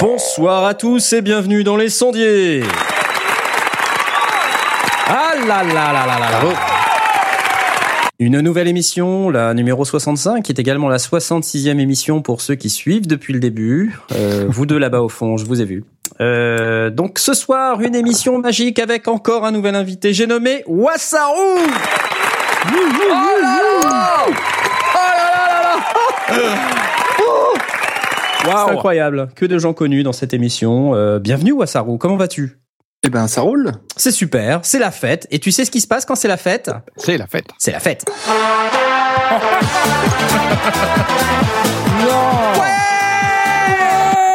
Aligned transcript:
Bonsoir 0.00 0.64
à 0.64 0.74
tous 0.74 1.12
et 1.12 1.22
bienvenue 1.22 1.62
dans 1.62 1.76
les 1.76 1.88
sondiers. 1.88 2.62
Ah 5.14 5.34
là 5.46 5.62
là 5.62 5.92
là 5.92 6.06
là 6.06 6.18
là 6.18 6.30
là. 6.30 6.40
Une 8.18 8.40
nouvelle 8.40 8.66
émission, 8.66 9.28
la 9.28 9.52
numéro 9.52 9.84
65, 9.84 10.42
qui 10.42 10.52
est 10.52 10.58
également 10.58 10.88
la 10.88 10.96
66e 10.96 11.78
émission 11.78 12.22
pour 12.22 12.40
ceux 12.40 12.54
qui 12.54 12.70
suivent 12.70 13.06
depuis 13.06 13.34
le 13.34 13.38
début. 13.38 13.94
Euh, 14.14 14.46
vous 14.48 14.64
deux 14.64 14.78
là-bas 14.78 15.02
au 15.02 15.10
fond, 15.10 15.36
je 15.36 15.44
vous 15.44 15.60
ai 15.60 15.66
vu. 15.66 15.84
Euh, 16.22 16.88
donc 16.88 17.18
ce 17.18 17.34
soir, 17.34 17.82
une 17.82 17.94
émission 17.94 18.38
magique 18.38 18.78
avec 18.78 19.06
encore 19.06 19.44
un 19.44 19.52
nouvel 19.52 19.74
invité. 19.74 20.14
J'ai 20.14 20.26
nommé 20.26 20.64
Wassaru. 20.66 21.58
Oh 22.64 22.70
là 23.02 23.84
là 24.00 24.26
Oh 27.18 27.52
là 28.46 28.64
C'est 28.66 28.72
incroyable. 28.72 29.28
Que 29.36 29.44
de 29.44 29.58
gens 29.58 29.74
connus 29.74 30.04
dans 30.04 30.14
cette 30.14 30.32
émission. 30.32 30.94
Euh, 30.94 31.18
bienvenue 31.18 31.52
Wassaru. 31.52 31.98
Comment 31.98 32.16
vas-tu? 32.16 32.61
Eh 33.04 33.10
ben, 33.10 33.26
ça 33.26 33.40
roule. 33.40 33.72
C'est 33.96 34.12
super. 34.12 34.60
C'est 34.62 34.78
la 34.78 34.92
fête. 34.92 35.26
Et 35.32 35.40
tu 35.40 35.50
sais 35.50 35.64
ce 35.64 35.72
qui 35.72 35.80
se 35.80 35.88
passe 35.88 36.04
quand 36.04 36.14
c'est 36.14 36.28
la 36.28 36.36
fête? 36.36 36.70
C'est 36.96 37.18
la 37.18 37.26
fête. 37.26 37.46
C'est 37.58 37.72
la 37.72 37.80
fête. 37.80 38.04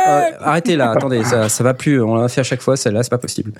Euh, 0.07 0.31
arrêtez 0.39 0.77
là, 0.77 0.91
attendez, 0.91 1.23
ça, 1.25 1.49
ça 1.49 1.63
va 1.65 1.73
plus. 1.73 2.01
On 2.01 2.15
l'a 2.15 2.29
fait 2.29 2.39
à 2.39 2.43
chaque 2.43 2.61
fois, 2.61 2.77
celle-là, 2.77 3.03
c'est 3.03 3.09
pas 3.09 3.17
possible. 3.17 3.51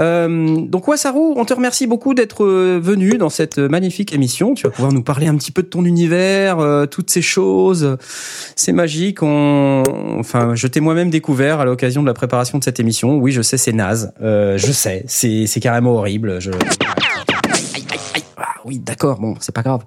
Euh, 0.00 0.56
donc 0.62 0.88
Wassaru, 0.88 1.34
on 1.36 1.44
te 1.44 1.52
remercie 1.52 1.86
beaucoup 1.86 2.14
d'être 2.14 2.44
euh, 2.44 2.80
venu 2.82 3.18
dans 3.18 3.28
cette 3.28 3.58
magnifique 3.58 4.12
émission. 4.14 4.54
Tu 4.54 4.64
vas 4.64 4.70
pouvoir 4.70 4.92
nous 4.92 5.02
parler 5.02 5.26
un 5.26 5.36
petit 5.36 5.52
peu 5.52 5.62
de 5.62 5.68
ton 5.68 5.84
univers, 5.84 6.58
euh, 6.58 6.86
toutes 6.86 7.10
ces 7.10 7.22
choses. 7.22 7.96
C'est 8.56 8.72
magique. 8.72 9.22
On... 9.22 9.82
Enfin, 10.18 10.54
je 10.54 10.66
t'ai 10.66 10.80
moi-même 10.80 11.10
découvert 11.10 11.60
à 11.60 11.64
l'occasion 11.64 12.02
de 12.02 12.06
la 12.06 12.14
préparation 12.14 12.58
de 12.58 12.64
cette 12.64 12.80
émission. 12.80 13.18
Oui, 13.18 13.32
je 13.32 13.42
sais, 13.42 13.56
c'est 13.56 13.72
naze. 13.72 14.12
Euh, 14.22 14.56
je 14.56 14.72
sais, 14.72 15.04
c'est 15.06 15.46
c'est 15.46 15.60
carrément 15.60 15.92
horrible. 15.92 16.40
Je... 16.40 16.50
Ah 18.36 18.54
oui, 18.64 18.78
d'accord. 18.78 19.20
Bon, 19.20 19.34
c'est 19.40 19.54
pas 19.54 19.62
grave. 19.62 19.82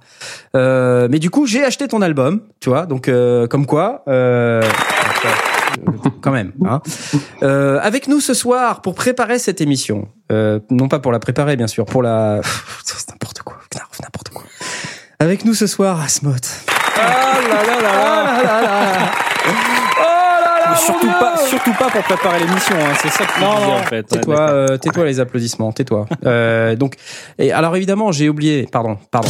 Euh, 0.54 1.08
mais 1.10 1.18
du 1.18 1.30
coup, 1.30 1.46
j'ai 1.46 1.64
acheté 1.64 1.88
ton 1.88 2.02
album, 2.02 2.40
tu 2.60 2.68
vois. 2.68 2.86
Donc, 2.86 3.08
euh, 3.08 3.46
comme 3.46 3.66
quoi. 3.66 4.02
Euh, 4.08 4.62
quand 6.20 6.30
même. 6.30 6.52
Hein. 6.64 6.80
Euh, 7.42 7.78
avec 7.82 8.08
nous 8.08 8.20
ce 8.20 8.34
soir 8.34 8.82
pour 8.82 8.94
préparer 8.94 9.38
cette 9.38 9.60
émission. 9.60 10.08
Euh, 10.32 10.60
non 10.70 10.88
pas 10.88 10.98
pour 10.98 11.12
la 11.12 11.18
préparer, 11.18 11.56
bien 11.56 11.66
sûr, 11.66 11.84
pour 11.84 12.02
la. 12.02 12.40
C'est 12.84 13.08
n'importe 13.10 13.42
quoi. 13.42 13.58
N'importe 14.02 14.28
quoi. 14.30 14.44
Avec 15.20 15.44
nous 15.44 15.54
ce 15.54 15.66
soir, 15.66 16.00
Asmod. 16.00 16.40
Ah 16.96 17.38
là 17.48 17.62
là 17.62 17.82
là 17.82 18.42
là 18.42 18.62
là. 18.62 19.10
Oh 19.46 20.76
surtout 20.76 21.06
pas, 21.06 21.36
surtout 21.36 21.72
pas 21.72 21.90
pour 21.90 22.02
préparer 22.02 22.40
l'émission, 22.40 22.76
hein, 22.76 22.94
c'est 23.00 23.10
ça 23.10 23.24
que 23.24 23.40
Non, 23.40 23.60
non, 23.60 23.72
en 23.74 23.82
fait. 23.82 24.02
tais-toi, 24.04 24.40
euh, 24.40 24.76
tais-toi 24.76 25.04
les 25.04 25.20
applaudissements, 25.20 25.72
tais-toi. 25.72 26.06
Euh, 26.24 26.74
donc, 26.76 26.94
et 27.38 27.52
alors 27.52 27.76
évidemment, 27.76 28.12
j'ai 28.12 28.28
oublié, 28.28 28.66
pardon, 28.70 28.98
pardon. 29.10 29.28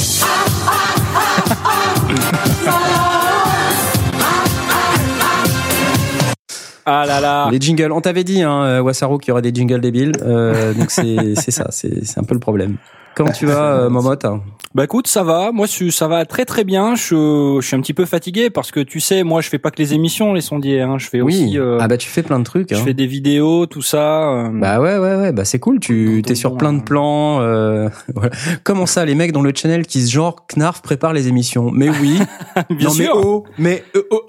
Ah 6.87 7.05
là 7.07 7.21
là. 7.21 7.49
Les 7.51 7.61
jingles, 7.61 7.93
on 7.93 8.01
t'avait 8.01 8.25
dit, 8.25 8.43
hein, 8.43 8.63
euh, 8.65 8.81
Wassaru, 8.81 9.19
qu'il 9.19 9.29
y 9.29 9.33
aurait 9.33 9.43
des 9.43 9.55
jingles 9.55 9.81
débiles, 9.81 10.13
euh, 10.23 10.75
donc 10.75 10.91
c'est 10.91 11.35
c'est 11.37 11.51
ça, 11.51 11.67
c'est 11.71 12.05
c'est 12.05 12.19
un 12.19 12.25
peu 12.25 12.35
le 12.35 12.41
problème. 12.41 12.77
Comment 13.15 13.33
tu 13.33 13.47
vas, 13.47 13.75
euh, 13.85 13.89
Momote 13.91 14.27
Bah 14.75 14.85
écoute, 14.85 15.07
ça 15.07 15.23
va. 15.23 15.53
Moi, 15.53 15.67
ça 15.69 16.09
va 16.09 16.25
très 16.25 16.45
très 16.45 16.65
bien. 16.65 16.95
Je, 16.97 17.59
je 17.61 17.67
suis 17.67 17.77
un 17.77 17.81
petit 17.81 17.95
peu 17.95 18.05
fatigué 18.07 18.51
parce 18.51 18.73
que 18.73 18.81
tu 18.81 18.99
sais, 18.99 19.23
moi, 19.23 19.41
je 19.41 19.49
fais 19.49 19.59
pas 19.59 19.71
que 19.71 19.81
les 19.81 19.95
émissions, 19.95 20.33
les 20.33 20.41
sondiers. 20.41 20.81
Hein. 20.81 20.99
Je 20.99 21.09
fais 21.09 21.21
Oui. 21.21 21.45
aussi, 21.45 21.59
euh, 21.59 21.79
Ah 21.81 21.87
bah 21.87 21.97
tu 21.97 22.09
fais 22.09 22.23
plein 22.25 22.39
de 22.41 22.45
trucs. 22.45 22.71
je 22.75 22.75
Hein. 22.75 22.83
fais 22.85 22.95
des 22.95 23.07
vidéos, 23.07 23.67
tout 23.67 23.83
ça. 23.83 24.31
euh, 24.33 24.49
Bah 24.53 24.81
ouais 24.81 24.99
ouais 24.99 25.15
ouais 25.17 25.33
bah 25.33 25.45
c'est 25.45 25.59
cool 25.61 25.79
tu 25.81 26.23
t'es 26.27 26.35
sur 26.35 26.57
plein 26.57 26.73
de 26.73 26.79
euh, 26.79 26.83
plans 26.83 27.41
euh, 27.41 27.89
voilà. 28.15 28.31
comment 28.65 28.87
ça 28.87 29.05
les 29.05 29.15
mecs 29.15 29.33
dans 29.33 29.43
le 29.43 29.53
channel 29.55 29.87
qui 29.87 30.03
se 30.03 30.11
genre 30.13 30.45
Knarf 30.57 30.83
prépare 30.83 31.13
les 31.13 31.29
émissions? 31.29 31.71
Mais 31.73 31.89
oui 31.91 32.19
bien 32.71 32.89
non 32.89 32.95
mais 32.99 33.05
sûr. 33.05 33.13
oh 33.25 33.45
mais 33.59 33.85
euh, 33.97 34.03
oh, 34.11 34.23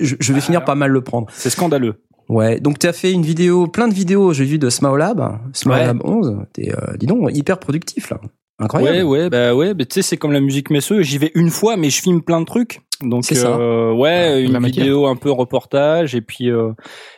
je, 0.00 0.16
je 0.18 0.32
vais 0.32 0.40
finir 0.40 0.64
par 0.64 0.74
mal 0.76 0.90
le 0.90 1.00
prendre 1.02 1.28
C'est 1.32 1.50
scandaleux. 1.50 1.94
Ouais 2.28 2.60
donc 2.60 2.78
tu 2.78 2.86
as 2.86 2.92
fait 2.92 3.12
une 3.12 3.22
vidéo 3.22 3.66
plein 3.66 3.88
de 3.88 3.94
vidéos 3.94 4.32
j'ai 4.32 4.44
vu 4.44 4.58
de 4.58 4.70
Smaolab 4.70 5.38
Smaolab 5.52 6.00
11 6.04 6.36
t'es 6.52 6.72
euh, 6.72 6.96
dis 6.96 7.06
donc 7.06 7.30
hyper 7.34 7.58
productif 7.58 8.10
là 8.10 8.20
incroyable 8.58 8.98
Ouais, 8.98 9.02
ouais, 9.02 9.30
bah 9.30 9.54
ouais. 9.54 9.74
Mais 9.74 9.86
tu 9.86 9.94
sais, 9.94 10.02
c'est 10.02 10.16
comme 10.16 10.32
la 10.32 10.40
musique 10.40 10.70
messeux. 10.70 11.02
J'y 11.02 11.18
vais 11.18 11.32
une 11.34 11.50
fois, 11.50 11.76
mais 11.76 11.90
je 11.90 12.00
filme 12.00 12.22
plein 12.22 12.40
de 12.40 12.46
trucs. 12.46 12.80
Donc, 13.02 13.24
C'est 13.24 13.34
ça. 13.34 13.56
euh, 13.58 13.92
ouais, 13.92 14.42
une 14.42 14.58
vidéo 14.64 15.06
un 15.06 15.16
peu 15.16 15.30
reportage 15.30 16.14
et 16.14 16.20
puis 16.20 16.50
euh, 16.50 16.72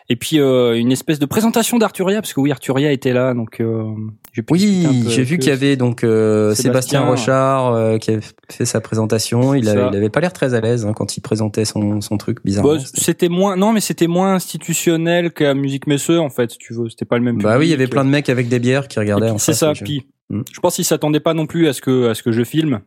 et 0.08 0.16
puis 0.16 0.38
euh, 0.40 0.74
une 0.78 0.92
espèce 0.92 1.18
de 1.18 1.26
présentation 1.26 1.78
d'Arturia 1.78 2.20
parce 2.20 2.32
que 2.34 2.40
oui, 2.40 2.50
Arturia 2.50 2.92
était 2.92 3.12
là, 3.12 3.34
donc 3.34 3.60
euh, 3.60 3.84
pu 4.32 4.44
oui 4.50 5.04
j'ai 5.08 5.22
vu 5.22 5.38
qu'il 5.38 5.48
y 5.48 5.52
avait 5.52 5.76
donc 5.76 6.04
euh, 6.04 6.54
Sébastien, 6.54 7.00
Sébastien. 7.00 7.00
Rochard 7.02 7.74
euh, 7.74 7.98
qui 7.98 8.10
avait 8.10 8.20
fait 8.50 8.64
sa 8.64 8.80
présentation 8.80 9.54
il 9.54 9.68
avait, 9.68 9.80
ça. 9.80 9.88
il 9.92 9.96
avait 9.96 10.10
pas 10.10 10.20
l'air 10.20 10.32
très 10.32 10.54
à 10.54 10.60
l'aise 10.60 10.84
hein, 10.84 10.92
quand 10.94 11.16
il 11.16 11.20
présentait 11.20 11.64
son, 11.64 12.00
son 12.00 12.16
truc 12.18 12.44
bizarrement 12.44 12.74
Bah, 12.74 12.80
c'était 12.94 13.28
moins 13.28 13.56
non 13.56 13.72
mais 13.72 13.80
c'était 13.80 14.08
moins 14.08 14.34
institutionnel 14.34 15.32
que 15.32 15.44
la 15.44 15.54
musique 15.54 15.86
messeux 15.86 16.20
en 16.20 16.30
fait 16.30 16.50
si 16.50 16.58
tu 16.58 16.74
veux 16.74 16.88
c'était 16.88 17.04
pas 17.04 17.16
le 17.18 17.24
même 17.24 17.38
Bah 17.40 17.56
oui, 17.58 17.66
il 17.66 17.70
y 17.70 17.74
avait 17.74 17.86
plein 17.86 18.04
de 18.04 18.10
mecs 18.10 18.28
avec 18.28 18.48
des 18.48 18.58
bières 18.58 18.88
qui 18.88 18.98
regardaient. 18.98 19.32
c'est 19.38 19.54
ça 19.54 19.72
puis 19.72 20.06
Mm. 20.30 20.40
je 20.54 20.60
pense 20.60 20.76
qu'ils 20.76 20.86
s'attendaient 20.86 21.20
pas 21.20 21.34
non 21.34 21.44
plus 21.44 21.68
à 21.68 21.74
ce 21.74 21.82
que 21.82 22.08
à 22.08 22.14
ce 22.14 22.22
que 22.22 22.32
je 22.32 22.44
filme 22.44 22.80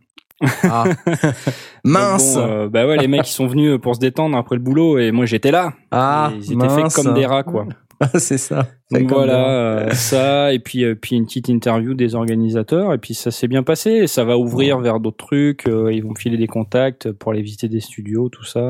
Ah. 0.63 0.83
Mince. 1.83 2.35
Bon, 2.35 2.41
euh, 2.41 2.69
bah 2.69 2.85
ouais 2.85 2.97
les 2.97 3.07
mecs 3.07 3.27
ils 3.27 3.33
sont 3.33 3.47
venus 3.47 3.79
pour 3.81 3.95
se 3.95 3.99
détendre 3.99 4.37
après 4.37 4.55
le 4.55 4.61
boulot 4.61 4.99
et 4.99 5.11
moi 5.11 5.25
j'étais 5.25 5.51
là 5.51 5.73
ah, 5.91 6.31
ils 6.35 6.53
étaient 6.53 6.69
faits 6.69 6.93
comme 6.93 7.13
des 7.13 7.25
rats 7.25 7.43
quoi 7.43 7.65
c'est 8.19 8.37
ça. 8.37 8.67
Donc 8.91 9.09
voilà 9.09 9.49
euh, 9.49 9.89
ça 9.93 10.53
et 10.53 10.59
puis 10.59 10.83
euh, 10.85 10.93
puis 10.93 11.15
une 11.15 11.25
petite 11.25 11.49
interview 11.49 11.95
des 11.95 12.13
organisateurs 12.13 12.93
et 12.93 12.99
puis 12.99 13.15
ça 13.15 13.31
s'est 13.31 13.47
bien 13.47 13.63
passé 13.63 13.89
et 13.89 14.05
ça 14.07 14.23
va 14.23 14.37
ouvrir 14.37 14.77
vers 14.77 14.99
d'autres 14.99 15.17
trucs 15.25 15.67
euh, 15.67 15.91
ils 15.91 16.03
vont 16.03 16.13
filer 16.13 16.37
des 16.37 16.45
contacts 16.45 17.11
pour 17.11 17.31
aller 17.31 17.41
visiter 17.41 17.69
des 17.69 17.79
studios 17.79 18.29
tout 18.29 18.45
ça 18.45 18.61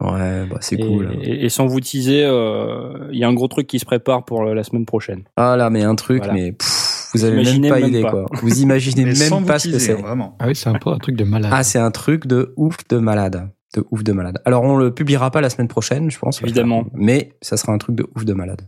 Ouais, 0.00 0.46
bah 0.50 0.56
c'est 0.60 0.78
cool. 0.78 1.10
et, 1.20 1.44
et 1.44 1.48
sans 1.50 1.66
vous 1.66 1.80
teaser 1.80 2.24
euh, 2.24 3.06
il 3.12 3.18
y 3.18 3.24
a 3.24 3.28
un 3.28 3.34
gros 3.34 3.48
truc 3.48 3.66
qui 3.66 3.78
se 3.78 3.84
prépare 3.84 4.24
pour 4.24 4.44
la 4.44 4.64
semaine 4.64 4.86
prochaine 4.86 5.24
Ah 5.36 5.56
là, 5.58 5.68
mais 5.68 5.82
un 5.82 5.94
truc, 5.94 6.24
Voilà. 6.24 6.32
mais 6.32 6.52
pff, 6.52 6.79
vous 7.14 7.24
avez 7.24 7.42
même 7.42 7.68
pas 7.68 7.80
même 7.80 7.88
idée 7.88 8.02
pas. 8.02 8.10
quoi. 8.10 8.26
Vous 8.42 8.60
imaginez 8.60 9.04
même 9.04 9.44
pas 9.44 9.58
ce 9.58 9.68
que 9.68 9.78
c'est. 9.78 9.94
vraiment. 9.94 10.36
Ah 10.38 10.46
oui, 10.46 10.56
c'est 10.56 10.68
un 10.68 10.78
peu 10.78 10.90
un 10.90 10.98
truc 10.98 11.16
de 11.16 11.24
malade. 11.24 11.50
Ah, 11.54 11.62
c'est 11.62 11.78
un 11.78 11.90
truc 11.90 12.26
de 12.26 12.52
ouf 12.56 12.76
de 12.88 12.98
malade. 12.98 13.50
De 13.74 13.84
ouf 13.90 14.02
de 14.02 14.12
malade. 14.12 14.40
Alors, 14.44 14.64
on 14.64 14.76
le 14.76 14.92
publiera 14.92 15.30
pas 15.30 15.40
la 15.40 15.50
semaine 15.50 15.68
prochaine, 15.68 16.10
je 16.10 16.18
pense. 16.18 16.42
Évidemment. 16.42 16.86
Mais 16.92 17.36
ça 17.40 17.56
sera 17.56 17.72
un 17.72 17.78
truc 17.78 17.94
de 17.94 18.06
ouf 18.16 18.24
de 18.24 18.32
malade. 18.32 18.62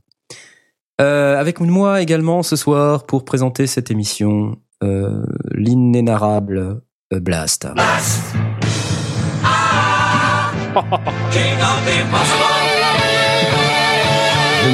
Euh, 1.01 1.39
avec 1.39 1.59
moi 1.61 2.01
également 2.03 2.43
ce 2.43 2.55
soir 2.55 3.07
pour 3.07 3.25
présenter 3.25 3.67
cette 3.67 3.91
émission, 3.91 4.57
euh, 4.85 5.25
l'inénarrable 5.53 6.83
euh, 7.13 7.21
Blast. 7.21 7.67
Je 11.31 11.39
ne 11.39 12.62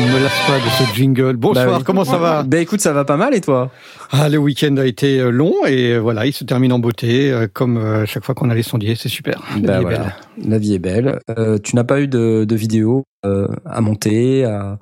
me 0.09 0.23
lasse 0.23 0.47
pas 0.47 0.59
de 0.59 0.71
ce 0.91 0.95
jingle. 0.95 1.37
Bonsoir, 1.37 1.67
Bah 1.67 1.75
oui. 1.79 1.85
comment 1.85 2.05
ça 2.05 2.19
va 2.19 2.43
Ben 2.43 2.61
écoute, 2.61 2.81
ça 2.81 2.93
va 2.93 3.05
pas 3.05 3.17
mal 3.17 3.35
et 3.35 3.41
toi 3.41 3.71
Ah, 4.11 4.29
le 4.29 4.39
week-end 4.39 4.77
a 4.77 4.87
été 4.87 5.19
euh, 5.21 5.31
long 5.31 5.55
et 5.67 5.93
euh, 5.95 5.99
voilà, 5.99 6.27
il 6.27 6.33
se 6.33 6.45
termine 6.45 6.73
en 6.73 6.79
beauté, 6.79 7.31
euh, 7.31 7.47
comme 7.53 8.05
chaque 8.07 8.25
fois 8.25 8.35
qu'on 8.35 8.51
a 8.51 8.55
les 8.55 8.63
sondiers, 8.63 8.95
c'est 8.95 9.09
super. 9.09 9.43
La 9.57 9.61
Bah 9.61 9.73
vie 9.73 9.79
est 9.79 9.81
voilà. 9.83 9.99
belle. 9.99 10.15
La 10.51 10.59
vie 10.59 10.75
est 10.75 10.79
belle. 10.79 11.19
Euh, 11.31 11.59
tu 11.63 11.77
n'as 11.77 11.85
pas 11.85 12.01
eu 12.01 12.09
de, 12.09 12.45
de 12.45 12.57
vidéo 12.57 13.05
euh, 13.25 13.49
à 13.67 13.81
monter, 13.81 14.45
à, 14.45 14.79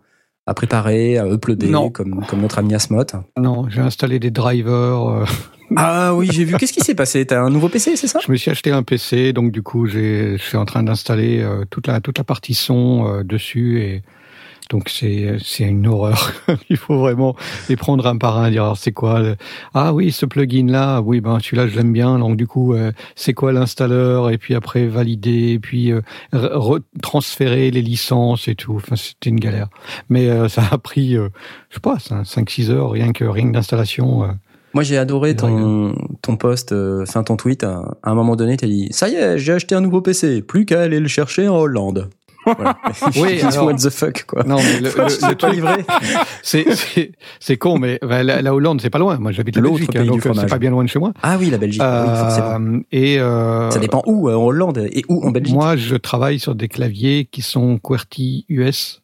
à 0.47 0.55
préparer, 0.55 1.19
à 1.19 1.27
uploader, 1.27 1.69
Non. 1.69 1.91
comme, 1.91 2.25
comme 2.27 2.41
notre 2.41 2.59
ami 2.59 2.75
Asmot. 2.75 3.05
Non, 3.39 3.69
j'ai 3.69 3.81
installé 3.81 4.19
des 4.19 4.31
drivers. 4.31 5.09
euh, 5.09 5.25
Ah 5.75 6.15
oui, 6.15 6.29
j'ai 6.31 6.45
vu. 6.45 6.55
Qu'est-ce 6.57 6.73
qui 6.73 6.81
s'est 6.81 6.95
passé? 6.95 7.27
T'as 7.27 7.41
un 7.43 7.51
nouveau 7.51 7.69
PC, 7.69 7.97
c'est 7.97 8.07
ça? 8.07 8.21
Je 8.25 8.31
me 8.31 8.37
suis 8.37 8.53
acheté 8.53 8.71
un 8.71 8.85
PC, 8.85 9.33
donc 9.33 9.51
du 9.51 9.63
coup, 9.63 9.87
je 9.87 10.37
suis 10.39 10.57
en 10.57 10.65
train 10.65 10.85
d'installer 10.85 11.41
euh, 11.43 11.65
toute 11.69 11.89
la 11.89 11.99
toute 12.01 12.19
la 12.19 12.23
partie 12.25 12.55
son 12.55 13.05
euh, 13.09 13.25
dessus 13.25 13.81
et 13.81 14.03
Donc 14.71 14.89
c'est 14.89 15.37
c'est 15.43 15.65
une 15.65 15.87
horreur. 15.87 16.33
Il 16.71 16.77
faut 16.77 16.99
vraiment 16.99 17.37
les 17.69 17.77
prendre 17.77 18.07
un 18.07 18.17
par 18.17 18.39
un, 18.39 18.51
dire 18.51 18.65
alors 18.65 18.77
c'est 18.77 18.93
quoi 18.93 19.21
le... 19.21 19.37
Ah 19.75 19.95
oui, 19.95 20.11
ce 20.11 20.27
plugin 20.27 20.67
là, 20.67 21.01
oui 21.01 21.21
ben 21.21 21.39
celui-là 21.39 21.69
je 21.69 21.77
l'aime 21.77 21.93
bien. 21.93 22.19
Donc 22.19 22.37
du 22.37 22.47
coup 22.47 22.75
euh, 22.75 22.91
c'est 23.15 23.33
quoi 23.33 23.53
l'installeur? 23.53 24.31
Et 24.31 24.39
puis 24.39 24.55
après 24.55 24.87
valider 24.87 25.53
et 25.53 25.59
puis 25.61 25.93
euh, 25.93 26.01
transférer 27.01 27.71
les 27.71 27.83
licences 27.83 28.49
et 28.49 28.57
tout. 28.57 28.75
Enfin 28.77 28.97
c'était 28.97 29.31
une 29.31 29.41
galère. 29.41 29.69
Mais 30.09 30.29
euh, 30.29 30.49
ça 30.49 30.63
a 30.71 30.79
pris 30.79 31.15
je 31.15 31.29
sais 31.71 31.81
pas 31.81 31.99
5 32.25 32.51
6 32.51 32.71
heures 32.71 32.91
rien 32.91 33.13
que 33.13 33.25
rien 33.25 33.47
d'installation. 33.47 34.29
Moi, 34.75 34.83
j'ai 34.83 34.99
adoré 34.99 35.35
ton, 35.35 35.95
ton 36.21 36.37
post, 36.37 36.75
enfin 37.01 37.23
ton 37.23 37.39
tweet. 37.39 37.65
À 37.65 37.83
un 38.03 38.15
moment 38.15 38.37
donné, 38.37 38.59
t'as 38.59 38.67
dit 38.67 38.89
Ça 38.91 39.09
y 39.09 39.15
est, 39.15 39.39
j'ai 39.39 39.55
acheté 39.55 39.75
un 39.75 39.81
nouveau 39.81 40.03
PC, 40.03 40.43
plus 40.43 40.67
qu'à 40.67 40.83
aller 40.83 41.01
le 41.01 41.09
chercher 41.09 41.49
en 41.49 41.57
Hollande. 41.57 42.11
oui, 43.17 43.41
alors, 43.41 43.67
what 43.67 43.75
the 43.75 43.91
fuck 43.91 44.25
quoi. 44.25 44.45
Non, 44.45 44.57
mais 44.57 44.81
le, 44.81 44.91
le, 44.97 45.47
le 45.47 45.53
livré. 45.53 45.85
C'est 46.43 46.65
c'est 47.41 47.57
con, 47.57 47.79
mais 47.79 47.99
bah, 48.03 48.23
la, 48.23 48.55
Hollande 48.55 48.81
c'est 48.81 48.91
pas 48.91 48.99
loin. 48.99 49.19
Moi 49.19 49.33
j'habite 49.33 49.57
la 49.57 49.63
Belgique, 49.63 49.97
hein, 49.97 50.05
donc 50.05 50.25
euh, 50.27 50.33
c'est 50.35 50.47
pas 50.49 50.59
bien 50.59 50.71
loin 50.71 50.85
de 50.85 50.89
chez 50.89 50.99
moi. 50.99 51.13
Ah 51.23 51.37
oui, 51.39 51.51
la 51.51 51.59
Belgique. 51.59 51.83
oui. 51.83 51.89
Euh, 51.89 52.81
et 52.93 53.19
euh, 53.19 53.71
ça 53.71 53.79
dépend 53.79 54.03
où 54.07 54.31
en 54.31 54.45
Hollande 54.45 54.79
et 54.79 55.05
où 55.09 55.27
en 55.27 55.31
Belgique. 55.31 55.55
Moi, 55.55 55.77
je 55.77 55.97
travaille 55.97 56.39
sur 56.39 56.55
des 56.55 56.69
claviers 56.69 57.25
qui 57.25 57.43
sont 57.43 57.79
QWERTY 57.79 58.47
US. 58.49 59.03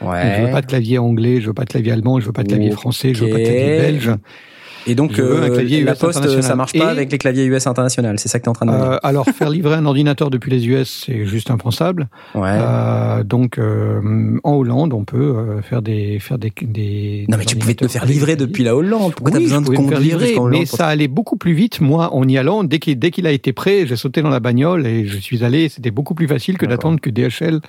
Ouais. 0.00 0.36
je 0.36 0.46
veux 0.46 0.50
pas 0.50 0.62
de 0.62 0.66
clavier 0.66 0.98
anglais, 0.98 1.40
je 1.40 1.46
veux 1.46 1.54
pas 1.54 1.64
de 1.64 1.70
clavier 1.70 1.92
allemand, 1.92 2.18
je 2.18 2.26
veux 2.26 2.32
pas 2.32 2.42
de 2.42 2.48
clavier 2.48 2.72
français, 2.72 3.14
je 3.14 3.24
veux 3.24 3.30
pas 3.30 3.38
de 3.38 3.44
clavier 3.44 3.78
belge. 3.78 4.10
Et 4.86 4.94
donc, 4.94 5.18
euh, 5.18 5.84
la 5.84 5.94
poste, 5.94 6.40
ça 6.40 6.56
marche 6.56 6.72
pas 6.72 6.88
avec 6.88 7.10
les 7.12 7.18
claviers 7.18 7.44
US 7.44 7.66
international. 7.66 8.18
C'est 8.18 8.28
ça 8.28 8.38
que 8.38 8.44
tu 8.44 8.48
es 8.48 8.50
en 8.50 8.54
train 8.54 8.66
de 8.66 8.72
dire. 8.72 8.82
Euh, 8.82 8.98
alors, 9.02 9.26
faire 9.26 9.50
livrer 9.50 9.74
un 9.74 9.86
ordinateur 9.86 10.30
depuis 10.30 10.50
les 10.50 10.66
US, 10.68 11.04
c'est 11.06 11.26
juste 11.26 11.50
impensable. 11.50 12.08
Ouais. 12.34 12.48
Euh, 12.50 13.24
donc, 13.24 13.58
euh, 13.58 14.38
en 14.44 14.54
Hollande, 14.54 14.92
on 14.92 15.04
peut 15.04 15.18
euh, 15.18 15.62
faire 15.62 15.82
des 15.82 16.18
faire 16.18 16.38
des, 16.38 16.52
des 16.62 17.26
Non, 17.28 17.36
mais 17.38 17.44
tu 17.44 17.56
pouvais 17.56 17.74
te 17.74 17.86
faire 17.88 18.06
livrer 18.06 18.36
depuis 18.36 18.64
la 18.64 18.76
Hollande. 18.76 19.14
Pourquoi 19.14 19.36
oui, 19.36 19.48
t'as 19.48 19.58
besoin 19.58 19.60
de 19.60 19.76
conduire 19.76 20.18
livrer, 20.18 20.36
Mais 20.50 20.66
ça 20.66 20.86
allait 20.86 21.08
beaucoup 21.08 21.36
plus 21.36 21.52
vite. 21.52 21.80
Moi, 21.80 22.12
en 22.12 22.26
y 22.28 22.38
allant, 22.38 22.64
dès 22.64 22.78
qu'il 22.78 22.98
dès 22.98 23.10
qu'il 23.10 23.26
a 23.26 23.32
été 23.32 23.52
prêt, 23.52 23.86
j'ai 23.86 23.96
sauté 23.96 24.22
dans 24.22 24.30
la 24.30 24.40
bagnole 24.40 24.86
et 24.86 25.06
je 25.06 25.18
suis 25.18 25.44
allé. 25.44 25.68
C'était 25.68 25.90
beaucoup 25.90 26.14
plus 26.14 26.28
facile 26.28 26.58
que 26.58 26.66
d'attendre 26.66 27.00
que 27.00 27.10
DHL 27.10 27.60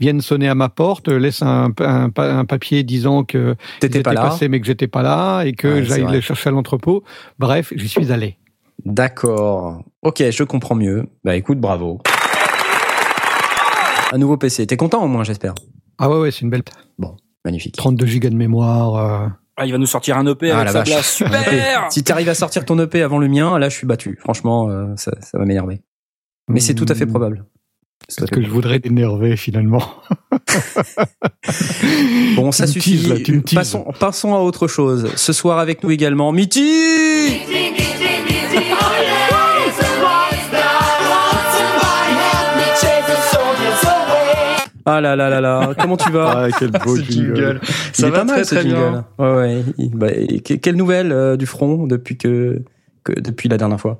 vienne 0.00 0.20
sonner 0.20 0.48
à 0.48 0.54
ma 0.54 0.68
porte, 0.68 1.08
laisse 1.08 1.42
un, 1.42 1.72
un, 1.80 2.10
un 2.16 2.44
papier 2.44 2.82
disant 2.82 3.24
que 3.24 3.54
j'étais 3.80 4.02
passé, 4.02 4.48
mais 4.48 4.60
que 4.60 4.66
j'étais 4.66 4.88
pas 4.88 5.02
là 5.02 5.44
et 5.44 5.52
que 5.52 5.82
j'aille 5.82 6.06
le 6.10 6.20
chercher 6.20 6.48
à 6.48 6.52
entrepôt. 6.62 7.02
Bref, 7.38 7.72
j'y 7.76 7.88
suis 7.88 8.12
allé. 8.12 8.38
D'accord. 8.84 9.82
Ok, 10.02 10.22
je 10.30 10.44
comprends 10.44 10.74
mieux. 10.74 11.06
Bah 11.24 11.36
écoute, 11.36 11.58
bravo. 11.58 12.00
Un 14.12 14.18
nouveau 14.18 14.36
PC. 14.36 14.66
T'es 14.66 14.76
content 14.76 15.02
au 15.02 15.08
moins, 15.08 15.24
j'espère. 15.24 15.54
Ah 15.98 16.08
ouais, 16.08 16.18
ouais, 16.18 16.30
c'est 16.30 16.40
une 16.40 16.50
belle. 16.50 16.62
Bon, 16.98 17.16
magnifique. 17.44 17.76
32 17.76 18.06
gigas 18.06 18.30
de 18.30 18.36
mémoire. 18.36 18.96
Euh. 18.96 19.28
Ah, 19.56 19.66
il 19.66 19.72
va 19.72 19.78
nous 19.78 19.86
sortir 19.86 20.16
un 20.16 20.26
EP 20.26 20.50
ah, 20.50 20.60
avec 20.60 20.72
sa 20.72 20.82
place. 20.82 21.16
Super. 21.16 21.86
si 21.90 22.04
t'arrives 22.04 22.28
à 22.28 22.34
sortir 22.34 22.64
ton 22.64 22.78
EP 22.78 23.02
avant 23.02 23.18
le 23.18 23.28
mien, 23.28 23.58
là, 23.58 23.68
je 23.68 23.76
suis 23.76 23.86
battu. 23.86 24.18
Franchement, 24.20 24.68
euh, 24.68 24.94
ça, 24.96 25.12
ça 25.20 25.38
va 25.38 25.44
m'énerver. 25.44 25.82
Mais 26.48 26.60
c'est 26.60 26.74
tout 26.74 26.86
à 26.88 26.94
fait 26.94 27.06
hmm. 27.06 27.10
probable. 27.10 27.44
C'est 28.08 28.30
que 28.30 28.42
je 28.42 28.48
voudrais 28.48 28.80
t'énerver 28.80 29.36
finalement. 29.36 29.82
bon, 32.36 32.52
ça 32.52 32.66
suffit. 32.66 33.12
passons, 33.54 33.86
passons 33.98 34.34
à 34.34 34.38
autre 34.38 34.68
chose. 34.68 35.10
Ce 35.16 35.32
soir 35.32 35.58
avec 35.58 35.82
nous 35.82 35.90
également, 35.90 36.32
Mitty 36.32 37.40
Ah 44.84 45.00
là 45.00 45.14
là 45.14 45.30
là 45.30 45.40
là, 45.40 45.74
comment 45.78 45.96
tu 45.96 46.10
vas 46.10 46.30
Ah 46.36 46.48
quel 46.58 46.70
beau 46.70 46.96
jingle. 46.96 47.60
Ça 47.92 48.10
va 48.10 48.18
pas 48.18 48.24
mal 48.24 48.44
très, 48.44 48.62
jingle. 48.62 49.04
Ouais 49.18 49.34
ouais. 49.34 49.64
Bah, 49.94 50.08
quelle 50.42 50.76
nouvelle 50.76 51.12
euh, 51.12 51.36
du 51.36 51.46
front 51.46 51.86
depuis 51.86 52.16
que, 52.16 52.62
que 53.04 53.18
depuis 53.20 53.48
la 53.48 53.58
dernière 53.58 53.80
fois 53.80 53.98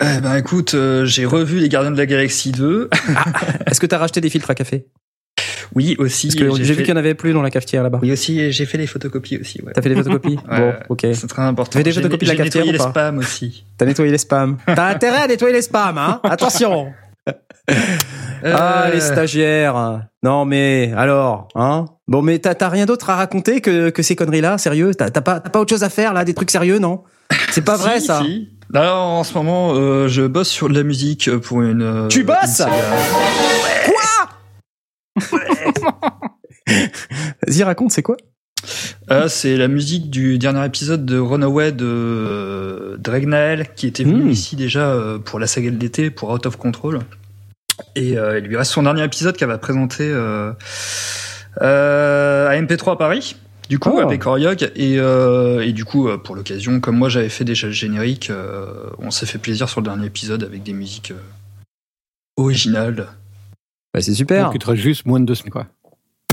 eh 0.00 0.20
ben 0.20 0.36
écoute, 0.36 0.74
euh, 0.74 1.04
j'ai 1.04 1.24
revu 1.24 1.58
Les 1.58 1.68
Gardiens 1.68 1.90
de 1.90 1.98
la 1.98 2.06
Galaxie 2.06 2.52
2. 2.52 2.88
Ah, 3.16 3.24
est-ce 3.66 3.80
que 3.80 3.86
t'as 3.86 3.98
racheté 3.98 4.20
des 4.20 4.30
filtres 4.30 4.50
à 4.50 4.54
café? 4.54 4.86
Oui, 5.74 5.96
aussi. 5.98 6.28
Parce 6.28 6.36
que 6.36 6.64
j'ai 6.64 6.74
vu 6.74 6.82
qu'il 6.82 6.92
n'y 6.92 6.98
en 6.98 7.02
avait 7.02 7.14
plus 7.14 7.32
dans 7.32 7.42
la 7.42 7.50
cafetière 7.50 7.82
là-bas. 7.82 7.98
Oui, 8.02 8.12
aussi, 8.12 8.50
j'ai 8.52 8.66
fait 8.66 8.78
des 8.78 8.86
photocopies 8.86 9.38
aussi. 9.38 9.60
Ouais. 9.62 9.72
T'as 9.74 9.82
fait 9.82 9.90
des 9.90 9.96
photocopies? 9.96 10.38
Bon, 10.48 10.74
ok. 10.88 11.06
C'est 11.12 11.26
très 11.26 11.42
important. 11.42 11.72
Tu 11.72 11.78
fait 11.78 11.84
des 11.84 11.92
photocopies 11.92 12.26
de 12.26 12.30
la 12.30 12.36
cafetière 12.36 12.64
nettoyé 12.64 12.78
les 12.84 12.90
spams 12.90 13.18
aussi. 13.18 13.64
T'as 13.76 13.86
nettoyé 13.86 14.10
les 14.10 14.18
spams. 14.18 14.56
T'as 14.66 14.88
intérêt 14.88 15.22
à 15.22 15.26
nettoyer 15.26 15.54
les 15.54 15.62
spams, 15.62 15.98
hein? 15.98 16.20
Attention 16.24 16.92
Ah, 18.44 18.88
les 18.92 19.02
euh. 19.02 19.12
stagiaires. 19.12 20.06
Non, 20.22 20.44
mais 20.44 20.92
alors, 20.96 21.48
hein? 21.54 21.86
Bon, 22.06 22.22
mais 22.22 22.38
t'as 22.38 22.68
rien 22.68 22.86
d'autre 22.86 23.10
à 23.10 23.16
raconter 23.16 23.60
que, 23.60 23.90
que 23.90 24.02
ces 24.02 24.16
conneries-là? 24.16 24.58
Sérieux? 24.58 24.94
T'as 24.94 25.10
pas, 25.10 25.40
pas 25.40 25.60
autre 25.60 25.70
chose 25.70 25.82
à 25.82 25.90
faire 25.90 26.14
là? 26.14 26.24
Des 26.24 26.34
trucs 26.34 26.50
sérieux, 26.50 26.78
non? 26.78 27.02
C'est 27.50 27.64
pas 27.64 27.76
vrai, 27.76 28.00
ça? 28.00 28.22
si. 28.22 28.48
Là, 28.70 28.96
en 28.96 29.24
ce 29.24 29.32
moment, 29.32 29.72
euh, 29.74 30.08
je 30.08 30.26
bosse 30.26 30.50
sur 30.50 30.68
de 30.68 30.74
la 30.74 30.82
musique 30.82 31.34
pour 31.38 31.62
une. 31.62 31.82
Euh, 31.82 32.08
tu 32.08 32.22
bosses? 32.22 32.62
Quoi? 33.86 34.28
Vas-y, 37.46 37.62
raconte, 37.62 37.92
c'est 37.92 38.02
quoi? 38.02 38.18
Euh, 39.10 39.28
C'est 39.28 39.56
la 39.56 39.68
musique 39.68 40.10
du 40.10 40.36
dernier 40.36 40.66
épisode 40.66 41.06
de 41.06 41.18
Runaway 41.18 41.72
de 41.72 41.86
euh, 41.86 42.96
Dragnael, 42.98 43.68
qui 43.74 43.86
était 43.86 44.04
venu 44.04 44.24
hmm. 44.24 44.30
ici 44.30 44.54
déjà 44.54 44.94
pour 45.24 45.38
la 45.38 45.46
saga 45.46 45.70
de 45.70 45.78
l'été, 45.78 46.10
pour 46.10 46.28
Out 46.30 46.44
of 46.44 46.56
Control. 46.56 47.00
Et 47.96 48.10
il 48.10 48.44
lui 48.44 48.56
reste 48.56 48.72
son 48.72 48.82
dernier 48.82 49.04
épisode 49.04 49.36
qu'elle 49.36 49.48
va 49.48 49.56
présenter 49.56 50.12
à 51.58 52.50
MP3 52.52 52.92
à 52.92 52.96
Paris 52.96 53.36
du 53.68 53.78
coup, 53.78 53.90
oh. 53.94 54.00
avec 54.00 54.26
Oriog. 54.26 54.70
Et, 54.76 54.98
euh, 54.98 55.60
et 55.60 55.72
du 55.72 55.84
coup, 55.84 56.08
euh, 56.08 56.18
pour 56.18 56.34
l'occasion, 56.34 56.80
comme 56.80 56.96
moi 56.96 57.08
j'avais 57.08 57.28
fait 57.28 57.44
déjà 57.44 57.66
le 57.66 57.72
générique, 57.72 58.30
euh, 58.30 58.90
on 58.98 59.10
s'est 59.10 59.26
fait 59.26 59.38
plaisir 59.38 59.68
sur 59.68 59.80
le 59.80 59.86
dernier 59.86 60.06
épisode 60.06 60.42
avec 60.42 60.62
des 60.62 60.72
musiques 60.72 61.10
euh, 61.10 61.20
originales. 62.36 63.08
Bah, 63.92 64.00
c'est 64.00 64.14
super. 64.14 64.46
Donc, 64.46 64.54
il 64.54 64.58
te 64.58 64.70
reste 64.70 64.82
juste 64.82 65.06
moins 65.06 65.20
de 65.20 65.26
deux 65.26 65.34
semaines, 65.34 65.52
quoi? 65.52 65.66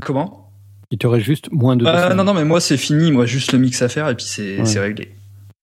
Comment? 0.02 0.52
Il 0.92 0.98
te 0.98 1.08
reste 1.08 1.26
juste 1.26 1.52
moins 1.52 1.76
de 1.76 1.84
deux 1.84 1.92
semaines. 1.92 2.18
Non, 2.18 2.24
non, 2.24 2.34
mais 2.34 2.46
moi 2.46 2.62
c'est 2.62 2.78
fini. 2.78 3.12
Moi, 3.12 3.26
juste 3.26 3.52
le 3.52 3.60
mix 3.60 3.82
à 3.82 3.90
faire 3.90 4.08
et 4.10 4.16
puis 4.16 4.26
c'est 4.26 4.80
réglé. 4.80 5.16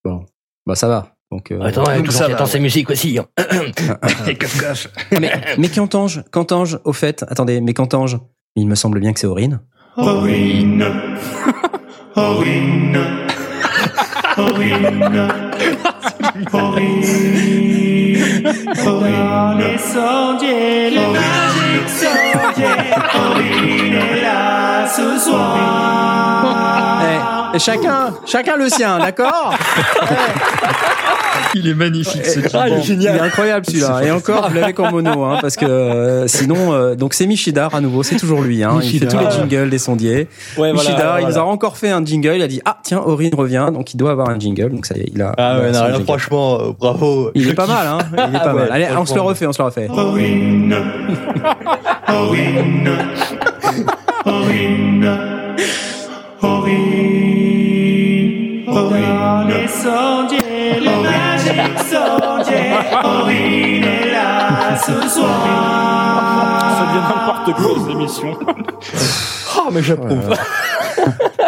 Bon. 0.04 0.26
Bah, 0.66 0.74
ça 0.74 0.88
va. 0.88 1.14
Donc, 1.30 1.50
euh, 1.50 1.62
attends, 1.62 1.84
donc 1.84 2.12
ça 2.12 2.26
attends, 2.26 2.44
ces 2.44 2.60
musiques 2.60 2.90
aussi. 2.90 3.18
Hein. 3.18 3.26
mais, 5.18 5.32
mais 5.58 5.68
qu'entends-je 5.70 6.20
Qu'entends-je 6.30 6.76
au 6.84 6.92
fait 6.92 7.24
Attendez, 7.26 7.62
mais 7.62 7.72
qu'entends-je? 7.72 8.18
Il 8.54 8.68
me 8.68 8.74
semble 8.74 9.00
bien 9.00 9.14
que 9.14 9.20
c'est 9.20 9.26
Aurine. 9.26 9.60
Aurine. 9.94 10.86
Aurine. 12.16 12.98
Aurine. 14.38 15.28
Aurine. 16.52 17.04
Aurine. 18.86 19.58
Les 19.58 19.78
sondiers, 19.78 20.90
les 20.90 20.96
magiques 20.96 21.90
sondiers. 21.90 22.94
Aurine 23.14 23.94
est 23.94 24.22
là 24.22 24.86
ce 24.88 25.18
soir. 25.18 27.41
Et 27.54 27.58
chacun, 27.58 28.14
chacun 28.26 28.56
le 28.56 28.68
sien, 28.68 28.98
d'accord 28.98 29.54
Il 31.54 31.68
est 31.68 31.74
magnifique 31.74 32.24
ce 32.24 32.40
ah, 32.54 32.68
il, 32.68 32.74
est 32.74 32.82
génial. 32.82 33.14
il 33.14 33.18
est 33.18 33.20
incroyable 33.20 33.66
celui-là. 33.66 34.00
Et 34.04 34.10
encore, 34.10 34.48
vous 34.48 34.54
l'avez 34.54 34.72
qu'en 34.72 34.90
mono, 34.90 35.24
hein, 35.24 35.38
parce 35.40 35.56
que 35.56 35.66
euh, 35.66 36.26
sinon, 36.26 36.72
euh, 36.72 36.94
donc 36.94 37.14
c'est 37.14 37.26
Michidar 37.26 37.74
à 37.74 37.80
nouveau, 37.80 38.02
c'est 38.02 38.16
toujours 38.16 38.40
lui. 38.42 38.62
Hein, 38.62 38.78
il 38.82 38.98
fait 38.98 39.06
tous 39.06 39.18
les 39.18 39.30
jingles 39.30 39.68
des 39.68 39.78
sondiers. 39.78 40.28
Ouais, 40.56 40.72
Michidar, 40.72 41.20
il 41.20 41.26
nous 41.26 41.38
a 41.38 41.42
encore 41.42 41.76
fait 41.76 41.90
un 41.90 42.04
jingle. 42.04 42.36
Il 42.36 42.42
a 42.42 42.48
dit 42.48 42.62
ah 42.64 42.78
tiens, 42.82 43.02
Aurine 43.04 43.34
revient, 43.34 43.68
donc 43.72 43.92
il 43.92 43.96
doit 43.96 44.12
avoir 44.12 44.30
un 44.30 44.38
jingle. 44.38 44.70
Donc 44.70 44.86
ça 44.86 44.96
y 44.96 45.00
est, 45.00 45.10
il 45.14 45.20
a. 45.20 45.34
Ah 45.36 45.58
ouais, 45.58 45.72
non, 45.72 46.04
franchement, 46.04 46.58
euh, 46.60 46.72
bravo. 46.78 47.30
Il 47.34 47.48
est 47.48 47.54
pas 47.54 47.66
mal, 47.66 47.86
hein. 47.86 47.98
Il 48.28 48.36
est 48.36 48.38
pas 48.38 48.52
mal. 48.54 48.68
Allez, 48.70 48.88
on 48.96 49.04
se 49.04 49.14
le 49.14 49.20
refait, 49.20 49.46
on 49.46 49.52
se 49.52 49.60
le 49.60 49.66
refait. 49.66 49.88
Aurine, 49.88 50.74
Aurine, 52.08 52.90
Aurine, 54.24 54.81
Sondiers, 59.82 60.78
les 60.80 60.96
magiques 61.02 61.78
sondiers. 61.90 62.72
Aurine 63.02 63.82
est 63.84 64.12
là 64.12 64.76
ce 64.78 65.08
soir. 65.08 65.44
Ça 66.78 66.84
devient 66.86 67.06
n'importe 67.08 67.52
quoi 67.54 67.74
cette 67.80 67.90
émission. 67.90 68.38
oh 69.58 69.68
mais 69.72 69.82
j'approuve. 69.82 70.34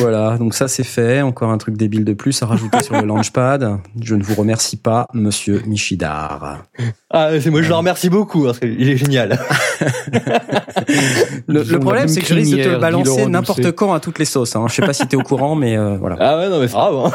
Voilà, 0.00 0.38
donc 0.38 0.54
ça 0.54 0.66
c'est 0.66 0.84
fait. 0.84 1.20
Encore 1.20 1.50
un 1.50 1.58
truc 1.58 1.76
débile 1.76 2.04
de 2.04 2.14
plus 2.14 2.42
à 2.42 2.46
rajouter 2.46 2.82
sur 2.82 3.00
le 3.00 3.06
launchpad. 3.06 3.78
Je 4.00 4.14
ne 4.14 4.22
vous 4.22 4.34
remercie 4.34 4.76
pas, 4.76 5.06
monsieur 5.12 5.62
Michidar. 5.66 6.64
Ah, 7.10 7.30
c'est 7.40 7.50
moi 7.50 7.62
je 7.62 7.68
le 7.68 7.74
remercie 7.74 8.08
beaucoup, 8.08 8.44
parce 8.44 8.58
qu'il 8.58 8.88
est 8.88 8.96
génial. 8.96 9.38
le, 11.46 11.78
problème 11.78 12.08
c'est 12.08 12.20
que 12.20 12.26
je 12.26 12.34
risque 12.34 12.56
de 12.56 12.62
te 12.62 12.80
balancer 12.80 13.26
n'importe 13.26 13.72
quand 13.72 13.92
à 13.92 14.00
toutes 14.00 14.18
les 14.18 14.24
sauces. 14.24 14.56
Hein. 14.56 14.66
Je 14.68 14.74
sais 14.74 14.82
pas 14.82 14.92
si 14.92 15.06
tu 15.06 15.16
es 15.16 15.18
au 15.18 15.22
courant, 15.22 15.54
mais 15.54 15.76
euh, 15.76 15.96
voilà. 15.98 16.16
Ah 16.18 16.38
ouais, 16.38 16.48
non 16.48 16.60
mais 16.60 16.68
c'est 16.68 16.74
grave. 16.74 17.12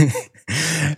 Hein. 0.00 0.06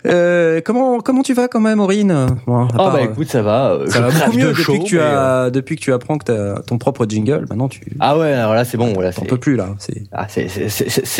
Euh, 0.05 0.59
comment 0.63 0.99
comment 0.99 1.23
tu 1.23 1.33
vas 1.33 1.47
quand 1.47 1.59
même, 1.61 1.79
Aurine? 1.79 2.27
Bon, 2.45 2.67
Ah 2.73 2.77
part, 2.77 2.91
bah 2.91 2.99
euh, 3.01 3.05
écoute, 3.05 3.29
ça 3.29 3.41
va. 3.41 3.71
euh, 3.71 3.87
ça 3.89 4.01
va 4.01 4.09
beaucoup 4.11 4.37
mieux 4.37 4.47
de 4.47 4.53
depuis 4.53 4.79
que 4.79 4.83
tu 4.83 4.99
euh, 4.99 5.45
as 5.45 5.49
depuis 5.51 5.75
que 5.77 5.81
tu 5.81 5.93
apprends 5.93 6.17
que 6.17 6.25
t'as 6.25 6.61
ton 6.61 6.77
propre 6.77 7.05
jingle. 7.07 7.45
Maintenant, 7.49 7.69
tu 7.69 7.81
Ah 7.99 8.17
ouais, 8.17 8.33
alors 8.33 8.53
là 8.53 8.65
c'est 8.65 8.77
bon, 8.77 8.99
là 8.99 9.13
t'en 9.13 9.21
c'est. 9.21 9.27
peux 9.27 9.37
plus 9.37 9.55
là. 9.55 9.69
C'est 9.79 10.03
Ah, 10.11 10.27
c'est, 10.29 10.47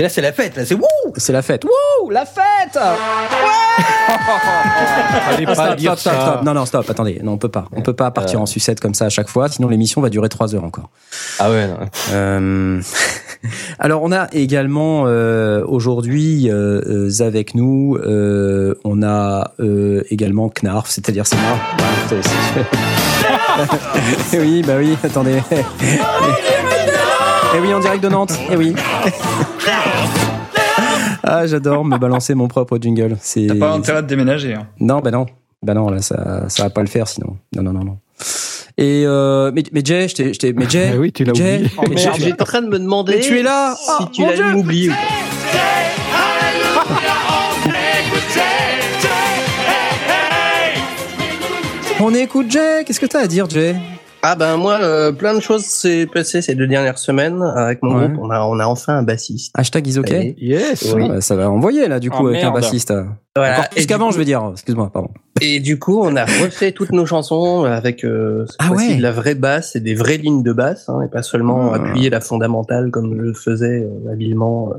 là, 0.02 0.10
c'est 0.10 0.22
la 0.22 0.34
fête, 0.34 0.58
là, 0.58 0.66
c'est 0.66 0.76
wouh 0.76 0.84
c'est 1.16 1.32
la 1.34 1.42
fête. 1.42 1.64
Wouh, 1.64 2.10
la 2.10 2.26
fête 2.26 2.78
Fallait 5.30 5.46
pas 5.46 5.56
Stop, 5.56 5.76
dire 5.78 5.98
stop, 5.98 6.14
stop, 6.14 6.22
ça. 6.26 6.32
stop. 6.34 6.44
Non, 6.44 6.54
non, 6.54 6.66
stop. 6.66 6.90
Attendez, 6.90 7.20
non, 7.24 7.34
on 7.34 7.38
peut 7.38 7.50
pas. 7.50 7.66
On 7.76 7.82
peut 7.82 7.94
pas 7.94 8.12
partir 8.12 8.42
en 8.42 8.46
sucette 8.46 8.80
comme 8.80 8.94
ça 8.94 9.06
à 9.06 9.10
chaque 9.10 9.30
fois, 9.30 9.48
sinon 9.50 9.68
l'émission 9.70 10.02
va 10.02 10.10
durer 10.10 10.30
trois 10.30 10.54
heures 10.54 10.64
encore. 10.66 10.90
Ah 11.40 11.50
ouais, 11.50 11.68
non. 11.68 12.80
Alors, 13.80 14.02
on 14.04 14.12
a 14.12 14.28
également 14.34 15.04
aujourd'hui 15.68 16.50
avec 17.20 17.56
nous, 17.56 17.98
euh, 18.04 18.17
on 18.84 19.02
a 19.04 19.52
euh, 19.60 20.04
également 20.10 20.50
Knarf, 20.50 20.90
c'est-à-dire 20.90 21.26
c'est 21.28 21.36
moi. 21.38 21.58
C'est- 22.10 22.30
c'est- 24.30 24.40
oui, 24.40 24.62
bah 24.66 24.74
oui. 24.78 24.98
Attendez. 25.04 25.40
Eh 27.56 27.60
oui, 27.60 27.74
en 27.74 27.80
direct 27.80 28.04
de 28.04 28.10
Nantes. 28.10 28.38
Eh 28.52 28.56
oui. 28.56 28.76
Ah, 31.24 31.46
j'adore 31.48 31.84
me 31.86 31.98
balancer 31.98 32.36
mon 32.36 32.48
propre 32.48 32.78
jingle. 32.80 33.18
C'est 33.22 33.48
T'as 33.48 33.56
pas 33.56 33.72
intérêt 33.72 34.02
de 34.04 34.08
déménager. 34.08 34.54
Hein. 34.54 34.68
non, 34.80 35.00
bah 35.00 35.12
non. 35.12 35.26
Bah 35.64 35.74
non, 35.74 35.90
là, 35.90 36.02
ça, 36.02 36.44
ça 36.50 36.64
va 36.64 36.70
pas 36.70 36.82
le 36.82 36.88
faire 36.88 37.08
sinon. 37.08 37.38
Non, 37.56 37.64
non, 37.64 37.74
non, 37.74 37.84
non. 37.84 37.98
Et 38.78 39.04
euh, 39.08 39.52
mais, 39.54 39.64
mais 39.74 39.82
Jay, 39.84 40.08
je 40.08 40.14
t'ai, 40.38 40.54
mais 40.54 40.70
Jay, 40.70 40.92
Ah 40.94 40.98
oui, 40.98 41.12
tu 41.12 41.24
l'as 41.24 41.34
Jay, 41.34 41.64
oublié. 41.78 41.98
Jay, 41.98 42.12
J'étais 42.20 42.42
en 42.42 42.46
train 42.46 42.62
de 42.62 42.68
me 42.68 42.78
demander 42.78 43.16
mais 43.16 43.22
tu 43.22 43.40
es 43.40 43.44
là. 43.44 43.74
si 43.76 43.92
Oh, 44.00 44.06
tu 44.14 44.22
mon 44.22 44.28
l'allais 44.28 44.44
Dieu. 44.44 44.52
m'oublier. 44.54 44.92
On 52.00 52.14
écoute 52.14 52.52
Jay. 52.52 52.84
Qu'est-ce 52.86 53.00
que 53.00 53.06
t'as 53.06 53.22
à 53.22 53.28
dire, 53.28 53.50
Jay? 53.50 53.76
Ah 54.24 54.36
ben 54.36 54.58
moi, 54.58 54.80
euh, 54.82 55.12
plein 55.12 55.34
de 55.36 55.40
choses 55.40 55.64
s'est 55.64 56.08
passé 56.12 56.42
ces 56.42 56.56
deux 56.56 56.66
dernières 56.68 56.98
semaines 56.98 57.42
avec 57.56 57.82
mon 57.84 57.96
Ouais. 58.00 58.08
groupe. 58.10 58.20
On 58.24 58.30
a, 58.32 58.42
on 58.42 58.60
a 58.60 58.66
enfin 58.66 58.98
un 58.98 59.04
bassiste. 59.04 59.52
Hashtag 59.58 59.88
is 59.88 60.00
ok. 60.00 60.12
Et- 60.12 60.36
Yes. 60.40 60.92
Oui. 60.96 61.08
Ouais, 61.10 61.22
ça 61.22 61.36
va 61.36 61.50
envoyer 61.50 61.88
là, 61.88 62.00
du 62.00 62.10
coup, 62.10 62.24
Oh, 62.24 62.28
avec 62.28 62.44
un 62.44 62.52
bassiste. 62.52 62.94
Voilà. 63.36 63.54
Encore 63.54 63.66
Et 63.66 63.70
plus 63.76 63.82
du 63.82 63.88
qu'avant, 63.88 64.08
coup- 64.08 64.14
je 64.14 64.18
veux 64.18 64.26
dire. 64.26 64.50
Excuse-moi, 64.52 64.90
pardon. 64.92 65.10
Et 65.40 65.60
du 65.60 65.78
coup, 65.78 66.02
on 66.04 66.16
a 66.16 66.26
refait 66.26 66.72
toutes 66.72 66.92
nos 66.92 67.06
chansons 67.06 67.64
avec 67.66 68.04
euh, 68.04 68.46
Ah 68.58 68.72
ouais. 68.72 68.96
de 68.96 69.02
la 69.02 69.12
vraie 69.12 69.36
basse 69.36 69.76
et 69.76 69.80
des 69.80 69.94
vraies 69.94 70.18
lignes 70.18 70.42
de 70.44 70.52
basse, 70.54 70.90
hein, 70.90 71.02
et 71.06 71.10
pas 71.10 71.22
seulement 71.22 71.72
Ah. 71.72 71.76
appuyer 71.78 72.10
la 72.10 72.20
fondamentale 72.20 72.90
comme 72.92 73.16
je 73.16 73.22
le 73.22 73.34
faisais 73.34 73.84
euh, 73.84 74.12
habilement. 74.12 74.72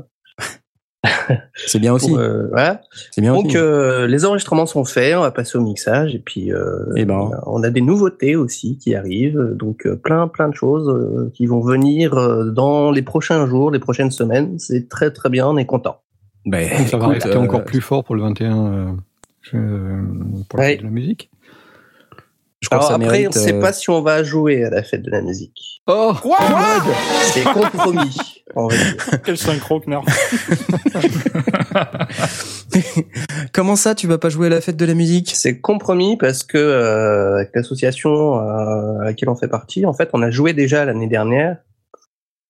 C'est 1.55 1.79
bien 1.79 1.93
aussi. 1.93 2.13
euh, 2.15 2.47
voilà. 2.49 2.81
C'est 3.11 3.21
bien 3.21 3.33
Donc 3.33 3.45
aussi. 3.47 3.57
euh, 3.57 4.07
les 4.07 4.25
enregistrements 4.25 4.65
sont 4.65 4.83
faits, 4.83 5.15
on 5.15 5.21
va 5.21 5.31
passer 5.31 5.57
au 5.57 5.61
mixage 5.61 6.13
et 6.15 6.19
puis 6.19 6.51
euh, 6.51 6.85
Eh 6.97 7.05
ben. 7.05 7.29
on, 7.45 7.63
a, 7.63 7.69
des 7.69 7.81
nouveautés 7.81 8.35
aussi 8.35 8.77
qui 8.77 8.95
arrivent, 8.95 9.53
donc 9.55 9.85
euh, 9.85 9.95
plein 9.95 10.27
plein 10.27 10.49
de 10.49 10.55
choses 10.55 10.89
euh, 10.89 11.31
qui 11.33 11.45
vont 11.45 11.61
venir 11.61 12.15
euh, 12.17 12.49
dans 12.51 12.91
les 12.91 13.01
prochains 13.01 13.45
jours, 13.47 13.71
les 13.71 13.79
prochaines 13.79 14.11
semaines. 14.11 14.57
C'est 14.59 14.89
très 14.89 15.11
très 15.11 15.29
bien, 15.29 15.47
on 15.47 15.57
est 15.57 15.65
content. 15.65 16.01
Ben, 16.45 16.67
Ça 16.87 16.97
va 16.97 17.07
rester 17.09 17.29
euh, 17.29 17.39
encore 17.39 17.63
plus 17.63 17.81
fort 17.81 18.03
pour 18.03 18.15
le 18.15 18.21
21 18.23 18.65
euh, 18.73 18.91
je- 19.41 20.43
pour 20.49 20.59
Ouais. 20.59 20.77
de 20.77 20.83
la 20.83 20.89
musique. 20.89 21.29
Je 22.61 22.67
crois 22.67 22.77
Alors 22.79 22.89
que 22.89 22.93
ça 22.93 22.95
après, 22.95 23.19
mérite, 23.19 23.35
on 23.35 23.39
ne 23.39 23.45
sait 23.45 23.53
euh, 23.53 23.61
pas 23.61 23.73
si 23.73 23.89
on 23.89 24.01
va 24.01 24.23
jouer 24.23 24.63
à 24.65 24.69
la 24.69 24.83
fête 24.83 25.01
de 25.01 25.11
la 25.11 25.21
musique. 25.21 25.81
Oh 25.87 26.13
C'est 27.33 27.43
compromis. 27.43 28.17
Quel 29.23 29.37
synchro, 29.37 29.79
Knarf. 29.79 30.05
Comment 33.53 33.75
ça, 33.75 33.95
tu 33.95 34.07
vas 34.07 34.17
pas 34.17 34.29
jouer 34.29 34.47
à 34.47 34.49
la 34.49 34.61
fête 34.61 34.77
de 34.77 34.85
la 34.85 34.93
musique? 34.93 35.31
C'est 35.33 35.59
compromis 35.59 36.17
parce 36.17 36.43
que 36.43 36.57
euh, 36.57 37.37
avec 37.37 37.49
l'association 37.55 38.35
euh, 38.37 38.99
à 39.01 39.05
laquelle 39.05 39.29
on 39.29 39.35
fait 39.35 39.47
partie, 39.47 39.85
en 39.85 39.93
fait, 39.93 40.09
on 40.13 40.21
a 40.21 40.29
joué 40.29 40.53
déjà 40.53 40.85
l'année 40.85 41.07
dernière. 41.07 41.57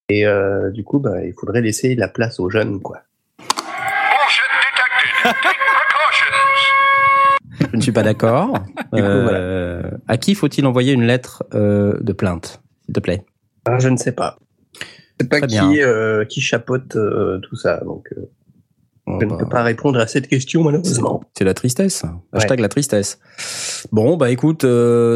Et 0.10 0.25
euh, 0.25 0.72
du 0.72 0.84
coup, 0.84 1.00
bah, 1.00 1.24
il 1.24 1.34
faudrait 1.34 1.62
laisser 1.62 1.96
la 1.96 2.08
place 2.08 2.39
aux 2.39 2.50
jeunes, 2.50 2.82
quoi. 2.82 3.04
Je 3.39 3.46
ne 7.75 7.81
suis 7.81 7.91
pas 7.91 8.03
d'accord. 8.03 8.53
Euh, 8.95 9.83
À 10.07 10.17
qui 10.17 10.33
faut-il 10.33 10.65
envoyer 10.65 10.93
une 10.93 11.03
lettre 11.03 11.43
euh, 11.53 11.97
de 12.01 12.11
plainte, 12.11 12.59
s'il 12.85 12.95
te 12.95 12.99
plaît? 12.99 13.23
Ah, 13.65 13.77
je 13.77 13.88
ne 13.88 13.97
sais 13.97 14.11
pas. 14.13 14.39
Je 14.73 14.79
sais 15.21 15.27
pas 15.29 15.41
qui, 15.41 15.81
euh, 15.81 16.25
qui 16.25 16.41
chapeaute 16.41 16.97
tout 17.43 17.55
ça, 17.55 17.79
donc 17.85 18.09
Bon, 19.05 19.19
je 19.19 19.25
ne 19.25 19.38
peux 19.38 19.47
pas 19.47 19.61
répondre 19.61 19.99
à 19.99 20.07
cette 20.07 20.27
question 20.27 20.63
malheureusement. 20.63 21.21
C'est 21.38 21.43
la 21.43 21.53
tristesse. 21.53 22.03
Hashtag 22.33 22.59
la 22.59 22.67
tristesse. 22.67 23.19
Bon, 23.91 24.17
bah 24.17 24.31
écoute, 24.31 24.65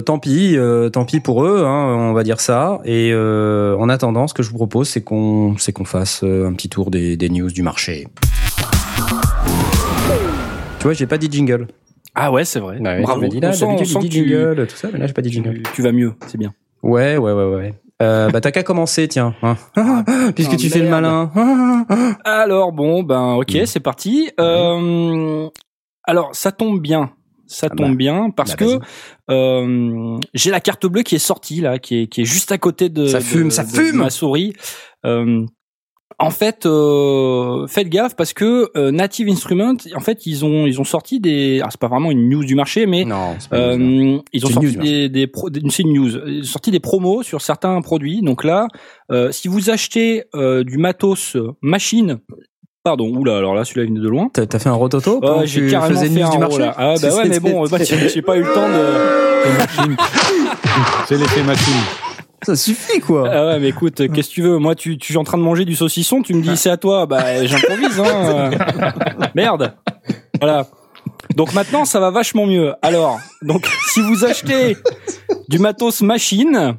tant 0.06 0.20
pis, 0.20 0.56
tant 0.92 1.06
pis 1.06 1.20
pour 1.20 1.44
eux, 1.44 1.64
hein, 1.66 1.96
on 1.98 2.14
va 2.14 2.24
dire 2.24 2.40
ça. 2.40 2.80
Et 2.86 3.12
en 3.16 3.90
attendant, 3.90 4.28
ce 4.28 4.36
que 4.36 4.44
je 4.44 4.52
vous 4.52 4.58
propose, 4.58 4.88
c'est 4.88 5.02
qu'on, 5.02 5.56
qu'on 5.74 5.86
fasse 5.86 6.22
un 6.24 6.54
petit 6.54 6.70
tour 6.70 6.92
des, 6.92 7.18
des 7.18 7.30
news 7.30 7.50
du 7.52 7.64
marché. 7.64 8.08
Tu 10.80 10.84
vois, 10.84 10.94
j'ai 10.94 11.08
pas 11.08 11.18
dit 11.18 11.30
jingle. 11.32 11.68
Ah 12.16 12.32
ouais, 12.32 12.46
c'est 12.46 12.60
vrai. 12.60 12.78
Ouais, 12.80 13.02
Bravo. 13.02 13.28
dis 13.28 13.40
là, 13.40 13.50
On 13.50 13.54
sent- 13.54 13.66
on 13.66 13.78
sent 13.86 14.00
dit 14.00 14.10
que 14.10 14.14
tu- 14.14 14.30
jingle, 14.30 14.68
tout 14.68 14.76
ça, 14.76 14.90
mais 14.94 15.00
là, 15.00 15.08
j'ai 15.08 15.14
pas 15.14 15.22
dit 15.22 15.32
jingle. 15.32 15.62
tu, 15.64 15.72
tu 15.76 15.82
vas 15.82 15.92
mieux, 15.92 16.14
c'est 16.28 16.38
bien. 16.38 16.54
Ouais, 16.84 17.18
ouais, 17.18 17.32
ouais, 17.32 17.46
ouais. 17.56 17.74
Euh, 18.02 18.30
bah 18.30 18.42
t'as 18.42 18.52
qu'à 18.52 18.64
commencer, 18.64 19.08
tiens. 19.08 19.34
hein. 19.44 19.56
Puisque 20.36 20.54
ah, 20.54 20.58
tu 20.58 20.70
fais 20.70 20.80
le 20.80 20.90
malin. 20.90 21.32
Alors 22.26 22.72
bon, 22.74 23.04
ben 23.04 23.34
ok, 23.36 23.54
Mm. 23.56 23.66
c'est 23.66 23.80
parti. 23.80 24.30
Euh, 24.40 25.48
alors 26.04 26.36
ça 26.36 26.52
tombe 26.52 26.82
bien, 26.82 27.12
ça 27.48 27.68
Ah 27.72 27.76
tombe 27.76 27.92
bah. 27.92 27.96
bien 27.96 28.30
parce 28.32 28.52
Bah, 28.52 28.58
que 28.58 28.80
euh, 29.32 30.20
j'ai 30.34 30.52
la 30.52 30.60
carte 30.60 30.86
bleue 30.86 31.04
qui 31.04 31.16
est 31.16 31.20
sortie 31.20 31.62
là, 31.62 31.80
qui 31.80 32.02
est, 32.02 32.08
qui 32.08 32.22
est 32.22 32.26
juste 32.26 32.52
à 32.52 32.58
côté 32.58 32.90
de, 32.90 33.08
Ça 33.08 33.20
de- 33.20 33.24
fume, 33.24 33.52
ça 33.52 33.64
de 33.64 33.70
fume 33.70 33.98
ma 33.98 34.10
souris. 34.10 34.54
Euh, 35.06 35.46
en 36.24 36.30
fait, 36.32 36.66
euh, 36.66 37.68
faites 37.68 37.90
gaffe 37.90 38.16
parce 38.16 38.34
que 38.34 38.70
euh, 38.78 38.92
Native 38.92 39.28
Instruments, 39.30 39.76
en 39.96 40.00
fait, 40.00 40.26
ils 40.26 40.44
ont 40.46 40.66
ils 40.66 40.80
ont 40.80 40.84
sorti 40.84 41.20
des, 41.20 41.62
ah, 41.64 41.68
c'est 41.70 41.80
pas 41.80 41.88
vraiment 41.88 42.12
une 42.12 42.30
news 42.30 42.44
du 42.44 42.56
marché, 42.56 42.86
mais 42.86 43.06
Non, 43.06 43.36
c'est 43.40 43.50
pas 43.50 43.74
une 43.74 43.80
news, 43.82 44.04
non. 44.14 44.18
euh, 44.18 44.22
ils 44.34 44.46
ont 44.46 44.50
sorti 44.50 44.76
news, 44.78 44.84
des, 44.84 45.10
des, 45.10 45.28
pro- 45.28 45.50
des- 45.50 45.62
c'est 45.70 45.84
une 45.84 45.94
news. 45.94 46.10
Ils 46.28 46.42
ont 46.42 46.44
sorti 46.44 46.72
des 46.72 46.80
promos 46.80 47.24
sur 47.24 47.42
certains 47.42 47.80
produits. 47.82 48.22
Donc 48.22 48.44
là, 48.44 48.68
euh, 49.12 49.32
si 49.32 49.48
vous 49.48 49.70
achetez 49.70 50.24
euh, 50.36 50.64
du 50.64 50.78
matos 50.78 51.36
euh, 51.36 51.52
machine, 51.62 52.20
pardon, 52.84 53.08
oula, 53.16 53.38
alors 53.38 53.56
là, 53.56 53.64
celui-là 53.66 53.86
vient 53.92 54.02
de 54.02 54.08
loin. 54.10 54.30
T'as 54.34 54.46
t'as 54.46 54.60
fait 54.60 54.70
un 54.70 54.74
rototo 54.74 55.20
que 55.22 55.46
j'ai 55.46 55.68
carrément 55.68 56.00
fait 56.00 56.22
un 56.22 56.30
du 56.30 56.38
marché 56.38 56.60
là. 56.60 56.74
Ah 56.78 56.96
bah 57.02 57.16
ouais, 57.16 57.30
mais 57.30 57.40
bon, 57.40 57.66
bah, 57.72 57.78
j'ai 57.84 58.10
j'ai 58.10 58.22
pas 58.22 58.38
eu 58.38 58.42
le 58.44 58.54
temps 58.54 58.68
de. 58.70 59.94
C'est 61.08 61.18
l'effet 61.18 61.44
machine. 61.44 61.74
Ça 62.46 62.56
suffit, 62.56 63.00
quoi. 63.00 63.30
Ah 63.32 63.46
ouais, 63.48 63.60
mais 63.60 63.70
écoute, 63.70 63.96
qu'est-ce 64.14 64.30
que 64.30 64.34
tu 64.34 64.42
veux? 64.42 64.58
Moi, 64.58 64.76
tu, 64.76 64.98
tu 64.98 65.14
es 65.14 65.18
en 65.18 65.24
train 65.24 65.38
de 65.38 65.44
manger 65.44 65.66
du 65.66 65.76
saucisson, 65.76 66.22
tu 66.22 66.34
me 66.34 66.42
dis 66.42 66.56
c'est 66.58 66.70
à 66.70 66.78
toi, 66.78 67.06
bah 67.06 67.46
j'improvise, 67.46 68.00
hein. 68.00 68.52
Merde. 69.36 69.74
Voilà. 70.40 70.68
Donc 71.36 71.54
maintenant, 71.54 71.86
ça 71.86 72.00
va 72.00 72.12
vachement 72.12 72.46
mieux. 72.46 72.74
Alors, 72.82 73.20
donc 73.42 73.68
si 73.92 74.02
vous 74.02 74.24
achetez 74.26 74.78
du 75.48 75.58
matos 75.58 76.02
machine, 76.02 76.76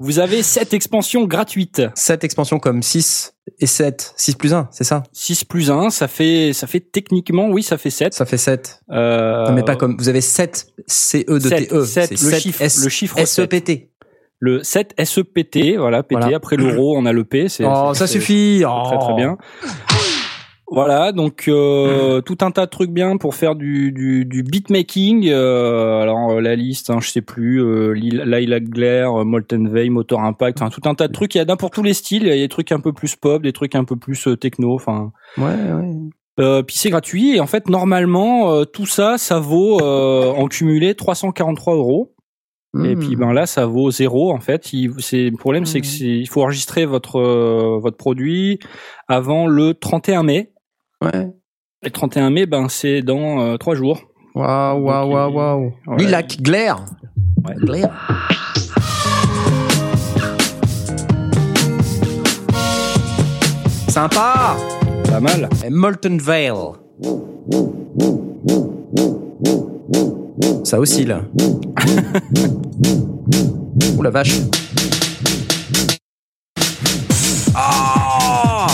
vous 0.00 0.18
avez 0.18 0.42
cette 0.42 0.74
expansion 0.74 1.24
gratuite. 1.24 1.82
7 1.94 2.24
expansions 2.24 2.58
comme 2.58 2.82
6 2.82 3.34
et 3.60 3.66
7. 3.66 4.12
6 4.16 4.34
plus 4.34 4.54
1, 4.54 4.68
c'est 4.72 4.84
ça? 4.84 5.04
6 5.12 5.44
plus 5.44 5.70
1, 5.70 5.90
ça 5.90 6.08
fait, 6.08 6.52
ça 6.52 6.66
fait 6.66 6.80
techniquement, 6.80 7.48
oui, 7.48 7.62
ça 7.62 7.78
fait 7.78 7.90
7. 7.90 8.12
Ça 8.14 8.24
fait 8.24 8.38
7. 8.38 8.80
Euh, 8.90 9.46
Non, 9.48 9.52
mais 9.52 9.62
pas 9.62 9.76
comme. 9.76 9.96
Vous 9.98 10.08
avez 10.08 10.20
7 10.20 10.66
CE 10.88 11.18
de 11.28 11.38
sept, 11.48 11.68
TE. 11.68 11.84
sept, 11.84 12.08
C'est 12.16 12.24
le 12.24 12.30
7 12.30 12.40
chiffre- 12.42 12.62
S- 12.62 12.82
le 12.84 12.88
chiffre 12.88 13.24
SEPT. 13.24 13.88
Le 14.44 14.60
7 14.64 14.94
SEPT, 14.98 15.76
voilà, 15.78 16.02
PT. 16.02 16.16
Voilà. 16.18 16.36
Après 16.36 16.56
l'euro, 16.56 16.96
on 16.98 17.06
a 17.06 17.12
le 17.12 17.22
P. 17.22 17.48
c'est- 17.48 17.64
Oh, 17.64 17.94
ça 17.94 18.08
suffit. 18.08 18.64
Oh. 18.66 18.82
Très 18.86 18.98
très 18.98 19.14
bien. 19.14 19.36
Voilà, 20.74 21.12
donc 21.12 21.44
euh, 21.48 22.22
tout 22.22 22.38
un 22.40 22.50
tas 22.50 22.64
de 22.64 22.70
trucs 22.70 22.90
bien 22.90 23.18
pour 23.18 23.34
faire 23.34 23.54
du, 23.56 23.92
du, 23.92 24.24
du 24.24 24.42
beatmaking. 24.42 25.28
Euh, 25.28 26.00
alors 26.00 26.30
euh, 26.32 26.40
la 26.40 26.56
liste, 26.56 26.88
hein, 26.88 26.96
je 27.00 27.10
sais 27.10 27.20
plus, 27.20 27.62
euh, 27.62 27.92
Glare, 27.94 29.20
euh, 29.20 29.24
Molten 29.24 29.68
Veil, 29.68 29.90
Motor 29.90 30.20
Impact, 30.24 30.62
enfin, 30.62 30.70
tout 30.70 30.88
un 30.88 30.94
tas 30.94 31.08
de 31.08 31.12
trucs. 31.12 31.34
Il 31.34 31.38
y 31.38 31.40
en 31.42 31.48
a 31.52 31.56
pour 31.56 31.70
tous 31.70 31.82
les 31.82 31.92
styles. 31.92 32.22
Il 32.22 32.28
y 32.30 32.32
a 32.32 32.36
des 32.36 32.48
trucs 32.48 32.72
un 32.72 32.80
peu 32.80 32.92
plus 32.94 33.14
pop, 33.16 33.42
des 33.42 33.52
trucs 33.52 33.74
un 33.74 33.84
peu 33.84 33.96
plus 33.96 34.26
euh, 34.26 34.36
techno. 34.36 34.74
Enfin, 34.74 35.12
Ouais, 35.36 35.44
ouais. 35.44 35.90
euh, 36.40 36.62
puis 36.62 36.76
c'est 36.78 36.88
gratuit. 36.90 37.36
Et 37.36 37.40
en 37.40 37.46
fait, 37.46 37.68
normalement, 37.68 38.50
euh, 38.54 38.64
tout 38.64 38.86
ça, 38.86 39.18
ça 39.18 39.38
vaut 39.40 39.78
euh, 39.82 40.32
en 40.32 40.46
cumulé 40.48 40.94
343 40.94 41.76
euros. 41.76 42.14
Et 42.74 42.94
Hmm. 42.94 42.98
puis 43.00 43.16
ben 43.16 43.32
là, 43.34 43.44
ça 43.44 43.66
vaut 43.66 43.90
zéro 43.90 44.32
en 44.32 44.40
fait. 44.40 44.72
Il, 44.72 44.92
c'est 44.98 45.28
le 45.28 45.36
problème, 45.36 45.66
c'est 45.66 45.80
que 45.82 45.86
c'est, 45.86 46.06
il 46.06 46.26
faut 46.28 46.40
enregistrer 46.42 46.86
votre 46.86 47.16
euh, 47.18 47.78
votre 47.78 47.98
produit 47.98 48.58
avant 49.08 49.46
le 49.46 49.74
31 49.74 50.22
mai. 50.22 50.52
Ouais. 51.02 51.28
Et 51.82 51.86
le 51.86 51.90
31 51.90 52.30
mai, 52.30 52.46
ben 52.46 52.68
c'est 52.70 53.02
dans 53.02 53.40
euh, 53.42 53.56
trois 53.58 53.74
jours. 53.74 54.00
Waouh, 54.34 54.80
waouh, 54.84 55.10
waouh, 55.12 55.30
il- 55.30 55.36
waouh. 55.36 55.72
voilà. 55.86 56.02
Lilac, 56.02 56.38
glaire. 56.40 56.84
Ouais. 57.46 57.54
Glaire. 57.56 57.90
Sympa. 63.88 64.56
Pas 65.08 65.20
mal. 65.20 65.48
Et 65.64 65.70
Molten 65.70 66.18
Vale. 66.18 66.72
Ça 70.64 70.78
oscille. 70.80 71.16
oh 73.98 74.02
la 74.02 74.10
vache. 74.10 74.40
Ah 77.54 78.66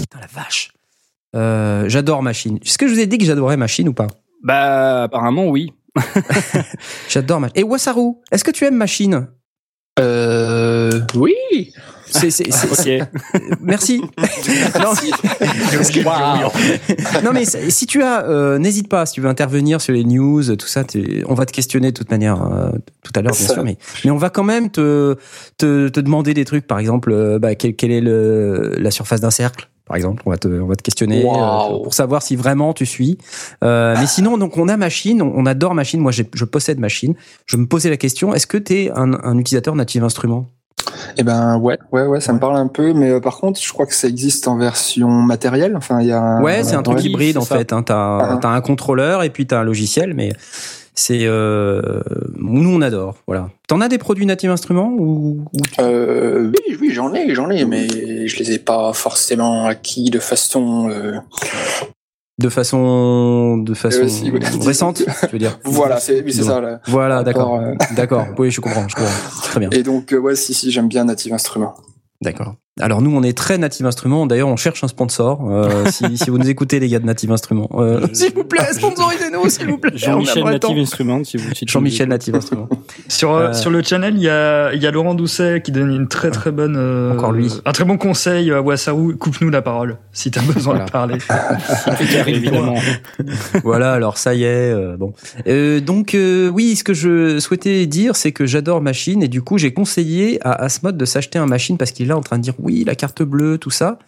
Putain 0.00 0.20
la 0.20 0.26
vache. 0.32 0.72
Euh, 1.34 1.88
j'adore 1.88 2.22
Machine. 2.22 2.58
Est-ce 2.64 2.78
que 2.78 2.86
je 2.86 2.94
vous 2.94 3.00
ai 3.00 3.06
dit 3.06 3.18
que 3.18 3.24
j'adorais 3.24 3.56
Machine 3.56 3.88
ou 3.88 3.94
pas? 3.94 4.06
Bah, 4.42 5.04
apparemment, 5.04 5.48
oui. 5.48 5.72
J'adore 7.08 7.40
Machine. 7.40 7.58
Et 7.58 7.62
Wasaru, 7.62 8.14
est-ce 8.30 8.44
que 8.44 8.50
tu 8.50 8.64
aimes 8.64 8.76
Machine? 8.76 9.28
Euh, 9.98 11.00
oui. 11.14 11.34
C'est, 12.12 12.30
c'est, 12.30 12.50
c'est- 12.52 13.00
Ok. 13.02 13.08
Merci. 13.60 14.00
non, 14.00 14.92
Est-ce 15.80 15.92
que- 15.92 17.24
non, 17.24 17.30
mais 17.32 17.44
si 17.44 17.86
tu 17.86 18.02
as, 18.02 18.24
euh, 18.26 18.58
n'hésite 18.58 18.88
pas, 18.88 19.06
si 19.06 19.14
tu 19.14 19.20
veux 19.20 19.28
intervenir 19.28 19.80
sur 19.80 19.92
les 19.94 20.04
news, 20.04 20.42
tout 20.56 20.66
ça, 20.66 20.84
t'es- 20.84 21.22
on 21.26 21.34
va 21.34 21.46
te 21.46 21.52
questionner 21.52 21.92
de 21.92 21.96
toute 21.96 22.10
manière 22.10 22.42
euh, 22.42 22.70
tout 23.02 23.12
à 23.14 23.22
l'heure, 23.22 23.34
bien 23.34 23.46
sûr, 23.54 23.64
mais, 23.64 23.76
mais 24.04 24.10
on 24.10 24.16
va 24.16 24.30
quand 24.30 24.44
même 24.44 24.70
te, 24.70 25.16
te, 25.58 25.88
te 25.88 26.00
demander 26.00 26.34
des 26.34 26.44
trucs, 26.44 26.66
par 26.66 26.78
exemple, 26.78 27.12
euh, 27.12 27.38
bah, 27.38 27.54
quelle, 27.54 27.74
quelle 27.76 27.90
est 27.92 28.00
le, 28.00 28.74
la 28.78 28.90
surface 28.90 29.20
d'un 29.20 29.30
cercle 29.30 29.68
par 29.84 29.96
exemple, 29.96 30.22
on 30.24 30.30
va 30.30 30.38
te, 30.38 30.46
on 30.48 30.66
va 30.68 30.76
te 30.76 30.82
questionner 30.82 31.22
euh, 31.26 31.82
pour 31.82 31.92
savoir 31.92 32.22
si 32.22 32.34
vraiment 32.36 32.72
tu 32.72 32.86
suis. 32.86 33.18
Euh, 33.64 33.94
mais 33.98 34.06
sinon, 34.06 34.38
donc 34.38 34.56
on 34.56 34.68
a 34.68 34.76
machine, 34.76 35.20
on, 35.20 35.32
on 35.36 35.44
adore 35.44 35.74
machine. 35.74 36.00
Moi, 36.00 36.12
j'ai- 36.12 36.30
je 36.32 36.44
possède 36.44 36.78
machine. 36.78 37.14
Je 37.46 37.56
me 37.56 37.66
posais 37.66 37.90
la 37.90 37.96
question 37.96 38.32
est-ce 38.32 38.46
que 38.46 38.56
tu 38.56 38.74
es 38.74 38.90
un, 38.92 39.12
un 39.12 39.36
utilisateur 39.36 39.74
native 39.74 40.04
instrument? 40.04 40.46
Eh 41.18 41.22
ben 41.22 41.56
ouais, 41.58 41.78
ouais, 41.92 42.06
ouais, 42.06 42.20
ça 42.20 42.32
me 42.32 42.38
parle 42.38 42.56
un 42.56 42.66
peu, 42.68 42.92
mais 42.92 43.10
euh, 43.10 43.20
par 43.20 43.36
contre, 43.38 43.60
je 43.62 43.72
crois 43.72 43.86
que 43.86 43.94
ça 43.94 44.08
existe 44.08 44.48
en 44.48 44.56
version 44.56 45.08
matérielle. 45.08 45.76
Enfin, 45.76 46.00
il 46.00 46.08
y 46.08 46.12
a. 46.12 46.40
Ouais, 46.40 46.62
c'est 46.64 46.74
un 46.76 46.82
truc 46.82 47.02
hybride 47.04 47.36
en 47.38 47.42
ça. 47.42 47.56
fait. 47.58 47.72
Hein. 47.72 47.82
T'as 47.82 48.18
Ah. 48.18 48.38
t'as 48.40 48.48
un 48.50 48.60
contrôleur 48.60 49.22
et 49.22 49.30
puis 49.30 49.46
t'as 49.46 49.60
un 49.60 49.64
logiciel, 49.64 50.14
mais 50.14 50.30
c'est 50.94 51.20
euh, 51.22 52.00
nous 52.36 52.68
on 52.70 52.82
adore. 52.82 53.14
Voilà. 53.26 53.48
T'en 53.68 53.80
as 53.80 53.88
des 53.88 53.98
produits 53.98 54.26
native 54.26 54.50
instruments 54.50 54.92
ou, 54.98 55.44
ou- 55.52 55.58
Euh, 55.80 56.50
oui, 56.68 56.76
oui, 56.80 56.90
j'en 56.92 57.14
ai, 57.14 57.34
j'en 57.34 57.48
ai, 57.50 57.64
mais 57.64 58.26
je 58.28 58.38
les 58.38 58.52
ai 58.52 58.58
pas 58.58 58.92
forcément 58.92 59.66
acquis 59.66 60.10
de 60.10 60.18
façon. 60.18 60.90
De 62.38 62.48
façon 62.48 63.58
de 63.58 63.74
façon 63.74 64.00
ouais. 64.00 64.40
récente, 64.60 65.02
je 65.22 65.28
veux 65.28 65.38
dire. 65.38 65.58
Voilà, 65.64 65.98
c'est 65.98 66.22
oui, 66.22 66.32
c'est 66.32 66.44
ça. 66.44 66.60
Là. 66.60 66.80
Voilà, 66.86 67.22
d'accord, 67.22 67.56
euh, 67.56 67.74
d'accord. 67.96 68.26
Oui, 68.38 68.50
je 68.50 68.60
comprends, 68.60 68.88
je 68.88 68.94
comprends. 68.94 69.40
Très 69.42 69.60
bien. 69.60 69.70
Et 69.70 69.82
donc, 69.82 70.12
euh, 70.12 70.18
ouais, 70.18 70.34
si, 70.34 70.54
si, 70.54 70.70
j'aime 70.70 70.88
bien 70.88 71.04
Native 71.04 71.32
Instruments. 71.32 71.74
D'accord. 72.20 72.54
Alors 72.80 73.02
nous, 73.02 73.14
on 73.14 73.22
est 73.22 73.36
très 73.36 73.58
Native 73.58 73.84
Instruments. 73.84 74.24
D'ailleurs, 74.26 74.48
on 74.48 74.56
cherche 74.56 74.82
un 74.82 74.88
sponsor. 74.88 75.46
Euh, 75.50 75.84
si, 75.90 76.16
si 76.16 76.30
vous 76.30 76.38
nous 76.38 76.48
écoutez, 76.48 76.80
les 76.80 76.88
gars 76.88 77.00
de 77.00 77.04
Native 77.04 77.30
Instruments, 77.30 77.68
euh, 77.74 78.06
s'il 78.14 78.32
vous 78.32 78.44
plaît, 78.44 78.64
sponsorisez-nous, 78.72 79.46
s'il 79.50 79.66
vous 79.68 79.76
plaît. 79.76 79.90
Jean-Michel. 79.94 80.42
Native 80.44 80.78
Instruments, 80.78 81.22
si 81.22 81.36
vous 81.36 81.50
Jean-Michel 81.66 82.08
Native 82.08 82.34
Instruments. 82.34 82.70
Sur, 83.08 83.32
euh, 83.34 83.48
Euh, 83.48 83.52
sur 83.52 83.70
le 83.70 83.82
channel, 83.82 84.14
il 84.16 84.22
y 84.22 84.28
a, 84.30 84.72
il 84.72 84.82
y 84.82 84.86
a 84.86 84.90
Laurent 84.90 85.14
Doucet 85.14 85.60
qui 85.62 85.70
donne 85.70 85.92
une 85.92 86.08
très 86.08 86.30
très 86.30 86.50
bonne. 86.50 86.76
euh, 86.78 87.12
Encore 87.12 87.32
lui. 87.32 87.52
Un 87.66 87.72
très 87.72 87.84
bon 87.84 87.98
conseil 87.98 88.50
à 88.50 88.62
Wasaru. 88.62 89.16
Coupe-nous 89.18 89.50
la 89.50 89.60
parole 89.60 89.98
si 90.12 90.30
t'as 90.30 90.40
besoin 90.40 90.74
Voilà. 90.74 90.84
de 90.86 90.90
parler. 90.90 91.18
évidemment. 92.26 92.76
voilà, 93.64 93.92
alors 93.92 94.16
ça 94.16 94.34
y 94.34 94.44
est. 94.44 94.46
euh, 94.72 94.96
bon. 94.96 95.12
Euh, 95.46 95.80
donc 95.80 96.14
euh, 96.14 96.48
oui, 96.48 96.74
ce 96.76 96.84
que 96.84 96.94
je 96.94 97.38
souhaitais 97.38 97.84
dire, 97.86 98.16
c'est 98.16 98.32
que 98.32 98.46
j'adore 98.46 98.80
Machine 98.80 99.22
et 99.22 99.28
du 99.28 99.42
coup 99.42 99.58
j'ai 99.58 99.74
conseillé 99.74 100.38
à 100.42 100.52
Asmod 100.52 100.96
de 100.96 101.04
s'acheter 101.04 101.38
un 101.38 101.46
Machine 101.46 101.76
parce 101.76 101.90
qu'il 101.90 102.06
est 102.06 102.08
là 102.08 102.16
en 102.16 102.22
train 102.22 102.38
de 102.38 102.42
dire 102.42 102.54
oui 102.62 102.84
la 102.84 102.94
carte 102.94 103.22
bleue, 103.22 103.58
tout 103.58 103.70
ça. 103.70 103.98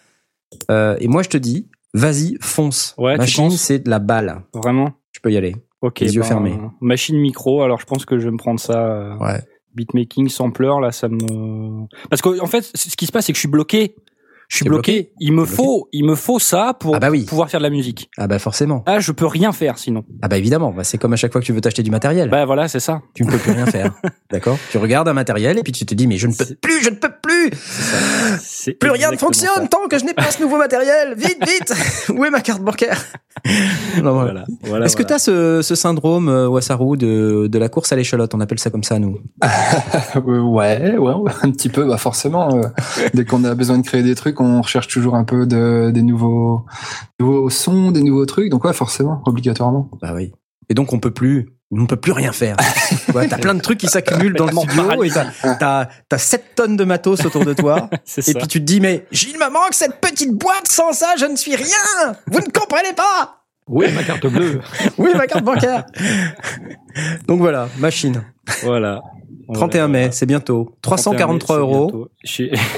Euh, 0.71 0.97
et 1.01 1.09
moi 1.09 1.23
je 1.23 1.29
te 1.29 1.37
dis, 1.37 1.69
vas-y, 1.93 2.37
fonce. 2.41 2.95
Ouais, 2.99 3.15
tu 3.15 3.19
Machine, 3.21 3.51
c'est 3.51 3.81
de 3.81 3.91
la 3.91 3.99
balle. 3.99 4.43
Vraiment 4.55 4.93
Tu 5.13 5.21
peux 5.21 5.31
y 5.33 5.37
aller. 5.37 5.57
Ok. 5.83 6.01
Les 6.01 6.15
yeux 6.15 6.23
ben, 6.23 6.27
fermés. 6.29 6.59
Machine 6.81 7.19
micro, 7.19 7.63
alors 7.63 7.81
je 7.81 7.87
pense 7.87 8.05
que 8.07 8.19
je 8.19 8.25
vais 8.25 8.31
me 8.31 8.39
prendre 8.39 8.59
ça. 8.61 8.87
euh, 8.87 9.17
Ouais. 9.19 9.41
Beatmaking, 9.75 10.29
sampler, 10.29 10.71
là, 10.81 10.93
ça 10.93 11.09
me. 11.09 11.87
Parce 12.09 12.23
qu'en 12.23 12.39
en 12.39 12.47
fait, 12.47 12.63
ce 12.75 12.97
qui 12.97 13.07
se 13.07 13.13
passe, 13.13 13.27
c'est 13.27 13.33
que 13.33 13.37
je 13.37 13.41
suis 13.41 13.49
bloqué. 13.49 13.97
Je 14.49 14.57
suis 14.57 14.65
bloqué. 14.67 14.93
bloqué 14.93 15.13
Il 15.21 15.33
me 15.33 15.45
faut, 15.45 15.89
il 15.93 16.05
me 16.05 16.15
faut 16.15 16.39
ça 16.39 16.75
pour 16.79 16.95
Ah 16.97 16.99
bah 17.01 17.11
oui. 17.11 17.25
pouvoir 17.25 17.49
faire 17.51 17.61
de 17.61 17.65
la 17.65 17.71
musique. 17.71 18.11
Ah 18.19 18.27
bah 18.27 18.39
forcément. 18.39 18.83
Ah, 18.87 19.01
je 19.01 19.11
peux 19.13 19.27
rien 19.27 19.53
faire 19.53 19.79
sinon. 19.79 20.05
Ah 20.23 20.29
bah 20.29 20.37
évidemment. 20.39 20.71
Bah, 20.73 20.85
c'est 20.85 20.99
comme 20.99 21.13
à 21.13 21.17
chaque 21.17 21.33
fois 21.33 21.41
que 21.41 21.47
tu 21.47 21.53
veux 21.53 21.61
t'acheter 21.61 21.83
du 21.83 21.91
matériel. 21.91 22.29
Bah 22.31 22.45
voilà, 22.45 22.69
c'est 22.69 22.81
ça. 22.81 23.01
tu 23.15 23.25
ne 23.25 23.31
peux 23.31 23.39
plus 23.39 23.53
rien 23.53 23.67
faire. 23.67 23.93
D'accord 24.31 24.59
Tu 24.71 24.79
regardes 24.79 25.09
un 25.09 25.13
matériel 25.15 25.59
et 25.59 25.63
puis 25.63 25.73
tu 25.73 25.87
te 25.87 25.95
dis 25.95 26.07
mais 26.07 26.17
je 26.17 26.27
ne 26.27 26.35
peux 26.35 26.45
plus, 26.61 26.83
je 26.83 26.91
ne 26.91 26.97
peux 26.97 27.11
plus. 27.23 27.51
Plus 28.79 28.91
rien 28.91 29.11
ne 29.11 29.17
fonctionne 29.17 29.51
ça. 29.55 29.67
tant 29.69 29.89
que 29.89 29.99
je 29.99 30.05
n'ai 30.05 30.15
pas 30.15 30.31
ce 30.31 30.43
nouveau 30.43 30.59
matériel. 30.59 31.15
Vite, 31.17 31.39
vite. 31.47 31.75
Où 32.11 32.25
est 32.25 32.31
ma 32.31 32.41
carte 32.41 32.63
bancaire? 32.63 33.01
Non, 34.03 34.13
voilà. 34.13 34.25
Voilà. 34.25 34.45
voilà 34.65 34.87
Est-ce 34.87 34.97
que 34.97 35.03
tu 35.03 35.13
as 35.13 35.19
ce, 35.19 35.61
ce 35.63 35.75
syndrome, 35.75 36.29
euh, 36.29 36.49
Wasaru, 36.49 36.97
de, 36.97 37.47
de 37.51 37.59
la 37.59 37.69
course 37.69 37.93
à 37.93 37.97
l'échalote? 37.97 38.35
On 38.35 38.41
appelle 38.41 38.59
ça 38.59 38.71
comme 38.71 38.85
ça, 38.85 38.99
nous. 38.99 39.19
Euh, 40.17 40.41
ouais, 40.41 40.97
ouais, 40.97 41.33
un 41.43 41.51
petit 41.51 41.69
peu, 41.69 41.85
bah 41.87 41.97
forcément. 41.99 42.55
euh, 42.57 42.63
dès 43.15 43.25
qu'on 43.25 43.43
a 43.45 43.55
besoin 43.55 43.79
de 43.79 43.87
créer 43.87 44.03
des 44.03 44.15
trucs, 44.15 44.34
on 44.41 44.63
recherche 44.63 44.89
toujours 44.89 45.15
un 45.15 45.25
peu 45.25 45.47
de, 45.47 45.91
des 45.93 46.03
nouveaux, 46.03 46.65
nouveaux 47.21 47.51
sons, 47.51 47.91
des 47.91 48.03
nouveaux 48.03 48.27
trucs. 48.27 48.51
Donc 48.51 48.65
ouais, 48.65 48.73
forcément, 48.73 49.23
obligatoirement. 49.27 49.91
Bah 50.01 50.13
oui. 50.15 50.33
Et 50.69 50.75
donc, 50.75 50.93
on 50.93 50.99
peut 50.99 51.11
plus. 51.11 51.51
On 51.71 51.81
ne 51.81 51.87
peut 51.87 51.97
plus 51.97 52.13
rien 52.13 52.31
faire. 52.31 52.57
ouais, 53.15 53.27
t'as 53.27 53.39
plein 53.39 53.55
de 53.55 53.61
trucs 53.61 53.79
qui 53.79 53.89
s'accumulent 53.89 54.35
dans 54.35 54.47
le 54.47 54.53
studio 54.53 55.03
et 55.03 55.11
t'as, 55.11 55.55
t'as, 55.57 55.89
t'as 56.09 56.19
7 56.19 56.55
tonnes 56.55 56.77
de 56.77 56.85
matos 56.85 57.25
autour 57.25 57.45
de 57.45 57.53
toi. 57.53 57.91
C'est 58.05 58.29
et 58.29 58.33
ça. 58.33 58.39
puis 58.39 58.47
tu 58.47 58.61
te 58.61 58.65
dis, 58.65 58.81
mais 58.81 59.07
il 59.11 59.35
me 59.39 59.51
manque 59.51 59.73
cette 59.73 60.01
petite 60.01 60.33
boîte, 60.33 60.69
sans 60.69 60.93
ça, 60.93 61.15
je 61.19 61.25
ne 61.25 61.35
suis 61.35 61.57
rien 61.57 62.15
Vous 62.31 62.39
ne 62.39 62.51
comprenez 62.53 62.93
pas 62.95 63.45
Oui, 63.67 63.87
ma 63.93 64.05
carte 64.05 64.27
bleue. 64.27 64.61
Oui, 64.99 65.11
ma 65.17 65.27
carte 65.27 65.43
bancaire 65.43 65.85
Donc 67.27 67.41
voilà, 67.41 67.69
machine. 67.79 68.23
Voilà. 68.63 69.03
31 69.53 69.89
mai, 69.89 70.09
c'est 70.13 70.27
bientôt. 70.27 70.75
343 70.83 71.59
euros. 71.59 72.09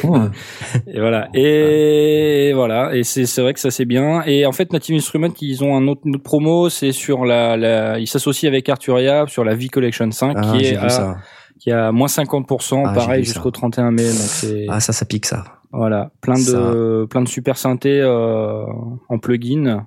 Hum. 0.05 0.31
Et 0.87 0.99
voilà. 1.01 1.29
Et 1.35 2.53
voilà. 2.55 2.95
Et 2.95 3.05
c'est 3.05 3.27
c'est 3.27 3.43
vrai 3.43 3.55
que 3.55 3.61
ça 3.61 3.71
c'est 3.71 3.85
bien. 3.85 4.23
Et 4.27 4.47
en 4.47 4.53
fait, 4.53 4.73
Native 4.73 4.97
Instruments, 4.97 5.29
ils 5.41 5.63
ont 5.65 5.77
un 5.77 5.87
autre, 5.89 6.01
une 6.05 6.15
autre 6.17 6.25
promo, 6.25 6.69
c'est 6.69 6.93
sur 6.93 7.25
la, 7.25 7.57
la 7.57 7.99
ils 7.99 8.07
s'associent 8.07 8.49
avec 8.49 8.69
Arturia 8.69 9.25
sur 9.29 9.45
la 9.45 9.55
V 9.55 9.69
Collection 9.69 10.11
5 10.11 10.37
Ah, 10.37 10.53
qui 10.53 10.65
est 10.67 10.77
à, 10.77 10.89
ça. 10.89 11.17
qui 11.61 11.71
a 11.71 11.93
moins 11.93 12.09
50%, 12.09 12.83
Ah, 12.87 12.93
pareil 12.95 13.25
jusqu'au 13.25 13.51
31 13.51 13.91
mai. 13.91 14.05
Donc 14.05 14.67
Ah, 14.69 14.81
ça, 14.81 14.93
ça 14.93 15.05
pique 15.05 15.27
ça. 15.27 15.45
voilà, 15.73 16.11
plein 16.21 16.35
de 16.35 17.07
plein 17.07 17.23
de 17.23 17.29
super 17.29 17.57
synthés 17.59 18.01
euh, 18.01 18.65
en 19.09 19.19
plugin. 19.19 19.87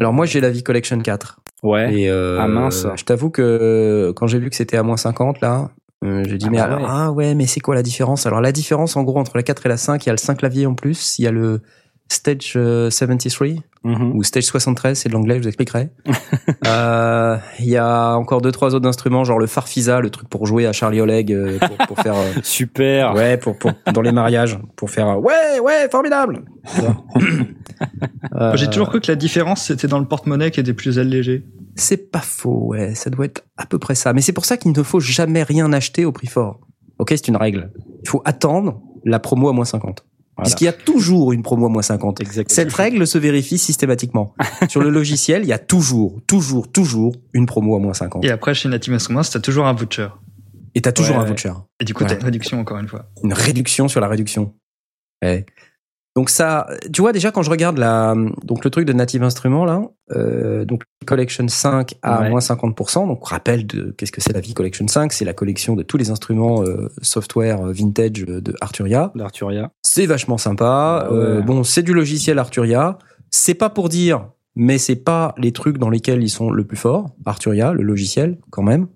Alors 0.00 0.12
moi, 0.12 0.26
j'ai 0.26 0.40
la 0.40 0.50
V 0.50 0.62
Collection 0.62 0.98
4. 0.98 1.38
Ouais. 1.62 1.94
Et 1.94 2.10
euh, 2.10 2.38
Ah, 2.40 2.48
mince. 2.48 2.86
Je 2.96 3.04
t'avoue 3.04 3.30
que 3.30 4.12
quand 4.16 4.26
j'ai 4.26 4.38
vu 4.40 4.50
que 4.50 4.56
c'était 4.56 4.76
à 4.76 4.82
moins 4.82 4.96
50 4.96 5.40
là, 5.40 5.70
euh, 6.04 6.22
j'ai 6.24 6.38
dit 6.38 6.46
Ah 6.46 6.50
mais 6.50 6.58
bah 6.58 6.64
alors 6.64 6.82
ouais. 6.82 6.86
ah 6.86 7.12
ouais 7.12 7.34
mais 7.34 7.46
c'est 7.46 7.60
quoi 7.60 7.74
la 7.74 7.82
différence? 7.82 8.26
Alors 8.26 8.40
la 8.40 8.52
différence 8.52 8.96
en 8.96 9.02
gros 9.02 9.18
entre 9.18 9.36
la 9.36 9.42
4 9.42 9.66
et 9.66 9.68
la 9.68 9.76
5, 9.76 10.04
il 10.04 10.08
y 10.08 10.10
a 10.10 10.12
le 10.12 10.18
5 10.18 10.36
clavier 10.38 10.66
en 10.66 10.74
plus, 10.74 11.18
il 11.18 11.24
y 11.24 11.26
a 11.28 11.32
le 11.32 11.60
Stage 12.10 12.54
euh, 12.56 12.90
73 12.90 13.56
Mhm. 13.84 14.16
ou 14.16 14.24
Stage 14.24 14.42
73, 14.44 14.98
c'est 14.98 15.08
de 15.08 15.14
l'anglais, 15.14 15.36
je 15.36 15.42
vous 15.42 15.46
expliquerai. 15.48 15.90
Euh, 16.66 17.36
Il 17.60 17.66
y 17.66 17.76
a 17.76 18.14
encore 18.16 18.40
deux 18.40 18.50
trois 18.52 18.74
autres 18.74 18.86
instruments 18.88 19.22
genre 19.24 19.38
le 19.38 19.46
Farfisa, 19.46 20.00
le 20.00 20.10
truc 20.10 20.28
pour 20.28 20.46
jouer 20.46 20.66
à 20.66 20.72
Charlie 20.72 21.00
Oleg 21.00 21.32
euh, 21.32 21.58
pour, 21.58 21.86
pour 21.86 21.98
faire 22.00 22.16
euh, 22.16 22.32
Super. 22.42 23.14
ouais 23.14 23.36
pour, 23.36 23.56
pour 23.56 23.72
dans 23.92 24.02
les 24.02 24.12
mariages 24.12 24.58
pour 24.76 24.90
faire 24.90 25.08
euh, 25.08 25.14
ouais 25.16 25.60
ouais 25.62 25.88
formidable. 25.90 26.44
Euh, 28.34 28.56
J'ai 28.56 28.68
toujours 28.68 28.88
cru 28.88 29.00
que 29.00 29.10
la 29.10 29.14
différence 29.16 29.62
c'était 29.66 29.86
dans 29.86 30.00
le 30.00 30.04
porte-monnaie 30.04 30.50
qui 30.50 30.58
était 30.60 30.74
plus 30.74 30.98
allégé. 30.98 31.44
C'est 31.76 32.10
pas 32.10 32.20
faux, 32.20 32.66
ouais, 32.68 32.94
ça 32.96 33.08
doit 33.10 33.24
être 33.26 33.44
à 33.56 33.66
peu 33.66 33.78
près 33.78 33.94
ça. 33.94 34.12
Mais 34.12 34.20
c'est 34.20 34.32
pour 34.32 34.44
ça 34.44 34.56
qu'il 34.56 34.72
ne 34.72 34.82
faut 34.82 34.98
jamais 35.00 35.44
rien 35.44 35.72
acheter 35.72 36.04
au 36.04 36.10
prix 36.12 36.26
fort. 36.26 36.58
Ok, 36.98 37.10
c'est 37.10 37.28
une 37.28 37.36
règle. 37.36 37.70
Il 38.02 38.08
faut 38.08 38.20
attendre 38.24 38.80
la 39.04 39.20
promo 39.20 39.48
à 39.48 39.52
moins 39.52 39.64
50. 39.64 40.04
Puisqu'il 40.42 40.64
y 40.64 40.68
a 40.68 40.72
toujours 40.72 41.32
une 41.32 41.42
promo 41.42 41.66
à 41.66 41.68
moins 41.68 41.82
50. 41.82 42.20
Exactement. 42.20 42.54
Cette 42.54 42.72
règle 42.72 43.06
se 43.06 43.18
vérifie 43.18 43.58
systématiquement. 43.58 44.34
Sur 44.68 44.82
le 44.82 44.90
logiciel, 44.90 45.42
il 45.42 45.48
y 45.48 45.52
a 45.52 45.58
toujours, 45.58 46.20
toujours, 46.26 46.70
toujours 46.70 47.14
une 47.32 47.46
promo 47.46 47.76
à 47.76 47.80
moins 47.80 47.94
50. 47.94 48.24
Et 48.24 48.30
après, 48.30 48.54
chez 48.54 48.68
Native 48.68 48.92
Instruments, 48.94 49.22
t'as 49.22 49.40
toujours 49.40 49.66
un 49.66 49.72
voucher. 49.72 50.08
Et 50.74 50.80
t'as 50.80 50.92
toujours 50.92 51.16
Ouais, 51.16 51.22
un 51.22 51.26
voucher. 51.26 51.52
Et 51.80 51.84
du 51.84 51.94
coup, 51.94 52.04
Ouais. 52.04 52.10
t'as 52.10 52.16
une 52.18 52.24
réduction 52.24 52.60
encore 52.60 52.78
une 52.78 52.88
fois. 52.88 53.10
Une 53.24 53.32
réduction 53.32 53.88
sur 53.88 54.00
la 54.00 54.06
réduction. 54.08 54.54
Ouais. 55.22 55.44
Donc 56.16 56.30
ça, 56.30 56.66
tu 56.92 57.00
vois 57.00 57.12
déjà 57.12 57.30
quand 57.30 57.42
je 57.42 57.50
regarde 57.50 57.78
la, 57.78 58.14
donc 58.42 58.64
le 58.64 58.70
truc 58.70 58.84
de 58.86 58.92
Native 58.92 59.22
Instruments 59.22 59.64
là, 59.64 59.82
euh, 60.16 60.64
donc 60.64 60.82
Collection 61.06 61.46
5 61.46 61.94
à 62.02 62.22
Ouais. 62.22 62.30
moins 62.30 62.40
50%. 62.40 63.06
Donc 63.06 63.24
rappel 63.28 63.66
de 63.66 63.94
qu'est-ce 63.96 64.10
que 64.10 64.20
c'est 64.20 64.32
la 64.32 64.40
vie 64.40 64.52
Collection 64.52 64.88
5 64.88 65.12
C'est 65.12 65.24
la 65.24 65.32
collection 65.32 65.76
de 65.76 65.82
tous 65.84 65.96
les 65.96 66.10
instruments 66.10 66.62
euh, 66.64 66.88
software 67.02 67.66
euh, 67.66 67.72
vintage 67.72 68.24
euh, 68.28 68.40
de 68.40 68.52
Arturia. 68.60 69.12
D'Arturia. 69.14 69.70
C'est 69.82 70.06
vachement 70.06 70.38
sympa. 70.38 71.06
Ouais. 71.10 71.16
Euh, 71.16 71.40
bon, 71.40 71.62
c'est 71.62 71.82
du 71.82 71.92
logiciel 71.94 72.38
Arturia. 72.40 72.98
C'est 73.30 73.54
pas 73.54 73.70
pour 73.70 73.88
dire, 73.88 74.26
mais 74.56 74.78
c'est 74.78 74.96
pas 74.96 75.34
les 75.38 75.52
trucs 75.52 75.78
dans 75.78 75.90
lesquels 75.90 76.22
ils 76.22 76.30
sont 76.30 76.50
le 76.50 76.64
plus 76.64 76.76
forts. 76.78 77.10
Arturia, 77.26 77.72
le 77.72 77.82
logiciel, 77.84 78.38
quand 78.50 78.62
même. 78.62 78.88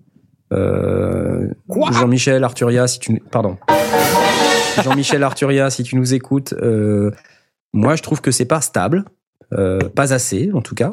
Euh, 0.51 1.47
Jean-Michel 1.93 2.43
Arturia, 2.43 2.85
si 2.87 2.99
tu, 2.99 3.23
pardon. 3.31 3.57
Jean-Michel 4.81 5.23
Arturia, 5.23 5.69
si 5.69 5.83
tu 5.83 5.95
nous 5.95 6.13
écoutes, 6.13 6.53
euh, 6.53 7.11
moi 7.73 7.95
je 7.95 8.03
trouve 8.03 8.21
que 8.21 8.31
c'est 8.31 8.45
pas 8.45 8.61
stable. 8.61 9.05
Euh, 9.53 9.79
pas 9.89 10.13
assez, 10.13 10.51
en 10.53 10.61
tout 10.61 10.73
cas. 10.73 10.91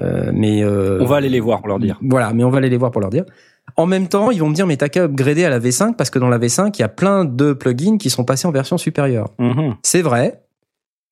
Euh, 0.00 0.30
mais 0.34 0.64
On 0.64 1.04
va 1.04 1.16
aller 1.16 1.28
les 1.28 1.40
voir 1.40 1.60
pour 1.60 1.68
leur 1.68 1.78
dire. 1.78 1.98
Voilà, 2.02 2.32
mais 2.32 2.42
on 2.44 2.50
va 2.50 2.58
aller 2.58 2.70
les 2.70 2.76
voir 2.76 2.90
pour 2.90 3.00
leur 3.00 3.10
dire. 3.10 3.24
En 3.76 3.86
même 3.86 4.08
temps, 4.08 4.30
ils 4.30 4.40
vont 4.40 4.48
me 4.48 4.54
dire, 4.54 4.66
mais 4.66 4.76
t'as 4.76 4.88
qu'à 4.88 5.04
upgrader 5.04 5.44
à 5.44 5.50
la 5.50 5.58
V5 5.58 5.94
parce 5.96 6.10
que 6.10 6.18
dans 6.18 6.28
la 6.28 6.38
V5, 6.38 6.72
il 6.76 6.80
y 6.80 6.84
a 6.84 6.88
plein 6.88 7.24
de 7.24 7.52
plugins 7.52 7.96
qui 7.96 8.10
sont 8.10 8.24
passés 8.24 8.46
en 8.46 8.50
version 8.50 8.76
supérieure. 8.76 9.30
Mhm. 9.38 9.76
C'est 9.82 10.02
vrai. 10.02 10.42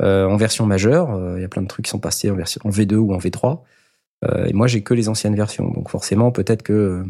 Euh, 0.02 0.26
en 0.26 0.36
version 0.36 0.66
majeure, 0.66 1.14
euh, 1.14 1.34
il 1.36 1.42
y 1.42 1.44
a 1.44 1.48
plein 1.48 1.62
de 1.62 1.66
trucs 1.68 1.84
qui 1.84 1.90
sont 1.90 1.98
passés 1.98 2.30
en 2.30 2.34
version 2.34 2.60
en 2.64 2.70
V2 2.70 2.94
ou 2.94 3.14
en 3.14 3.18
V3. 3.18 3.60
Euh, 4.24 4.44
et 4.46 4.52
moi, 4.52 4.66
j'ai 4.66 4.82
que 4.82 4.92
les 4.92 5.08
anciennes 5.08 5.34
versions, 5.34 5.70
donc 5.70 5.88
forcément, 5.88 6.30
peut-être 6.30 6.62
que. 6.62 7.02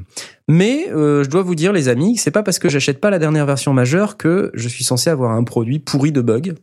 Mais 0.49 0.89
euh, 0.91 1.25
je 1.25 1.29
dois 1.29 1.43
vous 1.43 1.55
dire, 1.57 1.73
les 1.73 1.89
amis, 1.89 2.17
c'est 2.17 2.31
pas 2.31 2.43
parce 2.45 2.59
que 2.61 2.69
j'achète 2.69 3.01
pas 3.01 3.11
la 3.11 3.19
dernière 3.19 3.47
version 3.47 3.73
majeure 3.73 4.17
que 4.17 4.51
je 4.55 4.69
suis 4.69 4.85
censé 4.85 5.11
avoir 5.11 5.33
un 5.33 5.43
produit 5.45 5.81
pourri 5.81 6.13
de 6.13 6.21
bugs. 6.21 6.55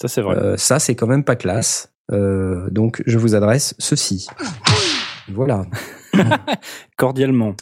Ça, 0.00 0.08
c'est 0.08 0.20
vrai. 0.20 0.36
Euh, 0.36 0.56
ça, 0.58 0.78
c'est 0.78 0.94
quand 0.94 1.06
même 1.06 1.24
pas 1.24 1.36
classe. 1.36 1.92
Euh, 2.12 2.68
donc, 2.70 3.02
je 3.06 3.18
vous 3.18 3.34
adresse 3.34 3.74
ceci. 3.78 4.26
Voilà, 5.30 5.64
Cordialement. 6.96 7.54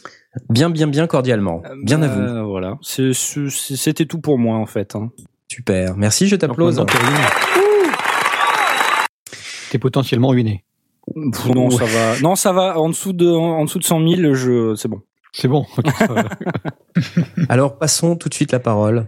bien, 0.49 0.69
bien, 0.69 0.87
bien 0.87 1.05
cordialement. 1.07 1.61
Bien 1.83 2.01
à 2.01 2.07
vous. 2.07 2.21
Euh, 2.21 2.43
voilà. 2.43 2.77
C'était 2.81 4.05
tout 4.05 4.19
pour 4.19 4.37
moi, 4.37 4.57
en 4.57 4.65
fait. 4.65 4.95
hein. 4.95 5.11
Super. 5.49 5.95
Merci, 5.97 6.27
je 6.27 6.35
t'applause. 6.35 6.83
T'es 9.69 9.79
potentiellement 9.79 10.29
ruiné. 10.29 10.63
Pff, 11.15 11.45
non, 11.47 11.69
ça 11.69 11.85
va. 11.85 12.19
Non, 12.21 12.35
ça 12.35 12.51
va. 12.53 12.79
En 12.79 12.89
dessous 12.89 13.13
de, 13.13 13.27
en 13.29 13.63
dessous 13.65 13.79
de 13.79 13.83
100 13.83 14.07
000, 14.15 14.33
je, 14.33 14.75
c'est 14.75 14.87
bon. 14.87 15.01
C'est 15.33 15.47
bon. 15.47 15.65
Alors, 17.49 17.77
passons 17.77 18.15
tout 18.15 18.29
de 18.29 18.33
suite 18.33 18.51
la 18.51 18.59
parole. 18.59 19.07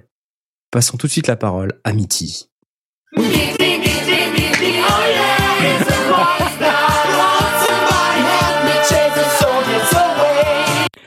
Passons 0.72 0.98
tout 0.98 1.08
de 1.08 1.12
suite 1.12 1.28
la 1.28 1.36
parole 1.36 1.74
à 1.84 1.94
Mitty. 1.94 2.50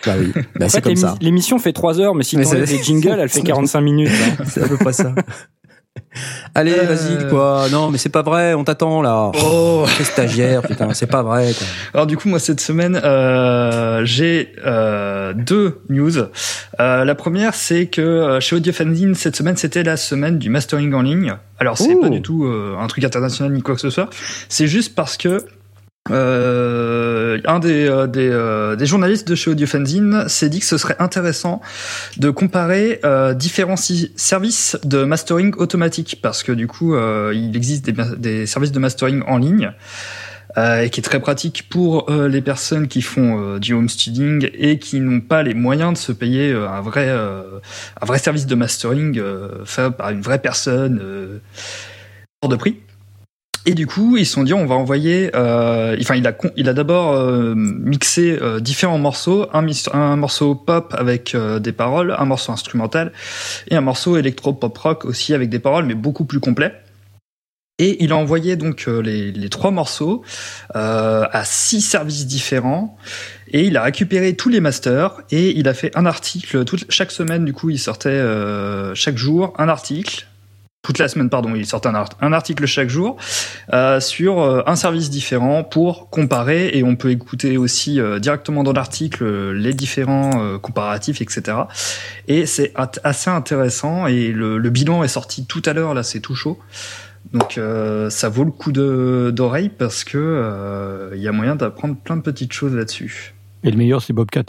Bah 0.05 0.15
oui, 0.19 0.33
bah 0.57 0.69
c'est 0.69 0.81
comme 0.81 0.97
ça. 0.97 1.15
L'émission 1.21 1.59
fait 1.61 1.73
3 1.73 2.01
heures, 2.01 2.15
mais 2.17 2.25
si 2.25 2.37
c'est- 2.45 2.67
les 2.67 2.83
jingles, 2.83 3.17
elle 3.21 3.29
fait 3.29 3.43
45 3.43 3.81
minutes. 3.81 4.11
hein. 4.11 4.45
C'est 4.49 4.63
à 4.65 4.69
peu 4.69 4.77
près 4.77 4.93
ça. 4.93 5.15
Allez, 6.55 6.73
Euh. 6.79 6.85
vas-y, 6.85 7.29
quoi. 7.29 7.67
Non, 7.71 7.91
mais 7.91 7.99
c'est 7.99 8.09
pas 8.11 8.23
vrai, 8.23 8.55
on 8.55 8.65
t'attend 8.65 9.01
là. 9.03 9.31
Oh 9.45 9.87
T'es 9.97 10.05
stagiaire, 10.05 10.63
putain, 10.63 10.93
c'est 10.93 11.07
pas 11.07 11.23
vrai. 11.23 11.53
Quoi. 11.57 11.67
Alors 11.95 12.07
du 12.07 12.17
coup, 12.17 12.29
moi 12.29 12.39
cette 12.39 12.61
semaine, 12.61 13.01
euh, 13.03 14.03
j'ai 14.05 14.53
euh, 14.67 15.33
deux 15.35 15.81
news. 15.89 16.13
La 16.79 17.15
première, 17.15 17.55
c'est 17.55 17.87
que 17.87 18.39
chez 18.41 18.57
Audiofanzine, 18.57 19.15
cette 19.15 19.37
semaine, 19.37 19.57
c'était 19.57 19.83
la 19.83 19.97
semaine 19.97 20.39
du 20.39 20.51
mastering 20.51 20.93
en 20.95 21.03
ligne. 21.03 21.35
Alors 21.59 21.79
c'est 21.79 21.95
pas 22.01 22.09
du 22.09 22.21
tout 22.23 22.45
un 22.79 22.87
truc 22.89 23.05
international 23.05 23.53
ni 23.53 23.63
quoi 23.63 23.75
que 23.75 23.81
ce 23.81 23.91
soit. 23.91 24.11
C'est 24.49 24.67
juste 24.67 24.95
parce 24.95 25.17
que 25.17 25.45
euh, 26.11 27.39
un 27.45 27.61
des, 27.61 27.87
euh, 27.87 28.09
euh, 28.17 28.77
des 28.77 28.87
journalistes 28.87 29.29
de 29.29 29.37
chez 29.37 29.51
Audiofanzine 29.53 30.29
s'est 30.29 30.49
dit 30.49 30.59
que 30.59 30.67
ce 30.67 30.77
serait 30.77 30.97
intéressant 30.99 31.61
de 32.17 32.31
comparer 32.31 33.01
différents 33.37 33.77
services 33.77 34.77
de 34.85 35.05
mastering 35.05 35.55
automatique 35.57 36.19
parce 36.23 36.43
que 36.43 36.53
du 36.53 36.67
coup 36.67 36.97
il 37.33 37.57
existe 37.57 37.89
des, 38.19 38.47
services 38.47 38.73
de 38.73 38.79
mastering 38.79 39.23
en 39.27 39.39
ligne 39.39 39.73
et 40.57 40.91
qui 40.91 41.01
est 41.01 41.03
très 41.03 41.21
pratique 41.21 41.69
pour 41.71 42.11
les 42.11 42.43
personnes 42.43 42.89
qui 42.89 43.03
font 43.03 43.59
du 43.59 43.73
home 43.73 43.89
studying 43.89 44.51
et 44.55 44.79
qui 44.79 45.01
n'ont 45.01 45.21
pas 45.21 45.43
les 45.43 45.55
moyens 45.55 45.93
de 45.93 45.99
se 45.99 46.13
payer 46.13 46.53
un 46.53 46.81
vrai 46.81 47.09
un 47.11 48.07
vrai 48.07 48.19
service 48.19 48.47
de 48.47 48.55
mastering 48.55 49.21
fait 49.65 49.91
par 49.91 50.11
une 50.11 50.21
vraie 50.21 50.41
personne 50.41 51.41
hors 52.43 52.49
de 52.49 52.57
prix. 52.57 52.81
Et 53.65 53.75
du 53.75 53.87
coup, 53.87 54.17
ils 54.17 54.27
se 54.27 54.33
sont 54.33 54.43
dit, 54.43 54.55
on 54.55 54.67
va 54.67 54.75
envoyer. 54.75 55.31
euh, 55.37 55.97
enfin, 56.01 56.17
il 56.17 56.27
a 56.27 56.37
il 56.57 56.69
a 56.69 56.73
d'abord 56.75 57.13
euh, 57.13 57.55
mixé 57.55 58.37
euh, 58.43 58.59
différents 58.59 58.99
morceaux, 58.99 59.47
un, 59.53 59.65
un 59.93 60.17
morceau 60.17 60.57
pop 60.57 60.95
avec 60.99 61.35
euh, 61.37 61.61
des 61.61 61.71
paroles, 61.73 62.17
un 62.19 62.25
morceau 62.25 62.51
instrumental 62.51 63.13
et 63.69 63.77
un 63.77 63.81
morceau 63.81 64.17
électro 64.17 64.53
pop 64.53 64.77
rock 64.77 65.05
aussi 65.05 65.33
avec 65.33 65.49
des 65.49 65.61
paroles, 65.61 65.87
mais 65.87 65.95
beaucoup 65.95 66.25
plus 66.25 66.41
complet. 66.41 66.73
Et 67.79 68.03
il 68.03 68.13
a 68.13 68.17
envoyé 68.17 68.57
donc 68.57 68.87
euh, 68.89 69.01
les, 69.01 69.31
les 69.31 69.49
trois 69.49 69.71
morceaux 69.71 70.23
euh, 70.75 71.25
à 71.31 71.45
six 71.45 71.83
services 71.83 72.27
différents 72.27 72.97
et 73.49 73.65
il 73.65 73.77
a 73.77 73.83
récupéré 73.83 74.35
tous 74.35 74.49
les 74.49 74.61
masters 74.61 75.21
et 75.31 75.57
il 75.57 75.69
a 75.69 75.75
fait 75.75 75.97
un 75.97 76.05
article 76.05 76.65
toute, 76.65 76.91
chaque 76.91 77.13
semaine 77.13 77.45
du 77.45 77.53
coup 77.53 77.71
il 77.71 77.79
sortait 77.79 78.23
chaque 78.95 79.17
jour 79.17 79.53
un 79.59 79.69
article 79.69 80.27
toute 80.83 80.99
la 80.99 81.07
semaine 81.09 81.31
pardon 81.31 81.55
il 81.55 81.65
sortait 81.65 81.89
un, 81.89 81.95
art- 81.95 82.09
un 82.21 82.33
article 82.33 82.67
chaque 82.67 82.89
jour 82.89 83.17
euh, 83.73 84.01
sur 84.01 84.41
euh, 84.41 84.63
un 84.67 84.75
service 84.77 85.11
différent 85.11 85.63
pour 85.63 86.11
comparer 86.11 86.71
et 86.75 86.83
on 86.83 86.97
peut 86.97 87.11
écouter 87.13 87.57
aussi 87.57 88.01
euh, 88.01 88.19
directement 88.19 88.65
dans 88.65 88.73
l'article 88.73 89.23
euh, 89.23 89.53
les 89.53 89.75
différents 89.75 90.43
euh, 90.43 90.59
comparatifs 90.59 91.21
etc 91.21 91.57
et 92.27 92.47
c'est 92.47 92.73
assez 93.05 93.31
intéressant 93.31 94.07
et 94.09 94.29
le, 94.33 94.59
le 94.59 94.71
bilan 94.71 95.05
est 95.05 95.09
sorti 95.09 95.47
tout 95.47 95.63
à 95.67 95.73
l'heure 95.73 95.95
là 95.95 96.03
c'est 96.03 96.21
tout 96.21 96.35
chaud 96.35 96.59
donc 97.33 97.57
euh, 97.59 98.11
ça 98.11 98.29
vaut 98.29 98.43
le 98.43 98.51
coup 98.51 98.73
de- 98.73 99.33
d'oreille 99.33 99.69
parce 99.69 100.03
que 100.03 100.19
euh, 100.19 101.13
il 101.15 101.23
y 101.23 101.29
a 101.29 101.33
moyen 101.33 101.55
d'apprendre 101.55 101.95
plein 101.97 102.17
de 102.17 102.23
petites 102.23 102.53
choses 102.53 102.75
là-dessus. 102.75 103.33
Et 103.63 103.71
le 103.71 103.77
meilleur, 103.77 104.03
c'est 104.03 104.13
Bobcat. 104.13 104.43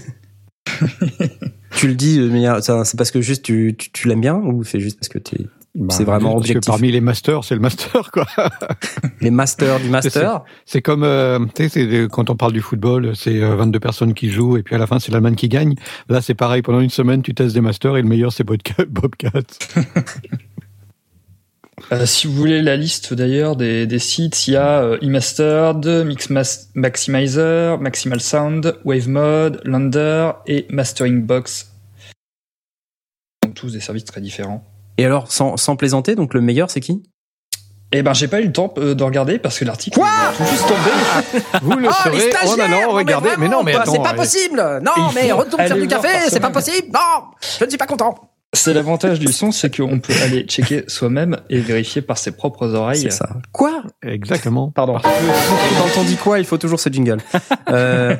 Tu 1.76 1.88
le 1.88 1.94
dis, 1.94 2.20
c'est 2.62 2.96
parce 2.96 3.10
que 3.10 3.20
juste 3.20 3.44
tu, 3.44 3.74
tu, 3.76 3.90
tu 3.90 4.08
l'aimes 4.08 4.20
bien 4.20 4.36
ou 4.36 4.64
c'est 4.64 4.80
juste 4.80 4.98
parce 4.98 5.08
que 5.08 5.18
t'es 5.18 5.38
C'est 5.90 6.04
vraiment 6.04 6.34
Parce 6.34 6.46
que 6.46 6.52
objectif? 6.52 6.66
parmi 6.70 6.92
les 6.92 7.00
masters, 7.00 7.42
c'est 7.44 7.54
le 7.56 7.60
master, 7.60 8.10
quoi. 8.12 8.26
les 9.20 9.30
masters 9.30 9.80
du 9.80 9.88
master? 9.90 10.42
C'est 10.66 10.82
comme, 10.82 11.02
euh, 11.02 11.40
tu 11.54 11.68
sais, 11.68 11.68
c'est- 11.68 12.08
quand 12.10 12.30
on 12.30 12.36
parle 12.36 12.52
du 12.52 12.60
football, 12.60 13.16
c'est 13.16 13.42
euh, 13.42 13.56
22 13.56 13.80
personnes 13.80 14.14
qui 14.14 14.30
jouent 14.30 14.56
et 14.56 14.62
puis 14.62 14.74
à 14.74 14.78
la 14.78 14.86
fin, 14.86 14.98
c'est 15.00 15.10
l'Allemagne 15.10 15.34
qui 15.34 15.48
gagne. 15.48 15.74
Là, 16.08 16.20
c'est 16.22 16.34
pareil. 16.34 16.62
Pendant 16.62 16.80
une 16.80 16.90
semaine, 16.90 17.22
tu 17.22 17.34
testes 17.34 17.54
des 17.54 17.60
masters 17.60 17.96
et 17.96 18.02
le 18.02 18.08
meilleur, 18.08 18.32
c'est 18.32 18.44
Bobcat. 18.88 19.30
Euh, 21.92 22.06
si 22.06 22.26
vous 22.26 22.34
voulez 22.34 22.62
la 22.62 22.76
liste 22.76 23.14
d'ailleurs 23.14 23.56
des, 23.56 23.86
des 23.86 23.98
sites, 23.98 24.46
il 24.46 24.54
y 24.54 24.56
a 24.56 24.82
euh, 24.82 24.98
eMastered, 25.02 25.84
Mix 26.06 26.30
Mas- 26.30 26.68
Maximizer, 26.74 27.78
Maximal 27.78 28.20
Sound, 28.20 28.78
Wave 28.84 29.08
Mode, 29.08 29.60
Lander 29.64 30.32
et 30.46 30.66
Mastering 30.70 31.22
Box. 31.22 31.72
Sont 33.44 33.50
tous 33.52 33.72
des 33.72 33.80
services 33.80 34.04
très 34.04 34.20
différents. 34.20 34.64
Et 34.98 35.04
alors, 35.04 35.30
sans, 35.30 35.56
sans 35.56 35.76
plaisanter, 35.76 36.14
donc 36.14 36.32
le 36.34 36.40
meilleur, 36.40 36.70
c'est 36.70 36.80
qui? 36.80 37.02
Eh 37.92 38.02
ben, 38.02 38.12
j'ai 38.14 38.28
pas 38.28 38.40
eu 38.40 38.46
le 38.46 38.52
temps 38.52 38.72
euh, 38.78 38.94
de 38.94 39.04
regarder 39.04 39.38
parce 39.38 39.58
que 39.58 39.64
l'article 39.64 40.00
est 40.00 40.36
tout 40.36 40.44
juste 40.44 40.66
tombé. 40.66 41.40
Vous 41.62 41.76
le 41.78 41.88
saurez 41.90 42.32
en 42.48 42.58
allant 42.58 42.90
regarder. 42.90 43.30
Mais 43.38 43.48
non, 43.48 43.62
mais 43.62 43.74
attends. 43.74 43.92
c'est 43.92 44.02
pas 44.02 44.12
euh, 44.12 44.16
possible 44.16 44.80
Non, 44.82 45.12
mais 45.14 45.30
retourne 45.32 45.64
faire 45.66 45.76
du 45.76 45.86
café, 45.86 46.08
c'est 46.28 46.40
pas 46.40 46.50
possible 46.50 46.88
Non 46.92 47.24
Je 47.58 47.64
ne 47.64 47.68
suis 47.70 47.78
pas 47.78 47.86
content 47.86 48.14
C'est 48.54 48.72
l'avantage 48.72 49.18
du 49.18 49.32
son, 49.32 49.52
c'est 49.52 49.74
qu'on 49.74 49.98
peut 49.98 50.14
aller 50.22 50.42
checker 50.42 50.84
soi-même 50.86 51.36
et 51.50 51.60
vérifier 51.60 52.02
par 52.02 52.18
ses 52.18 52.30
propres 52.32 52.74
oreilles. 52.74 53.00
C'est 53.00 53.10
ça. 53.10 53.36
Quoi? 53.52 53.82
Exactement. 54.02 54.70
Pardon. 54.70 54.98
Quand 54.98 56.00
on 56.00 56.04
dit 56.04 56.16
quoi, 56.16 56.38
il 56.38 56.44
faut 56.44 56.58
toujours 56.58 56.80
ce 56.80 56.88
jingle. 56.90 57.18
Euh, 57.68 58.16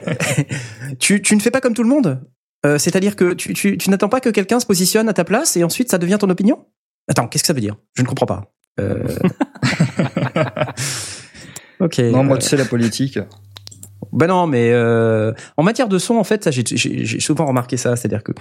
tu, 0.99 1.23
tu 1.23 1.37
ne 1.37 1.40
fais 1.40 1.51
pas 1.51 1.61
comme 1.61 1.75
tout 1.75 1.83
le 1.83 1.88
monde? 1.88 2.20
Euh, 2.66 2.79
C'est-à-dire 2.79 3.14
que 3.14 3.35
tu, 3.35 3.53
tu, 3.53 3.77
tu 3.79 3.90
n'attends 3.90 4.09
pas 4.09 4.20
que 4.20 4.31
quelqu'un 4.31 4.59
se 4.59 4.66
positionne 4.66 5.09
à 5.09 5.12
ta 5.12 5.23
place 5.23 5.57
et 5.57 5.62
ensuite 5.62 5.90
ça 5.90 5.99
devient 5.99 6.16
ton 6.18 6.29
opinion? 6.31 6.66
Attends, 7.09 7.29
qu'est-ce 7.29 7.44
que 7.44 7.47
ça 7.47 7.53
veut 7.53 7.61
dire? 7.61 7.77
Je 7.94 8.03
ne 8.03 8.07
comprends 8.07 8.27
pas. 8.27 8.53
Euh... 8.81 9.05
ok. 11.81 11.99
Non, 11.99 12.25
moi, 12.25 12.38
tu 12.38 12.49
sais, 12.49 12.57
la 12.57 12.64
politique. 12.64 13.18
Ben 14.12 14.27
non, 14.27 14.47
mais 14.47 14.71
euh, 14.73 15.33
en 15.57 15.62
matière 15.62 15.88
de 15.88 15.99
son, 15.99 16.17
en 16.17 16.25
fait, 16.25 16.45
ça, 16.45 16.51
j'ai- 16.51 17.21
souvent 17.21 17.47
remarqué 17.47 17.77
ça. 17.77 17.97
C'est-à-dire 17.97 18.23
que 18.23 18.33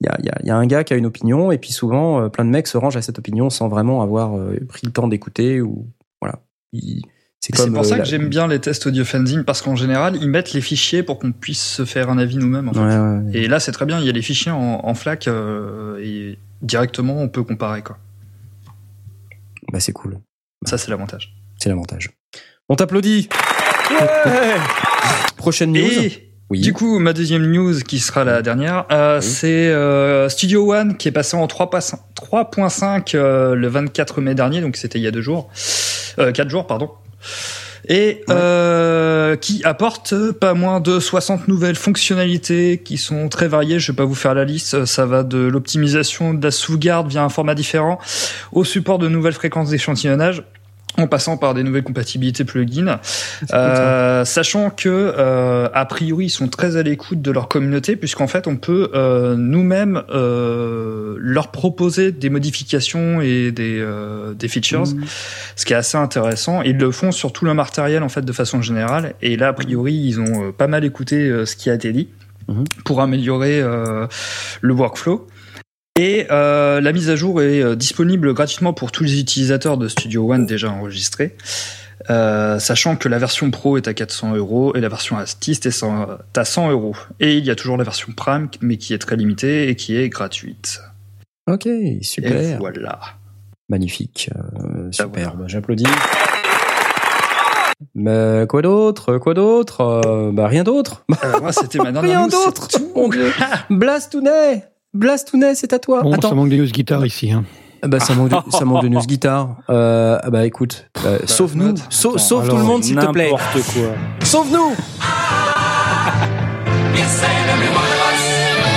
il 0.00 0.06
y 0.06 0.08
a, 0.08 0.16
il 0.20 0.24
y, 0.26 0.28
a, 0.30 0.34
il 0.42 0.46
y 0.46 0.50
a 0.50 0.56
un 0.56 0.66
gars 0.66 0.84
qui 0.84 0.92
a 0.92 0.96
une 0.96 1.06
opinion, 1.06 1.52
et 1.52 1.58
puis 1.58 1.72
souvent, 1.72 2.22
euh, 2.22 2.28
plein 2.28 2.44
de 2.44 2.50
mecs 2.50 2.66
se 2.66 2.76
rangent 2.78 2.96
à 2.96 3.02
cette 3.02 3.18
opinion 3.18 3.50
sans 3.50 3.68
vraiment 3.68 4.02
avoir 4.02 4.36
euh, 4.38 4.56
pris 4.68 4.86
le 4.86 4.92
temps 4.92 5.08
d'écouter 5.08 5.60
ou 5.60 5.86
voilà. 6.20 6.40
Il- 6.72 7.02
C'est 7.40 7.52
pour 7.72 7.84
ça 7.84 7.96
la- 7.96 8.02
que 8.04 8.08
j'aime 8.08 8.28
bien 8.28 8.46
les 8.46 8.60
tests 8.60 8.86
audio 8.86 9.04
fanzine 9.04 9.42
parce 9.44 9.62
qu'en 9.62 9.74
général, 9.76 10.16
ils 10.20 10.28
mettent 10.28 10.52
les 10.52 10.60
fichiers 10.60 11.02
pour 11.02 11.18
qu'on 11.18 11.32
puisse 11.32 11.62
se 11.62 11.84
faire 11.84 12.08
un 12.10 12.18
avis 12.18 12.36
nous-mêmes. 12.36 12.68
En 12.68 12.72
fait. 12.72 12.78
Ouais, 12.78 12.86
ouais, 12.98 13.18
ouais. 13.18 13.30
Et 13.36 13.48
là, 13.48 13.58
c'est 13.58 13.72
très 13.72 13.84
bien. 13.86 13.98
Il 13.98 14.06
y 14.06 14.08
a 14.08 14.12
les 14.12 14.22
fichiers 14.22 14.52
en, 14.52 14.80
en 14.84 14.94
FLAC 14.94 15.28
et 15.28 16.38
directement, 16.62 17.16
on 17.20 17.28
peut 17.28 17.42
comparer. 17.42 17.82
Quoi. 17.82 17.98
Bah, 19.72 19.80
c'est 19.80 19.92
cool. 19.92 20.18
Ça, 20.66 20.78
c'est 20.78 20.90
l'avantage. 20.90 21.34
C'est 21.58 21.68
l'avantage. 21.68 22.10
On 22.68 22.76
t'applaudit. 22.76 23.28
Ouais. 23.90 24.56
Prochaine 25.36 25.72
news. 25.72 25.80
Et 25.80 26.28
oui. 26.50 26.60
du 26.60 26.72
coup, 26.72 26.98
ma 26.98 27.12
deuxième 27.12 27.50
news, 27.50 27.80
qui 27.80 27.98
sera 27.98 28.24
la 28.24 28.42
dernière, 28.42 28.84
euh, 28.92 29.20
c'est 29.20 29.68
euh, 29.68 30.28
Studio 30.28 30.72
One 30.72 30.96
qui 30.96 31.08
est 31.08 31.12
passé 31.12 31.36
en 31.36 31.46
3.5 31.46 31.96
3.5 32.32 33.14
euh, 33.14 33.54
le 33.54 33.68
24 33.68 34.20
mai 34.20 34.34
dernier, 34.34 34.60
donc 34.60 34.76
c'était 34.76 34.98
il 34.98 35.02
y 35.02 35.06
a 35.06 35.10
deux 35.10 35.20
jours, 35.20 35.50
euh, 36.18 36.32
quatre 36.32 36.48
jours, 36.48 36.66
pardon. 36.66 36.90
Et 37.88 38.22
euh, 38.30 39.34
qui 39.34 39.62
apporte 39.64 40.14
pas 40.32 40.54
moins 40.54 40.78
de 40.78 41.00
60 41.00 41.48
nouvelles 41.48 41.74
fonctionnalités 41.74 42.80
qui 42.84 42.96
sont 42.96 43.28
très 43.28 43.48
variées. 43.48 43.80
Je 43.80 43.90
vais 43.90 43.96
pas 43.96 44.04
vous 44.04 44.14
faire 44.14 44.34
la 44.34 44.44
liste. 44.44 44.84
Ça 44.84 45.04
va 45.04 45.24
de 45.24 45.38
l'optimisation 45.38 46.32
de 46.32 46.44
la 46.44 46.52
sauvegarde 46.52 47.08
via 47.08 47.24
un 47.24 47.28
format 47.28 47.56
différent 47.56 47.98
au 48.52 48.62
support 48.62 48.98
de 48.98 49.08
nouvelles 49.08 49.32
fréquences 49.32 49.70
d'échantillonnage 49.70 50.44
en 50.98 51.06
passant 51.06 51.36
par 51.38 51.54
des 51.54 51.62
nouvelles 51.62 51.82
compatibilités 51.84 52.44
plugins, 52.44 53.00
euh, 53.54 54.24
sachant 54.24 54.68
que 54.70 54.88
euh, 54.90 55.68
a 55.72 55.84
priori 55.86 56.26
ils 56.26 56.30
sont 56.30 56.48
très 56.48 56.76
à 56.76 56.82
l'écoute 56.82 57.22
de 57.22 57.30
leur 57.30 57.48
communauté 57.48 57.96
puisqu'en 57.96 58.26
fait 58.26 58.46
on 58.46 58.56
peut 58.56 58.90
euh, 58.94 59.34
nous-mêmes 59.36 60.02
euh, 60.10 61.16
leur 61.18 61.48
proposer 61.50 62.12
des 62.12 62.28
modifications 62.30 63.20
et 63.22 63.52
des, 63.52 63.78
euh, 63.80 64.34
des 64.34 64.48
features, 64.48 64.82
Mhm. 64.86 65.04
ce 65.56 65.64
qui 65.64 65.72
est 65.72 65.76
assez 65.76 65.96
intéressant. 65.96 66.62
Ils 66.62 66.76
le 66.76 66.90
font 66.92 67.10
sur 67.12 67.32
tout 67.32 67.44
le 67.44 67.54
matériel 67.54 68.02
en 68.02 68.08
fait 68.08 68.22
de 68.24 68.32
façon 68.32 68.60
générale 68.60 69.14
et 69.22 69.36
là 69.36 69.48
a 69.48 69.52
priori 69.52 69.94
ils 69.94 70.20
ont 70.20 70.48
euh, 70.48 70.52
pas 70.52 70.66
mal 70.66 70.84
écouté 70.84 71.30
ce 71.46 71.56
qui 71.56 71.70
a 71.70 71.74
été 71.74 71.92
dit 71.92 72.08
Mhm. 72.48 72.64
pour 72.84 73.00
améliorer 73.00 73.60
euh, 73.60 74.06
le 74.60 74.74
workflow. 74.74 75.26
Et 75.98 76.26
euh, 76.30 76.80
la 76.80 76.92
mise 76.92 77.10
à 77.10 77.16
jour 77.16 77.42
est 77.42 77.62
euh, 77.62 77.76
disponible 77.76 78.32
gratuitement 78.32 78.72
pour 78.72 78.92
tous 78.92 79.04
les 79.04 79.20
utilisateurs 79.20 79.76
de 79.76 79.88
Studio 79.88 80.32
One 80.32 80.46
déjà 80.46 80.70
enregistrés, 80.70 81.36
euh, 82.08 82.58
sachant 82.58 82.96
que 82.96 83.10
la 83.10 83.18
version 83.18 83.50
Pro 83.50 83.76
est 83.76 83.86
à 83.88 83.92
400 83.92 84.34
euros 84.36 84.74
et 84.74 84.80
la 84.80 84.88
version 84.88 85.18
Artist 85.18 85.66
est 85.66 85.84
à 86.34 86.44
100 86.46 86.70
euros. 86.70 86.96
Et 87.20 87.36
il 87.36 87.44
y 87.44 87.50
a 87.50 87.54
toujours 87.54 87.76
la 87.76 87.84
version 87.84 88.10
Prime, 88.16 88.48
mais 88.62 88.78
qui 88.78 88.94
est 88.94 88.98
très 88.98 89.16
limitée 89.16 89.68
et 89.68 89.76
qui 89.76 89.94
est 89.96 90.08
gratuite. 90.08 90.80
Ok, 91.50 91.66
Et 91.66 91.98
super. 92.02 92.58
voilà. 92.58 92.98
Magnifique. 93.68 94.30
euh, 94.34 94.90
super. 94.92 95.08
voilà. 95.12 95.30
Bah, 95.36 95.44
J'applaudis. 95.46 95.84
Mais 97.94 98.46
quoi 98.48 98.62
d'autre? 98.62 99.18
Quoi 99.18 99.34
d'autre? 99.34 100.30
Bah 100.32 100.46
rien 100.46 100.62
d'autre. 100.64 101.04
Moi, 101.40 101.52
c'était 101.52 101.78
ma 101.78 101.92
dernière 101.92 102.20
Rien 102.20 102.28
d'autre. 102.28 102.68
Dieu. 102.68 103.32
Blastounet. 104.94 105.54
C'est 105.54 105.72
à 105.72 105.78
toi. 105.78 106.02
Bon, 106.02 106.12
Attends. 106.12 106.30
ça 106.30 106.34
manque 106.34 106.48
des 106.50 106.58
news 106.58 106.66
guitare 106.70 107.04
ici. 107.06 107.30
Hein. 107.32 107.44
Ah 107.82 107.88
Bah, 107.88 107.98
ça 108.00 108.14
manque 108.14 108.28
de, 108.30 108.36
ça 108.50 108.64
manque 108.64 108.82
de 108.82 108.88
news 108.88 109.00
guitare. 109.06 109.56
Euh, 109.70 110.18
ah 110.22 110.30
bah 110.30 110.46
écoute, 110.46 110.86
euh, 111.04 111.18
sauve-nous, 111.24 111.68
note. 111.68 111.80
Sau- 111.90 112.10
Attends, 112.10 112.18
sauve 112.18 112.48
tout 112.48 112.56
le 112.56 112.62
monde 112.62 112.84
s'il 112.84 112.96
te 112.96 113.06
plaît. 113.10 113.24
N'importe 113.30 113.52
quoi. 113.72 114.26
Sauve-nous. 114.26 114.72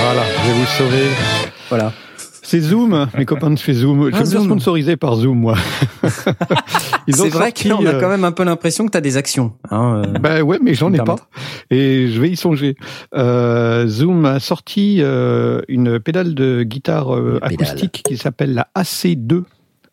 Voilà, 0.02 0.22
je 0.42 0.48
vais 0.50 0.58
vous 0.58 0.66
sauver. 0.66 1.06
Voilà. 1.68 1.92
C'est 2.46 2.60
Zoom, 2.60 3.08
mes 3.18 3.24
copains 3.24 3.50
de 3.50 3.58
chez 3.58 3.72
Zoom. 3.72 4.08
Je 4.08 4.16
Ah, 4.16 4.20
me 4.20 4.24
suis 4.24 4.38
sponsorisé 4.40 4.96
par 4.96 5.16
Zoom, 5.16 5.40
moi. 5.40 5.56
C'est 7.08 7.28
vrai 7.28 7.52
qu'on 7.52 7.84
a 7.84 7.88
euh, 7.88 8.00
quand 8.00 8.08
même 8.08 8.22
un 8.22 8.30
peu 8.30 8.44
l'impression 8.44 8.86
que 8.86 8.92
t'as 8.92 9.00
des 9.00 9.16
actions. 9.16 9.54
Hein, 9.72 10.02
euh. 10.06 10.18
Ben 10.20 10.42
ouais, 10.42 10.58
mais 10.62 10.74
j'en 10.74 10.92
ai 10.92 10.98
pas. 10.98 11.16
Et 11.70 12.06
je 12.08 12.20
vais 12.20 12.30
y 12.30 12.36
songer. 12.36 12.76
Euh, 13.16 13.88
Zoom 13.88 14.24
a 14.26 14.38
sorti 14.38 14.98
euh, 15.00 15.60
une 15.66 15.98
pédale 15.98 16.36
de 16.36 16.62
guitare 16.62 17.16
euh, 17.16 17.40
pédale. 17.42 17.52
acoustique 17.68 18.02
qui 18.04 18.16
s'appelle 18.16 18.54
la 18.54 18.68
AC2. 18.76 19.42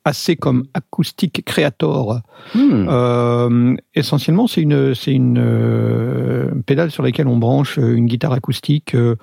AC 0.06 0.38
comme 0.40 0.66
Acoustic 0.74 1.44
Creator. 1.46 2.22
Hmm. 2.54 2.88
Euh, 2.90 3.76
essentiellement, 3.96 4.48
c'est 4.48 4.62
une, 4.62 4.94
c'est 4.94 5.14
une 5.14 5.38
euh, 5.40 6.52
pédale 6.66 6.92
sur 6.92 7.04
laquelle 7.04 7.28
on 7.28 7.38
branche 7.38 7.80
euh, 7.80 7.96
une 7.96 8.08
guitare 8.08 8.34
acoustique 8.34 8.96
euh, 8.96 9.16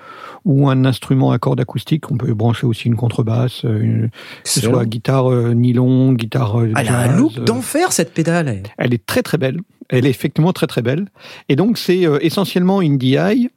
ou 0.44 0.68
un 0.68 0.84
instrument 0.84 1.32
à 1.32 1.38
cordes 1.38 1.60
acoustique. 1.60 2.10
On 2.10 2.16
peut 2.16 2.32
brancher 2.32 2.66
aussi 2.66 2.88
une 2.88 2.96
contrebasse, 2.96 3.64
une, 3.64 4.10
que 4.42 4.48
ce 4.48 4.60
soit 4.60 4.86
guitare 4.86 5.30
nylon, 5.54 6.12
guitare 6.12 6.62
Elle 6.62 6.88
a 6.88 6.98
un 7.00 7.16
look 7.16 7.44
d'enfer 7.44 7.92
cette 7.92 8.14
pédale. 8.14 8.62
elle. 8.78 8.94
est 8.94 9.04
très 9.04 9.22
très 9.22 9.38
belle. 9.38 9.60
Elle 9.88 10.06
est 10.06 10.10
effectivement 10.10 10.52
très 10.52 10.66
très 10.66 10.82
belle. 10.82 11.08
Et 11.48 11.56
donc 11.56 11.76
c'est 11.76 12.06
essentiellement 12.20 12.80
une 12.80 12.96
DI 12.96 13.50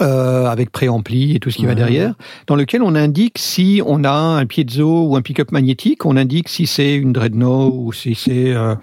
euh, 0.00 0.46
avec 0.46 0.70
préampli 0.70 1.34
et 1.34 1.40
tout 1.40 1.50
ce 1.50 1.56
qui 1.56 1.66
va 1.66 1.74
derrière, 1.74 2.14
dans 2.46 2.54
lequel 2.54 2.82
on 2.82 2.94
indique 2.94 3.38
si 3.38 3.82
on 3.84 4.04
a 4.04 4.12
un 4.12 4.46
piezo 4.46 5.06
ou 5.06 5.16
un 5.16 5.22
pick-up 5.22 5.52
magnétique, 5.52 6.04
on 6.04 6.16
indique 6.16 6.48
si 6.48 6.66
c'est 6.66 6.94
une 6.94 7.12
dreadnought 7.12 7.72
ou 7.74 7.92
si 7.92 8.14
c'est 8.14 8.52
euh, 8.52 8.74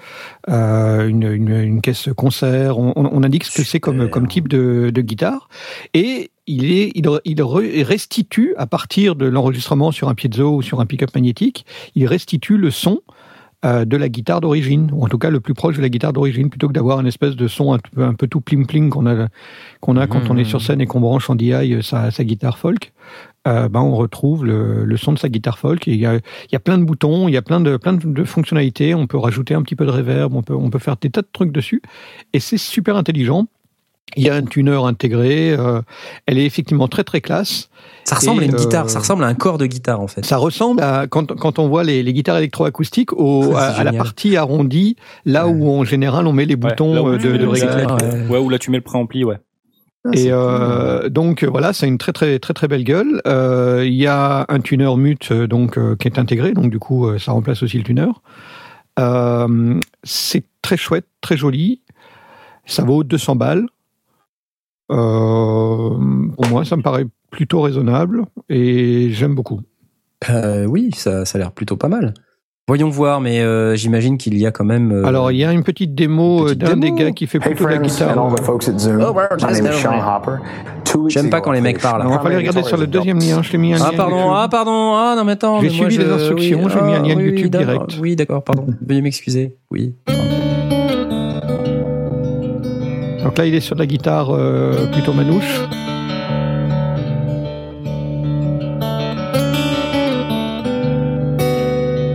euh, 0.49 1.07
une, 1.07 1.23
une, 1.23 1.49
une 1.49 1.81
caisse 1.81 2.09
concert, 2.15 2.79
on, 2.79 3.23
indique 3.23 3.45
ce 3.45 3.55
que 3.55 3.63
c'est 3.63 3.79
comme, 3.79 4.09
comme 4.09 4.27
type 4.27 4.47
de, 4.47 4.89
de 4.93 5.01
guitare. 5.01 5.49
Et 5.93 6.31
il, 6.47 6.71
est, 6.71 6.91
il, 6.95 7.07
il 7.25 7.37
re- 7.41 7.83
restitue, 7.83 8.53
à 8.57 8.65
partir 8.65 9.15
de 9.15 9.25
l'enregistrement 9.25 9.91
sur 9.91 10.09
un 10.09 10.15
piezo 10.15 10.55
ou 10.55 10.61
sur 10.61 10.79
un 10.79 10.85
pick-up 10.85 11.13
magnétique, 11.13 11.65
il 11.95 12.07
restitue 12.07 12.57
le 12.57 12.71
son 12.71 13.01
euh, 13.65 13.85
de 13.85 13.97
la 13.97 14.07
guitare 14.07 14.39
d'origine, 14.39 14.89
ou 14.93 15.03
en 15.03 15.07
tout 15.07 15.17
cas 15.17 15.31
le 15.31 15.39
plus 15.39 15.55
proche 15.55 15.77
de 15.77 15.81
la 15.81 15.89
guitare 15.89 16.13
d'origine, 16.13 16.49
plutôt 16.49 16.67
que 16.67 16.73
d'avoir 16.73 16.99
une 16.99 17.07
espèce 17.07 17.35
de 17.35 17.47
son 17.47 17.73
un 17.73 17.79
peu, 17.79 18.03
un 18.03 18.13
peu 18.13 18.27
tout 18.27 18.39
pling-pling 18.39 18.89
qu'on 18.89 19.07
a, 19.07 19.29
qu'on 19.81 19.97
a 19.97 20.05
quand 20.05 20.29
on 20.29 20.37
est 20.37 20.43
sur 20.43 20.61
scène 20.61 20.79
et 20.79 20.85
qu'on 20.85 20.99
branche 20.99 21.29
en 21.29 21.35
DI 21.35 21.53
euh, 21.53 21.81
sa, 21.81 22.11
sa 22.11 22.23
guitare 22.23 22.59
folk. 22.59 22.93
Euh, 23.47 23.69
ben 23.69 23.79
on 23.79 23.95
retrouve 23.95 24.45
le, 24.45 24.83
le 24.83 24.97
son 24.97 25.13
de 25.13 25.17
sa 25.17 25.29
guitare 25.29 25.57
folk. 25.57 25.87
Il 25.87 25.95
y 25.95 26.05
a, 26.05 26.15
il 26.15 26.51
y 26.51 26.55
a 26.55 26.59
plein 26.59 26.77
de 26.77 26.83
boutons, 26.83 27.27
il 27.27 27.33
y 27.33 27.37
a 27.37 27.41
plein 27.41 27.59
de, 27.59 27.77
plein 27.77 27.93
de, 27.93 28.05
de 28.05 28.23
fonctionnalités. 28.25 28.93
On 28.93 29.07
peut 29.07 29.17
rajouter 29.17 29.53
un 29.53 29.61
petit 29.63 29.75
peu 29.75 29.85
de 29.85 29.91
reverb, 29.91 30.35
on 30.35 30.43
peut, 30.43 30.53
on 30.53 30.69
peut 30.69 30.79
faire 30.79 30.97
des 30.97 31.09
tas 31.09 31.21
de 31.21 31.29
trucs 31.31 31.51
dessus. 31.51 31.81
Et 32.33 32.39
c'est 32.39 32.57
super 32.57 32.95
intelligent. 32.97 33.47
Il 34.15 34.23
y 34.25 34.29
a 34.29 34.35
un 34.35 34.43
tuner 34.43 34.79
intégré. 34.83 35.51
euh, 35.51 35.81
elle 36.25 36.37
est 36.37 36.45
effectivement 36.45 36.87
très 36.87 37.03
très 37.03 37.21
classe. 37.21 37.69
Ça 38.05 38.15
ressemble 38.15 38.41
Et, 38.41 38.45
à 38.45 38.49
une 38.49 38.55
euh, 38.55 38.57
guitare, 38.57 38.89
ça 38.89 38.99
ressemble 38.99 39.23
à 39.25 39.27
un 39.27 39.33
corps 39.35 39.57
de 39.57 39.65
guitare 39.65 39.99
en 39.99 40.07
fait. 40.07 40.25
Ça 40.25 40.37
ressemble 40.37 40.81
à 40.81 41.07
quand, 41.07 41.35
quand 41.35 41.59
on 41.59 41.67
voit 41.67 41.83
les, 41.83 42.01
les 42.03 42.13
guitares 42.13 42.37
électroacoustiques 42.37 43.11
au, 43.13 43.53
à, 43.55 43.63
à 43.65 43.83
la 43.83 43.91
partie 43.93 44.37
arrondie, 44.37 44.95
là 45.25 45.47
où 45.47 45.69
en 45.69 45.83
général 45.83 46.25
on 46.25 46.31
met 46.33 46.45
les 46.45 46.55
boutons 46.55 46.97
où 47.03 47.09
euh, 47.09 47.17
de, 47.17 47.35
de 47.37 47.45
réglage. 47.45 47.85
ouais. 48.29 48.37
ou 48.39 48.49
là 48.49 48.57
tu 48.57 48.71
mets 48.71 48.77
le 48.77 48.83
préampli, 48.83 49.23
ouais. 49.25 49.37
Ah, 50.05 50.11
Et 50.13 50.23
cool. 50.23 50.31
euh, 50.31 51.09
donc 51.09 51.43
voilà, 51.43 51.73
c'est 51.73 51.87
une 51.87 51.97
très 51.97 52.13
très 52.13 52.39
très 52.39 52.53
très 52.53 52.67
belle 52.69 52.85
gueule. 52.85 53.21
Euh, 53.27 53.83
Il 53.85 53.93
y 53.95 54.07
a 54.07 54.45
un 54.47 54.59
tuner 54.61 54.95
mute 54.95 55.33
donc 55.33 55.77
euh, 55.77 55.97
qui 55.97 56.07
est 56.07 56.17
intégré, 56.17 56.53
donc 56.53 56.71
du 56.71 56.79
coup 56.79 57.07
ça 57.19 57.33
remplace 57.33 57.61
aussi 57.61 57.77
le 57.77 57.83
tuner. 57.83 58.07
Euh, 58.99 59.79
c'est 60.03 60.43
très 60.61 60.77
chouette, 60.77 61.05
très 61.21 61.35
joli. 61.37 61.81
Ça 62.65 62.83
vaut 62.83 63.03
200 63.03 63.35
balles. 63.35 63.65
Euh, 64.91 65.89
pour 66.35 66.47
moi, 66.49 66.65
ça 66.65 66.75
me 66.77 66.81
paraît 66.81 67.05
plutôt 67.31 67.61
raisonnable 67.61 68.23
et 68.49 69.09
j'aime 69.11 69.35
beaucoup. 69.35 69.61
Euh, 70.29 70.65
oui, 70.65 70.91
ça, 70.95 71.25
ça 71.25 71.37
a 71.37 71.39
l'air 71.39 71.51
plutôt 71.51 71.75
pas 71.77 71.89
mal. 71.89 72.13
Voyons 72.69 72.89
voir, 72.89 73.21
mais 73.21 73.39
euh, 73.39 73.75
j'imagine 73.75 74.17
qu'il 74.17 74.37
y 74.37 74.45
a 74.45 74.51
quand 74.51 74.65
même. 74.65 74.91
euh, 74.91 75.05
Alors 75.05 75.31
il 75.31 75.37
y 75.37 75.45
a 75.45 75.53
une 75.53 75.63
petite 75.63 75.95
démo 75.95 76.53
d'un 76.53 76.75
des 76.75 76.91
gars 76.91 77.11
qui 77.11 77.25
fait 77.25 77.37
Hey 77.37 77.43
plutôt 77.55 77.63
de 77.63 77.69
la 77.69 77.77
guitare. 77.77 78.17
Oh, 80.97 81.07
J'aime 81.07 81.29
pas 81.29 81.39
quand 81.39 81.51
les 81.53 81.61
mecs 81.61 81.77
I 81.77 81.81
parlent. 81.81 82.01
Alors, 82.01 82.13
il 82.15 82.19
fallait 82.23 82.37
regarder 82.37 82.63
sur 82.63 82.75
le 82.77 82.87
deuxième 82.87 83.19
lien. 83.19 83.41
Je 83.41 83.51
l'ai 83.53 83.57
mis 83.57 83.73
un 83.73 83.77
Ah 83.81 83.91
lien 83.91 83.97
pardon, 83.97 84.15
YouTube. 84.17 84.33
ah 84.35 84.47
pardon, 84.49 84.93
ah 84.95 85.13
non 85.17 85.23
mais 85.23 85.31
attends. 85.33 85.61
J'ai 85.61 85.69
suivi 85.69 85.97
les 85.97 86.05
je- 86.05 86.11
instructions, 86.11 86.59
oui, 86.63 86.71
j'ai 86.73 86.81
mis 86.81 86.93
un 86.93 87.03
lien 87.03 87.13
ah, 87.13 87.17
oui, 87.17 87.23
YouTube 87.25 87.55
direct. 87.55 87.97
Oui, 88.01 88.15
d'accord, 88.15 88.43
pardon. 88.43 88.65
Veuillez 88.85 89.01
m'excuser. 89.01 89.55
Oui. 89.71 89.93
Donc 93.27 93.37
là, 93.37 93.45
il 93.45 93.53
est 93.55 93.59
sur 93.59 93.75
de 93.75 93.81
la 93.81 93.85
guitare 93.87 94.33
euh, 94.33 94.85
plutôt 94.93 95.11
manouche. 95.11 95.59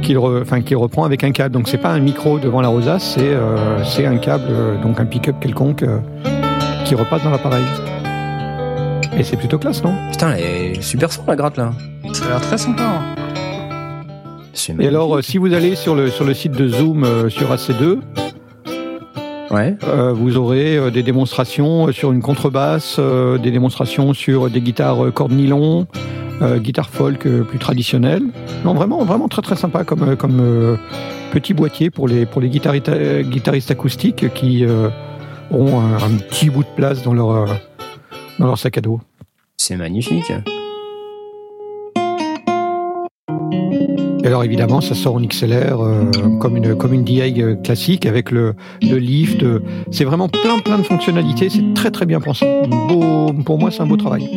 Qu'il 0.02 0.16
re- 0.18 0.74
reprend 0.74 1.04
avec 1.04 1.22
un 1.22 1.30
câble. 1.30 1.54
Donc 1.54 1.68
c'est 1.68 1.78
pas 1.78 1.90
un 1.90 2.00
micro 2.00 2.38
devant 2.38 2.60
la 2.60 2.68
rosace, 2.68 3.14
c'est 3.14 3.20
euh, 3.22 3.84
c'est 3.84 4.04
un 4.06 4.16
câble, 4.16 4.44
euh, 4.50 4.82
donc 4.82 4.98
un 4.98 5.04
pick-up 5.04 5.36
quelconque 5.40 5.84
euh, 5.84 5.98
qui 6.84 6.94
repasse 6.96 7.22
dans 7.22 7.30
l'appareil. 7.30 7.62
Et 9.16 9.22
c'est 9.22 9.36
plutôt 9.36 9.58
classe, 9.58 9.84
non? 9.84 9.94
Putain, 10.10 10.32
elle 10.32 10.76
est 10.76 10.82
super 10.82 11.12
son 11.12 11.22
la 11.28 11.36
gratte 11.36 11.56
là. 11.56 11.72
Ça 12.12 12.24
a 12.24 12.28
l'air 12.30 12.40
très 12.40 12.58
sympa. 12.58 12.82
hein. 12.82 13.02
Et 14.80 14.86
alors, 14.88 15.16
euh, 15.16 15.22
si 15.22 15.38
vous 15.38 15.52
allez 15.54 15.74
sur 15.76 15.94
le, 15.94 16.10
sur 16.10 16.24
le 16.24 16.34
site 16.34 16.52
de 16.52 16.68
Zoom 16.68 17.04
euh, 17.04 17.28
sur 17.28 17.48
AC2, 17.54 17.98
Ouais. 19.52 19.76
Euh, 19.84 20.14
vous 20.14 20.38
aurez 20.38 20.78
euh, 20.78 20.90
des 20.90 21.02
démonstrations 21.02 21.88
euh, 21.88 21.92
sur 21.92 22.10
une 22.10 22.22
contrebasse, 22.22 22.96
euh, 22.98 23.36
des 23.36 23.50
démonstrations 23.50 24.14
sur 24.14 24.48
des 24.48 24.62
guitares 24.62 25.12
cordes 25.12 25.32
nylon, 25.32 25.86
euh, 26.40 26.58
guitare 26.58 26.88
folk 26.88 27.28
plus 27.42 27.58
traditionnelle. 27.58 28.22
Non, 28.64 28.72
vraiment, 28.72 29.04
vraiment 29.04 29.28
très 29.28 29.42
très 29.42 29.56
sympa 29.56 29.84
comme, 29.84 30.16
comme 30.16 30.78
petit 31.32 31.52
boîtier 31.52 31.90
pour 31.90 32.08
les, 32.08 32.24
pour 32.24 32.40
les 32.40 32.48
guitaristes, 32.48 33.70
acoustiques 33.70 34.32
qui 34.32 34.64
auront 35.50 35.80
un, 35.80 35.96
un 35.96 36.16
petit 36.30 36.48
bout 36.48 36.62
de 36.62 36.74
place 36.74 37.02
dans 37.02 37.12
leur, 37.12 37.46
dans 38.38 38.46
leur 38.46 38.58
sac 38.58 38.78
à 38.78 38.80
dos. 38.80 39.00
C'est 39.58 39.76
magnifique. 39.76 40.32
Alors 44.24 44.44
évidemment, 44.44 44.80
ça 44.80 44.94
sort 44.94 45.16
en 45.16 45.20
XLR 45.20 45.80
euh, 45.80 46.04
comme 46.40 46.56
une 46.56 46.74
comme 46.76 46.92
une 46.92 47.04
DI 47.04 47.42
euh, 47.42 47.54
classique 47.56 48.06
avec 48.06 48.30
le, 48.30 48.54
le 48.82 48.96
lift. 48.98 49.42
euh, 49.42 49.60
C'est 49.90 50.04
vraiment 50.04 50.28
plein 50.28 50.58
plein 50.64 50.78
de 50.78 50.82
fonctionnalités. 50.84 51.48
C'est 51.50 51.74
très 51.74 51.90
très 51.90 52.06
bien 52.06 52.20
pensé. 52.20 52.46
Beau, 52.88 53.32
pour 53.44 53.58
moi, 53.58 53.70
c'est 53.70 53.80
un 53.82 53.86
beau 53.86 53.96
travail. 53.96 54.28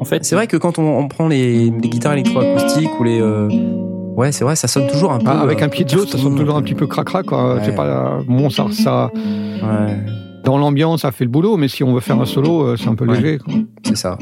En 0.00 0.04
fait, 0.04 0.24
C'est 0.24 0.34
vrai 0.34 0.46
que 0.46 0.56
quand 0.56 0.78
on, 0.78 0.98
on 0.98 1.08
prend 1.08 1.28
les, 1.28 1.70
les 1.70 1.88
guitares 1.88 2.12
électroacoustiques 2.14 2.98
ou 3.00 3.04
les. 3.04 3.20
euh, 3.20 3.48
Ouais, 4.16 4.30
c'est 4.30 4.44
vrai, 4.44 4.54
ça 4.54 4.68
sonne 4.68 4.86
toujours 4.86 5.10
un 5.12 5.18
peu. 5.18 5.26
Ah, 5.28 5.40
avec 5.40 5.60
euh, 5.60 5.64
un 5.64 5.68
piezo, 5.68 6.06
ça 6.06 6.18
sonne 6.18 6.36
toujours 6.36 6.54
un 6.56 6.62
petit 6.62 6.74
peu 6.74 6.86
cracra. 6.86 7.24
Quoi. 7.24 7.54
Ouais. 7.54 7.60
C'est 7.64 7.74
pas 7.74 8.18
bon, 8.28 8.48
ça, 8.48 8.66
ça 8.70 9.10
Ouais, 9.14 9.96
dans 10.44 10.58
l'ambiance, 10.58 11.02
ça 11.02 11.12
fait 11.12 11.24
le 11.24 11.30
boulot. 11.30 11.56
Mais 11.56 11.68
si 11.68 11.82
on 11.84 11.92
veut 11.94 12.00
faire 12.00 12.20
un 12.20 12.24
solo, 12.26 12.62
euh, 12.62 12.76
c'est 12.76 12.88
un 12.88 12.94
peu 12.94 13.06
Ouais. 13.06 13.20
léger. 13.20 13.38
c'est 13.84 13.96
ça. 13.96 14.18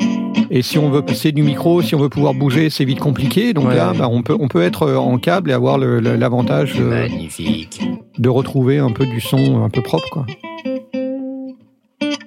Et 0.51 0.63
si 0.63 0.79
on 0.79 0.91
veut 0.91 1.03
passer 1.03 1.33
du 1.33 1.43
micro, 1.43 1.81
si 1.83 1.95
on 1.95 1.99
veut 1.99 2.09
pouvoir 2.11 2.35
bouger, 2.35 2.69
c'est 2.71 2.85
vite 2.85 3.01
compliqué. 3.01 3.55
Donc 3.55 3.69
Ouais. 3.69 3.77
là, 3.77 3.93
bah, 3.97 4.09
on 4.11 4.23
peut 4.23 4.37
on 4.39 4.49
peut 4.49 4.63
être 4.63 4.91
en 4.93 5.19
câble 5.19 5.51
et 5.51 5.55
avoir 5.55 5.79
l'avantage 5.79 6.77
de, 6.79 6.85
Magnifique. 6.85 7.81
de 8.19 8.29
retrouver 8.29 8.79
un 8.79 8.91
peu 8.91 9.07
du 9.07 9.21
son 9.21 9.63
un 9.65 9.71
peu 9.71 9.83
propre, 9.83 10.09
quoi. 10.11 10.27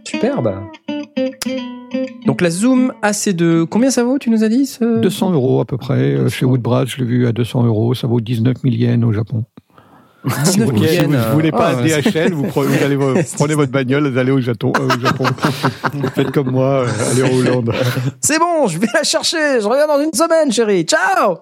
Superbe. 0.03 0.51
Donc 2.25 2.41
la 2.41 2.49
Zoom 2.49 2.91
AC2, 3.03 3.65
combien 3.65 3.91
ça 3.91 4.03
vaut, 4.03 4.17
tu 4.17 4.29
nous 4.31 4.43
as 4.43 4.49
dit 4.49 4.65
ce... 4.65 4.99
200 4.99 5.31
euros 5.33 5.61
à 5.61 5.65
peu 5.65 5.77
près. 5.77 6.13
Euh, 6.15 6.27
Chez 6.29 6.45
Woodbrass, 6.45 6.89
je 6.89 6.97
l'ai 6.97 7.05
vu 7.05 7.27
à 7.27 7.31
200 7.31 7.65
euros. 7.65 7.93
Ça 7.93 8.07
vaut 8.07 8.19
19 8.19 8.55
000 8.63 8.75
yens 8.75 9.03
au 9.03 9.11
Japon. 9.13 9.43
19 10.25 10.45
Si 10.45 11.05
vous 11.05 11.33
voulez 11.33 11.51
pas 11.51 11.73
ah, 11.77 11.81
DHL, 11.81 12.33
vous 12.33 12.43
prenez, 12.43 12.77
vous 12.77 12.83
allez, 12.83 12.95
vous 12.95 13.13
prenez 13.37 13.53
votre 13.55 13.71
bagnole, 13.71 14.09
vous 14.11 14.17
allez 14.17 14.31
au 14.31 14.41
Japon. 14.41 14.73
euh, 14.79 14.87
au 14.87 14.99
Japon. 14.99 15.25
Faites 16.15 16.31
comme 16.31 16.51
moi, 16.51 16.85
euh, 16.85 17.11
allez 17.11 17.23
en 17.23 17.37
Hollande. 17.37 17.73
C'est 18.21 18.39
bon, 18.39 18.67
je 18.67 18.79
vais 18.79 18.87
la 18.93 19.03
chercher, 19.03 19.61
je 19.61 19.67
reviens 19.67 19.87
dans 19.87 20.01
une 20.01 20.13
semaine, 20.13 20.51
chérie. 20.51 20.83
Ciao 20.83 21.39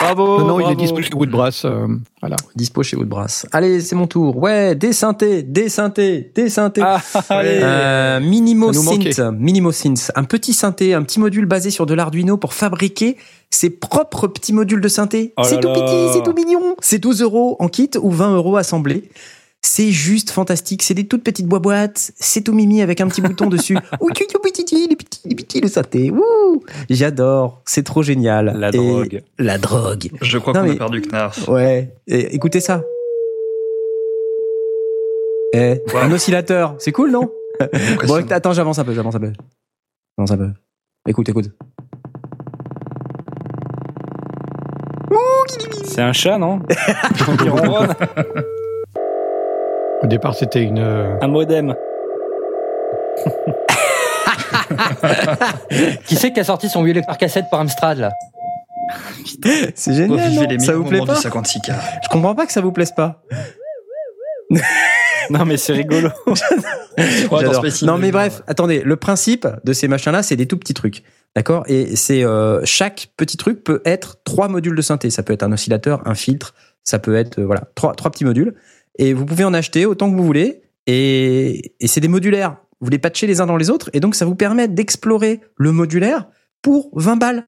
Bravo 0.00 0.38
non, 0.40 0.46
non, 0.46 0.60
il 0.60 0.72
est 0.72 0.76
disponible 0.76 1.06
chez 1.08 1.14
Woodbrass. 1.14 1.64
euh, 1.64 1.86
voilà. 2.20 2.36
Dispo 2.54 2.82
chez 2.82 2.96
Woodbrass. 2.96 3.46
Allez, 3.52 3.80
c'est 3.80 3.96
mon 3.96 4.06
tour. 4.06 4.36
Ouais, 4.36 4.74
des 4.74 4.92
synthés, 4.92 5.42
des 5.42 5.68
synthés, 5.68 6.30
des 6.34 6.48
synthés. 6.48 6.82
Ah, 6.84 7.00
allez. 7.30 7.60
Euh, 7.62 8.20
Minimo. 8.20 8.72
Synth, 8.72 9.18
Minimo 9.38 9.72
Synth, 9.72 10.12
un 10.14 10.24
petit 10.24 10.52
synthé, 10.54 10.94
un 10.94 11.02
petit 11.02 11.20
module 11.20 11.46
basé 11.46 11.70
sur 11.70 11.86
de 11.86 11.94
l'Arduino 11.94 12.36
pour 12.36 12.54
fabriquer 12.54 13.16
ses 13.50 13.70
propres 13.70 14.26
petits 14.28 14.52
modules 14.52 14.80
de 14.80 14.88
synthé. 14.88 15.32
Oh 15.36 15.42
c'est 15.44 15.60
tout 15.60 15.68
petit, 15.72 16.12
c'est 16.12 16.22
tout 16.22 16.34
mignon. 16.34 16.76
C'est 16.80 16.98
12 16.98 17.22
euros 17.22 17.56
en 17.58 17.68
kit 17.68 17.90
ou 18.00 18.10
20 18.10 18.36
euros 18.36 18.56
assemblés. 18.56 19.08
C'est 19.60 19.90
juste 19.90 20.30
fantastique. 20.30 20.82
C'est 20.84 20.94
des 20.94 21.08
toutes 21.08 21.24
petites 21.24 21.46
boîtes. 21.46 22.12
C'est 22.16 22.42
tout 22.42 22.52
mimi 22.54 22.80
avec 22.80 23.00
un 23.00 23.08
petit 23.08 23.20
bouton 23.20 23.46
dessus. 23.48 23.76
Le. 25.24 26.10
Ouh, 26.10 26.62
j'adore. 26.90 27.60
C'est 27.64 27.82
trop 27.84 28.02
génial. 28.02 28.54
La 28.58 28.68
Et- 28.68 28.72
drogue. 28.72 29.22
La 29.38 29.58
drogue. 29.58 30.10
Je 30.22 30.38
crois 30.38 30.52
qu'on 30.52 30.62
mais- 30.62 30.72
a 30.72 30.76
perdu 30.76 31.02
Knarf. 31.02 31.48
Ouais. 31.48 31.92
Et, 32.06 32.34
écoutez 32.34 32.60
ça. 32.60 32.82
Eh, 35.54 35.80
un 35.94 36.12
oscillateur. 36.12 36.74
C'est 36.78 36.92
cool, 36.92 37.10
non? 37.10 37.30
Bon, 38.06 38.24
attends, 38.30 38.52
j'avance 38.52 38.78
un 38.78 38.84
peu, 38.84 38.92
j'avance 38.94 39.14
un 39.14 39.20
peu. 39.20 39.32
J'avance 40.16 40.30
un 40.30 40.36
peu. 40.36 40.50
Écoute, 41.08 41.28
écoute. 41.28 41.50
C'est 45.84 46.02
un 46.02 46.12
chat, 46.12 46.38
non? 46.38 46.60
Qui 47.42 47.48
ronronne 47.48 47.94
Au 50.02 50.06
départ, 50.06 50.34
c'était 50.34 50.62
une. 50.62 50.78
euh, 50.78 51.16
Un 51.20 51.28
modem. 51.28 51.74
Qui 56.06 56.16
c'est 56.16 56.32
qui 56.32 56.40
a 56.40 56.44
sorti 56.44 56.68
son 56.68 56.82
vieux 56.82 56.94
lecteur 56.94 57.18
cassette 57.18 57.46
par 57.50 57.60
Amstrad 57.60 57.98
là 57.98 58.12
C'est 59.74 59.94
génial. 59.94 60.20
Revivez 60.20 60.46
non 60.46 60.48
les 60.48 60.58
ça 60.58 60.74
vous 60.74 60.84
plaît 60.84 61.04
pas 61.04 61.14
du 61.14 61.20
56K. 61.20 61.74
Je 62.02 62.08
comprends 62.08 62.34
pas 62.34 62.46
que 62.46 62.52
ça 62.52 62.60
vous 62.60 62.72
plaise 62.72 62.92
pas. 62.92 63.22
Non, 65.30 65.44
mais 65.44 65.56
c'est 65.56 65.72
rigolo. 65.72 66.10
Non 67.82 67.98
mais 67.98 68.10
bref, 68.10 68.42
attendez, 68.48 68.82
le 68.82 68.96
principe 68.96 69.46
de 69.62 69.72
ces 69.72 69.86
machins-là, 69.86 70.24
c'est 70.24 70.34
des 70.34 70.46
tout 70.46 70.56
petits 70.56 70.74
trucs, 70.74 71.04
d'accord? 71.36 71.64
Et 71.68 71.94
c'est 71.94 72.24
euh, 72.24 72.60
chaque 72.64 73.10
petit 73.16 73.36
truc 73.36 73.62
peut 73.62 73.80
être 73.84 74.16
trois 74.24 74.48
modules 74.48 74.74
de 74.74 74.82
synthé. 74.82 75.10
Ça 75.10 75.22
peut 75.22 75.32
être 75.32 75.44
un 75.44 75.52
oscillateur, 75.52 76.02
un 76.06 76.14
filtre, 76.14 76.54
ça 76.82 76.98
peut 76.98 77.14
être 77.14 77.38
euh, 77.38 77.46
voilà 77.46 77.62
trois 77.76 77.94
trois 77.94 78.10
petits 78.10 78.24
modules. 78.24 78.54
Et 78.98 79.12
vous 79.12 79.26
pouvez 79.26 79.44
en 79.44 79.54
acheter 79.54 79.86
autant 79.86 80.10
que 80.10 80.16
vous 80.16 80.24
voulez. 80.24 80.62
Et, 80.86 81.74
et 81.78 81.86
c'est 81.86 82.00
des 82.00 82.08
modulaires. 82.08 82.56
Vous 82.80 82.90
les 82.90 82.98
patchez 82.98 83.26
les 83.26 83.40
uns 83.40 83.46
dans 83.46 83.56
les 83.56 83.70
autres, 83.70 83.90
et 83.92 84.00
donc 84.00 84.14
ça 84.14 84.24
vous 84.24 84.34
permet 84.36 84.68
d'explorer 84.68 85.40
le 85.56 85.72
modulaire 85.72 86.28
pour 86.62 86.90
20 86.94 87.16
balles. 87.16 87.46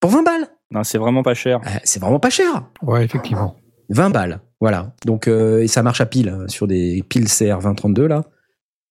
Pour 0.00 0.10
20 0.10 0.22
balles, 0.22 0.48
Non, 0.70 0.84
c'est 0.84 0.98
vraiment 0.98 1.22
pas 1.22 1.34
cher. 1.34 1.60
Euh, 1.66 1.78
c'est 1.84 2.00
vraiment 2.00 2.20
pas 2.20 2.30
cher. 2.30 2.66
Ouais, 2.82 3.04
effectivement. 3.04 3.56
20 3.90 4.10
balles, 4.10 4.40
voilà. 4.60 4.94
Donc 5.04 5.28
euh, 5.28 5.62
et 5.62 5.68
ça 5.68 5.82
marche 5.82 6.00
à 6.00 6.06
pile 6.06 6.28
euh, 6.28 6.48
sur 6.48 6.66
des 6.66 7.02
piles 7.08 7.26
CR2032 7.26 8.06
là, 8.06 8.24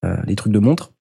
euh, 0.05 0.17
les 0.25 0.35
trucs 0.35 0.53
de 0.53 0.59
montre. 0.59 0.93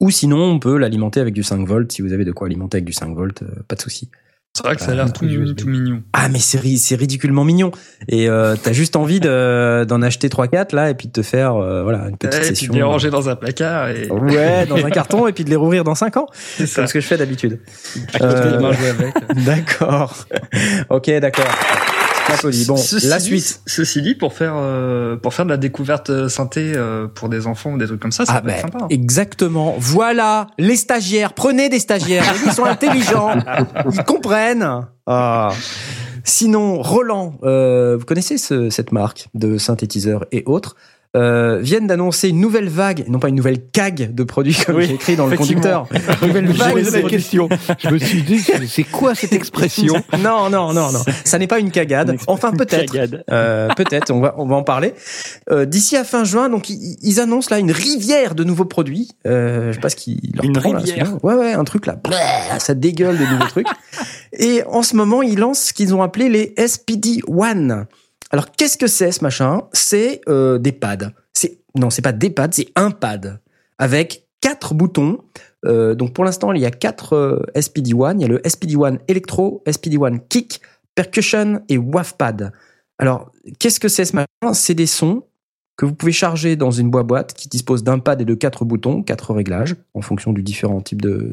Ou 0.00 0.10
sinon 0.10 0.38
on 0.42 0.58
peut 0.58 0.76
l'alimenter 0.76 1.20
avec 1.20 1.34
du 1.34 1.42
5 1.42 1.66
volts 1.66 1.90
si 1.90 2.02
vous 2.02 2.12
avez 2.12 2.24
de 2.24 2.32
quoi 2.32 2.46
alimenter 2.46 2.76
avec 2.76 2.84
du 2.84 2.92
5 2.92 3.14
volts, 3.14 3.42
euh, 3.42 3.62
pas 3.66 3.74
de 3.74 3.80
souci. 3.80 4.10
C'est 4.58 4.66
vrai 4.66 4.76
que 4.76 4.82
ça 4.82 4.90
a 4.90 4.94
l'air 4.94 5.04
Un 5.06 5.08
tout, 5.10 5.26
tout 5.56 5.68
mignon. 5.68 6.02
Ah 6.12 6.28
mais 6.28 6.38
c'est 6.40 6.58
ri- 6.58 6.78
c'est 6.78 6.96
ridiculement 6.96 7.44
mignon 7.44 7.70
et 8.08 8.28
euh, 8.28 8.56
t'as 8.62 8.72
juste 8.72 8.96
envie 8.96 9.20
de- 9.20 9.84
d'en 9.84 10.02
acheter 10.02 10.28
3 10.28 10.48
4 10.48 10.72
là 10.72 10.90
et 10.90 10.94
puis 10.94 11.06
de 11.06 11.12
te 11.12 11.22
faire 11.22 11.54
euh, 11.56 11.82
voilà 11.82 12.08
une 12.08 12.16
petite 12.16 12.34
Ouais, 12.34 12.46
et 12.46 12.48
puis 12.48 12.56
session. 12.56 12.72
de 12.72 12.78
les 12.78 12.82
ranger 12.84 13.10
dans 13.10 13.28
un 13.28 13.36
placard 13.36 13.88
et 13.90 14.08
Ouais, 14.10 14.66
dans 14.66 14.76
un 14.84 14.90
carton 14.90 15.26
et 15.28 15.32
puis 15.32 15.44
de 15.44 15.50
les 15.50 15.56
rouvrir 15.56 15.84
dans 15.84 15.94
5 15.94 16.16
ans. 16.16 16.26
c'est 16.32 16.66
C'est 16.66 16.80
ça. 16.82 16.86
ce 16.86 16.92
que 16.94 17.00
je 17.00 17.06
fais 17.06 17.16
d'habitude. 17.16 17.60
Euh. 18.20 18.72
D'accord. 19.46 20.26
OK, 20.90 21.10
d'accord. 21.20 21.44
Bon, 22.66 22.76
Ceci 22.76 23.06
la 23.06 23.18
dit- 23.18 23.24
suite. 23.24 23.60
Ceci 23.66 24.02
dit, 24.02 24.14
pour 24.14 24.32
faire 24.32 24.52
euh, 24.56 25.16
pour 25.16 25.34
faire 25.34 25.44
de 25.44 25.50
la 25.50 25.56
découverte 25.56 26.10
euh, 26.10 26.28
synthé 26.28 26.72
euh, 26.76 27.06
pour 27.06 27.28
des 27.28 27.46
enfants 27.46 27.72
ou 27.72 27.78
des 27.78 27.86
trucs 27.86 28.00
comme 28.00 28.12
ça, 28.12 28.24
ça 28.26 28.34
Ah 28.36 28.40
peut 28.42 28.48
être 28.50 28.56
ben, 28.56 28.72
sympa. 28.72 28.84
hein. 28.84 28.88
exactement. 28.90 29.74
Voilà, 29.78 30.46
les 30.58 30.76
stagiaires. 30.76 31.32
Prenez 31.32 31.68
des 31.68 31.78
stagiaires. 31.78 32.24
Ils 32.46 32.52
sont 32.52 32.64
intelligents. 32.64 33.30
Ils 33.92 34.04
comprennent. 34.04 34.86
Ah. 35.06 35.50
Sinon, 36.24 36.82
Roland, 36.82 37.38
euh, 37.44 37.96
vous 37.98 38.04
connaissez 38.04 38.36
ce- 38.38 38.68
cette 38.70 38.92
marque 38.92 39.28
de 39.34 39.56
synthétiseurs 39.56 40.26
et 40.32 40.42
autres? 40.46 40.76
Euh, 41.16 41.58
viennent 41.60 41.86
d'annoncer 41.86 42.28
une 42.28 42.40
nouvelle 42.40 42.68
vague, 42.68 43.04
non 43.08 43.18
pas 43.18 43.28
une 43.28 43.34
nouvelle 43.34 43.62
cague 43.72 44.14
de 44.14 44.22
produits 44.24 44.54
comme 44.66 44.76
Oui, 44.76 44.86
j'ai 44.86 44.94
écrit 44.94 45.16
dans 45.16 45.26
le 45.26 45.36
conducteur. 45.36 45.86
Nouvelle 46.22 46.46
Je 46.52 46.52
vague 46.52 47.02
de 47.02 47.08
question. 47.08 47.48
Je 47.78 47.88
me 47.88 47.98
suis 47.98 48.22
dit, 48.22 48.40
c'est 48.68 48.84
quoi 48.84 49.14
cette 49.14 49.32
expression 49.32 49.94
Non, 50.18 50.50
non, 50.50 50.72
non, 50.74 50.92
non. 50.92 51.00
Ça 51.24 51.38
n'est 51.38 51.46
pas 51.46 51.58
une 51.58 51.70
cagade. 51.70 52.16
Enfin, 52.26 52.52
peut-être. 52.52 52.94
Euh, 53.30 53.68
peut-être, 53.74 54.10
on 54.12 54.20
va, 54.20 54.34
on 54.36 54.46
va 54.46 54.56
en 54.56 54.62
parler. 54.62 54.92
Euh, 55.50 55.64
D'ici 55.64 55.96
à 55.96 56.04
fin 56.04 56.24
juin, 56.24 56.48
donc 56.50 56.68
ils, 56.68 56.96
ils 57.02 57.20
annoncent 57.20 57.48
là 57.50 57.58
une 57.58 57.72
rivière 57.72 58.34
de 58.34 58.44
nouveaux 58.44 58.64
produits. 58.66 59.08
Euh, 59.26 59.68
je 59.70 59.74
sais 59.76 59.80
pas 59.80 59.88
ce 59.88 59.96
qu'ils 59.96 60.20
leur 60.34 60.44
Une 60.44 60.52
prend, 60.52 60.72
là, 60.72 60.78
rivière. 60.80 61.06
celui-là. 61.06 61.18
Ouais, 61.22 61.34
ouais, 61.34 61.52
un 61.54 61.64
truc 61.64 61.86
là, 61.86 61.96
ça 62.58 62.74
dégueule 62.74 63.16
de 63.18 63.24
nouveaux 63.24 63.46
trucs. 63.48 63.66
Et 64.38 64.62
en 64.66 64.82
ce 64.82 64.94
moment, 64.94 65.22
ils 65.22 65.38
lancent 65.38 65.64
ce 65.68 65.72
qu'ils 65.72 65.94
ont 65.94 66.02
appelé 66.02 66.28
les 66.28 66.54
SPD 66.66 67.20
One. 67.26 67.86
Alors, 68.30 68.50
qu'est-ce 68.52 68.76
que 68.76 68.86
c'est 68.86 69.12
ce 69.12 69.22
machin? 69.22 69.62
C'est 69.72 70.20
euh, 70.28 70.58
des 70.58 70.72
pads. 70.72 71.12
C'est 71.32 71.60
non, 71.74 71.90
c'est 71.90 72.02
pas 72.02 72.12
des 72.12 72.30
pads, 72.30 72.48
c'est 72.52 72.68
un 72.76 72.90
pad 72.90 73.40
avec 73.78 74.26
quatre 74.40 74.74
boutons. 74.74 75.18
Euh, 75.64 75.94
donc 75.94 76.12
pour 76.12 76.24
l'instant, 76.24 76.52
il 76.52 76.60
y 76.60 76.66
a 76.66 76.70
quatre 76.70 77.14
euh, 77.14 77.42
SPD 77.60 77.94
One. 77.94 78.20
Il 78.20 78.22
y 78.22 78.26
a 78.26 78.28
le 78.28 78.40
SPD 78.46 78.76
One 78.76 78.98
Electro, 79.08 79.62
SPD 79.70 79.96
One 79.98 80.20
Kick, 80.28 80.60
Percussion 80.94 81.62
et 81.68 81.78
WAV 81.78 82.16
Pad. 82.16 82.52
Alors, 82.98 83.30
qu'est-ce 83.58 83.80
que 83.80 83.88
c'est 83.88 84.04
ce 84.04 84.16
machin? 84.16 84.52
C'est 84.52 84.74
des 84.74 84.86
sons 84.86 85.22
que 85.76 85.86
vous 85.86 85.94
pouvez 85.94 86.12
charger 86.12 86.56
dans 86.56 86.72
une 86.72 86.90
boîte 86.90 87.34
qui 87.34 87.48
dispose 87.48 87.84
d'un 87.84 88.00
pad 88.00 88.20
et 88.20 88.24
de 88.24 88.34
quatre 88.34 88.64
boutons, 88.64 89.04
quatre 89.04 89.32
réglages, 89.32 89.76
en 89.94 90.02
fonction 90.02 90.32
du 90.32 90.42
différent 90.42 90.80
type 90.80 91.00
de, 91.00 91.30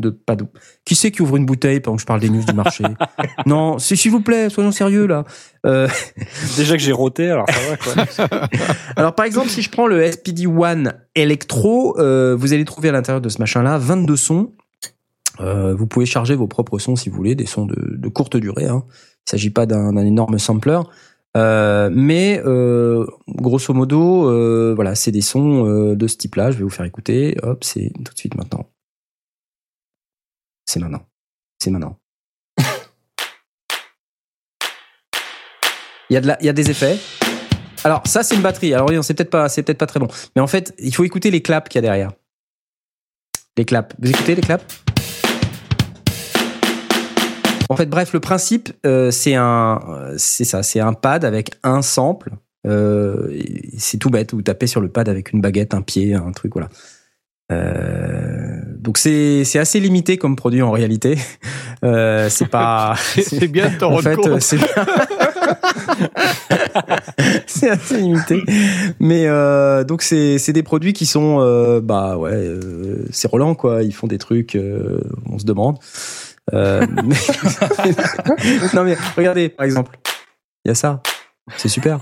de 0.00 0.10
pad. 0.10 0.42
Qui 0.84 0.94
c'est 0.94 1.10
qui 1.10 1.22
ouvre 1.22 1.36
une 1.36 1.46
bouteille 1.46 1.80
pendant 1.80 1.96
que 1.96 2.02
je 2.02 2.06
parle 2.06 2.20
des 2.20 2.30
news 2.30 2.44
du 2.44 2.54
marché? 2.54 2.84
Non, 3.46 3.78
s'il 3.78 4.10
vous 4.10 4.20
plaît, 4.20 4.50
soyons 4.50 4.72
sérieux 4.72 5.06
là. 5.06 5.24
Euh, 5.66 5.88
Déjà 6.56 6.76
que 6.76 6.82
j'ai 6.82 6.92
roté, 6.92 7.30
alors 7.30 7.46
ça 7.48 7.60
va 7.70 8.26
quoi. 8.26 8.48
alors 8.96 9.14
par 9.14 9.24
exemple, 9.24 9.48
si 9.48 9.62
je 9.62 9.70
prends 9.70 9.86
le 9.86 10.10
SPD 10.10 10.46
One 10.46 10.94
Electro, 11.14 11.98
euh, 11.98 12.36
vous 12.36 12.52
allez 12.52 12.64
trouver 12.64 12.90
à 12.90 12.92
l'intérieur 12.92 13.20
de 13.20 13.28
ce 13.28 13.38
machin-là 13.38 13.78
22 13.78 14.16
sons. 14.16 14.52
Euh, 15.40 15.74
vous 15.74 15.86
pouvez 15.86 16.06
charger 16.06 16.34
vos 16.34 16.46
propres 16.46 16.78
sons 16.78 16.96
si 16.96 17.08
vous 17.08 17.16
voulez, 17.16 17.34
des 17.34 17.46
sons 17.46 17.66
de, 17.66 17.96
de 17.96 18.08
courte 18.08 18.36
durée. 18.36 18.66
Hein. 18.66 18.84
Il 19.26 19.30
s'agit 19.30 19.50
pas 19.50 19.66
d'un 19.66 19.92
d'un 19.92 20.04
énorme 20.04 20.38
sampler. 20.38 20.80
Euh, 21.36 21.90
mais 21.92 22.42
euh, 22.44 23.06
grosso 23.28 23.72
modo, 23.72 24.28
euh, 24.28 24.72
voilà, 24.74 24.94
c'est 24.94 25.12
des 25.12 25.20
sons 25.20 25.66
euh, 25.66 25.94
de 25.94 26.06
ce 26.06 26.16
type-là. 26.16 26.50
Je 26.50 26.58
vais 26.58 26.64
vous 26.64 26.70
faire 26.70 26.86
écouter. 26.86 27.36
Hop, 27.42 27.62
c'est 27.64 27.92
tout 28.04 28.12
de 28.12 28.18
suite 28.18 28.34
maintenant. 28.34 28.66
C'est 30.70 30.78
maintenant. 30.78 31.02
C'est 31.58 31.72
maintenant. 31.72 31.98
Il 36.08 36.14
y 36.14 36.16
a 36.16 36.38
y 36.40 36.48
a 36.48 36.52
des 36.52 36.70
effets. 36.70 36.96
Alors 37.82 38.06
ça, 38.06 38.22
c'est 38.22 38.36
une 38.36 38.42
batterie. 38.42 38.72
Alors 38.72 38.88
c'est 39.02 39.14
peut-être 39.14 39.30
pas, 39.30 39.48
c'est 39.48 39.64
peut-être 39.64 39.78
pas 39.78 39.86
très 39.86 39.98
bon. 39.98 40.06
Mais 40.36 40.42
en 40.42 40.46
fait, 40.46 40.72
il 40.78 40.94
faut 40.94 41.02
écouter 41.02 41.32
les 41.32 41.42
claps 41.42 41.68
qu'il 41.68 41.78
y 41.78 41.84
a 41.84 41.88
derrière. 41.88 42.12
Les 43.56 43.64
claps. 43.64 43.96
Vous 43.98 44.10
écoutez 44.10 44.36
les 44.36 44.42
claps? 44.42 44.64
En 47.68 47.74
fait, 47.74 47.86
bref, 47.86 48.12
le 48.12 48.20
principe, 48.20 48.72
euh, 48.86 49.10
c'est 49.10 49.34
un, 49.34 50.12
c'est 50.18 50.44
ça, 50.44 50.62
c'est 50.62 50.78
un 50.78 50.92
pad 50.92 51.24
avec 51.24 51.50
un 51.64 51.82
sample. 51.82 52.30
Euh, 52.64 53.42
c'est 53.76 53.98
tout 53.98 54.10
bête. 54.10 54.34
Vous 54.34 54.42
tapez 54.42 54.68
sur 54.68 54.80
le 54.80 54.88
pad 54.88 55.08
avec 55.08 55.32
une 55.32 55.40
baguette, 55.40 55.74
un 55.74 55.82
pied, 55.82 56.14
un 56.14 56.30
truc, 56.30 56.52
voilà. 56.52 56.68
Euh, 57.50 58.60
donc 58.78 58.98
c'est 58.98 59.44
c'est 59.44 59.58
assez 59.58 59.80
limité 59.80 60.18
comme 60.18 60.36
produit 60.36 60.62
en 60.62 60.70
réalité. 60.70 61.16
Euh, 61.82 62.28
c'est 62.28 62.44
pas. 62.48 62.94
C'est 62.98 63.48
bien 63.48 63.70
de 63.70 63.78
t'en 63.78 63.94
en 63.94 63.98
fait, 64.02 64.18
c'est 64.40 64.58
bien. 64.58 64.66
c'est 67.46 67.70
assez 67.70 67.96
limité. 67.96 68.42
Mais 68.98 69.26
euh, 69.26 69.82
donc 69.82 70.02
c'est 70.02 70.36
c'est 70.36 70.52
des 70.52 70.62
produits 70.62 70.92
qui 70.92 71.06
sont 71.06 71.38
euh, 71.40 71.80
bah 71.80 72.18
ouais, 72.18 72.32
euh, 72.34 73.06
c'est 73.10 73.28
Roland 73.30 73.54
quoi. 73.54 73.82
Ils 73.82 73.94
font 73.94 74.08
des 74.08 74.18
trucs, 74.18 74.56
euh, 74.56 75.00
on 75.24 75.38
se 75.38 75.46
demande. 75.46 75.78
Euh, 76.52 76.86
mais- 77.02 77.16
non 78.74 78.84
mais 78.84 78.98
regardez 79.16 79.48
par 79.48 79.64
exemple, 79.64 79.98
il 80.66 80.68
y 80.68 80.72
a 80.72 80.74
ça, 80.74 81.02
c'est 81.56 81.68
super. 81.68 82.00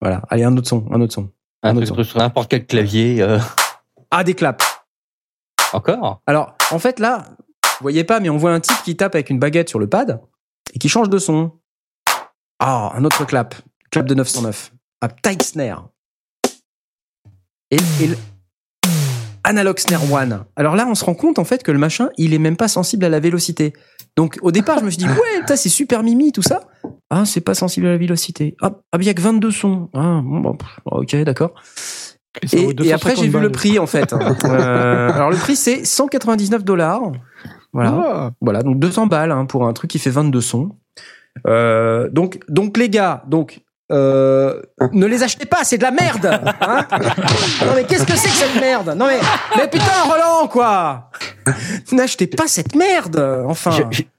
Voilà, 0.00 0.22
allez 0.30 0.42
un 0.42 0.56
autre 0.56 0.66
son, 0.68 0.84
un 0.90 1.00
autre 1.00 1.12
son. 1.12 1.30
Un 1.62 1.74
truc 1.74 1.90
autre 1.90 2.02
sur 2.04 2.18
n'importe 2.18 2.50
quel 2.50 2.66
clavier. 2.66 3.20
euh, 3.22 3.38
Ah 4.10 4.24
des 4.24 4.34
claps. 4.34 4.64
Encore? 5.72 6.22
Alors 6.26 6.56
en 6.70 6.78
fait 6.78 6.98
là, 7.00 7.24
vous 7.62 7.82
voyez 7.82 8.04
pas, 8.04 8.20
mais 8.20 8.30
on 8.30 8.36
voit 8.36 8.52
un 8.52 8.60
type 8.60 8.82
qui 8.84 8.96
tape 8.96 9.14
avec 9.14 9.30
une 9.30 9.38
baguette 9.38 9.68
sur 9.68 9.78
le 9.78 9.88
pad 9.88 10.20
et 10.74 10.78
qui 10.78 10.88
change 10.88 11.08
de 11.10 11.18
son. 11.18 11.52
Ah, 12.60 12.92
un 12.94 13.04
autre 13.04 13.24
clap, 13.24 13.54
clap 13.90 14.06
de 14.06 14.14
909, 14.14 14.72
à 15.00 15.08
tight 15.08 15.42
snare. 15.42 15.88
Et, 17.70 17.76
et 18.00 18.06
le- 18.08 18.16
Analog 19.44 19.78
Snare 19.78 20.12
One. 20.12 20.44
Alors 20.56 20.76
là, 20.76 20.86
on 20.88 20.94
se 20.94 21.04
rend 21.04 21.14
compte 21.14 21.38
en 21.38 21.44
fait 21.44 21.62
que 21.62 21.70
le 21.70 21.78
machin, 21.78 22.10
il 22.18 22.34
est 22.34 22.38
même 22.38 22.56
pas 22.56 22.68
sensible 22.68 23.04
à 23.04 23.08
la 23.08 23.20
vélocité. 23.20 23.72
Donc 24.18 24.36
au 24.42 24.50
départ, 24.50 24.80
je 24.80 24.84
me 24.84 24.90
suis 24.90 24.98
dit 24.98 25.06
ouais, 25.06 25.38
putain, 25.38 25.54
c'est 25.54 25.68
super 25.68 26.02
mimi 26.02 26.32
tout 26.32 26.42
ça. 26.42 26.62
Ah, 27.08 27.24
c'est 27.24 27.40
pas 27.40 27.54
sensible 27.54 27.86
à 27.86 27.90
la 27.90 27.98
vélocité. 27.98 28.56
Ah, 28.60 28.72
il 28.98 29.04
y 29.04 29.08
a 29.08 29.14
que 29.14 29.22
22 29.22 29.52
sons. 29.52 29.90
Ah, 29.94 30.20
bon, 30.24 30.40
bah, 30.40 30.56
ok, 30.86 31.14
d'accord. 31.22 31.54
Et, 32.52 32.92
après, 32.92 33.14
j'ai 33.14 33.28
vu 33.28 33.38
250 33.38 33.42
le 33.42 33.52
prix 33.52 33.78
en 33.78 33.86
fait. 33.86 34.12
Euh, 34.44 35.12
alors 35.12 35.30
le 35.30 35.36
prix, 35.36 35.54
c'est 35.54 35.84
199 35.84 36.64
dollars. 36.64 37.12
Voilà. 37.72 37.90
Ah. 37.94 38.30
Voilà, 38.40 38.62
donc 38.64 38.80
200 38.80 39.06
balles 39.06 39.30
hein, 39.30 39.46
pour 39.46 39.68
un 39.68 39.72
truc 39.72 39.88
qui 39.92 40.00
fait 40.00 40.10
22 40.10 40.40
sons. 40.40 40.70
Euh, 41.46 42.08
donc, 42.10 42.40
donc 42.48 42.76
les 42.76 42.88
gars, 42.88 43.22
donc 43.28 43.60
euh, 43.92 44.60
ne 44.92 45.06
les 45.06 45.22
achetez 45.22 45.46
pas, 45.46 45.62
c'est 45.62 45.78
de 45.78 45.84
la 45.84 45.92
merde. 45.92 46.26
hein. 46.60 46.86
non 47.66 47.72
mais 47.76 47.84
qu'est-ce 47.84 48.04
que 48.04 48.16
c'est 48.16 48.30
que 48.30 48.34
cette 48.34 48.60
merde? 48.60 48.96
Non 48.96 49.06
mais, 49.06 49.20
mais 49.56 49.68
putain 49.68 50.02
Roland 50.04 50.48
quoi 50.48 51.10
N'achetez 51.92 52.26
pas 52.26 52.46
cette 52.46 52.74
merde. 52.74 53.18
Enfin. 53.46 53.70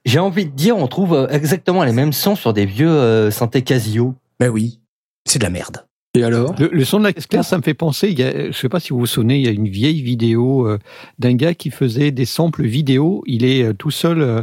J'ai- 0.06 0.20
envie 0.20 0.46
de 0.46 0.52
dire, 0.52 0.78
on 0.78 0.88
trouve 0.88 1.14
euh, 1.14 1.28
exactement 1.30 1.84
les 1.84 1.92
mêmes 1.94 2.14
sons 2.14 2.36
sur 2.36 2.54
des 2.54 2.66
vieux 2.66 2.90
euh, 2.90 3.32
synthés 3.32 3.62
Casio. 3.62 4.16
Ben 4.40 4.50
oui, 4.50 4.80
c'est 5.26 5.40
de 5.40 5.44
la 5.44 5.50
merde. 5.50 5.86
Et 6.16 6.24
alors? 6.24 6.56
Le, 6.58 6.70
le 6.72 6.86
son 6.86 6.98
de 6.98 7.04
la 7.04 7.14
caisse 7.14 7.28
claire, 7.28 7.46
ça 7.46 7.56
me 7.58 7.62
fait 7.62 7.76
penser, 7.76 8.10
il 8.10 8.20
y 8.20 8.24
a, 8.24 8.48
je 8.52 8.58
sais 8.58 8.68
pas 8.68 8.80
si 8.80 8.90
vous 8.90 9.00
vous 9.00 9.06
souvenez, 9.06 9.38
il 9.38 9.46
y 9.46 9.48
a 9.48 9.52
une 9.52 9.68
vieille 9.68 10.02
vidéo 10.02 10.68
euh, 10.68 10.80
d'un 11.20 11.36
gars 11.36 11.54
qui 11.54 11.70
faisait 11.70 12.10
des 12.10 12.26
samples 12.26 12.64
vidéo. 12.64 13.24
Il 13.28 13.46
est 13.46 13.64
euh, 13.64 13.74
tout 13.74 13.92
seul, 13.92 14.22
euh, 14.22 14.42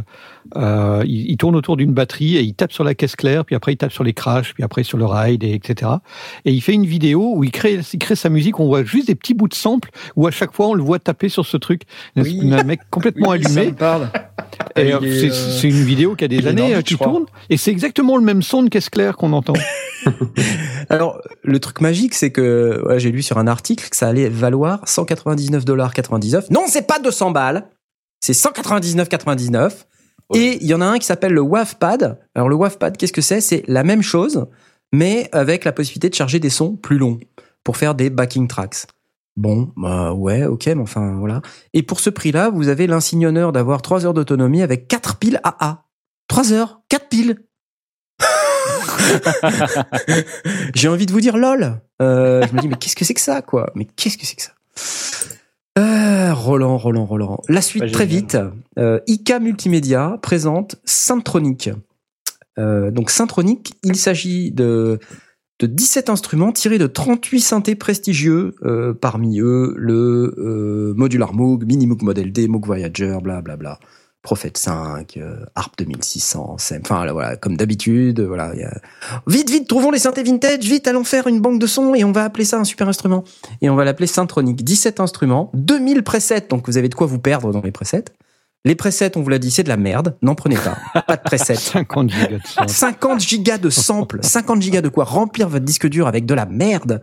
euh, 0.55 1.03
il, 1.05 1.31
il 1.31 1.37
tourne 1.37 1.55
autour 1.55 1.77
d'une 1.77 1.93
batterie 1.93 2.37
et 2.37 2.41
il 2.41 2.53
tape 2.53 2.71
sur 2.71 2.83
la 2.83 2.95
caisse 2.95 3.15
claire, 3.15 3.45
puis 3.45 3.55
après 3.55 3.73
il 3.73 3.77
tape 3.77 3.91
sur 3.91 4.03
les 4.03 4.13
crashs, 4.13 4.53
puis 4.53 4.63
après 4.63 4.83
sur 4.83 4.97
le 4.97 5.05
ride, 5.05 5.43
et 5.43 5.53
etc. 5.53 5.91
Et 6.45 6.51
il 6.51 6.61
fait 6.61 6.73
une 6.73 6.85
vidéo 6.85 7.33
où 7.35 7.43
il 7.43 7.51
crée, 7.51 7.79
il 7.93 7.99
crée 7.99 8.15
sa 8.15 8.29
musique, 8.29 8.59
on 8.59 8.67
voit 8.67 8.83
juste 8.83 9.07
des 9.07 9.15
petits 9.15 9.33
bouts 9.33 9.47
de 9.47 9.53
samples, 9.53 9.89
où 10.15 10.27
à 10.27 10.31
chaque 10.31 10.53
fois 10.53 10.67
on 10.67 10.73
le 10.73 10.83
voit 10.83 10.99
taper 10.99 11.29
sur 11.29 11.45
ce 11.45 11.57
truc. 11.57 11.83
Oui. 12.15 12.53
Un 12.53 12.63
mec 12.63 12.81
complètement 12.89 13.29
Oui, 13.29 13.43
ça 13.43 13.59
allumé. 13.59 13.73
parle. 13.73 14.09
Et, 14.75 14.93
euh, 14.93 14.99
est, 15.01 15.31
c'est 15.31 15.67
euh, 15.67 15.71
une 15.71 15.83
vidéo 15.83 16.15
qui 16.15 16.23
a 16.23 16.27
des 16.27 16.37
il 16.37 16.47
années 16.47 16.81
qui 16.83 16.97
tourne, 16.97 17.25
et 17.49 17.57
c'est 17.57 17.71
exactement 17.71 18.17
le 18.17 18.23
même 18.23 18.41
son 18.41 18.63
de 18.63 18.69
caisse 18.69 18.89
claire 18.89 19.17
qu'on 19.17 19.33
entend. 19.33 19.53
Alors, 20.89 21.21
le 21.43 21.59
truc 21.59 21.81
magique, 21.81 22.13
c'est 22.13 22.31
que 22.31 22.81
ouais, 22.87 22.99
j'ai 22.99 23.11
lu 23.11 23.21
sur 23.21 23.37
un 23.37 23.47
article 23.47 23.89
que 23.89 23.95
ça 23.95 24.07
allait 24.07 24.29
valoir 24.29 24.83
199,99$. 24.85 26.45
Non, 26.51 26.63
c'est 26.67 26.87
pas 26.87 26.99
200 26.99 27.31
balles. 27.31 27.67
C'est 28.19 28.33
199,99$. 28.33 29.71
Et 30.33 30.57
il 30.61 30.67
y 30.67 30.73
en 30.73 30.81
a 30.81 30.85
un 30.85 30.97
qui 30.97 31.05
s'appelle 31.05 31.33
le 31.33 31.41
WAVPad. 31.41 32.19
Alors, 32.35 32.49
le 32.49 32.55
WAVPad, 32.55 32.97
qu'est-ce 32.97 33.13
que 33.13 33.21
c'est? 33.21 33.41
C'est 33.41 33.63
la 33.67 33.83
même 33.83 34.01
chose, 34.01 34.45
mais 34.91 35.29
avec 35.31 35.63
la 35.63 35.71
possibilité 35.71 36.09
de 36.09 36.15
charger 36.15 36.39
des 36.39 36.49
sons 36.49 36.75
plus 36.75 36.97
longs 36.97 37.19
pour 37.63 37.77
faire 37.77 37.95
des 37.95 38.09
backing 38.09 38.47
tracks. 38.47 38.87
Bon, 39.37 39.71
bah 39.77 40.13
ouais, 40.13 40.45
ok, 40.45 40.65
mais 40.65 40.81
enfin, 40.81 41.15
voilà. 41.19 41.41
Et 41.73 41.83
pour 41.83 41.99
ce 41.99 42.09
prix-là, 42.09 42.49
vous 42.49 42.69
avez 42.69 42.87
l'insigne 42.87 43.27
honneur 43.27 43.51
d'avoir 43.51 43.83
3 43.83 44.05
heures 44.05 44.15
d'autonomie 44.15 44.63
avec 44.63 44.87
4 44.87 45.17
piles 45.17 45.39
AA. 45.43 45.83
3 46.27 46.53
heures, 46.53 46.81
4 46.89 47.07
piles. 47.07 47.37
J'ai 50.73 50.87
envie 50.87 51.05
de 51.05 51.11
vous 51.11 51.21
dire 51.21 51.37
lol. 51.37 51.79
Euh, 52.01 52.43
je 52.47 52.55
me 52.55 52.61
dis 52.61 52.67
mais 52.67 52.77
qu'est-ce 52.77 52.95
que 52.95 53.05
c'est 53.05 53.13
que 53.13 53.21
ça 53.21 53.43
quoi? 53.43 53.71
Mais 53.75 53.85
qu'est-ce 53.85 54.17
que 54.17 54.25
c'est 54.25 54.35
que 54.35 54.41
ça? 54.41 54.53
Roland, 56.33 56.77
Roland, 56.77 57.05
Roland. 57.05 57.41
La 57.49 57.61
suite 57.61 57.91
très 57.91 58.05
vite. 58.05 58.37
Euh, 58.77 58.99
IK 59.07 59.33
Multimédia 59.41 60.19
présente 60.21 60.77
Syntronic. 60.85 61.69
Euh, 62.57 62.91
donc 62.91 63.09
Syntronic, 63.09 63.73
il 63.83 63.95
s'agit 63.95 64.51
de 64.51 64.99
de 65.59 65.65
17 65.65 66.11
instruments 66.11 66.51
tirés 66.51 66.77
de 66.77 66.85
38 66.85 67.41
synthés 67.41 67.75
prestigieux, 67.75 68.53
euh, 68.61 68.93
parmi 68.93 69.39
eux 69.39 69.73
le 69.75 70.93
Modular 70.95 71.33
Moog, 71.33 71.65
Mini 71.65 71.87
Moog 71.87 72.03
Model 72.03 72.31
D, 72.31 72.47
Moog 72.47 72.65
Voyager, 72.65 73.17
bla 73.23 73.41
bla 73.41 73.57
bla. 73.57 73.79
Prophet 74.27 74.51
5, 74.57 75.15
euh, 75.15 75.37
Harp 75.55 75.71
2600, 75.77 76.57
Sem- 76.59 76.81
enfin 76.83 77.05
là, 77.05 77.13
voilà, 77.13 77.37
comme 77.37 77.55
d'habitude, 77.55 78.19
voilà. 78.19 78.51
il 78.55 78.59
y 78.59 78.63
a- 78.65 78.77
Vite, 79.25 79.49
vite, 79.49 79.69
trouvons 79.69 79.89
les 79.89 79.99
synthés 79.99 80.21
vintage, 80.23 80.65
vite, 80.65 80.85
allons 80.85 81.05
faire 81.05 81.27
une 81.27 81.39
banque 81.39 81.59
de 81.59 81.65
sons 81.65 81.95
et 81.95 82.03
on 82.03 82.11
va 82.11 82.25
appeler 82.25 82.43
ça 82.43 82.57
un 82.59 82.65
super 82.65 82.89
instrument. 82.89 83.23
Et 83.61 83.69
on 83.69 83.75
va 83.77 83.85
l'appeler 83.85 84.05
Syntronic. 84.05 84.65
17 84.65 84.99
instruments, 84.99 85.49
2000 85.53 86.03
presets, 86.03 86.45
donc 86.49 86.67
vous 86.67 86.77
avez 86.77 86.89
de 86.89 86.95
quoi 86.95 87.07
vous 87.07 87.19
perdre 87.19 87.53
dans 87.53 87.61
les 87.61 87.71
presets. 87.71 88.03
Les 88.65 88.75
presets, 88.75 89.15
on 89.15 89.21
vous 89.21 89.29
l'a 89.29 89.39
dit, 89.39 89.49
c'est 89.49 89.63
de 89.63 89.69
la 89.69 89.77
merde, 89.77 90.17
n'en 90.21 90.35
prenez 90.35 90.57
pas, 90.57 90.77
pas 91.03 91.15
de 91.15 91.21
presets. 91.21 91.55
50 91.55 92.09
gigas 92.09 92.27
de 92.27 92.39
son. 92.43 92.67
50 92.67 93.19
gigas 93.21 93.57
de 93.59 93.69
samples, 93.69 94.19
50 94.23 94.61
gigas 94.61 94.81
de 94.81 94.89
quoi 94.89 95.05
remplir 95.05 95.47
votre 95.47 95.63
disque 95.63 95.87
dur 95.87 96.05
avec 96.05 96.25
de 96.25 96.33
la 96.33 96.45
merde 96.45 96.99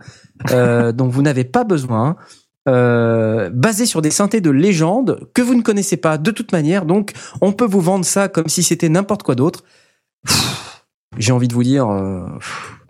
euh, 0.51 0.91
dont 0.91 1.07
vous 1.07 1.23
n'avez 1.23 1.43
pas 1.43 1.63
besoin, 1.63 2.17
euh, 2.67 3.49
basé 3.51 3.85
sur 3.85 4.01
des 4.01 4.11
synthés 4.11 4.41
de 4.41 4.49
légende 4.49 5.27
que 5.33 5.41
vous 5.41 5.55
ne 5.55 5.61
connaissez 5.61 5.97
pas 5.97 6.17
de 6.17 6.31
toute 6.31 6.51
manière. 6.51 6.85
Donc, 6.85 7.13
on 7.41 7.51
peut 7.51 7.65
vous 7.65 7.81
vendre 7.81 8.05
ça 8.05 8.27
comme 8.27 8.47
si 8.47 8.63
c'était 8.63 8.89
n'importe 8.89 9.23
quoi 9.23 9.35
d'autre. 9.35 9.63
J'ai 11.17 11.31
envie 11.31 11.47
de 11.47 11.53
vous 11.53 11.63
dire, 11.63 11.89
euh, 11.89 12.25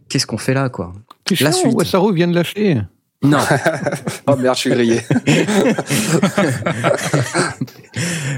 qu'est-ce 0.09 0.25
qu'on 0.25 0.37
fait 0.37 0.53
là, 0.53 0.69
quoi? 0.69 0.93
C'est 1.27 1.41
La 1.41 1.51
chiant, 1.51 1.61
suite. 1.61 1.75
Wassaro 1.75 2.11
vient 2.11 2.27
de 2.27 2.35
lâcher. 2.35 2.81
Non. 3.23 3.39
Oh 4.27 4.35
merde, 4.35 4.55
je 4.55 4.61
suis 4.61 4.69
grillé. 4.71 5.01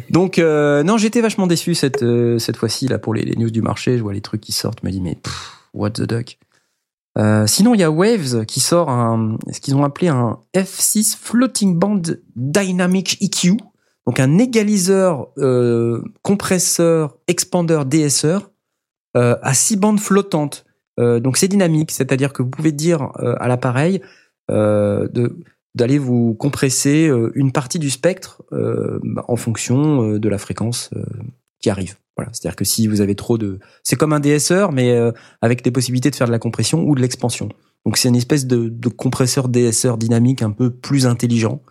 Donc 0.10 0.40
euh, 0.40 0.84
non, 0.84 0.98
j'étais 0.98 1.22
vachement 1.22 1.48
déçu 1.48 1.76
cette 1.76 2.04
euh, 2.04 2.40
cette 2.40 2.58
fois-ci 2.58 2.88
là 2.88 3.00
pour 3.00 3.14
les, 3.14 3.24
les 3.24 3.36
news 3.36 3.50
du 3.50 3.62
marché. 3.62 3.98
Je 3.98 4.04
vois 4.04 4.14
les 4.14 4.22
trucs 4.22 4.42
qui 4.42 4.52
sortent, 4.52 4.80
je 4.82 4.88
me 4.88 4.92
dis 4.92 5.02
mais 5.02 5.16
pff, 5.16 5.52
what 5.74 5.92
the 5.92 6.02
duck? 6.02 6.38
Euh, 7.18 7.48
sinon, 7.48 7.74
il 7.74 7.80
y 7.80 7.84
a 7.84 7.90
Waves 7.90 8.46
qui 8.46 8.60
sort 8.60 8.90
un, 8.90 9.38
ce 9.52 9.60
qu'ils 9.60 9.76
ont 9.76 9.84
appelé 9.84 10.08
un 10.08 10.40
F6 10.56 11.18
Floating 11.18 11.78
Band 11.78 12.02
Dynamic 12.36 13.18
EQ, 13.22 13.58
donc 14.08 14.22
un 14.22 14.38
égaliseur, 14.38 15.28
euh, 15.38 16.02
compresseur, 16.22 17.18
expandeur, 17.28 17.86
DSR 17.86 18.50
euh, 19.18 19.36
à 19.42 19.54
six 19.54 19.76
bandes 19.76 20.00
flottantes. 20.00 20.66
Euh, 21.00 21.20
donc 21.20 21.38
c'est 21.38 21.50
dynamique, 21.50 21.92
c'est-à-dire 21.92 22.32
que 22.32 22.42
vous 22.42 22.50
pouvez 22.50 22.72
dire 22.72 23.12
à 23.18 23.48
l'appareil 23.48 24.02
de 24.50 25.38
d'aller 25.76 26.00
vous 26.00 26.34
compresser 26.34 27.12
une 27.36 27.52
partie 27.52 27.78
du 27.78 27.92
spectre 27.92 28.42
en 29.28 29.36
fonction 29.36 30.18
de 30.18 30.30
la 30.30 30.40
fréquence 30.40 30.90
qui 31.60 31.70
arrive. 31.70 31.98
Voilà, 32.18 32.32
c'est-à-dire 32.34 32.56
que 32.56 32.66
si 32.66 32.88
vous 32.88 33.02
avez 33.02 33.16
trop 33.16 33.38
de, 33.38 33.60
c'est 33.84 33.96
comme 33.96 34.12
un 34.12 34.20
DSR 34.20 34.72
mais 34.74 34.92
euh, 34.92 35.12
avec 35.42 35.64
des 35.64 35.72
possibilités 35.72 36.10
de 36.10 36.16
faire 36.16 36.28
de 36.28 36.32
la 36.32 36.40
compression 36.40 36.84
ou 36.84 36.96
de 36.96 37.02
l'expansion. 37.02 37.50
Donc 37.86 37.98
c'est 37.98 38.10
une 38.10 38.16
espèce 38.16 38.48
de, 38.48 38.90
compresseur 38.90 39.50
DSR 39.50 39.98
dynamique 39.98 40.42
un 40.42 40.52
peu 40.52 40.72
plus 40.72 41.06
intelligent. 41.06 41.62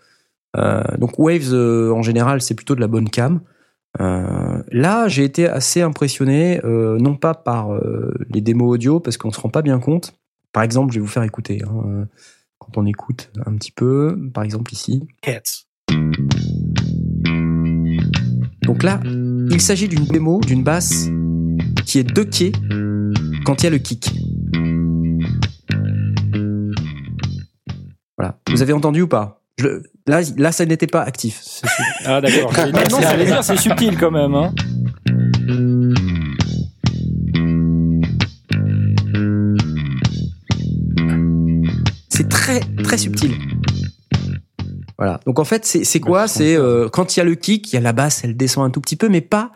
Euh, 0.56 0.82
donc 0.98 1.18
Waves 1.18 1.52
euh, 1.52 1.92
en 1.92 2.02
général 2.02 2.40
c'est 2.40 2.54
plutôt 2.54 2.74
de 2.74 2.80
la 2.80 2.86
bonne 2.86 3.10
cam. 3.10 3.40
Là 3.98 5.08
j'ai 5.08 5.24
été 5.24 5.48
assez 5.48 5.80
impressionné, 5.80 6.60
non 6.64 7.16
pas 7.16 7.32
par 7.32 7.70
les 8.28 8.42
démos 8.42 8.74
audio 8.74 9.00
parce 9.00 9.16
qu'on 9.16 9.32
se 9.32 9.40
rend 9.40 9.48
pas 9.48 9.62
bien 9.62 9.78
compte. 9.78 10.14
Par 10.52 10.62
exemple, 10.62 10.92
je 10.92 10.98
vais 10.98 11.02
vous 11.02 11.10
faire 11.10 11.22
écouter. 11.22 11.62
hein, 11.66 12.06
quand 12.58 12.76
on 12.76 12.84
écoute 12.84 13.30
un 13.46 13.54
petit 13.56 13.72
peu, 13.72 14.18
par 14.34 14.44
exemple 14.44 14.72
ici. 14.74 15.02
Donc 18.66 18.82
là, 18.82 19.00
il 19.04 19.60
s'agit 19.60 19.88
d'une 19.88 20.04
démo 20.04 20.40
d'une 20.40 20.62
basse 20.62 21.06
qui 21.84 21.98
est 21.98 22.04
duckée 22.04 22.52
quand 23.44 23.62
il 23.62 23.64
y 23.64 23.66
a 23.68 23.70
le 23.70 23.78
kick. 23.78 24.10
Voilà. 28.18 28.38
Vous 28.50 28.62
avez 28.62 28.72
entendu 28.72 29.02
ou 29.02 29.06
pas? 29.08 29.42
Je- 29.58 29.82
là, 30.06 30.20
là, 30.36 30.52
ça 30.52 30.66
n'était 30.66 30.86
pas 30.86 31.02
actif. 31.02 31.42
Ah 32.04 32.20
d'accord. 32.20 32.52
Non, 32.90 32.98
c'est- 32.98 33.02
j'allais 33.02 33.24
dire, 33.26 33.42
c'est 33.44 33.56
subtil 33.56 33.96
quand 33.98 34.10
même. 34.10 34.34
Hein. 34.34 34.52
C'est 42.08 42.28
très 42.28 42.60
très 42.82 42.98
subtil. 42.98 43.32
Voilà. 44.98 45.20
Donc 45.26 45.38
en 45.38 45.44
fait, 45.44 45.64
c'est 45.66 46.00
quoi? 46.00 46.26
C'est 46.26 46.56
euh, 46.56 46.88
quand 46.88 47.16
il 47.16 47.20
y 47.20 47.22
a 47.22 47.24
le 47.24 47.34
kick, 47.34 47.72
il 47.72 47.76
y 47.76 47.78
a 47.78 47.82
la 47.82 47.92
basse, 47.92 48.24
elle 48.24 48.36
descend 48.36 48.64
un 48.64 48.70
tout 48.70 48.80
petit 48.80 48.96
peu, 48.96 49.08
mais 49.08 49.20
pas 49.20 49.52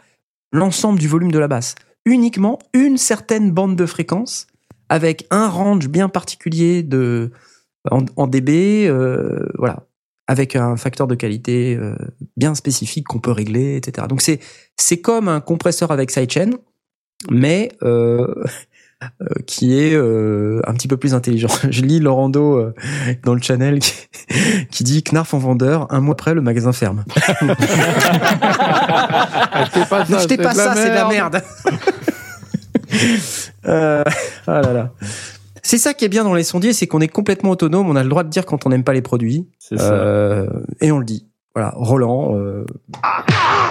l'ensemble 0.53 0.99
du 0.99 1.09
volume 1.09 1.33
de 1.33 1.39
la 1.39 1.49
basse. 1.49 1.75
uniquement 2.05 2.59
une 2.73 2.97
certaine 2.97 3.53
bande 3.53 3.77
de 3.77 3.87
fréquence 3.87 4.47
avec 4.89 5.27
un 5.31 5.49
range 5.49 5.89
bien 5.89 6.09
particulier 6.09 6.83
de 6.83 7.31
en, 7.91 8.05
en 8.17 8.27
dB, 8.27 8.87
euh, 8.89 9.47
voilà, 9.57 9.87
avec 10.27 10.57
un 10.57 10.77
facteur 10.77 11.07
de 11.07 11.15
qualité 11.15 11.77
euh, 11.77 11.95
bien 12.37 12.55
spécifique 12.55 13.07
qu'on 13.07 13.21
peut 13.21 13.31
régler, 13.31 13.77
etc. 13.77 14.07
Donc 14.09 14.21
c'est 14.21 14.41
c'est 14.77 15.01
comme 15.01 15.29
un 15.29 15.41
compresseur 15.41 15.91
avec 15.91 16.11
sidechain, 16.11 16.51
mais 17.31 17.71
euh, 17.83 18.27
qui 19.47 19.79
est 19.79 19.95
euh, 19.95 20.61
un 20.67 20.75
petit 20.75 20.89
peu 20.89 20.97
plus 20.97 21.15
intelligent. 21.15 21.49
Je 21.71 21.83
lis 21.83 22.01
Laurando 22.01 22.59
euh, 22.59 22.75
dans 23.25 23.35
le 23.35 23.41
channel 23.41 23.79
qui, 23.79 23.95
qui 24.71 24.85
dit 24.85 25.03
Knarf 25.03 25.33
en 25.35 25.39
vendeur, 25.39 25.87
un 25.91 26.01
mois 26.01 26.13
après 26.13 26.35
le 26.35 26.43
magasin 26.43 26.73
ferme. 26.73 27.05
N'achetez 30.09 30.37
c'est 30.37 30.43
pas 30.43 30.55
ça, 30.55 30.75
c'est 30.75 30.91
de 30.91 30.95
la 30.95 31.09
merde. 31.09 31.43
euh, 33.67 34.05
ah 34.47 34.61
là 34.61 34.73
là. 34.73 34.93
C'est 35.63 35.79
ça 35.79 35.95
qui 35.95 36.05
est 36.05 36.09
bien 36.09 36.25
dans 36.25 36.35
les 36.35 36.43
sondiers, 36.43 36.73
c'est 36.73 36.87
qu'on 36.87 37.01
est 37.01 37.09
complètement 37.09 37.51
autonome, 37.51 37.89
on 37.89 37.97
a 37.97 38.03
le 38.03 38.09
droit 38.09 38.25
de 38.25 38.29
dire 38.29 38.47
quand 38.47 38.67
on 38.67 38.71
n'aime 38.71 38.85
pas 38.85 38.93
les 38.93 39.03
produits, 39.03 39.49
euh, 39.73 40.49
et 40.81 40.91
on 40.91 40.99
le 40.99 41.05
dit. 41.05 41.30
Voilà, 41.55 41.73
Roland, 41.75 42.37
euh, 42.37 42.65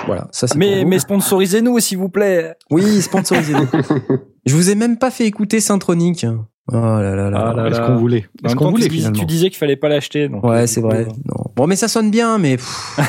voilà, 0.05 0.27
ça 0.31 0.47
c'est 0.47 0.57
Mais, 0.57 0.83
mais 0.83 0.99
sponsorisez-nous, 0.99 1.79
s'il 1.79 1.97
vous 1.97 2.09
plaît. 2.09 2.55
Oui, 2.69 3.01
sponsorisez-nous. 3.01 3.67
Je 4.45 4.55
vous 4.55 4.69
ai 4.69 4.75
même 4.75 4.97
pas 4.97 5.11
fait 5.11 5.25
écouter 5.25 5.61
Syntronic. 5.61 6.25
Oh 6.71 6.75
là 6.75 7.15
là 7.15 7.29
là. 7.29 7.51
Ah 7.51 7.53
là 7.53 7.67
Est-ce 7.69 7.81
qu'on 7.81 7.95
voulait 7.95 8.25
Est-ce 8.43 8.55
qu'on 8.55 8.69
voulait 8.69 8.89
finalement 8.89 9.19
tu 9.19 9.25
disais 9.25 9.49
qu'il 9.49 9.57
fallait 9.57 9.75
pas 9.75 9.89
l'acheter. 9.89 10.27
Ouais, 10.27 10.57
euh, 10.57 10.67
c'est 10.67 10.81
vrai. 10.81 11.05
Non. 11.25 11.45
Bon, 11.55 11.67
mais 11.67 11.75
ça 11.75 11.87
sonne 11.87 12.11
bien, 12.11 12.37
mais 12.37 12.57
pff. 12.57 12.99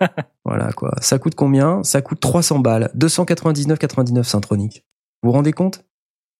voilà 0.44 0.70
quoi. 0.72 0.92
Ça 1.00 1.18
coûte 1.18 1.34
combien? 1.34 1.82
Ça 1.82 2.02
coûte 2.02 2.20
300 2.20 2.60
balles, 2.60 2.90
299,99 2.96 4.22
Syntronic. 4.22 4.84
Vous 5.22 5.30
vous 5.30 5.32
rendez 5.32 5.52
compte? 5.52 5.84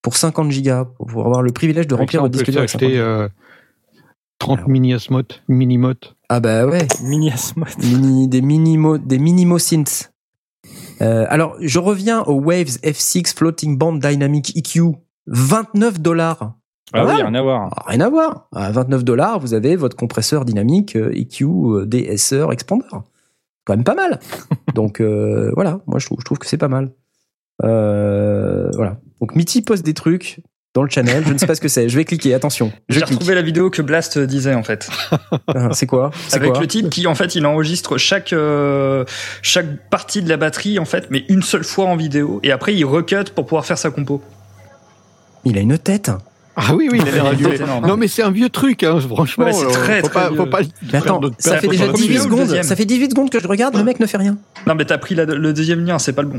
Pour 0.02 0.16
50 0.16 0.50
gigas, 0.50 0.84
pour 0.84 1.26
avoir 1.26 1.42
le 1.42 1.52
privilège 1.52 1.86
de 1.86 1.94
remplir 1.94 2.22
votre 2.22 2.32
disque 2.32 2.50
dur. 2.50 2.58
avec 2.58 2.70
50 2.70 2.82
acheter 2.82 2.98
euh, 2.98 3.28
30 4.38 4.66
mini 4.68 4.94
Asmot, 4.94 5.22
mini 5.48 5.76
mot. 5.76 5.94
Ah 6.32 6.38
bah 6.38 6.64
ouais, 6.64 6.86
Mini 7.02 7.32
Asmod. 7.32 7.66
mini, 7.82 8.28
des 8.28 8.40
minimo, 8.40 8.98
des 8.98 9.18
minimo 9.18 9.58
synths. 9.58 10.12
Euh, 11.02 11.26
alors, 11.28 11.56
je 11.60 11.78
reviens 11.80 12.22
au 12.22 12.34
Waves 12.40 12.78
F6 12.84 13.34
Floating 13.34 13.76
Band 13.76 13.94
Dynamic 13.94 14.56
EQ. 14.56 14.94
29 15.26 16.00
dollars. 16.00 16.54
Ah 16.92 17.04
oui, 17.04 17.10
Ouais. 17.10 17.22
rien 17.22 17.34
à 17.34 17.42
voir. 17.42 17.70
Ah, 17.76 17.84
Rien 17.88 18.00
à 18.02 18.08
voir. 18.08 18.48
À 18.54 18.70
29 18.70 19.02
dollars, 19.04 19.40
vous 19.40 19.54
avez 19.54 19.74
votre 19.74 19.96
compresseur 19.96 20.44
dynamique 20.44 20.94
euh, 20.96 21.10
EQ 21.14 21.44
euh, 21.46 21.86
DSR 21.86 22.52
Expander. 22.52 22.84
Quand 23.64 23.74
même 23.74 23.84
pas 23.84 23.94
mal. 23.96 24.20
Donc 24.74 25.00
euh, 25.00 25.50
voilà, 25.56 25.80
moi 25.86 25.98
je 25.98 26.06
trouve, 26.06 26.18
je 26.20 26.24
trouve 26.24 26.38
que 26.38 26.46
c'est 26.46 26.58
pas 26.58 26.68
mal. 26.68 26.92
Euh, 27.64 28.70
voilà. 28.74 28.98
Donc 29.20 29.34
Mitty 29.34 29.62
poste 29.62 29.84
des 29.84 29.94
trucs 29.94 30.40
dans 30.74 30.82
le 30.84 30.88
channel. 30.90 31.24
Je 31.26 31.32
ne 31.32 31.38
sais 31.38 31.46
pas 31.46 31.54
ce 31.54 31.60
que 31.60 31.68
c'est. 31.68 31.88
Je 31.88 31.96
vais 31.96 32.04
cliquer. 32.04 32.32
Attention. 32.34 32.72
Je 32.88 32.98
J'ai 32.98 33.04
retrouvé 33.04 33.34
la 33.34 33.42
vidéo 33.42 33.70
que 33.70 33.82
Blast 33.82 34.18
disait 34.18 34.54
en 34.54 34.62
fait. 34.62 34.88
Ah, 35.48 35.70
C'est 35.72 35.86
quoi? 35.86 36.10
C'est 36.28 36.36
Avec 36.36 36.52
quoi? 36.52 36.60
le 36.60 36.66
type 36.68 36.90
qui 36.90 37.06
en 37.06 37.14
fait 37.14 37.34
il 37.34 37.44
enregistre 37.46 37.98
chaque 37.98 38.32
euh, 38.32 39.04
chaque 39.42 39.88
partie 39.90 40.22
de 40.22 40.28
la 40.28 40.36
batterie 40.36 40.78
en 40.78 40.84
fait, 40.84 41.06
mais 41.10 41.24
une 41.28 41.42
seule 41.42 41.64
fois 41.64 41.86
en 41.86 41.96
vidéo 41.96 42.40
et 42.42 42.52
après 42.52 42.74
il 42.74 42.84
recut 42.84 43.24
pour 43.34 43.46
pouvoir 43.46 43.66
faire 43.66 43.78
sa 43.78 43.90
compo. 43.90 44.22
Il 45.44 45.56
a 45.58 45.60
une 45.60 45.76
tête. 45.78 46.10
Ah 46.56 46.74
oui, 46.74 46.88
oui, 46.92 47.00
il 47.02 47.08
a 47.08 47.10
l'air. 47.32 47.80
Non, 47.82 47.96
mais 47.96 48.06
c'est 48.08 48.22
un 48.22 48.30
vieux 48.30 48.50
truc, 48.50 48.82
hein, 48.82 48.98
franchement. 49.00 49.46
Ouais, 49.46 49.52
c'est 49.52 49.64
euh, 49.64 49.70
très, 49.70 50.00
faut, 50.02 50.08
très 50.08 50.14
pas, 50.20 50.28
vieux. 50.28 50.36
faut 50.36 50.46
pas. 50.46 50.58
Mais 50.92 50.98
attends, 50.98 51.20
ça 51.38 51.56
fait 51.58 51.68
déjà 51.68 51.84
sur 51.84 51.92
le 51.92 51.98
18 51.98 52.06
premier 52.18 52.34
ou 52.34 52.36
le 52.38 52.44
secondes. 52.46 52.62
Ça 52.64 52.76
fait 52.76 52.84
18 52.84 53.10
secondes 53.10 53.30
que 53.30 53.40
je 53.40 53.48
regarde. 53.48 53.76
Le 53.76 53.84
mec 53.84 53.98
ne 53.98 54.06
fait 54.06 54.18
rien. 54.18 54.36
Non 54.66 54.74
mais 54.74 54.84
t'as 54.84 54.98
pris 54.98 55.14
la- 55.14 55.24
le 55.24 55.52
deuxième 55.52 55.84
lien, 55.86 55.98
c'est 55.98 56.12
pas 56.12 56.22
le 56.22 56.28
bon. 56.28 56.38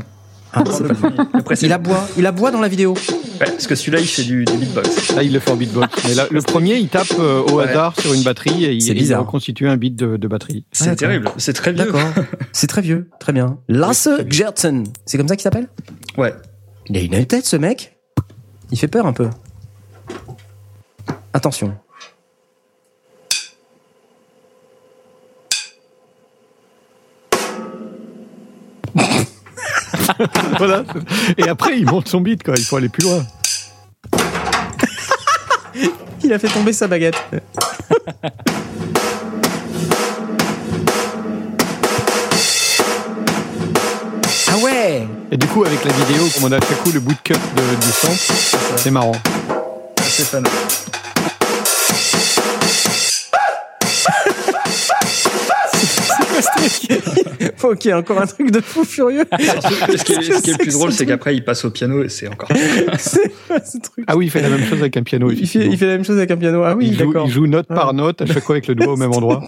Ah, 0.54 0.62
c'est 0.70 0.86
pas- 0.86 1.08
Le 1.34 1.42
précédent. 1.42 1.68
il 1.68 1.72
aboie. 1.72 2.08
Il 2.18 2.26
aboie 2.26 2.50
dans 2.50 2.60
la 2.60 2.68
vidéo. 2.68 2.92
Ouais, 2.94 3.46
parce 3.46 3.66
que 3.66 3.74
celui-là 3.74 4.00
il 4.00 4.06
fait 4.06 4.22
du, 4.22 4.44
du 4.44 4.52
beatbox. 4.56 5.14
Là, 5.16 5.22
il 5.22 5.32
le 5.32 5.40
fait 5.40 5.50
en 5.50 5.56
beatbox. 5.56 6.04
Mais 6.06 6.14
là, 6.14 6.26
le 6.30 6.40
premier, 6.42 6.76
il 6.76 6.88
tape 6.88 7.06
euh, 7.18 7.40
au 7.42 7.54
Ouais. 7.58 7.68
hasard 7.68 7.98
sur 7.98 8.12
une 8.12 8.22
batterie 8.22 8.64
et 8.64 8.72
il, 8.72 8.86
il 9.02 9.14
reconstitue 9.14 9.68
un 9.68 9.76
beat 9.76 9.96
de, 9.96 10.16
de 10.16 10.28
batterie. 10.28 10.64
C'est 10.72 10.84
d'accord. 10.84 10.98
terrible, 10.98 11.30
c'est 11.38 11.52
très 11.54 11.72
vieux. 11.72 11.84
D'accord. 11.84 12.02
C'est 12.52 12.66
très 12.66 12.82
vieux. 12.82 13.08
Très 13.18 13.32
bien. 13.32 13.58
Lasse 13.68 14.08
Gertsen. 14.28 14.84
C'est 15.06 15.16
comme 15.18 15.28
ça 15.28 15.36
qu'il 15.36 15.42
s'appelle? 15.42 15.68
Ouais. 16.18 16.34
Il 16.88 16.96
a 17.14 17.18
une 17.18 17.26
tête, 17.26 17.46
ce 17.46 17.56
mec? 17.56 17.96
Il 18.70 18.78
fait 18.78 18.88
peur 18.88 19.06
un 19.06 19.12
peu. 19.12 19.28
Attention. 21.32 21.74
voilà. 30.58 30.84
Et 31.36 31.48
après, 31.48 31.78
il 31.78 31.86
monte 31.86 32.08
son 32.08 32.20
beat, 32.20 32.42
quoi. 32.42 32.54
Il 32.56 32.64
faut 32.64 32.76
aller 32.76 32.88
plus 32.88 33.04
loin. 33.04 33.24
Il 36.24 36.32
a 36.32 36.38
fait 36.38 36.48
tomber 36.48 36.72
sa 36.72 36.86
baguette. 36.86 37.16
ah 44.48 44.56
ouais 44.62 45.06
Et 45.30 45.36
du 45.36 45.46
coup, 45.48 45.64
avec 45.64 45.84
la 45.84 45.92
vidéo, 45.92 46.28
comme 46.34 46.44
on 46.44 46.52
a 46.52 46.60
fait 46.60 46.76
coup 46.76 46.92
le 46.92 47.00
bout 47.00 47.12
de 47.12 47.18
cut 47.24 47.34
de, 47.34 47.38
du 47.76 47.92
c'est 48.76 48.90
marrant. 48.90 49.16
C'est 49.98 50.24
fan. 50.24 50.44
Ok, 57.72 57.86
encore 57.92 58.20
un 58.20 58.26
truc 58.26 58.50
de 58.50 58.60
fou 58.60 58.84
furieux. 58.84 59.24
ce, 59.38 60.04
qui 60.04 60.12
est, 60.12 60.22
ce 60.22 60.42
qui 60.42 60.50
est 60.50 60.52
le 60.54 60.58
plus 60.58 60.72
drôle, 60.72 60.92
c'est 60.92 61.06
qu'après 61.06 61.34
il 61.34 61.44
passe 61.44 61.64
au 61.64 61.70
piano 61.70 62.02
et 62.02 62.08
c'est 62.08 62.28
encore. 62.28 62.48
C'est 62.98 63.32
quoi 63.46 63.60
ce 63.60 63.78
truc 63.78 64.04
Ah 64.08 64.16
oui, 64.16 64.26
il 64.26 64.30
fait 64.30 64.42
la 64.42 64.48
même 64.48 64.64
chose 64.64 64.80
avec 64.80 64.96
un 64.96 65.02
piano. 65.02 65.30
il 65.30 65.46
fait, 65.46 65.66
il 65.66 65.78
fait 65.78 65.86
la 65.86 65.92
même 65.92 66.04
chose 66.04 66.16
avec 66.18 66.30
un 66.30 66.36
piano. 66.36 66.62
Ah 66.64 66.74
oui, 66.76 66.88
il, 66.88 66.98
joue, 66.98 67.06
d'accord. 67.06 67.26
il 67.26 67.32
joue 67.32 67.46
note 67.46 67.66
Ah. 67.70 67.74
par 67.74 67.94
note, 67.94 68.22
à 68.22 68.26
chaque 68.26 68.42
fois 68.42 68.56
avec 68.56 68.66
le 68.66 68.74
doigt 68.74 68.92
au 68.92 68.96
même 68.96 69.12
endroit. 69.12 69.42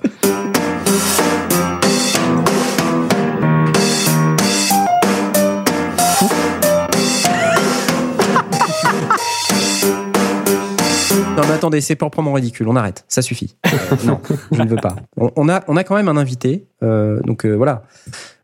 Attendez, 11.64 11.80
c'est 11.80 11.96
proprement 11.96 12.34
ridicule. 12.34 12.68
On 12.68 12.76
arrête, 12.76 13.04
ça 13.08 13.22
suffit. 13.22 13.56
Euh, 13.74 13.96
non, 14.04 14.20
je 14.52 14.62
ne 14.62 14.68
veux 14.68 14.76
pas. 14.76 14.94
On, 15.16 15.30
on 15.36 15.48
a, 15.48 15.62
on 15.66 15.76
a 15.76 15.82
quand 15.82 15.96
même 15.96 16.08
un 16.08 16.16
invité, 16.16 16.66
euh, 16.82 17.20
donc 17.22 17.44
euh, 17.44 17.54
voilà. 17.54 17.82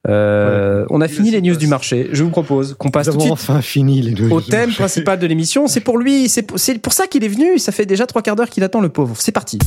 Euh, 0.08 0.86
On 0.90 1.00
a 1.00 1.08
fini 1.08 1.30
les 1.30 1.40
news 1.40 1.56
du 1.56 1.66
marché. 1.66 2.08
Je 2.12 2.24
vous 2.24 2.30
propose 2.30 2.74
qu'on 2.74 2.90
passe 2.90 3.06
Nous 3.06 3.12
tout 3.12 3.18
de 3.18 3.24
avons 3.24 3.36
suite 3.36 3.50
enfin 3.50 3.62
fini 3.62 4.02
les 4.02 4.12
deux. 4.12 4.28
au 4.30 4.40
thème 4.40 4.72
principal 4.72 5.18
de 5.18 5.26
l'émission. 5.26 5.66
C'est 5.66 5.80
pour 5.80 5.98
lui, 5.98 6.28
c'est 6.28 6.42
pour, 6.42 6.92
ça 6.92 7.06
qu'il 7.06 7.22
est 7.24 7.28
venu. 7.28 7.58
Ça 7.58 7.70
fait 7.70 7.86
déjà 7.86 8.06
trois 8.06 8.22
quarts 8.22 8.36
d'heure 8.36 8.48
qu'il 8.50 8.64
attend 8.64 8.80
le 8.80 8.88
pauvre. 8.88 9.14
C'est 9.18 9.32
parti. 9.32 9.58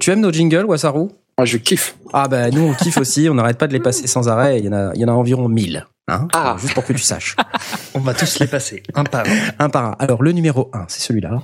Tu 0.00 0.10
aimes 0.10 0.20
nos 0.20 0.32
jingles, 0.32 0.64
Wasaru 0.64 1.08
Moi, 1.38 1.44
je 1.44 1.56
kiffe. 1.56 1.96
Ah 2.12 2.28
bah 2.28 2.50
nous 2.50 2.62
on 2.62 2.74
kiffe 2.74 2.98
aussi. 2.98 3.28
On 3.30 3.34
n'arrête 3.34 3.58
pas 3.58 3.68
de 3.68 3.72
les 3.72 3.80
passer 3.80 4.06
sans 4.06 4.28
arrêt. 4.28 4.58
Il 4.58 4.66
y 4.66 4.68
en 4.68 4.72
a, 4.72 4.92
il 4.94 5.00
y 5.00 5.04
en 5.04 5.08
a 5.08 5.12
environ 5.12 5.48
1000. 5.48 5.86
Hein 6.08 6.26
Ah. 6.34 6.56
Juste 6.58 6.74
pour 6.74 6.84
que 6.84 6.92
tu 6.92 6.98
saches. 6.98 7.36
On 7.94 8.00
va 8.00 8.12
tous 8.12 8.40
les 8.40 8.48
passer, 8.48 8.82
un 8.94 9.04
par 9.04 9.24
un. 9.24 9.64
Un 9.64 9.70
par 9.70 9.84
un. 9.84 9.96
Alors 10.00 10.22
le 10.22 10.32
numéro 10.32 10.68
1, 10.72 10.86
c'est 10.88 11.00
celui-là. 11.00 11.42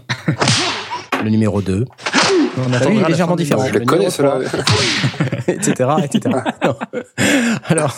Le 1.22 1.30
numéro 1.30 1.61
2, 1.61 1.84
On 2.56 2.62
vu, 2.62 2.94
il 2.94 3.00
est 3.00 3.09
légèrement 3.09 3.34
différent. 3.34 3.64
Je 3.66 3.78
le 3.78 3.84
connais, 3.84 4.09
numéro 4.09 4.11
cela. 4.11 4.38
etc., 5.48 5.90
etc. 6.04 6.36
Alors, 7.66 7.96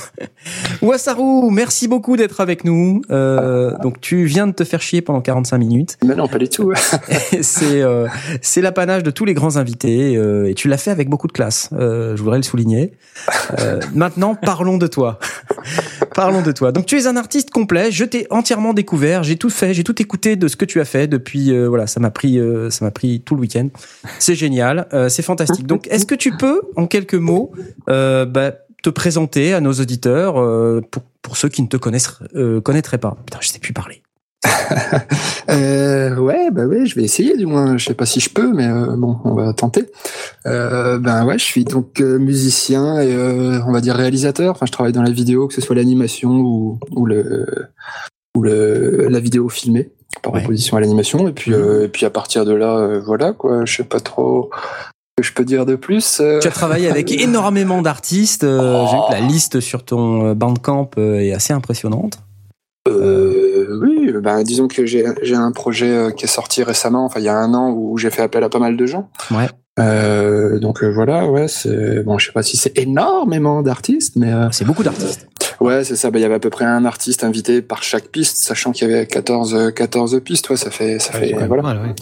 Wasaru, 0.81 1.51
merci 1.51 1.89
beaucoup 1.89 2.17
d'être 2.17 2.41
avec 2.41 2.65
nous. 2.65 3.03
Euh, 3.11 3.77
donc, 3.83 4.01
tu 4.01 4.25
viens 4.25 4.47
de 4.47 4.53
te 4.53 4.65
faire 4.65 4.81
chier 4.81 5.03
pendant 5.03 5.21
45 5.21 5.59
minutes. 5.59 5.99
Mais 6.05 6.15
non, 6.15 6.29
pas 6.29 6.39
du 6.39 6.49
tout. 6.49 6.73
C'est 7.43 7.83
euh, 7.83 8.07
c'est 8.41 8.61
l'apanage 8.61 9.03
de 9.03 9.11
tous 9.11 9.25
les 9.25 9.35
grands 9.35 9.57
invités 9.57 10.17
euh, 10.17 10.49
et 10.49 10.55
tu 10.55 10.69
l'as 10.69 10.77
fait 10.77 10.91
avec 10.91 11.09
beaucoup 11.09 11.27
de 11.27 11.33
classe. 11.33 11.71
Euh, 11.73 12.17
je 12.17 12.23
voudrais 12.23 12.39
le 12.39 12.43
souligner. 12.43 12.93
Euh, 13.59 13.81
maintenant, 13.95 14.35
parlons 14.35 14.79
de 14.79 14.87
toi. 14.87 15.19
parlons 16.15 16.43
de 16.43 16.53
toi. 16.53 16.73
Donc, 16.73 16.87
tu 16.87 16.99
es 16.99 17.07
un 17.07 17.17
artiste 17.17 17.51
complet. 17.51 17.91
Je 17.91 18.05
t'ai 18.05 18.27
entièrement 18.31 18.75
découvert. 18.75 19.23
J'ai 19.23 19.37
tout 19.37 19.51
fait. 19.51 19.75
J'ai 19.75 19.85
tout 19.85 20.01
écouté 20.01 20.37
de 20.37 20.49
ce 20.49 20.57
que 20.57 20.65
tu 20.65 20.81
as 20.81 20.85
fait 20.85 21.07
depuis. 21.09 21.53
euh, 21.53 21.69
voilà, 21.69 21.87
ça 21.87 22.01
m'a 22.01 22.11
pris. 22.11 22.39
euh, 22.39 22.71
ça 22.71 22.85
m'a 22.85 22.91
pris 22.91 23.21
tout 23.21 23.35
le 23.35 23.41
week-end. 23.43 23.69
C'est 24.19 24.35
génial. 24.35 24.87
Euh, 24.93 25.09
c'est 25.09 25.23
fantastique. 25.23 25.67
Donc, 25.67 25.87
est-ce 25.89 26.07
que 26.07 26.15
tu 26.15 26.37
peux, 26.37 26.63
en 26.77 26.87
quelques 26.87 27.15
mots, 27.15 27.53
euh, 27.89 28.25
bah, 28.25 28.53
te 28.83 28.91
présenter 28.91 29.53
à 29.55 29.61
nos 29.61 29.73
auditeurs 29.73 30.41
euh, 30.41 30.81
pour, 30.91 31.03
pour 31.23 31.37
ceux 31.37 31.49
qui 31.49 31.63
ne 31.63 31.69
te 31.69 31.77
connaissent, 31.77 32.19
euh, 32.35 32.61
connaîtraient 32.61 32.99
pas? 32.99 33.17
Putain, 33.27 33.39
je 33.41 33.49
sais 33.49 33.59
plus 33.59 33.73
parler. 33.73 34.03
Euh, 35.51 36.15
ouais, 36.17 36.51
bah 36.53 36.65
ouais, 36.67 36.87
je 36.87 36.95
vais 36.95 37.03
essayer 37.03 37.37
du 37.37 37.45
moins. 37.45 37.77
Je 37.77 37.85
sais 37.87 37.95
pas 37.95 38.07
si 38.07 38.21
je 38.21 38.31
peux, 38.31 38.53
mais 38.53 38.69
euh, 38.69 38.95
bon, 38.97 39.19
on 39.25 39.35
va 39.35 39.53
tenter. 39.53 39.87
Euh, 40.47 40.97
ben 40.99 41.25
ouais, 41.25 41.39
je 41.39 41.45
suis 41.45 41.65
donc 41.65 41.99
musicien 41.99 43.01
et 43.01 43.17
on 43.67 43.73
va 43.73 43.81
dire 43.81 43.97
réalisateur. 43.97 44.53
Enfin, 44.53 44.67
je 44.67 44.71
travaille 44.73 44.93
dans 44.93 45.03
la 45.03 45.11
vidéo, 45.11 45.49
que 45.49 45.55
ce 45.55 45.61
soit 45.61 45.75
l'animation 45.75 46.31
ou, 46.31 46.79
ou 46.93 47.05
le 47.05 47.47
ou 48.37 48.43
le 48.43 49.09
la 49.09 49.19
vidéo 49.19 49.49
filmée 49.49 49.91
par 50.23 50.35
Ouais. 50.35 50.43
opposition 50.45 50.77
à 50.77 50.81
l'animation. 50.81 51.27
Et 51.27 51.33
puis 51.33 51.53
et 51.53 51.89
puis 51.89 52.07
à 52.07 52.11
partir 52.11 52.45
de 52.45 52.55
là, 52.55 53.01
voilà 53.05 53.33
quoi. 53.33 53.65
Je 53.65 53.75
sais 53.75 53.85
pas 53.85 53.99
trop 54.01 54.51
que 55.17 55.25
je 55.25 55.33
peux 55.33 55.45
dire 55.45 55.67
de 55.67 55.75
plus 55.75 56.23
Tu 56.41 56.47
as 56.47 56.51
travaillé 56.53 56.89
avec 56.89 57.11
énormément 57.21 57.83
d'artistes. 57.83 58.43
J'ai 58.43 58.49
vu 58.49 59.01
que 59.09 59.13
la 59.13 59.21
liste 59.21 59.59
sur 59.59 59.85
ton 59.85 60.33
Bandcamp 60.35 60.91
est 60.97 61.33
assez 61.33 61.53
impressionnante. 61.53 62.19
Euh, 62.89 63.40
oui, 63.81 64.13
ben 64.23 64.43
disons 64.43 64.69
que 64.69 64.87
j'ai 64.87 65.05
un 65.35 65.53
projet 65.53 65.91
euh, 65.91 66.11
qui 66.11 66.25
est 66.25 66.29
sorti 66.29 66.63
récemment, 66.63 67.05
enfin 67.05 67.21
il 67.21 67.25
y 67.27 67.29
a 67.29 67.37
un 67.37 67.53
an 67.55 67.71
où 67.71 67.97
j'ai 67.99 68.11
fait 68.11 68.23
appel 68.23 68.43
à 68.45 68.49
pas 68.49 68.59
mal 68.59 68.77
de 68.77 68.87
gens. 68.87 69.11
Ouais. 69.31 69.49
Euh, 69.79 70.59
donc 70.59 70.83
euh, 70.83 70.91
voilà, 70.93 71.27
ouais, 71.27 71.49
c'est 71.49 72.03
bon, 72.03 72.19
je 72.19 72.27
sais 72.27 72.33
pas 72.33 72.43
si 72.43 72.57
c'est 72.57 72.77
énormément 72.79 73.63
d'artistes, 73.63 74.17
mais 74.17 74.33
euh, 74.33 74.49
C'est 74.51 74.65
beaucoup 74.65 74.83
d'artistes. 74.83 75.27
ouais, 75.61 75.85
c'est 75.85 75.97
ça. 75.97 76.11
Ben, 76.11 76.19
il 76.19 76.23
y 76.23 76.25
avait 76.25 76.35
à 76.35 76.39
peu 76.41 76.51
près 76.51 76.65
un 76.67 76.85
artiste 76.85 77.25
invité 77.25 77.63
par 77.63 77.83
chaque 77.83 78.09
piste, 78.09 78.39
sachant 78.39 78.73
qu'il 78.73 78.89
y 78.89 78.93
avait 78.93 79.07
14 79.07 79.55
euh, 79.55 79.71
14 79.71 80.21
pistes. 80.23 80.51
Ouais, 80.51 80.57
ça 80.57 80.71
fait 80.71 80.99
ça 80.99 81.15
Ouais, 81.15 81.29
fait 81.29 81.47
voilà, 81.47 81.63
pas 81.63 81.75
mal, 81.75 81.83
ouais. 81.87 81.95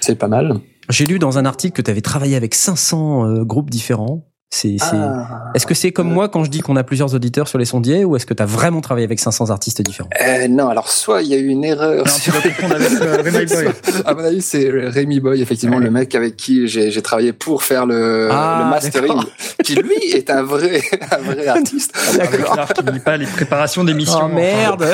c'est 0.00 0.14
pas 0.16 0.28
mal. 0.28 0.60
J'ai 0.90 1.06
lu 1.06 1.18
dans 1.18 1.38
un 1.38 1.44
article 1.46 1.72
que 1.74 1.82
tu 1.82 1.90
avais 1.90 2.02
travaillé 2.02 2.36
avec 2.36 2.54
500 2.54 3.26
euh, 3.26 3.44
groupes 3.44 3.70
différents. 3.70 4.26
C'est, 4.56 4.76
c'est- 4.78 4.84
Ah. 4.92 5.50
Est-ce 5.54 5.66
que 5.66 5.74
c'est 5.74 5.90
comme 5.90 6.12
moi 6.12 6.28
quand 6.28 6.44
je 6.44 6.50
dis 6.50 6.60
qu'on 6.60 6.76
a 6.76 6.84
plusieurs 6.84 7.12
auditeurs 7.14 7.48
sur 7.48 7.58
les 7.58 7.64
sondiers 7.64 8.04
ou 8.04 8.14
est-ce 8.14 8.24
que 8.24 8.34
tu 8.34 8.42
as 8.42 8.46
vraiment 8.46 8.80
travaillé 8.80 9.04
avec 9.04 9.18
500 9.18 9.50
artistes 9.50 9.82
différents? 9.82 10.08
Euh, 10.24 10.46
non, 10.46 10.68
alors 10.68 10.88
soit 10.88 11.22
il 11.22 11.28
y 11.28 11.34
a 11.34 11.38
eu 11.38 11.48
une 11.48 11.64
erreur. 11.64 12.04
Non, 12.06 12.12
sur- 12.12 12.36
avec 12.36 12.62
euh, 12.62 13.16
Rémi 13.22 13.46
Boy. 13.52 13.68
à 14.06 14.14
mon 14.14 14.24
avis, 14.24 14.42
c'est 14.42 14.68
Rémi 14.70 15.18
Boy, 15.18 15.42
effectivement, 15.42 15.78
le 15.80 15.90
mec 15.90 16.14
avec 16.14 16.36
qui 16.36 16.68
j'ai 16.68 16.92
j'ai 16.92 17.02
travaillé 17.02 17.32
pour 17.32 17.64
faire 17.64 17.84
le, 17.84 18.28
Ah, 18.30 18.60
le 18.64 18.70
mastering, 18.70 19.08
d'accord. 19.16 19.30
qui 19.64 19.74
lui 19.74 20.12
est 20.12 20.30
un 20.30 20.42
vrai, 20.44 20.80
un 21.10 21.18
vrai 21.18 21.46
artiste. 21.48 21.92
L'art 22.56 22.72
qui 22.72 23.00
pas 23.00 23.16
les 23.16 23.26
préparations 23.26 23.82
d'émissions. 23.82 24.20
Oh 24.26 24.28
merde 24.28 24.86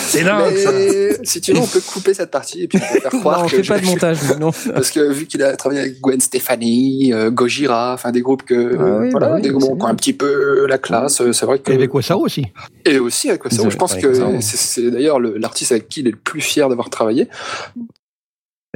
C'est 0.00 0.24
dingue, 0.24 0.56
ça. 0.56 0.72
Mais 0.72 1.10
si 1.22 1.40
tu 1.40 1.52
veux, 1.52 1.60
on 1.60 1.66
peut 1.66 1.80
couper 1.80 2.12
cette 2.12 2.30
partie 2.32 2.64
et 2.64 2.68
puis 2.68 2.80
on 2.82 2.94
peut 2.94 3.00
faire 3.00 3.20
croire 3.20 3.38
Non, 3.38 3.44
on 3.44 3.48
que 3.48 3.56
fait 3.56 3.62
je- 3.62 3.72
pas 3.72 3.78
de 3.78 3.84
montage, 3.86 4.18
non. 4.40 4.50
Parce 4.74 4.90
que 4.90 5.12
vu 5.12 5.26
qu'il 5.26 5.42
a 5.44 5.54
travaillé 5.56 5.80
avec 5.82 6.00
Gwen 6.00 6.20
Stefani, 6.20 7.12
euh, 7.12 7.30
Gojira, 7.30 7.92
enfin 7.94 8.10
des 8.10 8.20
groupes 8.22 8.42
que 8.44 8.54
oui, 9.00 9.10
voilà, 9.10 9.28
bah 9.28 9.34
oui, 9.36 9.42
des 9.42 9.50
un 9.84 9.94
petit 9.94 10.12
peu 10.12 10.66
la 10.66 10.78
classe, 10.78 11.20
euh, 11.20 11.32
c'est 11.32 11.46
vrai 11.46 11.58
que 11.58 11.70
Et 11.70 11.74
avec 11.74 11.92
Wassaro 11.94 12.24
aussi. 12.24 12.46
et 12.84 12.98
aussi 12.98 13.28
avec 13.30 13.44
Wassaro, 13.44 13.70
je 13.70 13.76
pense 13.76 13.94
que 13.94 14.40
c'est 14.40 14.90
d'ailleurs 14.90 15.18
le- 15.20 15.36
l'artiste 15.36 15.72
avec 15.72 15.88
qui 15.88 16.00
il 16.00 16.08
est 16.08 16.12
le 16.12 16.16
plus 16.16 16.40
fier 16.40 16.68
d'avoir 16.68 16.90
travaillé. 16.90 17.28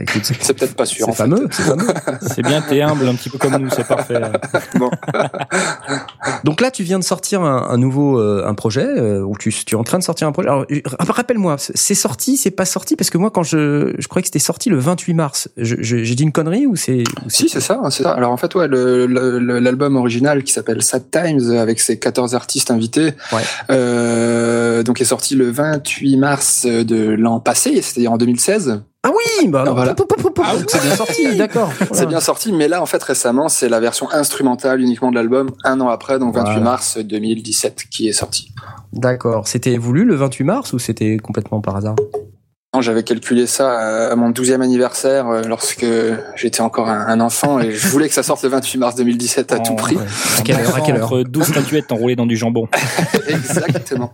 Écoute, 0.01 0.23
c'est 0.25 0.43
C'est 0.43 0.55
peut-être 0.55 0.75
pas 0.75 0.87
sûr. 0.87 1.05
c'est 1.07 1.11
en 1.11 1.15
fait. 1.15 1.23
fameux, 1.25 1.47
c'est 1.51 1.63
fameux. 1.63 1.87
C'est 2.23 2.43
bien, 2.43 2.63
t'es 2.63 2.81
humble, 2.81 3.07
un 3.09 3.15
petit 3.15 3.29
peu 3.31 3.39
comme 3.39 3.57
nous, 3.59 3.71
c'est 3.71 3.87
parfait. 3.87 4.21
Bon. 4.77 4.91
Donc 6.45 6.61
là, 6.61 6.71
tu 6.71 6.83
viens 6.83 6.99
de 6.99 7.05
sortir 7.05 7.43
un, 7.43 7.69
un 7.71 7.77
nouveau 7.77 8.19
euh, 8.19 8.45
un 8.47 8.55
projet 8.55 8.85
euh, 8.87 9.23
où 9.23 9.37
tu, 9.37 9.53
tu 9.53 9.75
es 9.75 9.79
en 9.79 9.85
train 9.85 9.99
de 9.99 10.03
sortir 10.05 10.27
un 10.29 10.33
projet. 10.33 10.49
Alors 10.49 10.65
euh, 10.71 10.81
rappelle-moi, 10.99 11.57
c'est 11.59 11.95
sorti, 11.95 12.37
c'est 12.37 12.51
pas 12.51 12.65
sorti? 12.65 12.97
Parce 12.97 13.11
que 13.11 13.19
moi 13.19 13.31
quand 13.31 13.43
je 13.43 13.93
je 13.99 14.09
croyais 14.09 14.23
que 14.23 14.29
c'était 14.29 14.39
sorti 14.39 14.71
le 14.71 14.79
28 14.79 15.15
mars. 15.15 15.49
Je- 15.57 15.77
je- 15.81 16.03
J'ai 16.03 16.15
dit 16.15 16.23
une 16.23 16.33
connerie 16.33 16.67
ou 16.67 16.77
c'est 16.77 17.05
ou 17.25 17.29
Si, 17.31 17.49
c'est 17.49 17.61
ça, 17.61 17.81
c'est 17.91 18.03
ça. 18.03 18.13
Alors 18.13 18.33
en 18.33 18.37
fait, 18.37 18.55
ouais, 18.55 18.69
le- 18.69 19.07
le- 19.07 19.39
le- 19.39 19.59
l'album 19.59 19.97
original 19.97 20.43
qui 20.45 20.53
s'appelle 20.53 20.83
Sad 20.83 21.05
Times 21.11 21.51
avec 21.57 21.81
ses 21.81 21.99
14 21.99 22.35
artistes 22.35 22.71
invités, 22.71 23.13
Ouais. 23.33 23.43
euh, 23.71 24.83
donc 24.83 25.01
est 25.01 25.05
sorti 25.05 25.35
le 25.35 25.51
28 25.51 26.17
mars 26.17 26.67
de 26.67 27.11
l'an 27.11 27.41
passé, 27.41 27.81
c'est-à-dire 27.83 28.13
en 28.13 28.19
2016. 28.19 28.83
Ah 29.03 29.11
oui, 29.11 29.49
bah 29.49 29.65
Ah, 29.67 29.71
voilà. 29.73 29.95
Ah 30.43 30.53
c'est 30.69 30.83
bien 30.83 30.95
sorti, 30.95 31.37
d'accord. 31.39 31.71
C'est 31.93 32.07
bien 32.07 32.21
sorti, 32.21 32.53
mais 32.53 32.69
là 32.69 32.83
en 32.83 32.87
fait 32.87 33.03
récemment, 33.03 33.49
c'est 33.49 33.69
la 33.71 33.81
version 33.81 34.11
instrumentale 34.11 34.81
uniquement 34.81 35.11
de 35.11 35.15
l'album, 35.15 35.51
un 35.65 35.81
an 35.81 35.89
après, 35.89 36.19
donc 36.19 36.35
28 36.35 36.45
Voilà. 36.53 36.61
mars 36.61 36.99
2017, 36.99 37.85
qui 37.91 38.09
est 38.09 38.13
sorti. 38.13 38.53
D'accord. 38.93 39.49
C'était 39.49 39.79
voulu 39.79 40.05
le 40.05 40.17
28 40.17 40.45
mars 40.45 40.73
ou 40.75 40.79
c'était 40.79 41.17
complètement 41.17 41.61
par 41.63 41.77
hasard? 41.77 41.97
J'avais 42.79 43.03
calculé 43.03 43.49
ça 43.49 44.11
à 44.12 44.14
mon 44.14 44.31
12e 44.31 44.62
anniversaire 44.62 45.27
euh, 45.27 45.43
lorsque 45.43 45.85
j'étais 46.37 46.61
encore 46.61 46.89
un, 46.89 47.18
enfant 47.18 47.59
et 47.59 47.73
je 47.73 47.89
voulais 47.89 48.07
que 48.07 48.14
ça 48.14 48.23
sorte 48.23 48.45
le 48.45 48.49
28 48.49 48.79
mars 48.79 48.95
2017 48.95 49.53
à 49.53 49.59
tout 49.59 49.73
Oh, 49.73 49.75
prix. 49.75 49.97
Ouais. 49.97 50.05
À 50.39 50.43
quelle 50.43 50.61
heure 50.61 50.77
À 50.77 50.81
quelle 50.81 50.97
heure 50.97 51.07
Entre 51.07 51.25
12 51.25 51.49
statuettes 51.49 51.91
enroulées 51.91 52.14
dans 52.14 52.27
du 52.27 52.37
jambon. 52.37 52.68
Exactement. 53.29 54.12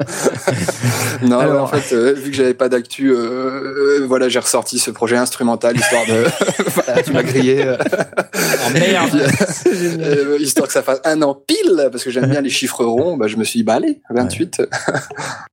non, 1.23 1.39
Alors- 1.39 1.53
ouais, 1.55 1.61
en 1.61 1.81
fait, 1.81 1.95
euh, 1.95 2.15
vu 2.15 2.31
que 2.31 2.37
j'avais 2.37 2.55
pas 2.55 2.71
d'actu, 2.71 3.11
euh, 3.11 4.01
euh, 4.01 4.07
voilà, 4.09 4.31
j'ai 4.31 4.39
ressorti 4.39 4.79
ce 4.79 4.91
projet 4.91 5.19
instrumental 5.19 5.77
histoire 5.77 6.07
de, 6.07 6.25
voilà, 6.69 7.03
tu 7.03 7.13
m'as 7.13 7.23
grillé, 7.23 7.63
euh, 7.63 7.77
Oh 7.85 8.71
merde 8.73 9.21
euh, 9.67 10.39
histoire 10.41 10.67
que 10.67 10.73
ça 10.73 10.83
fasse 10.83 11.01
un 11.05 11.21
an 11.21 11.35
pile, 11.35 11.89
parce 11.93 12.03
que 12.03 12.11
j'aime 12.11 12.31
bien 12.31 12.41
les 12.41 12.51
chiffres 12.51 12.85
ronds. 12.87 13.19
Bah, 13.19 13.27
je 13.29 13.37
me 13.37 13.45
suis 13.45 13.59
dit, 13.61 13.65
bah 13.65 13.75
allez, 13.75 14.01
28. 14.09 14.63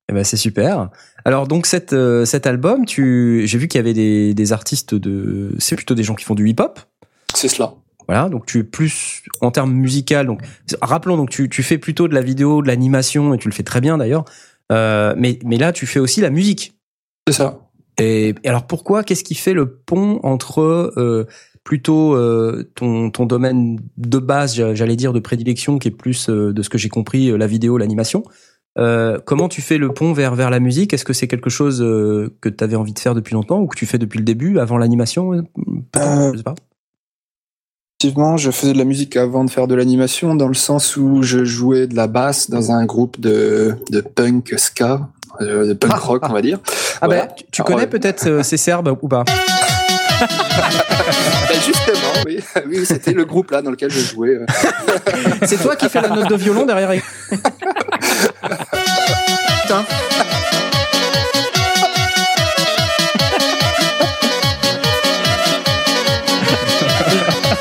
Eh 0.10 0.14
ben 0.14 0.24
c'est 0.24 0.38
super. 0.38 0.89
Alors 1.26 1.47
donc 1.47 1.65
cet 1.65 1.93
euh, 1.93 2.26
cet 2.26 2.45
album, 2.47 2.86
tu 2.86 3.43
j'ai 3.45 3.57
vu 3.57 3.67
qu'il 3.67 3.80
y 3.80 3.82
avait 3.82 3.93
des 3.93 4.34
des 4.34 4.51
artistes 4.53 4.93
de 4.95 5.55
c'est 5.57 5.76
plutôt 5.76 5.95
des 5.95 6.03
gens 6.03 6.15
qui 6.15 6.26
font 6.26 6.36
du 6.36 6.47
hip-hop. 6.49 6.80
C'est 7.34 7.47
cela. 7.47 7.76
Voilà, 8.07 8.28
donc 8.28 8.45
tu 8.45 8.59
es 8.59 8.63
plus 8.63 9.24
en 9.39 9.49
termes 9.51 9.71
musical. 9.74 10.28
Donc 10.28 10.41
rappelons 10.82 11.15
donc 11.15 11.30
tu 11.30 11.47
tu 11.49 11.63
fais 11.63 11.78
plutôt 11.78 12.07
de 12.09 12.13
la 12.13 12.21
vidéo, 12.21 12.61
de 12.61 12.67
l'animation 12.67 13.34
et 13.34 13.38
tu 13.38 13.47
le 13.47 13.53
fais 13.53 13.63
très 13.63 13.80
bien 13.80 13.97
d'ailleurs. 13.97 14.26
Euh, 14.71 15.13
mais 15.17 15.39
mais 15.45 15.57
là 15.57 15.71
tu 15.71 15.86
fais 15.86 15.99
aussi 15.99 16.19
la 16.19 16.30
musique. 16.30 16.74
C'est 17.28 17.34
ça. 17.36 17.59
Et, 17.97 18.36
et 18.43 18.49
alors 18.49 18.67
pourquoi 18.67 19.03
Qu'est-ce 19.03 19.24
qui 19.24 19.36
fait 19.36 19.53
le 19.53 19.71
pont 19.71 20.19
entre 20.24 20.59
euh, 20.97 21.26
plutôt 21.63 22.15
euh, 22.15 22.69
ton 22.76 23.09
ton 23.11 23.26
domaine 23.26 23.80
de 23.95 24.17
base, 24.17 24.55
j'a- 24.55 24.76
j'allais 24.76 24.97
dire 24.97 25.13
de 25.13 25.19
prédilection, 25.21 25.80
qui 25.80 25.88
est 25.88 25.91
plus 25.91 26.28
euh, 26.30 26.51
de 26.51 26.61
ce 26.61 26.69
que 26.69 26.78
j'ai 26.78 26.89
compris 26.89 27.30
euh, 27.30 27.38
la 27.38 27.47
vidéo, 27.47 27.78
l'animation. 27.78 28.24
Euh, 28.80 29.19
comment 29.24 29.49
tu 29.49 29.61
fais 29.61 29.78
le 29.78 29.93
pont 29.93 30.13
vers 30.13 30.34
vers 30.36 30.49
la 30.49 30.59
musique? 30.59 30.93
Est-ce 30.93 31.05
que 31.05 31.13
c'est 31.13 31.28
quelque 31.28 31.49
chose 31.49 31.82
euh, 31.82 32.36
que 32.41 32.49
tu 32.49 32.63
avais 32.63 32.76
envie 32.76 32.93
de 32.93 32.99
faire 32.99 33.13
depuis 33.15 33.34
longtemps 33.34 33.59
ou 33.59 33.67
que 33.67 33.78
tu 33.78 33.86
fais 33.86 33.97
depuis 33.99 34.17
le 34.17 34.26
début, 34.26 34.57
avant 34.59 34.78
l'animation 34.78 35.30
Peut-être, 35.91 36.07
Euh, 36.07 36.32
Je 36.34 36.38
sais 36.38 36.43
pas. 36.43 36.55
Effectivement, 38.01 38.36
je 38.36 38.51
faisais 38.51 38.74
de 38.74 38.78
la 38.78 38.84
musique 38.84 39.15
avant 39.15 39.45
de 39.45 39.49
faire 39.49 39.67
de 39.67 39.76
l'animation, 39.76 40.36
dans 40.36 40.47
le 40.49 40.53
sens 40.55 40.97
où 40.97 41.21
je 41.24 41.45
jouais 41.45 41.88
de 41.88 41.95
la 41.95 42.07
basse 42.07 42.49
dans 42.49 42.71
un 42.71 42.86
groupe 42.86 43.19
de, 43.21 43.76
de 43.91 44.01
punk 44.01 44.53
ska, 44.57 45.07
euh, 45.39 45.67
de 45.67 45.74
punk 45.74 45.93
rock, 45.93 46.24
on 46.30 46.34
va 46.34 46.41
dire. 46.41 46.59
Ah 47.01 47.07
Voilà. 47.07 47.26
bah, 47.28 47.36
tu, 47.51 47.63
connais 47.63 47.82
ouais. 47.82 47.88
peut-être 47.88 48.28
euh, 48.28 48.43
ces 48.43 48.55
Serbes 48.57 48.95
ou 49.01 49.07
pas? 49.07 49.24
Ben, 51.49 51.59
justement, 51.65 52.13
oui, 52.26 52.39
oui 52.67 52.86
c'était 52.86 53.11
le 53.13 53.26
groupe 53.26 53.51
là 53.51 53.61
dans 53.61 53.71
lequel 53.71 53.89
je 53.91 53.99
jouais. 53.99 54.36
euh. 54.38 54.45
C'est 55.43 55.61
toi 55.61 55.76
qui 55.76 55.89
fais 55.89 56.01
la 56.01 56.09
note 56.09 56.30
de 56.30 56.36
violon 56.36 56.65
derrière. 56.65 56.91
Putain. 59.64 59.86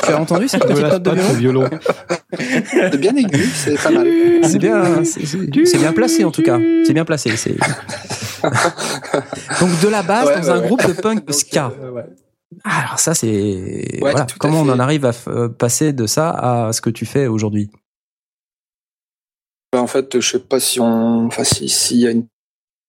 Tu 0.05 0.11
as 0.11 0.19
entendu 0.19 0.47
cette 0.47 0.65
petite 0.65 0.83
note 0.83 1.03
de 1.03 1.11
violon 1.11 1.33
violon. 1.33 1.69
C'est 2.91 2.97
bien 2.99 3.15
aigu, 3.15 3.45
c'est 3.55 3.81
pas 3.81 3.91
mal. 3.91 4.07
C'est 4.43 4.59
bien, 4.59 5.03
c'est- 5.03 5.77
bien 5.77 5.93
placé 5.93 6.23
en 6.25 6.31
tout 6.31 6.41
cas. 6.41 6.59
C'est 6.85 6.93
bien 6.93 7.05
placé. 7.05 7.35
c'est- 7.37 7.55
Donc 9.61 9.79
de 9.81 9.87
la 9.87 10.03
base 10.03 10.27
Ouais, 10.27 10.35
dans 10.41 10.43
ouais, 10.43 10.49
un 10.49 10.59
ouais. 10.61 10.67
groupe 10.67 10.85
de 10.85 10.93
punk 10.93 11.25
Donc, 11.25 11.33
ska. 11.33 11.71
euh, 11.81 11.91
ouais. 11.91 12.03
Ah, 12.65 12.83
alors 12.85 12.99
ça 12.99 13.13
c'est 13.15 13.97
voilà. 13.99 14.27
comment 14.39 14.61
on 14.61 14.65
fait. 14.65 14.71
en 14.71 14.79
arrive 14.79 15.05
à 15.05 15.11
f- 15.11 15.29
euh, 15.29 15.47
passer 15.49 15.93
de 15.93 16.05
ça 16.05 16.29
à 16.29 16.73
ce 16.73 16.81
que 16.81 16.89
tu 16.89 17.05
fais 17.05 17.27
aujourd'hui? 17.27 17.69
Ben, 19.73 19.79
en 19.79 19.87
fait, 19.87 20.19
je 20.19 20.29
sais 20.29 20.39
pas 20.39 20.59
si 20.59 20.79
on, 20.79 21.25
enfin, 21.25 21.43
si, 21.43 21.67
s'il 21.67 21.97
y 21.97 22.05
a 22.05 22.11
une 22.11 22.27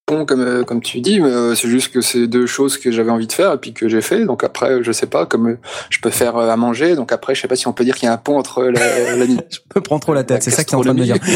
pont 0.06 0.24
comme, 0.26 0.40
euh, 0.40 0.64
comme 0.64 0.82
tu 0.82 1.00
dis, 1.00 1.20
mais 1.20 1.30
euh, 1.30 1.54
c'est 1.54 1.68
juste 1.68 1.92
que 1.92 2.00
c'est 2.00 2.26
deux 2.26 2.46
choses 2.46 2.78
que 2.78 2.90
j'avais 2.90 3.10
envie 3.10 3.26
de 3.26 3.32
faire 3.32 3.52
et 3.52 3.58
puis 3.58 3.72
que 3.72 3.88
j'ai 3.88 4.02
fait. 4.02 4.24
Donc 4.24 4.44
après, 4.44 4.82
je 4.82 4.92
sais 4.92 5.06
pas, 5.06 5.26
comme 5.26 5.48
euh, 5.48 5.58
je 5.90 5.98
peux 6.00 6.10
faire 6.10 6.36
euh, 6.36 6.50
à 6.50 6.56
manger. 6.56 6.94
Donc 6.94 7.12
après, 7.12 7.34
je 7.34 7.40
sais 7.40 7.48
pas 7.48 7.56
si 7.56 7.66
on 7.66 7.72
peut 7.72 7.84
dire 7.84 7.94
qu'il 7.94 8.06
y 8.06 8.08
a 8.08 8.12
un 8.12 8.18
pont 8.18 8.38
entre 8.38 8.64
la, 8.64 9.16
la 9.16 9.26
Je 9.26 9.32
me 9.76 9.80
prends 9.80 9.98
trop 9.98 10.14
la 10.14 10.24
tête. 10.24 10.42
C'est 10.42 10.50
ça 10.50 10.64
que 10.64 10.68
tu 10.68 10.74
es 10.74 10.78
en 10.78 10.82
train 10.82 10.94
de 10.94 11.00
me 11.00 11.04
dire. 11.04 11.16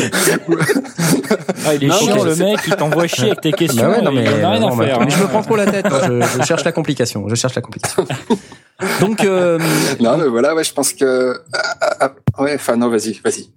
Ah, 1.66 1.74
il 1.74 1.84
est 1.84 1.88
Non, 1.88 1.94
chiant, 1.94 2.24
le 2.24 2.36
mec, 2.36 2.60
il 2.66 2.76
t'envoie 2.76 3.06
chier 3.06 3.26
avec 3.26 3.40
tes 3.42 3.52
questions. 3.52 3.82
Bah 3.82 3.90
ouais, 3.90 4.02
non, 4.02 4.10
il 4.12 4.20
mais, 4.20 4.28
en 4.28 4.32
a 4.32 4.50
rien 4.52 4.60
non, 4.60 4.78
à 4.80 4.84
faire. 4.84 5.00
mais 5.00 5.10
je 5.10 5.16
hein. 5.16 5.22
me 5.22 5.26
prends 5.26 5.42
trop 5.42 5.56
la 5.56 5.66
tête. 5.66 5.86
Je, 6.06 6.38
je 6.38 6.42
cherche 6.44 6.64
la 6.64 6.72
complication. 6.72 7.28
Je 7.28 7.34
cherche 7.34 7.54
la 7.54 7.60
complication. 7.60 8.06
Donc, 9.00 9.24
euh, 9.24 9.58
non, 9.98 10.16
mais 10.18 10.28
voilà, 10.28 10.54
ouais, 10.54 10.62
je 10.62 10.72
pense 10.72 10.92
que, 10.92 11.40
ah, 11.52 11.76
ah, 11.80 12.12
ah, 12.34 12.42
ouais, 12.42 12.54
enfin, 12.54 12.76
non, 12.76 12.88
vas-y, 12.88 13.20
vas-y. 13.24 13.48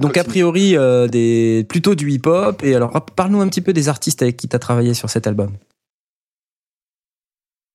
donc 0.00 0.16
a 0.16 0.22
priori 0.22 0.76
euh, 0.76 1.08
des 1.08 1.66
plutôt 1.68 1.96
du 1.96 2.08
hip-hop. 2.12 2.62
Et 2.62 2.76
alors, 2.76 2.92
parle-nous 3.16 3.40
un 3.40 3.48
petit 3.48 3.62
peu 3.62 3.72
des 3.72 3.88
artistes 3.88 4.22
avec 4.22 4.36
qui 4.36 4.46
tu 4.50 4.56
as 4.56 4.58
travaillé 4.58 4.94
sur 4.94 5.08
cet 5.08 5.26
album. 5.26 5.52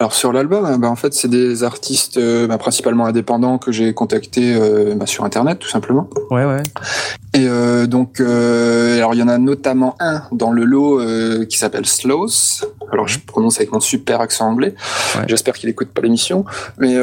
Alors 0.02 0.14
sur 0.14 0.34
l'album, 0.34 0.66
hein, 0.66 0.78
bah, 0.78 0.90
en 0.90 0.98
fait, 0.98 1.14
c'est 1.14 1.30
des 1.30 1.64
artistes 1.64 2.18
euh, 2.18 2.48
bah, 2.48 2.58
principalement 2.58 3.06
indépendants 3.06 3.58
que 3.58 3.72
j'ai 3.72 3.94
contactés 3.94 4.54
euh, 4.54 4.94
bah, 4.94 5.06
sur 5.06 5.24
Internet, 5.24 5.60
tout 5.60 5.70
simplement. 5.70 6.10
Ouais, 6.32 6.44
ouais. 6.44 6.62
Et 7.34 7.48
euh, 7.48 7.88
donc, 7.88 8.20
euh, 8.20 8.98
alors 8.98 9.14
il 9.14 9.22
y 9.22 9.24
en 9.24 9.30
a 9.30 9.38
notamment 9.38 9.96
un 10.02 10.24
dans 10.34 10.52
le 10.52 10.66
lot 10.66 11.00
qui 11.48 11.58
s'appelle 11.58 11.86
Slows. 11.86 12.28
Alors 12.92 13.08
je 13.08 13.20
prononce 13.20 13.56
avec 13.58 13.72
mon 13.72 13.80
super 13.80 14.20
accent 14.20 14.50
anglais. 14.50 14.76
Ouais. 15.16 15.24
J'espère 15.30 15.54
qu'il 15.54 15.70
écoute 15.70 15.88
pas 15.88 16.02
l'émission. 16.02 16.44
Mais 16.78 17.00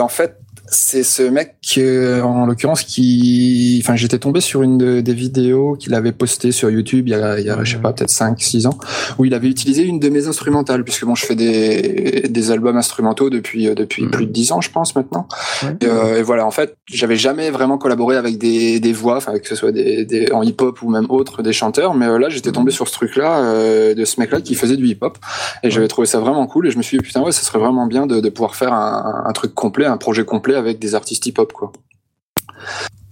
en 0.00 0.08
fait, 0.08 0.38
c'est 0.72 1.02
ce 1.02 1.22
mec, 1.24 1.56
euh, 1.78 2.22
en 2.22 2.46
l'occurrence, 2.46 2.82
qui, 2.82 3.80
enfin, 3.82 3.96
j'étais 3.96 4.18
tombé 4.18 4.40
sur 4.40 4.62
une 4.62 4.78
de- 4.78 5.00
des 5.00 5.14
vidéos 5.14 5.74
qu'il 5.76 5.94
avait 5.94 6.12
postées 6.12 6.52
sur 6.52 6.70
YouTube 6.70 7.08
il 7.08 7.10
y 7.10 7.14
a, 7.14 7.40
il 7.40 7.44
y 7.46 7.50
a 7.50 7.62
je 7.64 7.72
sais 7.72 7.82
pas, 7.82 7.92
peut-être 7.92 8.10
5, 8.10 8.40
6 8.40 8.66
ans, 8.66 8.78
où 9.18 9.24
il 9.24 9.34
avait 9.34 9.48
utilisé 9.48 9.82
une 9.82 9.98
de 9.98 10.08
mes 10.08 10.28
instrumentales, 10.28 10.84
puisque 10.84 11.04
bon, 11.04 11.14
je 11.16 11.26
fais 11.26 11.34
des, 11.34 12.26
des 12.30 12.50
albums 12.52 12.76
instrumentaux 12.76 13.30
depuis, 13.30 13.68
euh, 13.68 13.74
depuis 13.74 14.04
Mhm. 14.04 14.10
plus 14.10 14.26
de 14.26 14.32
10 14.32 14.52
ans, 14.52 14.60
je 14.60 14.70
pense, 14.70 14.94
maintenant. 14.94 15.26
Ouais. 15.64 15.76
Et, 15.80 15.86
euh, 15.86 16.18
et 16.18 16.22
voilà, 16.22 16.46
en 16.46 16.50
fait, 16.52 16.76
j'avais 16.86 17.16
jamais 17.16 17.50
vraiment 17.50 17.76
collaboré 17.76 18.16
avec 18.16 18.38
des, 18.38 18.78
des 18.78 18.92
voix, 18.92 19.16
enfin, 19.16 19.38
que 19.38 19.48
ce 19.48 19.56
soit 19.56 19.72
des, 19.72 20.04
des, 20.04 20.30
en 20.32 20.42
hip-hop 20.42 20.80
ou 20.82 20.88
même 20.90 21.06
autres, 21.08 21.42
des 21.42 21.52
chanteurs, 21.52 21.94
mais 21.94 22.06
euh, 22.06 22.18
là, 22.18 22.28
j'étais 22.28 22.52
tombé 22.52 22.70
sur 22.70 22.86
ce 22.86 22.92
truc-là, 22.92 23.40
euh, 23.44 23.94
de 23.94 24.04
ce 24.04 24.20
mec-là 24.20 24.40
qui 24.40 24.54
faisait 24.54 24.76
du 24.76 24.86
hip-hop, 24.86 25.18
et 25.64 25.70
j'avais 25.70 25.88
trouvé 25.88 26.06
ça 26.06 26.20
vraiment 26.20 26.46
cool, 26.46 26.68
et 26.68 26.70
je 26.70 26.78
me 26.78 26.82
suis 26.82 26.96
dit, 26.98 27.02
putain, 27.02 27.22
ouais, 27.22 27.32
ça 27.32 27.42
serait 27.42 27.58
vraiment 27.58 27.86
bien 27.86 28.06
de, 28.06 28.20
de 28.20 28.28
pouvoir 28.28 28.54
faire 28.54 28.72
un, 28.72 29.24
un 29.26 29.32
truc 29.32 29.52
complet, 29.54 29.86
un 29.86 29.96
projet 29.96 30.24
complet 30.24 30.54
avec 30.60 30.78
des 30.78 30.94
artistes 30.94 31.26
hip-hop, 31.26 31.52
quoi. 31.52 31.72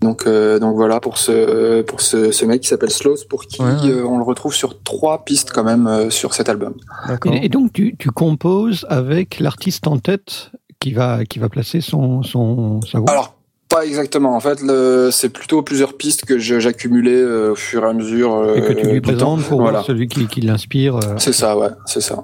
Donc, 0.00 0.26
euh, 0.28 0.60
donc 0.60 0.76
voilà 0.76 1.00
pour 1.00 1.18
ce 1.18 1.82
pour 1.82 2.00
ce, 2.00 2.30
ce 2.30 2.44
mec 2.44 2.60
qui 2.60 2.68
s'appelle 2.68 2.90
Slows 2.90 3.16
pour 3.28 3.46
qui 3.46 3.60
Ouais, 3.60 3.68
ouais. 3.68 3.90
euh, 3.90 4.04
on 4.06 4.16
le 4.18 4.22
retrouve 4.22 4.54
sur 4.54 4.80
trois 4.84 5.24
pistes 5.24 5.50
quand 5.52 5.64
même 5.64 5.88
euh, 5.88 6.08
sur 6.10 6.34
cet 6.34 6.48
album. 6.48 6.74
Et, 7.24 7.46
et 7.46 7.48
donc, 7.48 7.72
tu, 7.72 7.96
tu 7.98 8.10
composes 8.12 8.86
avec 8.88 9.40
l'artiste 9.40 9.88
en 9.88 9.98
tête 9.98 10.52
qui 10.78 10.92
va, 10.92 11.24
qui 11.24 11.40
va 11.40 11.48
placer 11.48 11.80
son, 11.80 12.22
son, 12.22 12.80
sa 12.82 13.00
voix? 13.00 13.10
Alors 13.10 13.34
pas 13.68 13.84
exactement. 13.84 14.34
En 14.36 14.40
fait, 14.40 14.60
c'est 15.10 15.28
plutôt 15.30 15.62
plusieurs 15.62 15.94
pistes 15.96 16.24
que 16.24 16.38
j'accumulais 16.38 17.20
euh, 17.20 17.52
au 17.52 17.54
fur 17.56 17.84
et 17.84 17.88
à 17.88 17.92
mesure. 17.92 18.34
euh, 18.34 18.54
et 18.54 18.60
que 18.62 18.72
tu 18.72 18.86
lui 18.86 19.00
présentes 19.00 19.42
pour 19.42 19.58
Voilà. 19.60 19.78
voir 19.78 19.84
celui 19.84 20.06
qui, 20.08 20.26
qui 20.28 20.40
l'inspire. 20.42 20.96
euh. 20.96 21.16
C'est 21.18 21.34
ça, 21.34 21.58
ouais, 21.58 21.68
c'est 21.86 22.00
ça. 22.00 22.22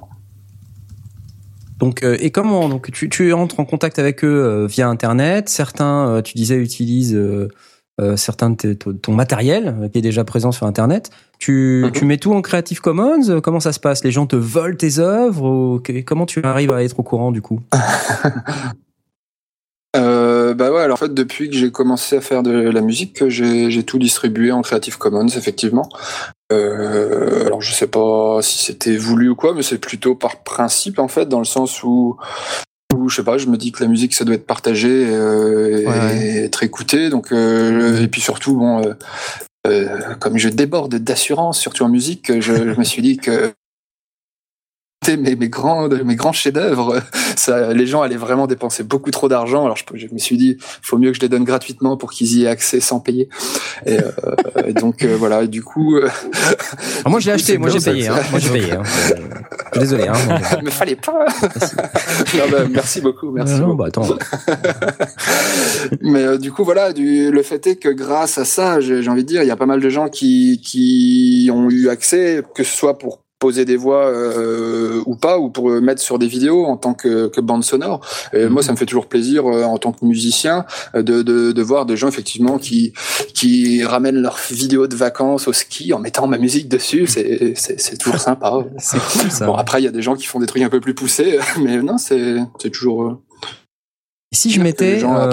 Donc, 1.78 2.02
euh, 2.02 2.16
et 2.20 2.30
comment 2.30 2.68
donc 2.68 2.90
tu, 2.92 3.08
tu 3.08 3.32
entres 3.32 3.58
en 3.60 3.64
contact 3.64 3.98
avec 3.98 4.24
eux 4.24 4.28
euh, 4.44 4.66
via 4.66 4.88
Internet. 4.88 5.48
Certains, 5.48 6.08
euh, 6.08 6.22
tu 6.22 6.34
disais, 6.34 6.56
utilisent 6.56 7.14
euh, 7.14 7.48
euh, 8.00 8.16
certains 8.16 8.50
de 8.50 8.56
tes- 8.56 8.74
ton 8.76 9.12
matériel 9.12 9.88
qui 9.92 9.98
est 9.98 10.02
déjà 10.02 10.24
présent 10.24 10.52
sur 10.52 10.66
Internet. 10.66 11.10
Tu, 11.38 11.82
Mhm. 11.86 11.92
tu 11.92 12.04
mets 12.04 12.16
tout 12.18 12.32
en 12.32 12.42
Creative 12.42 12.80
Commons? 12.80 13.40
Comment 13.42 13.60
ça 13.60 13.72
se 13.72 13.80
passe? 13.80 14.04
Les 14.04 14.10
gens 14.12 14.26
te 14.26 14.36
volent 14.36 14.76
tes 14.76 14.98
œuvres 14.98 15.48
ou 15.48 15.82
Comment 16.06 16.26
tu 16.26 16.42
arrives 16.44 16.72
à 16.72 16.82
être 16.82 16.98
au 16.98 17.02
courant 17.02 17.30
du 17.32 17.42
coup? 17.42 17.60
Euh, 19.96 20.54
bah 20.54 20.72
ouais, 20.72 20.80
alors 20.80 20.94
en 20.94 20.98
fait, 20.98 21.14
depuis 21.14 21.48
que 21.48 21.56
j'ai 21.56 21.70
commencé 21.70 22.16
à 22.16 22.20
faire 22.20 22.42
de 22.42 22.50
la 22.50 22.80
musique, 22.80 23.14
que 23.14 23.28
j'ai 23.28 23.82
tout 23.84 23.98
distribué 23.98 24.50
en 24.52 24.62
Creative 24.62 24.98
Commons, 24.98 25.28
effectivement. 25.28 25.88
Euh, 26.52 27.46
alors 27.46 27.62
je 27.62 27.72
sais 27.72 27.86
pas 27.86 28.40
si 28.42 28.58
c'était 28.64 28.96
voulu 28.96 29.30
ou 29.30 29.34
quoi, 29.36 29.54
mais 29.54 29.62
c'est 29.62 29.78
plutôt 29.78 30.14
par 30.14 30.42
principe 30.42 30.98
en 30.98 31.08
fait, 31.08 31.28
dans 31.28 31.38
le 31.38 31.44
sens 31.44 31.82
où, 31.82 32.16
où 32.94 33.08
je 33.08 33.16
sais 33.16 33.24
pas, 33.24 33.38
je 33.38 33.46
me 33.46 33.56
dis 33.56 33.72
que 33.72 33.82
la 33.82 33.88
musique 33.88 34.14
ça 34.14 34.24
doit 34.24 34.34
être 34.34 34.46
partagé 34.46 34.88
euh, 34.90 35.78
et, 35.80 35.86
Ouais, 35.86 35.98
ouais. 35.98 36.26
et 36.26 36.44
être 36.44 36.62
écouté, 36.62 37.08
donc 37.08 37.32
euh, 37.32 38.02
et 38.02 38.08
puis 38.08 38.20
surtout 38.20 38.56
bon. 38.56 38.82
euh, 38.86 38.94
euh, 39.66 40.14
comme 40.20 40.36
je 40.36 40.50
déborde 40.50 40.94
d'assurance, 40.96 41.58
surtout 41.58 41.84
en 41.84 41.88
musique, 41.88 42.30
je, 42.40 42.54
je 42.54 42.78
me 42.78 42.84
suis 42.84 43.00
dit 43.00 43.16
que 43.16 43.52
mes, 45.08 45.36
mes 45.36 45.48
grands 45.48 45.88
mes 45.88 46.16
grands 46.16 46.32
chefs-d'œuvre 46.32 47.00
ça 47.36 47.72
les 47.72 47.86
gens 47.86 48.02
allaient 48.02 48.16
vraiment 48.16 48.46
dépenser 48.46 48.82
beaucoup 48.82 49.10
trop 49.10 49.28
d'argent 49.28 49.64
alors 49.64 49.76
je, 49.76 49.84
je 49.94 50.06
me 50.12 50.18
suis 50.18 50.36
dit 50.36 50.56
faut 50.82 50.98
mieux 50.98 51.10
que 51.10 51.16
je 51.16 51.20
les 51.22 51.28
donne 51.28 51.44
gratuitement 51.44 51.96
pour 51.96 52.12
qu'ils 52.12 52.36
y 52.36 52.44
aient 52.44 52.48
accès 52.48 52.80
sans 52.80 53.00
payer 53.00 53.28
et, 53.86 53.98
euh, 53.98 54.10
et 54.66 54.72
donc 54.72 55.04
euh, 55.04 55.16
voilà 55.16 55.42
et 55.42 55.48
du 55.48 55.62
coup 55.62 55.96
euh, 55.96 56.08
Alors 57.00 57.10
Moi, 57.10 57.20
j'ai 57.20 57.32
acheté. 57.32 57.58
Moi, 57.58 57.70
j'ai 57.70 57.80
payé. 57.80 58.08
Hein. 58.08 58.20
Moi, 58.30 58.38
j'ai 58.40 58.50
payé. 58.60 58.72
Hein. 58.72 58.82
Je 58.84 58.90
suis 58.90 59.80
Désolé. 59.80 60.08
Hein. 60.08 60.14
mais 60.62 60.70
fallait 60.70 60.96
pas 60.96 61.26
Non, 62.34 62.44
bah, 62.50 62.58
merci 62.70 63.00
beaucoup 63.00 63.30
merci 63.30 63.54
Non, 63.54 63.74
beaucoup. 63.74 63.76
bah, 63.76 63.86
attends. 63.88 64.08
mais 66.00 66.22
euh, 66.22 66.38
du 66.38 66.52
coup 66.52 66.64
voilà 66.64 66.92
du, 66.92 67.30
le 67.30 67.42
fait 67.42 67.66
est 67.66 67.76
que 67.76 67.88
grâce 67.88 68.38
à 68.38 68.44
ça 68.44 68.80
j'ai 68.80 69.02
j'ai 69.02 69.10
envie 69.10 69.22
de 69.24 69.28
dire 69.28 69.42
il 69.42 69.48
y 69.48 69.50
a 69.52 69.56
pas 69.56 69.66
mal 69.66 69.80
de 69.80 69.88
gens 69.88 70.08
qui 70.08 70.60
qui 70.64 71.50
ont 71.52 71.68
eu 71.70 71.88
accès 71.88 72.42
que 72.54 72.62
ce 72.64 72.76
soit 72.76 72.98
pour 72.98 73.23
poser 73.44 73.66
des 73.66 73.76
voix 73.76 74.06
euh, 74.06 75.02
ou 75.04 75.16
pas 75.16 75.38
ou 75.38 75.50
pour 75.50 75.68
euh, 75.68 75.82
mettre 75.82 76.00
sur 76.00 76.18
des 76.18 76.26
vidéos 76.26 76.64
en 76.64 76.78
tant 76.78 76.94
que, 76.94 77.26
que 77.26 77.42
bande 77.42 77.62
sonore. 77.62 78.00
Et 78.32 78.46
moi 78.46 78.62
ça 78.62 78.72
me 78.72 78.78
fait 78.78 78.86
toujours 78.86 79.06
plaisir 79.06 79.44
euh, 79.44 79.64
en 79.64 79.76
tant 79.76 79.92
que 79.92 80.02
musicien 80.02 80.64
euh, 80.94 81.02
de, 81.02 81.20
de, 81.20 81.52
de 81.52 81.62
voir 81.62 81.84
des 81.84 81.98
gens 81.98 82.08
effectivement 82.08 82.56
qui 82.56 82.94
qui 83.34 83.84
ramènent 83.84 84.22
leurs 84.22 84.38
vidéos 84.50 84.86
de 84.86 84.96
vacances 84.96 85.46
au 85.46 85.52
ski 85.52 85.92
en 85.92 85.98
mettant 85.98 86.26
ma 86.26 86.38
musique 86.38 86.68
dessus. 86.68 87.06
C'est 87.06 87.52
c'est 87.54 87.78
c'est 87.78 87.98
toujours 87.98 88.18
sympa. 88.18 88.64
C'est 88.78 88.98
cool 88.98 89.30
ça. 89.30 89.44
bon 89.44 89.56
après 89.56 89.82
il 89.82 89.84
y 89.84 89.88
a 89.88 89.92
des 89.92 90.00
gens 90.00 90.16
qui 90.16 90.24
font 90.24 90.40
des 90.40 90.46
trucs 90.46 90.62
un 90.62 90.70
peu 90.70 90.80
plus 90.80 90.94
poussés 90.94 91.38
mais 91.60 91.82
non 91.82 91.98
c'est 91.98 92.36
c'est 92.58 92.70
toujours 92.70 93.02
euh, 93.02 93.22
si 94.34 94.50
je 94.50 94.60
mettais, 94.60 94.98
euh, 95.04 95.28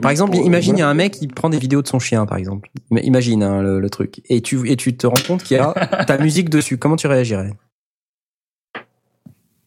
par 0.00 0.10
exemple, 0.10 0.36
imagine 0.46 0.76
il 0.76 0.80
y 0.80 0.82
a 0.82 0.88
un 0.88 0.94
mec 0.94 1.12
qui 1.12 1.26
prend 1.28 1.48
des 1.48 1.58
vidéos 1.58 1.82
de 1.82 1.88
son 1.88 1.98
chien, 1.98 2.26
par 2.26 2.38
exemple. 2.38 2.70
Ima- 2.90 3.00
Imagine 3.02 3.42
hein, 3.42 3.62
le, 3.62 3.80
le 3.80 3.90
truc, 3.90 4.20
et 4.28 4.40
tu 4.42 4.68
et 4.70 4.76
tu 4.76 4.96
te 4.96 5.06
rends 5.06 5.14
compte 5.26 5.42
qu'il 5.42 5.56
y 5.56 5.60
a 5.60 5.72
ta 6.06 6.18
musique 6.18 6.50
dessus. 6.50 6.76
Comment 6.78 6.96
tu 6.96 7.06
réagirais? 7.06 7.52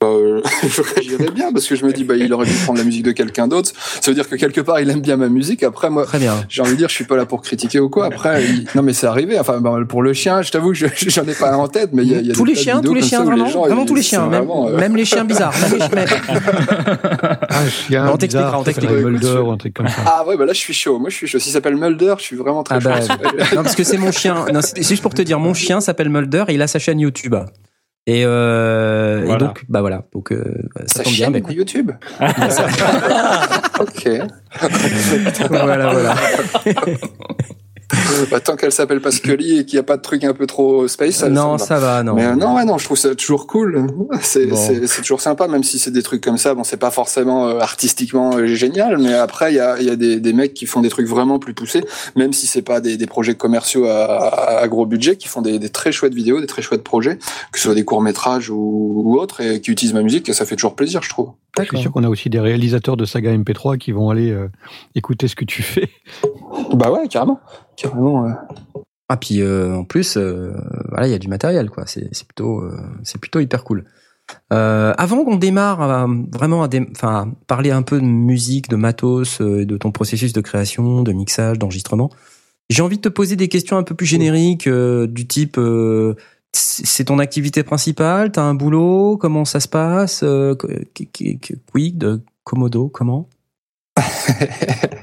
Euh, 0.06 0.42
je 0.68 0.82
réagirais 0.82 1.32
bien 1.34 1.52
parce 1.52 1.68
que 1.68 1.76
je 1.76 1.86
me 1.86 1.92
dis 1.94 2.04
bah 2.04 2.16
il 2.16 2.32
aurait 2.34 2.46
pu 2.46 2.54
prendre 2.64 2.80
la 2.80 2.86
musique 2.86 3.04
de 3.04 3.12
quelqu'un 3.12 3.48
d'autre. 3.48 3.72
Ça 4.02 4.12
veut 4.12 4.16
dire 4.16 4.28
que 4.30 4.36
quelque 4.36 4.62
part 4.62 4.80
il 4.80 4.90
aime 4.90 5.02
bien 5.02 5.18
ma 5.18 5.30
musique. 5.30 5.64
Après 5.64 5.90
moi 5.90 6.06
j'ai 6.50 6.62
envie 6.62 6.72
de 6.72 6.76
dire 6.78 6.90
je 6.90 6.96
suis 6.96 7.06
pas 7.06 7.16
là 7.16 7.26
pour 7.26 7.42
critiquer 7.42 7.80
ou 7.80 7.90
quoi. 7.90 8.06
Après 8.08 8.44
il- 8.44 8.66
non 8.76 8.82
mais 8.84 8.94
c'est 8.94 9.08
arrivé. 9.08 9.40
Enfin 9.40 9.60
bah, 9.60 9.76
pour 9.88 10.02
le 10.04 10.14
chien 10.14 10.42
je 10.42 10.52
t'avoue 10.52 10.70
que 10.70 10.76
je- 10.78 10.88
j'en 11.08 11.24
ai 11.24 11.34
pas 11.34 11.52
un 11.54 11.58
en 11.58 11.68
tête 11.68 11.90
mais 11.94 12.04
il 12.04 12.12
y 12.12 12.16
a, 12.16 12.20
il 12.20 12.28
y 12.28 12.32
a 12.32 12.34
tous 12.34 12.44
des 12.46 12.54
les 12.54 12.60
chiens, 12.60 12.82
tous 12.82 12.94
les 12.94 13.02
chiens, 13.02 13.24
vraiment, 13.24 13.48
gens, 13.48 13.62
vraiment 13.64 13.86
tous 13.86 13.96
les 13.96 14.02
chiens, 14.02 14.28
même, 14.28 14.46
vraiment, 14.46 14.68
euh, 14.70 14.78
même 14.78 14.96
les 14.96 15.06
chiens 15.06 15.26
bizarres. 15.26 15.54
Même 15.62 15.74
les 15.74 15.80
chiens- 15.80 16.18
Un 17.50 17.70
chien 17.70 18.10
On 18.12 18.18
t'expliquera, 18.18 18.60
on 18.60 18.64
t'expliquera. 18.64 18.96
Mulder 18.98 19.38
ou 19.46 19.52
un 19.52 19.58
truc 19.58 19.74
comme 19.74 19.88
ça. 19.88 19.96
Ah 20.06 20.26
ouais 20.28 20.38
bah 20.38 20.46
là 20.46 20.54
je 20.54 20.60
suis 20.60 20.74
chaud. 20.74 21.00
Moi 21.00 21.10
je 21.10 21.16
suis 21.16 21.28
chaud. 21.28 21.40
S'il 21.40 21.52
s'appelle 21.54 21.76
Mulder 21.76 22.16
je 22.18 22.24
suis 22.24 22.36
vraiment 22.36 22.64
très 22.64 22.76
Ah 22.76 22.80
bah, 22.80 23.02
chaud. 23.02 23.14
non, 23.56 23.64
parce 23.64 23.76
que 23.76 23.84
c'est 23.84 23.98
mon 23.98 24.12
chien. 24.12 24.46
Non, 24.54 24.62
c'est 24.62 24.82
juste 24.88 25.02
pour 25.02 25.14
te 25.14 25.22
dire, 25.22 25.40
mon 25.40 25.54
chien 25.54 25.82
s'appelle 25.82 26.10
Mulder 26.10 26.46
et 26.50 26.54
il 26.54 26.62
a 26.62 26.68
sa 26.68 26.80
chaîne 26.80 27.00
YouTube. 27.00 27.36
Et, 28.06 28.24
euh, 28.26 29.22
et 29.22 29.26
Voilà. 29.26 29.38
donc, 29.48 29.64
bah 29.70 29.80
voilà. 29.82 30.04
Donc, 30.14 30.32
euh, 30.34 30.44
ça 30.88 30.98
Sa 30.98 31.04
tombe 31.04 31.14
bien. 31.14 31.30
mais 31.30 31.42
de 31.42 31.52
YouTube. 31.54 31.92
ok. 33.80 34.10
voilà, 35.50 35.92
voilà. 35.94 36.16
Bah, 38.32 38.40
tant 38.40 38.56
qu'elle 38.56 38.72
s'appelle 38.72 39.02
pas 39.02 39.12
Scully 39.12 39.60
et 39.60 39.66
qu'il 39.66 39.76
n'y 39.78 39.80
a 39.80 39.84
pas 39.84 39.98
de 39.98 40.02
truc 40.02 40.24
un 40.24 40.34
peu 40.34 40.48
trop 40.48 40.88
space. 40.88 41.16
ça- 41.16 41.30
non, 41.30 41.58
ça 41.58 41.76
me 41.76 41.80
va. 41.80 41.88
ça 41.88 41.94
va, 41.98 42.04
non. 42.04 42.14
Mais 42.16 42.26
euh, 42.26 42.36
non, 42.36 42.56
ouais, 42.56 42.66
non, 42.66 42.78
je 42.78 42.86
trouve 42.86 42.98
ça 42.98 43.14
toujours 43.16 43.48
cool. 43.48 43.88
C'est 44.22 44.46
Bon. 44.48 44.58
toujours 44.98 45.22
sympa, 45.22 45.48
même 45.48 45.64
si 45.64 45.80
c'est 45.80 45.92
des 45.92 46.04
trucs 46.04 46.24
comme 46.24 46.38
ça. 46.38 46.54
Bon, 46.56 46.64
c'est 46.64 46.78
pas 46.78 46.92
forcément 46.92 47.48
euh, 47.48 47.60
artistiquement 47.60 48.36
euh, 48.36 48.46
génial, 48.48 48.98
mais 48.98 49.14
après, 49.14 49.52
il 49.54 49.56
y 49.58 49.60
a, 49.60 49.80
il 49.80 49.86
y 49.86 49.90
a 49.90 49.96
des, 49.96 50.20
des 50.20 50.34
mecs 50.34 50.54
qui 50.54 50.66
font 50.66 50.82
des 50.82 50.90
trucs 50.90 51.08
vraiment 51.08 51.40
plus 51.40 51.54
poussés, 51.54 51.84
même 52.16 52.34
si 52.34 52.48
c'est 52.48 52.62
pas 52.62 52.80
des, 52.82 52.98
des 52.98 53.06
projets 53.08 53.36
commerciaux 53.36 53.86
à, 53.86 54.04
à- 54.06 54.58
à 54.62 54.68
gros 54.68 54.86
budget, 54.86 55.18
qui 55.18 55.28
font 55.28 55.42
des, 55.42 55.60
des 55.60 55.70
très 55.70 55.92
chouettes 55.92 56.14
vidéos, 56.16 56.40
des 56.40 56.48
très 56.48 56.62
chouettes 56.62 56.84
projets, 56.84 57.18
que 57.52 57.60
ce 57.60 57.64
soit 57.66 57.76
des 57.76 57.86
courts 57.86 58.02
métrages 58.02 58.50
ou, 58.50 59.02
ou 59.06 59.20
autres, 59.20 59.42
et 59.42 59.62
qui 59.62 59.72
utilisent 59.72 59.94
ma 59.94 60.02
musique, 60.04 60.30
et 60.30 60.34
ça 60.34 60.46
fait 60.46 60.56
toujours 60.56 60.76
plaisir, 60.76 61.02
je 61.04 61.10
trouve. 61.10 61.32
Je 61.60 61.66
suis 61.66 61.78
sûr 61.82 61.92
qu'on 61.92 62.04
a 62.04 62.10
aussi 62.10 62.32
des 62.32 62.40
réalisateurs 62.40 62.98
de 62.98 63.06
saga 63.06 63.32
MP3 63.32 63.78
qui 63.78 63.92
vont 63.92 64.10
aller 64.10 64.32
euh, 64.32 64.48
écouter 64.96 65.28
ce 65.28 65.36
que 65.36 65.46
tu 65.46 65.62
fais. 65.62 65.88
Bah 66.74 66.92
ouais, 66.92 67.08
carrément, 67.08 67.40
carrément. 67.84 68.28
Ah 69.10 69.18
puis 69.18 69.42
euh, 69.42 69.76
en 69.76 69.84
plus, 69.84 70.18
euh, 70.18 70.54
voilà, 70.90 71.08
il 71.08 71.12
y 71.12 71.14
a 71.14 71.20
du 71.20 71.28
matériel, 71.28 71.70
quoi. 71.70 71.84
C'est 71.86 72.10
plutôt, 72.26 72.62
euh, 72.62 72.78
c'est 73.04 73.20
plutôt 73.20 73.40
hyper 73.40 73.64
cool. 73.64 73.86
Avant 74.50 75.26
qu'on 75.26 75.36
démarre 75.36 75.82
euh, 75.82 76.08
vraiment 76.32 76.64
à 76.64 76.68
dé- 76.68 76.88
parler 77.48 77.72
un 77.72 77.82
peu 77.82 78.00
de 78.00 78.06
musique, 78.06 78.70
de 78.70 78.76
matos, 78.78 79.42
de 79.42 79.78
ton 79.78 79.92
processus 79.92 80.32
de 80.34 80.42
création, 80.42 81.04
de 81.04 81.12
mixage, 81.12 81.60
d'enregistrement, 81.60 82.10
j'ai 82.70 82.82
envie 82.82 82.96
de 82.98 83.02
te 83.02 83.10
poser 83.10 83.36
des 83.36 83.50
questions 83.50 83.78
un 83.78 83.84
peu 83.84 83.94
plus 83.96 84.06
génériques 84.08 84.68
du 84.70 85.28
type 85.28 85.60
c'est 86.56 87.06
ton 87.06 87.18
activité 87.20 87.64
principale, 87.64 88.32
t'as 88.32 88.44
un 88.44 88.54
boulot, 88.54 89.18
comment 89.18 89.44
ça 89.44 89.60
se 89.60 89.68
passe, 89.68 90.22
euh, 90.24 90.56
qu- 90.56 91.08
qu- 91.12 91.40
qu- 91.40 91.58
Quid, 91.72 92.22
Komodo, 92.44 92.90
comment? 92.90 93.28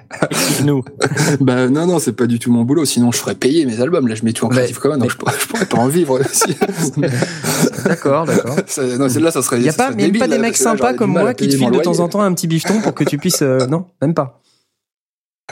Nous. 0.64 0.84
bah 1.40 1.68
non, 1.68 1.86
non, 1.86 1.98
c'est 1.98 2.12
pas 2.12 2.26
du 2.26 2.38
tout 2.38 2.52
mon 2.52 2.62
boulot, 2.62 2.84
sinon 2.84 3.12
je 3.12 3.18
ferais 3.18 3.34
payer 3.34 3.64
mes 3.64 3.80
albums. 3.80 4.08
Là, 4.08 4.14
je 4.14 4.24
mets 4.24 4.32
tout 4.32 4.44
en 4.44 4.48
Creative 4.48 4.78
Commons, 4.78 4.96
donc 4.96 5.10
je 5.10 5.16
pourrais, 5.16 5.34
je 5.38 5.46
pourrais 5.46 5.66
pas 5.66 5.78
en 5.78 5.86
vivre 5.88 6.20
aussi. 6.20 6.56
D'accord, 7.84 8.26
d'accord. 8.26 8.56
Non, 8.98 9.08
celle-là, 9.08 9.30
ça 9.30 9.42
serait. 9.42 9.58
Il 9.58 9.64
y 9.64 9.68
a 9.68 9.72
pas, 9.72 9.86
serait 9.86 9.96
mais 9.96 10.04
débile, 10.04 10.20
pas 10.20 10.26
des 10.28 10.36
là, 10.36 10.42
mecs 10.42 10.58
là, 10.58 10.64
sympas 10.64 10.94
comme 10.94 11.12
moi 11.12 11.34
qui 11.34 11.48
te 11.48 11.56
filent 11.56 11.70
de 11.70 11.78
temps 11.78 12.00
en 12.00 12.08
temps 12.08 12.20
un 12.22 12.32
petit 12.34 12.46
bifton 12.46 12.80
pour 12.80 12.94
que 12.94 13.04
tu 13.04 13.18
puisses. 13.18 13.42
euh, 13.42 13.66
non, 13.66 13.86
même 14.02 14.14
pas. 14.14 14.39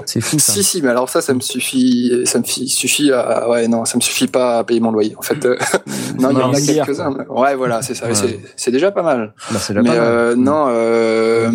C'est 0.07 0.21
fou 0.21 0.39
ça. 0.39 0.53
Si, 0.53 0.63
si, 0.63 0.83
mais 0.83 0.89
alors 0.89 1.09
ça, 1.09 1.21
ça 1.21 1.35
me 1.35 1.41
suffit, 1.41 2.13
ça 2.25 2.39
me 2.39 2.45
fi- 2.45 2.69
suffit 2.69 3.11
à, 3.13 3.49
ouais, 3.49 3.69
non, 3.69 3.85
ça 3.85 3.97
me 3.97 4.03
suffit 4.03 4.27
pas 4.27 4.59
à 4.59 4.65
payer 4.65 4.81
mon 4.81 4.91
loyer. 4.93 5.15
En 5.19 5.23
fait, 5.23 5.45
non, 6.19 6.31
il 6.31 6.39
y 6.39 6.43
en 6.43 6.53
a 6.53 6.59
Hier, 6.59 6.85
quelques-uns. 6.87 7.17
Ouais, 7.29 7.55
voilà, 7.55 7.83
c'est 7.83 7.95
ça. 7.95 8.07
Ouais. 8.07 8.15
C'est- 8.57 8.71
déjà 8.71 8.91
pas 8.93 9.03
mal. 9.03 9.35
Bah, 9.51 9.59
c'est 9.59 9.73
déjà 9.73 9.83
Mais 9.83 9.89
pas 9.91 9.97
mal. 9.97 10.05
euh, 10.05 10.35
non, 10.37 10.67
euh, 10.69 11.51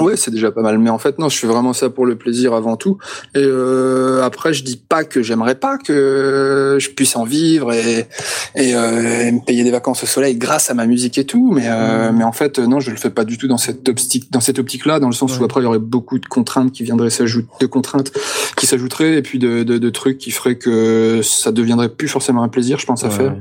ouais, 0.00 0.16
c'est 0.16 0.30
déjà 0.30 0.50
pas 0.50 0.62
mal. 0.62 0.78
Mais 0.78 0.90
en 0.90 0.98
fait, 0.98 1.18
non, 1.18 1.28
je 1.28 1.38
fais 1.38 1.46
vraiment 1.46 1.72
ça 1.72 1.88
pour 1.90 2.06
le 2.06 2.16
plaisir 2.16 2.52
avant 2.54 2.76
tout. 2.76 2.98
Et 3.34 3.38
euh, 3.42 4.22
après, 4.22 4.52
je 4.52 4.64
dis 4.64 4.76
pas 4.76 5.04
que 5.04 5.22
j'aimerais 5.22 5.54
pas 5.54 5.78
que 5.78 6.76
je 6.80 6.88
puisse 6.90 7.16
en 7.16 7.24
vivre 7.24 7.72
et 7.72 8.08
et, 8.56 8.70
et 8.70 8.74
me 9.32 9.44
payer 9.44 9.64
des 9.64 9.70
vacances 9.70 10.02
au 10.02 10.06
soleil 10.06 10.36
grâce 10.36 10.70
à 10.70 10.74
ma 10.74 10.86
musique 10.86 11.16
et 11.18 11.24
tout. 11.24 11.52
Mais 11.54 11.64
euh, 11.66 12.10
mais 12.12 12.24
en 12.24 12.32
fait, 12.32 12.58
non, 12.58 12.80
je 12.80 12.90
le 12.90 12.96
fais 12.96 13.10
pas 13.10 13.24
du 13.24 13.38
tout 13.38 13.46
dans 13.48 13.56
cette 13.58 13.88
optique, 13.88 14.30
dans 14.32 14.40
cette 14.40 14.58
optique-là, 14.58 15.00
dans 15.00 15.08
le 15.08 15.14
sens 15.14 15.38
où 15.38 15.44
après 15.44 15.60
il 15.60 15.64
y 15.64 15.66
aurait 15.66 15.78
beaucoup 15.78 16.18
de 16.18 16.26
contraintes 16.26 16.72
qui 16.72 16.82
viendraient 16.82 17.10
s'ajouter, 17.10 17.61
de 17.62 17.66
contraintes 17.66 18.12
qui 18.56 18.66
s'ajouteraient 18.66 19.14
et 19.14 19.22
puis 19.22 19.38
de, 19.38 19.62
de 19.62 19.78
de 19.78 19.90
trucs 19.90 20.18
qui 20.18 20.30
feraient 20.30 20.58
que 20.58 21.20
ça 21.22 21.52
deviendrait 21.52 21.88
plus 21.88 22.08
forcément 22.08 22.42
un 22.42 22.48
plaisir, 22.48 22.78
je 22.78 22.86
pense, 22.86 23.04
à 23.04 23.10
faire. 23.10 23.36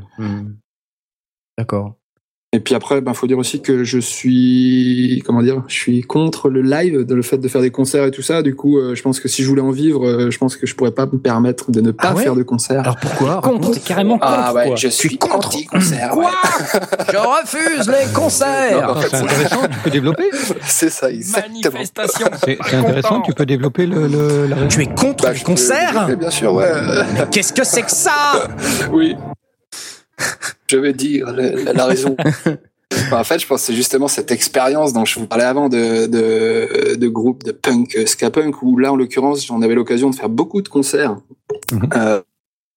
D'accord. 1.58 1.96
Et 2.54 2.60
puis 2.60 2.76
après, 2.76 3.00
ben 3.00 3.14
faut 3.14 3.28
dire 3.28 3.38
aussi 3.38 3.62
que 3.62 3.86
je 3.86 3.98
suis, 3.98 5.24
comment 5.26 5.42
dire, 5.42 5.64
je 5.70 5.74
suis 5.74 6.02
contre 6.02 6.50
le 6.50 6.62
live, 6.62 7.06
de 7.06 7.16
le 7.16 7.22
fait 7.22 7.38
de 7.38 7.48
faire 7.48 7.62
des 7.62 7.72
concerts 7.72 8.04
et 8.04 8.12
tout 8.12 8.22
ça. 8.22 8.42
Du 8.42 8.56
coup, 8.56 8.78
euh, 8.78 8.94
je 8.94 9.02
pense 9.02 9.22
que 9.22 9.30
si 9.30 9.42
je 9.44 9.48
voulais 9.48 9.62
en 9.62 9.72
vivre, 9.72 10.06
euh, 10.06 10.30
je 10.32 10.38
pense 10.38 10.58
que 10.58 10.68
je 10.68 10.76
pourrais 10.76 10.92
pas 10.92 11.06
me 11.06 11.18
permettre 11.18 11.72
de 11.72 11.80
ne 11.80 11.92
pas 11.92 12.10
Ah 12.10 12.14
ouais 12.14 12.24
faire 12.24 12.36
de 12.36 12.44
concerts. 12.44 12.82
Alors 12.82 12.98
pourquoi 12.98 13.40
Contre, 13.42 13.82
carrément 13.82 14.20
contre, 14.20 14.34
ah 14.36 14.54
ouais, 14.54 14.68
quoi. 14.68 14.76
je 14.76 14.90
suis 14.90 15.18
contre. 15.18 15.48
anti-concert. 15.48 16.10
Quoi 16.10 16.24
ouais. 16.26 16.80
Je 17.14 17.18
refuse 17.18 17.88
les 17.88 18.12
concerts 18.14 18.90
en 18.90 18.96
fait, 19.00 19.08
C'est 19.12 19.16
intéressant, 19.24 19.62
tu 19.72 19.80
peux 19.86 19.90
développer. 19.90 20.30
C'est 20.64 20.90
ça, 20.90 21.10
exactement. 21.10 21.72
Manifestation. 21.76 22.28
C'est 22.44 22.58
c'est 22.70 22.76
intéressant, 22.76 23.22
tu 23.22 23.32
peux 23.34 23.46
développer 23.46 23.86
le, 23.86 24.08
le, 24.08 24.48
la 24.48 24.68
Tu 24.68 24.82
es 24.82 24.88
contre 24.88 25.24
Bah, 25.24 25.32
les 25.32 25.40
concerts 25.40 26.18
Bien 26.18 26.30
sûr, 26.30 26.54
ouais. 26.54 26.70
Mais 27.14 27.22
qu'est-ce 27.32 27.54
que 27.54 27.64
c'est 27.64 27.84
que 27.84 27.92
ça? 27.92 28.50
Oui. 28.92 29.16
Je 30.68 30.78
vais 30.78 30.94
dire 30.94 31.32
la, 31.34 31.86
raison. 31.86 32.16
En 33.14 33.24
fait, 33.24 33.40
je 33.40 33.48
pense 33.48 33.62
que 33.62 33.68
c'est 33.68 33.74
justement 33.74 34.10
cette 34.10 34.32
expérience 34.32 34.92
dont 34.92 35.06
je 35.06 35.20
vous 35.20 35.26
parlais 35.26 35.46
avant 35.46 35.70
de, 35.70 36.08
de, 36.08 36.96
de 36.96 37.08
groupe 37.08 37.44
de 37.44 37.54
punk, 37.54 37.96
euh, 37.96 38.06
ska 38.06 38.30
punk, 38.30 38.62
où 38.62 38.78
là, 38.78 38.92
en 38.92 38.98
l'occurrence, 38.98 39.46
j'en 39.46 39.62
avais 39.62 39.76
l'occasion 39.76 40.10
de 40.10 40.16
faire 40.16 40.28
beaucoup 40.28 40.62
de 40.62 40.68
concerts. 40.68 41.16
Mhm. 41.72 41.90
Euh, 41.96 42.22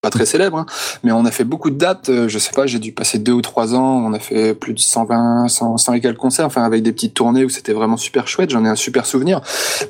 pas 0.05 0.11
très 0.11 0.27
célèbres, 0.27 0.59
hein, 0.59 0.67
mais 1.03 1.13
on 1.13 1.25
a 1.25 1.31
fait 1.31 1.45
beaucoup 1.45 1.71
de 1.71 1.77
dates. 1.79 2.11
euh, 2.11 2.29
Je 2.29 2.39
sais 2.39 2.53
pas, 2.55 2.67
j'ai 2.67 2.79
dû 2.79 2.93
passer 2.93 3.19
deux 3.19 3.33
ou 3.33 3.41
trois 3.41 3.75
ans. 3.75 4.05
On 4.05 4.13
a 4.13 4.19
fait 4.19 4.55
plus 4.55 4.75
de 4.75 4.79
120, 4.79 5.49
100, 5.49 5.79
100 5.79 5.93
et 5.95 6.01
quelques 6.03 6.19
concerts, 6.19 6.45
enfin 6.45 6.63
avec 6.63 6.83
des 6.83 6.93
petites 6.93 7.15
tournées 7.15 7.43
où 7.45 7.49
c'était 7.49 7.73
vraiment 7.73 7.97
super 7.97 8.29
chouette. 8.29 8.51
J'en 8.51 8.65
ai 8.67 8.69
un 8.69 8.75
super 8.75 9.07
souvenir. 9.07 9.41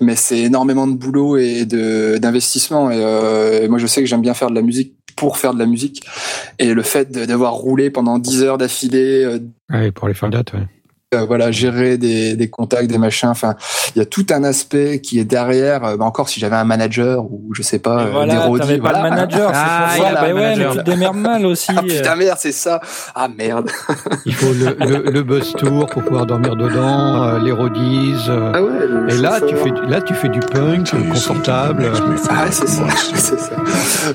Mais 0.00 0.14
c'est 0.14 0.38
énormément 0.38 0.86
de 0.86 0.94
boulot 0.94 1.36
et 1.36 1.64
d'investissement. 1.64 2.90
Et, 2.92 2.98
euh, 2.98 3.62
et 3.64 3.68
moi, 3.68 3.78
je 3.78 3.86
sais 3.88 4.00
que 4.02 4.06
j'aime 4.06 4.22
bien 4.22 4.34
faire 4.34 4.50
de 4.50 4.54
la 4.54 4.62
musique 4.62 4.94
pour 5.16 5.36
faire 5.36 5.52
de 5.54 5.58
la 5.58 5.66
musique. 5.66 6.04
Et 6.60 6.74
le 6.74 6.82
fait 6.82 7.10
d'avoir 7.10 7.54
roulé 7.54 7.90
pendant 7.90 8.18
10 8.18 8.42
heures 8.44 8.58
d'affilée, 8.58 9.24
euh, 9.24 9.38
Ouais, 9.72 9.90
pour 9.90 10.06
les 10.08 10.14
faire 10.14 10.30
date, 10.30 10.52
ouais. 10.52 10.66
Euh, 11.14 11.24
voilà, 11.24 11.50
gérer 11.50 11.96
des, 11.98 12.36
des 12.36 12.50
contacts, 12.50 12.88
des 12.88 12.98
machins. 12.98 13.28
Enfin, 13.28 13.54
il 13.94 13.98
y 13.98 14.02
a 14.02 14.06
tout 14.06 14.26
un 14.30 14.44
aspect 14.44 15.00
qui 15.00 15.18
est 15.18 15.24
derrière. 15.24 15.84
Euh, 15.84 15.96
bah, 15.96 16.04
encore 16.04 16.28
si 16.28 16.40
j'avais 16.40 16.56
un 16.56 16.64
manager 16.64 17.24
ou 17.24 17.50
je 17.54 17.62
sais 17.62 17.78
pas, 17.78 18.00
euh, 18.02 18.04
des 18.06 18.10
voilà, 18.12 18.40
roadies, 18.46 18.60
t'avais 18.66 18.78
pas 18.78 18.90
voilà. 18.92 19.04
le 19.04 19.10
manager, 19.10 19.50
Ah, 19.54 19.86
c'est 19.90 19.96
il 19.96 20.00
pour 20.00 20.06
a 20.06 20.10
ça. 20.10 20.14
pas 20.16 20.20
Bah 20.22 20.26
ouais, 20.28 20.34
mais 20.34 20.40
manager. 20.56 20.72
tu 20.72 20.78
te 20.78 20.82
démerdes 20.90 21.16
mal 21.16 21.46
aussi. 21.46 21.72
Ah 21.76 21.82
putain 21.82 22.16
merde, 22.16 22.38
c'est 22.40 22.52
ça. 22.52 22.80
Ah 23.14 23.28
merde. 23.28 23.70
Il 24.26 24.34
faut 24.34 24.52
le, 24.52 24.76
le, 24.86 25.10
le 25.10 25.22
buzz 25.22 25.52
tour 25.56 25.86
pour 25.86 26.02
pouvoir 26.02 26.26
dormir 26.26 26.56
dedans, 26.56 27.22
euh, 27.24 27.38
les 27.40 27.52
roadies. 27.52 28.14
euh, 28.28 28.52
Ah 28.54 28.62
ouais. 28.62 29.14
et 29.14 29.16
là, 29.18 29.40
tu 29.40 29.56
fais, 29.56 29.70
du- 29.70 29.86
là, 29.86 30.00
tu 30.02 30.14
fais 30.14 30.28
du 30.28 30.40
punk 30.40 30.90
confortable. 31.12 31.90
Ah 32.30 32.46
c'est 32.50 32.68
ça, 32.68 32.84
c'est 33.14 33.38
ça. 33.38 33.56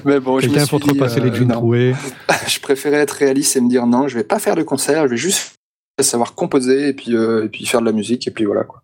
Mais 0.05 0.19
bon, 0.19 0.37
Quelqu'un 0.39 0.65
pour 0.67 0.79
te 0.79 0.89
repasser 0.89 1.19
euh, 1.19 1.25
les 1.29 1.35
jeans 1.35 1.47
non. 1.47 1.55
troués. 1.55 1.93
je 2.47 2.59
préférais 2.59 2.97
être 2.97 3.11
réaliste 3.11 3.55
et 3.57 3.61
me 3.61 3.69
dire 3.69 3.85
non, 3.85 4.07
je 4.07 4.15
vais 4.15 4.23
pas 4.23 4.39
faire 4.39 4.55
de 4.55 4.63
concert, 4.63 5.03
je 5.03 5.09
vais 5.11 5.17
juste 5.17 5.53
savoir 6.03 6.35
composer 6.35 6.89
et 6.89 6.93
puis 6.93 7.15
euh, 7.15 7.45
et 7.45 7.49
puis 7.49 7.65
faire 7.65 7.81
de 7.81 7.85
la 7.85 7.91
musique 7.91 8.27
et 8.27 8.31
puis 8.31 8.45
voilà 8.45 8.63
quoi. 8.63 8.81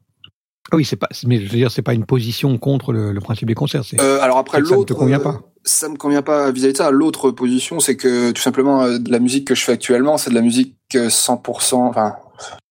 Ah 0.72 0.78
oui, 0.78 0.84
c'est 0.86 0.96
pas, 0.96 1.08
mais 1.28 1.38
je 1.38 1.44
veux 1.44 1.58
dire, 1.58 1.70
c'est 1.72 1.84
pas 1.84 1.94
une 1.94 2.06
position 2.06 2.58
contre 2.58 2.92
le, 2.92 3.12
le 3.12 3.22
principe 3.22 3.48
des 3.48 3.54
concerts. 3.54 3.84
Euh, 4.00 4.20
alors 4.22 4.40
après 4.40 4.60
que 4.62 4.66
ça 4.66 4.72
ne 4.72 4.78
l'autre 4.78 4.94
te 4.96 4.98
convient 5.00 5.20
euh, 5.20 5.24
pas. 5.24 5.42
Ça 5.64 5.88
me 5.90 5.96
convient 5.96 6.24
pas 6.24 6.50
vis-à-vis 6.52 6.74
de 6.74 6.78
ça. 6.78 6.90
L'autre 6.90 7.30
position, 7.30 7.80
c'est 7.80 7.96
que 7.96 8.32
tout 8.32 8.42
simplement 8.42 8.82
euh, 8.82 8.98
de 8.98 9.12
la 9.12 9.20
musique 9.20 9.46
que 9.48 9.54
je 9.54 9.64
fais 9.64 9.74
actuellement, 9.74 10.18
c'est 10.18 10.32
de 10.32 10.36
la 10.36 10.42
musique 10.42 10.76
euh, 10.96 11.10
100%, 11.10 11.76
enfin 11.76 12.16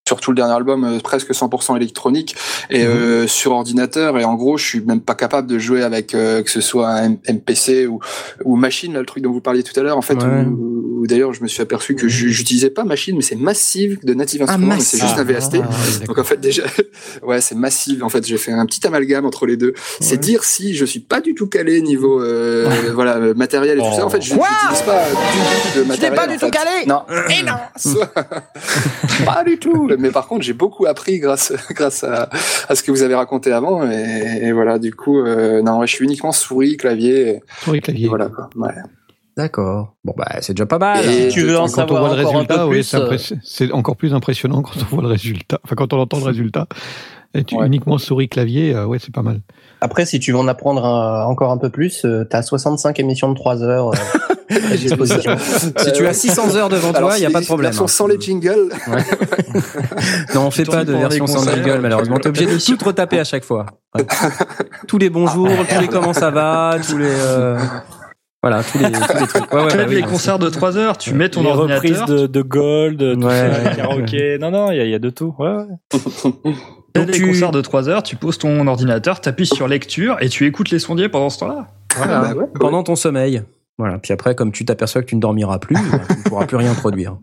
surtout 0.07 0.31
le 0.31 0.35
dernier 0.35 0.53
album, 0.53 0.83
euh, 0.83 0.99
presque 0.99 1.31
100% 1.31 1.77
électronique 1.77 2.35
et 2.69 2.83
Mhm. 2.83 2.89
euh, 2.91 3.27
sur 3.27 3.53
ordinateur. 3.53 4.19
Et 4.19 4.25
en 4.25 4.35
gros, 4.35 4.57
je 4.57 4.65
suis 4.65 4.81
même 4.81 5.01
pas 5.01 5.15
capable 5.15 5.47
de 5.47 5.57
jouer 5.57 5.81
avec 5.81 6.13
euh, 6.13 6.43
que 6.43 6.51
ce 6.51 6.61
soit 6.61 6.89
un 6.89 7.11
MPC 7.27 7.87
ou, 7.87 7.99
ou 8.43 8.55
machine, 8.57 8.93
là, 8.93 8.99
le 8.99 9.05
truc 9.05 9.23
dont 9.23 9.31
vous 9.31 9.41
parliez 9.41 9.63
tout 9.63 9.77
à 9.79 9.83
l'heure. 9.83 9.97
En 9.97 10.01
fait, 10.03 10.21
Ouais. 10.21 10.45
où- 10.45 10.94
où 11.05 11.07
d'ailleurs, 11.07 11.33
je 11.33 11.43
me 11.43 11.47
suis 11.47 11.61
aperçu 11.61 11.93
que 11.95 12.07
je- 12.07 12.27
j'utilisais 12.29 12.71
pas 12.71 12.83
machine, 12.83 13.15
mais 13.15 13.21
c'est 13.21 13.35
Massive 13.35 13.99
de 14.03 14.13
Native 14.15 14.41
Instruments, 14.41 14.75
mais 14.75 14.81
c'est 14.81 14.97
juste 14.99 15.17
un 15.19 15.23
VST. 15.23 15.57
Donc 16.07 16.17
en 16.17 16.23
fait 16.23 16.39
déjà, 16.39 16.63
ouais, 17.23 17.39
c'est 17.41 17.55
massif. 17.55 18.01
En 18.01 18.09
fait, 18.09 18.25
j'ai 18.25 18.37
fait 18.37 18.51
un 18.51 18.65
petit 18.65 18.85
amalgame 18.87 19.25
entre 19.25 19.45
les 19.45 19.55
deux. 19.57 19.73
C'est 19.99 20.17
dire 20.17 20.43
si 20.43 20.75
je 20.75 20.83
suis 20.85 20.99
pas 20.99 21.21
du 21.21 21.35
tout 21.35 21.47
calé 21.47 21.81
niveau 21.81 22.21
euh, 22.21 22.67
voilà 22.93 23.17
euh, 23.17 23.33
matériel 23.35 23.77
et 23.77 23.81
tout 23.81 23.95
ça. 23.95 24.05
En 24.05 24.09
fait, 24.09 24.21
je 24.21 24.33
Quoi 24.33 24.47
j'utilise 24.61 24.81
pas 24.83 25.03
du 25.05 25.15
tout 25.15 25.67
de 25.67 25.73
Tu 25.73 25.79
n'es 25.79 25.85
matériel. 25.85 26.15
pas 26.15 26.27
du 26.27 26.33
tout 26.37 26.45
fait. 26.45 26.51
calé 26.51 26.85
Non. 26.87 27.01
Et 27.39 27.43
non 27.43 27.53
Soit- 27.77 28.11
pas 29.25 29.43
du 29.45 29.57
tout. 29.57 29.89
Mais 29.99 30.09
par 30.11 30.27
contre, 30.27 30.43
j'ai 30.43 30.53
beaucoup 30.53 30.85
appris 30.85 31.19
grâce 31.19 31.53
grâce 31.71 32.03
à, 32.03 32.29
à 32.69 32.75
ce 32.75 32.83
que 32.83 32.91
vous 32.91 33.03
avez 33.03 33.15
raconté 33.15 33.51
avant. 33.51 33.89
Et, 33.89 34.39
et 34.43 34.51
voilà, 34.51 34.79
du 34.79 34.93
coup, 34.93 35.19
euh, 35.19 35.61
non, 35.61 35.85
je 35.85 35.91
suis 35.93 36.05
uniquement 36.05 36.31
souris, 36.31 36.77
clavier. 36.77 37.41
Souris 37.63 37.81
clavier. 37.81 38.07
voilà 38.07 38.27
quoi. 38.29 38.49
Ouais. 38.55 38.73
D'accord. 39.37 39.95
Bon 40.05 40.13
bah 40.17 40.27
c'est 40.41 40.53
déjà 40.53 40.65
pas 40.65 40.79
mal. 40.79 41.03
Et- 41.05 41.29
Si 41.29 41.35
tu 41.35 41.41
veux 41.43 41.57
en 41.57 41.61
Quand 41.61 41.65
on 41.65 41.67
savoir 41.67 42.05
voit 42.07 42.15
le 42.15 42.21
un 42.21 42.25
résultat, 42.27 42.55
peu 42.59 42.63
oui, 42.63 42.69
plus, 42.77 42.83
c'est 42.83 42.97
euh, 42.97 43.17
c'est 43.43 43.71
encore 43.73 43.97
plus 43.97 44.13
impressionnant 44.13 44.61
quand 44.61 44.71
on 44.79 44.95
voit 44.95 45.03
le 45.03 45.09
résultat. 45.09 45.59
Enfin, 45.65 45.75
quand 45.75 45.91
on 45.93 45.99
entend 45.99 46.19
le 46.19 46.23
résultat. 46.25 46.67
Et 47.37 47.43
tu- 47.43 47.57
Ouais. 47.57 47.67
Uniquement 47.67 47.97
souris 47.97 48.29
clavier, 48.29 48.73
euh, 48.73 48.85
ouais, 48.85 48.97
c'est 48.97 49.13
pas 49.13 49.21
mal. 49.21 49.41
Après, 49.81 50.05
si 50.05 50.21
tu 50.21 50.31
veux 50.31 50.37
en 50.37 50.47
apprendre 50.47 50.85
un- 50.85 51.25
encore 51.25 51.51
un 51.51 51.57
peu 51.57 51.69
plus, 51.69 52.05
euh, 52.05 52.23
t'as 52.23 52.41
65 52.43 52.97
émissions 53.01 53.29
de 53.29 53.35
3 53.35 53.61
heures 53.61 53.89
euh, 53.89 54.55
à 54.71 54.77
disposition. 54.77 55.35
Si 55.37 55.91
tu 55.91 56.07
as 56.07 56.13
600 56.13 56.55
heures 56.55 56.69
devant 56.69 56.91
Alors, 56.93 57.09
toi, 57.09 57.17
il 57.17 57.19
n'y 57.19 57.25
a 57.25 57.29
pas 57.29 57.39
les 57.39 57.43
de 57.43 57.47
problème. 57.47 57.71
versions 57.71 57.83
hein. 57.83 57.87
sans 57.89 58.07
les 58.07 58.17
jingles. 58.21 58.69
Non, 60.33 60.47
on 60.47 60.51
fait 60.51 60.63
pas 60.63 60.85
de 60.85 60.93
version 60.93 61.25
les 61.25 61.31
sans 61.31 61.39
concerts. 61.39 61.55
jingle, 61.55 61.79
malheureusement. 61.81 62.17
T'es 62.19 62.29
obligé 62.29 62.45
de 62.45 62.57
tout 62.77 62.85
retaper 62.85 63.19
à 63.19 63.23
chaque 63.25 63.43
fois. 63.43 63.65
Ouais. 63.95 64.05
tous 64.87 64.97
les 64.97 65.09
bonjours, 65.09 65.49
tous 65.69 65.81
les 65.81 65.87
comment 65.87 66.13
ça 66.13 66.31
va, 66.31 66.77
tous 66.87 66.97
les... 66.97 67.09
Voilà, 68.47 68.61
tous 68.63 68.77
les, 68.77 68.91
tous 68.91 68.99
les 69.19 69.25
trucs. 69.27 69.51
Ouais, 69.53 69.61
ouais, 69.63 69.67
Tu 69.71 69.77
bah 69.77 69.83
oui, 69.87 69.95
les 69.95 70.01
non, 70.03 70.07
concerts 70.07 70.37
de 70.37 70.49
3 70.49 70.77
heures, 70.77 70.97
tu 70.99 71.15
mets 71.15 71.29
ton 71.29 71.41
les 71.41 71.51
reprises 71.51 71.99
ordinateur, 71.99 72.07
de, 72.07 72.27
de 72.27 72.41
Gold, 72.43 72.99
tout 73.19 73.25
Ouais. 73.25 73.51
ça, 73.63 73.69
karaoké. 73.75 74.37
Non, 74.39 74.51
non, 74.51 74.69
il 74.71 74.77
y, 74.77 74.81
a- 74.81 74.83
il 74.85 74.91
y 74.91 74.93
a 74.93 74.99
de 74.99 75.09
tout. 75.09 75.33
Ouais, 75.39 75.49
ouais. 75.49 75.65
tu 75.93 77.01
Donc 77.01 77.07
les 77.11 77.21
concerts 77.21 77.51
de 77.51 77.61
3 77.61 77.89
heures, 77.89 78.03
tu 78.03 78.15
poses 78.15 78.37
ton 78.37 78.67
ordinateur, 78.67 79.19
t'appuies 79.19 79.47
sur 79.47 79.67
lecture 79.67 80.17
et 80.21 80.29
tu 80.29 80.45
écoutes 80.45 80.69
les 80.69 80.77
sondiers 80.77 81.09
pendant 81.09 81.31
ce 81.31 81.39
temps-là. 81.39 81.67
Voilà, 81.97 82.19
Bah 82.21 82.33
ouais, 82.35 82.45
pendant 82.59 82.83
ton 82.83 82.95
sommeil. 82.95 83.41
Voilà. 83.77 83.97
Puis 83.97 84.13
après, 84.13 84.35
comme 84.35 84.53
tu 84.53 84.63
t'aperçois 84.63 85.01
que 85.01 85.07
tu 85.07 85.15
ne 85.17 85.21
dormiras 85.21 85.59
plus, 85.59 85.75
tu 86.09 86.15
ne 86.17 86.23
pourras 86.29 86.45
plus 86.45 86.55
rien 86.57 86.73
produire. 86.73 87.17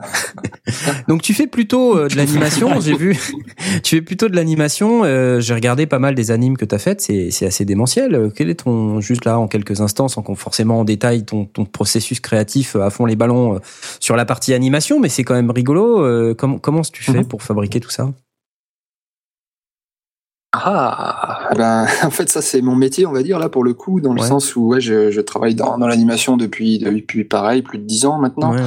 Donc 1.09 1.23
tu 1.23 1.33
fais 1.35 1.47
plutôt 1.47 1.97
euh, 1.97 2.09
de 2.09 2.17
l'animation. 2.17 2.79
J'ai 2.81 2.95
vu, 2.97 3.19
tu 3.83 3.97
fais 3.97 4.03
plutôt 4.03 4.29
de 4.29 4.37
l'animation. 4.37 5.03
euh, 5.05 5.41
J'ai 5.41 5.55
regardé 5.55 5.87
pas 5.87 5.99
mal 5.99 6.15
des 6.15 6.31
animes 6.31 6.57
que 6.59 6.65
tu 6.65 6.75
as 6.75 6.79
faites. 6.79 7.01
C'est 7.01 7.47
assez 7.47 7.65
démentiel. 7.65 8.15
Euh, 8.15 8.29
Quel 8.35 8.51
est 8.51 8.57
ton 8.65 9.01
juste 9.01 9.25
là 9.25 9.39
en 9.39 9.49
quelques 9.49 9.81
instants, 9.81 10.09
sans 10.09 10.23
qu'on 10.23 10.35
forcément 10.35 10.81
en 10.81 10.85
détail 10.85 11.25
ton, 11.25 11.47
ton 11.47 11.65
processus 11.65 12.21
créatif 12.21 12.77
euh, 12.77 12.83
à 12.83 12.91
fond 12.91 13.07
les 13.07 13.17
ballons 13.17 13.55
euh, 13.55 13.59
sur 14.01 14.17
la 14.17 14.25
partie 14.25 14.53
animation, 14.53 15.01
mais 15.01 15.09
c'est 15.09 15.25
quand 15.25 15.35
même 15.35 15.51
rigolo. 15.51 16.05
euh, 16.05 16.35
comment 16.35 16.59
comment 16.59 16.83
tu 16.83 17.03
fais 17.03 17.13
Mhm. 17.19 17.27
pour 17.27 17.43
fabriquer 17.43 17.81
tout 17.81 17.91
ça? 17.91 18.11
Ah, 20.55 21.49
ben, 21.57 21.87
en 22.05 22.11
fait, 22.11 22.29
ça, 22.29 22.43
c'est 22.43 22.61
mon 22.61 22.77
métier, 22.77 23.07
on 23.07 23.13
va 23.13 23.23
dire, 23.23 23.39
là, 23.39 23.49
pour 23.49 23.65
le 23.65 23.73
coup, 23.73 24.01
dans 24.03 24.13
le 24.13 24.21
Ouais. 24.21 24.27
sens 24.27 24.55
où, 24.55 24.67
ouais, 24.69 24.83
je, 24.83 25.11
je 25.11 25.21
travaille 25.23 25.55
dans, 25.55 25.79
dans 25.79 25.87
l'animation 25.87 26.37
depuis, 26.37 26.79
depuis, 26.79 27.25
pareil, 27.25 27.63
plus 27.63 27.79
de 27.79 27.85
10 27.85 28.05
ans 28.05 28.19
maintenant. 28.19 28.53
Ouais, 28.53 28.59
ouais. 28.59 28.65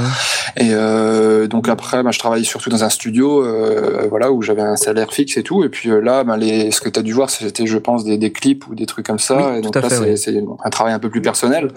Et 0.58 0.70
euh, 0.72 1.48
donc 1.48 1.68
après, 1.70 2.02
ben, 2.02 2.12
je 2.12 2.18
travaille 2.18 2.44
surtout 2.46 2.70
dans 2.72 2.84
un 2.84 2.90
studio, 2.90 3.44
euh, 3.46 4.08
voilà, 4.10 4.32
où 4.32 4.42
j'avais 4.42 4.62
un 4.64 4.78
salaire 4.78 5.14
fixe 5.14 5.38
et 5.38 5.44
tout. 5.44 5.64
Et 5.64 5.70
puis 5.70 5.90
euh, 5.92 6.00
là, 6.00 6.24
ben, 6.24 6.38
les, 6.38 6.72
ce 6.72 6.82
que 6.82 6.90
tu 6.90 7.00
as 7.00 7.04
dû 7.04 7.14
voir, 7.14 7.30
c'était, 7.30 7.68
je 7.68 7.78
pense, 7.78 8.04
des, 8.04 8.18
des 8.18 8.32
clips 8.32 8.68
ou 8.68 8.74
des 8.74 8.86
trucs 8.88 9.06
comme 9.06 9.20
ça. 9.20 9.36
Oui, 9.52 9.58
et 9.60 9.62
donc 9.62 9.76
là, 9.76 9.88
c'est, 9.90 10.44
un 10.64 10.70
travail 10.72 10.94
un 10.94 11.00
peu 11.00 11.10
plus 11.10 11.22
personnel. 11.22 11.68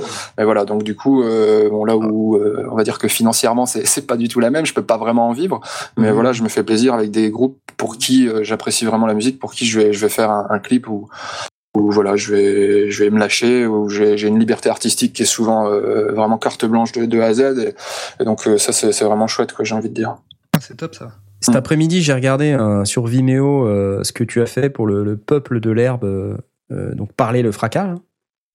Et 0.41 0.45
voilà, 0.45 0.65
donc 0.65 0.85
du 0.85 0.95
coup, 0.97 1.23
bon, 1.23 1.85
là 1.85 1.97
où 1.99 2.39
on 2.71 2.77
va 2.77 2.85
dire 2.85 2.99
que 2.99 3.09
financièrement, 3.09 3.67
c'est, 3.67 4.07
pas 4.07 4.17
du 4.17 4.29
tout 4.29 4.41
la 4.41 4.51
même, 4.51 4.65
je 4.65 4.73
peux 4.73 4.83
pas 4.83 4.97
vraiment 4.97 5.29
en 5.29 5.33
vivre. 5.33 5.61
Mais 5.99 6.09
Mhm. 6.09 6.15
voilà, 6.15 6.33
je 6.33 6.43
me 6.43 6.49
fais 6.49 6.63
plaisir 6.63 6.95
avec 6.95 7.11
des 7.11 7.31
groupes 7.31 7.59
pour 7.77 7.99
qui 7.99 8.29
j'apprécie 8.43 8.85
vraiment 8.87 9.07
la 9.07 9.15
musique, 9.15 9.39
pour 9.39 9.53
qui 9.53 9.67
je 9.67 9.81
vais, 9.81 9.93
je 9.99 10.07
vais 10.07 10.13
faire 10.13 10.31
un, 10.31 10.47
un 10.51 10.59
clip 10.59 10.89
où, 10.89 11.09
où 11.77 11.91
voilà, 11.91 12.17
je 12.17 12.33
vais, 12.35 12.91
je 12.91 13.05
vais 13.05 13.11
me 13.11 13.19
lâcher, 13.19 13.67
où 13.67 13.89
j'ai, 13.89 14.21
une 14.23 14.39
liberté 14.39 14.69
artistique 14.71 15.13
qui 15.13 15.23
est 15.23 15.27
souvent 15.27 15.69
euh, 15.71 16.13
vraiment 16.13 16.39
carte 16.39 16.65
blanche 16.65 16.93
de, 16.93 17.05
de 17.05 17.21
A 17.21 17.27
à 17.27 17.35
Z. 17.35 17.41
Et, 17.59 17.75
et 18.21 18.25
donc 18.25 18.47
euh, 18.47 18.57
ça, 18.59 18.73
c'est, 18.73 19.05
vraiment 19.05 19.27
chouette, 19.27 19.53
quoi, 19.53 19.65
j'ai 19.65 19.75
envie 19.75 19.91
de 19.91 19.95
dire. 19.95 20.17
Ah, 20.57 20.61
C'est 20.61 20.77
top 20.77 20.95
ça. 20.95 21.11
Cet 21.41 21.55
après-midi, 21.55 22.03
j'ai 22.03 22.13
regardé 22.15 22.53
euh, 22.53 22.85
sur 22.85 23.07
Vimeo 23.07 23.65
euh, 23.67 24.03
ce 24.03 24.13
que 24.13 24.25
tu 24.25 24.41
as 24.43 24.47
fait 24.47 24.71
pour 24.71 24.87
le, 24.89 25.05
le 25.05 25.17
peuple 25.17 25.61
de 25.61 25.71
l'herbe, 25.71 26.03
euh, 26.05 26.37
donc 26.95 27.13
parler 27.13 27.43
le 27.43 27.53
fracas. 27.53 27.87
là. 27.87 27.95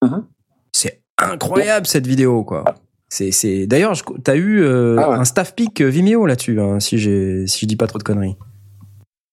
Mhm. 0.02 0.24
C'est 0.72 1.00
incroyable 1.16 1.86
cette 1.86 2.06
vidéo, 2.06 2.44
quoi. 2.44 2.64
C'est, 3.08 3.30
c'est. 3.30 3.66
D'ailleurs, 3.66 3.94
je- 3.94 4.02
t'as 4.22 4.36
eu 4.36 4.66
Ah 4.66 5.08
ouais. 5.10 5.16
un 5.16 5.24
staff 5.24 5.54
pick 5.54 5.80
Vimeo 5.80 6.26
là-dessus, 6.26 6.60
hein, 6.60 6.78
si 6.80 6.98
j'ai, 6.98 7.46
si 7.46 7.60
je 7.60 7.66
dis 7.66 7.76
pas 7.76 7.86
trop 7.86 7.98
de 7.98 8.02
conneries. 8.02 8.36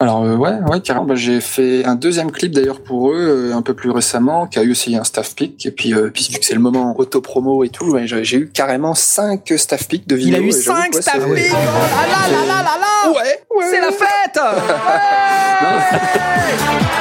Alors 0.01 0.23
euh, 0.23 0.35
ouais, 0.35 0.53
ouais, 0.67 0.81
carrément. 0.81 1.05
Bah, 1.05 1.13
j'ai 1.15 1.39
fait 1.41 1.85
un 1.85 1.93
deuxième 1.93 2.31
clip 2.31 2.51
d'ailleurs 2.51 2.81
pour 2.81 3.11
eux 3.11 3.51
euh, 3.51 3.55
un 3.55 3.61
peu 3.61 3.75
plus 3.75 3.91
récemment, 3.91 4.47
qui 4.47 4.57
a 4.57 4.63
eu 4.63 4.71
aussi 4.71 4.95
un 4.95 5.03
staff 5.03 5.35
pick. 5.35 5.63
Et 5.65 5.71
puis, 5.71 5.93
euh, 5.93 6.09
puis 6.11 6.27
vu 6.31 6.39
que 6.39 6.45
c'est 6.45 6.55
le 6.55 6.59
moment 6.59 6.95
auto-promo 6.97 7.63
et 7.63 7.69
tout, 7.69 7.85
ouais, 7.91 8.07
j'ai 8.07 8.37
eu 8.37 8.49
carrément 8.49 8.95
cinq 8.95 9.53
staff 9.55 9.87
pick 9.87 10.07
de 10.07 10.17
Il 10.17 10.25
vidéos. 10.25 10.41
a 10.41 10.45
eu 10.45 10.49
et 10.49 10.51
j'avoue 10.51 10.81
5 10.81 10.89
que, 10.89 10.95
ouais, 10.95 11.01
staff 11.03 11.33
pick. 11.35 11.51
Ah 11.53 12.07
là 12.07 12.35
là 12.35 12.45
là 12.47 12.63
là 12.63 12.77
là. 12.79 13.11
Ouais, 13.11 13.43
ouais. 13.57 13.65
C'est 13.69 13.79
la 13.81 13.91
fête. 13.91 14.39
Ouais. 15.61 17.00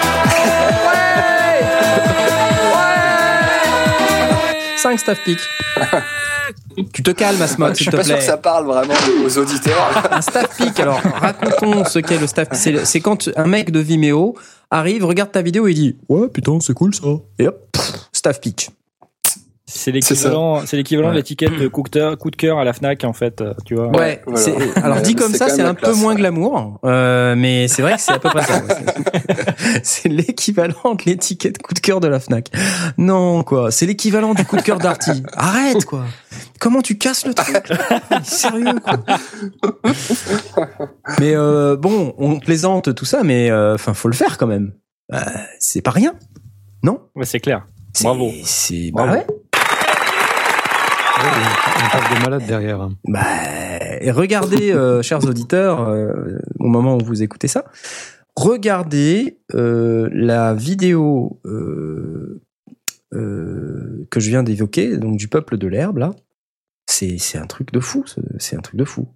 5 4.83 4.99
staff 4.99 5.18
pick. 5.24 5.39
tu 6.93 7.03
te 7.03 7.11
calmes, 7.11 7.41
Asmod, 7.43 7.70
Je 7.70 7.74
s'il 7.76 7.85
suis 7.85 7.91
te 7.91 7.97
pas 7.97 8.05
sûr 8.05 8.14
plaît. 8.14 8.24
que 8.24 8.31
ça 8.31 8.37
parle 8.37 8.66
vraiment 8.66 8.95
aux 9.24 9.39
auditeurs. 9.39 10.09
Un 10.11 10.20
staff 10.20 10.57
pick. 10.57 10.78
Alors, 10.81 11.01
racontons 11.03 11.85
ce 11.85 11.99
qu'est 11.99 12.18
le 12.18 12.26
staff 12.26 12.49
pick. 12.49 12.59
C'est, 12.59 12.85
c'est 12.85 13.01
quand 13.01 13.28
un 13.37 13.47
mec 13.47 13.70
de 13.70 13.81
Vimeo 13.81 14.37
arrive, 14.70 15.05
regarde 15.05 15.33
ta 15.33 15.43
vidéo 15.43 15.66
et 15.66 15.74
dit 15.74 15.97
Ouais, 16.09 16.28
putain, 16.28 16.59
c'est 16.61 16.74
cool 16.74 16.95
ça. 16.95 17.07
Et 17.39 17.47
hop, 17.49 17.59
pff, 17.72 17.93
staff 18.12 18.41
pick. 18.41 18.70
C'est 19.73 19.93
l'équivalent, 19.93 20.62
c'est 20.66 20.77
l'équivalent 20.77 21.11
de 21.11 21.14
l'étiquette 21.16 21.57
de 21.59 21.68
coup 21.68 21.83
de 21.85 22.37
cœur- 22.37 22.59
à 22.59 22.64
la 22.64 22.73
Fnac 22.73 23.05
en 23.05 23.12
fait, 23.12 23.43
tu 23.64 23.75
vois. 23.77 23.89
Ouais, 23.97 24.21
voilà. 24.27 24.53
alors 24.83 25.01
dit 25.01 25.14
comme 25.14 25.33
ça, 25.33 25.49
c'est 25.49 25.62
un 25.62 25.75
peu 25.75 25.95
moins 25.95 26.14
ouais. 26.14 26.21
glamour, 26.21 26.81
euh, 26.85 27.35
mais 27.37 27.68
c'est 27.68 27.83
vrai 27.83 27.95
que 27.95 28.01
c'est 28.01 28.12
à 28.12 28.18
peu 28.18 28.29
près 28.31 28.43
ça. 28.43 28.62
C'est 29.83 30.09
l'équivalent 30.09 30.95
de 30.95 31.03
l'étiquette 31.07 31.59
coup 31.62 31.75
de 31.75 31.79
cœur 31.81 32.01
de 32.01 32.09
la 32.09 32.18
Fnac. 32.18 32.49
Non, 32.99 33.43
quoi, 33.45 33.71
c'est 33.71 33.87
l'équivalent 33.87 34.35
du 34.35 34.45
coup 34.45 34.57
de 34.57 34.62
cœur 34.62 34.79
d'Arty. 34.79 35.23
Arrête, 35.35 35.85
quoi. 35.85 36.05
Comment 36.59 36.81
tu 36.83 36.99
casses 36.99 37.27
le 37.27 37.35
truc 37.35 37.62
Sérieux, 38.25 38.75
quoi. 38.83 38.99
Mais 41.18 41.35
euh, 41.35 41.77
bon, 41.77 42.14
on 42.18 42.39
plaisante 42.39 42.95
tout 42.95 43.05
ça, 43.05 43.23
mais 43.23 43.51
euh, 43.51 43.75
enfin, 43.75 43.95
faut 43.95 44.09
le 44.09 44.14
faire 44.14 44.39
quand 44.39 44.47
même. 44.47 44.73
Euh, 45.12 45.18
c'est 45.59 45.83
pas 45.83 45.91
rien, 45.91 46.14
non? 46.83 47.01
Ouais, 47.14 47.25
c'est 47.27 47.41
clair. 47.41 47.66
C'est- 47.93 48.05
Bravo. 48.05 48.31
C'est 48.45 48.91
bah 48.95 49.11
ouais. 49.11 49.27
On 51.23 51.91
parle 51.91 52.16
de 52.18 52.23
malade 52.25 52.47
derrière. 52.47 52.81
hein. 52.81 52.93
Bah, 53.07 53.21
regardez, 54.12 54.73
euh, 54.73 55.03
chers 55.09 55.25
auditeurs, 55.27 55.89
euh, 55.89 56.39
au 56.59 56.68
moment 56.68 56.97
où 56.97 57.05
vous 57.05 57.23
écoutez 57.23 57.49
ça, 57.49 57.64
regardez 58.37 59.39
euh, 59.55 60.09
la 60.12 60.55
vidéo 60.55 61.41
que 63.12 64.21
je 64.21 64.29
viens 64.31 64.43
d'évoquer, 64.43 64.97
donc 64.97 65.16
du 65.16 65.29
peuple 65.29 65.57
de 65.59 65.66
l'herbe, 65.66 65.99
là. 65.99 66.11
C'est 66.89 67.39
un 67.39 67.47
truc 67.47 67.73
de 67.73 67.81
fou, 67.81 68.05
ce- 68.07 68.21
c'est 68.39 68.57
un 68.57 68.61
truc 68.61 68.77
de 68.77 68.85
fou. 68.85 69.09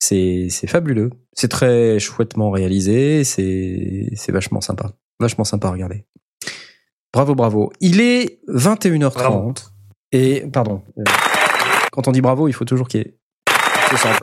C'est 0.00 0.48
fabuleux. 0.66 1.10
C'est 1.32 1.48
très 1.48 1.98
chouettement 1.98 2.50
réalisé, 2.50 3.24
c'est 3.24 4.10
c'est 4.14 4.32
vachement 4.32 4.60
sympa. 4.60 4.92
Vachement 5.20 5.44
sympa 5.44 5.68
à 5.68 5.70
regarder. 5.72 6.04
Bravo, 7.12 7.34
bravo. 7.34 7.72
Il 7.80 8.00
est 8.00 8.40
21h30. 8.48 9.14
Bravo. 9.14 9.52
Et, 10.12 10.44
pardon. 10.52 10.82
euh, 10.98 11.02
quand 11.98 12.06
on 12.06 12.12
dit 12.12 12.20
bravo, 12.20 12.46
il 12.46 12.52
faut 12.52 12.64
toujours 12.64 12.86
qu'il 12.86 13.00
y 13.00 13.02
ait. 13.02 13.14
C'est 13.90 13.96
simple. 13.96 14.22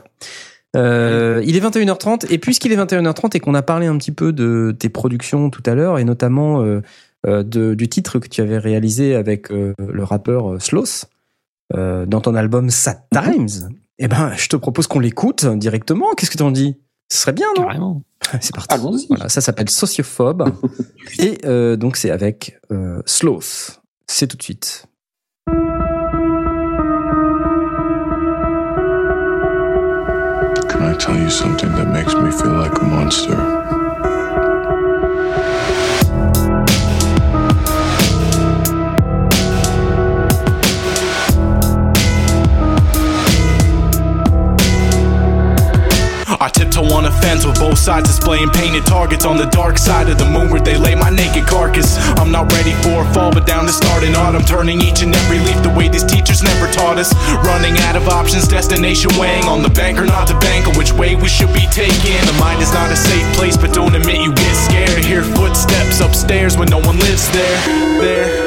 Euh, 0.76 1.42
il 1.44 1.56
est 1.56 1.60
21h30 1.60 2.32
et 2.32 2.38
puisqu'il 2.38 2.72
est 2.72 2.76
21h30 2.76 3.36
et 3.36 3.40
qu'on 3.40 3.52
a 3.52 3.60
parlé 3.60 3.86
un 3.86 3.98
petit 3.98 4.12
peu 4.12 4.32
de 4.32 4.74
tes 4.78 4.88
productions 4.88 5.50
tout 5.50 5.62
à 5.66 5.74
l'heure 5.74 5.98
et 5.98 6.04
notamment 6.04 6.62
euh, 6.62 6.80
euh, 7.26 7.42
de, 7.42 7.74
du 7.74 7.86
titre 7.86 8.18
que 8.18 8.28
tu 8.28 8.40
avais 8.40 8.56
réalisé 8.56 9.14
avec 9.14 9.50
euh, 9.50 9.74
le 9.78 10.04
rappeur 10.04 10.56
euh, 11.74 12.06
dans 12.06 12.20
ton 12.22 12.34
album 12.34 12.70
Sad 12.70 13.02
Times, 13.12 13.68
eh 13.98 14.08
ben 14.08 14.32
je 14.36 14.48
te 14.48 14.56
propose 14.56 14.86
qu'on 14.86 15.00
l'écoute 15.00 15.44
directement. 15.44 16.14
Qu'est-ce 16.16 16.30
que 16.30 16.38
t'en 16.38 16.50
dis? 16.50 16.76
Ce 17.12 17.18
serait 17.18 17.34
bien, 17.34 17.48
non? 17.58 17.64
Carrément. 17.64 18.02
C'est 18.40 18.54
parti. 18.54 18.74
Allons-y. 18.74 19.06
Voilà, 19.08 19.28
ça 19.28 19.42
s'appelle 19.42 19.68
Sociophobe 19.68 20.50
et 21.18 21.76
donc 21.76 21.98
c'est 21.98 22.10
avec 22.10 22.58
Sloth. 23.04 23.82
C'est 24.06 24.28
tout 24.28 24.38
de 24.38 24.42
suite. 24.42 24.86
Tell 30.96 31.16
you 31.18 31.30
something 31.30 31.70
that 31.72 31.88
makes 31.88 32.14
me 32.14 32.30
feel 32.30 32.52
like 32.52 32.80
a 32.80 32.84
monster? 32.84 33.75
I 46.46 46.48
tiptoe 46.48 46.94
on 46.94 47.06
a 47.06 47.10
fence 47.10 47.44
with 47.44 47.58
both 47.58 47.76
sides 47.76 48.06
displaying 48.06 48.50
painted 48.50 48.86
targets 48.86 49.24
on 49.24 49.36
the 49.36 49.46
dark 49.46 49.78
side 49.78 50.08
of 50.08 50.16
the 50.16 50.30
moon 50.30 50.48
where 50.48 50.60
they 50.60 50.76
lay 50.76 50.94
my 50.94 51.10
naked 51.10 51.44
carcass. 51.44 51.98
I'm 52.22 52.30
not 52.30 52.52
ready 52.52 52.70
for 52.86 53.02
a 53.02 53.12
fall, 53.12 53.32
but 53.32 53.48
down 53.48 53.66
to 53.66 53.72
start 53.72 54.04
in 54.04 54.14
autumn, 54.14 54.42
turning 54.42 54.80
each 54.80 55.02
and 55.02 55.12
every 55.12 55.40
leaf 55.40 55.60
the 55.64 55.74
way 55.74 55.88
these 55.88 56.04
teachers 56.04 56.44
never 56.44 56.70
taught 56.70 56.98
us. 56.98 57.10
Running 57.42 57.76
out 57.90 57.96
of 57.96 58.06
options, 58.06 58.46
destination 58.46 59.10
weighing 59.18 59.42
on 59.50 59.60
the 59.60 59.70
bank 59.70 59.98
or 59.98 60.06
not 60.06 60.28
to 60.28 60.38
bank, 60.38 60.68
on 60.68 60.78
which 60.78 60.92
way 60.92 61.16
we 61.16 61.26
should 61.26 61.52
be 61.52 61.66
taking. 61.74 62.14
The 62.30 62.38
mind 62.38 62.62
is 62.62 62.72
not 62.72 62.92
a 62.92 62.96
safe 62.96 63.26
place, 63.34 63.56
but 63.56 63.74
don't 63.74 63.96
admit 63.96 64.22
you 64.22 64.32
get 64.32 64.54
scared 64.54 65.04
hear 65.04 65.22
footsteps 65.22 65.98
upstairs 65.98 66.56
when 66.56 66.68
no 66.68 66.78
one 66.78 66.98
lives. 66.98 67.30
There, 67.30 67.58
there, 67.98 68.45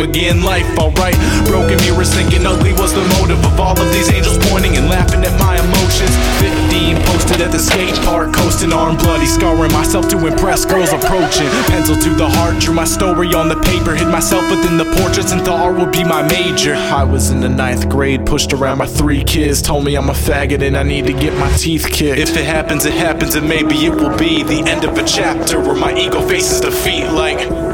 Begin 0.00 0.42
life, 0.42 0.64
alright. 0.78 1.14
Broken 1.44 1.76
mirrors 1.84 2.14
thinking 2.14 2.46
ugly 2.46 2.72
was 2.72 2.94
the 2.94 3.04
motive 3.20 3.44
of 3.44 3.60
all 3.60 3.78
of 3.78 3.92
these 3.92 4.10
angels 4.10 4.38
pointing 4.48 4.78
and 4.78 4.88
laughing 4.88 5.22
at 5.22 5.38
my 5.38 5.60
emotions. 5.60 6.16
15 6.40 6.96
posted 7.04 7.42
at 7.42 7.52
the 7.52 7.58
skate 7.58 7.94
park, 8.06 8.32
coasting 8.32 8.72
arm 8.72 8.96
bloody, 8.96 9.26
scarring 9.26 9.70
myself 9.72 10.08
to 10.08 10.26
impress 10.26 10.64
girls 10.64 10.90
approaching. 10.94 11.50
Pencil 11.68 11.96
to 11.96 12.14
the 12.14 12.26
heart, 12.26 12.58
drew 12.58 12.72
my 12.72 12.86
story 12.86 13.34
on 13.34 13.50
the 13.50 13.60
paper, 13.60 13.94
hid 13.94 14.08
myself 14.08 14.48
within 14.50 14.78
the 14.78 14.86
portraits 14.96 15.32
and 15.32 15.44
thought 15.44 15.60
art 15.60 15.78
would 15.78 15.92
be 15.92 16.02
my 16.02 16.22
major. 16.22 16.74
I 16.74 17.04
was 17.04 17.30
in 17.30 17.40
the 17.40 17.50
ninth 17.50 17.86
grade, 17.90 18.24
pushed 18.24 18.54
around 18.54 18.78
by 18.78 18.86
three 18.86 19.22
kids, 19.22 19.60
told 19.60 19.84
me 19.84 19.96
I'm 19.96 20.08
a 20.08 20.14
faggot 20.14 20.62
and 20.62 20.78
I 20.78 20.82
need 20.82 21.04
to 21.08 21.12
get 21.12 21.36
my 21.38 21.50
teeth 21.58 21.86
kicked. 21.92 22.18
If 22.18 22.38
it 22.38 22.46
happens, 22.46 22.86
it 22.86 22.94
happens, 22.94 23.34
and 23.34 23.46
maybe 23.46 23.74
it 23.84 23.94
will 23.94 24.16
be 24.16 24.42
the 24.44 24.62
end 24.66 24.84
of 24.84 24.96
a 24.96 25.04
chapter 25.04 25.60
where 25.60 25.76
my 25.76 25.94
ego 25.94 26.26
faces 26.26 26.62
defeat. 26.62 27.04
Like, 27.10 27.69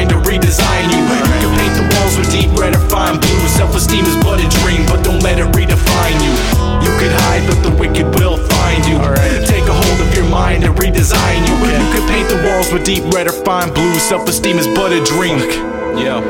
hold 0.00 0.12
of 0.12 0.16
your 0.16 0.24
mind 0.24 0.24
to 0.24 0.30
redesign 0.30 0.84
you. 0.92 1.00
You 1.04 1.38
can 1.44 1.52
paint 1.58 1.74
the 1.76 1.86
walls 1.96 2.16
with 2.16 2.30
deep 2.30 2.50
red 2.56 2.74
or 2.74 2.80
fine 2.88 3.18
blue. 3.20 3.48
Self 3.48 3.74
esteem 3.74 4.04
is 4.04 4.16
but 4.24 4.40
a 4.40 4.48
dream, 4.60 4.86
but 4.86 5.04
don't 5.04 5.22
let 5.22 5.38
it 5.38 5.48
redefine 5.52 6.18
you. 6.24 6.32
You 6.80 6.92
could 6.98 7.12
hide, 7.12 7.44
but 7.46 7.60
the 7.62 7.74
wicked 7.76 8.06
will 8.18 8.36
find 8.56 8.84
you. 8.86 8.96
Take 9.46 9.66
a 9.68 9.74
hold 9.74 10.00
of 10.00 10.14
your 10.14 10.28
mind 10.28 10.64
and 10.64 10.76
redesign 10.76 11.40
you. 11.48 11.54
You 11.68 11.88
can 11.92 12.04
paint 12.08 12.28
the 12.28 12.40
walls 12.46 12.72
with 12.72 12.84
deep 12.84 13.04
red 13.12 13.26
or 13.26 13.36
fine 13.44 13.72
blue. 13.74 13.94
Self 13.98 14.28
esteem 14.28 14.58
is 14.58 14.66
but 14.66 14.92
a 14.92 15.02
dream. 15.04 15.38
Yeah. 15.98 16.20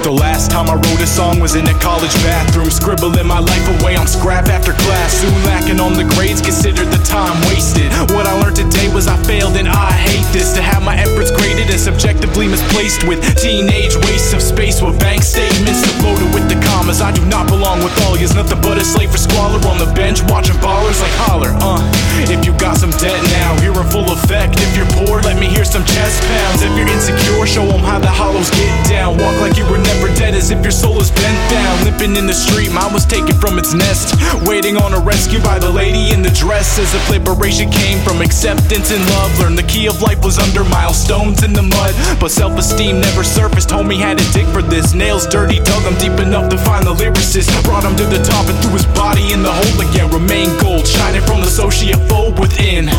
The 0.00 0.10
last 0.10 0.50
time 0.50 0.72
I 0.72 0.74
wrote 0.80 1.00
a 1.00 1.06
song 1.06 1.40
was 1.40 1.54
in 1.54 1.68
a 1.68 1.76
college 1.78 2.14
bathroom, 2.24 2.70
scribbling 2.70 3.28
my 3.28 3.38
life 3.38 3.66
away 3.80 3.96
on 3.96 4.08
scrap 4.08 4.48
after 4.48 4.72
class. 4.72 5.20
Soon 5.20 5.36
lacking 5.44 5.78
on 5.78 5.92
the 5.92 6.08
grades, 6.16 6.40
considered 6.40 6.88
the 6.88 7.02
time 7.04 7.36
wasted. 7.52 7.92
What 8.16 8.24
I 8.24 8.32
learned 8.40 8.56
today 8.56 8.88
was 8.88 9.06
I 9.06 9.20
failed 9.28 9.60
and 9.60 9.68
I 9.68 9.92
hate 9.92 10.24
this. 10.32 10.56
To 10.56 10.62
have 10.62 10.82
my 10.82 10.96
efforts 10.96 11.30
graded 11.30 11.68
and 11.68 11.78
subjectively 11.78 12.48
misplaced 12.48 13.04
with 13.04 13.20
teenage 13.36 13.94
wastes 14.08 14.32
of 14.32 14.40
space 14.40 14.80
with 14.80 14.98
bank 14.98 15.22
statements 15.22 15.84
loaded 16.00 16.32
with 16.32 16.48
the 16.48 16.56
commas. 16.64 17.04
I 17.04 17.12
do 17.12 17.22
not 17.28 17.46
belong 17.46 17.84
with 17.84 17.92
all 18.08 18.16
yous, 18.16 18.32
nothing 18.32 18.60
but 18.64 18.80
a 18.80 18.84
slave 18.84 19.12
for 19.12 19.20
squalor 19.20 19.60
on 19.68 19.76
the 19.76 19.92
bench, 19.92 20.24
watching 20.32 20.56
ballers 20.64 20.96
like 21.04 21.12
holler. 21.28 21.52
Uh, 21.60 21.84
if 22.24 22.40
you 22.48 22.56
got 22.56 22.80
some 22.80 22.90
debt 22.96 23.20
now, 23.36 23.52
you're 23.60 23.76
in 23.76 23.88
full 23.92 24.08
effect. 24.10 24.56
If 24.58 24.72
you're 24.74 24.90
poor, 25.04 25.20
let 25.20 25.36
me 25.36 25.46
hear 25.46 25.64
some 25.64 25.84
chest 25.84 26.24
pounds. 26.24 26.64
If 26.64 26.72
you're 26.72 26.88
insecure, 26.88 27.44
show 27.46 27.68
'em 27.68 27.84
how 27.84 28.00
the 28.00 28.10
hollows 28.10 28.48
get 28.50 28.72
down. 28.88 29.20
Walk 29.20 29.36
like 29.44 29.60
you 29.60 29.68
were 29.68 29.78
never 29.94 30.12
dead 30.14 30.34
as 30.34 30.50
if 30.50 30.62
your 30.62 30.70
soul 30.70 30.94
was 30.94 31.10
bent 31.10 31.38
down. 31.50 31.84
Limping 31.84 32.16
in 32.16 32.26
the 32.26 32.34
street, 32.34 32.72
mine 32.72 32.92
was 32.92 33.04
taken 33.04 33.34
from 33.34 33.58
its 33.58 33.74
nest. 33.74 34.14
Waiting 34.46 34.76
on 34.76 34.94
a 34.94 35.00
rescue 35.00 35.40
by 35.40 35.58
the 35.58 35.70
lady 35.70 36.12
in 36.12 36.22
the 36.22 36.30
dress. 36.30 36.78
As 36.78 36.94
if 36.94 37.02
liberation 37.10 37.70
came 37.70 37.98
from 38.04 38.20
acceptance 38.20 38.90
and 38.90 39.02
love. 39.10 39.30
Learned 39.40 39.58
the 39.58 39.66
key 39.66 39.86
of 39.86 40.00
life 40.02 40.22
was 40.22 40.38
under 40.38 40.64
milestones 40.64 41.42
in 41.42 41.52
the 41.52 41.62
mud. 41.62 41.94
But 42.20 42.30
self 42.30 42.58
esteem 42.58 43.00
never 43.00 43.24
surfaced. 43.24 43.70
Homie 43.70 43.98
had 43.98 44.18
to 44.18 44.26
dig 44.32 44.46
for 44.46 44.62
this. 44.62 44.94
Nails 44.94 45.26
dirty, 45.26 45.58
dug 45.60 45.82
them 45.82 45.96
deep 45.98 46.18
enough 46.20 46.48
to 46.50 46.58
find 46.58 46.86
the 46.86 46.94
lyricist. 46.94 47.50
Brought 47.64 47.84
him 47.84 47.96
to 47.96 48.06
the 48.06 48.22
top 48.22 48.46
and 48.48 48.58
threw 48.62 48.72
his 48.72 48.86
body 48.94 49.32
in 49.32 49.42
the 49.42 49.52
hole 49.52 49.80
again. 49.88 50.10
Remain 50.10 50.48
gold, 50.58 50.86
shining 50.86 51.22
from 51.22 51.40
the 51.40 51.50
sociophobe 51.50 52.38
within. 52.38 52.90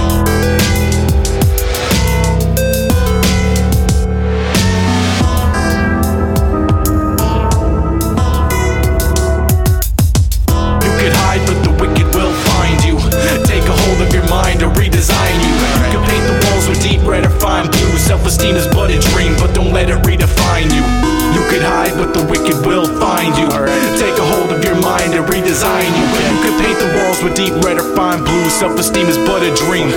Deep 27.45 27.63
red 27.63 27.77
or 27.77 27.95
fine 27.95 28.23
blue. 28.23 28.49
Self 28.49 28.79
esteem 28.79 29.07
is 29.07 29.17
but 29.17 29.41
a 29.41 29.53
dream. 29.55 29.89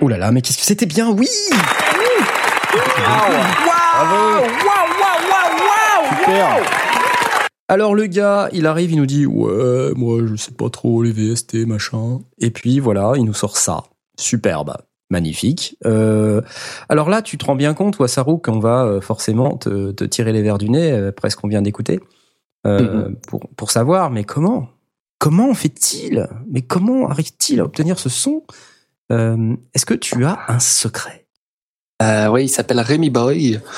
Ouh 0.00 0.08
là 0.08 0.16
là, 0.16 0.30
mais 0.30 0.40
qu'est-ce 0.40 0.58
que 0.58 0.64
c'était 0.64 0.86
bien, 0.86 1.10
oui 1.10 1.28
Alors 7.70 7.94
le 7.94 8.06
gars, 8.06 8.48
il 8.52 8.66
arrive, 8.66 8.92
il 8.92 8.96
nous 8.98 9.06
dit 9.06 9.26
ouais, 9.26 9.92
moi 9.94 10.20
je 10.26 10.36
sais 10.36 10.52
pas 10.52 10.70
trop 10.70 11.02
les 11.02 11.12
VST 11.12 11.66
machin, 11.66 12.20
et 12.38 12.50
puis 12.50 12.80
voilà, 12.80 13.12
il 13.16 13.24
nous 13.24 13.34
sort 13.34 13.58
ça, 13.58 13.82
superbe, 14.18 14.74
magnifique. 15.10 15.76
Euh, 15.84 16.40
alors 16.88 17.10
là, 17.10 17.20
tu 17.20 17.36
te 17.36 17.44
rends 17.44 17.56
bien 17.56 17.74
compte, 17.74 17.98
Wasaru, 17.98 18.40
qu'on 18.40 18.58
va 18.58 18.84
euh, 18.84 19.00
forcément 19.02 19.58
te, 19.58 19.90
te 19.92 20.04
tirer 20.04 20.32
les 20.32 20.40
verres 20.42 20.56
du 20.56 20.70
nez, 20.70 20.92
euh, 20.92 21.08
après 21.10 21.28
ce 21.28 21.36
qu'on 21.36 21.48
vient 21.48 21.60
d'écouter, 21.60 22.00
euh, 22.66 23.10
pour 23.26 23.40
pour 23.54 23.70
savoir, 23.70 24.10
mais 24.10 24.24
comment, 24.24 24.68
comment 25.18 25.52
fait-il, 25.52 26.26
mais 26.50 26.62
comment 26.62 27.08
arrive-t-il 27.10 27.60
à 27.60 27.64
obtenir 27.64 27.98
ce 27.98 28.08
son 28.08 28.44
Euh, 29.12 29.56
Est-ce 29.74 29.84
que 29.86 29.94
tu 29.94 30.24
as 30.24 30.38
un 30.48 30.58
secret? 30.58 31.27
Euh, 32.00 32.28
oui, 32.28 32.44
il 32.44 32.48
s'appelle 32.48 32.78
Rémi 32.80 33.10
Boy. 33.10 33.60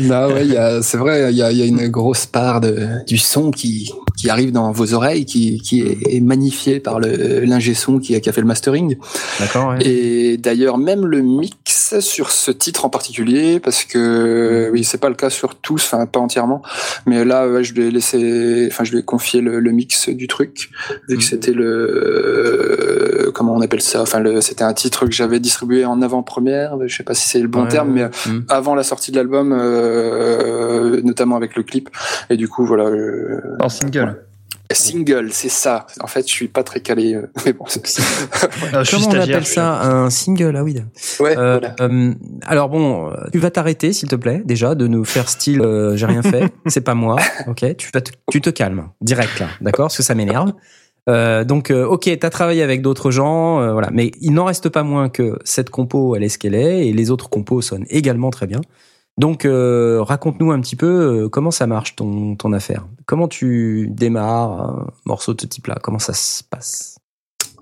non, 0.00 0.28
a- 0.56 0.82
c'est 0.82 0.96
vrai, 0.96 1.32
il 1.32 1.36
y 1.36 1.42
a, 1.42 1.50
il 1.50 1.58
y 1.58 1.62
a 1.62 1.66
une 1.66 1.88
grosse 1.88 2.26
part 2.26 2.60
de, 2.60 3.04
du 3.06 3.18
son 3.18 3.50
qui, 3.50 3.92
qui 4.20 4.28
arrive 4.28 4.52
dans 4.52 4.70
vos 4.70 4.92
oreilles, 4.92 5.24
qui, 5.24 5.60
qui 5.62 5.80
est, 5.80 6.20
magnifié 6.20 6.78
par 6.80 7.00
l'ingé 7.00 7.72
son 7.74 7.98
qui, 7.98 8.14
a- 8.14 8.20
qui 8.20 8.28
a 8.28 8.32
fait 8.32 8.42
le 8.42 8.46
mastering. 8.46 8.96
D'accord. 9.38 9.74
Et 9.80 10.36
d'ailleurs, 10.36 10.76
même 10.76 11.06
le 11.06 11.22
mix 11.22 11.98
sur 12.00 12.30
ce 12.30 12.50
titre 12.50 12.84
en 12.84 12.90
particulier, 12.90 13.60
parce 13.60 13.84
que 13.84 14.68
oui, 14.72 14.84
c'est 14.84 14.98
pas 14.98 15.08
le 15.08 15.14
cas 15.14 15.30
sur 15.30 15.54
tous, 15.54 15.82
enfin 15.92 16.04
pas 16.06 16.20
entièrement, 16.20 16.60
mais 17.06 17.24
là, 17.24 17.48
ouais, 17.48 17.64
je 17.64 17.72
lui 17.72 17.86
ai 17.86 17.90
laissé, 17.90 18.68
enfin 18.70 18.84
je 18.84 18.92
lui 18.92 18.98
ai 18.98 19.02
confié 19.02 19.40
le, 19.40 19.58
le 19.58 19.70
mix 19.72 20.08
du 20.10 20.26
truc, 20.28 20.70
vu 21.08 21.16
que 21.16 21.22
c'était 21.24 21.52
le, 21.52 21.64
euh, 21.66 23.30
comment 23.32 23.54
on 23.54 23.60
appelle 23.62 23.80
ça, 23.80 24.02
enfin 24.02 24.20
le, 24.20 24.40
c'était 24.40 24.64
un 24.64 24.74
titre 24.74 25.06
que 25.06 25.12
j'avais 25.12 25.40
distribué 25.40 25.84
en 25.84 26.02
avant-première, 26.02 26.76
je 26.86 26.94
sais 26.94 27.02
pas 27.04 27.14
si 27.14 27.28
c'est 27.28 27.40
le 27.40 27.48
bon 27.48 27.62
Ouais, 27.62 27.68
terme, 27.68 27.90
mais 27.92 28.00
Mm. 28.26 28.40
avant 28.48 28.74
la 28.74 28.82
sortie 28.82 29.10
de 29.12 29.16
l'album, 29.16 29.52
euh, 29.52 31.00
notamment 31.02 31.36
avec 31.36 31.56
le 31.56 31.62
clip, 31.62 31.88
et 32.28 32.36
du 32.36 32.48
coup 32.48 32.64
voilà. 32.66 32.84
euh, 32.84 33.40
En 33.60 33.68
single. 33.68 34.09
Single, 34.72 35.30
c'est 35.32 35.48
ça. 35.48 35.86
En 36.00 36.06
fait, 36.06 36.26
je 36.28 36.32
suis 36.32 36.46
pas 36.48 36.62
très 36.62 36.80
calé, 36.80 37.14
euh, 37.14 37.30
mais 37.44 37.52
bon. 37.52 37.64
c'est- 37.66 37.84
je 37.86 38.82
suis 38.84 38.96
Comment 38.96 39.08
on 39.08 39.20
appelle 39.20 39.44
ça 39.46 39.80
Un 39.82 40.10
single, 40.10 40.54
ah 40.56 40.62
oui. 40.62 40.76
Ouais, 41.18 41.36
Euh, 41.36 41.58
voilà. 41.58 41.74
euh, 41.80 42.14
alors 42.46 42.68
bon, 42.68 43.10
euh, 43.10 43.14
tu 43.32 43.38
vas 43.38 43.50
t'arrêter, 43.50 43.92
s'il 43.92 44.08
te 44.08 44.14
plaît, 44.16 44.42
déjà, 44.44 44.74
de 44.74 44.86
nous 44.86 45.04
faire 45.04 45.28
style 45.28 45.60
euh, 45.60 45.96
j'ai 45.96 46.06
rien 46.06 46.22
fait, 46.22 46.52
c'est 46.66 46.82
pas 46.82 46.94
moi, 46.94 47.16
ok 47.48 47.76
Tu 47.76 47.90
vas 47.92 48.00
te, 48.00 48.12
tu 48.30 48.40
te 48.40 48.50
calmes, 48.50 48.88
direct 49.00 49.40
là, 49.40 49.48
d'accord 49.60 49.86
Parce 49.86 49.96
que 49.96 50.02
ça 50.04 50.14
m'énerve. 50.14 50.52
Euh, 51.08 51.42
donc, 51.44 51.70
euh, 51.70 51.84
ok, 51.86 52.08
t'as 52.20 52.30
travaillé 52.30 52.62
avec 52.62 52.82
d'autres 52.82 53.10
gens, 53.10 53.60
euh, 53.60 53.72
voilà, 53.72 53.88
mais 53.92 54.12
il 54.20 54.32
n'en 54.34 54.44
reste 54.44 54.68
pas 54.68 54.82
moins 54.84 55.08
que 55.08 55.38
cette 55.44 55.70
compo, 55.70 56.14
elle 56.14 56.22
est 56.22 56.28
ce 56.28 56.38
qu'elle 56.38 56.54
est, 56.54 56.86
et 56.86 56.92
les 56.92 57.10
autres 57.10 57.28
compos 57.28 57.60
sonnent 57.62 57.86
également 57.90 58.30
très 58.30 58.46
bien. 58.46 58.60
Donc, 59.18 59.44
euh, 59.44 60.02
raconte-nous 60.02 60.50
un 60.50 60.60
petit 60.60 60.76
peu 60.76 60.86
euh, 61.24 61.28
comment 61.28 61.50
ça 61.50 61.66
marche 61.66 61.96
ton, 61.96 62.36
ton 62.36 62.52
affaire. 62.52 62.86
Comment 63.06 63.28
tu 63.28 63.88
démarres 63.90 64.60
un 64.62 64.86
morceau 65.04 65.34
de 65.34 65.40
ce 65.42 65.46
type-là? 65.46 65.76
Comment 65.82 65.98
ça 65.98 66.14
se 66.14 66.42
passe? 66.42 66.96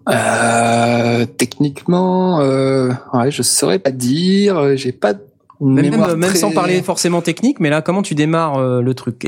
Euh, 0.09 1.26
techniquement, 1.26 2.40
euh, 2.40 2.92
ouais, 3.12 3.30
je 3.30 3.42
saurais 3.42 3.78
pas 3.78 3.90
dire. 3.90 4.76
J'ai 4.76 4.92
pas 4.92 5.14
Même, 5.61 5.91
mémoire 5.91 6.09
même, 6.11 6.19
même 6.19 6.31
très- 6.31 6.39
sans 6.39 6.53
parler 6.53 6.83
forcément 6.83 7.21
technique, 7.21 7.59
mais 7.61 7.71
là, 7.71 7.83
comment 7.83 8.03
tu 8.03 8.15
démarres 8.15 8.59
euh, 8.59 8.81
le 8.81 8.95
truc? 8.95 9.27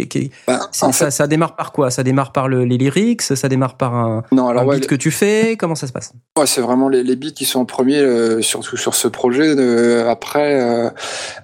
En 0.49 0.59
ça, 0.71 0.93
fait, 0.93 1.11
ça 1.11 1.27
démarre 1.27 1.57
par 1.57 1.73
quoi? 1.73 1.91
Ça 1.91 2.03
démarre 2.03 2.33
par 2.33 2.49
le, 2.49 2.65
les 2.65 2.79
lyrics? 2.79 3.23
Ça 3.23 3.49
démarre 3.49 3.77
par 3.77 3.95
un, 3.95 4.23
non, 4.31 4.49
alors 4.49 4.63
un 4.63 4.67
ouais, 4.67 4.77
beat 4.77 4.87
que 4.87 4.95
tu 4.95 5.11
fais? 5.11 5.57
Comment 5.59 5.75
ça 5.75 5.87
se 5.87 5.93
passe? 5.93 6.13
Ouais, 6.39 6.47
c'est 6.47 6.61
vraiment 6.61 6.89
les, 6.89 7.03
les 7.03 7.17
beats 7.17 7.31
qui 7.33 7.45
sont 7.45 7.61
en 7.61 7.65
premier, 7.65 7.99
euh, 7.99 8.43
surtout 8.43 8.77
sur 8.77 8.95
ce 8.95 9.09
projet. 9.09 9.55
Euh, 9.57 10.09
après, 10.09 10.93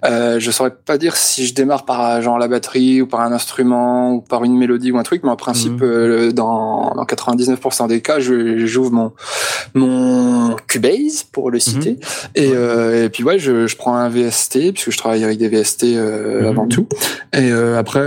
je 0.04 0.50
saurais 0.50 0.70
pas 0.70 0.98
dire 0.98 1.16
si 1.16 1.46
je 1.46 1.54
démarre 1.54 1.84
par 1.84 2.22
genre 2.22 2.38
la 2.38 2.48
batterie 2.48 3.02
ou 3.02 3.06
par 3.06 3.20
un 3.20 3.32
instrument 3.32 4.12
ou 4.14 4.20
par 4.20 4.44
une 4.44 4.56
mélodie 4.56 4.92
ou 4.92 4.98
un 4.98 5.02
truc, 5.02 5.22
mais 5.24 5.30
en 5.30 5.36
principe, 5.36 5.82
euh, 5.82 6.30
dans, 6.32 6.92
dans 6.94 7.04
99% 7.04 7.88
des 7.88 8.00
cas, 8.00 8.20
j'ouvre 8.20 8.92
mon 8.92 9.12
mon 9.74 10.56
Cubase 10.68 11.24
pour 11.24 11.50
le 11.50 11.58
citer, 11.58 11.98
et, 12.34 12.48
et 12.50 13.08
puis 13.10 13.24
ouais, 13.24 13.38
je, 13.38 13.66
je 13.66 13.76
prends 13.76 13.94
un 13.96 14.08
VST 14.08 14.72
puisque 14.76 14.92
je 14.92 14.98
travaille 14.98 15.24
avec 15.24 15.38
des 15.38 15.48
VST 15.48 15.84
euh, 15.96 16.42
Mhm. 16.42 16.46
avant 16.46 16.66
tout, 16.68 16.86
et 17.32 17.50
euh, 17.50 17.78
après. 17.78 18.00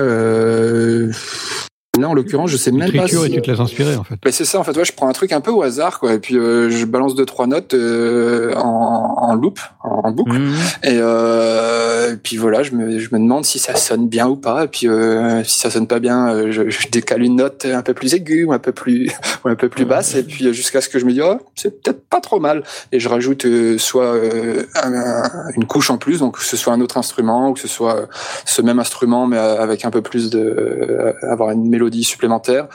Là, 1.99 2.09
en 2.09 2.13
l'occurrence, 2.13 2.49
je 2.49 2.57
sais 2.57 2.71
même 2.71 2.87
pas 2.97 3.07
si... 3.07 3.15
et 3.25 3.29
tu 3.31 3.41
te 3.41 3.51
laisses 3.51 3.59
inspirer 3.59 3.95
en 3.95 4.03
fait. 4.03 4.15
Mais 4.25 4.31
c'est 4.31 4.45
ça, 4.45 4.59
en 4.59 4.63
fait, 4.63 4.75
ouais, 4.77 4.85
je 4.85 4.93
prends 4.93 5.07
un 5.09 5.13
truc 5.13 5.31
un 5.31 5.41
peu 5.41 5.51
au 5.51 5.61
hasard, 5.63 5.99
quoi, 5.99 6.13
et 6.13 6.19
puis 6.19 6.37
euh, 6.37 6.69
je 6.69 6.85
balance 6.85 7.15
deux 7.15 7.25
trois 7.25 7.47
notes 7.47 7.73
euh, 7.73 8.53
en, 8.55 9.15
en 9.17 9.35
loop, 9.35 9.59
en, 9.83 10.11
boucle, 10.11 10.37
et, 10.83 10.97
euh, 10.99 12.13
et 12.13 12.17
puis 12.17 12.37
voilà, 12.37 12.63
je 12.63 12.71
me, 12.71 12.99
je 12.99 13.09
me 13.13 13.19
demande 13.19 13.45
si 13.45 13.59
ça 13.59 13.75
sonne 13.75 14.07
bien 14.07 14.27
ou 14.27 14.35
pas, 14.35 14.65
et 14.65 14.67
puis 14.67 14.87
euh, 14.87 15.43
si 15.43 15.59
ça 15.59 15.69
sonne 15.69 15.87
pas 15.87 15.99
bien, 15.99 16.51
je, 16.51 16.69
je 16.69 16.87
décale 16.89 17.21
une 17.23 17.35
note 17.35 17.65
un 17.65 17.81
peu 17.81 17.93
plus 17.93 18.13
aiguë 18.13 18.45
ou 18.45 18.53
un 18.53 18.59
peu 18.59 18.71
plus 18.71 19.11
ou 19.45 19.49
un 19.49 19.55
peu 19.55 19.69
plus 19.69 19.85
basse, 19.85 20.15
et 20.15 20.23
puis 20.23 20.53
jusqu'à 20.53 20.81
ce 20.81 20.89
que 20.89 20.99
je 20.99 21.05
me 21.05 21.11
dise, 21.11 21.21
oh, 21.25 21.37
c'est 21.55 21.81
peut-être 21.83 22.07
pas 22.09 22.21
trop 22.21 22.39
mal, 22.39 22.63
et 22.91 22.99
je 22.99 23.09
rajoute 23.09 23.45
euh, 23.45 23.77
soit 23.77 24.13
euh, 24.15 24.63
un- 24.83 24.93
un- 24.93 25.49
une 25.55 25.65
couche 25.65 25.89
en 25.89 25.97
plus, 25.97 26.19
donc 26.19 26.37
que 26.37 26.43
ce 26.43 26.57
soit 26.57 26.73
un 26.73 26.81
autre 26.81 26.97
instrument 26.97 27.49
ou 27.49 27.53
que 27.53 27.59
ce 27.59 27.67
soit 27.67 28.07
ce 28.45 28.61
même 28.61 28.79
instrument 28.79 29.27
mais 29.27 29.37
avec 29.37 29.85
un 29.85 29.91
peu 29.91 30.01
plus 30.01 30.29
de 30.29 30.39
euh, 30.39 31.13
avoir 31.29 31.51
une 31.51 31.67
mélodie 31.69 31.88
supplémentaire. 32.03 32.67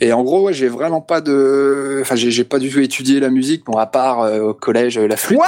Et 0.00 0.12
en 0.12 0.22
gros, 0.22 0.42
ouais, 0.42 0.52
j'ai 0.52 0.68
vraiment 0.68 1.00
pas 1.00 1.20
de, 1.20 1.98
enfin, 2.02 2.14
j'ai 2.16 2.30
j'ai 2.30 2.44
pas 2.44 2.58
du 2.58 2.70
tout 2.70 2.80
étudié 2.80 3.20
la 3.20 3.28
musique, 3.30 3.64
bon, 3.66 3.76
à 3.78 3.86
part 3.86 4.20
euh, 4.22 4.40
au 4.40 4.54
collège 4.54 4.98
euh, 4.98 5.06
la 5.08 5.16
flûte. 5.16 5.40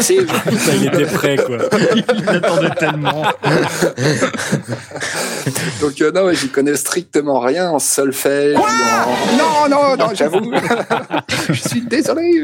C'est- 0.00 0.18
Ça, 0.58 0.72
il 0.74 0.86
était 0.86 1.04
prêt, 1.06 1.36
quoi. 1.36 1.58
Il 2.16 2.24
l'attendait 2.24 2.74
tellement. 2.78 3.22
Donc 5.80 6.00
euh, 6.00 6.10
non, 6.12 6.24
ouais, 6.24 6.34
j'y 6.34 6.48
connais 6.48 6.76
strictement 6.76 7.38
rien 7.40 7.70
en 7.70 7.78
solfège. 7.78 8.56
en- 8.56 8.60
Non, 8.60 9.68
non, 9.70 9.96
non, 9.96 10.06
j'avoue. 10.14 10.52
je 11.48 11.52
suis 11.68 11.80
désolé. 11.82 12.42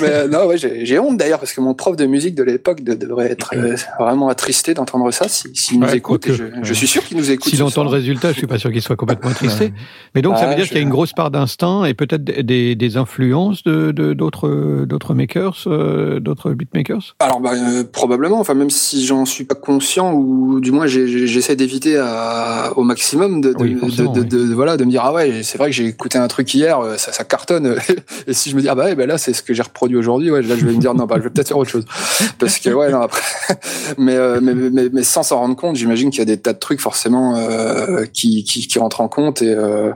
Mais 0.00 0.08
euh, 0.10 0.28
non, 0.28 0.46
ouais, 0.46 0.58
j'ai 0.58 0.84
j'ai 0.84 0.98
honte 0.98 1.16
d'ailleurs 1.16 1.38
parce 1.38 1.52
que 1.52 1.60
mon 1.60 1.74
prof 1.74 1.96
de 1.96 2.06
musique 2.06 2.34
de 2.34 2.42
l'époque 2.42 2.82
de- 2.82 2.94
devrait 2.94 3.30
être 3.30 3.54
euh, 3.56 3.76
vraiment 3.98 4.28
attristé 4.28 4.74
d'entendre 4.74 5.10
ça 5.10 5.28
s'il 5.28 5.50
si, 5.56 5.62
s'il 5.68 5.80
nous 5.80 5.86
Ouais, 5.86 5.96
écoute. 5.98 6.22
quoique, 6.24 6.34
et 6.34 6.36
je, 6.36 6.44
ouais. 6.44 6.50
je 6.62 6.74
suis 6.74 6.86
sûr 6.86 7.04
qu'il 7.04 7.16
nous 7.16 7.30
écoute. 7.30 7.48
S'il 7.50 7.62
entend 7.62 7.82
le 7.84 7.88
soir. 7.90 8.00
résultat, 8.00 8.32
je 8.32 8.38
suis 8.38 8.46
pas 8.46 8.58
sûr 8.58 8.70
qu'il 8.72 8.77
soit 8.80 8.96
complètement 8.96 9.30
attristé. 9.30 9.72
Mais 10.14 10.22
donc, 10.22 10.36
ça 10.36 10.44
Ah, 10.44 10.48
veut 10.50 10.54
dire 10.56 10.64
je- 10.64 10.68
qu'il 10.70 10.78
y 10.78 10.80
a 10.80 10.82
une 10.82 10.90
grosse 10.90 11.12
part 11.12 11.30
d'instinct 11.30 11.84
et 11.84 11.94
peut-être 11.94 12.24
des, 12.24 12.96
influences 12.96 13.62
de 13.64 13.92
d'autres 14.14 14.84
d'autres 14.86 15.14
makers, 15.14 15.56
euh, 15.66 16.20
d'autres 16.20 16.52
beatmakers? 16.52 17.14
Alors 17.20 17.40
bah, 17.40 17.52
euh, 17.54 17.84
probablement, 17.84 18.40
enfin 18.40 18.54
même 18.54 18.70
si 18.70 19.04
j'en 19.06 19.24
suis 19.24 19.44
pas 19.44 19.54
conscient 19.54 20.12
ou 20.14 20.60
du 20.60 20.70
moins 20.72 20.86
j'essaie 20.86 21.56
d'éviter 21.56 21.98
au 22.76 22.82
maximum 22.82 23.40
de, 23.40 23.52
de, 23.52 23.62
Oui, 23.62 23.74
de, 23.74 23.78
forcément, 23.78 24.12
de- 24.12 24.20
oui. 24.22 24.26
de- 24.28 24.54
voilà 24.54 24.76
de 24.76 24.84
me 24.84 24.90
dire 24.90 25.02
ah 25.04 25.12
ouais 25.12 25.42
c'est 25.42 25.58
vrai 25.58 25.68
que 25.70 25.76
j'ai 25.76 25.86
écouté 25.86 26.18
un 26.18 26.28
truc 26.28 26.52
hier 26.54 26.80
euh, 26.80 26.96
ça, 26.96 27.12
ça 27.12 27.24
cartonne 27.24 27.76
et 28.26 28.32
si 28.32 28.50
je 28.50 28.56
me 28.56 28.60
dis 28.62 28.68
ah 28.68 28.74
bah 28.74 28.84
ouais, 28.84 28.94
bah 28.94 29.06
là 29.06 29.18
c'est 29.18 29.32
ce 29.32 29.42
que 29.42 29.52
j'ai 29.54 29.62
reproduit 29.62 29.96
aujourd'hui 29.96 30.30
ouais 30.30 30.42
là 30.42 30.56
je 30.56 30.64
vais 30.66 30.72
me 30.72 30.78
dire 30.80 30.94
non 30.94 31.04
bah 31.06 31.16
je 31.18 31.22
vais 31.24 31.30
peut-être 31.30 31.48
faire 31.48 31.58
autre 31.58 31.70
chose 31.70 31.84
parce 32.38 32.58
que 32.58 32.70
ouais 32.70 32.90
non 32.90 33.00
après 33.02 33.22
mais, 33.98 34.16
mais, 34.40 34.54
mais 34.54 34.88
mais 34.92 35.02
sans 35.02 35.22
s'en 35.22 35.38
rendre 35.38 35.56
compte 35.56 35.76
j'imagine 35.76 36.10
qu'il 36.10 36.18
y 36.20 36.22
a 36.22 36.26
des 36.26 36.38
tas 36.38 36.52
de 36.52 36.58
trucs 36.58 36.80
forcément 36.80 37.34
qui, 38.12 38.44
qui 38.66 38.78
rentrent 38.78 39.00
en 39.00 39.08
compte 39.08 39.42
et 39.42 39.54
euh, 39.54 39.92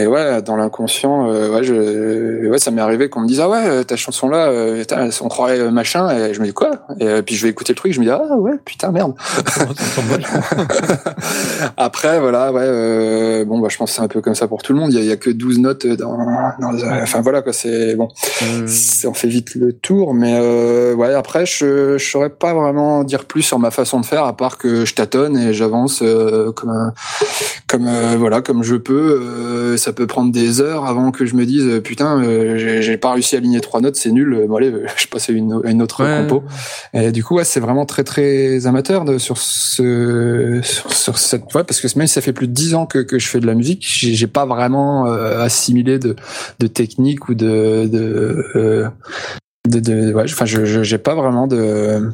et 0.00 0.06
ouais, 0.06 0.42
dans 0.42 0.56
l'inconscient, 0.56 1.30
euh, 1.30 1.50
ouais, 1.50 1.62
je, 1.62 2.48
ouais, 2.48 2.58
ça 2.58 2.70
m'est 2.70 2.80
arrivé 2.80 3.08
qu'on 3.08 3.20
me 3.20 3.26
dise 3.26 3.40
ah 3.40 3.48
ouais, 3.48 3.66
euh, 3.66 3.84
ta 3.84 3.96
chanson 3.96 4.28
là, 4.28 4.48
euh, 4.48 4.84
on 5.20 5.28
croirait 5.28 5.70
machin, 5.70 6.08
et 6.10 6.32
je 6.32 6.40
me 6.40 6.46
dis 6.46 6.52
quoi? 6.52 6.70
Et 6.98 7.06
euh, 7.06 7.22
puis 7.22 7.34
je 7.34 7.42
vais 7.42 7.50
écouter 7.50 7.72
le 7.72 7.76
truc, 7.76 7.92
je 7.92 8.00
me 8.00 8.04
dis 8.04 8.10
ah 8.10 8.36
ouais, 8.36 8.52
putain 8.64 8.90
merde. 8.92 9.14
Après 11.76 12.20
voilà, 12.20 12.52
ouais, 12.52 13.44
bon 13.44 13.58
bah 13.58 13.68
je 13.70 13.76
pense 13.76 13.90
que 13.90 13.96
c'est 13.96 14.02
un 14.02 14.08
peu 14.08 14.20
comme 14.20 14.34
ça 14.34 14.48
pour 14.48 14.62
tout 14.62 14.72
le 14.72 14.78
monde. 14.78 14.92
Il 14.92 14.96
y 14.96 14.98
a, 14.98 15.02
il 15.02 15.08
y 15.08 15.12
a 15.12 15.16
que 15.16 15.30
12 15.30 15.58
notes 15.58 15.86
dans, 15.86 16.16
enfin 17.02 17.20
voilà 17.20 17.42
quoi, 17.42 17.52
c'est 17.52 17.94
bon, 17.96 18.08
on 18.42 19.14
fait 19.14 19.28
vite 19.28 19.54
le 19.54 19.72
tour, 19.72 20.14
mais 20.14 20.38
ouais 20.94 21.14
après 21.14 21.46
je 21.46 21.98
je 21.98 22.10
saurais 22.10 22.30
pas 22.30 22.54
vraiment 22.54 23.04
dire 23.04 23.24
plus 23.24 23.42
sur 23.42 23.58
ma 23.58 23.70
façon 23.70 24.00
de 24.00 24.06
faire 24.06 24.24
à 24.24 24.36
part 24.36 24.56
que 24.56 24.84
je 24.84 24.94
tâtonne 24.94 25.36
et 25.36 25.52
j'avance 25.52 26.02
comme 26.56 26.70
un 26.70 26.92
comme 27.66 27.88
voilà 28.18 28.40
comme 28.40 28.62
je 28.62 28.76
peux 28.76 29.20
euh, 29.20 29.76
ça 29.90 29.94
peut 29.94 30.06
prendre 30.06 30.30
des 30.30 30.60
heures 30.60 30.84
avant 30.86 31.10
que 31.10 31.26
je 31.26 31.34
me 31.34 31.44
dise 31.44 31.64
euh, 31.66 31.80
putain 31.80 32.22
euh, 32.22 32.80
j'ai 32.80 32.96
pas 32.96 33.12
réussi 33.12 33.34
à 33.34 33.38
aligner 33.38 33.60
trois 33.60 33.80
notes 33.80 33.96
c'est 33.96 34.12
nul 34.12 34.32
euh, 34.34 34.46
bon 34.46 34.54
allez 34.56 34.72
je 34.96 35.08
passe 35.08 35.28
à 35.28 35.32
une, 35.32 35.60
à 35.64 35.70
une 35.70 35.82
autre 35.82 36.04
Ouais. 36.04 36.22
compo 36.28 36.44
et 36.94 37.10
du 37.10 37.24
coup 37.24 37.34
ouais 37.36 37.44
c'est 37.44 37.58
vraiment 37.58 37.86
très 37.86 38.04
très 38.04 38.66
amateur 38.68 39.04
de 39.04 39.18
sur 39.18 39.36
ce 39.38 40.60
sur, 40.62 40.92
sur 40.92 41.18
cette 41.18 41.52
ouais 41.54 41.64
parce 41.64 41.80
que 41.80 41.88
même 41.98 42.06
si 42.06 42.14
ça 42.14 42.20
fait 42.20 42.32
plus 42.32 42.46
de 42.46 42.52
dix 42.52 42.74
ans 42.76 42.86
que, 42.86 42.98
que 43.00 43.18
je 43.18 43.26
fais 43.26 43.40
de 43.40 43.46
la 43.46 43.54
musique 43.54 43.84
j'ai 43.84 44.26
pas 44.28 44.46
vraiment 44.46 45.08
euh, 45.08 45.40
assimilé 45.42 45.98
de 45.98 46.14
de 46.60 46.66
technique 46.68 47.28
ou 47.28 47.34
de 47.34 47.88
de 47.88 48.46
euh, 48.54 48.88
de, 49.68 49.80
de 49.80 50.12
ouais 50.14 50.24
enfin 50.24 50.44
je 50.46 50.64
je- 50.64 50.84
j'ai 50.84 50.98
pas 50.98 51.16
vraiment 51.16 51.48
de 51.48 52.12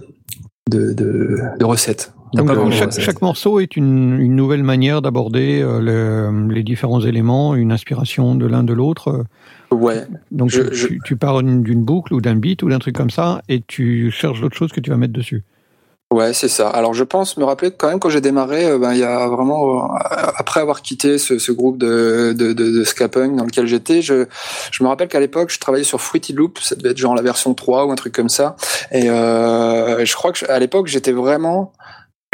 de 0.71 0.95
de, 0.95 1.39
de 1.59 1.65
recettes 1.67 2.13
Donc, 2.33 2.51
euh, 2.51 2.71
chaque, 2.71 3.23
morceau 3.23 3.61
est 3.61 3.77
une, 3.77 4.21
une 4.21 4.35
nouvelle 4.37 4.63
manière 4.63 5.01
d'aborder 5.01 5.63
euh, 5.63 5.81
le- 5.81 6.53
les 6.53 6.63
différents 6.63 7.01
éléments, 7.01 7.55
une 7.55 7.73
inspiration 7.73 8.35
de 8.35 8.47
l'un 8.47 8.63
de 8.65 8.73
l'autre. 8.73 9.25
ouais 9.71 10.07
Donc 10.31 10.51
Je- 10.51 10.63
tu, 10.63 10.75
je- 10.75 10.87
tu- 10.89 11.01
tu 11.05 11.17
pars 11.17 11.43
d'une 11.43 11.83
boucle 11.85 12.13
ou 12.15 12.21
d'un 12.21 12.35
beat 12.37 12.63
ou 12.63 12.69
d'un 12.69 12.79
truc 12.79 12.95
comme 12.97 13.11
ça 13.11 13.43
et 13.49 13.63
tu 13.67 14.11
cherches 14.11 14.41
d'autres 14.41 14.57
choses 14.57 14.73
que 14.73 14.81
tu 14.81 14.91
vas 14.91 14.97
mettre 14.97 15.13
dessus. 15.13 15.45
Ouais, 16.13 16.33
c'est 16.33 16.47
ça. 16.49 16.69
Alors 16.69 16.95
je 16.95 17.03
pense 17.03 17.37
me 17.37 17.43
rappeler 17.43 17.73
quand 17.77 17.89
même 17.89 17.99
quand 17.99 18.11
j'ai 18.11 18.21
démarré, 18.21 18.65
euh, 18.67 18.79
ben 18.79 18.93
il 18.93 18.99
y 19.01 19.03
a 19.03 19.27
vraiment 19.27 19.91
après 20.37 20.61
avoir 20.61 20.81
quitté 20.83 21.19
ce, 21.19 21.39
ce 21.41 21.51
groupe 21.51 21.79
de 21.79 22.33
de, 22.33 22.53
de, 22.53 22.71
de 22.79 22.85
ska 22.85 23.09
punk 23.09 23.35
dans 23.35 23.45
lequel 23.45 23.67
j'étais, 23.67 24.03
je 24.03 24.25
je 24.71 24.85
me 24.85 24.89
rappelle 24.89 25.09
qu'à 25.09 25.19
l'époque 25.19 25.51
je 25.51 25.59
travaillais 25.59 25.83
sur 25.85 26.01
Fruity 26.01 26.33
Loop, 26.33 26.59
ça 26.61 26.77
devait 26.77 26.91
être 26.91 26.97
genre 26.99 27.17
la 27.17 27.23
version 27.23 27.55
3 27.55 27.87
ou 27.87 27.91
un 27.91 27.97
truc 27.97 28.15
comme 28.15 28.29
ça. 28.29 28.55
Et 28.93 29.11
euh, 29.11 30.05
je 30.05 30.15
crois 30.15 30.31
que 30.31 30.49
à 30.49 30.59
l'époque 30.61 30.87
j'étais 30.87 31.11
vraiment 31.13 31.73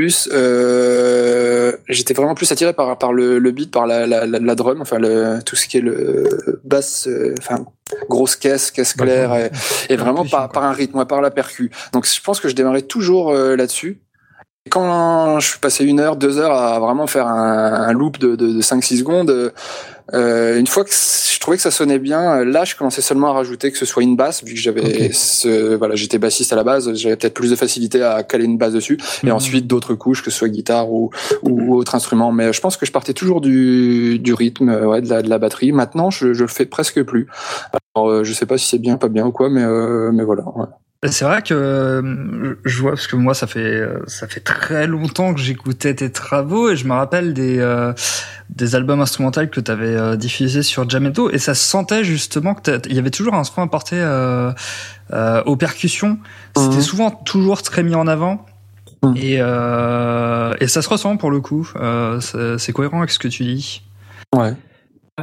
plus 0.03 0.29
euh, 0.33 1.73
j'étais 1.89 2.13
vraiment 2.13 2.35
plus 2.35 2.51
attiré 2.51 2.73
par 2.73 2.99
par 2.99 3.13
le, 3.13 3.39
le 3.39 3.51
beat 3.53 3.71
par 3.71 3.87
la, 3.87 4.05
la, 4.05 4.27
la, 4.27 4.41
la 4.41 4.55
drum 4.57 4.81
enfin 4.81 4.99
le 4.99 5.39
tout 5.47 5.55
ce 5.55 5.69
qui 5.69 5.79
est 5.79 5.81
le 5.81 6.61
basse 6.65 7.07
euh, 7.07 7.35
enfin 7.39 7.65
grosse 8.09 8.35
caisse 8.35 8.73
caisse 8.73 8.95
claire 8.95 9.33
et, 9.37 9.51
et 9.89 9.97
vraiment 9.97 10.25
par, 10.25 10.51
par 10.51 10.65
un 10.65 10.73
rythme, 10.73 11.05
par 11.05 11.21
la 11.21 11.31
percu. 11.31 11.71
Donc 11.93 12.05
je 12.07 12.21
pense 12.21 12.41
que 12.41 12.49
je 12.49 12.55
démarrais 12.55 12.83
toujours 12.83 13.31
euh, 13.31 13.55
là-dessus. 13.55 14.01
Et 14.65 14.71
quand 14.71 15.41
je 15.41 15.49
suis 15.51 15.59
passé 15.59 15.85
une 15.85 16.01
heure, 16.01 16.17
deux 16.17 16.39
heures 16.39 16.53
à 16.53 16.79
vraiment 16.81 17.07
faire 17.07 17.27
un, 17.27 17.73
un 17.89 17.93
loop 17.93 18.19
de, 18.19 18.35
de, 18.37 18.47
de 18.47 18.63
5-6 18.63 18.99
secondes, 18.99 19.53
euh, 20.15 20.59
une 20.59 20.67
fois 20.67 20.85
que 20.85 20.91
je 20.91 21.39
trouvais 21.41 21.57
que 21.57 21.63
ça 21.63 21.71
sonnait 21.71 21.99
bien, 21.99 22.41
euh, 22.41 22.45
là 22.45 22.65
je 22.65 22.77
commençais 22.77 23.03
seulement 23.03 23.29
à 23.29 23.33
rajouter 23.33 23.71
que 23.73 23.79
ce 23.79 23.85
soit 23.87 24.03
une 24.03 24.17
basse, 24.17 24.45
vu 24.45 24.55
que 24.55 24.61
j'avais 24.61 25.13
ce, 25.13 25.75
voilà, 25.75 25.95
j'étais 25.95 26.19
bassiste 26.19 26.53
à 26.53 26.57
la 26.57 26.65
base, 26.65 26.93
j'avais 26.95 27.17
peut-être 27.17 27.35
plus 27.35 27.51
de 27.51 27.57
facilité 27.57 28.03
à 28.03 28.23
caler 28.23 28.45
une 28.45 28.59
basse 28.59 28.73
dessus, 28.73 28.99
et 29.23 29.27
Mhm. 29.27 29.33
ensuite 29.33 29.67
d'autres 29.67 29.95
couches, 29.95 30.23
que 30.23 30.31
ce 30.31 30.39
soit 30.39 30.49
guitare 30.49 30.91
ou, 30.93 31.11
ou 31.43 31.75
autre 31.75 31.95
instrument. 31.95 32.33
Mais 32.33 32.53
je 32.53 32.61
pense 32.61 32.77
que 32.77 32.87
je 32.87 32.93
partais 32.93 33.13
toujours 33.15 33.41
du, 33.41 34.19
du 34.19 34.35
rythme, 34.35 34.69
euh, 34.69 34.87
ouais, 34.87 35.01
de 35.03 35.09
la, 35.09 35.23
de 35.23 35.29
la 35.29 35.39
batterie. 35.39 35.73
Maintenant, 35.73 36.11
je, 36.11 36.33
je 36.33 36.43
le 36.43 36.49
fais 36.49 36.67
presque 36.67 37.03
plus. 37.03 37.27
Alors, 37.95 38.09
euh, 38.11 38.25
je 38.25 38.33
sais 38.33 38.47
pas 38.47 38.59
si 38.59 38.67
c'est 38.69 38.79
bien, 38.79 38.97
pas 38.97 39.09
bien 39.09 39.27
ou 39.27 39.33
quoi, 39.33 39.49
mais, 39.51 39.63
euh, 39.63 40.11
mais 40.13 40.25
voilà. 40.25 40.45
ouais. 40.57 40.67
C'est 41.05 41.25
vrai 41.25 41.43
que 41.43 41.53
euh, 41.53 42.55
je 42.65 42.81
vois 42.81 42.93
parce 42.93 43.09
que 43.09 43.17
moi 43.17 43.35
ça 43.35 43.49
fait 43.49 43.59
euh, 43.59 43.99
ça 44.07 44.29
fait 44.29 44.39
très 44.39 44.87
longtemps 44.87 45.35
que 45.35 45.41
j'écoutais 45.41 45.95
tes 45.97 46.13
travaux 46.13 46.71
et 46.71 46.77
je 46.77 46.87
me 46.87 46.93
rappelle 46.93 47.35
des 47.35 47.59
euh, 47.59 47.93
des 48.51 48.77
albums 48.77 49.01
instrumentaux 49.01 49.45
que 49.49 49.61
tu 49.61 49.69
avais 49.69 50.17
diffusés 50.17 50.63
sur 50.63 50.89
Jamento 50.89 51.29
et 51.29 51.39
ça 51.39 51.55
se 51.55 51.65
sentait 51.65 52.05
justement 52.05 52.55
que 52.55 52.61
t'as- 52.63 52.89
il 52.89 52.95
y 52.95 53.01
avait 53.01 53.11
toujours 53.11 53.35
un 53.35 53.43
soin 53.43 53.65
apporté 53.65 53.97
euh, 53.99 54.53
euh, 55.13 55.43
aux 55.45 55.57
percussions. 55.57 56.19
C'était 56.57 56.77
Mhm. 56.77 56.83
souvent 56.83 57.11
toujours 57.11 57.63
très 57.63 57.83
mis 57.83 57.97
en 57.97 58.07
avant. 58.07 58.47
Mhm. 59.03 59.17
Et, 59.17 59.39
euh, 59.41 60.55
et 60.61 60.69
ça 60.69 60.83
se 60.83 60.89
ressent 60.89 61.17
pour 61.17 61.33
le 61.33 61.41
coup. 61.41 61.69
Euh, 61.75 62.21
c'est 62.59 62.73
cohérent 62.73 62.99
avec 62.99 63.11
ce 63.11 63.19
que 63.19 63.27
tu 63.27 63.43
dis. 63.43 63.83
Ouais. 64.33 64.53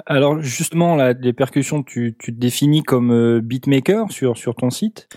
Alors 0.05 0.41
justement, 0.41 0.97
là, 0.97 1.13
les 1.13 1.31
percussions, 1.31 1.83
tu, 1.83 2.15
tu 2.19 2.33
te 2.35 2.39
définis 2.39 2.83
comme 2.83 3.11
euh, 3.13 3.39
beatmaker 3.41 4.11
sur, 4.11 4.37
sur 4.37 4.55
ton 4.55 4.69
site. 4.69 5.07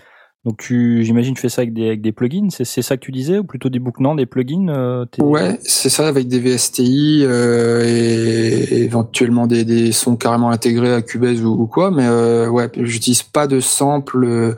Donc 0.45 0.57
tu, 0.57 1.03
j'imagine, 1.05 1.35
tu 1.35 1.41
fais 1.41 1.47
ça 1.49 1.61
avec 1.61 1.73
des, 1.73 1.87
avec 1.87 2.01
des 2.01 2.11
plugins. 2.11 2.49
C'est, 2.49 2.81
ça 2.81 2.97
que 2.97 3.05
tu 3.05 3.11
disais, 3.11 3.39
ou 3.39 3.45
plutôt 3.45 3.69
des 3.69 3.79
non, 3.99 4.15
des 4.15 4.25
plugins. 4.25 4.67
euh, 4.67 5.05
Ouais, 5.19 5.57
c'est 5.63 5.89
ça, 5.89 6.07
avec 6.07 6.27
des 6.27 6.39
VSTI 6.39 7.21
euh, 7.23 7.81
et 7.85 8.83
éventuellement 8.83 9.47
des, 9.47 9.63
des 9.63 9.93
sons 9.93 10.17
carrément 10.17 10.49
intégrés 10.49 10.93
à 10.93 11.01
Cubase 11.01 11.41
ou, 11.43 11.53
ou 11.53 11.67
quoi, 11.67 11.91
mais 11.91 12.05
euh, 12.05 12.49
ouais, 12.49 12.69
j'utilise 12.75 13.23
pas 13.23 13.47
de 13.47 13.61
sample. 13.61 14.55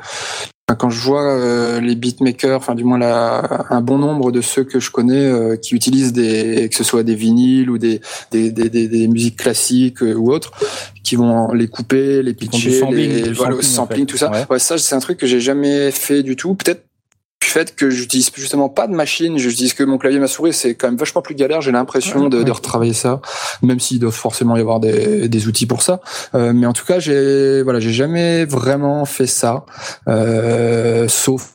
Quand 0.73 0.89
je 0.89 0.99
vois 0.99 1.31
euh, 1.31 1.79
les 1.79 1.93
beatmakers, 1.95 2.57
enfin 2.57 2.73
du 2.73 2.83
moins 2.83 2.97
la, 2.97 3.67
un 3.69 3.81
bon 3.81 3.99
nombre 3.99 4.31
de 4.31 4.41
ceux 4.41 4.63
que 4.63 4.79
je 4.79 4.89
connais 4.89 5.13
euh, 5.13 5.57
qui 5.57 5.75
utilisent 5.75 6.11
des, 6.11 6.69
que 6.69 6.75
ce 6.75 6.83
soit 6.83 7.03
des 7.03 7.13
vinyles 7.13 7.69
ou 7.69 7.77
des 7.77 8.01
des, 8.31 8.51
des, 8.51 8.69
des, 8.69 8.87
des 8.87 9.07
musiques 9.07 9.37
classiques 9.37 10.01
euh, 10.01 10.15
ou 10.15 10.31
autres, 10.31 10.51
qui 11.03 11.17
vont 11.17 11.53
les 11.53 11.67
couper, 11.67 12.23
les 12.23 12.33
pitcher, 12.33 12.79
sampling, 12.79 13.11
les 13.11 13.31
voilà, 13.31 13.51
sampling, 13.51 13.59
en 13.59 13.61
sampling, 13.61 13.99
fait. 14.01 14.05
tout 14.07 14.17
ça. 14.17 14.31
Ouais. 14.31 14.45
Ouais, 14.49 14.59
ça 14.59 14.79
c'est 14.79 14.95
un 14.95 14.99
truc 14.99 15.19
que 15.19 15.27
j'ai 15.27 15.39
jamais 15.39 15.91
fait 15.91 16.23
du 16.23 16.35
tout. 16.35 16.55
Peut-être 16.55 16.81
fait 17.55 17.73
que 17.73 17.89
j'utilise 17.89 18.29
justement 18.35 18.67
pas 18.67 18.85
de 18.87 18.93
machine, 18.93 19.37
j'utilise 19.37 19.73
que 19.73 19.83
mon 19.83 19.97
clavier, 19.97 20.19
ma 20.19 20.27
souris, 20.27 20.51
c'est 20.51 20.75
quand 20.75 20.87
même 20.87 20.97
vachement 20.97 21.21
plus 21.21 21.35
galère. 21.35 21.61
J'ai 21.61 21.71
l'impression 21.71 22.27
de, 22.27 22.43
de 22.43 22.51
retravailler 22.51 22.93
ça, 22.93 23.21
même 23.61 23.79
s'il 23.79 23.99
doit 23.99 24.11
forcément 24.11 24.57
y 24.57 24.59
avoir 24.59 24.81
des, 24.81 25.29
des 25.29 25.47
outils 25.47 25.65
pour 25.65 25.81
ça. 25.81 26.01
Euh, 26.33 26.51
mais 26.53 26.67
en 26.67 26.73
tout 26.73 26.85
cas, 26.85 26.99
j'ai 26.99 27.61
voilà, 27.63 27.79
j'ai 27.79 27.93
jamais 27.93 28.43
vraiment 28.43 29.05
fait 29.05 29.27
ça, 29.27 29.65
euh, 30.09 31.07
sauf 31.07 31.54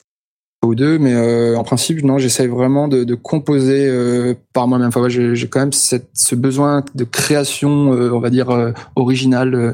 ou 0.64 0.74
deux, 0.74 0.98
mais 0.98 1.14
euh, 1.14 1.56
en 1.56 1.64
principe, 1.64 2.02
non, 2.04 2.18
j'essaye 2.18 2.46
vraiment 2.46 2.86
de, 2.86 3.04
de 3.04 3.14
composer 3.14 3.86
euh, 3.88 4.34
par 4.52 4.68
moi-même. 4.68 4.88
Enfin, 4.88 5.00
ouais, 5.00 5.08
j'ai 5.08 5.34
j'ai 5.34 5.48
quand 5.48 5.60
même 5.60 5.72
cette, 5.72 6.10
ce 6.12 6.34
besoin 6.34 6.84
de 6.94 7.04
création, 7.04 7.94
euh, 7.94 8.10
on 8.12 8.20
va 8.20 8.28
dire 8.28 8.50
euh, 8.50 8.72
originale, 8.94 9.54
euh, 9.54 9.72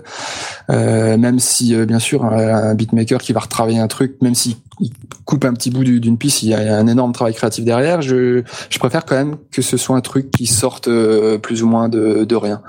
euh, 0.70 1.16
même 1.18 1.40
si 1.40 1.74
euh, 1.74 1.86
bien 1.86 1.98
sûr 1.98 2.24
un, 2.24 2.38
un 2.70 2.74
beatmaker 2.76 3.20
qui 3.20 3.32
va 3.32 3.40
retravailler 3.40 3.80
un 3.80 3.88
truc, 3.88 4.16
même 4.22 4.36
s'il 4.36 4.54
il 4.78 4.92
coupe 5.24 5.44
un 5.44 5.54
petit 5.54 5.70
bout 5.70 5.82
du- 5.82 5.98
d'une 6.00 6.18
piste, 6.18 6.42
il 6.44 6.50
y, 6.50 6.54
a, 6.54 6.78
un 6.78 6.86
énorme 6.86 7.12
travail 7.12 7.34
créatif 7.34 7.64
derrière. 7.64 8.00
Je, 8.00 8.42
je 8.70 8.78
préfère 8.78 9.04
quand 9.06 9.16
même 9.16 9.36
que 9.50 9.62
ce 9.62 9.76
soit 9.76 9.96
un 9.96 10.00
truc 10.02 10.30
qui 10.30 10.46
sorte 10.46 10.86
euh, 10.86 11.36
plus 11.38 11.64
ou 11.64 11.66
moins 11.66 11.88
de, 11.88 12.24
de 12.24 12.36
rien. 12.36 12.62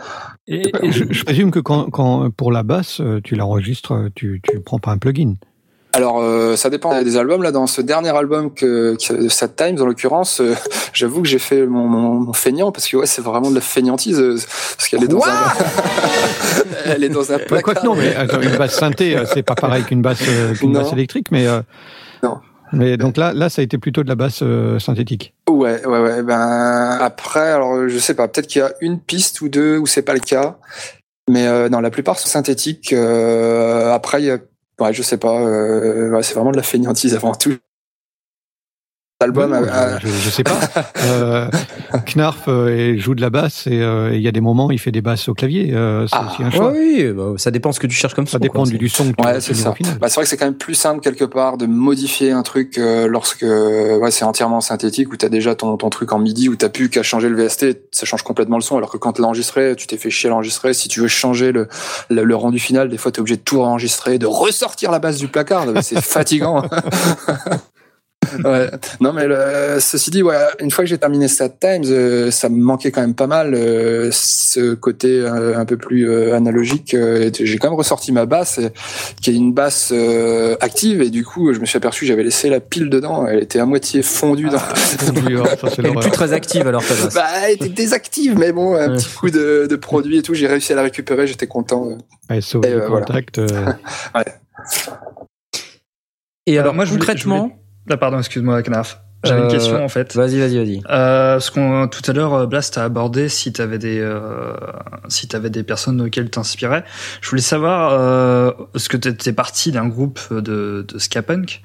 Et, 0.48 0.72
et- 0.81 0.91
Je, 0.91 1.03
je 1.11 1.23
présume 1.23 1.52
que 1.52 1.60
quand, 1.60 1.91
quand 1.91 2.31
pour 2.31 2.52
la 2.52 2.64
basse, 2.64 2.99
euh, 2.99 3.19
tu 3.23 3.35
l'enregistres, 3.35 4.10
tu 4.15 4.41
tu 4.41 4.60
prends 4.61 4.80
pas 4.80 4.91
un 4.91 4.98
plugin. 4.98 5.35
Alors, 5.98 6.19
euh, 6.22 6.56
ça 6.56 6.69
dépend 6.69 7.02
des 7.02 7.18
albums. 7.18 7.41
Là, 7.41 7.52
dans 7.52 7.65
ce 7.65 7.82
dernier 7.82 8.15
album 8.15 8.53
que, 8.53 8.95
que 8.95 9.30
Sad 9.30 9.56
Times, 9.56 9.82
en 9.82 9.86
l'occurrence, 9.86 10.41
euh, 10.41 10.53
j'avoue 10.94 11.22
que 11.24 11.28
j'ai 11.28 11.40
fait 11.40 11.65
mon, 11.65 11.88
mon, 11.88 12.14
mon 12.19 12.34
feignant 12.34 12.72
parce 12.72 12.88
que 12.88 12.98
ouais, 12.98 13.07
c'est 13.07 13.22
vraiment 13.22 13.49
de 13.49 13.56
la 13.56 13.61
feignantise 13.61 14.19
euh, 14.19 14.38
parce 14.78 14.90
qu'elle 14.90 15.03
est 15.03 15.07
dans 15.07 15.26
un, 15.26 15.53
elle 16.86 17.03
est 17.03 17.10
dans 17.10 17.32
un 17.32 17.40
placard. 17.40 17.64
Quoique 17.64 17.86
non, 17.86 17.95
mais 17.95 18.15
attends, 18.15 18.41
une 18.41 18.56
basse 18.57 18.78
synthé, 18.78 19.18
c'est 19.34 19.44
pas 19.44 19.56
pareil 19.56 19.84
qu'une 19.86 20.02
basse, 20.03 20.19
qu'une 20.60 20.72
Non. 20.72 20.82
basse 20.84 20.94
électrique, 20.94 21.28
mais 21.32 21.48
euh, 21.48 21.61
Non. 22.22 22.38
Mais 22.74 22.98
donc 22.98 23.18
là, 23.18 23.34
là, 23.34 23.49
ça 23.49 23.61
a 23.61 23.64
été 23.64 23.78
plutôt 23.78 24.03
de 24.03 24.10
la 24.10 24.15
basse 24.15 24.41
euh, 24.44 24.78
synthétique. 24.78 25.34
Ouais, 25.49 25.86
ouais, 25.86 25.99
ouais. 25.99 26.22
Ben 26.22 26.98
après, 27.02 27.52
alors 27.52 27.88
je 27.88 27.98
sais 27.98 28.14
pas. 28.14 28.28
Peut-être 28.28 28.48
qu'il 28.48 28.61
y 28.61 28.65
a 28.65 28.72
une 28.82 28.99
piste 28.99 29.41
ou 29.41 29.49
deux 29.49 29.78
où 29.78 29.88
c'est 29.88 30.02
pas 30.02 30.14
le 30.14 30.19
cas, 30.19 30.57
mais 31.30 31.48
euh, 31.48 31.69
non, 31.69 31.80
la 31.80 31.90
plupart 31.90 32.19
sont 32.19 32.28
synthétiques. 32.28 32.94
Euh, 32.94 33.94
après, 33.94 34.22
il 34.22 34.26
y 34.26 34.32
a, 34.32 34.38
ouais, 34.79 34.93
je 34.93 35.01
sais 35.01 35.17
pas. 35.17 35.41
Euh, 35.41 36.09
ouais, 36.11 36.23
c'est 36.23 36.33
vraiment 36.33 36.51
de 36.51 36.57
la 36.57 36.63
feignantise 36.63 37.15
avant 37.15 37.33
tout. 37.33 37.57
Album. 39.19 39.52
Ouais, 39.52 39.68
a- 39.69 39.99
je, 39.99 40.07
je 40.07 40.30
sais 40.30 40.44
pas. 40.44 40.60
Euh, 41.07 41.48
Knarf 42.14 42.48
euh, 42.49 42.98
joue 42.98 43.15
de 43.15 43.22
la 43.22 43.30
basse 43.30 43.65
et 43.68 43.81
euh, 43.81 44.14
il 44.14 44.22
y 44.22 44.27
a 44.27 44.31
des 44.31 44.41
moments 44.41 44.72
il 44.72 44.80
fait 44.80 44.91
des 44.91 45.02
basses 45.02 45.30
au 45.30 45.34
clavier. 45.34 45.73
Euh, 45.73 46.06
c'est 46.07 46.15
Ah, 46.18 46.27
aussi 46.31 46.44
un 46.44 46.52
choix. 46.52 46.72
Ouais, 46.72 46.77
oui, 47.06 47.14
bah, 47.14 47.34
ça 47.38 47.49
dépend 47.49 47.72
ce 47.72 47.80
que 47.80 47.88
tu 47.88 47.95
cherches 47.95 48.14
comme 48.14 48.26
Ça 48.27 48.34
son, 48.34 48.38
dépend 48.39 48.64
du, 48.64 48.77
du 48.77 48.89
son 48.89 49.11
que 49.11 49.22
tu 49.22 49.26
Ouais, 49.27 49.39
c'est 49.39 49.53
ça. 49.53 49.73
Bah, 50.02 50.10
c'est 50.10 50.15
vrai 50.15 50.23
que 50.23 50.30
c'est 50.30 50.38
quand 50.38 50.45
même 50.45 50.56
plus 50.57 50.73
simple 50.76 50.99
quelque 51.02 51.23
part 51.23 51.57
de 51.57 51.65
modifier 51.65 52.31
un 52.31 52.44
truc 52.44 52.77
euh, 52.77 53.07
lorsque 53.07 53.44
ouais, 53.44 54.11
c'est 54.11 54.26
entièrement 54.26 54.60
synthétique 54.60 55.11
où 55.14 55.18
t'as 55.18 55.30
déjà 55.30 55.56
ton, 55.56 55.77
ton 55.77 55.89
truc 55.89 56.11
en 56.11 56.19
MIDI 56.19 56.49
où 56.49 56.56
t'as 56.56 56.69
plus 56.69 56.89
qu'à 56.89 57.03
changer 57.03 57.30
le 57.30 57.41
VST, 57.41 57.65
ça 57.91 58.06
change 58.06 58.23
complètement 58.23 58.57
le 58.57 58.64
son. 58.64 58.76
Alors 58.77 58.91
que 58.91 58.98
quand 58.98 59.18
l'as 59.19 59.27
enregistré, 59.27 59.76
tu 59.77 59.88
t'es 59.88 59.98
fait 59.98 60.10
chier 60.10 60.27
à 60.27 60.31
l'enregistrer. 60.31 60.73
Si 60.73 60.89
tu 60.89 60.99
veux 60.99 61.07
changer 61.07 61.52
le, 61.53 61.68
le, 62.10 62.23
le 62.23 62.35
rendu 62.35 62.60
final, 62.60 62.89
des 62.89 62.98
fois 62.98 63.11
t'es 63.11 63.22
obligé 63.22 63.38
de 63.38 63.41
tout 63.44 63.61
enregistrer, 63.61 64.19
de 64.19 64.26
ressortir 64.27 64.91
la 64.91 64.99
base 64.99 65.18
du 65.18 65.27
placard. 65.30 65.65
C'est 65.81 66.02
fatigant. 66.02 66.64
Ouais. 68.43 68.69
Non 69.01 69.13
mais 69.13 69.27
le- 69.27 69.77
ceci 69.79 70.11
dit, 70.11 70.23
ouais, 70.23 70.35
une 70.59 70.71
fois 70.71 70.83
que 70.83 70.89
j'ai 70.89 70.97
terminé 70.97 71.27
Sad 71.27 71.53
Times, 71.59 71.83
euh, 71.85 72.31
ça 72.31 72.49
me 72.49 72.57
manquait 72.57 72.91
quand 72.91 73.01
même 73.01 73.15
pas 73.15 73.27
mal 73.27 73.53
euh, 73.53 74.09
ce 74.11 74.73
côté 74.73 75.19
euh, 75.19 75.57
un 75.57 75.65
peu 75.65 75.77
plus 75.77 76.09
euh, 76.09 76.35
analogique. 76.35 76.93
euh, 76.93 77.29
j'ai 77.33 77.57
quand 77.57 77.69
même 77.69 77.77
ressorti 77.77 78.11
ma 78.11 78.25
basse, 78.25 78.59
qui 79.21 79.29
est 79.31 79.33
une 79.35 79.53
basse 79.53 79.89
euh, 79.93 80.55
active, 80.61 81.01
et 81.01 81.09
du 81.09 81.23
coup, 81.25 81.53
je 81.53 81.59
me 81.59 81.65
suis 81.65 81.77
aperçu 81.77 82.01
que 82.01 82.07
j'avais 82.07 82.23
laissé 82.23 82.49
la 82.49 82.59
pile 82.59 82.89
dedans. 82.89 83.25
Elle 83.27 83.43
était 83.43 83.59
à 83.59 83.65
moitié 83.65 84.01
fondue. 84.01 84.49
Dans... 84.49 84.57
Ah, 84.57 84.75
ça, 84.75 85.69
c'est 85.69 85.79
Elle 85.79 85.87
est 85.87 85.93
plus 85.99 86.11
très 86.11 86.33
active 86.33 86.67
alors 86.67 86.85
ta 86.85 86.93
basse. 86.93 87.13
bah, 87.13 87.25
elle 87.45 87.51
était 87.53 87.69
désactive, 87.69 88.35
mais 88.37 88.51
bon, 88.51 88.75
un 88.75 88.87
Ouais. 88.91 88.97
petit 88.97 89.09
coup 89.09 89.29
de, 89.29 89.67
de 89.69 89.75
produit 89.75 90.17
et 90.17 90.21
tout, 90.21 90.33
j'ai 90.33 90.47
réussi 90.47 90.71
à 90.73 90.75
la 90.75 90.83
récupérer. 90.83 91.27
J'étais 91.27 91.47
content. 91.47 91.97
Ouais, 92.29 92.41
sauver 92.41 92.69
Et, 92.69 92.73
le 92.73 92.85
voilà. 92.87 93.05
contact. 93.05 93.39
Et 96.45 96.57
alors, 96.57 96.73
moi, 96.73 96.85
je 96.85 96.91
voulais- 96.91 96.99
concrètement, 97.01 97.51
Ah, 97.89 97.97
pardon, 97.97 98.18
excuse-moi, 98.19 98.61
Knarf. 98.64 98.99
J'avais 99.23 99.41
Euh, 99.41 99.43
une 99.45 99.51
question 99.51 99.84
en 99.84 99.89
fait. 99.89 100.15
vas-y, 100.15 100.38
vas-y, 100.39 100.57
vas-y. 100.57 100.81
Euh, 100.91 101.39
ce 101.39 101.49
qu'on 101.49 101.88
tout 101.88 102.03
à 102.09 102.14
l'heure, 102.14 102.34
euh, 102.35 102.45
Blast 102.45 102.77
a 102.77 102.84
abordé 102.84 103.30
si 103.30 103.51
t'avais 103.51 103.80
des 103.80 103.99
euh, 103.99 104.53
si 105.07 105.27
t'avais 105.27 105.49
des 105.49 105.64
personnes 105.64 105.99
auxquelles 106.01 106.30
t'inspirais. 106.30 106.84
Je 107.22 107.30
voulais 107.30 107.41
savoir 107.41 107.93
euh, 107.93 108.51
ce 108.76 108.89
que 108.89 108.97
t'es 108.97 109.34
parti 109.34 109.72
d'un 109.72 109.88
groupe 109.88 110.19
de, 110.31 110.85
de 110.88 110.99
ska 110.99 111.23
punk? 111.23 111.64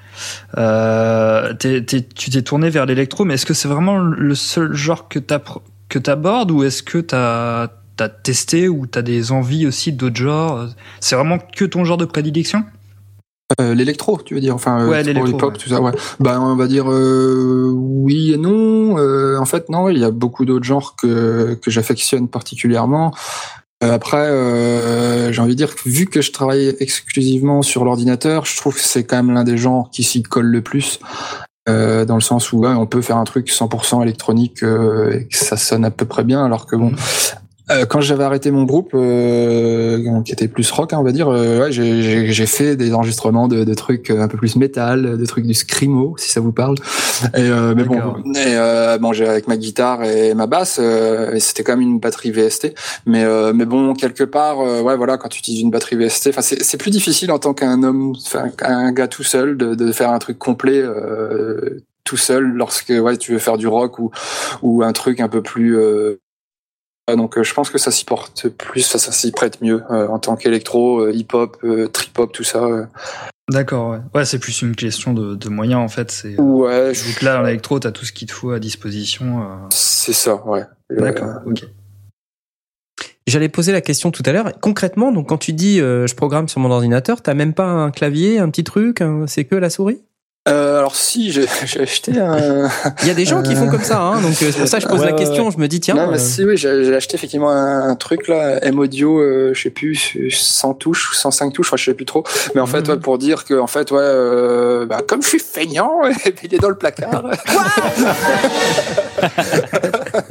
Euh, 0.57 1.53
t'es- 1.55 1.83
t'es- 1.85 2.03
tu 2.03 2.31
t'es 2.31 2.43
tourné 2.43 2.71
vers 2.71 2.87
l'électro, 2.87 3.25
mais 3.25 3.35
est-ce 3.35 3.47
que 3.47 3.55
c'est 3.55 3.69
vraiment 3.69 3.99
le 3.99 4.35
seul 4.35 4.73
genre 4.75 5.09
que 5.09 5.19
t'appr- 5.19 5.61
que 5.91 5.99
t'abordes 5.99 6.51
ou 6.51 6.63
est-ce 6.65 6.83
que 6.83 6.99
t'as 6.99 7.69
t'as 7.97 8.09
testé 8.09 8.69
ou 8.69 8.87
t'as 8.87 9.03
des 9.03 9.31
envies 9.33 9.67
aussi 9.67 9.93
d'autres 9.93 10.17
genres? 10.17 10.69
C'est 11.01 11.17
vraiment 11.17 11.39
que 11.39 11.65
ton 11.67 11.85
genre 11.85 11.99
de 11.99 12.07
prédilection? 12.07 12.65
Euh, 13.61 13.75
l'électro, 13.75 14.19
tu 14.25 14.35
veux 14.35 14.41
dire 14.41 14.55
Enfin, 14.55 14.81
euh, 14.81 14.89
Ouais, 14.89 15.01
électro, 15.01 15.25
l'électro, 15.25 15.49
ouais. 15.51 15.57
tout 15.57 15.69
ça, 15.69 15.81
ouais. 15.81 15.93
Ben, 16.21 16.41
on 16.41 16.57
va 16.57 16.67
dire 16.67 16.91
euh, 16.91 17.71
oui 17.75 18.33
et 18.33 18.37
non. 18.37 18.99
Euh, 18.99 19.39
en 19.39 19.45
fait, 19.45 19.69
non, 19.69 19.89
il 19.89 19.99
y 19.99 20.05
a 20.05 20.11
beaucoup 20.11 20.45
d'autres 20.45 20.65
genres 20.65 20.97
que, 20.97 21.59
que 21.61 21.71
j'affectionne 21.71 22.29
particulièrement. 22.29 23.13
Après, 23.81 24.29
j'ai 25.33 25.41
envie 25.41 25.55
de 25.55 25.57
dire 25.57 25.75
que 25.75 25.89
vu 25.89 26.07
que 26.07 26.21
je 26.23 26.31
travaille 26.31 26.77
exclusivement 26.79 27.63
sur 27.63 27.85
l'ordinateur, 27.85 28.45
je 28.45 28.57
trouve 28.57 28.77
que 28.77 28.81
c'est 28.81 29.03
quand 29.03 29.17
même 29.17 29.35
l'un 29.35 29.43
des 29.43 29.57
genres 29.57 29.91
qui 29.91 30.05
s'y 30.05 30.23
colle 30.23 30.47
le 30.47 30.63
plus. 30.63 31.01
Dans 31.67 32.15
le 32.15 32.21
sens 32.21 32.53
où 32.53 32.59
ouais, 32.59 32.69
on 32.69 32.87
peut 32.87 33.03
faire 33.03 33.17
un 33.17 33.25
truc 33.25 33.49
100% 33.49 34.03
électronique 34.03 34.63
et 34.63 35.27
que 35.27 35.37
ça 35.37 35.57
sonne 35.57 35.85
à 35.85 35.91
peu 35.91 36.05
près 36.05 36.23
bien, 36.23 36.45
alors 36.45 36.67
que 36.67 36.77
bon, 36.77 36.93
euh, 37.71 37.87
quand 37.87 38.01
j'avais 38.01 38.25
arrêté 38.25 38.51
mon 38.51 38.65
groupe, 38.65 38.91
euh, 38.95 40.21
qui 40.25 40.33
était 40.33 40.49
plus 40.49 40.71
rock, 40.71 40.93
hein, 40.93 40.99
on 41.01 41.05
va 41.05 41.13
dire, 41.13 41.29
euh, 41.29 41.61
ouais, 41.61 41.73
j'ai- 41.73 42.43
fait 42.47 42.77
des 42.77 42.93
enregistrements 42.93 43.47
de, 43.47 43.63
de 43.65 43.75
trucs 43.75 44.11
un 44.11 44.27
peu 44.27 44.37
plus 44.37 44.57
métal, 44.57 45.17
de 45.17 45.27
trucs 45.27 45.47
du 45.47 45.55
screamo, 45.55 46.17
si 46.19 46.29
ça 46.29 46.41
vous 46.41 46.51
parle. 46.53 46.75
Et, 47.37 47.41
euh, 47.41 47.73
mais 47.77 47.85
bon, 47.85 47.95
et, 48.35 48.57
euh, 48.57 48.99
bon, 48.99 49.13
j'ai 49.13 49.29
avec 49.29 49.47
ma 49.47 49.57
guitare 49.57 50.03
et 50.03 50.35
ma 50.35 50.47
basse, 50.47 50.79
euh, 50.83 51.33
et 51.35 51.41
c'était 51.41 51.63
quand 51.63 51.73
même 51.77 51.81
une 51.89 52.01
batterie 52.01 52.33
VST. 52.33 52.75
Mais 53.07 53.23
euh, 53.25 53.53
mais 53.55 53.65
bon, 53.65 53.95
quelque 53.95 54.25
part, 54.25 54.61
euh, 54.61 54.83
ouais, 54.83 54.97
voilà, 54.97 55.17
quand 55.19 55.29
tu 55.29 55.39
utilises 55.39 55.61
une 55.61 55.71
batterie 55.71 55.97
VST, 55.97 56.29
enfin, 56.31 56.43
c'est 56.43 56.77
plus 56.77 56.91
difficile 56.91 57.31
en 57.31 57.39
tant 57.39 57.55
qu'un 57.55 57.83
homme, 57.85 58.13
qu'un 58.59 58.93
gars 58.93 59.09
tout 59.09 59.23
seul, 59.23 59.57
de, 59.57 59.75
de 59.77 59.93
faire 59.93 60.11
un 60.11 60.19
truc 60.19 60.39
complet. 60.39 60.81
Euh, 60.81 61.81
tout 62.05 62.17
seul 62.17 62.43
lorsque 62.57 62.89
ouais 62.91 63.17
tu 63.17 63.31
veux 63.33 63.39
faire 63.39 63.57
du 63.57 63.69
rock 63.69 64.01
ou 64.01 64.11
ou 64.61 64.83
un 64.83 64.93
truc 64.93 65.21
un 65.21 65.29
peu 65.29 65.41
plus 65.41 65.79
euh, 65.79 66.21
donc 67.17 67.37
euh, 67.39 67.43
je 67.43 67.53
pense 67.55 67.71
que 67.71 67.79
ça 67.79 67.91
s'y 67.91 68.05
porte 68.05 68.49
plus, 68.49 68.83
ça, 68.83 68.99
ça 68.99 69.13
s'y 69.13 69.31
prête 69.33 69.61
mieux 69.61 69.83
euh, 69.91 70.09
en 70.09 70.19
tant 70.19 70.37
qu'électro, 70.37 71.01
euh, 71.01 71.13
hip-hop, 71.13 71.57
euh, 71.65 71.89
trip-hop, 71.89 72.33
tout 72.33 72.45
ça. 72.45 72.65
euh. 72.65 72.85
D'accord, 73.51 73.91
ouais. 73.91 73.99
Ouais, 74.15 74.25
c'est 74.25 74.39
plus 74.39 74.63
une 74.63 74.75
question 74.77 75.13
de, 75.13 75.35
de 75.35 75.49
moyens 75.49 75.81
en 75.81 75.89
fait. 75.89 76.11
C'est 76.11 76.41
Ouais, 76.41 76.95
je- 76.95 77.05
vu 77.05 77.15
que 77.15 77.25
là 77.25 77.35
dans 77.35 77.43
l'électro, 77.43 77.79
t'as 77.79 77.91
tout 77.91 78.05
ce 78.05 78.13
qu'il 78.13 78.29
te 78.29 78.33
faut 78.33 78.51
à 78.53 78.59
disposition. 78.61 79.43
euh, 79.43 79.47
c'est 79.71 80.13
ça, 80.13 80.37
ouais. 80.47 80.63
D'accord, 80.91 81.29
Euh, 81.47 81.51
ok. 81.51 81.65
J'allais 83.27 83.49
poser 83.49 83.71
la 83.73 83.81
question 83.81 84.11
tout 84.11 84.23
à 84.27 84.33
l'heure. 84.33 84.51
Concrètement, 84.61 85.13
donc 85.13 85.29
quand 85.29 85.39
tu 85.39 85.53
dis 85.53 85.81
euh, 85.81 86.07
je 86.09 86.15
programme 86.17 86.49
sur 86.49 86.61
mon 86.61 86.71
ordinateur, 86.71 87.23
t'as 87.23 87.35
même 87.35 87.55
pas 87.55 87.67
un 87.67 87.91
clavier, 87.93 88.39
un 88.41 88.51
petit 88.51 88.65
truc, 88.65 89.03
c'est 89.27 89.45
que 89.45 89.55
la 89.55 89.71
souris? 89.71 90.03
Euh, 90.49 90.79
alors 90.79 90.97
si, 90.97 91.31
j'ai 91.31 91.47
j'ai 91.67 91.81
acheté 91.83 92.19
un. 92.19 92.69
Il 93.03 93.09
y 93.09 93.11
a 93.11 93.15
des 93.15 93.25
gens 93.25 93.43
qui 93.43 93.55
font 93.55 93.69
comme 93.69 93.83
ça, 93.83 94.01
hein, 94.01 94.21
donc 94.21 94.33
euh, 94.43 94.51
c'est 94.51 94.59
pour 94.59 94.67
ça 94.69 94.79
que 94.79 94.83
je 94.83 94.89
pose 94.89 94.99
Ouais, 95.01 95.07
la 95.07 95.13
ouais, 95.13 95.19
question. 95.19 95.51
Je 95.53 95.59
me 95.59 95.69
dis 95.69 95.79
tiens. 95.81 95.95
non, 95.95 96.09
mais 96.09 96.17
euh, 96.17 96.19
si, 96.21 96.45
oui, 96.45 96.57
j'ai 96.57 96.85
j'ai 96.85 96.95
acheté 96.97 97.15
effectivement 97.15 97.51
un, 97.51 97.89
un 97.91 97.95
truc 97.95 98.27
là, 98.27 98.59
M 98.65 98.79
Audio, 98.79 99.19
euh, 99.21 99.53
je 99.55 99.63
sais 99.63 99.71
plus, 99.71 100.17
100 100.31 100.75
touches 100.75 101.11
ou 101.13 101.15
105 101.15 101.53
touches, 101.53 101.69
enfin, 101.69 101.77
je 101.77 101.85
sais 101.85 101.95
plus 101.95 102.07
trop. 102.07 102.25
Mais 102.55 102.61
en 102.61 102.67
fait, 102.67 102.83
Mhm. 102.89 102.95
ouais, 102.95 102.97
pour 103.01 103.19
dire 103.19 103.45
que, 103.45 103.55
en 103.55 103.67
fait, 103.69 103.91
ouais, 103.93 103.99
euh, 104.01 104.85
bah, 104.87 105.01
comme 105.07 105.23
je 105.23 105.29
suis 105.29 105.39
feignant, 105.39 106.01
il 106.43 106.55
est 106.55 106.59
dans 106.59 106.69
le 106.71 106.77
placard. 106.77 107.23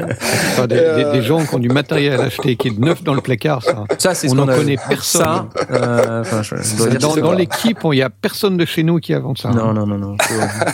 enfin, 0.51 0.67
des, 0.67 0.75
Euh, 0.77 1.11
des- 1.11 1.19
des 1.19 1.25
gens 1.25 1.43
qui 1.45 1.55
ont 1.55 1.59
du 1.59 1.69
matériel 1.69 2.19
à 2.19 2.23
acheter 2.25 2.55
qui 2.55 2.69
est 2.69 2.79
neuf 2.79 3.03
dans 3.03 3.13
le 3.13 3.21
placard, 3.21 3.63
ça. 3.63 3.83
ça, 3.97 4.13
c'est 4.15 4.29
On 4.29 4.35
qu'on 4.35 4.39
en 4.43 4.47
a- 4.49 4.55
connaît 4.55 4.77
personne. 4.89 5.21
Ça, 5.21 5.45
euh, 5.71 6.21
enfin, 6.21 6.41
je, 6.43 6.55
je 6.55 6.75
dois 6.77 6.87
dire 6.89 7.15
Dans, 7.21 7.31
l'équipe, 7.33 7.79
il 7.91 7.97
y 7.97 8.01
a 8.01 8.09
personne 8.09 8.57
de 8.57 8.65
chez 8.65 8.83
nous 8.83 8.99
qui 8.99 9.13
invente 9.13 9.37
ça. 9.39 9.49
hein. 9.49 9.53
Non, 9.55 9.73
non, 9.73 9.85
non, 9.85 9.97
non. 9.97 10.17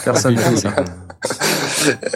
Personne 0.03 0.35
ne 0.35 0.39
fait 0.39 0.57
ça. 0.57 0.69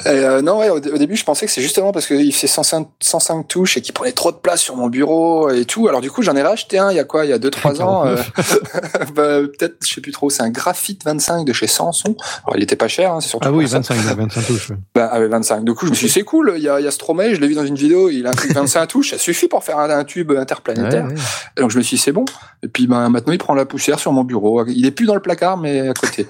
Euh, 0.07 0.41
non, 0.41 0.59
ouais, 0.59 0.69
au, 0.69 0.75
au 0.77 0.97
début, 0.97 1.15
je 1.15 1.23
pensais 1.23 1.45
que 1.45 1.51
c'est 1.51 1.61
justement 1.61 1.91
parce 1.91 2.05
qu'il 2.07 2.33
fait 2.33 2.47
105, 2.47 2.87
105 2.99 3.47
touches 3.47 3.77
et 3.77 3.81
qu'il 3.81 3.93
prenait 3.93 4.11
trop 4.11 4.31
de 4.31 4.37
place 4.37 4.61
sur 4.61 4.75
mon 4.75 4.87
bureau 4.87 5.49
et 5.49 5.65
tout. 5.65 5.87
Alors 5.87 6.01
du 6.01 6.09
coup, 6.11 6.21
j'en 6.21 6.35
ai 6.35 6.41
racheté 6.41 6.77
un 6.77 6.91
il 6.91 6.97
y 6.97 6.99
a 6.99 7.03
quoi? 7.03 7.25
Il 7.25 7.29
y 7.29 7.33
a 7.33 7.37
2-3 7.39 7.81
ans. 7.81 8.05
euh, 8.07 8.15
bah, 9.15 9.39
Peut-être, 9.41 9.75
je 9.85 9.93
sais 9.93 10.01
plus 10.01 10.11
trop. 10.11 10.29
C'est 10.29 10.43
un 10.43 10.49
Graphite 10.49 11.03
25 11.05 11.45
de 11.45 11.53
chez 11.53 11.67
Samson. 11.67 12.15
Alors, 12.45 12.57
il 12.57 12.63
était 12.63 12.75
pas 12.75 12.87
cher, 12.87 13.11
hein, 13.13 13.19
c'est 13.21 13.29
surtout 13.29 13.47
Ah 13.47 13.51
oui, 13.51 13.63
pour 13.65 13.71
ça. 13.71 13.77
25, 13.79 13.95
ouais, 13.95 14.15
25 14.15 14.45
touches. 14.47 14.69
ouais. 14.71 14.75
Bah, 14.95 15.07
avec 15.07 15.29
25. 15.29 15.63
Du 15.63 15.73
coup, 15.73 15.85
je 15.85 15.91
me 15.91 15.95
suis 15.95 16.07
dit, 16.07 16.13
c'est 16.13 16.23
cool. 16.23 16.53
Il 16.57 16.63
y 16.63 16.69
a, 16.69 16.79
il 16.79 16.83
y 16.83 16.87
a 16.87 16.91
Stromae, 16.91 17.33
je 17.35 17.39
l'ai 17.41 17.47
vu 17.47 17.55
dans 17.55 17.65
une 17.65 17.75
vidéo. 17.75 18.09
Il 18.09 18.25
a 18.27 18.31
un 18.31 18.35
truc 18.35 18.53
25 18.53 18.87
touches. 18.87 19.11
Ça 19.11 19.17
suffit 19.17 19.47
pour 19.47 19.63
faire 19.63 19.77
un, 19.79 19.89
un 19.89 20.03
tube 20.03 20.31
interplanétaire. 20.31 21.05
Ouais, 21.05 21.13
ouais. 21.13 21.19
Et 21.57 21.61
donc 21.61 21.71
je 21.71 21.77
me 21.77 21.83
suis 21.83 21.97
dit 21.97 22.01
c'est 22.01 22.11
bon. 22.11 22.25
Et 22.63 22.67
puis 22.67 22.87
ben 22.87 23.09
maintenant 23.09 23.33
il 23.33 23.37
prend 23.39 23.53
la 23.53 23.65
poussière 23.65 23.99
sur 23.99 24.11
mon 24.11 24.23
bureau. 24.23 24.65
Il 24.67 24.85
est 24.85 24.91
plus 24.91 25.05
dans 25.05 25.15
le 25.15 25.21
placard 25.21 25.57
mais 25.57 25.87
à 25.89 25.93
côté. 25.93 26.27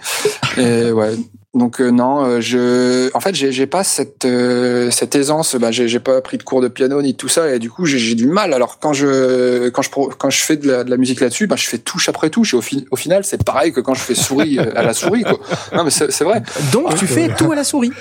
Et 0.58 0.92
ouais. 0.92 1.16
Donc 1.54 1.82
euh, 1.82 1.90
non, 1.90 2.24
euh, 2.24 2.40
je, 2.40 3.14
en 3.14 3.20
fait 3.20 3.36
j'ai 3.36 3.68
pas 3.68 3.84
cette 3.84 4.24
euh, 4.24 4.90
cette 4.90 5.16
aisance. 5.16 5.56
Bah 5.56 5.70
j'ai 5.72 6.00
pas 6.00 6.22
pris 6.22 6.38
de 6.38 6.44
cours 6.44 6.62
de 6.62 6.70
piano 6.70 7.02
ni 7.02 7.14
tout 7.14 7.28
ça 7.28 7.54
et 7.54 7.60
du 7.60 7.70
coup 7.70 7.86
j'ai 7.86 8.16
du 8.16 8.26
mal. 8.28 8.54
Alors 8.54 8.80
quand 8.80 8.94
je 8.94 9.68
quand 9.68 9.82
je 9.82 9.90
quand 9.90 10.30
je 10.30 10.38
fais 10.42 10.56
de 10.56 10.72
la, 10.88 10.96
musique 10.98 11.20
là-dessus, 11.20 11.48
bah 11.48 11.58
je 11.58 11.68
fais 11.68 11.78
touche 11.78 12.08
après 12.08 12.30
touche 12.30 12.54
et 12.54 12.58
au, 12.58 12.62
fi- 12.62 12.86
au 12.90 12.96
final 12.96 13.26
c'est 13.26 13.44
pareil 13.44 13.74
que 13.74 13.82
quand 13.82 13.94
je 13.96 14.00
fais 14.00 14.16
souris 14.16 14.60
euh, 14.60 14.72
à 14.78 14.82
la 14.84 14.94
souris 14.94 15.24
quoi. 15.24 15.40
Non 15.76 15.84
mais 15.84 15.92
c'est 15.92 16.24
vrai. 16.24 16.42
Donc 16.72 16.96
tu 16.96 17.06
fais 17.06 17.28
tout 17.36 17.52
à 17.52 17.56
la 17.56 17.66
souris. 17.66 17.92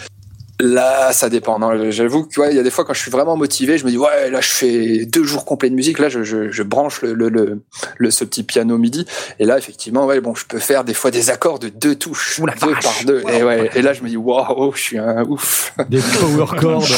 Là, 0.62 1.12
ça 1.12 1.28
dépend. 1.30 1.58
Non, 1.58 1.90
j'avoue 1.90 2.24
que 2.26 2.40
ouais, 2.40 2.50
il 2.50 2.56
y 2.56 2.60
a 2.60 2.62
des 2.62 2.70
fois 2.70 2.84
quand 2.84 2.92
je 2.92 3.00
suis 3.00 3.10
vraiment 3.10 3.36
motivé, 3.36 3.78
je 3.78 3.84
me 3.86 3.90
dis 3.90 3.96
ouais, 3.98 4.30
là 4.30 4.40
je 4.40 4.48
fais 4.48 5.06
deux 5.06 5.24
jours 5.24 5.44
complets 5.44 5.70
de 5.70 5.74
musique. 5.74 5.98
Là, 5.98 6.08
je, 6.08 6.22
je, 6.22 6.50
je 6.50 6.62
branche 6.62 7.00
le, 7.02 7.14
le, 7.14 7.28
le, 7.30 7.62
le- 7.96 8.10
ce 8.10 8.24
petit 8.24 8.42
piano 8.42 8.76
midi. 8.76 9.06
Et 9.38 9.44
là, 9.46 9.56
effectivement, 9.58 10.04
ouais, 10.06 10.20
bon, 10.20 10.34
je 10.34 10.44
peux 10.46 10.58
faire 10.58 10.84
des 10.84 10.94
fois 10.94 11.10
des 11.10 11.30
accords 11.30 11.58
de 11.58 11.68
deux 11.70 11.94
touches, 11.94 12.38
Ouh 12.40 12.46
deux 12.46 12.72
vache. 12.74 12.84
par 12.84 12.92
deux. 13.06 13.22
Et 13.32 13.42
ouais, 13.42 13.70
et 13.74 13.82
là, 13.82 13.92
je 13.94 14.02
me 14.02 14.08
dis 14.08 14.16
waouh, 14.16 14.72
je 14.74 14.80
suis 14.82 14.98
un 14.98 15.22
ouf. 15.24 15.72
Des 15.88 16.00
power 16.00 16.46
chords. 16.60 16.88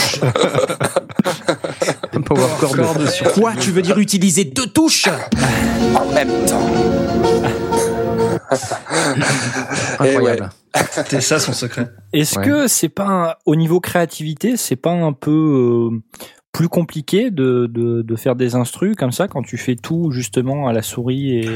Power 2.24 2.46
chord. 2.60 2.74
Quoi 3.34 3.52
Tu 3.60 3.70
veux 3.70 3.82
dire 3.82 3.98
utiliser 3.98 4.44
deux 4.44 4.66
touches 4.66 5.08
En 5.94 6.06
même 6.12 6.30
temps. 6.46 6.70
Et 10.04 10.16
ouais. 10.18 10.38
C'était 10.90 11.20
ça 11.20 11.38
son 11.38 11.52
secret. 11.52 11.90
Est-ce 12.12 12.38
Ouais. 12.38 12.44
que 12.46 12.66
c'est 12.68 12.88
pas 12.88 13.06
un- 13.06 13.34
au 13.46 13.56
niveau 13.56 13.80
créativité, 13.80 14.56
c'est 14.56 14.76
pas 14.76 14.92
un 14.92 15.12
peu 15.12 15.90
euh, 15.92 15.98
plus 16.52 16.68
compliqué 16.68 17.30
de, 17.30 17.66
de, 17.70 18.02
de 18.02 18.16
faire 18.16 18.36
des 18.36 18.54
instrus 18.54 18.94
comme 18.96 19.12
ça 19.12 19.28
quand 19.28 19.42
tu 19.42 19.56
fais 19.58 19.76
tout 19.76 20.10
justement 20.12 20.68
à 20.68 20.72
la 20.72 20.82
souris 20.82 21.38
et 21.38 21.48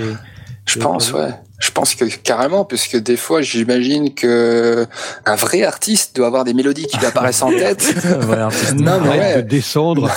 Je 0.66 0.78
Et 0.78 0.82
pense, 0.82 1.12
ouais. 1.12 1.30
Je 1.58 1.70
pense 1.70 1.94
que 1.94 2.04
carrément, 2.04 2.66
puisque 2.66 2.96
des 2.96 3.16
fois, 3.16 3.40
j'imagine 3.40 4.12
que 4.12 4.86
un 5.24 5.36
vrai 5.36 5.62
artiste 5.62 6.14
doit 6.14 6.26
avoir 6.26 6.44
des 6.44 6.52
mélodies 6.52 6.86
qui 6.86 6.98
lui 6.98 7.06
apparaissent 7.06 7.42
en 7.42 7.50
tête. 7.50 7.94
Artiste. 8.36 8.74
non, 8.74 9.00
mais 9.00 9.08
ouais. 9.18 9.36
de 9.36 9.48
descendre. 9.48 10.10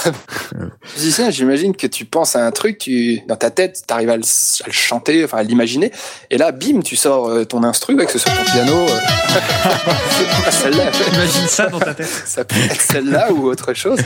Musicien, 0.97 1.29
j'imagine 1.29 1.75
que 1.75 1.87
tu 1.87 2.03
penses 2.03 2.35
à 2.35 2.45
un 2.45 2.51
truc, 2.51 2.77
tu 2.77 3.21
dans 3.27 3.37
ta 3.37 3.51
tête, 3.51 3.83
tu 3.87 3.93
arrives 3.93 4.09
à 4.09 4.17
le, 4.17 4.23
à 4.23 4.67
le 4.67 4.73
chanter, 4.73 5.23
enfin 5.23 5.37
à 5.37 5.43
l'imaginer, 5.43 5.91
et 6.29 6.37
là, 6.37 6.51
bim, 6.51 6.81
tu 6.81 6.97
sors 6.97 7.29
euh, 7.29 7.45
ton 7.45 7.63
instru, 7.63 7.95
ouais, 7.95 8.05
que 8.05 8.11
ce 8.11 8.19
soit 8.19 8.31
ton 8.31 8.43
piano, 8.43 8.73
euh, 8.73 8.87
celle-là, 10.51 10.91
Imagine 11.13 11.47
ça 11.47 11.67
dans 11.67 11.79
ta 11.79 11.93
tête. 11.93 12.09
ça 12.25 12.43
peut 12.43 12.55
être 12.69 12.81
celle-là 12.81 13.31
ou 13.31 13.47
autre 13.47 13.73
chose, 13.73 13.99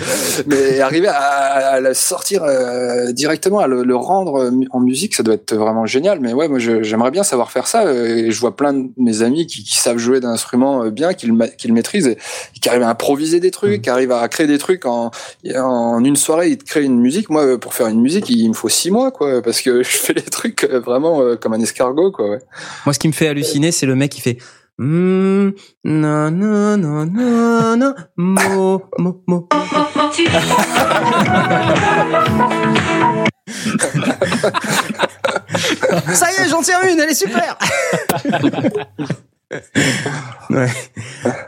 mais 0.45 0.80
arriver 0.80 1.07
à, 1.07 1.15
à 1.15 1.80
le 1.80 1.93
sortir 1.93 2.43
euh, 2.43 3.11
directement, 3.11 3.60
à 3.60 3.68
le, 3.68 3.84
le 3.84 3.95
rendre 3.95 4.51
en 4.72 4.80
musique, 4.80 5.15
ça 5.15 5.23
doit 5.23 5.35
être 5.35 5.55
vraiment 5.55 5.85
génial. 5.85 6.19
Mais 6.19 6.34
ouais, 6.34 6.47
moi, 6.47 6.60
j'aimerais 6.60 7.11
bien 7.11 7.23
savoir 7.24 7.52
faire 7.52 7.68
ça. 7.68 7.91
Et 7.94 8.32
je 8.32 8.40
vois 8.40 8.56
plein 8.56 8.74
de 8.74 8.90
mes 8.98 9.22
amis 9.22 9.48
qui, 9.48 9.64
qui 9.64 9.78
savent 9.78 9.98
jouer 9.98 10.20
d'un 10.20 10.30
instrument 10.32 10.84
euh, 10.84 10.90
bien, 10.90 11.14
qui 11.14 11.28
le, 11.28 11.34
ma- 11.34 11.48
qui 11.48 11.68
le 11.68 11.74
maîtrisent, 11.74 12.08
et 12.08 12.60
qui 12.62 12.70
arrivent 12.70 12.84
à 12.84 12.90
improviser 12.90 13.40
des 13.40 13.52
trucs, 13.52 13.82
qui 13.82 13.90
arrivent 13.90 14.12
à 14.12 14.28
créer 14.28 14.48
des 14.48 14.58
trucs 14.58 14.86
en, 14.86 15.12
en 15.56 16.04
une 16.04 16.16
soirée. 16.16 16.50
Ils 16.50 16.58
te 16.58 16.66
créent 16.66 16.84
une 16.84 17.00
musique. 17.00 17.30
Moi, 17.30 17.44
euh, 17.44 17.58
pour 17.58 17.74
faire 17.74 17.88
une 17.88 18.02
musique, 18.02 18.30
il 18.30 18.50
me 18.50 18.54
faut 18.54 18.70
six 18.70 18.91
mois, 18.91 19.12
quoi, 19.12 19.41
parce 19.41 19.62
que 19.62 19.84
je 19.84 19.90
fais 19.90 20.14
les 20.14 20.22
trucs 20.22 20.64
euh, 20.66 20.80
vraiment 20.80 21.36
comme 21.38 21.54
un 21.54 21.60
escargot, 21.60 22.12
quoi. 22.12 22.30
Ouais. 22.32 22.40
Moi, 22.86 22.94
ce 22.94 23.00
qui 23.00 23.08
me 23.08 23.14
fait 23.14 23.28
halluciner, 23.28 23.72
c'est 23.72 23.86
le 23.86 23.95
mec 23.95 24.12
qui 24.12 24.22
fait. 24.22 24.38
Na, 24.80 25.52
na, 25.84 26.32
na, 26.32 26.78
na, 26.78 27.76
na, 27.76 27.95
mo, 28.18 28.82
mo, 28.98 29.22
mo. 29.28 29.48
Ça 36.14 36.32
y 36.32 36.44
est, 36.44 36.49
j'en 36.49 36.61
tiens 36.61 36.82
une, 36.90 36.99
elle 36.99 37.10
est 37.10 37.14
super. 37.14 37.57
Ouais. 40.49 40.68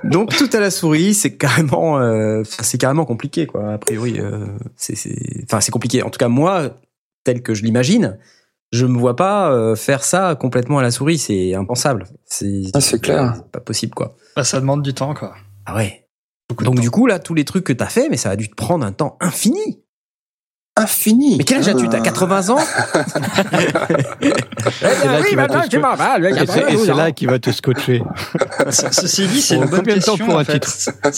Donc 0.03 0.35
tout 0.35 0.49
à 0.53 0.59
la 0.59 0.71
souris, 0.71 1.13
c'est 1.13 1.37
carrément, 1.37 1.99
euh, 1.99 2.43
c'est 2.61 2.77
carrément 2.77 3.05
compliqué 3.05 3.47
quoi. 3.47 3.73
A 3.73 3.77
priori, 3.77 4.19
euh, 4.19 4.45
c'est, 4.75 4.95
enfin 5.43 5.61
c'est 5.61 5.71
compliqué. 5.71 6.03
En 6.03 6.09
tout 6.09 6.17
cas 6.17 6.27
moi, 6.27 6.75
tel 7.23 7.41
que 7.41 7.53
je 7.53 7.63
l'imagine, 7.63 8.17
je 8.71 8.85
me 8.85 8.97
vois 8.97 9.15
pas 9.15 9.51
euh, 9.51 9.75
faire 9.75 10.03
ça 10.03 10.35
complètement 10.35 10.79
à 10.79 10.81
la 10.83 10.91
souris. 10.91 11.17
C'est 11.17 11.53
impensable. 11.55 12.05
C'est, 12.25 12.63
Ah, 12.73 12.81
c'est 12.81 12.99
clair. 13.01 13.33
c'est 13.37 13.51
pas 13.51 13.59
possible 13.59 13.93
quoi. 13.93 14.15
Bah, 14.35 14.43
ça 14.43 14.59
demande 14.59 14.81
du 14.83 14.93
temps, 14.93 15.13
quoi. 15.13 15.35
Ah 15.65 15.75
ouais. 15.75 16.07
Beaucoup 16.49 16.63
Donc 16.63 16.79
du 16.79 16.91
coup 16.91 17.07
là, 17.07 17.17
tous 17.19 17.33
les 17.33 17.45
trucs 17.45 17.63
que 17.63 17.73
t'as 17.73 17.87
fait, 17.87 18.09
mais 18.09 18.17
ça 18.17 18.29
a 18.29 18.35
dû 18.35 18.49
te 18.49 18.55
prendre 18.55 18.85
un 18.85 18.91
temps 18.91 19.17
infini. 19.19 19.81
Infini. 20.77 21.37
Mais 21.37 21.43
quel 21.45 21.59
âge 21.59 21.69
as-tu 21.69 21.87
T'as 21.87 22.01
80 22.01 22.49
ans? 22.49 22.57
C'est 24.81 25.07
là 25.07 25.23
qu'il 25.23 25.37
va 25.37 25.47
te 25.47 25.53
sco- 25.57 26.67
Et 26.67 26.77
c'est- 26.77 26.93
là 26.93 27.11
qu'il 27.11 27.29
va 27.29 27.39
te 27.39 27.51
scotcher. 27.51 28.03
Ce- 28.69 28.91
Ceci 28.91 29.27
dit, 29.27 29.41
c'est 29.41 29.55
une 29.55 29.65
bonne 29.65 29.79
combien 29.79 29.95
de 29.95 30.01
temps 30.01 30.11
question. 30.17 30.25
pour 30.25 30.39
un 30.39 30.43
titre 30.45 30.69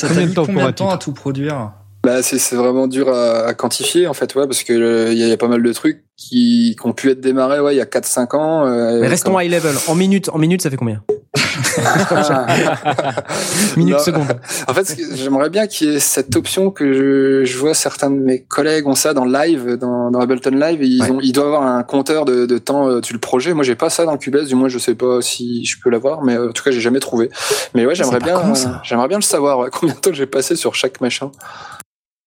Combien 0.02 0.26
de 0.28 0.34
temps 0.34 0.46
pour 0.46 0.54
combien 0.54 0.66
un 0.66 0.68
de 0.68 0.72
temps 0.76 0.86
titre 0.86 0.94
à 0.96 0.98
tout 1.00 1.12
produire 1.14 1.72
Bah, 2.08 2.24
c'est 2.24 2.38
c'est 2.40 2.56
vraiment 2.56 2.88
dur 2.88 3.10
à, 3.10 3.48
à 3.48 3.54
quantifier 3.54 4.08
en 4.08 4.14
fait, 4.14 4.34
ouais, 4.36 4.46
parce 4.48 4.64
que 4.64 4.72
euh, 4.72 5.12
il 5.12 5.18
y, 5.18 5.24
a- 5.24 5.26
il 5.26 5.30
y 5.30 5.34
a 5.34 5.38
pas 5.38 5.50
mal 5.50 5.62
de 5.62 5.74
trucs 5.74 6.06
qui, 6.16 6.78
qui 6.80 6.88
ont 6.88 6.94
pu 6.94 7.12
être 7.12 7.20
démarrés, 7.20 7.60
ouais, 7.60 7.76
il 7.76 7.78
y 7.78 7.82
a 7.82 7.86
4-5 7.86 8.36
ans. 8.38 8.66
euh, 8.66 9.02
Mais 9.02 9.08
restons 9.08 9.34
quand- 9.34 9.40
high 9.42 9.52
level. 9.52 9.76
En 9.88 9.96
minutes, 9.96 10.30
en 10.30 10.38
minutes, 10.38 10.62
ça 10.62 10.70
fait 10.70 10.78
combien? 10.78 11.04
Minutes, 13.78 14.00
secondes. 14.00 14.40
En 14.68 14.74
fait, 14.74 14.96
j'aimerais 15.16 15.50
bien 15.50 15.68
qu'il 15.68 15.92
y 15.92 15.96
ait 15.96 16.00
cette 16.00 16.36
option 16.36 16.72
que 16.72 16.94
je, 16.94 17.46
je 17.52 17.58
vois 17.58 17.74
certains 17.74 18.10
de 18.10 18.16
mes 18.20 18.44
collègues 18.44 18.88
ont 18.88 18.96
ça 18.96 19.14
dans 19.14 19.26
live, 19.26 19.76
dans, 19.76 20.10
dans 20.12 20.20
Ableton 20.20 20.52
Live, 20.52 20.84
ils, 20.84 21.02
Ouais. 21.04 21.12
ont, 21.12 21.20
ils 21.22 21.32
doivent 21.34 21.48
avoir 21.48 21.64
un 21.64 21.84
compteur 21.84 22.26
de, 22.26 22.46
de 22.46 22.58
temps 22.58 22.88
euh, 22.90 23.02
tu 23.02 23.14
le 23.14 23.20
projet. 23.20 23.54
Moi, 23.54 23.64
j'ai 23.64 23.76
pas 23.76 23.90
ça 23.90 24.06
dans 24.06 24.18
Cubase, 24.18 24.48
du 24.48 24.56
moins, 24.56 24.70
je 24.70 24.80
sais 24.80 24.96
pas 24.96 25.22
si 25.22 25.66
je 25.66 25.78
peux 25.84 25.90
l'avoir, 25.90 26.24
mais 26.24 26.36
euh, 26.36 26.50
en 26.50 26.52
tout 26.52 26.64
cas, 26.64 26.72
j'ai 26.72 26.82
jamais 26.82 27.00
trouvé. 27.00 27.30
Mais 27.76 27.86
ouais, 27.86 27.96
j'aimerais 27.96 28.20
pas 28.20 28.26
bien, 28.26 28.38
euh, 28.40 28.54
j'aimerais 28.84 29.08
bien 29.08 29.18
le 29.18 29.24
savoir, 29.24 29.60
ouais, 29.60 29.70
combien 29.72 29.94
de 29.94 30.00
temps 30.00 30.14
j'ai 30.14 30.26
passé 30.26 30.56
sur 30.56 30.74
chaque 30.76 31.00
machin. 31.02 31.32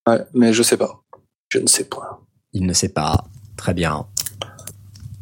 Ouais, 0.09 0.19
mais 0.35 0.53
je 0.53 0.63
sais 0.63 0.77
pas. 0.77 1.03
Je 1.53 1.59
ne 1.59 1.67
sais 1.67 1.85
pas. 1.85 2.21
Il 2.53 2.67
ne 2.67 2.73
sait 2.73 2.89
pas. 2.89 3.25
Très 3.57 3.75
bien. 3.75 4.07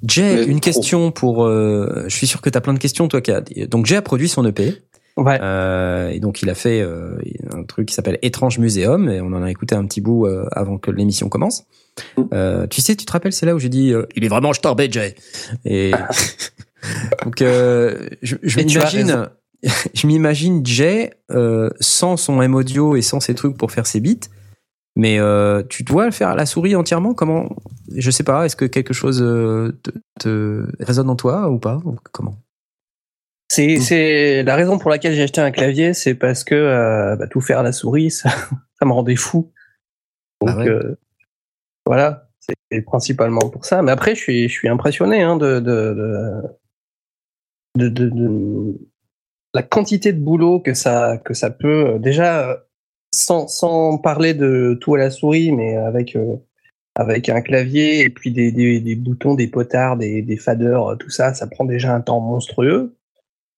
Jay, 0.05 0.36
Mais 0.36 0.44
une 0.44 0.60
trop. 0.60 0.70
question 0.70 1.10
pour. 1.10 1.44
euh, 1.44 2.05
je 2.06 2.14
suis 2.14 2.26
sûr 2.26 2.40
que 2.40 2.50
tu 2.50 2.56
as 2.56 2.60
plein 2.60 2.74
de 2.74 2.78
questions, 2.78 3.09
toi. 3.09 3.20
Qui 3.20 3.32
a, 3.32 3.40
donc 3.66 3.86
Jay 3.86 3.96
a 3.96 4.02
produit 4.02 4.28
son 4.28 4.44
EP. 4.46 4.82
Ouais. 5.16 5.36
Euh, 5.42 6.10
et 6.10 6.20
donc 6.20 6.42
il 6.42 6.48
a 6.50 6.55
fait 6.55 6.80
euh, 6.80 7.18
un 7.52 7.64
truc 7.64 7.88
qui 7.88 7.94
s'appelle 7.94 8.20
Étrange 8.22 8.59
Muséum 8.60 9.09
et 9.09 9.20
on 9.20 9.32
en 9.32 9.42
a 9.42 9.50
écouté 9.50 9.74
un 9.74 9.84
petit 9.84 10.00
bout 10.00 10.26
euh, 10.26 10.46
avant 10.52 10.78
que 10.78 10.92
l'émission 10.92 11.28
commence. 11.28 11.64
Euh, 12.32 12.68
tu 12.68 12.80
sais, 12.80 12.94
tu 12.94 13.05
te 13.05 13.10
rappelles, 13.10 13.32
c'est 13.32 13.44
là 13.44 13.56
où 13.56 13.59
j'ai 13.59 13.68
dit 13.68 13.92
euh, 13.92 14.06
il 14.14 14.24
est 14.24 14.28
vraiment 14.28 14.52
starbé 14.52 14.88
Jay. 14.88 15.16
Et 15.64 15.90
donc 17.24 17.42
euh, 17.42 18.09
je, 18.22 18.36
je 18.44 18.60
m'imagine, 18.60 19.28
je 19.94 20.06
m'imagine 20.06 20.64
Jay 20.64 21.10
euh, 21.32 21.68
sans 21.80 22.16
son 22.16 22.40
M 22.40 22.55
audio 22.55 22.94
et 22.94 23.02
sans 23.02 23.18
ses 23.18 23.34
trucs 23.34 23.56
pour 23.56 23.72
faire 23.72 23.88
ses 23.88 23.98
beats. 23.98 24.28
Mais 24.98 25.20
euh, 25.20 25.62
tu 25.68 25.84
dois 25.84 26.06
le 26.06 26.10
faire 26.10 26.30
à 26.30 26.34
la 26.34 26.44
souris 26.44 26.74
entièrement? 26.74 27.14
Comment 27.14 27.48
Je 27.94 28.10
sais 28.10 28.24
pas. 28.24 28.44
Est-ce 28.44 28.56
que 28.56 28.64
quelque 28.64 28.92
chose 28.92 29.22
euh, 29.22 29.78
te, 29.84 29.90
te 30.18 30.66
résonne 30.82 31.08
en 31.08 31.14
toi 31.14 31.48
ou 31.48 31.60
pas? 31.60 31.80
Comment? 32.10 32.36
C'est 33.48 34.42
la 34.42 34.56
raison 34.56 34.76
pour 34.76 34.90
laquelle 34.90 35.14
j'ai 35.14 35.22
acheté 35.22 35.40
un 35.40 35.52
clavier, 35.52 35.94
c'est 35.94 36.14
parce 36.14 36.42
que 36.44 36.54
euh, 36.54 37.16
bah, 37.16 37.28
tout 37.28 37.40
faire 37.40 37.60
à 37.60 37.62
la 37.62 37.72
souris, 37.72 38.10
ça, 38.10 38.28
ça 38.28 38.86
me 38.86 38.92
rendait 38.92 39.16
fou. 39.16 39.52
Donc 40.40 40.56
ouais. 40.58 40.68
euh, 40.68 40.98
voilà, 41.86 42.28
c'est 42.40 42.82
principalement 42.82 43.48
pour 43.50 43.64
ça. 43.64 43.82
Mais 43.82 43.92
après, 43.92 44.16
je 44.16 44.20
suis 44.20 44.48
je 44.48 44.52
suis 44.52 44.68
impressionné 44.68 45.22
hein, 45.22 45.36
de, 45.36 45.60
de, 45.60 46.42
de, 47.76 47.88
de, 47.88 48.78
la 49.54 49.62
quantité 49.62 50.12
de 50.12 50.20
boulot 50.20 50.58
que 50.58 50.74
ça 50.74 51.18
que 51.18 51.34
ça 51.34 51.50
peut 51.50 51.98
déjà 52.00 52.64
sans 53.14 53.48
sans 53.48 53.98
parler 53.98 54.35
de 54.35 54.76
tout 54.80 54.94
à 54.94 54.98
la 54.98 55.10
souris, 55.10 55.52
mais 55.52 55.76
avec 55.76 56.14
euh, 56.16 56.36
avec 56.94 57.28
un 57.28 57.40
clavier 57.40 58.01
et 58.01 58.10
puis 58.10 58.32
des, 58.32 58.51
des, 58.51 58.80
des 58.80 58.94
boutons, 58.97 59.35
des 59.35 59.47
potards, 59.47 59.97
des, 59.97 60.20
des 60.22 60.36
faders, 60.36 60.89
euh, 60.90 60.97
tout 60.97 61.10
ça, 61.10 61.32
ça 61.32 61.47
prend 61.47 61.64
déjà 61.64 61.94
un 61.94 62.01
temps 62.01 62.20
monstrueux. 62.20 62.94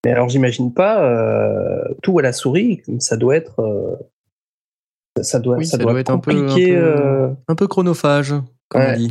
Mais 0.05 0.13
alors, 0.13 0.29
j'imagine 0.29 0.73
pas 0.75 1.03
euh, 1.05 1.83
tout 2.03 2.19
à 2.19 2.23
la 2.23 2.33
souris, 2.33 2.83
ça 2.99 3.17
doit 3.17 3.37
être, 3.37 3.61
euh, 3.61 3.97
ça 5.23 5.39
doit, 5.39 5.57
Oui, 5.57 5.67
ça 5.67 5.79
doit, 5.79 5.99
être 5.99 6.11
un 6.11 6.19
peu, 6.19 6.31
un 6.33 6.55
peu, 6.55 7.35
un 7.49 7.55
peu 7.55 7.67
chronophage, 7.67 8.35
comme 8.69 8.83
Ouais. 8.83 8.95
on 8.95 8.97
dit. 8.97 9.11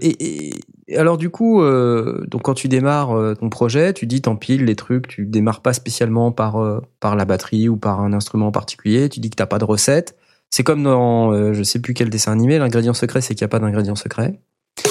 Et, 0.00 0.48
et- 0.48 0.54
et 0.86 0.96
alors 0.96 1.16
du 1.16 1.30
coup, 1.30 1.62
euh, 1.62 2.24
donc 2.26 2.42
quand 2.42 2.54
tu 2.54 2.68
démarres 2.68 3.12
euh, 3.12 3.34
ton 3.34 3.48
projet, 3.48 3.92
tu 3.92 4.06
dis 4.06 4.20
t'empiles 4.20 4.64
les 4.64 4.76
trucs, 4.76 5.08
tu 5.08 5.24
démarres 5.24 5.62
pas 5.62 5.72
spécialement 5.72 6.30
par 6.30 6.56
euh, 6.56 6.80
par 7.00 7.16
la 7.16 7.24
batterie 7.24 7.68
ou 7.68 7.76
par 7.76 8.00
un 8.00 8.12
instrument 8.12 8.48
en 8.48 8.52
particulier. 8.52 9.08
Tu 9.08 9.20
dis 9.20 9.30
que 9.30 9.36
t'as 9.36 9.46
pas 9.46 9.58
de 9.58 9.64
recette. 9.64 10.16
C'est 10.50 10.62
comme 10.62 10.82
dans 10.82 11.32
euh, 11.32 11.54
je 11.54 11.62
sais 11.62 11.80
plus 11.80 11.94
quel 11.94 12.10
dessin 12.10 12.32
animé, 12.32 12.58
l'ingrédient 12.58 12.94
secret, 12.94 13.22
c'est 13.22 13.34
qu'il 13.34 13.42
y 13.42 13.44
a 13.44 13.48
pas 13.48 13.60
d'ingrédient 13.60 13.96
secret. 13.96 14.40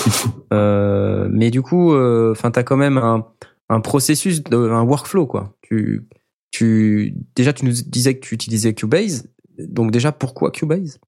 Euh, 0.54 1.28
mais 1.32 1.50
du 1.50 1.64
coup, 1.64 1.96
enfin 1.96 2.52
t'as 2.52 2.62
quand 2.62 2.78
même 2.78 3.00
un 3.00 3.26
un 3.70 3.80
processus, 3.82 4.44
de, 4.44 4.56
un 4.56 4.84
workflow 4.84 5.26
quoi. 5.26 5.56
Tu 5.62 6.08
tu 6.52 7.16
déjà 7.36 7.54
tu 7.54 7.66
nous 7.66 7.72
disais 7.72 8.14
que 8.14 8.20
tu 8.20 8.36
utilisais 8.36 8.76
Cubase. 8.76 9.28
Donc 9.58 9.90
déjà 9.90 10.12
pourquoi 10.12 10.52
Cubase? 10.52 11.00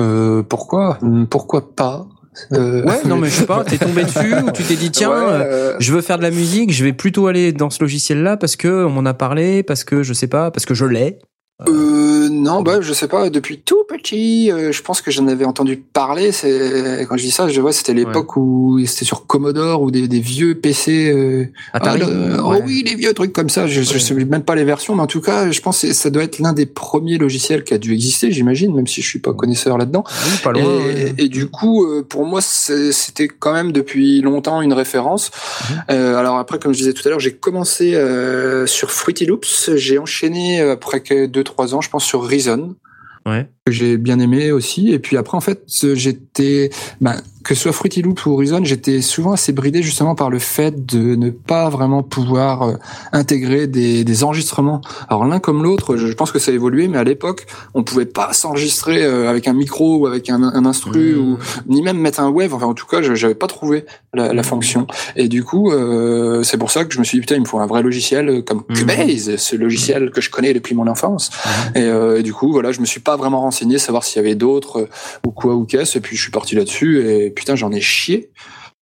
Euh, 0.00 0.42
pourquoi? 0.42 0.98
Pourquoi 1.30 1.74
pas? 1.74 2.06
Euh, 2.52 2.82
Ouais, 2.84 3.02
non, 3.04 3.16
mais 3.16 3.28
je 3.28 3.34
sais 3.34 3.46
pas, 3.46 3.64
t'es 3.64 3.78
tombé 3.78 4.04
dessus 4.04 4.34
ou 4.34 4.50
tu 4.50 4.62
t'es 4.62 4.76
dit, 4.76 4.90
tiens, 4.90 5.10
Ouais, 5.10 5.16
euh, 5.16 5.42
euh, 5.44 5.76
je 5.78 5.92
veux 5.92 6.00
faire 6.02 6.18
de 6.18 6.22
la 6.22 6.30
musique, 6.30 6.72
je 6.72 6.84
vais 6.84 6.92
plutôt 6.92 7.26
aller 7.26 7.52
dans 7.52 7.70
ce 7.70 7.82
logiciel-là 7.82 8.36
parce 8.36 8.56
que 8.56 8.84
on 8.84 8.90
m'en 8.90 9.04
a 9.06 9.14
parlé, 9.14 9.62
parce 9.62 9.84
que 9.84 10.02
je 10.02 10.12
sais 10.12 10.28
pas, 10.28 10.50
parce 10.50 10.66
que 10.66 10.74
je 10.74 10.84
l'ai. 10.84 11.18
Euh, 11.66 12.28
non, 12.30 12.60
bah, 12.62 12.80
je 12.82 12.92
sais 12.92 13.08
pas. 13.08 13.30
Depuis 13.30 13.58
tout 13.60 13.84
petit, 13.88 14.50
euh, 14.52 14.72
je 14.72 14.82
pense 14.82 15.00
que 15.00 15.10
j'en 15.10 15.26
avais 15.26 15.46
entendu 15.46 15.78
parler. 15.78 16.30
C'est 16.30 17.06
quand 17.08 17.16
je 17.16 17.22
dis 17.22 17.30
ça, 17.30 17.48
je 17.48 17.58
vois, 17.62 17.72
c'était 17.72 17.94
l'époque 17.94 18.36
où 18.36 18.78
c'était 18.86 19.06
sur 19.06 19.26
Commodore 19.26 19.80
ou 19.80 19.90
des, 19.90 20.06
des 20.06 20.20
vieux 20.20 20.54
PC. 20.54 21.10
Euh, 21.10 21.46
Atari. 21.72 22.02
ah, 22.04 22.06
le- 22.10 22.40
oh 22.42 22.50
Ouais. 22.50 22.62
oui, 22.64 22.82
les 22.86 22.94
vieux 22.94 23.14
trucs 23.14 23.32
comme 23.32 23.48
ça. 23.48 23.66
Je, 23.66 23.80
je 23.82 23.98
sais 23.98 24.12
même 24.14 24.42
pas 24.42 24.54
les 24.54 24.64
versions, 24.64 24.94
mais 24.94 25.02
en 25.02 25.06
tout 25.06 25.22
cas, 25.22 25.50
je 25.50 25.60
pense 25.62 25.80
que 25.80 25.92
ça 25.94 26.10
doit 26.10 26.24
être 26.24 26.38
l'un 26.40 26.52
des 26.52 26.66
premiers 26.66 27.16
logiciels 27.16 27.64
qui 27.64 27.72
a 27.72 27.78
dû 27.78 27.94
exister, 27.94 28.30
j'imagine, 28.32 28.74
même 28.74 28.86
si 28.86 29.00
je 29.00 29.08
suis 29.08 29.18
pas 29.18 29.32
connaisseur 29.32 29.78
là-dedans. 29.78 30.04
Oui, 30.06 30.32
pas 30.44 30.52
loin. 30.52 30.62
et, 30.62 30.66
ouais. 30.66 31.14
et 31.16 31.28
du 31.28 31.46
coup, 31.46 31.86
euh, 31.86 32.02
pour 32.06 32.26
moi, 32.26 32.40
c'était 32.42 33.28
quand 33.28 33.52
même 33.54 33.72
depuis 33.72 34.20
longtemps 34.20 34.60
une 34.60 34.74
référence. 34.74 35.30
Mhm. 35.70 35.76
Euh, 35.92 36.16
alors 36.16 36.36
après, 36.36 36.58
comme 36.58 36.72
je 36.74 36.78
disais 36.78 36.92
tout 36.92 37.02
à 37.06 37.10
l'heure, 37.10 37.20
j'ai 37.20 37.32
commencé 37.32 37.94
euh, 37.94 38.66
sur 38.66 38.90
Fruity 38.90 39.24
Loops. 39.24 39.70
J'ai 39.76 39.98
enchaîné 39.98 40.60
euh, 40.60 40.72
après 40.72 41.00
que 41.00 41.24
deux 41.26 41.45
trois 41.46 41.74
ans, 41.74 41.80
je 41.80 41.88
pense, 41.88 42.04
sur 42.04 42.22
Reason. 42.28 42.76
Ouais. 43.24 43.50
Que 43.66 43.72
j'ai 43.72 43.96
bien 43.96 44.20
aimé 44.20 44.52
aussi. 44.52 44.92
Et 44.92 44.98
puis 45.00 45.16
après, 45.16 45.36
en 45.36 45.40
fait, 45.40 45.62
j'étais, 45.94 46.70
ben, 47.00 47.16
que 47.42 47.54
ce 47.54 47.62
soit 47.62 47.72
Fruity 47.72 48.02
Loop 48.02 48.24
ou 48.26 48.32
Horizon, 48.32 48.60
j'étais 48.64 49.00
souvent 49.00 49.32
assez 49.32 49.52
bridé 49.52 49.82
justement 49.82 50.14
par 50.14 50.30
le 50.30 50.38
fait 50.38 50.86
de 50.86 51.14
ne 51.16 51.30
pas 51.30 51.68
vraiment 51.68 52.02
pouvoir 52.02 52.62
euh, 52.62 52.74
intégrer 53.12 53.66
des, 53.66 54.04
des 54.04 54.24
enregistrements. 54.24 54.80
Alors 55.08 55.24
l'un 55.24 55.38
comme 55.40 55.62
l'autre, 55.62 55.96
je 55.96 56.12
pense 56.12 56.30
que 56.32 56.38
ça 56.38 56.50
a 56.52 56.54
évolué, 56.54 56.86
mais 56.88 56.98
à 56.98 57.04
l'époque, 57.04 57.46
on 57.74 57.82
pouvait 57.84 58.06
pas 58.06 58.32
s'enregistrer 58.32 59.04
euh, 59.04 59.28
avec 59.28 59.46
un 59.48 59.52
micro 59.52 59.96
ou 59.98 60.06
avec 60.06 60.30
un, 60.30 60.42
un 60.42 60.64
instru 60.64 61.14
Mmh. 61.16 61.18
ou 61.18 61.38
ni 61.68 61.82
même 61.82 61.98
mettre 61.98 62.20
un 62.20 62.28
wave. 62.30 62.54
Enfin, 62.54 62.66
en 62.66 62.74
tout 62.74 62.86
cas, 62.86 63.02
j'avais 63.02 63.34
pas 63.34 63.46
trouvé 63.48 63.84
la, 64.14 64.32
la 64.32 64.42
fonction. 64.42 64.86
Et 65.16 65.28
du 65.28 65.42
coup, 65.44 65.72
euh, 65.72 66.42
c'est 66.42 66.56
pour 66.58 66.70
ça 66.70 66.84
que 66.84 66.94
je 66.94 66.98
me 67.00 67.04
suis 67.04 67.18
dit 67.18 67.20
putain, 67.20 67.34
il 67.34 67.40
me 67.42 67.46
faut 67.46 67.58
un 67.58 67.66
vrai 67.66 67.82
logiciel 67.82 68.44
comme 68.44 68.62
Mhm. 68.68 68.76
Cubase, 68.76 69.36
ce 69.36 69.56
logiciel 69.56 70.10
que 70.10 70.20
je 70.20 70.30
connais 70.30 70.52
depuis 70.54 70.74
mon 70.74 70.86
enfance. 70.86 71.30
Et, 71.74 71.82
et 71.82 72.22
du 72.22 72.32
coup, 72.32 72.50
voilà, 72.52 72.72
je 72.72 72.80
me 72.80 72.86
suis 72.86 73.00
pas 73.00 73.16
vraiment 73.16 73.40
renseigné, 73.40 73.55
savoir 73.78 74.04
s'il 74.04 74.22
y 74.22 74.24
avait 74.24 74.34
d'autres 74.34 74.80
euh, 74.82 74.88
ou 75.26 75.30
quoi 75.30 75.54
ou 75.54 75.64
qu'est-ce. 75.64 75.98
Et 75.98 76.00
puis 76.00 76.16
je 76.16 76.22
suis 76.22 76.30
parti 76.30 76.54
là-dessus 76.54 77.08
et 77.08 77.30
putain, 77.30 77.54
j'en 77.56 77.72
ai 77.72 77.80
chié. 77.80 78.30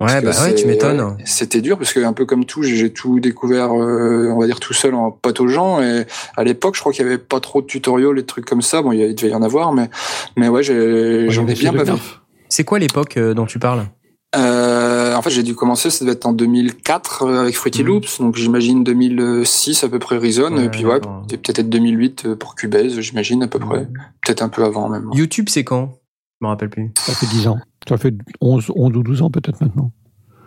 Ouais, 0.02 0.22
bah 0.22 0.32
ouais, 0.41 0.56
tu 0.56 0.64
c'est- 0.64 0.68
m'étonnes. 0.68 1.00
ouais, 1.02 1.24
C'était 1.26 1.62
dur 1.62 1.78
parce 1.78 1.94
que 1.94 2.00
un 2.02 2.12
peu 2.14 2.26
comme 2.26 2.44
tout, 2.45 2.62
j'ai 2.64 2.91
tout 2.91 3.20
découvert, 3.22 3.72
euh, 3.72 4.30
on 4.36 4.40
va 4.40 4.48
dire 4.48 4.60
tout 4.60 4.74
seul 4.74 4.95
en 4.95 5.12
pataugeant. 5.12 5.82
Et 5.82 6.06
à 6.36 6.44
l'époque, 6.44 6.76
je 6.76 6.82
crois 6.82 6.91
qu'il 6.91 7.06
y 7.06 7.08
avait 7.08 7.18
pas 7.20 7.40
trop 7.40 7.62
de 7.62 7.68
tutoriels 7.68 8.18
et 8.18 8.22
de 8.22 8.28
trucs 8.28 8.45
comme 8.45 8.62
ça. 8.62 8.82
Bon, 8.82 8.91
il 8.91 9.16
devait 9.16 9.30
y 9.30 9.36
en 9.36 9.44
avoir, 9.44 9.72
mais 9.72 9.90
mais 10.36 10.50
ouais, 10.50 10.64
j'ai- 10.64 11.30
j'en 11.30 11.48
ai 11.48 11.54
bien 11.54 11.72
bavé. 11.72 11.94
C'est 12.50 12.64
quoi 12.66 12.80
l'époque 12.80 13.18
euh, 13.18 13.34
dont 13.34 13.45
tu 13.45 13.60
parles? 13.60 13.86
Euh, 14.35 15.15
en 15.15 15.22
fait, 15.22 15.30
j'ai 15.30 15.43
dû 15.43 15.53
commencer, 15.55 15.89
ça 15.89 16.03
devait 16.05 16.15
être 16.15 16.26
en 16.26 16.34
2004 16.34 17.23
euh, 17.23 17.41
avec 17.41 17.55
Fruity 17.55 17.81
Mhm. 17.84 17.88
Loops, 17.88 18.19
donc 18.19 18.35
j'imagine 18.35 18.84
2006 18.84 19.84
à 19.84 19.89
peu 19.89 19.99
près 19.99 20.18
Reason, 20.18 20.51
Ouais, 20.55 20.65
et 20.65 20.69
puis 20.69 20.85
ouais, 20.85 20.99
peut-être 21.27 21.69
2008 21.69 22.23
euh, 22.26 22.35
pour 22.35 22.55
Cubase, 22.55 22.99
j'imagine 22.99 23.43
à 23.43 23.47
peu 23.47 23.60
près, 23.60 23.88
peut-être 24.26 24.41
un 24.41 24.49
peu 24.49 24.64
avant 24.64 24.89
même. 24.89 25.10
YouTube, 25.14 25.45
c'est 25.49 25.64
quand? 25.64 25.93
Je 26.41 26.45
me 26.45 26.49
rappelle 26.49 26.69
plus. 26.69 26.91
Ça 26.97 27.14
fait 27.14 27.27
10 27.27 27.47
ans. 27.47 27.60
Ça 27.88 27.97
fait 27.97 28.14
11, 28.41 28.72
11 28.76 28.97
ou 28.97 29.03
12 29.03 29.22
ans 29.22 29.30
peut-être 29.30 29.61
maintenant. 29.61 29.91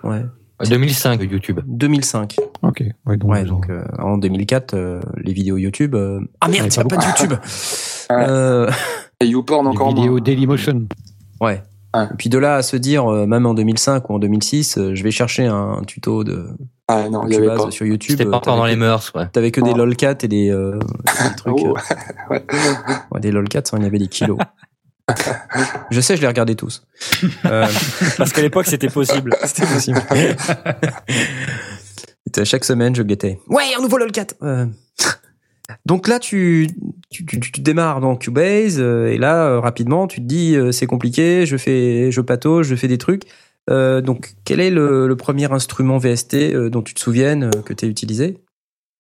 Ouais. 0.05 0.25
2005 0.69 1.21
YouTube. 1.31 1.61
2005. 1.67 2.37
Ok. 2.63 2.83
Ouais, 3.07 3.17
donc, 3.19 3.31
Ouais, 3.31 3.45
donc 3.45 3.69
euh, 3.69 3.85
en 3.99 4.17
2004, 4.19 4.75
euh, 4.75 5.01
les 5.19 5.33
vidéos 5.35 5.59
YouTube. 5.59 5.95
euh, 5.95 6.21
Ah 6.41 6.49
merde, 6.49 6.69
il 6.75 6.79
n'y 6.79 6.79
a 6.79 6.85
pas 6.85 6.97
pas 6.97 7.03
de 7.03 7.09
YouTube. 7.09 7.35
Euh, 8.11 8.71
Et 9.21 9.27
YouPorn 9.27 9.67
Les 9.67 9.71
encore 9.71 9.95
vidéos 9.95 10.13
moins. 10.13 10.21
Dailymotion. 10.21 10.87
Ouais. 11.41 11.63
Ouais. 11.97 12.05
Et 12.05 12.17
puis 12.17 12.29
de 12.29 12.39
là 12.39 12.57
à 12.57 12.63
se 12.63 12.77
dire, 12.77 13.07
euh, 13.11 13.27
même 13.27 13.47
en 13.47 13.55
2005 13.55 14.09
ou 14.11 14.15
en 14.15 14.19
2006, 14.19 14.79
euh, 14.79 14.95
je 14.95 15.03
vais 15.03 15.11
chercher 15.11 15.47
un 15.47 15.83
tuto 15.87 16.25
de 16.25 16.49
Ah 16.89 17.09
non, 17.09 17.27
il 17.27 17.33
y 17.33 17.37
avait 17.37 17.47
Cubase 17.47 17.65
pas. 17.65 17.71
sur 17.71 17.87
YouTube. 17.87 18.11
C'était 18.13 18.25
pas 18.25 18.37
euh, 18.37 18.39
encore 18.39 18.57
dans 18.57 18.67
les 18.67 18.77
mœurs, 18.77 19.13
ouais. 19.15 19.29
T'avais 19.33 19.51
que 19.51 19.61
des 19.61 19.73
lolcats 19.75 20.17
et 20.23 20.29
des, 20.29 20.51
euh, 20.51 20.79
des 21.05 21.37
trucs. 21.37 21.55
Oh, 21.59 21.77
euh, 21.77 22.35
ouais. 22.35 22.45
ouais, 23.13 23.21
des 23.21 23.31
lolcats, 23.31 23.63
ça, 23.65 23.77
il 23.79 23.85
y 23.85 23.87
avait 23.87 23.99
des 23.99 24.09
kilos. 24.09 24.39
je 25.91 26.01
sais, 26.01 26.17
je 26.17 26.21
les 26.23 26.27
regardais 26.29 26.55
tous. 26.57 26.83
Euh, 27.45 27.67
Parce 28.19 28.33
qu'à 28.33 28.43
l'époque, 28.43 28.67
c'était 28.67 28.89
possible. 28.89 29.35
C'était 29.45 29.67
possible. 29.67 30.01
Chaque 32.45 32.65
semaine, 32.65 32.95
je 32.95 33.03
guettais. 33.03 33.41
Ouais, 33.49 33.65
un 33.79 33.81
nouveau 33.81 33.99
lolcat. 33.99 34.27
Euh, 34.43 34.67
Donc 35.87 36.09
là, 36.09 36.19
tu, 36.19 36.69
tu, 37.11 37.25
tu, 37.27 37.41
tu 37.41 37.61
démarres 37.61 38.01
dans 38.01 38.17
Cubase 38.17 38.79
euh, 38.81 39.07
et 39.07 39.19
là, 39.19 39.47
euh, 39.49 39.61
rapidement, 39.61 40.07
tu 40.07 40.21
te 40.21 40.27
dis 40.27 40.57
euh, 40.57 40.73
c'est 40.73 40.87
compliqué, 40.87 41.47
je 41.47 41.57
fais, 41.57 42.11
je 42.11 42.21
patauge, 42.21 42.67
je 42.67 42.75
fais 42.75 42.89
des 42.89 42.99
trucs. 42.99 43.23
Euh, 43.71 44.01
donc, 44.01 44.35
quel 44.45 44.61
est 44.61 44.71
le, 44.71 45.09
le 45.09 45.17
premier 45.17 45.51
instrument 45.53 45.99
VST 45.99 46.35
euh, 46.35 46.71
dont 46.71 46.83
tu 46.83 46.95
te 46.95 47.01
souviennes 47.01 47.45
euh, 47.45 47.63
que 47.63 47.73
tu 47.73 47.85
as 47.85 47.89
utilisé? 47.89 48.46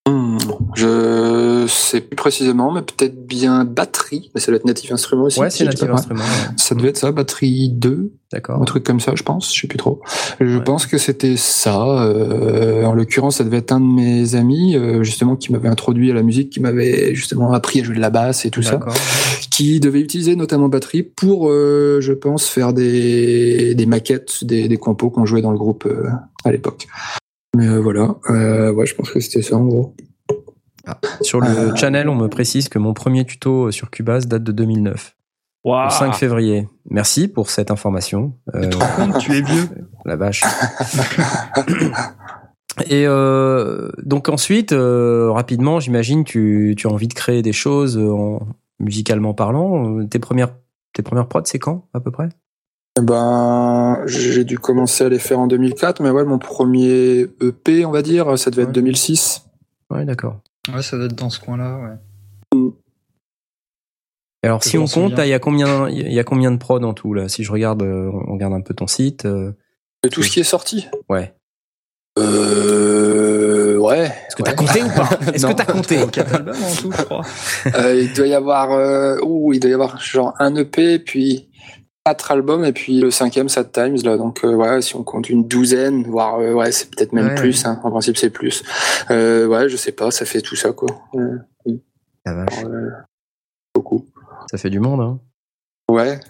Hmm, 0.06 0.38
Je 0.76 1.66
sais 1.68 2.00
plus 2.00 2.14
précisément, 2.14 2.70
mais 2.72 2.82
peut-être 2.82 3.26
bien 3.26 3.64
batterie. 3.64 4.30
Mais 4.34 4.40
ça 4.40 4.52
doit 4.52 4.56
être 4.56 4.64
Native 4.64 4.92
Instrument 4.92 5.24
aussi. 5.24 5.40
Ouais, 5.40 5.50
c'est 5.50 5.64
Native 5.64 5.80
pas 5.80 5.86
mal. 5.86 5.94
Instrument. 5.96 6.20
ouais. 6.20 6.54
Ça 6.56 6.74
devait 6.76 6.88
être 6.90 6.96
ça, 6.96 7.10
batterie 7.10 7.70
2, 7.70 8.12
D'accord. 8.32 8.62
un 8.62 8.64
truc 8.64 8.84
comme 8.84 9.00
ça, 9.00 9.12
je 9.16 9.24
pense. 9.24 9.52
Je 9.52 9.60
sais 9.62 9.66
plus 9.66 9.78
trop. 9.78 10.00
Je 10.40 10.58
Ouais. 10.58 10.62
pense 10.64 10.86
que 10.86 10.96
c'était 10.98 11.36
ça. 11.36 12.02
euh, 12.04 12.84
en 12.84 12.94
l'occurrence, 12.94 13.38
ça 13.38 13.44
devait 13.44 13.56
être 13.58 13.72
un 13.72 13.80
de 13.80 13.84
mes 13.86 14.36
amis, 14.36 14.76
euh, 14.76 15.02
justement, 15.02 15.34
qui 15.34 15.50
m'avait 15.50 15.68
introduit 15.68 16.10
à 16.12 16.14
la 16.14 16.22
musique, 16.22 16.50
qui 16.50 16.60
m'avait 16.60 17.14
justement 17.16 17.52
appris 17.52 17.80
à 17.80 17.84
jouer 17.84 17.96
de 17.96 18.00
la 18.00 18.10
basse 18.10 18.44
et 18.46 18.50
tout 18.50 18.62
ça, 18.62 18.78
qui 19.50 19.80
devait 19.80 20.00
utiliser 20.00 20.36
notamment 20.36 20.68
batterie 20.68 21.02
pour, 21.02 21.48
euh, 21.50 21.98
je 22.00 22.12
pense, 22.12 22.46
faire 22.46 22.72
des, 22.72 23.74
des 23.74 23.86
maquettes, 23.86 24.44
des, 24.44 24.68
des 24.68 24.76
compos 24.76 25.10
qu'on 25.10 25.26
jouait 25.26 25.42
dans 25.42 25.50
le 25.52 25.58
groupe 25.58 25.84
euh, 25.86 26.06
à 26.44 26.52
l'époque. 26.52 26.86
Mais 27.56 27.68
euh, 27.68 27.80
voilà, 27.80 28.16
euh, 28.28 28.70
ouais, 28.72 28.84
je 28.84 28.94
pense 28.94 29.10
que 29.10 29.18
c'était 29.18 29.40
ça 29.40 29.56
en 29.56 29.64
gros. 29.64 29.94
Sur 31.22 31.40
le 31.40 31.48
Euh, 31.48 31.74
channel, 31.74 32.10
on 32.10 32.14
me 32.14 32.28
précise 32.28 32.68
que 32.68 32.78
mon 32.78 32.92
premier 32.92 33.24
tuto 33.24 33.70
sur 33.70 33.90
Cubase 33.90 34.28
date 34.28 34.44
de 34.44 34.52
2009. 34.52 35.16
Waouh. 35.64 35.86
Le 35.86 35.90
5 35.90 36.14
février. 36.14 36.68
Merci 36.90 37.28
pour 37.28 37.48
cette 37.48 37.70
information. 37.70 38.34
Euh, 38.54 38.68
tu 39.18 39.32
es 39.32 39.40
vieux. 39.40 39.68
la 40.04 40.16
vache. 40.16 40.44
Et 42.90 43.06
euh, 43.06 43.90
donc 44.02 44.28
ensuite, 44.28 44.72
euh, 44.72 45.30
rapidement, 45.32 45.80
j'imagine, 45.80 46.24
tu, 46.24 46.74
tu 46.76 46.86
as 46.86 46.90
envie 46.90 47.08
de 47.08 47.14
créer 47.14 47.40
des 47.40 47.54
choses 47.54 47.96
en, 47.96 48.46
musicalement 48.78 49.32
parlant. 49.32 50.06
Tes 50.06 50.18
premières, 50.18 50.50
tes 50.92 51.02
premières 51.02 51.26
prods, 51.26 51.40
c'est 51.46 51.58
quand 51.58 51.88
à 51.94 52.00
peu 52.00 52.10
près? 52.10 52.28
Ben, 53.00 54.02
j'ai 54.06 54.44
dû 54.44 54.58
commencer 54.58 55.04
à 55.04 55.08
les 55.08 55.18
faire 55.18 55.38
en 55.38 55.46
2004, 55.46 56.00
mais 56.02 56.10
ouais, 56.10 56.24
mon 56.24 56.38
premier 56.38 57.26
EP, 57.42 57.84
on 57.84 57.90
va 57.90 58.02
dire, 58.02 58.38
ça 58.38 58.50
devait 58.50 58.62
être 58.62 58.68
Ouais. 58.68 58.74
2006. 58.74 59.42
Ouais, 59.90 60.04
d'accord. 60.04 60.40
Ouais, 60.74 60.82
ça 60.82 60.96
doit 60.96 61.06
être 61.06 61.14
dans 61.14 61.30
ce 61.30 61.38
coin-là, 61.38 61.78
ouais. 61.78 62.70
Alors 64.42 64.62
si 64.62 64.78
on 64.78 64.86
compte, 64.86 65.14
il 65.18 65.26
y 65.28 65.32
a 65.32 65.38
combien, 65.38 65.88
il 65.88 66.12
y 66.12 66.18
a 66.20 66.24
combien 66.24 66.52
de 66.52 66.56
prods 66.56 66.82
en 66.84 66.94
tout 66.94 67.12
là? 67.14 67.28
Si 67.28 67.42
je 67.44 67.50
regarde, 67.50 67.82
euh, 67.82 68.10
on 68.28 68.34
regarde 68.34 68.52
un 68.54 68.60
peu 68.60 68.74
ton 68.74 68.86
site. 68.86 69.24
euh, 69.26 69.52
De 70.04 70.08
tout 70.08 70.22
ce 70.22 70.30
qui 70.30 70.40
est 70.40 70.44
sorti? 70.44 70.86
ouais. 71.08 71.34
Euh, 72.18 73.76
ouais. 73.76 74.04
Est-ce 74.06 74.36
que 74.36 74.42
t'as 74.42 74.54
compté 74.54 74.82
ou 74.82 74.88
pas? 74.88 75.08
Est-ce 75.34 75.46
que 75.46 75.52
t'as 75.52 75.64
compté? 75.66 75.98
4 76.10 76.34
albums 76.34 76.56
en 76.62 76.74
tout, 76.74 76.92
je 76.92 77.02
crois. 77.02 77.22
Euh, 77.74 78.00
il 78.02 78.12
doit 78.14 78.26
y 78.26 78.34
avoir, 78.34 78.72
euh, 78.72 79.18
ouh, 79.22 79.52
il 79.52 79.60
doit 79.60 79.70
y 79.70 79.74
avoir 79.74 79.98
genre 80.00 80.32
un 80.38 80.54
EP, 80.54 80.98
puis 80.98 81.48
quatre 82.06 82.30
albums, 82.30 82.64
et 82.64 82.72
puis 82.72 83.00
le 83.00 83.10
cinquième, 83.10 83.48
Sad 83.48 83.72
Times, 83.72 83.96
là. 84.04 84.16
Donc, 84.16 84.44
euh, 84.44 84.54
ouais, 84.54 84.80
si 84.80 84.94
on 84.94 85.02
compte 85.02 85.28
une 85.28 85.46
douzaine, 85.48 86.04
voire, 86.04 86.38
euh, 86.38 86.52
ouais, 86.52 86.70
c'est 86.70 86.88
peut-être 86.88 87.12
même 87.12 87.28
Ouais. 87.30 87.34
plus, 87.34 87.66
hein. 87.66 87.80
En 87.82 87.90
principe, 87.90 88.16
c'est 88.16 88.30
plus. 88.30 88.62
Euh, 89.10 89.46
ouais, 89.48 89.68
je 89.68 89.76
sais 89.76 89.90
pas, 89.90 90.12
ça 90.12 90.24
fait 90.24 90.40
tout 90.40 90.54
ça, 90.54 90.72
quoi. 90.72 90.88
La 92.24 92.34
vache, 92.34 92.64
beaucoup. 93.74 94.06
ça 94.50 94.56
fait 94.58 94.70
du 94.70 94.78
monde. 94.78 95.00
Hein. 95.00 95.18
Ouais. 95.90 96.20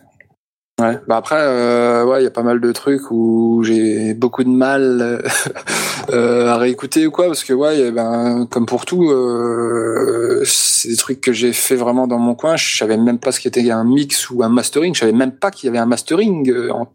Ouais. 0.79 0.99
Bah 1.07 1.17
après, 1.17 1.37
euh, 1.41 2.05
ouais, 2.05 2.21
il 2.21 2.25
y 2.25 2.27
a 2.27 2.31
pas 2.31 2.43
mal 2.43 2.61
de 2.61 2.71
trucs 2.71 3.11
où 3.11 3.63
j'ai 3.65 4.13
beaucoup 4.13 4.45
de 4.45 4.51
mal 4.51 5.01
euh, 5.01 5.23
euh, 6.11 6.49
à 6.49 6.59
réécouter 6.59 7.07
ou 7.07 7.11
quoi, 7.11 7.29
parce 7.29 7.45
que 7.45 7.55
ouais, 7.55 7.81
eh 7.81 7.91
ben 7.93 8.47
comme 8.51 8.67
pour 8.67 8.85
tout, 8.85 9.11
euh, 9.11 10.43
c'est 10.45 10.89
des 10.89 10.97
trucs 10.97 11.23
que 11.23 11.33
j'ai 11.33 11.55
fait 11.55 11.77
vraiment 11.77 12.07
dans 12.07 12.19
mon 12.19 12.35
coin. 12.35 12.57
Je 12.57 12.77
savais 12.77 12.99
même 12.99 13.19
pas 13.19 13.33
ce 13.33 13.41
qu'était 13.41 13.71
un 13.71 13.85
mix 13.85 14.29
ou 14.29 14.43
un 14.43 14.51
mastering. 14.51 14.95
Je 14.95 15.01
savais 15.01 15.13
même 15.13 15.33
pas 15.33 15.51
qu'il 15.51 15.67
y 15.67 15.71
avait 15.71 15.79
un 15.79 15.87
mastering 15.87 16.51
euh, 16.51 16.71
en- 16.73 16.89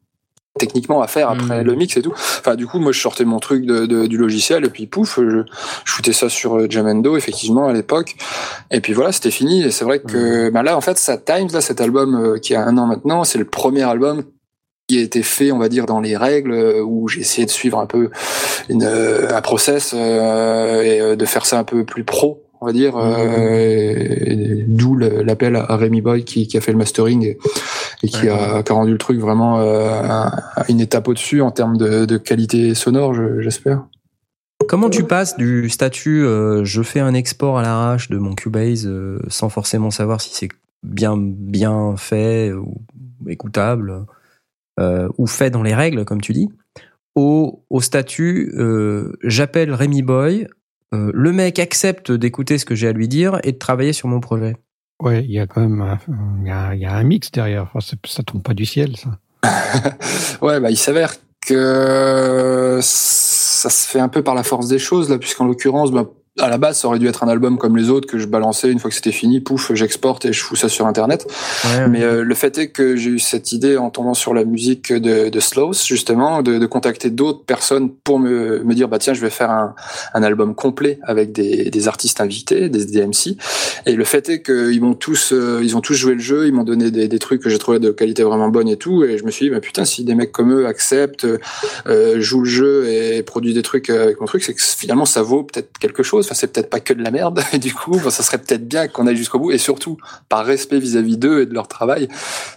techniquement 0.60 1.02
à 1.02 1.08
faire 1.08 1.30
après 1.30 1.60
Mhm. 1.62 1.66
le 1.66 1.76
mix 1.76 1.96
et 1.98 2.02
tout. 2.02 2.12
Enfin, 2.12 2.56
du 2.56 2.68
coup, 2.68 2.80
moi, 2.80 2.92
je 2.92 3.00
sortais 3.00 3.24
mon 3.26 3.40
truc 3.40 3.66
de, 3.66 3.86
de- 3.86 4.06
du 4.08 4.18
logiciel 4.18 4.66
et 4.66 4.70
puis 4.70 4.86
pouf, 4.86 5.18
je, 5.20 5.44
je 5.86 5.92
foutais 5.92 6.14
ça 6.14 6.30
sur 6.30 6.58
euh, 6.58 6.68
Jamendo 6.70 7.16
effectivement 7.18 7.68
à 7.68 7.74
l'époque. 7.74 8.16
Et 8.70 8.82
puis 8.82 8.94
voilà, 8.94 9.12
c'était 9.12 9.32
fini. 9.32 9.64
Et 9.64 9.72
c'est 9.72 9.86
vrai 9.86 10.00
que 10.00 10.50
bah 10.50 10.62
là, 10.64 10.76
en 10.76 10.82
fait, 10.82 10.98
Sad 10.98 11.24
Times, 11.26 11.48
là, 11.54 11.62
cet 11.62 11.80
album 11.82 12.16
euh, 12.16 12.38
qui 12.38 12.54
a 12.56 12.64
un 12.66 12.78
an 12.78 12.86
maintenant, 12.86 13.24
c'est 13.24 13.38
le 13.40 13.46
premier 13.46 13.84
album 13.84 14.24
qui 14.90 14.98
a 15.00 15.02
été 15.02 15.24
fait, 15.24 15.54
on 15.54 15.58
va 15.58 15.70
dire, 15.70 15.86
dans 15.86 16.02
les 16.02 16.18
règles, 16.18 16.52
euh, 16.52 16.82
où 16.84 17.08
j'ai 17.08 17.22
essayé 17.22 17.46
de 17.46 17.52
suivre 17.52 17.80
un 17.80 17.86
peu 17.86 18.10
une, 18.68 18.84
euh, 18.84 19.34
un 19.34 19.42
process 19.42 19.94
euh, 19.96 20.82
et 20.82 21.00
euh, 21.00 21.16
de 21.16 21.26
faire 21.26 21.46
ça 21.46 21.58
un 21.60 21.64
peu 21.64 21.86
plus 21.86 22.04
pro, 22.04 22.44
on 22.62 22.68
va 22.68 22.74
dire. 22.74 22.96
euh, 22.98 24.64
D'où 24.68 24.96
l'appel 24.96 25.56
à 25.56 25.76
Rémi 25.76 26.02
Boy 26.02 26.24
qui, 26.24 26.48
qui 26.48 26.58
a 26.58 26.62
fait 26.62 26.72
le 26.72 26.78
mastering 26.78 27.24
et, 27.26 27.38
et 28.04 28.08
qui, 28.08 28.30
a, 28.30 28.64
qui 28.64 28.72
a 28.72 28.76
rendu 28.76 28.92
le 28.92 28.98
truc 28.98 29.20
vraiment 29.20 29.60
euh, 29.60 29.90
à 29.90 30.28
à 30.62 30.66
une 30.70 30.80
étape 30.80 31.08
au-dessus 31.08 31.42
en 31.42 31.52
termes 31.52 31.78
de, 31.78 32.06
de 32.06 32.18
qualité 32.18 32.74
sonore, 32.76 33.14
je- 33.14 33.42
j'espère. 33.42 33.84
Comment 34.68 34.90
tu 34.92 35.04
passes 35.04 35.36
du 35.38 35.70
statut 35.70 36.24
euh, 36.24 36.64
je 36.64 36.84
fais 36.84 37.00
un 37.00 37.14
export 37.16 37.58
à 37.58 37.64
l'arrache 37.64 38.10
de 38.10 38.18
mon 38.18 38.36
Cubase 38.36 38.86
euh, 38.88 39.20
sans 39.28 39.50
forcément 39.50 39.90
savoir 39.92 40.22
si 40.22 40.34
c'est 40.36 40.50
bien 40.84 41.16
bien 41.18 41.96
fait 41.98 42.54
ou 42.54 42.76
écoutable 43.28 44.06
euh, 44.80 45.10
ou 45.18 45.26
fait 45.28 45.50
dans 45.50 45.64
les 45.64 45.74
règles 45.74 46.06
comme 46.06 46.22
tu 46.22 46.32
dis 46.34 46.48
au, 47.16 47.64
au 47.70 47.82
statut 47.82 48.54
euh, 48.56 49.14
j'appelle 49.24 49.74
Rémi 49.74 50.02
Boy 50.04 50.48
euh, 50.94 51.12
le 51.14 51.32
mec 51.32 51.60
accepte 51.60 52.12
d'écouter 52.12 52.58
ce 52.58 52.66
que 52.66 52.76
j'ai 52.76 52.88
à 52.88 52.94
lui 52.94 53.08
dire 53.08 53.40
et 53.44 53.54
de 53.54 53.58
travailler 53.58 53.94
sur 53.94 54.08
mon 54.08 54.20
projet. 54.20 54.56
Ouais, 55.02 55.24
il 55.24 55.32
y 55.32 55.40
a 55.40 55.48
quand 55.48 55.62
même 55.62 55.82
un, 55.82 55.98
il 56.42 56.48
y 56.48 56.52
a, 56.52 56.76
y 56.76 56.86
a 56.86 56.96
un 56.96 57.04
mix 57.04 57.32
derrière. 57.32 57.64
Enfin, 57.74 57.96
ça 58.06 58.24
tombe 58.24 58.44
pas 58.44 58.54
du 58.54 58.66
ciel, 58.66 58.96
ça. 58.98 59.18
Ouais, 60.42 60.60
bah, 60.60 60.70
il 60.70 60.78
s'avère 60.78 61.16
que 61.46 62.80
ça 62.82 63.70
se 63.70 63.88
fait 63.88 64.00
un 64.00 64.10
peu 64.10 64.24
par 64.24 64.36
la 64.36 64.44
force 64.44 64.68
des 64.68 64.80
choses, 64.80 65.10
là, 65.10 65.18
puisqu'en 65.18 65.46
l'occurrence, 65.46 65.92
bah, 65.92 66.06
à 66.40 66.48
la 66.48 66.58
base, 66.58 66.80
ça 66.80 66.88
aurait 66.88 67.00
dû 67.00 67.08
être 67.08 67.24
un 67.24 67.28
album 67.28 67.58
comme 67.58 67.76
les 67.76 67.90
autres 67.90 68.08
que 68.08 68.18
je 68.18 68.26
balançais 68.26 68.72
une 68.72 68.80
fois 68.80 68.90
que 68.90 68.96
c'était 68.96 69.12
fini, 69.12 69.42
pouf, 69.42 69.74
j'exporte 69.74 70.24
et 70.24 70.32
je 70.32 70.42
fous 70.42 70.56
ça 70.56 70.70
sur 70.70 70.88
Internet. 70.88 71.28
Ouais, 71.66 71.90
Mais 71.90 72.04
euh, 72.04 72.24
le 72.24 72.36
fait 72.36 72.58
est 72.58 72.70
que 72.70 72.96
j'ai 72.96 73.10
eu 73.10 73.20
cette 73.20 73.52
idée 73.52 73.76
en 73.76 73.90
tombant 73.90 74.14
sur 74.14 74.34
la 74.34 74.46
musique 74.46 74.94
de, 74.94 75.28
de 75.28 75.40
Slows, 75.42 75.74
justement, 75.86 76.42
de, 76.42 76.58
de 76.58 76.66
contacter 76.66 77.10
d'autres 77.10 77.44
personnes 77.44 77.92
pour 77.92 78.18
me, 78.18 78.64
me 78.64 78.74
dire, 78.74 78.88
bah 78.88 78.98
tiens, 78.98 79.14
je 79.14 79.20
vais 79.20 79.30
faire 79.30 79.52
un, 79.52 79.76
un 80.14 80.24
album 80.24 80.56
complet 80.56 81.00
avec 81.04 81.34
des, 81.34 81.70
des 81.70 81.88
artistes 81.90 82.22
invités, 82.22 82.70
des 82.70 82.86
DMC. 82.86 83.36
Et 83.86 83.94
le 83.94 84.04
fait 84.06 84.30
est 84.30 84.42
qu'ils 84.42 84.82
m'ont 84.82 84.94
tous, 84.94 85.34
euh, 85.34 85.60
ils 85.62 85.76
ont 85.76 85.82
tous 85.82 85.96
joué 85.96 86.14
le 86.14 86.22
jeu, 86.22 86.48
ils 86.48 86.54
m'ont 86.54 86.64
donné 86.64 86.92
des, 86.92 87.10
des 87.10 87.20
trucs 87.20 87.42
que 87.42 87.50
j'ai 87.50 87.60
trouvé 87.60 87.80
de 87.80 87.92
qualité 87.92 88.24
vraiment 88.24 88.48
bonne 88.48 88.70
et 88.70 88.78
tout. 88.78 89.04
Et 89.04 89.18
je 89.18 89.26
me 89.26 89.32
suis 89.32 89.48
dit, 89.48 89.50
bah 89.50 89.60
putain, 89.60 89.84
si 89.84 90.06
des 90.06 90.16
mecs 90.16 90.32
comme 90.32 90.54
eux 90.54 90.66
acceptent, 90.66 91.28
euh, 91.88 92.22
jouent 92.22 92.44
le 92.44 92.50
jeu 92.50 92.88
et 92.88 93.22
produisent 93.22 93.56
des 93.56 93.64
trucs 93.64 93.90
avec 93.90 94.22
mon 94.22 94.28
truc, 94.28 94.44
c'est 94.44 94.54
que 94.54 94.62
finalement 94.62 95.06
ça 95.06 95.22
vaut 95.24 95.44
peut-être 95.44 95.78
quelque 95.78 96.04
chose. 96.04 96.21
C'est 96.24 96.52
peut-être 96.52 96.70
pas 96.70 96.80
que 96.80 96.94
de 96.94 97.04
la 97.04 97.12
merde. 97.12 97.42
Et 97.54 97.58
du 97.60 97.74
coup, 97.74 97.98
ça 98.10 98.24
serait 98.24 98.38
peut-être 98.38 98.68
bien 98.68 98.88
qu'on 98.88 99.08
aille 99.08 99.16
jusqu'au 99.16 99.40
bout. 99.40 99.52
Et 99.52 99.58
surtout, 99.58 99.98
par 100.30 100.46
respect 100.46 100.80
vis-à-vis 100.80 101.18
d'eux 101.18 101.42
et 101.42 101.46
de 101.46 101.54
leur 101.54 101.68
travail, 101.68 102.08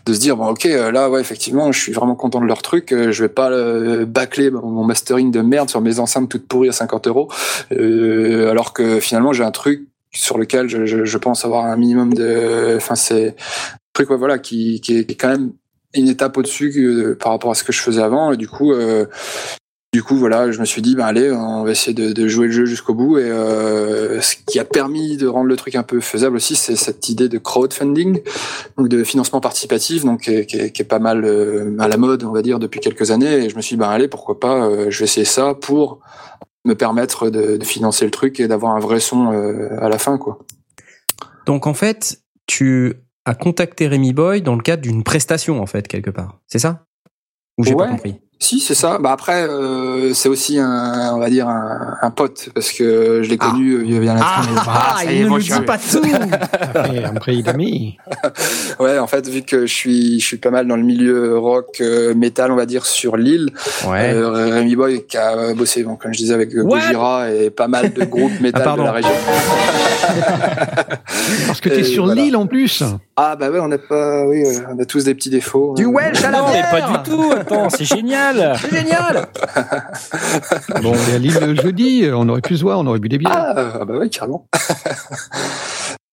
de 0.06 0.12
se 0.12 0.20
dire 0.20 0.36
bon, 0.36 0.48
ok, 0.48 0.66
euh, 0.66 0.90
là, 0.90 1.10
ouais, 1.10 1.20
effectivement, 1.20 1.72
je 1.72 1.80
suis 1.80 1.92
vraiment 1.92 2.14
content 2.14 2.40
de 2.40 2.46
leur 2.46 2.62
truc. 2.62 2.92
euh, 2.92 3.12
Je 3.12 3.22
vais 3.22 3.28
pas 3.28 3.50
euh, 3.50 4.04
bâcler 4.06 4.50
mon 4.50 4.84
mastering 4.84 5.30
de 5.30 5.40
merde 5.40 5.70
sur 5.70 5.80
mes 5.80 5.98
enceintes 5.98 6.28
toutes 6.28 6.46
pourries 6.46 6.68
à 6.68 6.72
50 6.72 7.06
euros, 7.08 7.28
euh, 7.72 8.50
alors 8.50 8.72
que 8.72 9.00
finalement, 9.00 9.32
j'ai 9.32 9.44
un 9.44 9.50
truc 9.50 9.88
sur 10.12 10.38
lequel 10.38 10.68
je, 10.68 11.18
pense 11.18 11.44
avoir 11.44 11.66
un 11.66 11.76
minimum 11.76 12.14
de. 12.14 12.74
Enfin, 12.76 12.94
c'est 12.94 13.28
un 13.28 13.34
truc, 13.92 14.10
ouais, 14.10 14.16
voilà, 14.16 14.38
qui, 14.38 14.80
est 14.88 15.20
quand 15.20 15.28
même 15.28 15.52
une 15.92 16.08
étape 16.08 16.36
au-dessus 16.36 17.16
par 17.20 17.32
rapport 17.32 17.50
à 17.50 17.54
ce 17.54 17.64
que 17.64 17.72
je 17.72 17.80
faisais 17.80 18.02
avant. 18.02 18.32
Et 18.32 18.36
du 18.36 18.46
coup, 18.46 18.72
du 19.94 20.02
coup, 20.02 20.16
voilà, 20.16 20.50
je 20.50 20.58
me 20.58 20.64
suis 20.64 20.82
dit, 20.82 20.96
ben 20.96 21.04
allez, 21.06 21.30
on 21.30 21.62
va 21.62 21.70
essayer 21.70 21.94
de, 21.94 22.12
de 22.12 22.26
jouer 22.26 22.46
le 22.46 22.52
jeu 22.52 22.64
jusqu'au 22.66 22.94
bout. 22.94 23.16
Et 23.18 23.30
euh, 23.30 24.20
ce 24.20 24.34
qui 24.44 24.58
a 24.58 24.64
permis 24.64 25.16
de 25.16 25.28
rendre 25.28 25.46
le 25.46 25.54
truc 25.54 25.76
un 25.76 25.84
peu 25.84 26.00
faisable 26.00 26.34
aussi, 26.34 26.56
c'est 26.56 26.74
cette 26.74 27.08
idée 27.08 27.28
de 27.28 27.38
crowdfunding, 27.38 28.20
donc 28.76 28.88
de 28.88 29.04
financement 29.04 29.40
participatif, 29.40 30.04
donc 30.04 30.22
qui 30.22 30.30
est, 30.34 30.46
qui 30.46 30.56
est- 30.58 30.72
qui 30.72 30.82
est 30.82 30.84
pas 30.84 30.98
mal 30.98 31.24
euh, 31.24 31.76
à 31.78 31.86
la 31.86 31.96
mode, 31.96 32.24
on 32.24 32.32
va 32.32 32.42
dire, 32.42 32.58
depuis 32.58 32.80
quelques 32.80 33.12
années. 33.12 33.44
Et 33.44 33.48
je 33.48 33.54
me 33.54 33.62
suis 33.62 33.76
dit, 33.76 33.80
ben 33.80 33.88
allez, 33.88 34.08
pourquoi 34.08 34.40
pas, 34.40 34.66
euh, 34.66 34.90
je 34.90 34.98
vais 34.98 35.04
essayer 35.04 35.24
ça 35.24 35.54
pour 35.54 36.00
me 36.64 36.74
permettre 36.74 37.30
de, 37.30 37.56
de 37.56 37.64
financer 37.64 38.04
le 38.04 38.10
truc 38.10 38.40
et 38.40 38.48
d'avoir 38.48 38.74
un 38.74 38.80
vrai 38.80 38.98
son 38.98 39.32
euh, 39.32 39.68
à 39.80 39.88
la 39.88 39.98
fin, 39.98 40.18
quoi. 40.18 40.40
Donc 41.46 41.68
en 41.68 41.74
fait, 41.74 42.18
tu 42.46 42.94
as 43.26 43.34
contacté 43.36 43.86
Rémi 43.86 44.12
Boy 44.12 44.42
dans 44.42 44.56
le 44.56 44.62
cadre 44.62 44.82
d'une 44.82 45.04
prestation, 45.04 45.60
en 45.62 45.66
fait, 45.66 45.86
quelque 45.86 46.10
part. 46.10 46.40
C'est 46.48 46.58
ça? 46.58 46.84
Ou 47.58 47.64
j'ai 47.64 47.74
Ouais. 47.74 47.84
pas 47.84 47.90
compris? 47.90 48.16
Si, 48.40 48.60
c'est 48.60 48.74
ça. 48.74 48.98
Bah 48.98 49.12
après, 49.12 49.48
euh, 49.48 50.12
c'est 50.12 50.28
aussi 50.28 50.58
un, 50.58 51.12
on 51.14 51.18
va 51.18 51.30
dire 51.30 51.48
un, 51.48 51.96
un 52.02 52.10
pote 52.10 52.50
parce 52.54 52.72
que 52.72 53.22
je 53.22 53.30
l'ai 53.30 53.38
Ah. 53.40 53.50
connu 53.50 53.72
euh, 53.72 54.00
via 54.00 54.12
la 54.14 54.20
Ah, 54.22 54.42
ah, 54.98 55.04
est, 55.06 55.16
il 55.16 55.22
ne 55.24 55.28
nous 55.30 55.40
je 55.40 55.54
dit 55.54 55.60
pas 55.64 55.78
tout 55.78 56.02
Après, 56.60 57.04
après, 57.04 57.36
il 57.36 57.48
a 57.48 57.52
mis. 57.54 57.96
Ouais, 58.80 58.98
en 58.98 59.06
fait, 59.06 59.26
vu 59.28 59.42
que 59.42 59.66
je 59.66 59.72
suis, 59.72 60.20
je 60.20 60.26
suis 60.26 60.36
pas 60.36 60.50
mal 60.50 60.66
dans 60.66 60.76
le 60.76 60.82
milieu 60.82 61.38
rock, 61.38 61.76
euh, 61.80 62.14
métal, 62.14 62.50
on 62.52 62.56
va 62.56 62.66
dire, 62.66 62.84
sur 62.84 63.16
l'île. 63.16 63.50
Ouais. 63.86 64.12
Euh, 64.12 64.50
Rémi 64.52 64.76
Boy 64.76 65.04
qui 65.06 65.16
a 65.16 65.54
bossé, 65.54 65.82
bon, 65.84 65.96
comme 65.96 66.12
je 66.12 66.18
disais, 66.18 66.34
avec 66.34 66.54
euh, 66.54 66.62
What? 66.64 66.80
Gojira 66.80 67.30
et 67.30 67.50
pas 67.50 67.68
mal 67.68 67.92
de 67.94 68.04
groupes 68.04 68.40
métal 68.40 68.62
Ah, 68.62 68.64
pardon. 68.64 68.82
de 68.82 68.88
la 68.88 68.92
région. 68.94 69.10
Parce 71.46 71.60
que 71.60 71.68
t'es 71.68 71.80
Et 71.80 71.84
sur 71.84 72.06
voilà. 72.06 72.22
l'île 72.22 72.36
en 72.36 72.46
plus. 72.46 72.82
Ah 73.16 73.36
bah 73.36 73.50
ouais, 73.50 73.60
on 73.60 73.68
n'a 73.68 73.78
pas, 73.78 74.26
oui, 74.26 74.44
euh, 74.44 74.60
on 74.74 74.78
a 74.78 74.84
tous 74.84 75.04
des 75.04 75.14
petits 75.14 75.30
défauts. 75.30 75.74
Du 75.76 75.86
Welsh 75.86 76.24
à 76.24 76.30
la 76.30 76.38
Non, 76.38 76.46
mais 76.46 76.52
bière 76.54 76.70
pas 76.70 76.80
du 76.80 77.10
tout. 77.10 77.32
Attends, 77.32 77.70
c'est 77.70 77.84
génial. 77.84 78.56
C'est 78.60 78.74
génial 78.76 79.26
Bon, 80.82 80.92
on 80.92 81.12
est 81.12 81.14
à 81.14 81.18
l'île 81.18 81.38
le 81.40 81.54
jeudi, 81.54 82.08
on 82.12 82.28
aurait 82.28 82.40
pu 82.40 82.56
se 82.56 82.62
voir, 82.62 82.78
on 82.80 82.86
aurait 82.86 82.98
bu 82.98 83.08
des 83.08 83.18
bières. 83.18 83.32
Ah, 83.34 83.54
ah 83.80 83.84
bah 83.84 83.98
ouais, 83.98 84.08
carrément. 84.08 84.46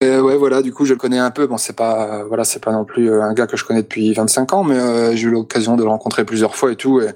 Et 0.04 0.18
ouais, 0.20 0.36
voilà, 0.36 0.64
du 0.64 0.74
coup, 0.74 0.86
je 0.86 0.94
le 0.94 1.00
connais 1.00 1.20
un 1.20 1.30
peu. 1.30 1.46
Bon, 1.46 1.58
c'est 1.58 1.76
pas, 1.76 2.24
voilà, 2.28 2.44
c'est 2.44 2.64
pas 2.64 2.72
non 2.72 2.86
plus 2.86 3.12
euh, 3.12 3.22
un 3.22 3.34
gars 3.34 3.46
que 3.46 3.56
je 3.56 3.64
connais 3.64 3.84
depuis 3.84 4.12
25 4.14 4.54
ans, 4.54 4.64
mais 4.64 4.76
euh, 4.76 5.16
j'ai 5.16 5.28
eu 5.28 5.30
l'occasion 5.32 5.76
de 5.76 5.84
le 5.84 5.90
rencontrer 5.90 6.26
plusieurs 6.26 6.56
fois 6.56 6.72
et 6.72 6.76
tout. 6.76 7.02
Et, 7.02 7.10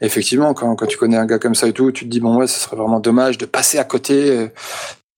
effectivement, 0.00 0.54
quand, 0.54 0.76
quand 0.76 0.86
tu 0.86 0.96
connais 0.98 1.16
un 1.16 1.26
gars 1.26 1.40
comme 1.40 1.56
ça 1.56 1.66
et 1.66 1.72
tout, 1.72 1.90
tu 1.90 2.04
te 2.04 2.10
dis 2.10 2.20
bon 2.20 2.36
ouais, 2.36 2.46
ce 2.46 2.60
serait 2.60 2.76
vraiment 2.76 3.00
dommage 3.00 3.38
de 3.38 3.46
passer 3.46 3.78
à 3.78 3.84
côté 3.84 4.50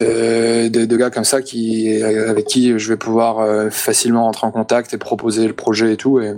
euh, 0.03 0.69
de, 0.69 0.85
de 0.85 0.97
gars 0.97 1.11
comme 1.11 1.25
ça 1.25 1.43
qui, 1.43 2.03
avec 2.03 2.47
qui 2.47 2.79
je 2.79 2.89
vais 2.89 2.97
pouvoir 2.97 3.39
euh, 3.41 3.71
facilement 3.71 4.25
rentrer 4.25 4.47
en 4.47 4.51
contact 4.51 4.95
et 4.95 4.99
proposer 4.99 5.47
le 5.47 5.55
projet 5.55 5.93
et 5.93 5.97
tout. 5.97 6.21
Et, 6.21 6.35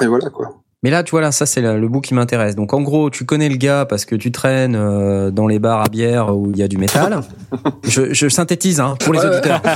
et 0.00 0.06
voilà 0.06 0.30
quoi. 0.30 0.62
Mais 0.82 0.90
là, 0.90 1.02
tu 1.02 1.12
vois, 1.12 1.20
là, 1.20 1.32
ça, 1.32 1.46
c'est 1.46 1.62
le 1.62 1.88
bout 1.88 2.00
qui 2.00 2.14
m'intéresse. 2.14 2.54
Donc, 2.54 2.72
en 2.72 2.80
gros, 2.82 3.10
tu 3.10 3.24
connais 3.24 3.48
le 3.48 3.56
gars 3.56 3.86
parce 3.86 4.04
que 4.04 4.14
tu 4.14 4.30
traînes 4.30 4.76
euh, 4.76 5.30
dans 5.32 5.48
les 5.48 5.58
bars 5.58 5.80
à 5.80 5.88
bière 5.88 6.36
où 6.36 6.50
il 6.52 6.58
y 6.58 6.62
a 6.62 6.68
du 6.68 6.76
métal. 6.76 7.22
je, 7.82 8.12
je 8.12 8.28
synthétise, 8.28 8.78
hein, 8.78 8.94
pour 9.00 9.12
les 9.12 9.20
Ouais, 9.20 9.26
auditeurs. 9.26 9.62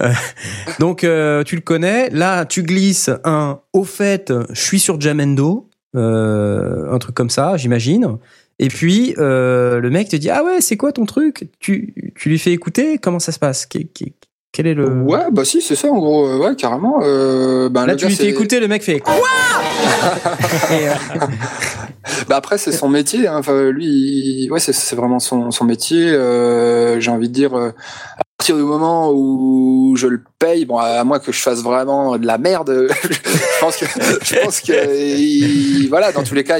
Euh, 0.00 0.12
Donc, 0.78 1.04
euh, 1.04 1.44
tu 1.44 1.56
le 1.56 1.60
connais. 1.60 2.08
Là, 2.10 2.46
tu 2.46 2.62
glisses 2.62 3.10
un 3.24 3.60
«au 3.72 3.84
fait, 3.84 4.32
je 4.50 4.60
suis 4.60 4.80
sur 4.80 5.00
Jamendo 5.00 5.68
euh, 5.96 6.92
un 6.92 6.98
truc 6.98 7.14
comme 7.14 7.30
ça, 7.30 7.56
j'imagine. 7.56 8.18
Et 8.62 8.68
puis, 8.68 9.14
euh, 9.16 9.80
le 9.80 9.88
mec 9.88 10.10
te 10.10 10.16
dit 10.16 10.28
«Ah 10.30 10.44
ouais, 10.44 10.60
c'est 10.60 10.76
quoi 10.76 10.92
ton 10.92 11.06
truc? 11.06 11.48
Tu, 11.60 11.94
tu 12.14 12.28
lui 12.28 12.38
fais 12.38 12.52
écouter 12.52 12.98
Comment 12.98 13.18
ça 13.18 13.32
se 13.32 13.38
passe? 13.38 13.66
Quel, 13.66 14.66
est 14.66 14.74
le... 14.74 14.86
Ouais, 15.00 15.30
bah 15.32 15.46
si, 15.46 15.62
c'est 15.62 15.76
ça 15.76 15.88
en 15.88 15.98
gros. 15.98 16.28
euh, 16.28 16.36
Ouais, 16.36 16.54
carrément. 16.56 17.00
Euh, 17.02 17.70
ben, 17.70 17.86
Là, 17.86 17.96
tu 17.96 18.04
lui 18.06 18.14
fais 18.14 18.28
écouter, 18.28 18.60
le 18.60 18.68
mec 18.68 18.82
fait 18.82 19.00
«Quoi?» 19.00 19.14
Et, 20.72 20.88
euh, 20.88 20.92
Bah 22.28 22.36
après 22.36 22.58
c'est 22.58 22.72
son 22.72 22.88
métier. 22.88 23.26
Hein. 23.28 23.36
Enfin 23.38 23.70
lui, 23.70 23.86
il- 23.86 24.50
ouais 24.52 24.60
c'est 24.60 24.94
vraiment 24.96 25.18
son, 25.20 25.50
son 25.50 25.64
métier. 25.64 26.08
J'ai 26.98 27.10
envie 27.10 27.28
de 27.28 27.32
dire 27.34 27.72
partir 28.50 28.64
du 28.64 28.68
moment 28.68 29.12
où 29.12 29.94
je 29.96 30.08
le 30.08 30.20
paye, 30.38 30.64
bon 30.64 30.76
à 30.78 31.04
moins 31.04 31.18
que 31.20 31.30
je 31.30 31.40
fasse 31.40 31.62
vraiment 31.62 32.18
de 32.18 32.26
la 32.26 32.36
merde, 32.38 32.88
je 33.02 33.60
pense 33.60 33.76
que 33.76 33.84
je 34.24 34.40
pense 34.42 34.60
que 34.60 35.16
il- 35.18 35.88
voilà 35.88 36.10
dans 36.12 36.22
tous 36.24 36.34
les 36.34 36.42
cas 36.44 36.56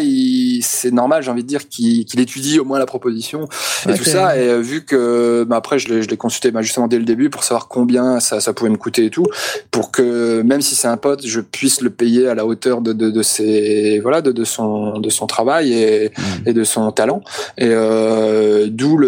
c'est 0.63 0.93
normal. 0.93 1.23
J'ai 1.23 1.31
envie 1.31 1.43
de 1.43 1.49
dire 1.49 1.69
qu'il 1.69 2.21
étudie 2.21 2.61
au 2.61 2.65
moins 2.65 2.79
la 2.79 2.87
proposition 2.87 3.49
et 3.89 3.95
tout 3.95 4.05
ça. 4.05 4.37
Et 4.39 4.49
euh, 4.49 4.61
vu 4.61 4.85
que 4.85 5.45
bah, 5.49 5.57
après 5.57 5.79
je 5.81 5.89
l'ai 5.93 6.17
consulté 6.17 6.51
bah, 6.53 6.63
justement 6.63 6.87
dès 6.87 6.99
le 6.99 7.05
début 7.05 7.29
pour 7.31 7.43
savoir 7.43 7.67
combien 7.69 8.21
ça 8.21 8.41
ça 8.41 8.53
pouvait 8.53 8.71
me 8.71 8.77
coûter 8.77 9.07
et 9.07 9.11
tout, 9.11 9.27
pour 9.73 9.91
que 9.91 10.43
même 10.43 10.61
si 10.61 10.75
c'est 10.77 10.89
un 10.89 10.97
pote, 10.97 11.27
je 11.27 11.41
puisse 11.41 11.81
le 11.81 11.91
payer 11.91 12.29
à 12.29 12.35
la 12.37 12.47
hauteur 12.47 12.83
de 12.83 12.93
de, 12.93 13.11
de 13.11 13.23
ses 13.23 13.99
voilà 14.01 14.21
de, 14.23 14.31
de 14.33 14.45
son 14.45 14.99
de 15.01 15.11
son 15.11 15.27
travail 15.27 15.73
et, 15.73 16.11
et 16.47 16.53
de 16.53 16.63
son 16.65 16.93
talent. 16.93 17.23
Et 17.59 17.67
euh, 17.71 18.69
d'où 18.71 19.01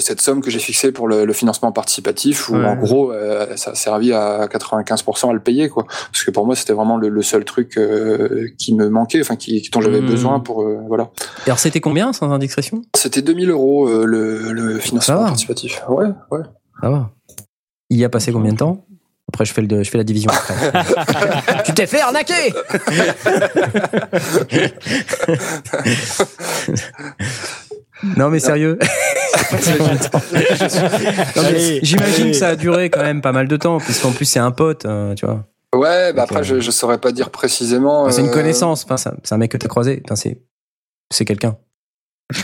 cette 0.00 0.20
somme 0.20 0.40
que 0.40 0.50
j'ai 0.50 0.58
fixée 0.58 0.90
pour 0.90 1.06
le, 1.06 1.24
le 1.26 1.32
financement 1.32 1.70
participatif 1.70 2.23
où 2.32 2.54
Ouais. 2.56 2.64
en 2.64 2.76
gros 2.76 3.12
euh, 3.12 3.56
ça 3.56 3.72
a 3.72 3.74
servi 3.74 4.12
à 4.12 4.46
95% 4.46 5.30
à 5.30 5.32
le 5.32 5.40
payer 5.40 5.68
quoi. 5.68 5.84
Parce 6.12 6.24
que 6.24 6.30
pour 6.30 6.46
moi 6.46 6.54
c'était 6.56 6.72
vraiment 6.72 6.96
le, 6.96 7.08
le 7.08 7.22
seul 7.22 7.44
truc 7.44 7.76
euh, 7.76 8.48
qui 8.58 8.74
me 8.74 8.88
manquait, 8.88 9.20
enfin 9.20 9.36
qui 9.36 9.68
dont 9.72 9.80
j'avais 9.80 10.00
Mhm. 10.00 10.06
besoin 10.10 10.40
pour 10.40 10.62
euh, 10.62 10.78
voilà. 10.88 11.10
et 11.46 11.50
alors, 11.50 11.58
c'était 11.58 11.80
combien, 11.80 12.12
sans 12.12 12.30
indiscrétion? 12.32 12.82
C'était 12.96 13.22
2000 13.22 13.50
euros 13.50 13.88
le, 14.04 14.78
financement 14.78 15.24
participatif. 15.24 15.82
Ouais 15.88 16.06
ouais. 16.30 16.40
Ça 16.80 16.90
va. 16.90 17.10
Il 17.90 17.98
y 17.98 18.04
a 18.04 18.08
passé 18.08 18.32
combien 18.32 18.52
de 18.52 18.58
temps? 18.58 18.84
Après, 19.28 19.44
je 19.46 19.52
fais, 19.54 19.62
le, 19.62 19.82
je 19.82 19.90
fais 19.90 19.98
la 19.98 20.04
division. 20.04 20.30
tu 21.64 21.72
t'es 21.74 21.86
fait 21.86 22.00
arnaquer 22.00 22.34
Non 28.02 28.28
mais 28.28 28.40
sérieux. 28.40 28.78
J'imagine 31.82 32.30
que 32.30 32.36
ça 32.36 32.48
a 32.48 32.56
duré 32.56 32.90
quand 32.90 33.02
même 33.02 33.20
pas 33.22 33.32
mal 33.32 33.48
de 33.48 33.56
temps, 33.56 33.78
puisqu'en 33.78 34.10
plus 34.12 34.24
c'est 34.24 34.38
un 34.38 34.50
pote, 34.50 34.84
euh, 34.84 35.14
tu 35.14 35.26
vois. 35.26 35.44
Ouais, 35.74 36.12
bah 36.12 36.22
Donc, 36.22 36.30
après 36.32 36.40
euh, 36.40 36.42
je 36.42 36.60
je 36.60 36.70
saurais 36.70 36.98
pas 36.98 37.12
dire 37.12 37.30
précisément. 37.30 38.10
C'est 38.10 38.20
une 38.20 38.28
euh, 38.28 38.32
connaissance, 38.32 38.84
enfin, 38.84 38.96
c'est 38.96 39.32
un- 39.32 39.38
mec 39.38 39.50
que 39.50 39.56
t'as 39.56 39.68
croisé, 39.68 40.02
enfin, 40.04 40.14
c'est 41.10 41.24
quelqu'un. 41.24 41.56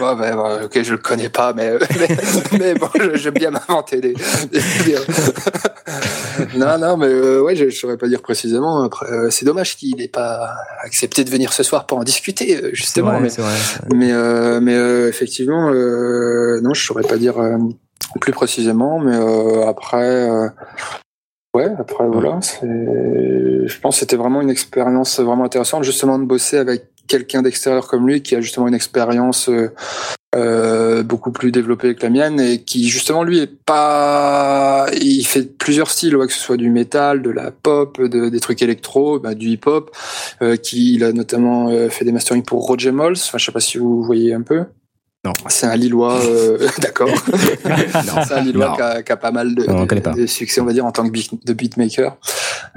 Ouais, 0.00 0.12
ouais, 0.14 0.64
ok, 0.64 0.82
je 0.82 0.92
le 0.92 0.98
connais 0.98 1.28
pas, 1.28 1.52
mais, 1.52 1.72
mais, 1.98 2.08
mais 2.58 2.74
bon, 2.74 2.88
j'aime 3.14 3.34
bien 3.34 3.50
m'inventer 3.50 4.00
des, 4.00 4.14
non, 6.56 6.78
non, 6.78 6.96
mais 6.96 7.06
euh, 7.06 7.42
ouais, 7.42 7.56
je, 7.56 7.68
je 7.68 7.76
saurais 7.76 7.96
pas 7.96 8.08
dire 8.08 8.22
précisément. 8.22 8.84
Après, 8.84 9.10
euh, 9.10 9.30
c'est 9.30 9.44
dommage 9.44 9.76
qu'il 9.76 9.96
n'ait 9.96 10.08
pas 10.08 10.54
accepté 10.82 11.24
de 11.24 11.30
venir 11.30 11.52
ce 11.52 11.62
soir 11.62 11.86
pour 11.86 11.98
en 11.98 12.04
discuter, 12.04 12.62
euh, 12.62 12.70
justement. 12.72 13.10
vrai, 13.10 13.20
mais 13.20 13.28
vrai, 13.28 13.54
mais, 13.94 14.12
euh, 14.12 14.60
mais 14.60 14.74
effectivement, 15.08 15.70
non, 15.70 16.74
je 16.74 16.84
saurais 16.84 17.02
pas 17.02 17.16
dire 17.16 17.34
plus 18.20 18.32
précisément, 18.32 19.00
mais 19.00 19.16
après, 19.66 20.28
ouais, 21.54 21.68
après 21.78 22.06
voilà, 22.06 22.38
je 22.62 23.80
pense 23.80 23.96
que 23.96 24.00
c'était 24.00 24.16
vraiment 24.16 24.40
une 24.40 24.50
expérience 24.50 25.18
vraiment 25.18 25.44
intéressante, 25.44 25.84
justement 25.84 26.18
de 26.18 26.24
bosser 26.24 26.58
avec 26.58 26.86
quelqu'un 27.08 27.42
d'extérieur 27.42 27.88
comme 27.88 28.06
lui 28.06 28.22
qui 28.22 28.36
a 28.36 28.40
justement 28.40 28.68
une 28.68 28.74
expérience 28.74 29.48
euh, 29.48 29.72
euh, 30.36 31.02
beaucoup 31.02 31.32
plus 31.32 31.50
développée 31.50 31.94
que 31.94 32.02
la 32.02 32.10
mienne 32.10 32.38
et 32.38 32.62
qui 32.62 32.90
justement 32.90 33.22
lui 33.22 33.38
est 33.38 33.46
pas, 33.46 34.86
il 35.00 35.24
fait 35.24 35.56
plusieurs 35.56 35.90
styles, 35.90 36.16
ouais, 36.16 36.26
que 36.26 36.32
ce 36.34 36.38
soit 36.38 36.58
du 36.58 36.68
métal, 36.68 37.22
de 37.22 37.30
la 37.30 37.50
pop, 37.50 37.98
de, 37.98 38.28
des 38.28 38.40
trucs 38.40 38.60
électro, 38.60 39.18
bah, 39.18 39.34
du 39.34 39.48
hip 39.48 39.60
hop, 39.64 39.90
euh, 40.42 40.56
qui 40.56 40.94
il 40.94 41.04
a 41.04 41.12
notamment 41.12 41.70
euh, 41.70 41.88
fait 41.88 42.04
des 42.04 42.12
masterings 42.12 42.42
pour 42.42 42.66
Roger 42.66 42.90
Mols. 42.90 43.14
Enfin, 43.16 43.38
je 43.38 43.46
sais 43.46 43.52
pas 43.52 43.60
si 43.60 43.78
vous 43.78 44.02
voyez 44.02 44.34
un 44.34 44.42
peu. 44.42 44.66
Non. 45.24 45.32
C'est 45.48 45.66
un 45.66 45.74
Lillois, 45.76 46.20
euh, 46.24 46.68
d'accord. 46.78 47.08
c'est 47.26 48.32
un 48.34 48.40
Lillois 48.42 48.76
qui 49.04 49.12
a, 49.12 49.16
pas 49.16 49.32
mal 49.32 49.54
de, 49.54 49.64
Non, 49.66 49.78
on 49.78 49.82
de- 49.82 49.86
connaît 49.86 50.00
pas. 50.00 50.12
de 50.12 50.26
succès, 50.26 50.60
on 50.60 50.64
va 50.64 50.72
dire, 50.72 50.86
en 50.86 50.92
tant 50.92 51.04
que 51.04 51.10
beat- 51.10 51.44
de 51.44 51.52
beatmaker. 51.52 52.16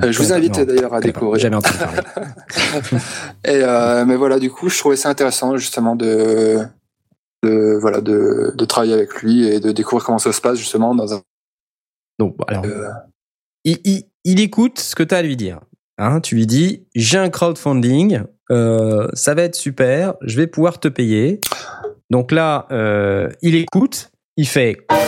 Euh, 0.04 0.12
je 0.12 0.18
vous 0.18 0.34
invite 0.34 0.60
d'ailleurs 0.60 0.94
à 0.94 1.02
découvrir. 1.02 1.40
Jamais 1.40 1.58
entendu 1.58 1.78
parler. 1.78 2.00
Et 3.46 3.62
euh, 3.64 4.06
mais 4.06 4.16
voilà, 4.16 4.40
du 4.40 4.50
coup, 4.50 4.70
je 4.70 4.78
trouvais 4.80 4.96
ça 4.96 5.10
intéressant 5.10 5.56
justement 5.58 5.96
de, 5.96 6.60
de 7.44 7.78
voilà 7.80 8.02
de, 8.02 8.54
de 8.56 8.66
travailler 8.66 8.94
avec 8.94 9.22
lui 9.22 9.46
et 9.48 9.60
de 9.60 9.72
découvrir 9.72 10.04
comment 10.06 10.18
ça 10.20 10.32
se 10.34 10.42
passe 10.42 10.58
justement 10.58 10.96
dans 10.96 11.14
un. 11.14 11.22
Donc, 12.20 12.36
alors, 12.48 12.66
euh, 12.66 12.90
il, 13.64 13.78
il- 13.84 14.06
il 14.24 14.40
écoute 14.40 14.80
ce 14.80 14.96
que 14.96 15.04
tu 15.04 15.14
as 15.16 15.20
à 15.20 15.22
lui 15.22 15.36
dire. 15.36 15.60
Hein, 16.00 16.22
tu 16.22 16.36
lui 16.36 16.48
dis, 16.48 16.88
j'ai 16.96 17.18
un 17.20 17.30
crowdfunding, 17.30 18.22
euh, 18.52 19.08
ça 19.14 19.36
va 19.36 19.44
être 19.44 19.56
super, 19.56 20.16
je 20.22 20.38
vais 20.38 20.48
pouvoir 20.48 20.80
te 20.80 20.88
payer. 20.88 21.40
Donc 22.12 22.34
là, 22.34 22.68
euh, 22.72 23.30
il 23.42 23.56
écoute, 23.56 24.12
il 24.36 24.46
fait 24.46 24.76
quoi? 24.90 25.00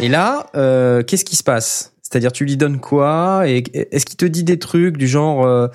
Et 0.00 0.08
là, 0.08 0.46
euh, 0.54 1.02
qu'est-ce 1.02 1.24
qui 1.24 1.34
se 1.34 1.42
passe? 1.42 1.94
C'est-à-dire, 2.00 2.30
tu 2.30 2.44
lui 2.44 2.56
donnes 2.56 2.78
quoi? 2.78 3.42
Et 3.46 3.64
est-ce 3.74 4.06
qu'il 4.06 4.16
te 4.16 4.24
dit 4.24 4.44
des 4.44 4.60
trucs 4.60 4.96
du 4.96 5.08
genre, 5.08 5.44
euh, 5.44 5.66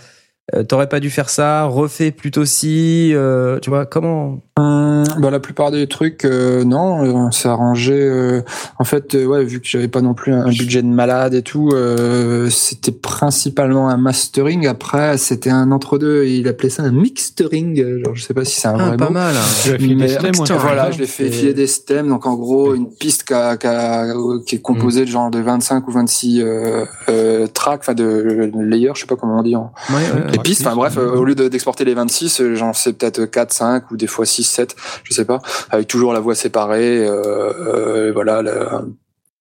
t'aurais 0.67 0.87
pas 0.89 0.99
dû 0.99 1.09
faire 1.09 1.29
ça, 1.29 1.63
refais 1.65 2.11
plutôt 2.11 2.45
si, 2.45 3.11
euh, 3.13 3.59
tu 3.59 3.69
vois 3.69 3.85
comment 3.85 4.41
Hum, 4.57 5.03
bah, 5.19 5.31
la 5.31 5.41
plupart 5.41 5.69
des 5.71 5.85
trucs, 5.87 6.23
euh, 6.23 6.63
non, 6.63 7.03
euh, 7.03 7.11
on 7.11 7.31
s'est 7.31 7.49
arrangé. 7.49 7.91
euh, 7.93 8.41
en 8.79 8.85
fait, 8.85 9.13
euh, 9.13 9.25
ouais, 9.25 9.43
vu 9.43 9.59
que 9.59 9.67
j'avais 9.67 9.89
pas 9.89 9.99
non 10.01 10.13
plus 10.13 10.31
un 10.31 10.47
budget 10.47 10.81
de 10.81 10.87
malade 10.87 11.33
et 11.33 11.41
tout, 11.41 11.71
euh, 11.73 12.49
c'était 12.49 12.93
principalement 12.93 13.89
un 13.89 13.97
mastering. 13.97 14.65
Après, 14.67 15.17
c'était 15.17 15.49
un 15.49 15.71
entre-deux 15.73 16.23
il 16.25 16.47
appelait 16.47 16.69
ça 16.69 16.83
un 16.83 16.91
mixtering. 16.91 17.81
euh, 17.81 18.01
Genre, 18.05 18.15
je 18.15 18.23
sais 18.23 18.33
pas 18.33 18.45
si 18.45 18.59
c'est 18.61 18.69
un 18.69 18.75
Ah, 18.79 18.87
vrai 18.87 18.97
pas 18.97 19.05
mot. 19.07 19.11
mal. 19.11 19.35
hein. 19.35 19.71
Des 19.77 20.07
stems, 20.07 20.39
ouais. 20.39 20.57
voilà, 20.57 20.91
je 20.91 20.99
l'ai 20.99 21.07
fait 21.07 21.29
filer 21.29 21.53
des 21.53 21.67
stems. 21.67 22.07
Donc, 22.07 22.25
en 22.25 22.35
gros, 22.35 22.73
une 22.75 22.89
piste 22.89 23.23
qui, 23.25 23.33
a- 23.33 23.57
qui 23.57 23.67
a- 23.67 24.13
qui 24.45 24.55
est 24.55 24.61
composée 24.61 25.01
de 25.03 25.09
genre 25.09 25.31
de 25.31 25.39
25 25.39 25.85
ou 25.87 25.91
26 25.91 26.41
euh, 26.41 26.85
euh, 27.09 27.47
tracks, 27.47 27.81
enfin 27.81 27.93
de 27.93 28.49
layers, 28.61 28.91
je 28.95 29.01
sais 29.01 29.05
pas 29.07 29.15
comment 29.17 29.39
on 29.39 29.43
dit 29.43 29.55
en, 29.57 29.73
Ouais, 29.89 29.95
ouais, 29.95 30.34
les 30.37 30.43
pistes, 30.43 30.65
enfin 30.65 30.75
bref, 30.75 30.97
euh, 30.97 31.11
au 31.15 31.23
lieu 31.25 31.35
de- 31.35 31.47
d'exporter 31.47 31.85
les 31.85 31.93
26, 31.93 32.41
euh, 32.41 32.55
j'en 32.55 32.73
sais 32.73 32.93
peut-être 32.93 33.25
4, 33.25 33.51
5 33.53 33.91
ou 33.91 33.97
des 33.97 34.07
fois 34.07 34.25
6, 34.25 34.43
7, 34.43 34.75
je 35.03 35.13
sais 35.13 35.25
pas, 35.25 35.39
avec 35.69 35.87
toujours 35.87 36.13
la 36.13 36.19
voix 36.19 36.35
séparée, 36.35 37.05
euh, 37.07 38.11
voilà, 38.13 38.41
la- 38.41 38.83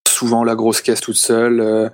souvent 0.09 0.45
la 0.45 0.55
grosse 0.55 0.81
caisse 0.81 1.01
toute 1.01 1.17
seule, 1.17 1.61
euh, 1.61 1.89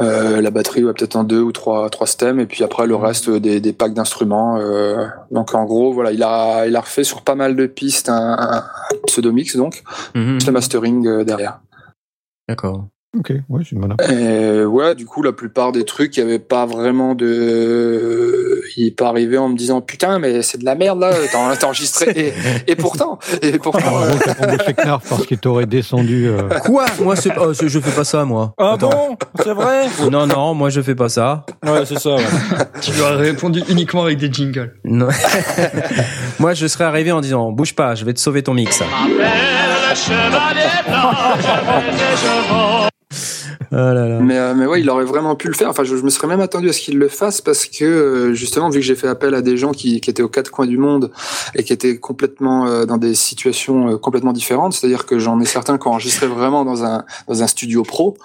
euh, 0.00 0.40
la 0.40 0.50
batterie 0.50 0.82
ouais, 0.82 0.94
peut-être 0.94 1.16
en 1.16 1.24
deux 1.24 1.40
ou 1.42 1.52
trois, 1.52 1.90
trois 1.90 2.06
stems, 2.06 2.40
et 2.40 2.46
puis 2.46 2.64
après 2.64 2.86
le 2.86 2.96
reste 2.96 3.28
euh, 3.28 3.38
des, 3.38 3.60
des 3.60 3.72
packs 3.74 3.92
d'instruments. 3.92 4.56
euh, 4.58 5.04
donc 5.30 5.54
en 5.54 5.64
gros, 5.66 5.92
voilà, 5.92 6.10
il 6.12 6.22
a, 6.22 6.66
il 6.66 6.74
a 6.74 6.80
refait 6.80 7.04
sur 7.04 7.20
pas 7.22 7.34
mal 7.34 7.56
de 7.56 7.66
pistes 7.66 8.08
un, 8.08 8.36
un 8.38 8.64
pseudo-mix, 9.06 9.56
donc, 9.56 9.82
Mhm. 10.14 10.38
plus 10.38 10.46
le 10.46 10.52
mastering 10.52 11.24
derrière. 11.24 11.60
D'accord. 12.48 12.86
Ok, 13.18 13.32
ouais, 13.48 13.62
c'est 13.64 13.72
une 13.72 13.80
bonne 13.80 13.92
approche. 13.92 14.08
Et 14.08 14.64
ouais, 14.64 14.94
du 14.94 15.04
coup, 15.04 15.20
la 15.22 15.32
plupart 15.32 15.72
des 15.72 15.84
trucs, 15.84 16.16
il 16.16 16.20
y 16.20 16.22
avait 16.22 16.38
pas 16.38 16.64
vraiment 16.64 17.16
de. 17.16 18.62
Il 18.76 18.86
est 18.86 18.90
pas 18.96 19.08
arrivé 19.08 19.36
en 19.36 19.48
me 19.48 19.56
disant 19.56 19.80
putain, 19.80 20.20
mais 20.20 20.42
c'est 20.42 20.58
de 20.58 20.64
la 20.64 20.76
merde 20.76 21.00
là, 21.00 21.10
t'as 21.32 21.66
enregistré. 21.66 22.10
et, 22.16 22.32
et 22.70 22.76
pourtant, 22.76 23.18
et 23.42 23.58
pourtant. 23.58 24.00
euh, 24.02 24.12
t'as 24.24 24.46
embauché 24.46 24.74
Knarf 24.74 25.08
parce 25.08 25.26
qu'il 25.26 25.38
t'aurait 25.38 25.66
descendu. 25.66 26.28
euh, 26.28 26.48
Quoi? 26.64 26.86
Moi, 27.02 27.16
c'est- 27.16 27.32
oh, 27.36 27.52
je 27.52 27.80
fais 27.80 27.90
pas 27.90 28.04
ça, 28.04 28.24
moi. 28.24 28.54
Ah 28.58 28.74
Attends. 28.74 28.90
bon? 28.90 29.16
C'est 29.42 29.54
vrai? 29.54 29.88
Non, 30.08 30.28
non, 30.28 30.54
moi 30.54 30.70
je 30.70 30.80
fais 30.80 30.94
pas 30.94 31.08
ça. 31.08 31.44
Ouais, 31.66 31.84
c'est 31.84 31.98
ça. 31.98 32.14
ouais. 32.14 32.22
Tu 32.80 32.92
lui 32.92 33.02
as 33.02 33.10
répondu 33.16 33.60
uniquement 33.68 34.04
avec 34.04 34.18
des 34.18 34.32
jingles. 34.32 34.74
Non. 34.84 35.08
moi, 36.38 36.54
je 36.54 36.66
serais 36.68 36.84
arrivé 36.84 37.10
en 37.10 37.20
disant 37.20 37.50
bouge 37.50 37.74
pas, 37.74 37.96
je 37.96 38.04
vais 38.04 38.14
te 38.14 38.20
sauver 38.20 38.42
ton 38.44 38.54
mix. 38.54 38.80
Là. 43.70 44.18
Mais, 44.20 44.38
euh, 44.38 44.54
mais 44.54 44.66
ouais, 44.66 44.80
il 44.80 44.90
aurait 44.90 45.04
vraiment 45.04 45.36
pu 45.36 45.48
le 45.48 45.54
faire. 45.54 45.68
Enfin, 45.68 45.84
je, 45.84 45.94
me 45.94 46.10
serais 46.10 46.26
même 46.26 46.40
attendu 46.40 46.68
à 46.68 46.72
ce 46.72 46.80
qu'il 46.80 46.98
le 46.98 47.08
fasse 47.08 47.40
parce 47.40 47.66
que 47.66 47.84
euh, 47.84 48.34
justement, 48.34 48.68
vu 48.68 48.80
que 48.80 48.84
j'ai 48.84 48.94
fait 48.94 49.08
appel 49.08 49.34
à 49.34 49.42
des 49.42 49.56
gens 49.56 49.72
qui, 49.72 49.96
étaient 49.96 50.22
aux 50.22 50.28
quatre 50.28 50.50
coins 50.50 50.66
du 50.66 50.78
monde 50.78 51.12
et 51.54 51.62
qui 51.62 51.72
étaient 51.72 51.98
complètement 51.98 52.66
euh, 52.66 52.84
dans 52.84 52.96
des 52.96 53.14
situations 53.14 53.98
complètement 53.98 54.32
différentes, 54.32 54.72
c'est-à-dire 54.72 55.06
que 55.06 55.18
j'en 55.18 55.40
ai 55.40 55.44
certains 55.44 55.78
qui 55.78 55.88
enregistraient 55.88 56.26
vraiment 56.26 56.64
dans 56.64 56.84
un 56.84 57.04
dans 57.28 57.42
un 57.42 57.46
studio 57.46 57.82
pro, 57.82 58.16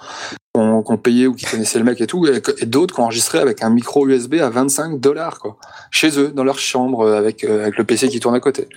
qu'on 0.52 0.82
qu'on 0.82 0.96
payait 0.96 1.26
ou 1.26 1.34
qui 1.34 1.46
connaissaient 1.46 1.78
le 1.78 1.84
mec 1.84 2.00
et 2.00 2.06
tout, 2.06 2.26
et, 2.26 2.42
et 2.58 2.66
d'autres 2.66 2.94
qui 2.94 3.00
enregistraient 3.00 3.40
avec 3.40 3.62
un 3.62 3.70
micro 3.70 4.08
USB 4.08 4.36
à 4.36 4.50
25 4.50 5.00
dollars 5.00 5.38
quoi, 5.38 5.58
chez 5.90 6.18
eux, 6.18 6.28
dans 6.28 6.44
leur 6.44 6.58
chambre, 6.58 7.08
avec 7.08 7.44
avec 7.44 7.76
le 7.76 7.84
PC 7.84 8.08
qui 8.08 8.20
tourne 8.20 8.34
à 8.34 8.40
côté. 8.40 8.68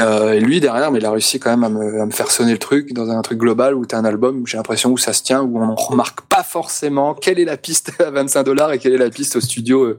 Euh, 0.00 0.32
et 0.32 0.40
lui 0.40 0.60
derrière, 0.60 0.90
mais 0.90 0.98
il 0.98 1.06
a 1.06 1.10
réussi 1.10 1.38
quand 1.38 1.50
même 1.50 1.64
à 1.64 1.68
me, 1.68 2.00
à 2.02 2.06
me 2.06 2.10
faire 2.10 2.30
sonner 2.30 2.52
le 2.52 2.58
truc 2.58 2.92
dans 2.92 3.10
un 3.10 3.20
truc 3.22 3.38
global 3.38 3.74
où 3.74 3.84
t'as 3.86 3.98
un 3.98 4.04
album 4.04 4.40
où 4.42 4.46
j'ai 4.46 4.56
l'impression 4.56 4.90
où 4.90 4.98
ça 4.98 5.12
se 5.12 5.22
tient, 5.22 5.42
où 5.42 5.58
on 5.58 5.66
ne 5.66 5.74
remarque 5.76 6.22
pas 6.22 6.42
forcément 6.42 7.14
quelle 7.14 7.38
est 7.38 7.44
la 7.44 7.56
piste 7.56 7.92
à 8.00 8.10
25 8.10 8.42
dollars 8.44 8.72
et 8.72 8.78
quelle 8.78 8.94
est 8.94 8.98
la 8.98 9.10
piste 9.10 9.36
au 9.36 9.40
studio. 9.40 9.84
euh. 9.84 9.98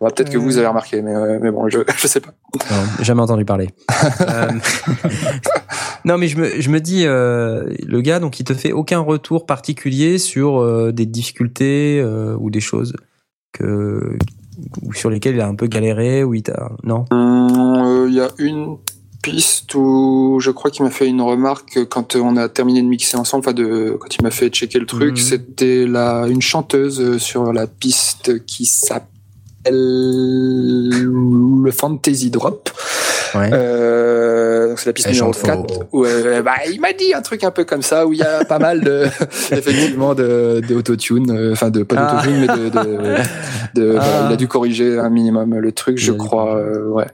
Peut-être 0.00 0.30
que 0.30 0.38
vous 0.38 0.56
avez 0.56 0.66
remarqué, 0.66 1.02
mais, 1.02 1.14
euh, 1.14 1.38
mais 1.42 1.50
bon, 1.50 1.68
je, 1.68 1.80
je 1.96 2.06
sais 2.06 2.20
pas. 2.20 2.32
Non, 2.70 2.76
jamais 3.02 3.22
entendu 3.22 3.44
parler. 3.44 3.70
Euh, 4.20 4.48
non, 6.04 6.18
mais 6.18 6.28
je 6.28 6.38
me, 6.38 6.60
je 6.60 6.70
me 6.70 6.80
dis, 6.80 7.04
euh, 7.06 7.64
le 7.86 8.00
gars, 8.00 8.20
donc, 8.20 8.40
il 8.40 8.44
te 8.44 8.54
fait 8.54 8.72
aucun 8.72 9.00
retour 9.00 9.46
particulier 9.46 10.18
sur 10.18 10.58
euh, 10.60 10.92
des 10.92 11.06
difficultés 11.06 12.00
euh, 12.00 12.36
ou 12.38 12.50
des 12.50 12.60
choses 12.60 12.94
que 13.52 14.16
ou 14.82 14.92
sur 14.92 15.10
lesquelles 15.10 15.34
il 15.34 15.40
a 15.40 15.46
un 15.46 15.54
peu 15.54 15.66
galéré 15.66 16.22
ou 16.22 16.34
il 16.34 16.42
t'a 16.42 16.70
non? 16.84 17.04
Hum, 17.10 17.48
euh, 17.86 18.06
Il 18.08 18.14
y 18.14 18.20
a 18.20 18.28
une 18.38 18.76
piste 19.22 19.74
où 19.74 20.38
je 20.40 20.50
crois 20.50 20.70
qu'il 20.70 20.84
m'a 20.84 20.90
fait 20.90 21.06
une 21.06 21.20
remarque 21.20 21.84
quand 21.90 22.16
on 22.16 22.36
a 22.36 22.48
terminé 22.48 22.80
de 22.82 22.86
mixer 22.86 23.16
ensemble, 23.16 23.44
enfin 23.46 23.52
de 23.52 23.96
quand 24.00 24.14
il 24.16 24.22
m'a 24.22 24.30
fait 24.30 24.48
checker 24.48 24.78
le 24.78 24.86
truc, 24.86 25.10
Mhm. 25.10 25.16
c'était 25.16 25.86
la 25.86 26.26
une 26.28 26.40
chanteuse 26.42 27.00
euh, 27.00 27.18
sur 27.18 27.52
la 27.52 27.66
piste 27.66 28.44
qui 28.46 28.64
s'appelle 28.66 29.06
le 31.64 31.70
Fantasy 31.70 32.30
Drop. 32.30 32.70
Ouais. 33.34 33.50
Euh, 33.52 34.68
donc 34.70 34.78
c'est 34.80 34.86
la 34.86 34.92
piste 34.92 35.06
Elle 35.08 35.14
numéro 35.14 35.32
chante 35.32 35.42
4. 35.42 35.74
faux. 35.74 35.82
Où, 35.92 36.04
euh, 36.04 36.42
bah, 36.42 36.54
il 36.72 36.80
m'a 36.80 36.92
dit 36.92 37.14
un 37.14 37.22
truc 37.22 37.44
un 37.44 37.50
peu 37.52 37.64
comme 37.64 37.82
ça 37.82 38.06
où 38.06 38.12
il 38.12 38.18
y 38.18 38.22
a 38.22 38.44
pas 38.44 38.58
mal 38.58 38.80
de 38.80 39.04
effectivement 39.52 40.14
de, 40.14 40.60
de 40.66 40.74
autotune, 40.74 41.30
euh, 41.30 41.52
enfin 41.52 41.70
de 41.70 41.82
pas 41.84 41.96
Ah. 41.98 42.12
d'autotune 42.16 42.40
mais 42.40 42.46
de, 42.48 42.68
de, 42.70 43.80
de- 43.92 43.96
Ah. 44.00 44.26
il 44.28 44.32
a 44.32 44.36
dû 44.36 44.48
corriger 44.48 44.98
un 44.98 45.10
minimum 45.10 45.54
le 45.54 45.72
truc, 45.72 45.98
je 45.98 46.12
crois. 46.12 46.56
euh, 46.56 46.88
ouais. 46.88 47.06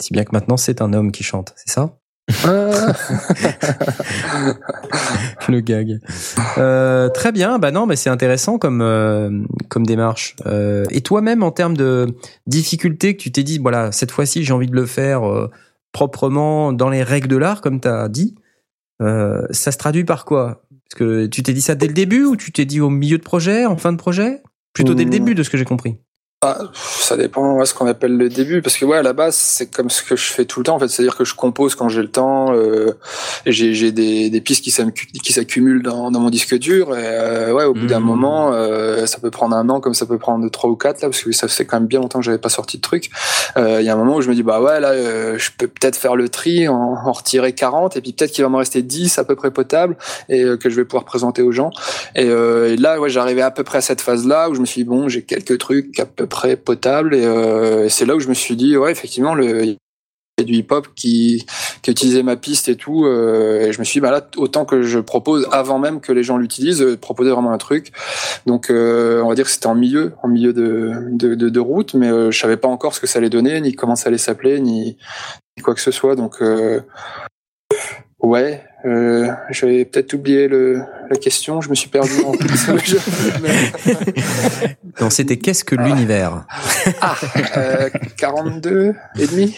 Si 0.00 0.12
bien 0.12 0.24
que 0.24 0.30
maintenant 0.32 0.56
c'est 0.56 0.80
un 0.82 0.92
homme 0.92 1.10
qui 1.12 1.22
chante, 1.22 1.52
c'est 1.56 1.70
ça? 1.72 1.96
Ah. 2.44 2.92
Le 5.48 5.60
gag. 5.60 6.00
Euh, 6.58 7.08
très 7.08 7.30
bien, 7.32 7.58
bah 7.58 7.70
non, 7.70 7.86
mais 7.86 7.94
c'est 7.96 8.10
intéressant 8.10 8.58
comme 8.58 8.80
euh, 8.82 9.30
comme 9.68 9.86
démarche. 9.86 10.34
Euh, 10.46 10.84
et 10.90 11.02
toi-même, 11.02 11.42
en 11.42 11.50
termes 11.52 11.76
de 11.76 12.08
difficulté 12.46 13.16
que 13.16 13.22
tu 13.22 13.30
t'es 13.32 13.42
dit, 13.44 13.58
voilà, 13.58 13.92
cette 13.92 14.10
fois-ci, 14.10 14.44
j'ai 14.44 14.52
envie 14.52 14.66
de 14.66 14.74
le 14.74 14.86
faire 14.86 15.22
euh, 15.28 15.50
proprement 15.92 16.72
dans 16.72 16.88
les 16.90 17.02
règles 17.02 17.28
de 17.28 17.36
l'art, 17.36 17.60
comme 17.60 17.80
tu 17.80 17.88
as 17.88 18.08
dit. 18.08 18.34
euh, 19.02 19.46
ça 19.50 19.70
se 19.72 19.78
traduit 19.78 20.04
par 20.04 20.24
quoi? 20.24 20.62
Parce 20.90 20.98
que 20.98 21.26
tu 21.26 21.42
t'es 21.42 21.52
dit 21.52 21.60
ça 21.62 21.74
dès 21.74 21.86
le 21.86 21.94
début 21.94 22.24
ou 22.24 22.36
tu 22.36 22.50
t'es 22.52 22.64
dit 22.64 22.80
au 22.80 22.90
milieu 22.90 23.18
de 23.18 23.22
projet, 23.22 23.66
en 23.66 23.76
fin 23.76 23.92
de 23.92 23.98
projet? 23.98 24.42
Plutôt 24.72 24.94
dès 24.94 25.04
le 25.04 25.08
Mmh. 25.08 25.12
début, 25.12 25.34
de 25.34 25.42
ce 25.42 25.50
que 25.50 25.56
j'ai 25.56 25.64
compris. 25.64 25.96
Ça 26.74 27.16
dépend 27.16 27.58
de 27.60 27.64
ce 27.64 27.74
qu'on 27.74 27.86
appelle 27.86 28.16
le 28.16 28.28
début, 28.28 28.62
parce 28.62 28.76
que 28.76 28.84
ouais, 28.84 28.98
à 28.98 29.02
la 29.02 29.12
base, 29.12 29.34
c'est 29.36 29.66
comme 29.70 29.90
ce 29.90 30.02
que 30.02 30.16
je 30.16 30.24
fais 30.32 30.44
tout 30.44 30.60
le 30.60 30.64
temps. 30.64 30.76
En 30.76 30.78
fait, 30.78 30.88
c'est-à-dire 30.88 31.16
que 31.16 31.24
je 31.24 31.34
compose 31.34 31.74
quand 31.74 31.88
j'ai 31.88 32.02
le 32.02 32.10
temps. 32.10 32.52
Euh, 32.54 32.92
et 33.44 33.52
j'ai 33.52 33.92
des, 33.92 34.30
des 34.30 34.40
pistes 34.40 34.62
qui 34.64 34.70
s'accu- 34.70 35.06
qui 35.22 35.32
s'accumulent 35.32 35.82
dans, 35.82 36.10
dans 36.10 36.20
mon 36.20 36.30
disque 36.30 36.54
dur. 36.58 36.96
Et 36.96 37.02
euh, 37.04 37.52
ouais, 37.52 37.64
au 37.64 37.74
bout 37.74 37.86
d'un 37.86 38.00
Mhm. 38.00 38.06
moment, 38.06 38.50
euh, 38.52 39.06
ça 39.06 39.18
peut 39.18 39.30
prendre 39.30 39.56
un 39.56 39.68
an, 39.68 39.80
comme 39.80 39.94
ça 39.94 40.06
peut 40.06 40.18
prendre 40.18 40.48
trois 40.50 40.70
ou 40.70 40.76
quatre 40.76 41.00
là, 41.02 41.08
parce 41.08 41.22
que 41.22 41.32
ça 41.32 41.48
fait 41.48 41.64
quand 41.64 41.78
même 41.78 41.86
bien 41.88 42.00
longtemps 42.00 42.18
que 42.18 42.24
j'avais 42.24 42.38
pas 42.38 42.48
sorti 42.48 42.76
de 42.76 42.82
truc. 42.82 43.10
Euh, 43.56 43.78
Il 43.80 43.86
y 43.86 43.88
a 43.88 43.94
un 43.94 43.96
moment 43.96 44.16
où 44.16 44.20
je 44.22 44.28
me 44.28 44.34
dis 44.34 44.42
bah 44.42 44.60
ouais, 44.60 44.80
là, 44.80 44.90
euh, 44.90 45.38
je 45.38 45.50
peux 45.56 45.66
peut-être 45.68 45.96
faire 45.96 46.16
le 46.16 46.28
tri, 46.28 46.68
en, 46.68 46.74
en 47.04 47.12
retirer 47.12 47.52
40, 47.52 47.96
et 47.96 48.00
puis 48.00 48.12
peut-être 48.12 48.32
qu'il 48.32 48.44
va 48.44 48.50
me 48.50 48.56
rester 48.56 48.82
10 48.82 49.18
à 49.18 49.24
peu 49.24 49.34
près 49.36 49.50
potables 49.50 49.96
et 50.28 50.42
euh, 50.42 50.56
que 50.56 50.68
je 50.70 50.76
vais 50.76 50.84
pouvoir 50.84 51.04
présenter 51.04 51.42
aux 51.42 51.52
gens. 51.52 51.70
Et, 52.14 52.26
euh, 52.28 52.72
et 52.72 52.76
là, 52.76 53.00
ouais, 53.00 53.08
j'arrivais 53.10 53.42
à 53.42 53.50
peu 53.50 53.64
près 53.64 53.78
à 53.78 53.80
cette 53.80 54.00
phase-là 54.00 54.50
où 54.50 54.54
je 54.54 54.60
me 54.60 54.66
suis 54.66 54.82
dit, 54.82 54.88
bon, 54.88 55.08
j'ai 55.08 55.22
quelques 55.22 55.58
trucs 55.58 55.98
à 56.00 56.06
peu 56.06 56.26
près 56.26 56.35
potables. 56.56 57.14
Et, 57.14 57.24
euh, 57.24 57.84
et 57.84 57.88
c'est 57.88 58.06
là 58.06 58.14
où 58.14 58.20
je 58.20 58.28
me 58.28 58.34
suis 58.34 58.56
dit, 58.56 58.76
ouais, 58.76 58.92
effectivement, 58.92 59.34
le, 59.34 59.76
du 60.38 60.52
hip-hop 60.52 60.88
qui, 60.94 61.46
qui 61.82 61.90
utilisait 61.90 62.22
ma 62.22 62.36
piste 62.36 62.68
et 62.68 62.76
tout. 62.76 63.06
euh, 63.06 63.62
et 63.62 63.72
je 63.72 63.78
me 63.78 63.84
suis 63.84 63.94
dit, 63.94 64.00
bah 64.00 64.10
là, 64.10 64.26
autant 64.36 64.64
que 64.64 64.82
je 64.82 64.98
propose 64.98 65.48
avant 65.50 65.78
même 65.78 66.00
que 66.00 66.12
les 66.12 66.22
gens 66.22 66.36
l'utilisent, 66.36 66.82
euh, 66.82 66.96
proposer 66.96 67.30
vraiment 67.30 67.52
un 67.52 67.58
truc. 67.58 67.92
Donc, 68.46 68.66
on 68.70 69.28
va 69.28 69.34
dire 69.34 69.44
que 69.44 69.50
c'était 69.50 69.66
en 69.66 69.74
milieu, 69.74 70.12
en 70.22 70.28
milieu 70.28 70.52
de, 70.52 70.94
de, 71.14 71.60
route, 71.60 71.94
mais 71.94 72.08
je 72.30 72.38
savais 72.38 72.56
pas 72.56 72.68
encore 72.68 72.94
ce 72.94 73.00
que 73.00 73.06
ça 73.06 73.18
allait 73.18 73.30
donner, 73.30 73.60
ni 73.60 73.74
comment 73.74 73.96
ça 73.96 74.08
allait 74.08 74.18
s'appeler, 74.18 74.60
ni, 74.60 74.96
ni 75.56 75.62
quoi 75.62 75.74
que 75.74 75.80
ce 75.80 75.90
soit. 75.90 76.16
Donc, 76.16 76.40
ouais, 78.26 78.62
euh, 78.84 79.28
j'avais 79.50 79.84
peut-être 79.84 80.14
oublié 80.14 80.48
le, 80.48 80.82
la 81.10 81.16
question, 81.16 81.60
je 81.60 81.70
me 81.70 81.74
suis 81.74 81.88
perdu 81.88 82.12
en. 82.24 82.32
Donc 85.00 85.12
c'était 85.12 85.36
qu'est-ce 85.36 85.64
que 85.64 85.74
l'univers 85.74 86.44
ah, 87.00 87.16
euh, 87.56 87.88
42 88.16 88.94
et 89.18 89.26
demi 89.26 89.56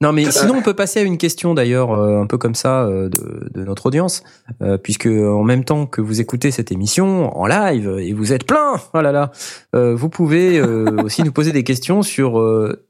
Non, 0.00 0.12
mais 0.12 0.30
sinon, 0.30 0.56
on 0.56 0.62
peut 0.62 0.74
passer 0.74 1.00
à 1.00 1.02
une 1.02 1.18
question 1.18 1.54
d'ailleurs, 1.54 1.92
euh, 1.92 2.22
un 2.22 2.26
peu 2.26 2.38
comme 2.38 2.54
ça, 2.54 2.82
euh, 2.82 3.08
de, 3.08 3.50
de 3.52 3.64
notre 3.64 3.86
audience, 3.86 4.22
euh, 4.62 4.78
puisque 4.78 5.06
en 5.06 5.42
même 5.42 5.64
temps 5.64 5.86
que 5.86 6.00
vous 6.00 6.20
écoutez 6.20 6.50
cette 6.50 6.72
émission 6.72 7.36
en 7.36 7.46
live 7.46 7.96
et 7.98 8.12
vous 8.12 8.32
êtes 8.32 8.44
plein, 8.44 8.74
oh 8.94 9.00
là 9.00 9.12
là, 9.12 9.32
euh, 9.74 9.94
vous 9.94 10.08
pouvez 10.08 10.58
euh, 10.58 10.96
aussi 11.04 11.22
nous 11.22 11.32
poser 11.32 11.52
des 11.52 11.64
questions 11.64 12.02
sur 12.02 12.38
euh, 12.38 12.84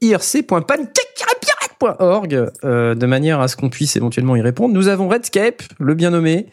euh, 1.83 2.95
de 2.95 3.05
manière 3.05 3.39
à 3.39 3.47
ce 3.47 3.55
qu'on 3.55 3.69
puisse 3.69 3.95
éventuellement 3.95 4.35
y 4.35 4.41
répondre. 4.41 4.73
Nous 4.73 4.87
avons 4.87 5.07
Redscape, 5.07 5.63
le 5.79 5.93
bien 5.93 6.11
nommé, 6.11 6.47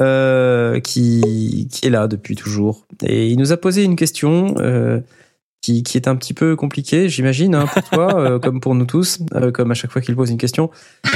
euh, 0.00 0.80
qui, 0.80 1.68
qui 1.70 1.86
est 1.86 1.90
là 1.90 2.08
depuis 2.08 2.36
toujours. 2.36 2.86
Et 3.04 3.28
il 3.28 3.38
nous 3.38 3.52
a 3.52 3.56
posé 3.56 3.82
une 3.84 3.96
question 3.96 4.54
euh, 4.58 5.00
qui, 5.60 5.82
qui 5.82 5.96
est 5.98 6.08
un 6.08 6.16
petit 6.16 6.34
peu 6.34 6.54
compliquée, 6.56 7.08
j'imagine, 7.08 7.54
hein, 7.54 7.66
pour 7.66 7.82
toi, 7.82 8.20
euh, 8.20 8.38
comme 8.38 8.60
pour 8.60 8.74
nous 8.74 8.84
tous, 8.84 9.20
euh, 9.34 9.50
comme 9.50 9.70
à 9.70 9.74
chaque 9.74 9.90
fois 9.90 10.00
qu'il 10.00 10.14
pose 10.14 10.30
une 10.30 10.38
question. 10.38 10.70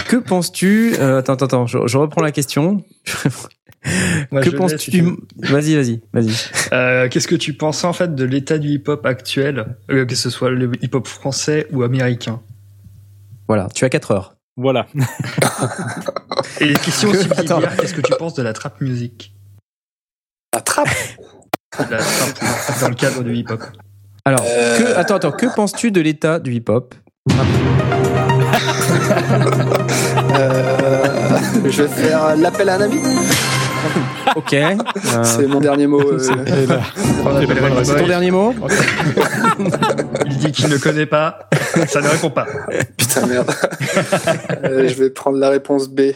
Que 0.09 0.17
penses-tu 0.17 0.95
euh, 0.99 1.19
Attends, 1.19 1.35
attends, 1.35 1.47
attends, 1.47 1.67
je, 1.67 1.79
je 1.87 1.99
reprends 1.99 2.23
la 2.23 2.33
question. 2.33 2.83
Moi, 4.31 4.43
que 4.43 4.51
penses-tu 4.51 4.91
si. 4.91 5.01
Vas-y, 5.39 5.75
vas-y, 5.75 6.01
vas-y. 6.13 6.33
Euh, 6.73 7.09
Qu'est-ce 7.09 7.29
que 7.29 7.37
tu 7.37 7.55
penses 7.55 7.85
en 7.85 7.93
fait 7.93 8.15
de 8.15 8.25
l'état 8.25 8.59
du 8.59 8.69
hip-hop 8.69 9.07
actuel, 9.07 9.77
euh, 9.91 10.05
que 10.05 10.15
ce 10.15 10.29
soit 10.29 10.51
le 10.51 10.71
hip-hop 10.83 11.07
français 11.07 11.67
ou 11.73 11.83
américain? 11.83 12.43
Voilà, 13.51 13.67
tu 13.75 13.85
as 13.85 13.89
4 13.89 14.13
heures. 14.13 14.37
Voilà. 14.57 14.87
Et 16.61 16.73
question 16.75 17.11
Que- 17.11 17.19
subsidiaire, 17.19 17.59
attends. 17.59 17.77
qu'est-ce 17.81 17.95
que 17.95 18.01
tu 18.01 18.13
penses 18.17 18.35
de 18.35 18.43
la 18.45 18.53
trap 18.53 18.81
music? 18.81 19.35
La 20.55 20.61
trappe 20.61 20.87
La 21.77 21.99
trap 21.99 22.81
dans 22.81 22.89
le 22.91 22.95
cadre 22.95 23.25
du 23.25 23.35
hip-hop. 23.35 23.61
Alors, 24.25 24.45
Euh. 24.47 24.79
que, 24.79 24.97
attends, 24.97 25.17
attends, 25.17 25.33
que 25.33 25.53
penses-tu 25.53 25.91
de 25.91 26.01
l'état 26.01 26.39
du 26.39 26.53
hip-hop? 26.55 26.95
Euh, 30.39 31.09
Je 31.65 31.83
vais 31.83 31.89
faire 31.89 32.37
l'appel 32.37 32.69
à 32.69 32.77
un 32.77 32.81
ami. 32.83 33.01
Ok. 34.37 34.53
euh, 34.55 34.77
C'est 35.25 35.47
mon 35.47 35.61
dernier 35.61 35.87
mot. 35.87 36.01
euh, 36.01 36.19
appellerait 37.25 37.71
le 37.71 37.85
c'est 37.85 37.97
ton 37.97 38.07
dernier 38.07 38.31
mot 38.31 38.55
Il 40.27 40.37
dit 40.39 40.53
qu'il 40.53 40.69
ne 40.69 40.77
connaît 40.79 41.07
pas, 41.07 41.49
ça 41.87 42.01
ne 42.01 42.09
répond 42.09 42.31
pas. 42.31 42.47
Putain, 42.97 43.27
merde. 43.27 43.51
Euh, 44.65 44.89
je 44.89 44.95
vais 44.95 45.11
prendre 45.11 45.39
la 45.39 45.51
réponse 45.51 45.89
B. 45.89 46.13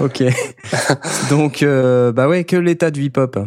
Ok. 0.00 0.22
Donc, 1.30 1.62
euh, 1.62 2.12
bah 2.12 2.28
ouais, 2.28 2.44
que 2.44 2.56
l'état 2.56 2.90
du 2.90 3.02
hip-hop. 3.02 3.38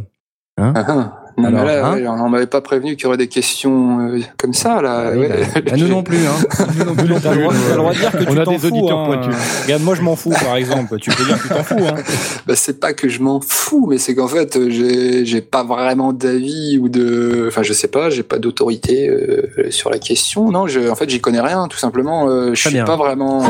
Ah, 0.60 0.74
ah. 0.76 0.84
Non, 0.94 1.12
Alors, 1.46 1.66
mais 1.66 1.68
là, 1.68 1.88
hein 1.88 2.18
on 2.26 2.30
m'avait 2.30 2.48
pas 2.48 2.62
prévenu 2.62 2.96
qu'il 2.96 3.04
y 3.04 3.08
aurait 3.08 3.18
des 3.18 3.28
questions 3.28 4.00
euh, 4.10 4.20
comme 4.38 4.54
ça, 4.54 4.82
là. 4.82 5.12
Oui, 5.14 5.20
ouais. 5.20 5.30
bah, 5.54 5.62
bah, 5.66 5.72
nous 5.78 5.88
non 5.88 6.02
plus. 6.02 6.18
Hein. 6.26 6.66
Nous 6.80 6.86
non 6.86 6.96
plus. 6.96 7.14
T'as 7.22 7.34
le 7.36 7.42
droit, 7.42 7.54
t'as 7.54 7.70
le 7.72 7.78
droit 7.78 7.94
de 7.94 7.98
dire 8.00 8.12
que 8.12 8.18
On 8.28 8.34
tu 8.34 8.40
a 8.40 8.46
des 8.46 8.58
fous. 8.58 8.68
auditeurs 8.68 8.98
hein. 9.00 9.06
pointus. 9.06 9.36
Regarde, 9.64 9.84
moi 9.84 9.96
je 9.96 10.02
m'en 10.02 10.16
fous 10.16 10.32
par 10.44 10.56
exemple. 10.56 10.98
Tu 11.00 11.12
peux 11.12 11.24
dire 11.26 11.38
que 11.42 11.48
tu 11.48 11.54
t'en 11.54 11.64
fous. 11.64 11.76
Hein. 11.88 11.96
Bah, 12.48 12.54
c'est 12.56 12.80
pas 12.80 12.94
que 12.94 13.10
je 13.10 13.20
m'en 13.22 13.42
fous, 13.42 13.88
mais 13.90 13.98
c'est 13.98 14.16
qu'en 14.16 14.28
fait, 14.30 14.56
euh, 14.56 14.70
j'ai, 14.70 15.26
j'ai 15.26 15.42
pas 15.42 15.64
vraiment 15.64 16.14
d'avis 16.14 16.80
ou 16.82 16.88
de, 16.88 17.46
enfin, 17.50 17.62
je 17.62 17.74
sais 17.74 17.90
pas, 17.90 18.10
j'ai 18.10 18.24
pas 18.24 18.40
d'autorité 18.40 19.10
euh, 19.10 19.70
sur 19.70 19.90
la 19.90 20.00
question. 20.00 20.50
Non, 20.50 20.66
je, 20.66 20.90
en 20.90 20.96
fait, 20.96 21.10
j'y 21.10 21.20
connais 21.20 21.42
rien, 21.42 21.68
tout 21.68 21.78
simplement. 21.78 22.30
Euh, 22.30 22.52
je 22.54 22.62
suis 22.62 22.70
bien. 22.70 22.86
pas 22.86 22.96
vraiment. 22.96 23.42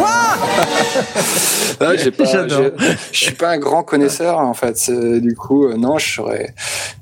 Ouais, 1.80 1.98
j'ai 1.98 2.10
pas, 2.12 2.24
je 2.26 3.18
suis 3.18 3.34
pas 3.34 3.50
un 3.52 3.58
grand 3.60 3.84
connaisseur, 3.84 4.40
en 4.40 4.54
fait. 4.56 4.78
C'est- 4.78 5.20
Du 5.22 5.36
coup, 5.36 5.66
euh, 5.66 5.76
non, 5.78 5.98
je 6.00 6.16
serais. 6.16 6.54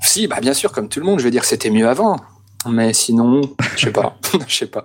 Si, 0.02 0.28
bah 0.28 0.38
bien 0.42 0.54
sûr, 0.54 0.72
comme 0.76 0.90
tout 0.90 1.00
le 1.00 1.06
monde, 1.06 1.20
je 1.20 1.24
vais 1.24 1.32
dire 1.32 1.42
que 1.42 1.48
c'était 1.48 1.72
mieux 1.72 1.88
avant. 1.88 2.18
Mais 2.70 2.94
sinon, 2.94 3.42
je 3.76 3.86
sais 3.86 3.92
pas, 3.92 4.18
je 4.48 4.56
sais 4.56 4.66
pas. 4.66 4.84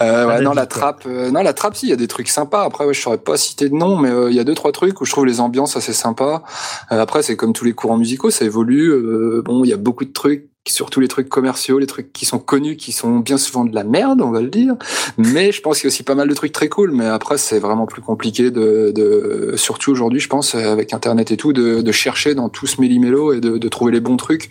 Euh, 0.00 0.26
ouais, 0.26 0.40
non, 0.40 0.52
la 0.52 0.66
trappe, 0.66 1.04
euh, 1.06 1.30
non, 1.30 1.42
la 1.42 1.52
trappe, 1.52 1.76
si, 1.76 1.86
il 1.86 1.90
y 1.90 1.92
a 1.92 1.96
des 1.96 2.08
trucs 2.08 2.28
sympas. 2.28 2.64
Après, 2.64 2.84
ouais, 2.84 2.94
je 2.94 3.00
saurais 3.00 3.18
pas 3.18 3.36
citer 3.36 3.68
de 3.68 3.74
nom, 3.74 3.96
mais 3.96 4.10
euh, 4.10 4.30
il 4.30 4.36
y 4.36 4.40
a 4.40 4.44
deux, 4.44 4.54
trois 4.54 4.72
trucs 4.72 5.00
où 5.00 5.04
je 5.04 5.10
trouve 5.10 5.26
les 5.26 5.40
ambiances 5.40 5.76
assez 5.76 5.92
sympas. 5.92 6.42
Euh, 6.90 7.00
après, 7.00 7.22
c'est 7.22 7.36
comme 7.36 7.52
tous 7.52 7.64
les 7.64 7.72
courants 7.72 7.98
musicaux, 7.98 8.30
ça 8.30 8.44
évolue. 8.44 8.90
Euh, 8.90 9.42
bon, 9.44 9.64
il 9.64 9.68
y 9.68 9.72
a 9.72 9.76
beaucoup 9.76 10.04
de 10.04 10.12
trucs, 10.12 10.48
surtout 10.68 11.00
les 11.00 11.08
trucs 11.08 11.28
commerciaux, 11.28 11.78
les 11.78 11.86
trucs 11.86 12.12
qui 12.12 12.24
sont 12.24 12.38
connus, 12.38 12.76
qui 12.76 12.92
sont 12.92 13.18
bien 13.18 13.38
souvent 13.38 13.64
de 13.64 13.74
la 13.74 13.84
merde, 13.84 14.20
on 14.20 14.30
va 14.30 14.40
le 14.40 14.48
dire. 14.48 14.76
Mais 15.18 15.50
je 15.50 15.60
pense 15.60 15.78
qu'il 15.78 15.84
y 15.84 15.88
a 15.88 15.92
aussi 15.92 16.04
pas 16.04 16.14
mal 16.14 16.28
de 16.28 16.34
trucs 16.34 16.52
très 16.52 16.68
cool. 16.68 16.92
Mais 16.92 17.06
après, 17.06 17.36
c'est 17.36 17.58
vraiment 17.58 17.86
plus 17.86 18.02
compliqué 18.02 18.52
de, 18.52 18.92
de 18.94 19.54
surtout 19.56 19.90
aujourd'hui, 19.90 20.20
je 20.20 20.28
pense, 20.28 20.54
avec 20.54 20.92
Internet 20.94 21.32
et 21.32 21.36
tout, 21.36 21.52
de, 21.52 21.80
de 21.80 21.92
chercher 21.92 22.36
dans 22.36 22.48
tout 22.48 22.68
ce 22.68 22.80
méli-mélo 22.80 23.32
et 23.32 23.40
de, 23.40 23.58
de 23.58 23.68
trouver 23.68 23.90
les 23.90 24.00
bons 24.00 24.16
trucs. 24.16 24.50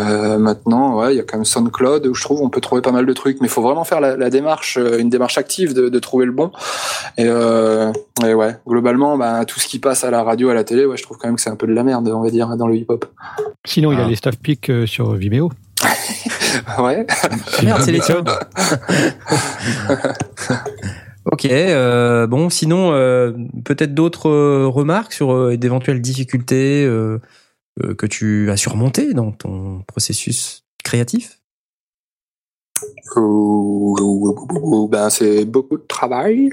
Euh, 0.00 0.38
maintenant, 0.38 0.98
ouais, 0.98 1.14
il 1.14 1.18
y 1.18 1.20
a 1.20 1.22
quand 1.22 1.36
même 1.36 1.44
SoundCloud 1.44 2.06
où 2.06 2.14
je 2.14 2.22
trouve 2.22 2.40
on 2.42 2.48
peut 2.48 2.60
trouver 2.62 2.80
pas 2.82 2.90
mal 2.92 3.06
de 3.06 3.12
trucs, 3.12 3.40
mais 3.40 3.46
il 3.46 3.50
faut 3.50 3.62
vraiment 3.62 3.84
faire 3.84 4.00
la, 4.00 4.16
la 4.16 4.30
démarche, 4.30 4.78
euh, 4.78 4.98
une 4.98 5.10
démarche 5.10 5.36
active 5.38 5.74
de, 5.74 5.88
de 5.90 5.98
trouver 5.98 6.24
le 6.26 6.32
bon. 6.32 6.50
Et, 7.18 7.26
euh, 7.26 7.92
et 8.26 8.34
ouais, 8.34 8.56
globalement, 8.66 9.16
bah, 9.18 9.44
tout 9.44 9.60
ce 9.60 9.68
qui 9.68 9.78
passe 9.78 10.02
à 10.02 10.10
la 10.10 10.22
radio, 10.22 10.48
à 10.48 10.54
la 10.54 10.64
télé, 10.64 10.86
ouais, 10.86 10.96
je 10.96 11.02
trouve 11.02 11.18
quand 11.18 11.28
même 11.28 11.36
que 11.36 11.42
c'est 11.42 11.50
un 11.50 11.56
peu 11.56 11.66
de 11.66 11.74
la 11.74 11.84
merde, 11.84 12.08
on 12.08 12.22
va 12.22 12.30
dire, 12.30 12.48
dans 12.56 12.66
le 12.66 12.74
hip-hop. 12.76 13.04
Sinon, 13.64 13.92
il 13.92 13.98
y 13.98 14.00
a 14.00 14.04
Ah. 14.06 14.08
les 14.08 14.16
staff 14.16 14.38
pics 14.38 14.70
euh, 14.70 14.86
sur 14.86 15.12
Vimeo. 15.12 15.52
Ouais. 16.78 17.06
Merde, 17.62 17.80
c'est 17.82 17.92
les 17.92 18.00
tiens. 18.00 18.22
Ok, 21.30 21.44
euh, 21.44 22.26
bon, 22.26 22.50
sinon, 22.50 22.90
euh, 22.92 23.30
peut-être 23.64 23.94
d'autres 23.94 24.28
euh, 24.28 24.66
remarques 24.66 25.12
sur 25.12 25.32
euh, 25.32 25.56
d'éventuelles 25.56 26.00
difficultés 26.00 26.84
que 27.98 28.06
tu 28.06 28.50
as 28.50 28.56
surmontées 28.56 29.14
dans 29.14 29.32
ton 29.32 29.82
processus 29.86 30.64
créatif 30.84 31.38
Ben, 34.90 35.10
c'est 35.10 35.44
beaucoup 35.44 35.76
de 35.78 35.84
travail. 35.86 36.50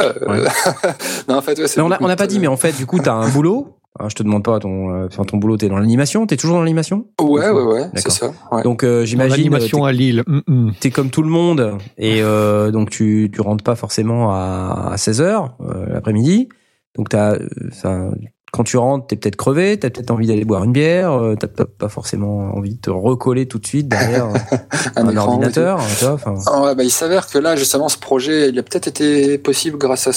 Euh, 0.00 0.12
Ouais. 0.28 0.38
non, 1.28 1.36
en 1.36 1.42
fait, 1.42 1.58
ouais, 1.58 1.66
c'est 1.68 1.78
Mais 1.78 1.82
on 1.82 1.88
n'a 2.06 2.14
de- 2.14 2.18
pas 2.18 2.26
dit, 2.26 2.38
mais 2.38 2.46
en 2.46 2.56
fait, 2.56 2.72
du 2.76 2.86
coup, 2.86 2.98
tu 2.98 3.08
as 3.08 3.14
un 3.14 3.28
boulot. 3.34 3.68
Hein, 4.00 4.08
je 4.08 4.14
te 4.14 4.22
demande 4.22 4.42
pas 4.42 4.58
ton, 4.58 4.90
euh, 4.90 5.06
enfin, 5.06 5.24
ton 5.24 5.36
boulot, 5.36 5.58
t'es 5.58 5.68
dans 5.68 5.76
l'animation, 5.78 6.26
t'es 6.26 6.38
toujours 6.38 6.56
dans 6.56 6.62
l'animation 6.62 7.06
Ouais, 7.20 7.50
ouais, 7.50 7.62
ouais, 7.62 7.90
c'est 7.94 8.10
ça. 8.10 8.32
Ouais. 8.50 8.62
Donc, 8.62 8.84
euh, 8.84 9.04
j'imagine. 9.04 9.36
l'animation 9.36 9.84
à 9.84 9.92
Lille. 9.92 10.22
hum, 10.26 10.42
hum. 10.48 10.72
t'es 10.80 10.90
comme 10.90 11.10
tout 11.10 11.22
le 11.22 11.28
monde 11.28 11.76
et 11.98 12.22
euh, 12.22 12.70
donc 12.70 12.88
tu 12.88 13.30
tu 13.30 13.40
rentres 13.42 13.62
pas 13.62 13.76
forcément 13.76 14.32
à, 14.32 14.92
à 14.92 14.96
16h 14.96 15.50
l'après-midi. 15.92 16.48
Donc 16.94 17.10
t'as 17.10 17.34
euh, 17.34 17.46
ça 17.70 18.10
quand 18.52 18.64
tu 18.64 18.76
rentres, 18.76 19.06
t'es 19.06 19.16
peut-être 19.16 19.36
crevé, 19.36 19.78
t'as 19.78 19.88
peut-être 19.90 20.10
envie 20.10 20.26
d'aller 20.26 20.44
boire 20.44 20.62
une 20.62 20.72
bière, 20.72 21.10
euh, 21.12 21.34
t'as 21.36 21.46
pas 21.46 21.88
forcément 21.88 22.54
envie 22.54 22.74
de 22.74 22.80
te 22.80 22.90
recoller 22.90 23.46
tout 23.48 23.58
de 23.58 23.66
suite 23.66 23.88
derrière 23.88 24.26
euh, 24.52 24.56
Un 24.96 25.08
un, 25.08 25.16
ordinateur, 25.16 25.80
tu 25.98 26.04
vois, 26.04 26.14
enfin 26.14 26.34
Ah 26.46 26.74
bah, 26.74 26.84
il 26.84 26.90
s'avère 26.90 27.26
que 27.28 27.38
là, 27.38 27.56
justement, 27.56 27.88
ce 27.88 27.96
projet, 27.96 28.50
il 28.50 28.58
a 28.58 28.62
peut-être 28.62 28.88
été 28.88 29.38
possible 29.38 29.78
grâce 29.78 30.06
à 30.06 30.10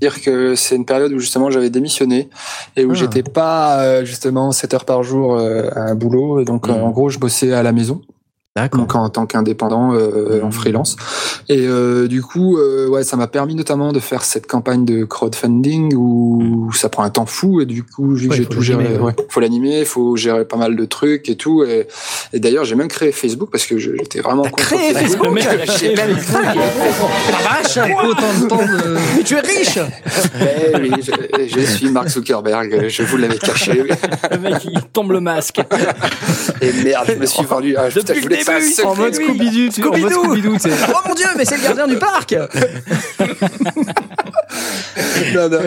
dire 0.00 0.20
que 0.20 0.56
c'est 0.56 0.74
une 0.74 0.84
période 0.84 1.12
où 1.12 1.20
justement 1.20 1.48
j'avais 1.50 1.70
démissionné 1.70 2.28
et 2.76 2.84
où 2.84 2.90
Ah. 2.90 2.94
j'étais 2.94 3.22
pas 3.22 3.80
euh, 3.84 4.04
justement 4.04 4.50
7 4.50 4.74
heures 4.74 4.84
par 4.84 5.04
jour 5.04 5.38
à 5.38 5.78
un 5.78 5.94
boulot 5.94 6.40
Et 6.40 6.44
donc 6.44 6.66
Mhm. 6.68 6.74
en 6.82 6.90
gros 6.90 7.08
je 7.08 7.20
bossais 7.20 7.52
à 7.52 7.62
la 7.62 7.70
maison. 7.70 8.02
Donc 8.72 8.94
en 8.94 9.08
tant 9.08 9.26
qu'indépendant 9.26 9.94
euh, 9.94 10.40
en 10.40 10.46
Mhm. 10.46 10.52
freelance 10.52 10.94
et 11.48 11.66
euh, 11.66 12.06
du 12.06 12.22
coup 12.22 12.56
euh, 12.56 12.86
ouais 12.86 13.02
ça 13.02 13.16
m'a 13.16 13.26
permis 13.26 13.56
notamment 13.56 13.90
de 13.90 13.98
faire 13.98 14.22
cette 14.22 14.46
campagne 14.46 14.84
de 14.84 15.02
crowdfunding 15.04 15.92
où 15.96 16.70
ça 16.72 16.88
prend 16.88 17.02
un 17.02 17.10
temps 17.10 17.26
fou 17.26 17.60
et 17.60 17.66
du 17.66 17.82
coup 17.82 18.14
vu 18.14 18.28
que 18.28 18.30
Ouais, 18.30 18.36
j'ai 18.36 18.44
faut 18.44 18.50
tout 18.50 18.60
géré 18.62 18.96
ouais. 18.98 19.12
faut 19.28 19.40
l'animer 19.40 19.84
faut 19.84 20.14
gérer 20.14 20.44
pas 20.44 20.56
mal 20.56 20.76
de 20.76 20.84
trucs 20.84 21.28
et 21.28 21.34
tout 21.34 21.64
et, 21.64 21.88
et 22.32 22.38
d'ailleurs 22.38 22.64
j'ai 22.64 22.76
même 22.76 22.86
créé 22.86 23.10
Facebook 23.10 23.48
parce 23.50 23.66
que 23.66 23.76
j'étais 23.76 24.20
vraiment 24.20 24.42
contre 24.44 24.54
créé 24.54 24.94
Facebook? 24.94 25.26
Le 25.26 25.32
mec, 25.32 25.46
a 25.46 25.56
créé 25.56 25.96
La 25.96 26.04
vache 26.06 27.78
Autant 28.04 28.40
de 28.40 28.46
temps 28.48 28.56
de... 28.58 28.96
Mais 29.16 29.24
tu 29.24 29.34
es 29.34 29.40
riche 29.40 29.78
Eh 30.40 30.76
oui, 30.80 30.90
je, 31.02 31.48
je 31.48 31.60
suis 31.66 31.90
Mark 31.90 32.08
Zuckerberg, 32.08 32.86
je 32.88 33.02
vous 33.02 33.16
l'avais 33.16 33.38
caché. 33.38 33.72
le 34.30 34.38
mec, 34.38 34.64
il 34.64 34.80
tombe 34.92 35.10
le 35.12 35.20
masque. 35.20 35.60
Et 36.60 36.72
merde, 36.84 37.06
je 37.08 37.14
me 37.14 37.26
suis 37.26 37.44
vendu. 37.44 37.74
Ah, 37.76 37.88
putain, 37.88 38.14
je 38.14 38.20
voulais 38.20 38.43
ça 38.44 38.86
En 38.86 38.94
mode. 38.94 39.14
Scooby-Doo, 39.14 39.70
tu 39.70 39.82
sais. 40.60 40.70
Oh 40.94 40.98
mon 41.08 41.14
dieu, 41.14 41.26
mais 41.36 41.44
c'est 41.44 41.56
le 41.56 41.62
gardien 41.62 41.86
du 41.86 41.96
parc 41.96 42.34
Non, 45.34 45.48
non. 45.48 45.58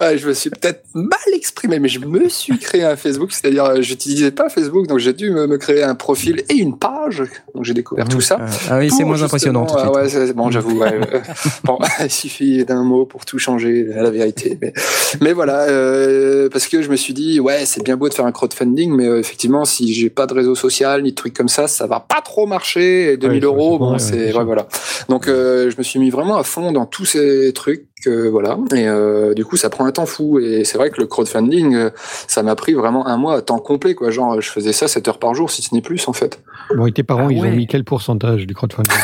Ah, 0.00 0.16
je 0.16 0.26
me 0.28 0.32
suis 0.34 0.50
peut-être 0.50 0.84
mal 0.94 1.18
exprimé, 1.34 1.78
mais 1.78 1.88
je 1.88 2.00
me 2.00 2.28
suis 2.28 2.58
créé 2.58 2.84
un 2.84 2.96
Facebook, 2.96 3.32
c'est-à-dire 3.32 3.64
euh, 3.64 3.80
j'utilisais 3.82 4.30
pas 4.30 4.48
Facebook, 4.48 4.86
donc 4.86 4.98
j'ai 4.98 5.12
dû 5.12 5.30
me, 5.30 5.46
me 5.46 5.56
créer 5.58 5.82
un 5.82 5.94
profil 5.94 6.42
et 6.48 6.54
une 6.54 6.78
page. 6.78 7.22
Donc 7.54 7.64
j'ai 7.64 7.74
découvert 7.74 8.08
tout 8.08 8.20
ça. 8.20 8.38
Ah 8.70 8.78
oui, 8.78 8.90
c'est 8.90 9.04
moins 9.04 9.22
impressionnant 9.22 9.66
tout 9.66 9.74
de 9.74 9.78
justement- 9.80 9.94
suite. 10.04 10.14
ah 10.14 10.20
ouais, 10.20 10.26
c'est- 10.26 10.32
bon, 10.32 10.50
j'avoue. 10.50 10.78
ouais, 10.78 10.94
euh, 11.14 11.20
bon, 11.64 11.78
il 12.04 12.10
suffit 12.10 12.64
d'un 12.64 12.82
mot 12.82 13.04
pour 13.06 13.24
tout 13.24 13.38
changer, 13.38 13.84
la 13.84 14.10
vérité. 14.10 14.58
Mais, 14.60 14.72
mais 15.20 15.32
voilà, 15.32 15.62
euh, 15.62 16.48
parce 16.48 16.66
que 16.68 16.82
je 16.82 16.88
me 16.90 16.96
suis 16.96 17.14
dit, 17.14 17.40
ouais, 17.40 17.64
c'est 17.66 17.82
bien 17.82 17.96
beau 17.96 18.08
de 18.08 18.14
faire 18.14 18.26
un 18.26 18.32
crowdfunding, 18.32 18.92
mais 18.94 19.06
euh, 19.06 19.18
effectivement, 19.18 19.64
si 19.64 19.92
j'ai 19.94 20.10
pas 20.10 20.26
de 20.26 20.34
réseau 20.34 20.54
social 20.54 21.02
ni 21.02 21.10
de 21.10 21.14
trucs 21.16 21.34
comme 21.34 21.48
ça, 21.48 21.68
ça 21.68 21.86
va 21.86 22.00
pas 22.00 22.20
trop 22.22 22.46
marcher. 22.46 23.12
Et 23.12 23.16
2000 23.16 23.38
Ouais, 23.40 23.44
euros, 23.46 23.78
bon, 23.78 23.92
ouais, 23.94 23.98
c'est 23.98 24.32
ouais, 24.34 24.44
voilà. 24.44 24.66
Donc, 25.08 25.28
euh, 25.28 25.70
je 25.70 25.76
me 25.78 25.82
suis 25.82 25.98
mis 25.98 26.10
vraiment 26.10 26.36
à 26.36 26.42
fond 26.44 26.72
dans 26.72 26.86
tous 26.86 27.04
ces 27.04 27.52
trucs. 27.52 27.84
euh, 28.06 28.28
voilà 28.30 28.58
et 28.74 28.86
euh, 28.96 29.34
du 29.34 29.44
coup 29.44 29.56
ça 29.56 29.70
prend 29.70 29.84
un 29.86 29.92
temps 29.92 30.06
fou 30.06 30.38
et 30.38 30.64
c'est 30.64 30.78
vrai 30.78 30.90
que 30.90 31.00
le 31.00 31.06
crowdfunding 31.06 31.74
euh, 31.74 31.90
ça 32.26 32.42
m'a 32.42 32.54
pris 32.56 32.72
vraiment 32.74 33.06
un 33.06 33.16
mois 33.16 33.36
à 33.36 33.42
temps 33.42 33.58
complet 33.58 33.94
quoi 33.94 34.10
genre 34.10 34.40
je 34.40 34.50
faisais 34.50 34.72
ça 34.72 34.88
7 34.88 35.08
heures 35.08 35.18
par 35.18 35.34
jour 35.34 35.50
si 35.50 35.62
ce 35.62 35.74
n'est 35.74 35.82
plus 35.82 36.08
en 36.08 36.12
fait 36.12 36.40
Bon, 36.74 36.84
et 36.86 36.92
tes 36.92 37.04
parents, 37.04 37.26
Ah 37.28 37.32
ils 37.32 37.40
ouais. 37.40 37.48
ont 37.48 37.52
mis 37.54 37.68
quel 37.68 37.84
pourcentage 37.84 38.44
du 38.46 38.54
crowdfunding 38.54 38.90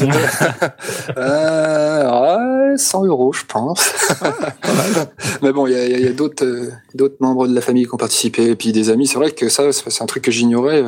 Euh, 1.16 2.10
ouais, 2.10 2.68
Ouais, 2.70 2.76
100 2.76 3.04
euros, 3.06 3.32
je 3.32 3.44
pense. 3.46 3.92
Mais 5.42 5.52
bon, 5.52 5.66
il 5.66 5.72
y 5.72 5.76
a, 5.76 5.86
y 6.00 6.06
a 6.06 6.12
d'autres, 6.12 6.44
euh, 6.44 6.70
d'autres 6.94 7.16
membres 7.20 7.46
de 7.48 7.54
la 7.54 7.60
famille 7.60 7.86
qui 7.86 7.94
ont 7.94 7.98
participé, 7.98 8.48
et 8.50 8.56
puis 8.56 8.72
des 8.72 8.90
amis. 8.90 9.06
C'est 9.06 9.16
vrai 9.18 9.30
que 9.30 9.48
ça, 9.48 9.72
c'est 9.72 10.02
un 10.02 10.06
truc 10.06 10.24
que 10.24 10.30
j'ignorais. 10.30 10.84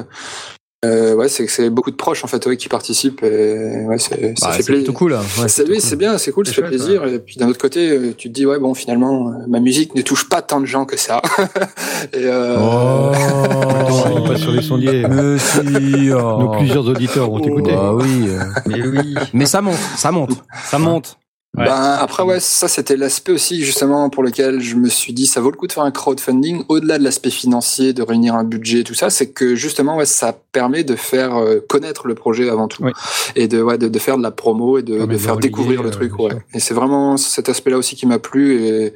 Euh, 0.83 1.15
ouais, 1.15 1.29
c'est 1.29 1.45
que 1.45 1.53
c'est 1.53 1.69
beaucoup 1.69 1.91
de 1.91 1.97
proches 1.97 2.25
en 2.25 2.27
fait 2.27 2.47
ouais, 2.47 2.57
qui 2.57 2.69
participent. 2.71 3.23
Et, 3.23 3.85
ouais, 3.85 3.99
c'est, 3.99 4.39
ça 4.39 4.47
Bah, 4.47 4.53
fait 4.53 4.63
c'est 4.63 4.73
plaisir. 4.73 4.85
plutôt 4.85 4.93
cool. 4.95 5.13
hein. 5.13 5.21
Ouais, 5.39 5.49
c'est, 5.49 5.65
oui, 5.65 5.75
cool. 5.75 5.81
c'est 5.83 5.97
bien, 5.97 6.17
c'est 6.17 6.33
cool, 6.33 6.47
ça 6.47 6.53
C'est 6.53 6.63
fait 6.63 6.69
chouette, 6.69 6.71
plaisir. 6.83 7.05
Et 7.07 7.19
puis 7.19 7.37
d'un 7.37 7.49
autre 7.49 7.59
côté, 7.61 7.91
euh, 7.91 8.15
tu 8.17 8.29
te 8.29 8.33
dis 8.35 8.47
ouais, 8.47 8.59
bon, 8.59 8.73
finalement, 8.73 9.29
euh, 9.29 9.33
ma 9.47 9.61
musique 9.61 9.95
ne 9.95 10.01
touche 10.01 10.27
pas 10.31 10.41
tant 10.41 10.59
de 10.59 10.65
gens 10.65 10.87
que 10.87 10.97
ça. 10.97 11.21
et 12.15 12.25
euh, 12.25 12.57
Oh, 12.59 13.13
Attends, 13.75 14.23
pas 14.27 14.37
sur 14.37 14.53
les 14.53 14.63
sondiers. 14.63 15.07
Mais 15.07 15.39
si, 15.39 16.11
oh. 16.13 16.39
Nos 16.41 16.51
plusieurs 16.57 16.89
auditeurs 16.89 17.31
vont 17.31 17.41
t'écouter. 17.41 17.73
Bah 17.73 17.93
oui. 17.95 18.29
Mais 18.67 18.81
oui. 18.87 19.15
Mais 19.35 19.45
ça 19.47 19.61
monte, 19.61 19.77
ça 19.97 20.11
monte. 20.11 20.33
Ça 20.65 20.79
monte. 20.79 21.19
Ouais. 21.57 21.65
Ben, 21.65 21.97
après, 22.01 22.23
ouais, 22.23 22.39
ça, 22.39 22.69
c'était 22.69 22.97
l'aspect 22.97 23.33
aussi, 23.33 23.65
justement, 23.65 24.09
pour 24.09 24.23
lequel 24.23 24.61
je 24.61 24.77
me 24.77 24.89
suis 24.89 25.13
dit, 25.13 25.27
ça 25.27 25.41
vaut 25.41 25.51
le 25.51 25.57
coup 25.57 25.67
de 25.67 25.73
faire 25.73 25.83
un 25.83 25.91
crowdfunding, 25.91 26.65
au-delà 26.69 26.97
de 26.97 27.03
l'aspect 27.03 27.31
financier, 27.31 27.93
de 27.93 28.03
réunir 28.03 28.37
un 28.37 28.45
budget, 28.45 28.85
tout 28.85 28.95
ça, 28.95 29.11
c'est 29.11 29.31
que, 29.31 29.57
justement, 29.57 29.97
ouais, 29.97 30.07
ça 30.07 30.39
permet 30.53 30.85
de 30.85 30.95
faire 30.95 31.37
euh, 31.37 31.59
connaître 31.69 32.07
le 32.07 32.15
projet 32.15 32.49
avant 32.49 32.69
tout. 32.69 32.85
Oui. 32.85 32.93
Et 33.35 33.49
de, 33.49 33.61
ouais, 33.61 33.79
de, 33.79 33.89
de 33.89 33.99
faire 33.99 34.17
de 34.17 34.23
la 34.23 34.31
promo 34.31 34.79
et 34.79 34.85
de, 34.85 35.01
Ah, 35.01 35.07
de 35.07 35.17
faire 35.19 35.35
relier, 35.35 35.49
découvrir 35.49 35.83
le 35.83 35.89
euh, 35.89 35.93
truc, 35.93 36.17
ouais. 36.21 36.39
Et 36.55 36.61
c'est 36.61 36.75
vraiment 36.75 37.17
cet 37.17 37.49
aspect-là 37.49 37.79
aussi 37.79 37.97
qui 37.97 38.07
m'a 38.07 38.21
plu, 38.21 38.63
et 38.65 38.95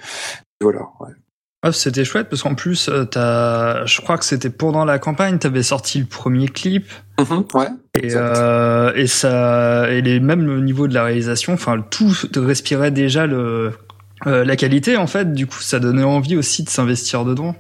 voilà, 0.60 0.82
ouais. 1.01 1.10
Ah, 1.66 1.73
c'était 1.73 2.05
chouette 2.05 2.28
parce 2.28 2.43
qu'en 2.43 2.55
plus, 2.55 2.91
euh, 2.91 3.05
t'as, 3.07 3.86
je 3.86 4.01
crois 4.03 4.19
que 4.19 4.24
c'était 4.27 4.51
pendant 4.51 4.85
la 4.85 4.99
campagne, 4.99 5.39
t'avais 5.39 5.62
sorti 5.62 5.99
le 5.99 6.05
premier 6.05 6.47
clip 6.47 6.86
Mhm, 7.19 7.45
ouais. 7.55 7.69
et, 7.99 8.11
euh, 8.15 8.93
et 8.95 9.07
ça, 9.07 9.91
et 9.91 10.03
les, 10.03 10.20
même 10.20 10.47
au 10.47 10.61
niveau 10.61 10.89
de 10.89 10.93
la 10.95 11.05
réalisation, 11.05 11.55
enfin 11.55 11.82
tout 11.91 12.12
respirait 12.36 12.91
déjà 12.91 13.27
le, 13.27 13.73
euh, 14.27 14.45
la 14.45 14.57
qualité 14.57 14.99
en 14.99 15.07
fait. 15.07 15.32
Du 15.32 15.47
coup, 15.47 15.61
ça 15.61 15.81
donnait 15.81 16.03
envie 16.05 16.36
aussi 16.36 16.65
de 16.65 16.69
s'investir 16.69 17.24
dedans. 17.24 17.57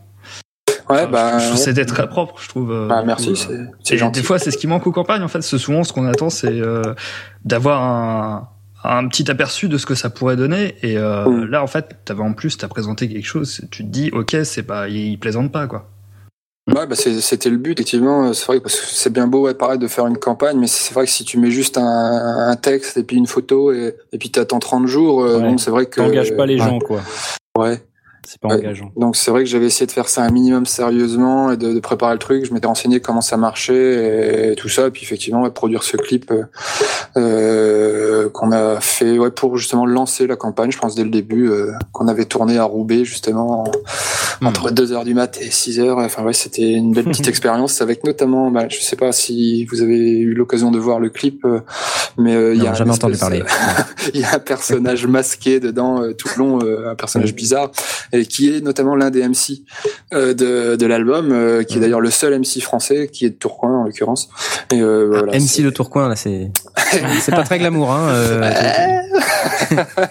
Ouais, 0.90 0.96
Enfin, 1.00 1.06
bah, 1.06 1.36
ouais. 1.38 1.56
c'était 1.56 1.86
très 1.86 2.06
propre, 2.06 2.34
je 2.42 2.48
trouve. 2.50 2.70
euh, 2.72 2.86
Bah, 2.86 3.02
merci, 3.06 3.34
c'est, 3.36 3.52
euh, 3.52 3.64
c'est 3.82 3.96
gentil. 3.96 4.20
Des 4.20 4.26
fois, 4.26 4.38
c'est 4.38 4.50
ce 4.50 4.58
qui 4.58 4.66
manque 4.66 4.86
aux 4.86 4.92
campagnes. 4.92 5.22
En 5.22 5.28
fait, 5.28 5.40
souvent 5.40 5.82
ce 5.82 5.94
qu'on 5.94 6.04
attend, 6.06 6.28
c'est 6.28 6.60
euh, 6.60 6.82
d'avoir 7.46 7.82
un, 7.82 8.48
un 8.84 9.08
petit 9.08 9.30
aperçu 9.30 9.68
de 9.68 9.78
ce 9.78 9.86
que 9.86 9.94
ça 9.94 10.10
pourrait 10.10 10.36
donner. 10.36 10.76
Et 10.82 10.98
euh, 10.98 11.46
là, 11.46 11.62
en 11.62 11.66
fait, 11.66 11.96
t'avais 12.04 12.22
en 12.22 12.34
plus, 12.34 12.56
t'as 12.58 12.68
présenté 12.68 13.08
quelque 13.08 13.26
chose. 13.26 13.62
Tu 13.70 13.82
te 13.84 13.88
dis, 13.88 14.10
ok, 14.12 14.36
c'est 14.44 14.62
pas, 14.62 14.88
il, 14.88 14.96
il 15.12 15.18
plaisante 15.18 15.50
pas, 15.50 15.66
quoi. 15.66 15.88
Ouais, 16.74 16.86
bah 16.86 16.94
c'était 16.96 17.50
le 17.50 17.58
but, 17.58 17.72
effectivement. 17.72 18.32
C'est 18.32 18.46
vrai 18.46 18.60
parce 18.60 18.80
que 18.80 18.86
c'est 18.86 19.12
bien 19.12 19.26
beau, 19.26 19.42
ouais, 19.42 19.52
pareil, 19.54 19.78
de 19.78 19.86
faire 19.86 20.06
une 20.06 20.16
campagne, 20.16 20.58
mais 20.58 20.66
c'est 20.66 20.94
vrai 20.94 21.04
que 21.04 21.10
si 21.10 21.22
tu 21.24 21.38
mets 21.38 21.50
juste 21.50 21.76
un, 21.76 21.82
un 22.48 22.56
texte 22.56 22.96
et 22.96 23.02
puis 23.02 23.16
une 23.16 23.26
photo 23.26 23.70
et, 23.70 23.94
et 24.12 24.18
puis 24.18 24.30
t'attends 24.30 24.60
30 24.60 24.86
jours, 24.86 25.22
euh, 25.22 25.36
Ouais. 25.36 25.42
bon, 25.42 25.58
c'est 25.58 25.70
vrai 25.70 25.84
que. 25.86 26.00
T'engages 26.00 26.34
pas 26.36 26.46
les 26.46 26.54
ouais. 26.58 26.66
gens, 26.66 26.78
quoi. 26.78 27.02
Ouais. 27.58 27.82
C'est 28.26 28.40
pas 28.40 28.48
Ouais. 28.48 28.54
engageant. 28.56 28.90
Donc 28.96 29.16
c'est 29.16 29.30
vrai 29.30 29.44
que 29.44 29.48
j'avais 29.50 29.66
essayé 29.66 29.86
de 29.86 29.92
faire 29.92 30.08
ça 30.08 30.22
un 30.22 30.30
minimum 30.30 30.66
sérieusement 30.66 31.52
et 31.52 31.56
de, 31.56 31.72
de 31.72 31.80
préparer 31.80 32.12
le 32.14 32.18
truc. 32.18 32.44
Je 32.44 32.52
m'étais 32.54 32.66
renseigné 32.66 33.00
comment 33.00 33.20
ça 33.20 33.36
marchait 33.36 34.52
et 34.52 34.54
tout 34.56 34.68
ça. 34.68 34.86
Et 34.86 34.90
puis 34.90 35.02
effectivement, 35.02 35.42
ouais, 35.42 35.50
produire 35.50 35.82
ce 35.82 35.96
clip 35.96 36.30
euh, 36.30 36.44
euh, 37.16 38.28
qu'on 38.30 38.52
a 38.52 38.80
fait 38.80 39.18
ouais, 39.18 39.30
pour 39.30 39.56
justement 39.56 39.86
lancer 39.86 40.26
la 40.26 40.36
campagne, 40.36 40.70
je 40.70 40.78
pense 40.78 40.94
dès 40.94 41.04
le 41.04 41.10
début, 41.10 41.48
euh, 41.48 41.72
qu'on 41.92 42.08
avait 42.08 42.24
tourné 42.24 42.58
à 42.58 42.64
Roubaix 42.64 43.04
justement 43.04 43.64
en- 43.64 44.46
entre 44.46 44.70
2h 44.70 45.04
du 45.04 45.14
mat 45.14 45.38
et 45.40 45.48
6h. 45.50 45.92
Enfin 46.04 46.22
ouais, 46.24 46.32
c'était 46.32 46.72
une 46.72 46.92
belle 46.92 47.04
petite 47.04 47.28
expérience 47.28 47.80
avec 47.80 48.04
notamment, 48.04 48.50
bah, 48.50 48.66
je 48.68 48.80
sais 48.80 48.96
pas 48.96 49.12
si 49.12 49.64
vous 49.66 49.82
avez 49.82 49.96
eu 50.10 50.34
l'occasion 50.34 50.70
de 50.70 50.78
voir 50.78 50.98
le 51.00 51.10
clip, 51.10 51.44
euh, 51.44 51.60
mais 52.18 52.34
euh, 52.34 52.54
il 52.54 52.62
y 52.62 52.66
a 52.66 52.70
un 52.70 52.74
jamais 52.74 52.92
entendu 52.92 53.14
espèce- 53.14 53.20
parler. 53.28 53.42
il 54.14 54.20
y 54.20 54.24
a 54.24 54.34
un 54.34 54.38
personnage 54.38 55.06
masqué 55.06 55.60
dedans 55.60 56.02
tout 56.16 56.28
le 56.36 56.38
long, 56.38 56.58
un 56.90 56.94
personnage 56.94 57.34
bizarre, 57.34 57.70
et 58.16 58.26
qui 58.26 58.54
est 58.54 58.60
notamment 58.60 58.94
l'un 58.96 59.10
des 59.10 59.26
MC 59.26 59.62
euh, 60.12 60.34
de, 60.34 60.76
de 60.76 60.86
l'album, 60.86 61.32
euh, 61.32 61.62
qui 61.64 61.78
est 61.78 61.80
d'ailleurs 61.80 62.00
le 62.00 62.10
seul 62.10 62.38
MC 62.38 62.60
français, 62.62 63.08
qui 63.12 63.26
est 63.26 63.30
de 63.30 63.34
Tourcoing 63.34 63.80
en 63.80 63.84
l'occurrence. 63.84 64.28
Et 64.72 64.80
euh, 64.80 65.06
voilà, 65.08 65.32
MC 65.36 65.40
c'est- 65.48 65.62
de 65.62 65.70
Tourcoing, 65.70 66.08
là, 66.08 66.16
c'est, 66.16 66.50
c'est 67.20 67.34
pas 67.34 67.42
très 67.42 67.58
glamour, 67.58 67.90
hein. 67.92 68.08
euh, 68.10 68.50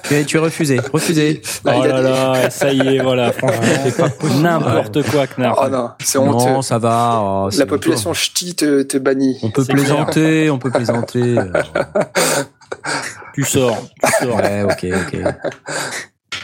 tu, 0.04 0.14
es, 0.16 0.24
tu 0.26 0.38
es 0.38 0.40
refusé, 0.40 0.80
refusé. 0.92 1.42
Oh 1.66 1.70
a 1.70 1.88
là 1.88 2.02
là, 2.02 2.50
ça 2.50 2.72
y 2.74 2.80
est, 2.96 3.00
voilà, 3.02 3.32
franchement, 3.32 3.62
c'est 3.84 3.96
pas 3.98 4.10
n'importe 4.42 5.04
quoi, 5.10 5.28
Knarf. 5.28 5.60
Oh 5.64 5.70
non, 5.70 5.90
c'est 6.04 6.18
honteux. 6.18 6.52
Non, 6.52 6.62
ça 6.62 6.78
va. 6.80 7.20
oh, 7.24 7.50
La 7.58 7.66
population 7.66 8.14
ch'ti 8.14 8.56
te, 8.56 8.82
te 8.84 8.98
bannit. 8.98 9.40
On 9.44 9.50
peut 9.52 9.64
plaisanter, 9.66 10.50
on 10.50 10.58
peut 10.60 10.72
plaisanter. 10.72 11.36
Tu 13.36 13.44
sors, 13.46 13.78
tu 14.04 14.26
sors. 14.26 14.36
Ouais, 14.38 14.62
ok, 14.64 14.86
ok. 14.94 15.20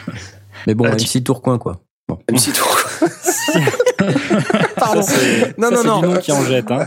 Mais 0.66 0.74
bon, 0.74 0.84
Ah, 0.90 0.96
tu- 0.96 1.04
MC 1.06 1.22
Tourcoing, 1.24 1.58
quoi. 1.58 1.80
MC 2.30 2.52
Tourcoing. 2.52 3.08
Pardon. 4.76 5.02
Ça, 5.02 5.12
c'est- 5.14 5.58
Non, 5.58 5.68
ça, 5.68 5.74
non, 5.74 5.80
c'est 5.82 5.88
non. 5.88 6.02
nom 6.02 6.16
qui 6.20 6.32
en 6.32 6.42
jette. 6.42 6.70
Hein. 6.70 6.86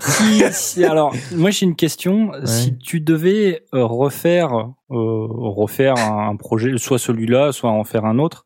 si, 0.00 0.42
si- 0.52 0.84
alors, 0.84 1.14
moi 1.34 1.50
j'ai 1.50 1.66
une 1.66 1.76
question. 1.76 2.32
Si 2.44 2.76
tu 2.78 3.00
devais 3.00 3.64
euh, 3.74 3.84
refaire, 3.84 4.52
euh, 4.54 4.66
refaire 4.90 5.96
un, 5.96 6.34
projet, 6.36 6.72
soit 6.78 6.98
celui-là, 6.98 7.52
soit 7.52 7.70
en 7.70 7.84
faire 7.84 8.04
un 8.04 8.18
autre 8.18 8.44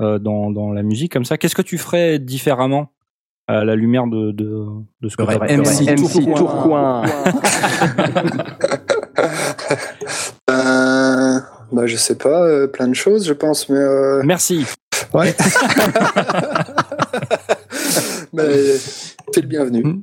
euh, 0.00 0.18
dans, 0.18 0.50
dans 0.50 0.72
la 0.72 0.82
musique 0.82 1.12
comme 1.12 1.24
ça, 1.24 1.36
qu'est-ce 1.38 1.54
que 1.54 1.62
tu 1.62 1.76
ferais 1.78 2.18
différemment 2.18 2.92
à 3.46 3.64
la 3.64 3.74
lumière 3.74 4.06
de, 4.06 4.30
de, 4.32 4.64
de 5.00 5.08
ce 5.08 5.16
que 5.16 5.24
t'as 5.24 5.38
MC 5.56 5.84
fait 5.84 6.34
Tourcoing. 6.34 7.02
Euh, 10.50 11.40
bah, 11.72 11.86
je 11.86 11.96
sais 11.96 12.16
pas, 12.16 12.42
euh, 12.44 12.66
plein 12.66 12.88
de 12.88 12.94
choses, 12.94 13.26
je 13.26 13.32
pense, 13.32 13.68
mais. 13.68 13.78
Euh, 13.78 14.22
Merci. 14.24 14.66
ouais. 15.14 15.34
t'es 19.32 19.40
le 19.40 19.46
bienvenu. 19.46 19.82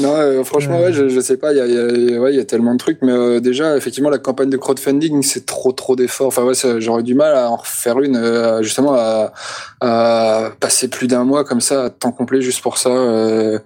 non, 0.00 0.14
euh, 0.16 0.44
franchement, 0.44 0.80
ouais, 0.80 0.92
je, 0.92 1.08
je 1.08 1.20
sais 1.20 1.36
pas, 1.36 1.52
il 1.52 1.58
y 1.58 1.60
a, 1.60 1.66
y 1.66 2.14
a- 2.16 2.20
ouais, 2.20 2.34
y 2.34 2.40
a 2.40 2.44
tellement 2.44 2.72
de 2.72 2.78
trucs, 2.78 2.98
mais 3.02 3.12
euh, 3.12 3.40
déjà, 3.40 3.76
effectivement, 3.76 4.10
la 4.10 4.18
campagne 4.18 4.50
de 4.50 4.56
crowdfunding, 4.56 5.22
c'est 5.22 5.46
trop, 5.46 5.72
trop 5.72 5.96
d'efforts. 5.96 6.28
Enfin, 6.28 6.44
ouais, 6.44 6.54
j'aurais 6.78 7.02
du 7.02 7.14
mal 7.14 7.34
à 7.34 7.50
en 7.50 7.56
refaire 7.56 8.00
une, 8.00 8.16
euh, 8.16 8.62
justement, 8.62 8.94
à, 8.94 9.32
à 9.80 10.50
passer 10.60 10.88
plus 10.88 11.06
d'un 11.06 11.24
mois 11.24 11.44
comme 11.44 11.60
ça, 11.60 11.84
à 11.84 11.90
temps 11.90 12.12
complet, 12.12 12.40
juste 12.40 12.62
pour 12.62 12.78
ça. 12.78 12.90
il 12.90 13.60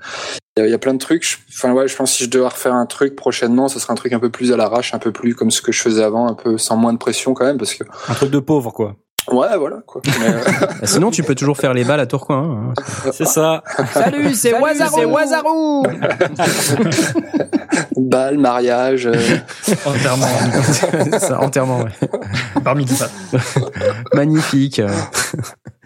y, 0.59 0.63
a- 0.63 0.67
il 0.67 0.71
y 0.71 0.75
a 0.75 0.79
plein 0.79 0.95
de 0.95 0.99
trucs. 0.99 1.27
Je- 1.29 1.37
Enfin, 1.61 1.73
ouais, 1.73 1.89
je 1.89 1.97
pense 1.97 2.13
que 2.13 2.17
si 2.19 2.25
je 2.25 2.31
devais 2.31 2.47
refaire 2.47 2.73
un 2.75 2.87
truc 2.87 3.17
prochainement, 3.17 3.67
ce 3.67 3.81
serait 3.81 3.93
un 3.93 3.97
truc 3.97 4.13
un 4.13 4.21
peu 4.21 4.31
plus 4.31 4.53
à 4.53 4.57
l'arrache, 4.57 4.95
un 4.95 5.01
peu 5.01 5.11
plus 5.11 5.35
comme 5.35 5.51
ce 5.51 5.61
que 5.61 5.73
je 5.73 5.83
faisais 5.83 6.05
avant, 6.05 6.29
un 6.29 6.35
peu 6.35 6.57
sans 6.57 6.77
moins 6.77 6.93
de 6.93 6.99
pression 6.99 7.35
quand 7.35 7.45
même, 7.45 7.59
parce 7.59 7.75
que. 7.75 7.83
Un 8.09 8.15
truc 8.15 8.31
de 8.31 8.39
pauvre, 8.39 8.71
quoi. 8.73 8.95
Ouais, 9.31 9.57
voilà, 9.59 9.77
quoi. 9.87 10.01
Mais, 10.07 10.27
euh, 10.29 10.41
Bah, 10.81 10.87
Sinon, 10.87 11.11
tu 11.11 11.23
peux 11.23 11.35
toujours 11.35 11.57
faire 11.57 11.75
les 11.75 11.85
balles 11.85 12.01
à 12.01 12.07
Tourcoing. 12.07 12.73
hein. 12.75 13.11
C'est 13.13 13.27
ça. 13.27 13.63
Salut, 13.93 14.35
c'est 14.35 14.59
Wazarou. 14.59 14.97
C'est 14.99 15.05
Wazarou. 15.05 15.87
bal, 17.97 18.39
mariage. 18.39 19.07
euh, 19.07 19.15
Entièrement. 19.85 20.27
Ça, 21.19 21.41
entièrement, 21.41 21.81
ouais. 21.83 22.09
Parmi 22.65 22.85
les 22.85 22.95
pattes. 22.95 23.13
Magnifique. 24.15 24.81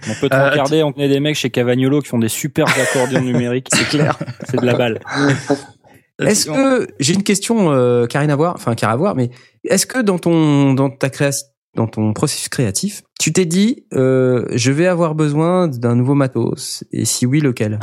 On 0.09 0.14
peut 0.20 0.28
te 0.28 0.35
Euh, 0.35 0.51
regarder, 0.51 0.82
on 0.82 0.93
connaît 0.93 1.09
des 1.09 1.20
mecs 1.20 1.36
chez 1.36 1.51
Cavagnolo 1.51 2.01
qui 2.01 2.09
font 2.09 2.19
des 2.19 2.28
super 2.28 2.66
accordions 2.69 3.20
numériques. 3.20 3.69
C'est 3.73 3.89
clair. 3.89 4.19
C'est 4.48 4.60
de 4.60 4.66
la 4.66 4.74
balle. 4.74 5.01
Est-ce 6.20 6.47
que 6.47 6.86
j'ai 7.01 7.14
une 7.14 7.23
question 7.23 7.73
euh, 7.73 8.06
qui 8.06 8.16
a 8.16 8.20
rien 8.20 8.31
à 8.31 8.36
voir, 8.36 8.55
enfin 8.55 8.74
qui 8.74 8.85
a 8.85 8.90
à 8.90 8.97
voir, 8.97 9.14
mais 9.16 9.31
est-ce 9.64 9.86
que 9.86 9.98
dans 10.01 10.19
ton 10.19 10.74
dans 10.74 10.90
ta 10.90 11.10
création, 11.10 11.47
dans 11.77 11.86
ton 11.86 12.12
processus 12.12 12.49
créatif, 12.49 13.03
tu 13.19 13.32
t'es 13.32 13.44
dit 13.47 13.85
euh, 13.94 14.44
je 14.53 14.70
vais 14.73 14.86
avoir 14.86 15.15
besoin 15.15 15.69
d'un 15.69 15.94
nouveau 15.94 16.15
matos 16.15 16.85
et 16.93 17.05
si 17.05 17.24
oui 17.27 17.40
lequel? 17.40 17.78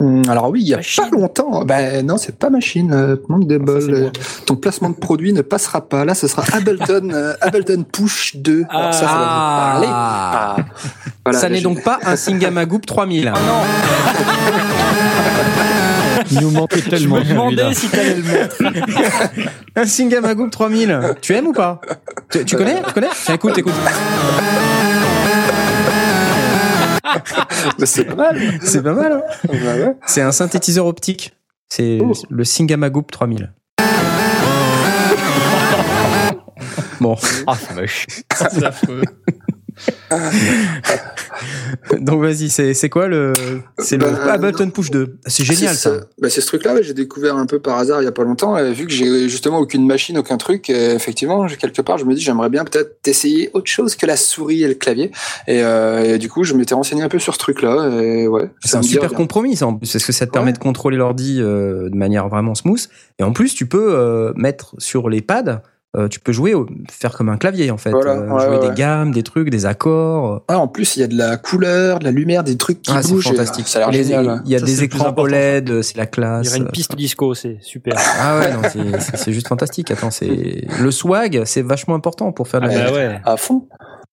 Hum, 0.00 0.22
Alors 0.28 0.50
oui, 0.50 0.60
il 0.62 0.68
y 0.68 0.74
a 0.74 0.78
pas 0.96 1.08
longtemps. 1.10 1.64
Ben 1.64 2.06
non, 2.06 2.18
c'est 2.18 2.38
pas 2.38 2.50
machine. 2.50 2.92
euh, 2.92 3.16
manque 3.28 3.48
de 3.48 3.58
bol. 3.58 3.82
euh, 3.92 4.10
ton 4.46 4.54
placement 4.54 4.90
de 4.90 4.94
produit 4.94 5.32
ne 5.32 5.42
passera 5.42 5.88
pas. 5.88 6.04
Là, 6.04 6.14
ce 6.14 6.28
sera 6.28 6.44
Ableton, 6.56 7.10
euh, 7.12 7.34
Ableton 7.40 7.82
Push 7.82 8.36
2. 8.36 8.64
Alors 8.70 8.94
ça, 8.94 9.00
ça 9.00 9.06
va 9.06 9.12
vous 9.12 9.24
parler. 9.24 9.88
Ah, 9.90 10.56
voilà, 11.24 11.38
ça 11.40 11.48
n'est 11.48 11.60
donc 11.62 11.82
pas 11.82 11.98
un 12.04 12.14
Singamagoop 12.14 12.86
3000. 12.86 13.32
Il 16.30 16.40
nous 16.40 16.50
manquait 16.50 16.80
Je 16.84 16.90
tellement 16.90 17.16
me 17.16 17.22
celui-là. 17.24 17.34
demandais 17.50 17.74
si 17.74 17.88
t'allais 17.88 18.14
le 18.14 18.22
mettre. 18.22 18.56
Un 19.76 19.86
Singamagoop 19.86 20.50
3000. 20.50 21.14
Tu 21.20 21.34
aimes 21.34 21.46
ou 21.48 21.52
pas? 21.52 21.80
Tu, 22.30 22.44
tu 22.44 22.56
connais? 22.56 22.82
Tu 22.86 22.92
connais? 22.92 23.08
Tiens, 23.24 23.34
écoute, 23.34 23.56
écoute. 23.58 23.72
C'est 27.84 28.04
pas 28.04 28.14
mal. 28.14 28.40
C'est 28.62 28.82
pas 28.82 28.92
mal. 28.94 29.12
hein 29.12 29.22
Bah 29.46 29.74
ouais. 29.74 29.96
C'est 30.06 30.22
un 30.22 30.32
synthétiseur 30.32 30.86
optique. 30.86 31.34
C'est 31.68 31.98
Oh. 32.02 32.12
le 32.30 32.44
Singamagoop 32.44 33.10
3000. 33.10 33.52
Bon, 37.00 37.16
Ah, 37.46 37.54
c'est 37.56 37.74
moche. 37.74 38.06
C'est 38.36 38.64
affreux. 38.64 39.02
Donc 42.00 42.22
vas-y, 42.22 42.48
c'est 42.50 42.88
quoi 42.88 43.08
le 43.08 43.32
c'est 43.78 43.96
le 43.96 44.06
Bah, 44.06 44.32
Ableton 44.32 44.70
Push 44.70 44.90
2. 44.90 45.16
C'est 45.26 45.44
génial 45.44 45.74
ça. 45.74 45.92
Bah, 46.20 46.30
c'est 46.30 46.40
ce 46.40 46.46
truc-là, 46.46 46.74
ouais, 46.74 46.82
j'ai 46.82 46.94
découvert 46.94 47.36
un 47.36 47.46
peu 47.46 47.58
par 47.58 47.78
hasard 47.78 48.02
il 48.02 48.04
y 48.04 48.08
a 48.08 48.12
pas 48.12 48.24
longtemps, 48.24 48.56
et 48.58 48.72
vu 48.72 48.86
que 48.86 48.92
j'ai 48.92 49.28
justement 49.28 49.58
aucune 49.58 49.86
machine, 49.86 50.18
aucun 50.18 50.36
truc, 50.36 50.70
et 50.70 50.92
effectivement, 50.92 51.46
quelque 51.46 51.82
part, 51.82 51.98
je 51.98 52.04
me 52.04 52.14
dis, 52.14 52.20
j'aimerais 52.20 52.50
bien 52.50 52.64
peut-être 52.64 52.96
essayer 53.06 53.50
autre 53.54 53.70
chose 53.70 53.96
que 53.96 54.06
la 54.06 54.16
souris 54.16 54.62
et 54.62 54.68
le 54.68 54.74
clavier. 54.74 55.10
Et, 55.46 55.62
euh, 55.62 56.14
et 56.14 56.18
du 56.18 56.28
coup, 56.28 56.44
je 56.44 56.54
m'étais 56.54 56.74
renseigné 56.74 57.02
un 57.02 57.08
peu 57.08 57.18
sur 57.18 57.34
ce 57.34 57.38
truc-là, 57.38 57.88
ouais. 58.28 58.50
C'est 58.64 58.76
un 58.76 58.82
super 58.82 59.12
compromis 59.12 59.56
ça 59.56 59.66
en 59.66 59.74
plus 59.74 59.92
parce 59.92 60.04
que 60.04 60.12
ça 60.12 60.26
te 60.26 60.32
permet 60.32 60.52
de 60.52 60.58
contrôler 60.58 60.96
l'ordi 60.96 61.38
euh, 61.40 61.88
de 61.88 61.96
manière 61.96 62.28
vraiment 62.28 62.54
smooth 62.54 62.88
et 63.18 63.22
en 63.22 63.32
plus 63.32 63.54
tu 63.54 63.66
peux 63.66 63.94
euh, 63.94 64.32
mettre 64.36 64.74
sur 64.78 65.08
les 65.08 65.20
pads 65.20 65.62
euh, 65.96 66.06
tu 66.08 66.20
peux 66.20 66.32
jouer 66.32 66.54
au- 66.54 66.66
faire 66.90 67.12
comme 67.16 67.28
un 67.30 67.38
clavier 67.38 67.70
en 67.70 67.78
fait 67.78 67.90
Voilà, 67.90 68.12
Euh, 68.12 68.28
ouais, 68.30 68.40
jouer 68.46 68.58
ouais, 68.58 68.68
des 68.68 68.74
gammes 68.74 69.10
des 69.12 69.22
trucs 69.22 69.48
des 69.50 69.64
accords. 69.66 70.44
Ah, 70.48 70.58
en 70.58 70.68
plus, 70.68 70.96
il 70.96 71.00
y 71.00 71.02
a 71.02 71.06
de 71.06 71.16
la 71.16 71.36
couleur, 71.38 71.98
de 71.98 72.04
la 72.04 72.10
lumière, 72.10 72.44
des 72.44 72.56
trucs 72.56 72.82
qui 72.82 72.90
ah, 72.94 73.02
c'est 73.02 73.14
et, 73.14 73.20
fantastique. 73.22 73.66
Ça 73.68 73.78
a 73.78 73.80
l'air 73.82 73.90
Les- 73.90 74.04
génial. 74.04 74.42
il 74.44 74.50
y 74.52 74.54
a 74.54 74.58
Ça, 74.58 74.66
des 74.66 74.84
écrans. 74.84 75.14
OLED 75.16 75.82
c'est 75.82 75.96
la 75.96 76.04
Il 76.04 76.06
y 76.06 76.10
classe 76.10 76.48
aurait 76.48 76.58
une 76.58 76.68
piste 76.70 76.94
disco, 76.94 77.34
c'est 77.34 77.58
super. 77.62 77.94
ah 78.20 78.38
ouais 78.38 78.52
non 78.52 78.60
c'est- 79.16 79.32
juste 79.32 79.48
fantastique. 79.48 79.90
Attends 79.90 80.10
c'est 80.10 80.66
le 80.80 80.90
swag 80.90 81.42
c'est 81.46 81.62
vachement 81.62 81.94
important 81.94 82.32
pour 82.32 82.48
faire 82.48 82.60
de 82.60 82.66
Ah 82.66 82.74
la 82.74 82.84
bah 82.90 82.92
ouais. 82.92 83.20
À 83.24 83.36
fond. 83.36 83.66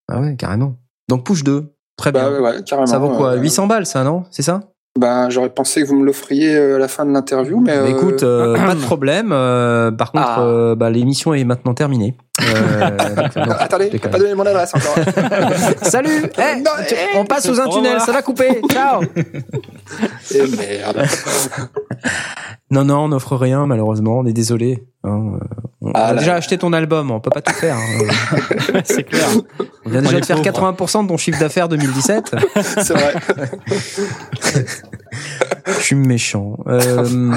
ah 0.08 0.22
ouais 0.22 0.36
carrément. 0.38 0.78
Donc 1.10 1.26
push 1.26 1.44
2 1.44 1.74
très 1.98 2.12
bien. 2.12 2.24
Bah, 2.24 2.32
ouais, 2.32 2.40
ouais, 2.40 2.64
carrément. 2.66 2.86
ça 2.88 2.98
vaut 3.00 3.10
quoi? 3.16 3.32
euh, 3.34 3.40
800 3.42 3.68
balles 3.68 3.86
ça 3.86 4.04
non? 4.04 4.24
C'est 4.32 4.42
ça? 4.44 4.62
Ben, 4.98 5.30
j'aurais 5.30 5.50
pensé 5.50 5.82
que 5.82 5.88
vous 5.88 5.98
me 5.98 6.06
l'offriez 6.06 6.56
euh, 6.56 6.76
à 6.78 6.80
la 6.80 6.88
fin 6.88 7.06
de 7.06 7.12
l'interview, 7.12 7.60
mais. 7.60 7.76
Bah, 7.76 7.84
euh, 7.84 7.88
écoute, 7.88 8.24
euh, 8.24 8.56
pas 8.66 8.76
de 8.76 8.80
problème. 8.80 9.32
euh, 9.34 9.92
par 9.92 10.12
contre, 10.14 10.26
Ah. 10.38 10.46
euh, 10.46 10.76
bah, 10.76 10.90
l'émission 10.90 11.34
est 11.34 11.44
maintenant 11.44 11.74
terminée. 11.74 12.16
Euh, 12.42 12.90
non, 13.38 13.54
Attendez, 13.60 13.90
t'as 14.00 14.10
pas 14.10 14.18
donné 14.20 14.36
mon 14.36 14.46
adresse 14.46 14.74
encore. 14.76 14.96
Salut 15.84 16.24
Eh, 16.38 16.56
Non, 16.60 16.72
tu- 16.88 16.96
On 17.18 17.26
passe 17.26 17.46
sous 17.48 17.60
un 17.60 17.68
tunnel, 17.70 18.00
ça 18.02 18.12
va 18.12 18.22
couper. 18.22 18.62
Ciao 18.72 19.02
Et 20.34 20.48
merde. 20.58 21.06
Non, 22.72 22.84
non, 22.84 23.06
on 23.06 23.08
n'offre 23.10 23.36
rien, 23.38 23.66
malheureusement. 23.68 24.20
On 24.20 24.26
est 24.26 24.34
désolé. 24.34 24.84
hein. 25.04 25.34
Euh, 25.36 25.46
On 25.82 25.92
Ah 25.94 26.08
a 26.08 26.14
là 26.14 26.20
déjà 26.20 26.32
là. 26.32 26.38
acheté 26.38 26.58
ton 26.58 26.74
album, 26.74 27.12
on 27.12 27.20
peut 27.20 27.30
pas 27.30 27.42
tout 27.42 27.54
faire. 27.54 27.78
hein. 27.78 28.82
c'est 28.84 29.04
clair. 29.04 29.28
On 29.86 29.90
vient 29.90 30.00
On 30.00 30.04
déjà 30.04 30.20
de 30.20 30.26
faire 30.26 30.42
pauvres. 30.42 30.72
80% 30.74 31.04
de 31.04 31.08
ton 31.10 31.18
chiffre 31.18 31.40
d'affaires 31.40 31.70
2017. 31.70 32.36
C'est 32.64 32.94
vrai. 32.94 33.14
Je 35.68 35.82
suis 35.82 35.96
méchant. 35.96 36.58
Euh, 36.68 37.32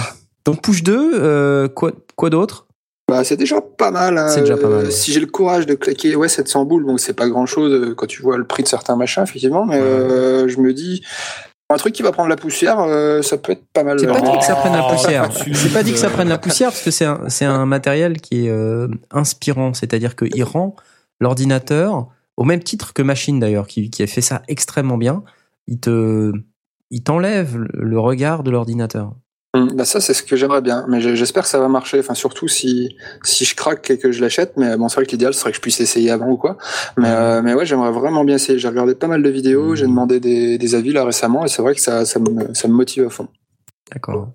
donc, 0.45 0.62
push 0.62 0.83
2, 0.83 1.12
euh, 1.23 1.69
quoi, 1.69 1.93
quoi 2.16 2.31
d'autre? 2.31 2.66
Bah, 3.09 3.25
c'est 3.25 3.37
déjà 3.37 3.61
pas 3.61 3.91
mal. 3.91 4.19
hein. 4.19 4.29
C'est 4.29 4.41
déjà 4.43 4.57
pas 4.57 4.69
mal, 4.69 4.81
Euh, 4.81 4.85
ouais. 4.85 4.91
Si 4.91 5.13
j'ai 5.13 5.21
le 5.21 5.27
courage 5.27 5.65
de 5.67 5.75
claquer 5.75 6.15
ouais 6.15 6.29
700 6.29 6.65
boules, 6.67 6.85
bon 6.85 6.97
c'est 6.99 7.15
pas 7.15 7.29
grand 7.29 7.47
chose 7.47 7.95
quand 7.97 8.07
tu 8.07 8.21
vois 8.23 8.37
le 8.37 8.45
prix 8.47 8.63
de 8.63 8.69
certains 8.69 8.97
machins 8.97 9.23
effectivement, 9.23 9.65
mais 9.65 9.79
euh, 9.81 10.47
je 10.49 10.59
me 10.61 10.75
dis 10.75 11.03
un 11.71 11.77
truc 11.77 11.93
qui 11.95 12.03
va 12.03 12.13
prendre 12.13 12.29
la 12.31 12.37
poussière, 12.37 12.81
euh, 12.81 13.21
ça 13.23 13.37
peut 13.37 13.53
être 13.53 13.65
pas 13.75 13.83
mal. 13.85 13.99
C'est 14.01 14.07
pas 14.07 14.17
Euh, 14.19 14.21
dit 14.33 14.39
que 14.39 14.45
ça 14.45 14.55
prenne 14.57 14.73
la 14.73 14.87
Oh, 14.89 14.93
poussière. 14.93 15.29
C'est 15.55 15.73
pas 15.73 15.83
dit 15.83 15.93
que 15.93 15.99
ça 15.99 16.09
prenne 16.09 16.29
la 16.29 16.39
poussière 16.39 16.69
parce 16.71 16.83
que 16.83 16.91
c'est 16.91 17.05
un, 17.05 17.29
c'est 17.29 17.45
un 17.45 17.67
matériel 17.67 18.21
qui 18.23 18.47
est 18.47 18.51
euh, 18.51 18.89
inspirant. 19.11 19.75
C'est-à-dire 19.75 20.17
qu'il 20.17 20.43
rend 20.45 20.75
l'ordinateur, 21.21 22.09
au 22.39 22.45
même 22.45 22.63
titre 22.63 22.95
que 22.95 23.03
Machine 23.03 23.39
d'ailleurs, 23.39 23.67
qui, 23.67 23.91
qui 23.91 24.03
a 24.03 24.07
fait 24.07 24.23
ça 24.23 24.41
extrêmement 24.49 24.97
bien, 24.97 25.23
il 25.67 25.79
te, 25.79 26.33
il 26.91 27.03
t'enlève 27.03 27.59
le 27.75 28.01
regard 28.01 28.43
de 28.45 28.51
l'ordinateur. 28.51 29.13
Hum, 29.55 29.70
Bah 29.75 29.87
ça 29.87 30.01
c'est 30.01 30.12
ce 30.12 30.23
que 30.23 30.37
j'aimerais 30.37 30.61
bien, 30.61 30.85
mais 30.89 31.01
j'espère 31.01 31.45
que 31.45 31.49
ça 31.49 31.59
va 31.59 31.69
marcher. 31.69 31.99
Enfin 32.01 32.15
surtout 32.15 32.49
si 32.49 32.97
si 33.25 33.47
je 33.47 33.57
craque 33.57 33.91
et 33.91 33.99
que 33.99 34.12
je 34.12 34.20
l'achète, 34.20 34.53
mais 34.59 34.77
bon 34.77 34.89
c'est 34.89 34.97
vrai 34.97 35.07
que 35.07 35.11
l'idéal 35.12 35.33
serait 35.33 35.51
que 35.53 35.57
je 35.57 35.62
puisse 35.62 35.81
essayer 35.81 36.11
avant 36.11 36.29
ou 36.29 36.37
quoi. 36.37 36.59
Mais 36.99 37.09
euh, 37.11 37.41
mais 37.43 37.55
ouais 37.55 37.65
j'aimerais 37.65 37.91
vraiment 37.93 38.25
bien 38.25 38.37
essayer. 38.37 38.59
J'ai 38.59 38.69
regardé 38.69 38.95
pas 38.95 39.07
mal 39.07 39.23
de 39.23 39.29
vidéos, 39.31 39.75
j'ai 39.75 39.87
demandé 39.87 40.20
des, 40.20 40.59
des 40.59 40.75
avis 40.75 40.93
là 40.93 41.05
récemment 41.05 41.47
et 41.47 41.49
c'est 41.49 41.62
vrai 41.62 41.75
que 41.75 41.81
ça 41.81 42.05
ça 42.05 42.19
me 42.20 42.53
ça 42.55 42.69
me 42.69 42.75
motive 42.75 43.07
à 43.07 43.11
fond. 43.11 43.29
D'accord. 43.93 44.29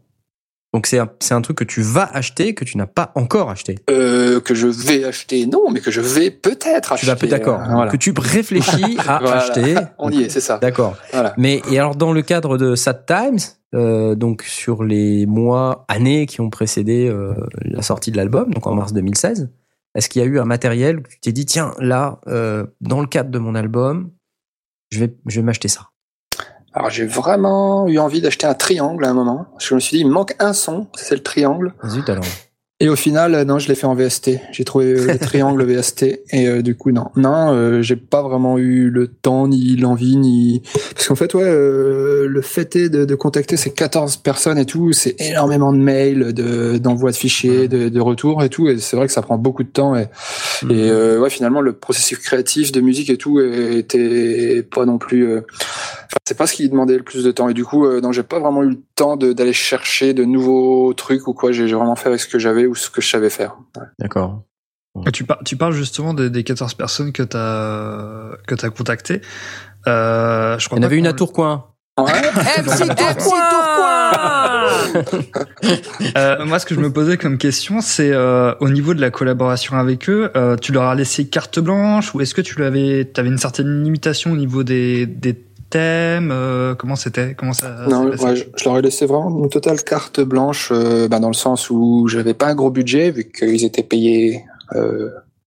Donc 0.74 0.88
c'est 0.88 0.98
un, 0.98 1.08
un 1.32 1.42
truc 1.42 1.58
que 1.58 1.64
tu 1.64 1.82
vas 1.82 2.10
acheter, 2.14 2.56
que 2.56 2.66
tu 2.66 2.78
n'as 2.78 2.88
pas 2.88 3.12
encore 3.16 3.52
acheté. 3.52 3.76
Euh, 3.92 4.40
que 4.40 4.56
je 4.56 4.68
vais 4.68 5.04
acheter, 5.04 5.46
non, 5.46 5.70
mais 5.72 5.80
que 5.82 5.92
je 5.92 6.02
vais 6.02 6.32
peut-être 6.32 6.90
Tu 6.90 6.94
acheter. 6.94 7.08
vas 7.08 7.16
peut 7.16 7.28
d'accord. 7.28 7.62
euh, 7.62 7.74
voilà. 7.74 7.92
Que 7.92 7.98
tu 7.98 8.12
réfléchis 8.18 8.98
à 9.08 9.20
Voilà. 9.20 9.38
acheter. 9.44 9.76
On 10.00 10.10
y 10.10 10.24
est, 10.24 10.30
c'est 10.30 10.40
ça. 10.42 10.58
D'accord. 10.58 10.98
Voilà. 11.12 11.34
Mais 11.38 11.62
et 11.70 11.78
alors 11.78 11.96
dans 11.96 12.12
le 12.12 12.24
cadre 12.24 12.58
de 12.58 12.74
Sad 12.76 13.06
Times, 13.06 13.38
euh, 13.76 14.16
donc 14.16 14.42
sur 14.42 14.84
les 14.84 15.26
mois, 15.28 15.86
années 15.90 16.26
qui 16.26 16.42
ont 16.42 16.50
précédé 16.50 17.08
euh, 17.08 17.34
la 17.62 17.84
sortie 17.84 18.10
de 18.12 18.18
l'album, 18.18 18.52
donc 18.52 18.66
en 18.66 18.74
mars 18.74 18.94
2016, 18.94 19.52
est-ce 19.96 20.10
qu'il 20.10 20.24
y 20.24 20.26
a 20.26 20.28
eu 20.28 20.40
un 20.40 20.46
matériel 20.46 20.98
où 20.98 21.02
tu 21.04 21.20
t'es 21.20 21.32
dit 21.32 21.46
tiens 21.46 21.74
là, 21.78 22.20
euh, 22.28 22.66
dans 22.82 23.00
le 23.02 23.06
cadre 23.08 23.30
de 23.30 23.38
mon 23.38 23.54
album, 23.54 24.10
je 24.92 25.00
vais 25.02 25.16
je 25.28 25.36
vais 25.40 25.44
m'acheter 25.46 25.68
ça? 25.68 25.90
Alors 26.74 26.90
j'ai 26.90 27.06
vraiment 27.06 27.88
eu 27.88 28.00
envie 28.00 28.22
d'acheter 28.22 28.48
un 28.48 28.54
triangle 28.54 29.06
à 29.06 29.10
un 29.10 29.14
moment. 29.14 29.46
Parce 29.52 29.66
que 29.66 29.70
je 29.70 29.76
me 29.76 29.80
suis 29.80 29.98
dit, 29.98 30.02
il 30.02 30.08
me 30.08 30.14
manque 30.14 30.36
un 30.40 30.54
son, 30.54 30.88
c'est 30.96 31.16
le 31.16 31.24
triangle. 31.24 31.74
Zut 31.88 32.10
alors. 32.10 32.26
Et 32.80 32.90
au 32.90 32.98
final, 32.98 33.34
euh, 33.34 33.46
non, 33.46 33.60
je 33.60 33.70
l'ai 33.70 33.76
fait 33.76 33.86
en 33.86 33.96
VST. 33.96 34.32
J'ai 34.52 34.66
trouvé 34.66 34.88
euh, 34.88 35.14
le 35.14 35.18
triangle 35.18 35.64
VST 35.72 36.04
et 36.32 36.48
euh, 36.48 36.62
du 36.62 36.76
coup 36.76 36.92
non, 36.92 37.12
non, 37.16 37.54
euh, 37.54 37.82
j'ai 37.82 37.96
pas 37.96 38.22
vraiment 38.22 38.58
eu 38.58 38.90
le 38.90 39.08
temps 39.08 39.48
ni 39.48 39.78
l'envie 39.78 40.18
ni 40.18 40.62
parce 40.94 41.08
qu'en 41.08 41.16
fait 41.16 41.34
ouais, 41.34 41.46
euh, 41.46 42.28
le 42.28 42.42
fait 42.42 42.76
est 42.76 42.90
de, 42.90 43.06
de 43.06 43.16
contacter 43.16 43.56
ces 43.56 43.72
14 43.72 44.18
personnes 44.18 44.58
et 44.58 44.66
tout, 44.66 44.92
c'est 44.92 45.16
énormément 45.22 45.72
de 45.72 45.78
mails, 45.78 46.34
de 46.34 46.78
d'envoi 46.78 47.12
de 47.12 47.16
fichiers, 47.16 47.70
de, 47.70 47.88
de 47.88 48.02
retours 48.02 48.44
et 48.44 48.50
tout, 48.50 48.68
et 48.68 48.78
c'est 48.80 48.98
vrai 48.98 49.08
que 49.08 49.14
ça 49.14 49.22
prend 49.22 49.38
beaucoup 49.38 49.64
de 49.64 49.70
temps 49.70 49.96
et, 49.96 50.08
et 50.70 50.90
euh, 50.90 51.20
ouais 51.20 51.30
finalement 51.30 51.62
le 51.62 51.72
processus 51.74 52.18
créatif 52.18 52.74
de 52.74 52.82
musique 52.82 53.10
et 53.10 53.18
tout 53.18 53.40
était 53.40 54.62
pas 54.64 54.86
non 54.86 54.98
plus, 54.98 55.30
euh, 55.30 55.42
c'est 56.28 56.38
pas 56.38 56.48
ce 56.48 56.54
qui 56.54 56.70
demandait 56.70 56.98
le 56.98 57.04
plus 57.04 57.24
de 57.24 57.32
temps 57.32 57.50
et 57.50 57.54
du 57.54 57.64
coup 57.66 57.86
euh, 57.86 58.02
non 58.02 58.12
j'ai 58.12 58.24
pas 58.24 58.40
vraiment 58.40 58.64
eu 58.64 58.70
le 58.70 58.80
temps 58.96 59.16
de- 59.18 59.34
d'aller 59.34 59.54
chercher 59.54 60.14
de 60.14 60.24
nouveaux 60.26 60.94
trucs 60.94 61.28
ou 61.28 61.34
quoi, 61.34 61.52
j'ai 61.52 61.68
j'ai 61.68 61.76
vraiment 61.76 61.96
fait 61.96 62.10
avec 62.10 62.20
ce 62.22 62.28
que 62.28 62.40
j'avais 62.40 62.66
ou 62.66 62.76
ce 62.76 62.90
que 62.90 63.02
je 63.02 63.10
savais 63.10 63.30
faire. 63.30 63.56
Ouais. 63.78 63.84
D'accord. 64.00 64.44
Tu, 65.12 65.24
par- 65.24 65.40
tu 65.44 65.58
parles 65.58 65.74
justement 65.74 66.14
des, 66.14 66.30
des 66.30 66.44
14 66.44 66.76
personnes 66.76 67.12
que 67.14 67.24
tu 67.24 67.36
as, 67.36 68.38
que 68.48 68.54
as 68.64 68.70
contactées. 68.70 69.22
Euh, 69.88 70.60
je 70.60 70.66
Il 70.66 70.68
crois 70.68 70.78
y 70.78 70.82
en 70.82 70.84
avait 70.84 70.98
une 70.98 71.08
à 71.08 71.14
Tourcoing. 71.14 71.66
Ouais. 71.98 72.12
FC 72.58 72.88
Tourcoing. 72.90 74.12
Euh, 76.18 76.46
moi, 76.46 76.60
ce 76.60 76.66
que 76.66 76.76
je 76.76 76.80
me 76.80 76.92
posais 76.92 77.18
comme 77.18 77.38
question, 77.38 77.82
c'est 77.82 78.12
euh, 78.12 78.54
au 78.60 78.70
niveau 78.70 78.94
de 78.94 79.02
la 79.02 79.10
collaboration 79.10 79.78
avec 79.78 80.10
eux, 80.10 80.32
euh, 80.36 80.56
tu 80.58 80.72
leur 80.72 80.84
as 80.84 80.96
laissé 80.96 81.28
carte 81.28 81.60
blanche 81.60 82.14
ou 82.14 82.22
est-ce 82.22 82.34
que 82.36 82.42
tu 82.42 82.64
avais, 82.64 83.10
avais 83.18 83.30
une 83.30 83.38
certaine 83.38 83.84
limitation 83.84 84.32
au 84.32 84.36
niveau 84.36 84.64
des, 84.64 85.06
des 85.08 85.34
thèmes 85.74 86.30
euh, 86.32 86.76
Comment 86.76 86.96
c'était 86.96 87.34
Comment 87.34 87.54
ça 87.54 87.86
Non, 87.90 88.06
ouais, 88.06 88.36
je, 88.36 88.46
je 88.56 88.66
leur 88.66 88.78
ai 88.78 88.82
laissé 88.82 89.06
vraiment 89.06 89.44
une 89.44 89.50
totale 89.50 89.82
carte 89.84 90.22
blanche, 90.22 90.70
euh, 90.72 91.08
ben, 91.08 91.20
dans 91.20 91.30
le 91.30 91.34
sens 91.34 91.70
où 91.70 92.08
j'avais 92.08 92.34
pas 92.34 92.48
un 92.48 92.56
gros 92.56 92.70
budget 92.70 93.12
vu 93.12 93.32
qu'ils 93.32 93.66
étaient 93.66 93.84
payés 93.84 94.44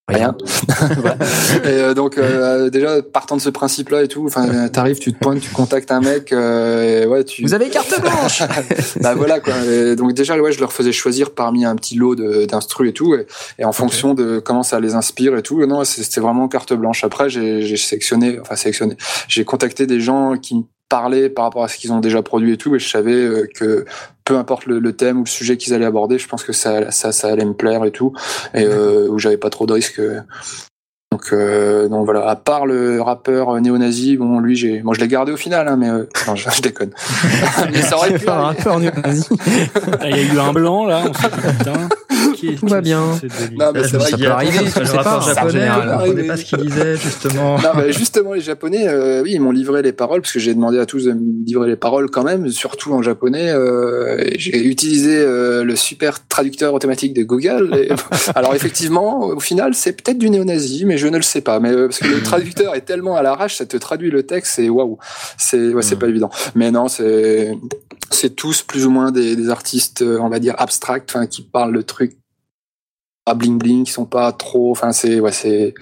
rien. 0.08 0.36
Et 1.64 1.68
euh, 1.68 1.94
donc 1.94 2.18
euh, 2.18 2.70
déjà 2.70 3.02
partant 3.02 3.36
de 3.36 3.40
ce 3.40 3.50
principe-là 3.50 4.02
et 4.02 4.08
tout, 4.08 4.24
enfin 4.26 4.68
t'arrives, 4.68 4.98
tu 4.98 5.12
te 5.12 5.18
pointes, 5.18 5.40
tu 5.40 5.50
contactes 5.50 5.90
un 5.90 6.00
mec, 6.00 6.32
euh, 6.32 7.02
et 7.02 7.06
ouais, 7.06 7.24
tu. 7.24 7.42
Vous 7.42 7.54
avez 7.54 7.68
carte 7.68 8.00
blanche. 8.00 8.42
bah 9.00 9.14
voilà 9.14 9.40
quoi. 9.40 9.54
Et 9.64 9.96
donc 9.96 10.12
déjà 10.12 10.36
ouais, 10.38 10.52
je 10.52 10.60
leur 10.60 10.72
faisais 10.72 10.92
choisir 10.92 11.30
parmi 11.30 11.64
un 11.64 11.76
petit 11.76 11.96
lot 11.96 12.14
d'instru 12.14 12.88
et 12.88 12.92
tout, 12.92 13.14
et, 13.14 13.26
et 13.58 13.64
en 13.64 13.72
fonction 13.72 14.14
de 14.14 14.38
comment 14.38 14.62
ça 14.62 14.80
les 14.80 14.94
inspire 14.94 15.36
et 15.36 15.42
tout. 15.42 15.64
Non, 15.66 15.84
c'était 15.84 16.20
vraiment 16.20 16.48
carte 16.48 16.72
blanche. 16.72 17.04
Après 17.04 17.28
j'ai 17.28 17.62
j'ai 17.62 17.76
sélectionné, 17.76 18.38
enfin 18.40 18.56
sélectionné, 18.56 18.96
j'ai 19.28 19.44
contacté 19.44 19.86
des 19.86 20.00
gens 20.00 20.36
qui 20.36 20.66
parlaient 20.88 21.28
par 21.28 21.44
rapport 21.46 21.64
à 21.64 21.68
ce 21.68 21.76
qu'ils 21.76 21.92
ont 21.92 22.00
déjà 22.00 22.22
produit 22.22 22.52
et 22.52 22.56
tout, 22.56 22.74
et 22.74 22.78
je 22.78 22.88
savais 22.88 23.12
euh, 23.14 23.46
que 23.54 23.84
peu 24.24 24.36
importe 24.36 24.66
le, 24.66 24.78
le 24.78 24.92
thème 24.94 25.18
ou 25.20 25.24
le 25.24 25.28
sujet 25.28 25.56
qu'ils 25.56 25.74
allaient 25.74 25.84
aborder, 25.84 26.18
je 26.18 26.28
pense 26.28 26.44
que 26.44 26.52
ça 26.52 26.90
ça 26.90 27.12
ça 27.12 27.28
allait 27.28 27.44
me 27.44 27.54
plaire 27.54 27.84
et 27.84 27.90
tout, 27.92 28.12
et 28.54 28.64
euh, 28.64 29.08
où 29.08 29.18
j'avais 29.18 29.36
pas 29.38 29.50
trop 29.50 29.66
de 29.66 29.72
risques. 29.72 29.98
euh. 30.00 30.20
Donc, 31.12 31.32
euh, 31.32 31.88
donc 31.88 32.04
voilà, 32.04 32.28
à 32.28 32.36
part 32.36 32.66
le 32.66 33.00
rappeur 33.00 33.58
néo-nazi, 33.60 34.16
bon 34.16 34.40
lui 34.40 34.56
j'ai, 34.56 34.82
moi 34.82 34.92
je 34.92 35.00
l'ai 35.00 35.08
gardé 35.08 35.32
au 35.32 35.36
final, 35.36 35.66
hein, 35.68 35.76
mais 35.76 35.88
euh, 35.88 36.04
non, 36.26 36.34
je, 36.34 36.50
je 36.50 36.60
déconne. 36.60 36.90
mais 37.72 37.80
ça 37.80 37.96
aurait 37.96 38.18
pu 38.18 38.28
Un 38.28 38.34
rappeur 38.34 38.80
néo-nazi. 38.80 39.28
Il 40.04 40.10
y 40.10 40.12
a 40.14 40.34
eu 40.34 40.38
un 40.38 40.52
blanc 40.52 40.84
là, 40.84 41.04
on 41.08 41.14
s'est 41.14 41.28
dit 41.28 41.56
putain. 41.58 41.88
Qui 42.36 42.54
Tout 42.54 42.66
va 42.66 42.80
bien. 42.80 43.00
Non, 43.58 43.72
mais 43.74 43.82
c'est 43.88 43.96
vrai 43.96 44.10
ça 44.10 44.16
peut 44.18 44.26
arriver, 44.26 44.58
le 44.64 44.70
sais 44.70 44.80
pas. 44.96 45.20
Ça 45.22 45.34
japonais, 45.34 45.68
comprenait 45.90 46.26
pas 46.26 46.36
ce 46.36 46.44
qu'il 46.44 46.58
disait 46.58 46.96
justement. 46.96 47.56
Non, 47.58 47.70
mais 47.76 47.92
justement, 47.92 48.32
les 48.34 48.40
Japonais, 48.40 48.86
euh, 48.88 49.22
oui, 49.22 49.32
ils 49.34 49.40
m'ont 49.40 49.50
livré 49.52 49.82
les 49.82 49.92
paroles 49.92 50.20
parce 50.20 50.32
que 50.32 50.38
j'ai 50.38 50.54
demandé 50.54 50.78
à 50.78 50.86
tous 50.86 51.04
de 51.04 51.12
me 51.12 51.44
livrer 51.44 51.68
les 51.68 51.76
paroles 51.76 52.10
quand 52.10 52.22
même, 52.22 52.48
surtout 52.50 52.92
en 52.92 53.02
japonais. 53.02 53.50
euh, 53.50 54.18
et 54.18 54.38
j'ai 54.38 54.64
utilisé 54.66 55.16
euh, 55.18 55.64
le 55.64 55.74
super 55.76 56.26
traducteur 56.26 56.74
automatique 56.74 57.14
de 57.14 57.22
Google. 57.22 57.70
et- 57.76 57.88
alors 58.34 58.54
effectivement, 58.54 59.20
au 59.20 59.40
final, 59.40 59.74
c'est 59.74 59.92
peut-être 59.92 60.18
du 60.18 60.30
néo-nazi, 60.30 60.84
mais 60.84 60.98
je 60.98 61.08
ne 61.08 61.16
le 61.16 61.22
sais 61.22 61.40
pas. 61.40 61.60
Mais 61.60 61.70
euh, 61.72 61.88
parce 61.88 61.98
que 62.00 62.08
le 62.08 62.22
traducteur 62.22 62.74
est 62.74 62.82
tellement 62.82 63.16
à 63.16 63.22
l'arrache, 63.22 63.56
ça 63.56 63.66
te 63.66 63.76
traduit 63.76 64.10
le 64.10 64.22
texte, 64.24 64.52
c'est 64.56 64.68
waouh, 64.68 64.98
c'est 65.38 65.72
ouais, 65.72 65.82
c'est 65.82 65.96
pas 65.96 66.08
évident. 66.08 66.30
Mais 66.54 66.70
non, 66.70 66.88
c'est 66.88 67.52
c'est 68.10 68.36
tous 68.36 68.62
plus 68.62 68.86
ou 68.86 68.90
moins 68.90 69.10
des, 69.10 69.34
des 69.36 69.48
artistes, 69.50 70.02
euh, 70.02 70.18
on 70.20 70.28
va 70.28 70.38
dire 70.38 70.54
abstracts, 70.58 71.10
enfin 71.10 71.26
qui 71.26 71.42
parlent 71.42 71.74
de 71.76 71.82
trucs 71.82 72.16
pas 73.26 73.34
bling 73.34 73.58
bling, 73.58 73.84
qui 73.84 73.90
sont 73.90 74.06
pas 74.06 74.30
trop, 74.32 74.70
enfin 74.70 74.92
c'est 74.92 75.18
ouais 75.18 75.32
c'est 75.32 75.74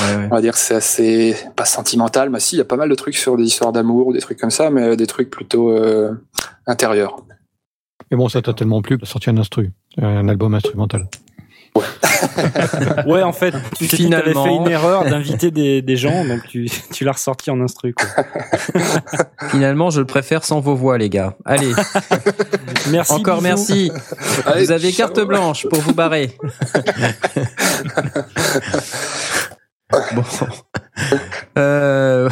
On 0.00 0.28
va 0.28 0.40
dire 0.40 0.52
que 0.52 0.58
c'est 0.58 0.74
assez 0.74 1.36
pas 1.54 1.64
sentimental, 1.64 2.28
mais 2.28 2.40
si 2.40 2.56
il 2.56 2.58
y 2.58 2.60
a 2.60 2.64
pas 2.64 2.76
mal 2.76 2.90
de 2.90 2.94
trucs 2.94 3.16
sur 3.16 3.36
des 3.36 3.44
histoires 3.44 3.72
d'amour, 3.72 4.12
des 4.12 4.20
trucs 4.20 4.38
comme 4.38 4.50
ça, 4.50 4.68
mais 4.68 4.96
des 4.96 5.06
trucs 5.06 5.30
plutôt 5.30 5.70
euh, 5.70 6.12
intérieurs. 6.66 7.24
Mais 8.10 8.16
bon, 8.16 8.28
ça 8.28 8.42
t'a 8.42 8.52
tellement 8.52 8.82
plu, 8.82 8.98
sortir 9.04 9.32
un 9.32 9.38
instru, 9.38 9.70
un 9.96 10.28
album 10.28 10.54
instrumental. 10.54 11.08
Ouais, 13.06 13.22
en 13.22 13.32
fait, 13.32 13.54
tu 13.76 13.86
Finalement... 13.86 14.42
avais 14.42 14.48
fait 14.48 14.56
une 14.56 14.68
erreur 14.68 15.04
d'inviter 15.04 15.50
des, 15.50 15.82
des, 15.82 15.96
gens, 15.96 16.24
donc 16.24 16.40
tu, 16.48 16.70
tu 16.92 17.04
l'as 17.04 17.12
ressorti 17.12 17.50
en 17.50 17.60
instru. 17.60 17.94
Quoi. 17.94 18.24
Finalement, 19.50 19.90
je 19.90 20.00
le 20.00 20.06
préfère 20.06 20.44
sans 20.44 20.60
vos 20.60 20.74
voix, 20.74 20.98
les 20.98 21.08
gars. 21.08 21.36
Allez. 21.44 21.72
merci. 22.90 23.12
Encore 23.12 23.42
merci. 23.42 23.92
vous 24.56 24.72
avez 24.72 24.92
carte 24.92 25.20
blanche 25.20 25.66
pour 25.68 25.80
vous 25.80 25.94
barrer. 25.94 26.36
bon. 29.90 30.22
Euh, 31.56 32.28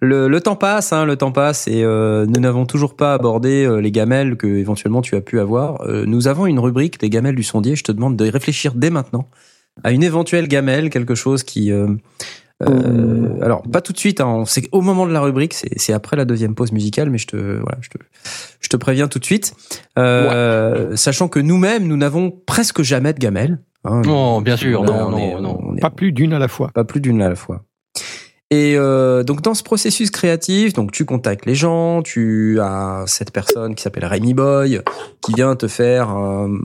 le, 0.00 0.28
le, 0.28 0.40
temps 0.40 0.56
passe, 0.56 0.92
hein, 0.92 1.04
le 1.04 1.16
temps 1.16 1.32
passe 1.32 1.66
et 1.68 1.82
euh, 1.82 2.26
nous 2.26 2.40
n'avons 2.40 2.66
toujours 2.66 2.96
pas 2.96 3.14
abordé 3.14 3.64
euh, 3.64 3.76
les 3.76 3.90
gamelles 3.90 4.36
que 4.36 4.46
éventuellement 4.46 5.02
tu 5.02 5.16
as 5.16 5.20
pu 5.20 5.40
avoir. 5.40 5.82
Euh, 5.82 6.04
nous 6.06 6.28
avons 6.28 6.46
une 6.46 6.58
rubrique 6.58 7.00
des 7.00 7.10
gamelles 7.10 7.34
du 7.34 7.42
sondier. 7.42 7.76
Je 7.76 7.84
te 7.84 7.92
demande 7.92 8.16
de 8.16 8.30
réfléchir 8.30 8.74
dès 8.74 8.90
maintenant 8.90 9.28
à 9.84 9.92
une 9.92 10.02
éventuelle 10.02 10.48
gamelle, 10.48 10.90
quelque 10.90 11.14
chose 11.14 11.42
qui. 11.44 11.72
Euh, 12.68 13.42
alors 13.42 13.62
pas 13.62 13.80
tout 13.80 13.92
de 13.92 13.98
suite, 13.98 14.20
hein, 14.20 14.44
c'est 14.46 14.68
au 14.72 14.80
moment 14.80 15.06
de 15.06 15.12
la 15.12 15.20
rubrique, 15.20 15.54
c'est 15.54 15.92
après 15.92 16.16
la 16.16 16.24
deuxième 16.24 16.54
pause 16.54 16.72
musicale, 16.72 17.10
mais 17.10 17.18
je 17.18 17.26
te 17.26 17.36
voilà, 17.36 17.78
je 17.80 17.88
te, 17.88 17.98
je 18.60 18.68
te 18.68 18.76
préviens 18.76 19.08
tout 19.08 19.18
de 19.18 19.24
suite, 19.24 19.54
sachant 19.96 21.28
que 21.28 21.40
nous-mêmes 21.40 21.86
nous 21.86 21.96
n'avons 21.96 22.30
presque 22.30 22.82
jamais 22.82 23.12
de 23.12 23.18
gamelle. 23.18 23.58
Hein, 23.84 24.02
non, 24.04 24.40
bien 24.40 24.56
sûr, 24.56 24.84
non, 24.84 25.10
non, 25.10 25.40
non, 25.40 25.76
pas 25.80 25.90
plus 25.90 26.12
d'une 26.12 26.32
à 26.32 26.38
la 26.38 26.48
fois. 26.48 26.70
Pas 26.72 26.84
plus 26.84 27.00
d'une 27.00 27.20
à 27.20 27.28
la 27.28 27.34
fois. 27.34 27.64
Et 28.52 28.74
euh, 28.76 29.22
donc 29.22 29.40
dans 29.40 29.54
ce 29.54 29.62
processus 29.62 30.10
créatif, 30.10 30.74
donc 30.74 30.92
tu 30.92 31.06
contactes 31.06 31.46
les 31.46 31.54
gens, 31.54 32.02
tu 32.02 32.60
as 32.60 33.04
cette 33.06 33.30
personne 33.30 33.74
qui 33.74 33.82
s'appelle 33.82 34.04
Rémi 34.04 34.34
Boy 34.34 34.82
qui 35.22 35.32
vient 35.32 35.56
te 35.56 35.68
faire 35.68 36.10
un 36.10 36.58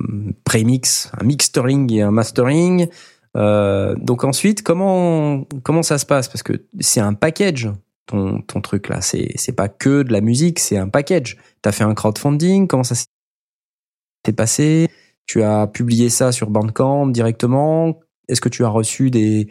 prémix, 0.44 1.10
un 1.18 1.24
mixtering 1.24 1.94
et 1.94 2.02
un 2.02 2.12
mastering. 2.12 2.88
Euh, 3.36 3.96
donc 3.96 4.24
ensuite, 4.24 4.64
comment 4.64 5.44
comment 5.64 5.84
ça 5.84 5.98
se 5.98 6.06
passe? 6.06 6.28
Parce 6.28 6.44
que 6.44 6.66
c'est 6.80 7.02
un 7.02 7.14
package 7.14 7.70
ton 8.06 8.42
ton 8.42 8.62
truc 8.62 8.90
là. 8.90 9.02
C'est 9.02 9.32
c'est 9.36 9.56
pas 9.56 9.70
que 9.70 10.04
de 10.04 10.12
la 10.12 10.22
musique, 10.22 10.60
c'est 10.60 10.78
un 10.78 10.90
package. 10.90 11.38
T'as 11.62 11.72
fait 11.72 11.84
un 11.84 11.94
crowdfunding. 11.94 12.68
Comment 12.68 12.84
ça 12.84 12.96
s'est 12.96 14.34
passé? 14.34 14.90
Tu 15.26 15.44
as 15.44 15.68
publié 15.68 16.10
ça 16.10 16.32
sur 16.32 16.50
Bandcamp 16.50 17.08
directement 17.08 18.00
Est-ce 18.30 18.42
que 18.42 18.50
tu 18.50 18.64
as 18.64 18.70
reçu 18.70 19.12
des 19.12 19.50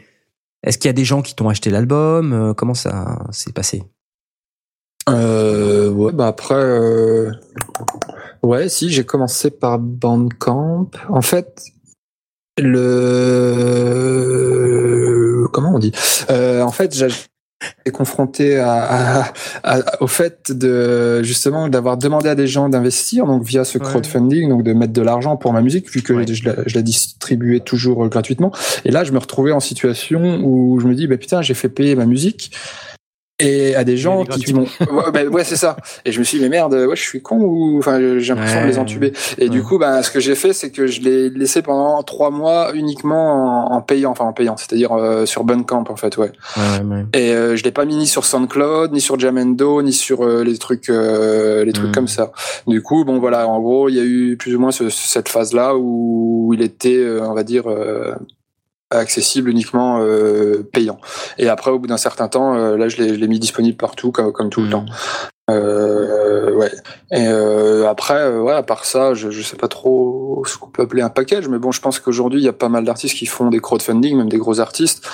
est-ce 0.66 0.78
qu'il 0.78 0.88
y 0.88 0.90
a 0.90 0.94
des 0.94 1.04
gens 1.04 1.22
qui 1.22 1.34
t'ont 1.34 1.48
acheté 1.48 1.70
l'album? 1.70 2.32
Euh, 2.32 2.54
Comment 2.54 2.74
ça 2.74 3.24
s'est 3.30 3.52
passé? 3.52 3.84
Euh, 5.08 5.90
ouais, 5.90 6.12
bah 6.12 6.26
après, 6.26 6.54
euh... 6.56 7.30
ouais, 8.42 8.68
si 8.68 8.90
j'ai 8.90 9.06
commencé 9.06 9.52
par 9.52 9.78
Bandcamp. 9.78 10.90
En 11.08 11.22
fait, 11.22 11.66
le 12.58 14.06
comment 15.52 15.74
on 15.74 15.78
dit 15.78 15.92
euh, 16.30 16.62
En 16.62 16.70
fait, 16.70 16.94
j'ai 16.94 17.08
est 17.86 17.90
confronté 17.90 18.58
à, 18.58 19.32
au 20.00 20.06
fait 20.06 20.52
de 20.52 21.22
justement 21.22 21.68
d'avoir 21.68 21.96
demandé 21.96 22.28
à 22.28 22.34
des 22.34 22.46
gens 22.46 22.68
d'investir 22.68 23.24
donc 23.26 23.44
via 23.44 23.64
ce 23.64 23.78
crowdfunding 23.78 24.50
donc 24.50 24.62
de 24.62 24.74
mettre 24.74 24.92
de 24.92 25.00
l'argent 25.00 25.36
pour 25.36 25.54
ma 25.54 25.62
musique 25.62 25.90
vu 25.90 26.02
que 26.02 26.12
je, 26.26 26.44
la, 26.44 26.54
je, 26.66 26.74
la, 26.74 26.82
distribuais 26.82 27.60
toujours 27.60 28.04
euh, 28.04 28.08
gratuitement. 28.08 28.52
Et 28.84 28.90
là 28.90 29.04
je 29.04 29.12
me 29.12 29.18
retrouvais 29.18 29.52
en 29.52 29.60
situation 29.60 30.40
où 30.44 30.78
je 30.80 30.86
me 30.86 30.94
dis 30.94 31.06
bah 31.06 31.16
putain 31.16 31.40
j'ai 31.40 31.54
fait 31.54 31.70
payer 31.70 31.94
ma 31.94 32.04
musique 32.04 32.52
et 33.38 33.74
à 33.74 33.84
des 33.84 33.98
gens 33.98 34.24
qui, 34.24 34.54
m'ont 34.54 34.62
ouais, 34.80 35.10
bah, 35.12 35.24
ouais 35.24 35.44
c'est 35.44 35.56
ça. 35.56 35.76
Et 36.04 36.12
je 36.12 36.18
me 36.18 36.24
suis 36.24 36.38
dit 36.38 36.44
mais 36.44 36.48
merde 36.48 36.72
ouais 36.72 36.96
je 36.96 37.02
suis 37.02 37.20
con 37.20 37.38
ou 37.38 37.78
enfin 37.78 37.98
j'ai 38.18 38.34
l'impression 38.34 38.62
de 38.62 38.66
les 38.66 38.78
entuber. 38.78 39.12
Et 39.38 39.50
du 39.50 39.62
coup 39.62 39.78
bah 39.78 40.02
ce 40.02 40.10
que 40.10 40.20
j'ai 40.20 40.34
fait 40.34 40.54
c'est 40.54 40.70
que 40.70 40.86
je 40.86 41.02
l'ai 41.02 41.28
laissé 41.28 41.60
pendant 41.60 42.02
trois 42.02 42.30
mois 42.30 42.70
uniquement 42.74 43.72
en, 43.72 43.80
payant 43.82 44.12
enfin 44.12 44.24
en 44.24 44.32
payant 44.32 44.56
c'est-à-dire 44.56 44.92
euh, 44.92 45.26
sur 45.26 45.44
Bandcamp 45.44 45.84
en 45.88 45.96
fait 45.96 46.16
ouais, 46.16 46.32
et 47.12 47.32
euh, 47.32 47.56
je 47.56 47.64
l'ai 47.64 47.72
pas 47.72 47.84
mis 47.84 47.96
ni 47.96 48.06
sur 48.06 48.24
SoundCloud 48.24 48.92
ni 48.92 49.02
sur 49.02 49.18
Jamendo 49.18 49.82
ni 49.82 49.92
sur 49.92 50.24
euh, 50.24 50.42
les 50.42 50.56
trucs 50.56 50.88
euh, 50.88 51.64
les 51.64 51.72
trucs 51.72 51.92
comme 51.92 52.08
ça. 52.08 52.32
Du 52.66 52.82
coup 52.82 53.04
bon 53.04 53.18
voilà 53.18 53.46
en 53.48 53.60
gros 53.60 53.90
il 53.90 53.96
y 53.96 54.00
a 54.00 54.04
eu 54.04 54.36
plus 54.38 54.56
ou 54.56 54.60
moins 54.60 54.72
ce, 54.72 54.88
cette 54.88 55.28
phase 55.28 55.52
là 55.52 55.76
où 55.76 56.52
il 56.54 56.62
était 56.62 57.04
on 57.20 57.34
va 57.34 57.42
dire 57.42 57.64
accessible 58.90 59.50
uniquement 59.50 59.98
euh, 60.00 60.62
payant. 60.72 60.98
Et 61.38 61.48
après, 61.48 61.70
au 61.70 61.78
bout 61.78 61.88
d'un 61.88 61.96
certain 61.96 62.28
temps, 62.28 62.54
euh, 62.54 62.76
là, 62.76 62.88
je 62.88 63.02
l'ai 63.02 63.28
mis 63.28 63.40
disponible 63.40 63.76
partout, 63.76 64.12
comme, 64.12 64.32
comme 64.32 64.48
tout 64.48 64.60
le 64.60 64.68
mmh. 64.68 64.70
temps. 64.70 64.84
Euh, 65.50 66.52
ouais. 66.54 66.70
Et 67.12 67.26
après, 67.86 68.36
ouais, 68.36 68.54
à 68.54 68.62
part 68.62 68.84
ça, 68.84 69.14
je, 69.14 69.30
je 69.30 69.42
sais 69.42 69.56
pas 69.56 69.68
trop 69.68 70.42
ce 70.46 70.56
qu'on 70.56 70.68
peut 70.68 70.82
appeler 70.82 71.02
un 71.02 71.08
package, 71.08 71.48
mais 71.48 71.58
bon, 71.58 71.72
je 71.72 71.80
pense 71.80 71.98
qu'aujourd'hui, 71.98 72.40
il 72.40 72.44
y 72.44 72.48
a 72.48 72.52
pas 72.52 72.68
mal 72.68 72.84
d'artistes 72.84 73.16
qui 73.16 73.26
font 73.26 73.50
des 73.50 73.60
crowdfunding, 73.60 74.16
même 74.16 74.28
des 74.28 74.38
gros 74.38 74.60
artistes. 74.60 75.08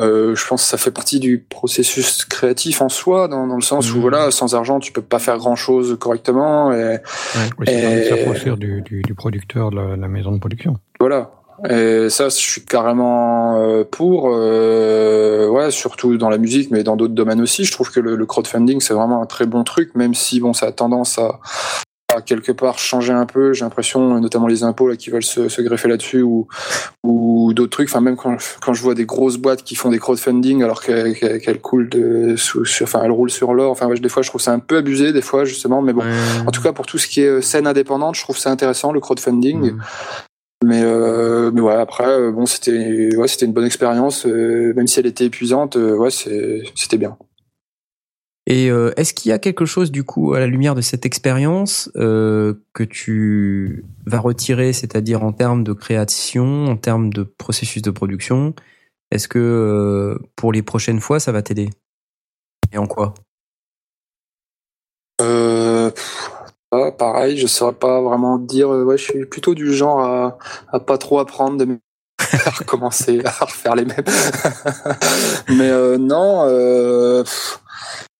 Je 0.00 0.48
pense 0.48 0.62
que 0.64 0.68
ça 0.68 0.78
fait 0.78 0.90
partie 0.90 1.20
du 1.20 1.38
processus 1.38 2.24
créatif 2.24 2.82
en 2.82 2.88
soi, 2.88 3.28
dans, 3.28 3.46
dans 3.46 3.54
le 3.54 3.62
sens 3.62 3.92
où 3.92 3.98
mmh. 3.98 4.00
voilà, 4.00 4.30
sans 4.32 4.56
argent, 4.56 4.80
tu 4.80 4.90
peux 4.90 5.00
pas 5.00 5.20
faire 5.20 5.38
grand 5.38 5.54
chose 5.54 5.96
correctement. 6.00 6.72
Et, 6.72 6.98
ouais, 7.58 7.68
et... 7.68 8.56
du, 8.56 8.82
du, 8.82 9.02
du 9.02 9.14
producteur 9.14 9.70
de 9.70 9.76
la, 9.76 9.96
la 9.96 10.08
maison 10.08 10.32
de 10.32 10.40
production. 10.40 10.78
Voilà. 10.98 11.30
Et 11.68 12.08
ça, 12.10 12.28
je 12.28 12.34
suis 12.34 12.64
carrément 12.64 13.56
euh, 13.60 13.84
pour, 13.84 14.30
euh, 14.32 15.48
ouais, 15.48 15.70
surtout 15.70 16.16
dans 16.16 16.28
la 16.28 16.38
musique, 16.38 16.70
mais 16.70 16.82
dans 16.82 16.96
d'autres 16.96 17.14
domaines 17.14 17.40
aussi. 17.40 17.64
Je 17.64 17.72
trouve 17.72 17.90
que 17.90 18.00
le, 18.00 18.26
crowdfunding, 18.26 18.80
c'est 18.80 18.94
vraiment 18.94 19.22
un 19.22 19.26
très 19.26 19.46
bon 19.46 19.62
truc, 19.62 19.94
même 19.94 20.14
si 20.14 20.40
bon, 20.40 20.52
ça 20.52 20.66
a 20.66 20.72
tendance 20.72 21.18
à, 21.18 21.38
à 22.16 22.20
quelque 22.20 22.50
part 22.50 22.78
changer 22.78 23.12
un 23.12 23.26
peu. 23.26 23.52
J'ai 23.52 23.64
l'impression, 23.64 24.20
notamment 24.20 24.48
les 24.48 24.64
impôts 24.64 24.88
là, 24.88 24.96
qui 24.96 25.10
veulent 25.10 25.22
se, 25.22 25.48
se 25.48 25.62
greffer 25.62 25.86
là-dessus, 25.86 26.22
ou, 26.22 26.48
ou 27.04 27.52
d'autres 27.54 27.70
trucs. 27.70 27.88
Enfin, 27.88 28.00
même 28.00 28.16
quand, 28.16 28.36
quand 28.60 28.74
je 28.74 28.82
vois 28.82 28.94
des 28.94 29.06
grosses 29.06 29.36
boîtes 29.36 29.62
qui 29.62 29.76
font 29.76 29.90
des 29.90 30.00
crowdfunding 30.00 30.64
alors 30.64 30.82
qu'elles 30.82 31.60
coulent 31.60 31.88
de, 31.88 32.34
sous, 32.36 32.64
sur, 32.64 32.84
enfin, 32.84 33.02
elles 33.04 33.12
roulent 33.12 33.30
sur 33.30 33.54
l'or. 33.54 33.70
Enfin, 33.70 33.88
des 33.88 34.08
fois, 34.08 34.22
je 34.22 34.30
trouve 34.30 34.40
ça 34.40 34.52
un 34.52 34.58
peu 34.58 34.78
abusé, 34.78 35.12
des 35.12 35.22
fois, 35.22 35.44
justement. 35.44 35.80
Mais 35.80 35.92
bon, 35.92 36.02
en 36.44 36.50
tout 36.50 36.62
cas, 36.62 36.72
pour 36.72 36.86
tout 36.86 36.98
ce 36.98 37.06
qui 37.06 37.20
est 37.20 37.28
euh, 37.28 37.40
scène 37.40 37.68
indépendante, 37.68 38.16
je 38.16 38.22
trouve 38.22 38.36
ça 38.36 38.50
intéressant 38.50 38.90
le 38.90 38.98
crowdfunding. 38.98 39.74
Mais, 40.62 40.82
euh, 40.82 41.50
mais 41.52 41.60
ouais, 41.60 41.74
après, 41.74 42.08
euh, 42.08 42.32
bon, 42.32 42.46
c'était 42.46 43.14
ouais, 43.16 43.28
c'était 43.28 43.46
une 43.46 43.52
bonne 43.52 43.64
expérience, 43.64 44.26
euh, 44.26 44.72
même 44.74 44.86
si 44.86 45.00
elle 45.00 45.06
était 45.06 45.24
épuisante. 45.24 45.76
Ouais, 45.76 46.10
c'était 46.10 46.98
bien. 46.98 47.16
Et 48.46 48.66
est-ce 48.66 49.14
qu'il 49.14 49.30
y 49.30 49.32
a 49.32 49.38
quelque 49.38 49.64
chose 49.64 49.92
du 49.92 50.02
coup 50.02 50.34
à 50.34 50.40
la 50.40 50.46
lumière 50.46 50.74
de 50.74 50.80
cette 50.80 51.06
expérience 51.06 51.90
que 51.94 52.82
tu 52.90 53.84
vas 54.04 54.18
retirer, 54.18 54.72
c'est-à-dire 54.72 55.22
en 55.22 55.32
termes 55.32 55.62
de 55.62 55.72
création, 55.72 56.66
en 56.66 56.76
termes 56.76 57.12
de 57.12 57.22
processus 57.22 57.82
de 57.82 57.90
production? 57.90 58.52
Est-ce 59.12 59.28
que 59.28 60.18
pour 60.34 60.52
les 60.52 60.62
prochaines 60.62 61.00
fois, 61.00 61.20
ça 61.20 61.30
va 61.30 61.42
t'aider? 61.42 61.70
Et 62.72 62.78
en 62.78 62.86
quoi? 62.86 63.14
Pareil, 66.98 67.36
je 67.36 67.46
saurais 67.46 67.74
pas 67.74 68.00
vraiment 68.00 68.38
dire. 68.38 68.72
Euh, 68.72 68.84
ouais, 68.84 68.96
je 68.96 69.04
suis 69.04 69.26
plutôt 69.26 69.54
du 69.54 69.72
genre 69.74 70.00
à, 70.00 70.38
à 70.72 70.80
pas 70.80 70.98
trop 70.98 71.18
apprendre 71.18 71.58
de 71.58 71.78
à 72.46 72.50
recommencer 72.50 73.20
à 73.24 73.44
refaire 73.44 73.74
les 73.74 73.84
mêmes. 73.84 74.04
mais 75.48 75.68
euh, 75.68 75.98
non. 75.98 76.44
Euh, 76.46 77.24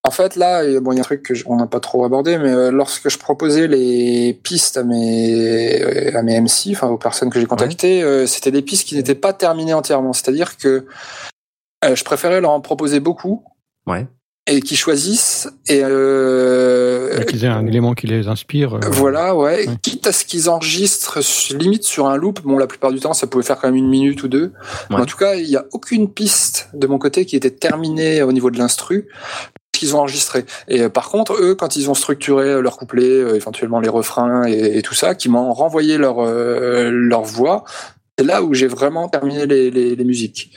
en 0.04 0.10
fait, 0.10 0.34
là, 0.36 0.62
bon, 0.80 0.92
il 0.92 0.96
y 0.96 0.98
a 0.98 1.02
un 1.02 1.04
truc 1.04 1.22
que 1.22 1.34
on 1.46 1.56
n'a 1.56 1.66
pas 1.66 1.78
trop 1.78 2.04
abordé, 2.04 2.36
mais 2.36 2.50
euh, 2.50 2.70
lorsque 2.72 3.08
je 3.08 3.18
proposais 3.18 3.68
les 3.68 4.34
pistes 4.42 4.76
à 4.76 4.82
mes 4.82 6.12
à 6.14 6.22
mes 6.22 6.40
MC, 6.40 6.72
enfin 6.72 6.88
aux 6.88 6.98
personnes 6.98 7.30
que 7.30 7.38
j'ai 7.38 7.46
contactées, 7.46 8.26
c'était 8.26 8.50
des 8.50 8.62
pistes 8.62 8.88
qui 8.88 8.96
n'étaient 8.96 9.14
pas 9.14 9.32
terminées 9.32 9.74
entièrement. 9.74 10.12
C'est-à-dire 10.12 10.56
que 10.56 10.86
je 11.84 12.04
préférais 12.04 12.40
leur 12.40 12.50
en 12.50 12.60
proposer 12.60 13.00
beaucoup. 13.00 13.44
Ouais 13.86 14.06
et 14.46 14.60
qui 14.60 14.74
choisissent 14.74 15.48
et 15.68 15.82
euh, 15.84 17.22
qu'ils 17.24 17.44
aient 17.44 17.48
un 17.48 17.66
élément 17.66 17.94
qui 17.94 18.08
les 18.08 18.26
inspire. 18.26 18.74
Euh, 18.74 18.80
voilà, 18.90 19.36
ouais. 19.36 19.66
Quitte 19.82 20.06
à 20.08 20.12
ce 20.12 20.24
qu'ils 20.24 20.50
enregistrent 20.50 21.20
limite 21.56 21.84
sur 21.84 22.06
un 22.06 22.16
loop. 22.16 22.40
Bon, 22.42 22.58
la 22.58 22.66
plupart 22.66 22.92
du 22.92 22.98
temps, 22.98 23.12
ça 23.12 23.28
pouvait 23.28 23.44
faire 23.44 23.58
quand 23.58 23.68
même 23.68 23.76
une 23.76 23.88
minute 23.88 24.22
ou 24.24 24.28
deux. 24.28 24.52
en 24.90 25.04
tout 25.06 25.16
cas, 25.16 25.36
il 25.36 25.46
n'y 25.46 25.56
a 25.56 25.64
aucune 25.72 26.10
piste 26.10 26.70
de 26.74 26.86
mon 26.86 26.98
côté 26.98 27.24
qui 27.24 27.36
était 27.36 27.50
terminée 27.50 28.22
au 28.22 28.32
niveau 28.32 28.50
de 28.50 28.58
l'instru 28.58 29.08
qu'ils 29.72 29.96
ont 29.96 30.00
enregistré. 30.00 30.44
Et 30.68 30.82
euh, 30.82 30.88
par 30.88 31.08
contre, 31.08 31.34
eux, 31.40 31.54
quand 31.54 31.76
ils 31.76 31.88
ont 31.88 31.94
structuré 31.94 32.60
leur 32.60 32.76
couplet, 32.76 33.08
euh, 33.08 33.36
éventuellement 33.36 33.80
les 33.80 33.88
refrains 33.88 34.44
et, 34.44 34.82
tout 34.82 34.94
ça, 34.94 35.14
qui 35.14 35.28
m'ont 35.28 35.52
renvoyé 35.52 35.98
leur 35.98 36.22
leur 36.24 37.22
voix, 37.22 37.64
c'est 38.18 38.24
là 38.24 38.42
où 38.42 38.54
j'ai 38.54 38.66
vraiment 38.66 39.08
terminé 39.08 39.46
les, 39.46 39.70
les, 39.70 39.96
les 39.96 40.04
musiques. 40.04 40.52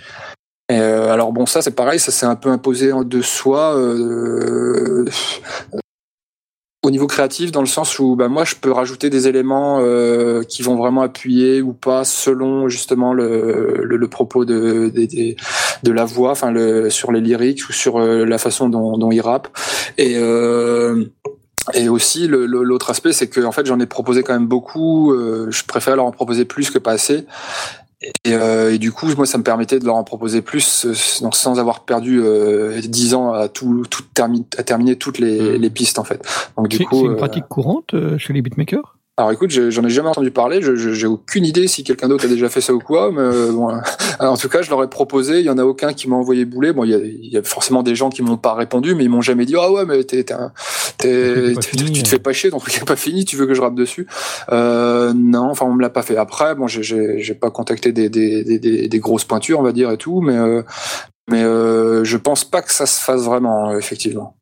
Euh, 0.72 1.12
alors 1.12 1.32
bon, 1.32 1.46
ça 1.46 1.62
c'est 1.62 1.76
pareil, 1.76 2.00
ça 2.00 2.12
s'est 2.12 2.26
un 2.26 2.36
peu 2.36 2.50
imposé 2.50 2.92
de 3.06 3.22
soi. 3.22 3.78
Euh, 3.78 5.06
au 6.86 6.92
niveau 6.92 7.08
créatif 7.08 7.52
dans 7.52 7.62
le 7.62 7.68
sens 7.68 7.98
où 7.98 8.16
bah, 8.16 8.28
moi 8.28 8.46
je 8.46 8.56
peux 8.56 8.72
rajouter 8.72 9.10
des 9.10 9.28
éléments 9.28 9.80
euh, 9.82 10.44
qui 10.44 10.62
vont 10.62 10.76
vraiment 10.76 11.02
appuyer 11.02 11.62
ou 11.62 11.74
pas 11.74 12.04
selon 12.04 12.70
justement 12.70 13.14
le, 13.14 14.08
propos 14.10 14.46
de, 14.46 14.92
de, 15.84 15.92
la 15.92 16.06
voix, 16.06 16.32
enfin 16.32 16.54
sur 16.90 17.12
les 17.12 17.22
lyrics 17.22 17.68
ou 17.68 17.74
sur 17.74 17.98
euh, 17.98 18.24
la 18.24 18.38
façon 18.38 18.70
dont, 18.70 18.98
dont 18.98 19.12
il 19.12 19.22
rappe. 19.22 19.48
Et 19.98 20.14
euh, 20.18 21.06
et 21.74 21.90
aussi 21.90 22.28
l'autre 22.28 22.92
aspect, 22.92 23.12
c'est 23.12 23.28
que 23.28 23.42
en 23.42 23.52
fait 23.52 23.66
j'en 23.66 23.80
ai 23.80 23.88
proposé 23.88 24.22
quand 24.22 24.34
même 24.34 24.48
beaucoup. 24.48 25.12
Euh, 25.12 25.48
je 25.50 25.64
préfère 25.66 25.96
leur 25.96 26.06
en 26.06 26.12
proposer 26.12 26.46
plus 26.46 26.70
que 26.70 26.78
pas 26.78 26.92
assez. 26.92 27.26
Et, 28.24 28.34
euh, 28.34 28.74
et, 28.74 28.78
du 28.78 28.92
coup, 28.92 29.08
moi, 29.16 29.26
ça 29.26 29.38
me 29.38 29.44
permettait 29.44 29.80
de 29.80 29.86
leur 29.86 29.96
en 29.96 30.04
proposer 30.04 30.42
plus, 30.42 30.86
euh, 30.86 30.94
donc 31.22 31.36
sans 31.36 31.60
avoir 31.60 31.86
perdu 31.86 32.22
euh, 32.22 32.82
10 32.82 33.14
ans 33.14 33.34
à 33.34 33.48
tout, 33.48 33.86
tout 33.90 34.04
terminer, 34.14 34.46
à 34.58 34.64
terminer 34.64 34.96
toutes 34.96 35.20
les, 35.20 35.58
les, 35.58 35.70
pistes 35.70 36.00
en 36.00 36.04
fait. 36.04 36.26
Donc 36.58 36.68
du 36.68 36.80
coup, 36.80 37.02
c'est 37.02 37.06
une 37.06 37.16
pratique 37.16 37.48
courante 37.48 37.96
chez 38.18 38.34
les 38.34 38.42
beatmakers? 38.42 38.95
Alors 39.18 39.32
écoute, 39.32 39.50
j'en 39.50 39.84
ai 39.86 39.90
jamais 39.90 40.10
entendu 40.10 40.30
parler, 40.30 40.60
j'ai 40.62 41.08
aucune 41.08 41.46
idée 41.46 41.70
si 41.70 41.86
quelqu'un 41.86 42.10
d'autre 42.10 42.26
a 42.26 42.28
déjà 42.28 42.50
fait 42.50 42.60
ça 42.60 42.74
ou 42.74 42.80
quoi, 42.80 43.14
mais 43.14 43.22
euh, 43.22 43.50
bon, 43.50 43.70
en 44.20 44.36
tout 44.36 44.50
cas, 44.50 44.62
je 44.62 44.70
leur 44.70 44.84
ai 44.84 44.90
proposé, 44.90 45.40
il 45.40 45.46
y 45.46 45.50
en 45.50 45.58
a 45.58 45.64
aucun 45.64 45.94
qui 45.94 46.10
m'a 46.10 46.18
envoyé 46.18 46.44
bouler. 46.44 46.74
Bon, 46.74 46.84
il 46.84 46.90
y 46.90 46.94
a, 46.94 46.98
il 46.98 47.32
y 47.32 47.38
a 47.38 47.44
forcément 47.44 47.82
des 47.82 47.96
gens 47.96 48.10
qui 48.10 48.24
m'ont 48.24 48.36
pas 48.36 48.54
répondu, 48.54 48.94
mais 48.94 49.06
ils 49.06 49.10
m'ont 49.10 49.22
jamais 49.22 49.46
dit 49.46 49.56
ah 49.58 49.72
ouais, 49.72 49.86
mais 49.86 50.04
t'es, 50.04 50.26
t'es, 50.26 51.54
tu 51.78 52.04
te 52.04 52.08
fais 52.10 52.20
pas 52.20 52.34
chier, 52.34 52.50
ton 52.50 52.60
truc 52.60 52.76
est 52.76 52.86
pas 52.86 52.98
fini, 52.98 53.24
tu 53.24 53.38
veux 53.38 53.48
que 53.48 53.54
je 53.54 53.62
rappe 53.62 53.76
dessus? 53.76 54.06
Euh, 54.52 55.14
Non, 55.16 55.50
enfin 55.50 55.66
on 55.66 55.74
me 55.74 55.82
l'a 55.82 55.90
pas 55.90 56.02
fait. 56.02 56.18
Après, 56.18 56.54
bon, 56.54 56.68
j'ai 56.68 57.36
pas 57.36 57.52
contacté 57.52 57.94
des, 57.94 58.10
des, 58.10 58.44
des, 58.44 58.90
des, 58.90 59.00
grosses 59.00 59.24
pointures, 59.24 59.62
on 59.62 59.64
va 59.64 59.72
dire 59.72 59.92
et 59.92 59.98
tout, 59.98 60.20
mais 60.20 60.36
euh, 60.36 60.62
mais 61.32 61.42
euh, 61.42 62.04
je 62.04 62.18
pense 62.18 62.44
pas 62.44 62.62
que 62.62 62.72
ça 62.74 62.86
se 62.86 63.02
fasse 63.02 63.22
vraiment, 63.22 63.78
effectivement. 63.78 64.36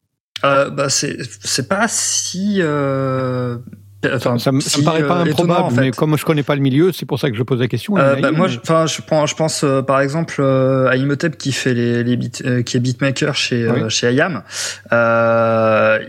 Euh, 0.43 0.69
bah 0.69 0.89
c'est 0.89 1.17
c'est 1.43 1.69
pas 1.69 1.87
si 1.87 2.57
euh, 2.59 3.57
Enfin, 4.05 4.37
ça, 4.37 4.51
ça 4.59 4.79
me 4.79 4.83
paraît 4.83 5.07
pas 5.07 5.19
euh, 5.19 5.25
improbable, 5.25 5.61
en 5.61 5.69
fait. 5.69 5.81
mais 5.81 5.91
comme 5.91 6.17
je 6.17 6.25
connais 6.25 6.43
pas 6.43 6.55
le 6.55 6.61
milieu, 6.61 6.91
c'est 6.91 7.05
pour 7.05 7.19
ça 7.19 7.29
que 7.29 7.37
je 7.37 7.43
pose 7.43 7.59
la 7.59 7.67
question. 7.67 7.97
Euh, 7.97 8.15
bah, 8.19 8.31
moi, 8.31 8.47
enfin, 8.61 8.85
je, 8.85 9.01
prends, 9.01 9.25
je 9.25 9.35
pense 9.35 9.63
euh, 9.63 9.81
par 9.81 10.01
exemple 10.01 10.35
euh, 10.39 10.89
à 10.89 10.95
Imhotep 10.95 11.37
qui 11.37 11.51
fait 11.51 11.73
les, 11.73 12.03
les 12.03 12.17
beat, 12.17 12.43
euh, 12.45 12.63
qui 12.63 12.77
est 12.77 12.79
beatmaker 12.79 13.35
chez 13.35 13.69
oui. 13.69 13.89
chez 13.89 14.11
IAM. 14.13 14.43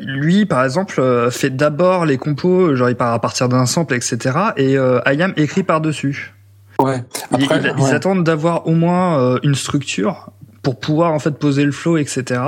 lui, 0.01 0.47
par 0.47 0.65
exemple, 0.65 1.03
fait 1.31 1.51
d'abord 1.51 2.05
les 2.07 2.19
compos, 2.19 2.75
genre 2.75 2.91
il 2.91 2.97
part 2.97 3.12
à 3.12 3.21
partir 3.21 3.49
d'un 3.49 3.66
sample, 3.66 3.95
etc. 3.95 4.39
Et 4.57 4.73
IAM 4.75 5.33
écrit 5.37 5.62
par 5.62 5.81
dessus. 5.81 6.35
Ouais. 6.81 7.05
Après, 7.31 7.61
ils, 7.61 7.75
ils 7.79 7.95
attendent 7.95 8.25
d'avoir 8.25 8.66
au 8.66 8.73
moins 8.73 9.39
une 9.43 9.55
structure 9.55 10.31
pour 10.65 10.81
pouvoir 10.81 11.12
en 11.12 11.19
fait 11.19 11.32
poser 11.32 11.62
le 11.62 11.73
flow, 11.73 11.99
etc. 11.99 12.41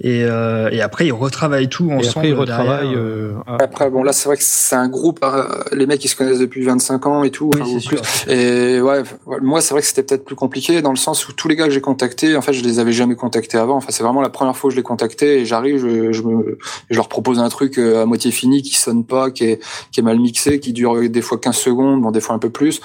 Et, 0.00 0.24
euh, 0.24 0.68
et 0.70 0.82
après 0.82 1.06
ils 1.06 1.12
retravaillent 1.12 1.68
tout 1.68 1.90
ensemble. 1.90 2.04
Et 2.04 2.08
après 2.08 2.28
ils 2.28 2.34
retravaillent. 2.34 2.94
Euh, 2.94 3.32
après 3.60 3.88
bon 3.88 4.02
là 4.02 4.12
c'est 4.12 4.28
vrai 4.28 4.36
que 4.36 4.42
c'est 4.42 4.74
un 4.74 4.88
groupe, 4.88 5.20
euh, 5.22 5.46
les 5.72 5.86
mecs 5.86 6.04
ils 6.04 6.08
se 6.08 6.16
connaissent 6.16 6.40
depuis 6.40 6.64
25 6.64 7.06
ans 7.06 7.22
et 7.22 7.30
tout. 7.30 7.50
Oui, 7.54 7.60
enfin, 7.62 7.88
plus. 7.88 8.32
Et 8.32 8.80
ouais, 8.80 9.02
moi 9.40 9.60
c'est 9.60 9.72
vrai 9.72 9.80
que 9.80 9.86
c'était 9.86 10.02
peut-être 10.02 10.24
plus 10.24 10.34
compliqué 10.34 10.82
dans 10.82 10.90
le 10.90 10.96
sens 10.96 11.28
où 11.28 11.32
tous 11.32 11.46
les 11.46 11.54
gars 11.54 11.66
que 11.66 11.70
j'ai 11.72 11.80
contactés, 11.80 12.36
en 12.36 12.42
fait 12.42 12.52
je 12.52 12.64
les 12.64 12.80
avais 12.80 12.92
jamais 12.92 13.14
contactés 13.14 13.56
avant. 13.56 13.76
Enfin 13.76 13.88
c'est 13.90 14.02
vraiment 14.02 14.20
la 14.20 14.30
première 14.30 14.56
fois 14.56 14.68
que 14.68 14.72
je 14.72 14.76
les 14.80 14.82
contactais 14.82 15.38
et 15.38 15.46
j'arrive, 15.46 15.78
je, 15.78 16.10
je, 16.12 16.22
me, 16.22 16.58
je 16.90 16.96
leur 16.96 17.08
propose 17.08 17.38
un 17.38 17.48
truc 17.48 17.78
euh, 17.78 18.02
à 18.02 18.04
moitié 18.04 18.32
fini 18.32 18.62
qui 18.62 18.74
sonne 18.74 19.04
pas, 19.04 19.30
qui 19.30 19.44
est, 19.44 19.60
qui 19.92 20.00
est 20.00 20.02
mal 20.02 20.18
mixé, 20.18 20.58
qui 20.58 20.72
dure 20.72 21.08
des 21.08 21.22
fois 21.22 21.38
15 21.38 21.54
secondes, 21.54 22.02
bon 22.02 22.10
des 22.10 22.20
fois 22.20 22.34
un 22.34 22.40
peu 22.40 22.50
plus. 22.50 22.80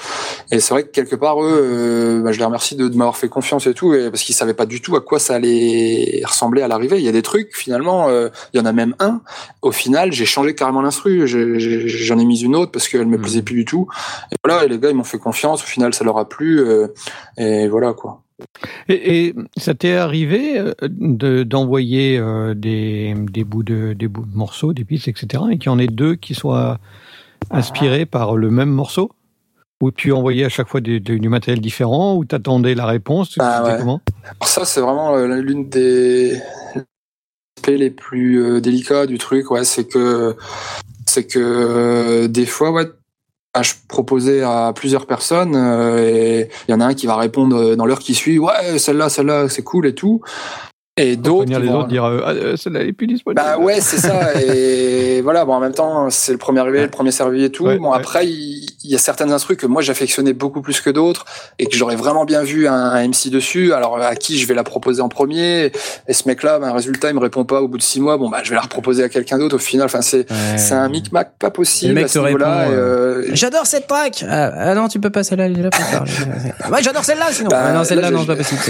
Et 0.51 0.59
c'est 0.59 0.75
vrai 0.75 0.83
que 0.83 0.89
quelque 0.89 1.15
part 1.15 1.43
eux, 1.43 1.59
euh, 1.59 2.21
bah, 2.21 2.31
je 2.31 2.37
les 2.37 2.45
remercie 2.45 2.75
de, 2.75 2.87
de 2.87 2.95
m'avoir 2.95 3.17
fait 3.17 3.29
confiance 3.29 3.65
et 3.65 3.73
tout, 3.73 3.95
et, 3.95 4.11
parce 4.11 4.21
qu'ils 4.21 4.35
savaient 4.35 4.58
pas 4.59 4.65
du 4.65 4.81
tout 4.81 4.97
à 4.97 4.99
quoi 4.99 5.19
ça 5.19 5.35
allait 5.35 6.21
ressembler 6.25 6.61
à 6.61 6.67
l'arrivée. 6.67 6.97
Il 6.97 7.05
y 7.05 7.07
a 7.07 7.13
des 7.13 7.21
trucs, 7.21 7.55
finalement, 7.55 8.09
euh, 8.09 8.27
il 8.53 8.57
y 8.57 8.59
en 8.61 8.65
a 8.65 8.73
même 8.73 8.93
un. 8.99 9.21
Au 9.61 9.71
final, 9.71 10.11
j'ai 10.11 10.25
changé 10.25 10.53
carrément 10.53 10.81
l'instru. 10.81 11.29
J'en 11.29 12.19
ai, 12.19 12.21
ai, 12.21 12.25
mis 12.25 12.41
une 12.41 12.57
autre 12.57 12.73
parce 12.73 12.89
qu'elle 12.89 13.05
me 13.05 13.17
mmh. 13.17 13.21
plaisait 13.21 13.41
plus 13.41 13.55
du 13.55 13.63
tout. 13.63 13.87
Et 14.33 14.35
voilà, 14.43 14.65
et 14.65 14.67
les 14.67 14.77
gars, 14.77 14.89
ils 14.89 14.97
m'ont 14.97 15.05
fait 15.05 15.17
confiance. 15.17 15.63
Au 15.63 15.65
final, 15.65 15.93
ça 15.93 16.03
leur 16.03 16.17
a 16.17 16.27
plu. 16.27 16.59
Euh, 16.59 16.87
et 17.37 17.69
voilà, 17.69 17.93
quoi. 17.93 18.21
Et, 18.89 19.27
et 19.27 19.35
ça 19.55 19.73
t'est 19.75 19.95
arrivé 19.95 20.61
d'envoyer 20.81 22.17
de, 22.17 22.23
euh, 22.23 22.53
des, 22.53 23.15
des, 23.31 23.45
bouts 23.45 23.63
de, 23.63 23.93
des 23.93 24.09
bouts 24.09 24.25
de 24.25 24.35
morceaux, 24.35 24.73
des 24.73 24.83
pistes, 24.83 25.07
etc., 25.07 25.41
et 25.51 25.57
qu'il 25.57 25.67
y 25.67 25.73
en 25.73 25.79
ait 25.79 25.87
deux 25.87 26.15
qui 26.15 26.35
soient 26.35 26.79
inspirés 27.49 28.05
par 28.05 28.35
le 28.35 28.51
même 28.51 28.71
morceau? 28.71 29.09
Où 29.81 29.91
tu 29.91 30.11
envoyais 30.11 30.45
à 30.45 30.49
chaque 30.49 30.67
fois 30.67 30.81
du, 30.81 30.99
du 30.99 31.29
matériel 31.29 31.61
différent, 31.61 32.15
ou 32.15 32.25
t'attendais 32.25 32.75
la 32.75 32.85
réponse 32.85 33.35
ah, 33.39 33.63
ouais. 33.63 33.77
comment? 33.79 34.01
Ça, 34.43 34.65
c'est 34.65 34.81
vraiment 34.81 35.15
euh, 35.15 35.27
l'une 35.37 35.69
des 35.69 36.41
aspects 37.57 37.67
les 37.67 37.89
plus 37.89 38.43
euh, 38.43 38.61
délicats 38.61 39.05
du 39.05 39.17
truc. 39.17 39.51
Ouais, 39.51 39.63
c'est 39.63 39.85
que 39.85 40.35
c'est 41.05 41.25
que 41.25 41.39
euh, 41.39 42.27
des 42.27 42.45
fois, 42.45 42.71
ouais, 42.71 42.85
bah, 43.53 43.61
je 43.61 43.73
proposais 43.87 44.43
à 44.43 44.73
plusieurs 44.75 45.05
personnes 45.05 45.55
et 45.55 46.49
il 46.67 46.71
y 46.71 46.73
en 46.73 46.81
a 46.81 46.85
un 46.85 46.93
qui 46.93 47.07
va 47.07 47.15
répondre 47.15 47.75
dans 47.75 47.85
l'heure 47.85 47.99
qui 47.99 48.15
suit. 48.15 48.37
Ouais, 48.37 48.77
celle-là, 48.77 49.09
celle-là, 49.09 49.47
c'est 49.47 49.63
cool 49.63 49.87
et 49.87 49.95
tout. 49.95 50.21
Et 50.97 51.15
d'autres. 51.15 51.57
les 51.57 51.69
autres 51.69 51.87
dire 51.87 52.03
ah, 52.03 52.57
celle-là 52.57 52.81
est 52.81 52.91
plus 52.91 53.07
disponible. 53.07 53.41
Bah 53.41 53.57
ouais, 53.57 53.79
c'est 53.79 53.97
ça. 53.97 54.39
Et 54.41 55.21
voilà, 55.23 55.45
bon, 55.45 55.53
en 55.53 55.61
même 55.61 55.73
temps, 55.73 56.09
c'est 56.09 56.33
le 56.33 56.37
premier 56.37 56.59
arrivé, 56.59 56.81
le 56.81 56.89
premier 56.89 57.11
servi 57.11 57.45
et 57.45 57.49
tout. 57.49 57.63
Ouais, 57.65 57.77
bon, 57.77 57.91
ouais. 57.91 57.97
après, 57.97 58.27
il, 58.27 58.68
il, 58.83 58.91
y 58.91 58.95
a 58.95 58.97
certaines 58.97 59.31
instrus 59.31 59.57
que 59.57 59.65
moi 59.65 59.81
j'affectionnais 59.81 60.33
beaucoup 60.33 60.61
plus 60.61 60.81
que 60.81 60.89
d'autres 60.89 61.25
et 61.57 61.65
que 61.65 61.75
j'aurais 61.75 61.95
vraiment 61.95 62.25
bien 62.25 62.43
vu 62.43 62.67
un, 62.67 62.73
un, 62.73 63.07
MC 63.07 63.29
dessus. 63.29 63.73
Alors, 63.73 63.99
à 64.01 64.15
qui 64.15 64.39
je 64.39 64.47
vais 64.47 64.53
la 64.53 64.63
proposer 64.63 65.01
en 65.01 65.09
premier? 65.09 65.71
Et 66.07 66.13
ce 66.13 66.27
mec-là, 66.27 66.59
ben, 66.59 66.71
résultat, 66.71 67.09
il 67.09 67.15
me 67.15 67.19
répond 67.19 67.45
pas 67.45 67.61
au 67.61 67.67
bout 67.67 67.77
de 67.77 67.83
six 67.83 67.99
mois. 67.99 68.17
Bon, 68.17 68.29
bah, 68.29 68.39
je 68.43 68.49
vais 68.49 68.55
la 68.55 68.61
reproposer 68.61 69.03
à 69.03 69.09
quelqu'un 69.09 69.37
d'autre 69.37 69.55
au 69.55 69.59
final. 69.59 69.85
Enfin, 69.85 70.01
c'est 70.01 70.25
c'est 70.57 70.73
un 70.73 70.89
micmac 70.89 71.33
pas 71.39 71.51
possible. 71.51 71.93
Le 71.93 72.01
mec 72.01 72.11
te 72.11 72.19
répond. 72.19 72.45
Euh... 72.45 73.23
J'adore 73.33 73.65
cette 73.65 73.87
track. 73.87 74.23
Ah, 74.27 74.51
ah, 74.55 74.75
non, 74.75 74.87
tu 74.87 74.99
peux 74.99 75.09
pas 75.09 75.23
celle-là. 75.23 75.45
Elle 75.45 75.59
est 75.59 75.63
là 75.63 75.69
ouais, 76.71 76.83
j'adore 76.83 77.03
celle-là 77.03 77.27
sinon. 77.31 77.49
Bah, 77.49 77.61
ah, 77.65 77.73
non, 77.73 77.83
celle-là, 77.83 78.11
non, 78.11 78.21
c'est 78.21 78.27
pas 78.27 78.35
possible. 78.35 78.61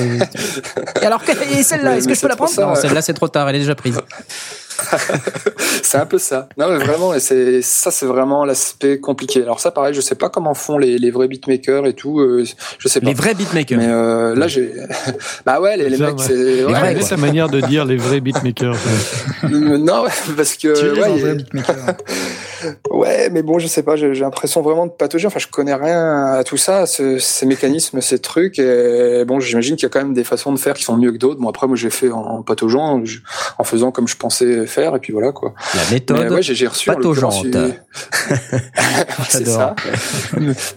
et 1.02 1.06
alors, 1.06 1.22
et 1.58 1.64
celle-là, 1.64 1.98
est-ce 1.98 2.08
que 2.08 2.16
je 2.16 2.22
peux 2.22 2.28
la 2.28 2.36
prendre 2.36 2.52
Non, 2.60 2.76
celle-là, 2.76 3.02
c'est 3.02 3.14
trop 3.14 3.28
tard, 3.28 3.50
elle 3.50 3.56
est 3.56 3.60
déjà 3.60 3.76
prise. 3.76 4.00
c'est 5.84 5.98
un 5.98 6.06
peu 6.06 6.18
ça. 6.18 6.50
Non, 6.58 6.70
mais 6.70 6.78
vraiment, 6.78 7.14
et 7.14 7.20
c'est 7.20 7.62
ça, 7.62 7.92
c'est 7.92 8.06
vraiment 8.06 8.46
l'aspect 8.46 9.00
compliqué. 9.00 9.42
Alors 9.42 9.60
ça, 9.60 9.72
pareil, 9.72 9.94
je 9.94 10.02
sais 10.02 10.16
pas 10.16 10.30
comment 10.30 10.54
font 10.54 10.78
les, 10.78 10.98
les 10.98 11.12
vrais 11.12 11.28
beatmakers 11.28 11.86
et 11.86 11.94
tout. 11.94 12.20
Euh, 12.20 12.46
je 12.78 12.88
sais 12.88 13.00
pas. 13.00 13.08
Les 13.08 13.14
vrais 13.14 13.34
beatmakers. 13.34 13.78
Mais 13.78 13.88
euh, 13.88 14.36
là, 14.36 14.48
j'ai. 14.48 14.74
bah 15.46 15.60
ouais, 15.60 15.78
les, 15.78 15.90
les 15.90 15.98
mecs, 15.98 16.20
c'est. 16.20 16.66
Ouais, 16.66 16.74
ouais, 16.74 17.02
sa 17.02 17.18
manière 17.18 17.50
de 17.50 17.62
dire 17.62 17.86
les 17.86 17.98
vrais 17.98 18.20
beatmakers. 18.20 18.78
non, 19.50 20.06
parce 20.36 20.56
que. 20.56 20.80
Tu 20.80 20.86
es 20.86 21.02
ouais, 21.02 21.04
un 21.04 21.18
vrai 21.18 21.36
beatmaker. 21.36 21.76
Ouais, 22.92 23.30
mais 23.30 23.42
bon, 23.42 23.60
je 23.60 23.68
sais 23.68 23.84
pas. 23.84 23.96
J'ai 23.96 24.14
l'impression 24.14 24.62
vraiment 24.62 24.86
de 24.86 24.92
patauger. 24.92 25.28
Enfin, 25.28 25.40
je 25.40 25.48
connais 25.48 25.74
rien 25.74 26.34
à 26.34 26.44
tout 26.44 26.58
ça, 26.58 26.86
ce, 26.86 27.20
ces 27.20 27.46
mécanismes, 27.46 28.02
ces 28.02 28.20
trucs. 28.20 28.60
Et 28.60 29.24
bon, 29.26 29.40
j'imagine 29.40 29.76
qu'il 29.76 29.84
y 29.84 29.88
a 29.88 29.90
quand 29.90 30.02
même 30.02 30.14
des 30.14 30.24
façons 30.24 30.52
de 30.52 30.60
faire 30.60 30.76
qui 30.76 30.84
sont 30.84 30.98
mieux 30.98 31.12
que 31.12 31.18
d'autres. 31.18 31.40
Bon, 31.40 31.50
après, 31.50 31.68
moi, 31.68 31.76
j'ai 31.76 31.90
fait 31.90 32.12
en, 32.12 32.20
en 32.20 32.44
pataugeant, 32.44 33.04
en 33.58 33.64
faisant 33.64 33.92
comme 33.92 34.08
je 34.08 34.16
pensais 34.16 34.66
faire 34.66 34.96
et 34.96 35.00
puis 35.00 35.14
voilà 35.14 35.32
quoi. 35.32 35.54
La 35.76 35.92
méthode 35.92 36.20
mais, 36.20 36.30
ouais, 36.30 36.42
j'ai 36.42 36.68
reçu 36.68 36.90
pataugeante. 36.90 37.46
c'est 39.30 39.48
ça. 39.48 39.76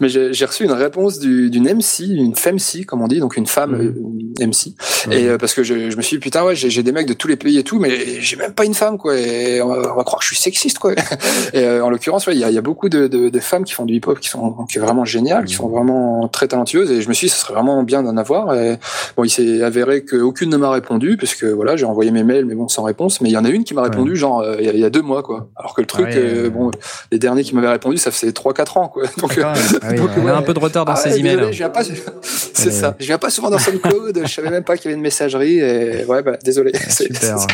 mais 0.00 0.08
j'ai 0.08 0.44
reçu 0.44 0.64
une 0.64 0.72
réponse 0.72 1.18
d'une 1.18 1.64
MC, 1.64 2.00
une 2.00 2.34
femc 2.34 2.56
comme 2.86 3.02
on 3.02 3.08
dit, 3.08 3.20
donc 3.20 3.36
une 3.36 3.46
femme 3.46 3.94
mmh. 4.40 4.46
MC. 4.46 4.74
Mmh. 5.06 5.12
Et 5.12 5.28
euh, 5.28 5.38
parce 5.38 5.54
que 5.54 5.62
je, 5.62 5.90
je, 5.90 5.96
me 5.96 6.02
suis 6.02 6.16
dit 6.16 6.20
putain 6.20 6.44
ouais, 6.44 6.54
j'ai 6.54 6.82
des 6.82 6.92
mecs 6.92 7.06
de 7.06 7.14
tous 7.14 7.28
les 7.28 7.36
pays 7.36 7.58
et 7.58 7.64
tout, 7.64 7.78
mais 7.78 8.20
j'ai 8.20 8.36
même 8.36 8.52
pas 8.52 8.64
une 8.64 8.74
femme 8.74 8.98
quoi. 8.98 9.18
Et 9.18 9.60
on 9.62 9.68
va, 9.68 9.92
on 9.92 9.96
va, 9.96 10.04
croire 10.04 10.20
que 10.20 10.24
je 10.24 10.34
suis 10.34 10.42
sexiste 10.42 10.78
quoi. 10.78 10.92
et 11.52 11.64
euh, 11.64 11.71
en 11.80 11.90
l'occurrence, 11.90 12.26
il 12.26 12.30
ouais, 12.30 12.36
y, 12.36 12.44
a, 12.44 12.50
y 12.50 12.58
a 12.58 12.62
beaucoup 12.62 12.88
de, 12.88 13.06
de, 13.06 13.28
de, 13.28 13.40
femmes 13.40 13.64
qui 13.64 13.72
font 13.72 13.84
du 13.84 13.94
hip-hop 13.94 14.18
qui 14.20 14.28
sont 14.28 14.64
qui 14.68 14.78
est 14.78 14.80
vraiment 14.80 15.04
géniales, 15.04 15.42
mmh. 15.42 15.46
qui 15.46 15.54
sont 15.54 15.68
vraiment 15.68 16.28
très 16.28 16.48
talentueuses. 16.48 16.90
Et 16.90 17.02
je 17.02 17.08
me 17.08 17.14
suis 17.14 17.26
dit 17.26 17.32
ce 17.32 17.38
serait 17.38 17.54
vraiment 17.54 17.82
bien 17.82 18.02
d'en 18.02 18.16
avoir. 18.16 18.54
Et 18.54 18.78
bon, 19.16 19.24
il 19.24 19.30
s'est 19.30 19.62
avéré 19.62 20.04
qu'aucune 20.04 20.50
ne 20.50 20.56
m'a 20.56 20.70
répondu 20.70 21.16
parce 21.16 21.34
que 21.34 21.46
voilà, 21.46 21.76
j'ai 21.76 21.84
envoyé 21.84 22.10
mes 22.10 22.24
mails 22.24 22.44
mais 22.44 22.54
bon 22.54 22.68
sans 22.68 22.82
réponse. 22.82 23.20
Mais 23.20 23.28
il 23.28 23.32
y 23.32 23.36
en 23.36 23.44
a 23.44 23.50
une 23.50 23.64
qui 23.64 23.74
m'a 23.74 23.82
répondu 23.82 24.16
genre 24.16 24.40
euh, 24.40 24.56
il 24.60 24.74
y, 24.74 24.80
y, 24.80 24.84
a 24.84 24.90
deux 24.90 25.02
mois 25.02 25.22
quoi. 25.22 25.48
Alors 25.56 25.74
que 25.74 25.80
le 25.80 25.86
truc, 25.86 26.06
ouais, 26.06 26.16
euh, 26.16 26.50
bon, 26.50 26.70
les 27.10 27.18
derniers 27.18 27.44
qui 27.44 27.54
m'avaient 27.54 27.68
répondu, 27.68 27.98
ça 27.98 28.10
faisait 28.10 28.32
trois 28.32 28.54
quatre 28.54 28.76
ans 28.76 28.88
quoi. 28.88 29.04
Donc, 29.18 29.38
ah, 29.42 29.52
donc 29.92 30.10
on 30.16 30.26
a 30.26 30.32
un 30.32 30.42
peu 30.42 30.54
de 30.54 30.58
retard 30.58 30.84
dans 30.84 30.92
ah, 30.92 30.96
ces 30.96 31.18
emails. 31.18 31.36
Désolé, 31.36 31.52
je 31.52 31.58
viens 31.58 31.70
pas, 31.70 31.82
c'est 32.22 32.70
ça. 32.70 32.96
Je 32.98 33.06
viens 33.06 33.18
pas 33.18 33.30
souvent 33.30 33.50
dans 33.50 33.58
SoundCloud. 33.58 34.22
je 34.24 34.32
savais 34.32 34.50
même 34.50 34.64
pas 34.64 34.76
qu'il 34.76 34.86
y 34.86 34.88
avait 34.88 34.96
une 34.96 35.02
messagerie. 35.02 35.58
Et 35.58 36.04
ouais, 36.04 36.22
bah 36.22 36.36
désolé. 36.42 36.72
Super. 36.88 37.36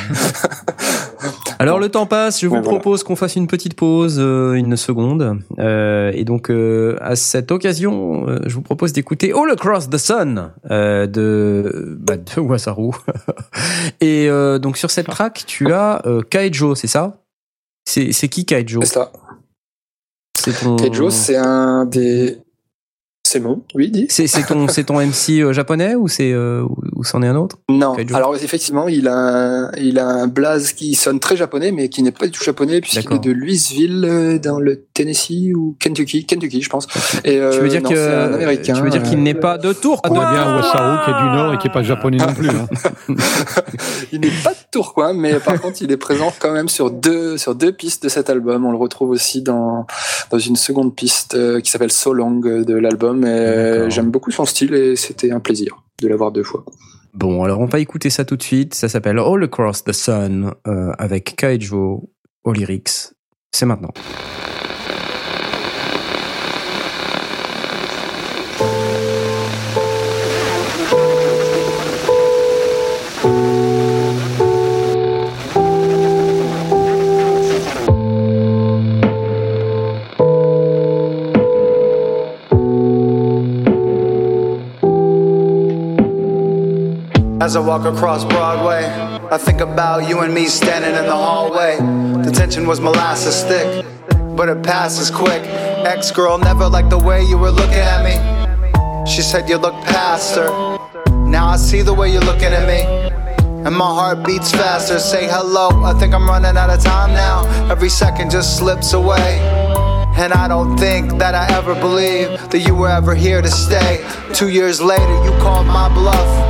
Alors 1.59 1.79
le 1.79 1.89
temps 1.89 2.07
passe. 2.07 2.41
Je 2.41 2.47
vous 2.47 2.57
ouais, 2.57 2.63
propose 2.63 3.01
voilà. 3.01 3.07
qu'on 3.09 3.17
fasse 3.17 3.37
une 3.37 3.47
petite 3.47 3.75
pause, 3.75 4.19
euh, 4.19 4.53
une 4.53 4.77
seconde. 4.77 5.41
Euh, 5.59 6.13
et 6.15 6.25
donc 6.25 6.51
euh, 6.51 6.97
à 7.01 7.17
cette 7.17 7.51
occasion, 7.51 8.27
je 8.47 8.55
vous 8.55 8.63
propose 8.63 8.93
d'écouter 8.93 9.33
All 9.33 9.51
Across 9.51 9.91
the 9.91 9.99
Sun 9.99 10.53
de, 10.69 11.97
bah, 11.99 12.17
de 12.17 12.41
Wasaru. 12.41 12.93
et 14.01 14.29
donc 14.61 14.77
sur 14.77 14.91
cette 14.91 15.09
track, 15.09 15.45
tu 15.47 15.73
as 15.73 16.03
Kaijo, 16.31 16.75
c'est 16.75 16.87
ça? 16.87 17.23
C'est 17.85 18.29
qui 18.29 18.45
Kaijo? 18.45 18.81
C'est 18.83 18.95
ça. 18.95 19.13
Ton... 20.63 20.77
Kaijo, 20.77 21.11
c'est 21.11 21.37
un 21.37 21.85
des 21.85 22.39
C'est 23.31 23.41
bon, 23.41 23.63
oui, 23.75 23.91
dis. 23.91 24.07
C'est 24.09 24.27
c'est 24.27 24.43
ton 24.45 24.69
c'est 24.69 24.85
ton 24.85 25.03
MC 25.03 25.41
euh, 25.41 25.53
japonais 25.53 25.95
ou 25.97 26.09
c'est 26.09 26.33
euh, 26.33 26.65
ou 26.97 27.05
c'en 27.05 27.23
est 27.23 27.27
un 27.27 27.37
autre? 27.37 27.57
Non. 27.69 27.95
Alors 28.15 28.35
effectivement, 28.37 28.89
il 28.89 29.07
a 29.07 29.15
un, 29.15 29.71
il 29.73 29.99
a 29.99 30.07
un 30.07 30.29
blaze 30.29 30.73
qui 30.73 30.95
sonne 30.95 31.21
très 31.21 31.37
japonais, 31.37 31.71
mais 31.71 31.91
qui 31.91 32.03
n'est 32.03 32.11
pas 32.11 32.25
du 32.25 32.33
tout 32.33 32.43
japonais 32.43 32.81
puisqu'il 32.81 33.03
D'accord. 33.03 33.17
est 33.19 33.29
de 33.29 33.31
Louisville 33.31 34.03
euh, 34.09 34.39
dans 34.39 34.59
le 34.59 34.83
Tennessee 34.95 35.53
ou 35.55 35.77
Kentucky, 35.79 36.25
Kentucky, 36.25 36.63
je 36.63 36.71
pense. 36.71 36.87
Et 37.27 37.37
euh, 37.37 37.53
Tu 37.53 37.59
veux 37.61 37.69
dire 37.69 37.83
non, 37.83 37.91
que 37.91 37.97
c'est 37.97 38.15
un 38.15 38.33
américain. 38.33 38.73
tu 38.73 38.81
veux 38.81 38.89
dire 38.89 39.03
qu'il 39.03 39.23
n'est 39.23 39.35
pas 39.35 39.59
de 39.59 39.75
tour 39.75 40.01
On 40.09 40.19
a 40.19 40.33
bien 40.33 40.57
Wasaru 40.57 41.05
qui 41.05 41.11
est 41.11 41.23
du 41.23 41.29
Nord 41.37 41.53
et 41.53 41.59
qui 41.59 41.67
est 41.67 41.73
pas 41.73 41.83
japonais 41.83 42.17
non 42.17 42.33
plus. 42.33 42.49
hein. 42.49 42.67
il 44.13 44.21
n'est 44.21 44.31
pas 44.43 44.53
de 44.53 44.59
Tourcoing, 44.73 45.13
mais 45.13 45.35
par 45.35 45.61
contre, 45.61 45.83
il 45.83 45.93
est 45.93 45.99
présent 45.99 46.33
quand 46.39 46.53
même 46.53 46.71
sur 46.71 46.91
deux 46.91 47.37
sur 47.37 47.55
deux 47.55 47.73
pistes 47.73 48.05
de 48.05 48.09
cet 48.09 48.31
album. 48.31 48.65
On 48.65 48.71
le 48.71 48.79
retrouve 48.79 49.11
aussi 49.11 49.43
dans 49.43 49.87
dans 50.31 50.39
une 50.39 50.57
seconde 50.57 50.95
piste 50.95 51.37
qui 51.61 51.71
s'appelle 51.71 51.93
So 51.93 52.15
Long 52.15 52.37
de 52.41 52.75
l'album. 52.75 53.18
D'accord. 53.23 53.91
j'aime 53.91 54.11
beaucoup 54.11 54.31
son 54.31 54.45
style 54.45 54.75
et 54.75 54.97
c'était 54.97 55.31
un 55.31 55.41
plaisir 55.41 55.83
de 56.01 56.09
l'avoir 56.09 56.33
deux 56.33 56.43
fois. 56.43 56.65
Bon, 57.15 57.43
alors 57.43 57.61
on 57.61 57.67
va 57.67 57.81
écouter 57.81 58.11
ça 58.11 58.25
tout 58.25 58.37
de 58.37 58.43
suite. 58.43 58.75
Ça 58.75 58.89
s'appelle 58.89 59.19
All 59.19 59.43
Across 59.43 59.85
the 59.85 59.93
Sun 59.93 60.53
euh, 60.67 60.93
avec 60.99 61.35
Kaijo 61.37 62.11
au 62.45 62.53
lyrics. 62.53 63.13
C'est 63.51 63.67
maintenant. 63.67 63.93
As 87.49 87.57
I 87.57 87.61
walk 87.61 87.87
across 87.87 88.27
Broadway, 88.27 88.85
I 89.31 89.39
think 89.39 89.63
about 89.63 90.07
you 90.07 90.21
and 90.21 90.35
me 90.35 90.49
standing 90.49 90.95
in 90.95 91.07
the 91.07 91.17
hallway. 91.17 91.79
The 92.23 92.31
tension 92.31 92.67
was 92.67 92.79
molasses 92.79 93.43
thick, 93.43 93.87
but 94.37 94.51
it 94.51 94.63
passes 94.63 95.11
quick. 95.11 95.41
Ex 95.47 96.11
girl 96.11 96.37
never 96.37 96.69
liked 96.69 96.91
the 96.91 96.99
way 96.99 97.25
you 97.25 97.39
were 97.39 97.51
looking 97.51 97.73
at 97.73 98.05
me. 98.05 99.11
She 99.11 99.23
said 99.23 99.49
you 99.49 99.57
look 99.57 99.73
past 99.85 100.37
her. 100.37 100.51
Now 101.27 101.47
I 101.47 101.57
see 101.57 101.81
the 101.81 101.95
way 101.95 102.13
you're 102.13 102.21
looking 102.21 102.53
at 102.53 102.69
me. 102.69 102.83
And 103.65 103.75
my 103.75 103.95
heart 103.99 104.27
beats 104.27 104.53
faster. 104.53 104.99
Say 104.99 105.27
hello, 105.27 105.71
I 105.85 105.95
think 105.99 106.13
I'm 106.13 106.29
running 106.29 106.55
out 106.59 106.69
of 106.69 106.85
time 106.85 107.15
now. 107.15 107.47
Every 107.71 107.89
second 107.89 108.31
just 108.31 108.59
slips 108.59 108.93
away. 108.93 109.39
And 110.19 110.35
I 110.35 110.49
don't 110.49 110.77
think 110.77 111.13
that 111.13 111.35
I 111.35 111.51
ever 111.57 111.75
believed 111.75 112.51
that 112.51 112.59
you 112.59 112.75
were 112.75 112.91
ever 112.91 113.15
here 113.15 113.41
to 113.41 113.51
stay. 113.51 114.05
Two 114.35 114.51
years 114.51 114.83
later, 114.83 115.25
you 115.25 115.31
called 115.41 115.67
my 115.67 115.89
bluff. 115.89 116.48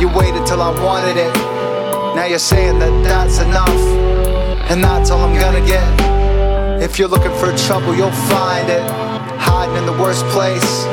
You 0.00 0.08
waited 0.08 0.46
till 0.46 0.62
I 0.62 0.70
wanted 0.80 1.16
it. 1.16 1.34
Now 2.14 2.24
you're 2.24 2.38
saying 2.38 2.78
that 2.78 3.02
that's 3.02 3.40
enough. 3.40 3.68
And 4.70 4.82
that's 4.82 5.10
all 5.10 5.24
I'm 5.24 5.34
gonna 5.36 5.66
get. 5.66 6.82
If 6.82 7.00
you're 7.00 7.08
looking 7.08 7.32
for 7.32 7.50
trouble, 7.66 7.96
you'll 7.96 8.12
find 8.30 8.68
it. 8.68 8.82
Hiding 9.40 9.76
in 9.76 9.86
the 9.86 9.92
worst 9.92 10.24
place. 10.26 10.84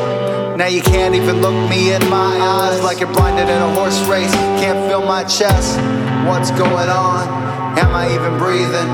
Now 0.57 0.65
you 0.65 0.81
can't 0.81 1.13
even 1.13 1.41
look 1.41 1.53
me 1.69 1.93
in 1.93 2.09
my 2.09 2.39
eyes 2.39 2.81
like 2.81 2.99
you're 2.99 3.13
blinded 3.13 3.47
in 3.47 3.61
a 3.61 3.73
horse 3.75 4.01
race. 4.07 4.33
Can't 4.61 4.89
feel 4.89 5.05
my 5.05 5.23
chest. 5.25 5.77
What's 6.25 6.49
going 6.51 6.89
on? 6.89 7.77
Am 7.77 7.93
I 7.93 8.11
even 8.15 8.39
breathing? 8.39 8.87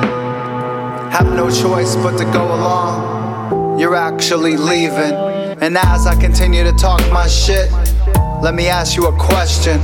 Have 1.12 1.32
no 1.34 1.50
choice 1.50 1.96
but 1.96 2.18
to 2.18 2.26
go 2.26 2.44
along. 2.44 3.80
You're 3.80 3.96
actually 3.96 4.58
leaving. 4.58 5.14
And 5.62 5.78
as 5.78 6.06
I 6.06 6.20
continue 6.20 6.64
to 6.64 6.74
talk 6.74 7.00
my 7.14 7.28
shit, 7.28 7.72
let 8.42 8.56
me 8.56 8.68
ask 8.68 8.98
you 8.98 9.06
a 9.08 9.18
question. 9.18 9.80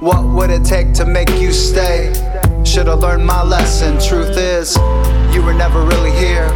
What 0.00 0.24
would 0.26 0.50
it 0.50 0.64
take 0.64 0.92
to 0.94 1.06
make 1.06 1.30
you 1.30 1.52
stay? 1.52 2.12
Should've 2.64 2.98
learned 3.00 3.24
my 3.24 3.42
lesson. 3.42 3.98
Truth 3.98 4.36
is, 4.36 4.76
you 5.34 5.42
were 5.42 5.54
never 5.54 5.84
really 5.84 6.12
here. 6.12 6.48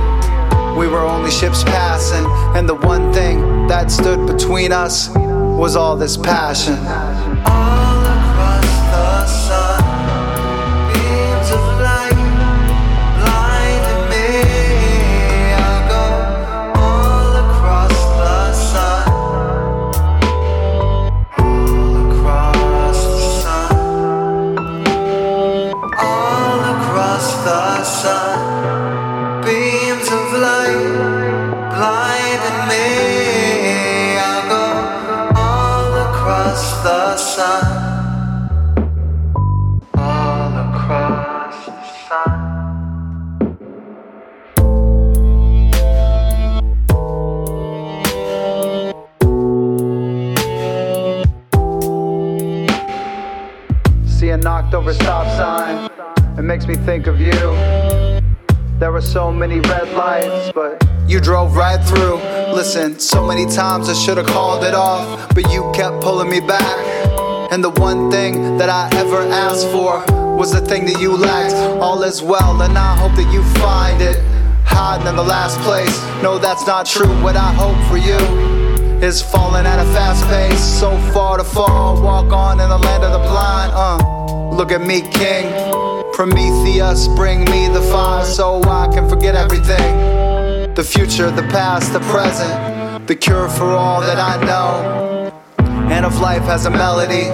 We 0.77 0.87
were 0.87 1.01
only 1.01 1.31
ships 1.31 1.65
passing, 1.65 2.27
and 2.57 2.69
the 2.69 2.75
one 2.75 3.13
thing 3.13 3.67
that 3.67 3.91
stood 3.91 4.27
between 4.27 4.73
us 4.73 5.09
was 5.17 5.75
all 5.75 5.97
this 5.97 6.17
passion. 6.17 6.77
It 56.41 56.45
makes 56.45 56.67
me 56.67 56.75
think 56.75 57.07
of 57.07 57.21
you. 57.21 57.33
There 58.79 58.91
were 58.91 59.03
so 59.03 59.31
many 59.31 59.61
red 59.61 59.93
lights, 59.93 60.51
but 60.55 60.83
you 61.07 61.21
drove 61.21 61.55
right 61.55 61.79
through. 61.85 62.15
Listen, 62.55 62.99
so 62.99 63.27
many 63.27 63.45
times 63.45 63.91
I 63.91 63.93
should 63.93 64.17
have 64.17 64.27
called 64.27 64.65
it 64.65 64.73
off, 64.73 65.35
but 65.35 65.53
you 65.53 65.71
kept 65.75 66.01
pulling 66.01 66.31
me 66.31 66.41
back. 66.41 66.79
And 67.53 67.63
the 67.63 67.69
one 67.69 68.11
thing 68.11 68.57
that 68.57 68.71
I 68.71 68.89
ever 68.95 69.21
asked 69.21 69.67
for 69.69 70.03
was 70.35 70.51
the 70.51 70.63
thing 70.63 70.87
that 70.87 70.99
you 70.99 71.15
lacked. 71.15 71.53
All 71.83 72.03
is 72.05 72.23
well, 72.23 72.63
and 72.63 72.79
I 72.79 72.97
hope 72.97 73.15
that 73.17 73.31
you 73.31 73.43
find 73.61 74.01
it. 74.01 74.17
Hiding 74.65 75.09
in 75.09 75.17
the 75.17 75.23
last 75.23 75.61
place. 75.61 75.95
No, 76.23 76.39
that's 76.39 76.67
not 76.67 76.87
true. 76.87 77.23
What 77.23 77.37
I 77.37 77.53
hope 77.53 77.77
for 77.91 77.99
you 77.99 78.17
is 79.07 79.21
falling 79.21 79.67
at 79.67 79.79
a 79.79 79.93
fast 79.93 80.27
pace. 80.29 80.59
So 80.59 80.97
far 81.13 81.37
to 81.37 81.45
fall, 81.45 82.03
walk 82.03 82.33
on 82.33 82.61
in 82.61 82.71
the 82.71 82.79
land 82.79 83.05
of 83.05 83.13
the 83.13 83.29
blind. 83.29 83.73
Uh, 83.75 84.57
look 84.57 84.73
at 84.73 84.81
me, 84.81 85.03
king. 85.03 85.90
Prometheus, 86.21 87.09
bring 87.09 87.47
me 87.47 87.69
the 87.69 87.81
fire 87.91 88.27
so 88.27 88.63
I 88.65 88.93
can 88.93 89.09
forget 89.09 89.35
everything. 89.35 90.75
The 90.75 90.85
future, 90.85 91.31
the 91.31 91.45
past, 91.45 91.95
the 91.95 92.01
present, 92.01 93.07
the 93.07 93.17
cure 93.17 93.49
for 93.49 93.71
all 93.71 94.03
that 94.03 94.19
I 94.19 94.45
know. 94.45 95.33
And 95.91 96.05
if 96.05 96.21
life 96.21 96.43
has 96.43 96.67
a 96.67 96.71
melody, 96.71 97.25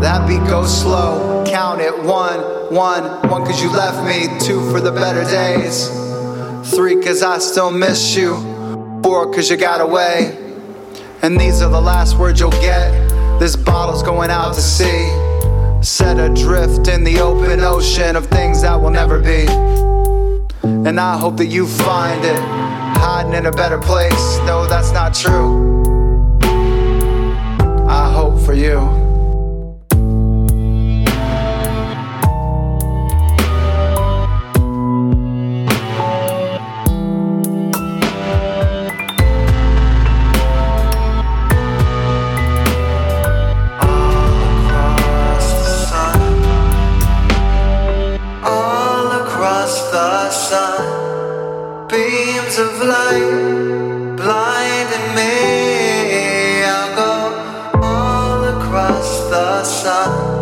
that 0.00 0.28
beat 0.28 0.48
goes 0.48 0.82
slow. 0.82 1.42
Count 1.48 1.80
it 1.80 1.98
one, 2.04 2.38
one, 2.72 3.02
one, 3.28 3.44
cause 3.44 3.60
you 3.60 3.72
left 3.72 4.06
me. 4.06 4.28
Two 4.38 4.70
for 4.70 4.80
the 4.80 4.92
better 4.92 5.24
days. 5.24 5.88
Three, 6.76 7.02
cause 7.02 7.24
I 7.24 7.38
still 7.38 7.72
miss 7.72 8.16
you. 8.16 8.36
Four, 9.02 9.34
cause 9.34 9.50
you 9.50 9.56
got 9.56 9.80
away. 9.80 10.38
And 11.22 11.40
these 11.40 11.60
are 11.60 11.70
the 11.70 11.80
last 11.80 12.16
words 12.16 12.38
you'll 12.38 12.50
get. 12.52 12.92
This 13.40 13.56
bottle's 13.56 14.04
going 14.04 14.30
out 14.30 14.54
to 14.54 14.60
sea. 14.60 15.35
Set 15.86 16.18
adrift 16.18 16.88
in 16.88 17.04
the 17.04 17.20
open 17.20 17.60
ocean 17.60 18.16
of 18.16 18.26
things 18.26 18.62
that 18.62 18.74
will 18.74 18.90
never 18.90 19.20
be. 19.20 19.46
And 20.64 20.98
I 20.98 21.16
hope 21.16 21.36
that 21.36 21.46
you 21.46 21.64
find 21.64 22.24
it. 22.24 22.40
Hiding 22.98 23.34
in 23.34 23.46
a 23.46 23.52
better 23.52 23.78
place. 23.78 24.38
No, 24.38 24.66
that's 24.66 24.90
not 24.90 25.14
true. 25.14 25.84
I 27.88 28.12
hope 28.12 28.40
for 28.40 28.52
you. 28.52 29.05
sun. 59.66 60.35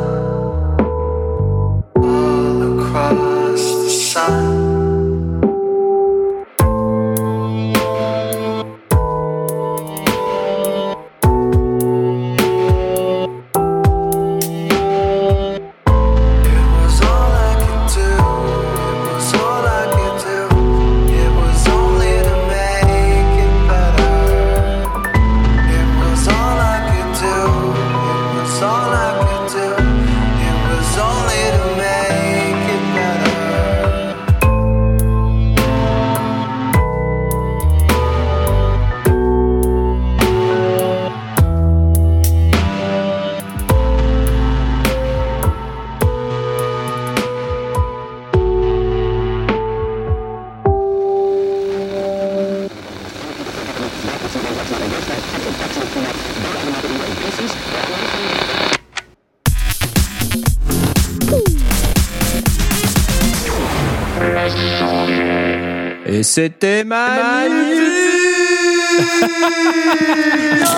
C'était 66.34 66.82
magnifique 66.82 67.78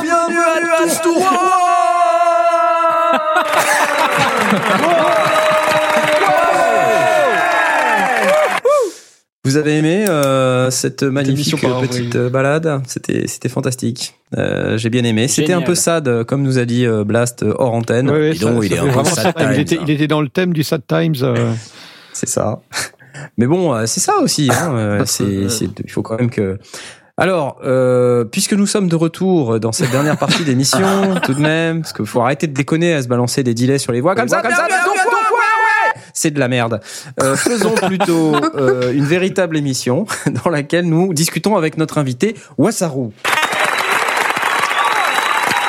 Bienvenue 0.02 0.38
à 0.38 0.60
Vous 9.44 9.56
avez 9.56 9.78
aimé 9.78 10.04
euh, 10.08 10.70
cette 10.72 11.04
magnifique 11.04 11.54
petite 11.80 12.16
euh, 12.16 12.28
balade? 12.28 12.82
C'était 12.88 13.28
c'était 13.28 13.48
fantastique. 13.48 14.14
Euh, 14.36 14.76
J'ai 14.76 14.90
bien 14.90 15.04
aimé. 15.04 15.28
C'était 15.28 15.52
un 15.54 15.62
peu 15.62 15.74
sad, 15.76 16.24
comme 16.24 16.42
nous 16.42 16.58
a 16.58 16.64
dit 16.66 16.84
Blast 17.06 17.44
hors 17.48 17.72
antenne. 17.72 18.08
Donc, 18.08 18.16
ça- 18.16 18.22
il 18.34 18.38
ça 18.38 18.52
est 18.52 18.68
fait 18.68 18.78
un 18.78 18.82
peu 18.82 18.88
vraiment 18.88 19.04
sad 19.04 19.22
sad 19.24 19.34
time. 19.36 19.46
Il 19.52 19.64
times, 19.64 19.78
était, 19.78 19.78
il 19.84 19.90
était 19.94 20.06
dans 20.08 20.20
le 20.20 20.28
thème 20.28 20.52
du 20.52 20.64
Sad 20.64 20.82
Times. 20.86 21.14
euh, 21.22 21.52
C'est 22.12 22.28
ça. 22.28 22.58
Mais 23.38 23.46
bon, 23.46 23.74
euh, 23.74 23.86
c'est 23.86 24.00
ça 24.00 24.16
aussi. 24.18 24.50
Hein. 24.52 24.74
euh, 24.76 25.02
c'est, 25.06 25.48
c'est- 25.48 25.68
il 25.84 25.90
faut 25.90 26.02
quand 26.02 26.16
même 26.18 26.30
que. 26.30 26.58
Alors, 27.18 27.58
euh, 27.64 28.24
puisque 28.24 28.52
nous 28.52 28.66
sommes 28.66 28.88
de 28.88 28.96
retour 28.96 29.58
dans 29.58 29.72
cette 29.72 29.90
dernière 29.90 30.18
partie 30.18 30.44
d'émission, 30.44 31.14
tout 31.22 31.32
de 31.32 31.40
même, 31.40 31.80
parce 31.80 31.94
qu'il 31.94 32.04
faut 32.06 32.20
arrêter 32.20 32.46
de 32.46 32.52
déconner 32.52 32.92
à 32.92 33.02
se 33.02 33.08
balancer 33.08 33.42
des 33.42 33.54
delays 33.54 33.78
sur 33.78 33.92
les 33.92 34.00
voix 34.02 34.14
comme 34.14 34.28
ça, 34.28 34.42
comme 34.42 34.50
ça, 34.50 34.66
c'est 36.12 36.30
de 36.30 36.38
la 36.40 36.48
merde. 36.48 36.80
Euh, 37.22 37.36
faisons 37.36 37.74
plutôt 37.74 38.34
euh, 38.54 38.92
une 38.92 39.04
véritable 39.04 39.56
émission 39.56 40.06
dans 40.44 40.50
laquelle 40.50 40.86
nous 40.86 41.12
discutons 41.12 41.56
avec 41.56 41.76
notre 41.76 41.98
invité 41.98 42.34
Wasaru. 42.58 43.10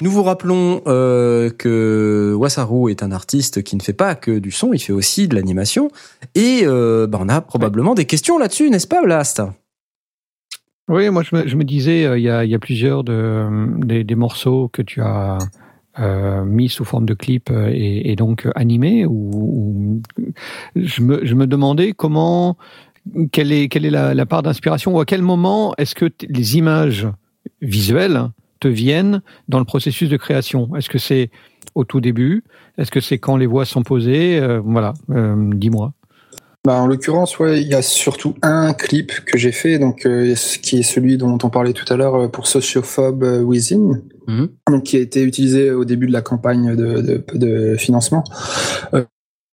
Nous 0.04 0.12
vous 0.12 0.22
rappelons 0.22 0.82
euh, 0.86 1.50
que 1.50 2.36
Wasaru 2.38 2.92
est 2.92 3.02
un 3.02 3.12
artiste 3.12 3.64
qui 3.64 3.76
ne 3.76 3.82
fait 3.82 3.94
pas 3.94 4.14
que 4.14 4.38
du 4.38 4.52
son, 4.52 4.72
il 4.74 4.80
fait 4.80 4.94
aussi 4.94 5.28
de 5.28 5.34
l'animation. 5.34 5.90
Et 6.36 6.62
euh, 6.64 7.08
bah, 7.08 7.18
on 7.20 7.30
a 7.30 7.42
probablement 7.42 7.96
des 7.96 8.06
questions 8.06 8.38
là-dessus, 8.38 8.70
n'est-ce 8.70 8.88
pas, 8.88 9.02
Blast? 9.02 9.42
Oui, 10.88 11.10
moi 11.10 11.24
je 11.24 11.56
me, 11.56 11.64
disais, 11.64 12.06
euh, 12.06 12.18
il 12.18 12.24
y, 12.24 12.30
a, 12.30 12.60
plusieurs 12.60 13.04
de, 13.04 14.04
des, 14.04 14.16
morceaux 14.16 14.70
que 14.72 14.82
tu 14.84 15.02
as 15.02 15.40
mis 16.46 16.70
sous 16.70 16.86
forme 16.86 17.08
de 17.08 17.16
clip 17.16 17.52
et, 17.52 18.16
donc 18.16 18.48
animés. 18.54 19.06
Ou, 19.08 20.02
je, 20.76 21.02
me, 21.02 21.48
demandais 21.48 21.94
comment, 21.94 22.56
quelle 23.32 23.52
est, 23.52 23.74
la, 23.90 24.26
part 24.28 24.44
d'inspiration 24.44 24.96
ou 24.96 25.00
à 25.00 25.06
quel 25.06 25.24
moment 25.24 25.74
est-ce 25.80 25.96
que 25.96 26.10
les 26.30 26.58
images 26.58 27.08
visuelles 27.62 28.30
te 28.60 28.68
viennent 28.68 29.22
dans 29.48 29.60
le 29.60 29.66
processus 29.66 30.10
de 30.10 30.18
création 30.18 30.76
Est-ce 30.76 30.90
que 30.90 30.98
c'est 31.00 31.30
au 31.76 31.84
tout 31.84 32.02
début? 32.02 32.44
Est-ce 32.78 32.92
que 32.92 33.00
c'est 33.00 33.18
quand 33.18 33.38
les 33.38 33.46
voix 33.46 33.66
sont 33.66 33.84
posées? 33.84 34.40
Euh, 34.40 34.60
Voilà, 34.64 34.94
euh, 35.12 35.36
dis-moi. 35.54 35.94
Bah, 36.66 36.82
en 36.82 36.88
l'occurrence, 36.88 37.40
ouais, 37.40 37.62
il 37.62 37.68
y 37.68 37.76
a 37.76 37.82
surtout 37.82 38.36
un 38.42 38.74
clip 38.74 39.24
que 39.26 39.38
j'ai 39.38 39.54
fait, 39.54 39.80
donc 39.80 40.06
euh, 40.06 40.36
qui 40.62 40.80
est 40.80 40.84
celui 40.84 41.18
dont 41.18 41.38
on 41.42 41.50
parlait 41.50 41.72
tout 41.72 41.86
à 41.94 41.96
l'heure 41.96 42.30
pour 42.30 42.48
Sociophobe 42.48 43.24
Within, 43.46 44.02
Mhm. 44.28 44.50
donc 44.70 44.84
qui 44.84 44.98
a 44.98 45.00
été 45.00 45.24
utilisé 45.24 45.72
au 45.72 45.86
début 45.86 46.08
de 46.08 46.12
la 46.12 46.22
campagne 46.22 46.76
de, 46.76 47.02
de, 47.02 47.24
de 47.36 47.76
financement. 47.78 48.26
Euh, 48.94 49.06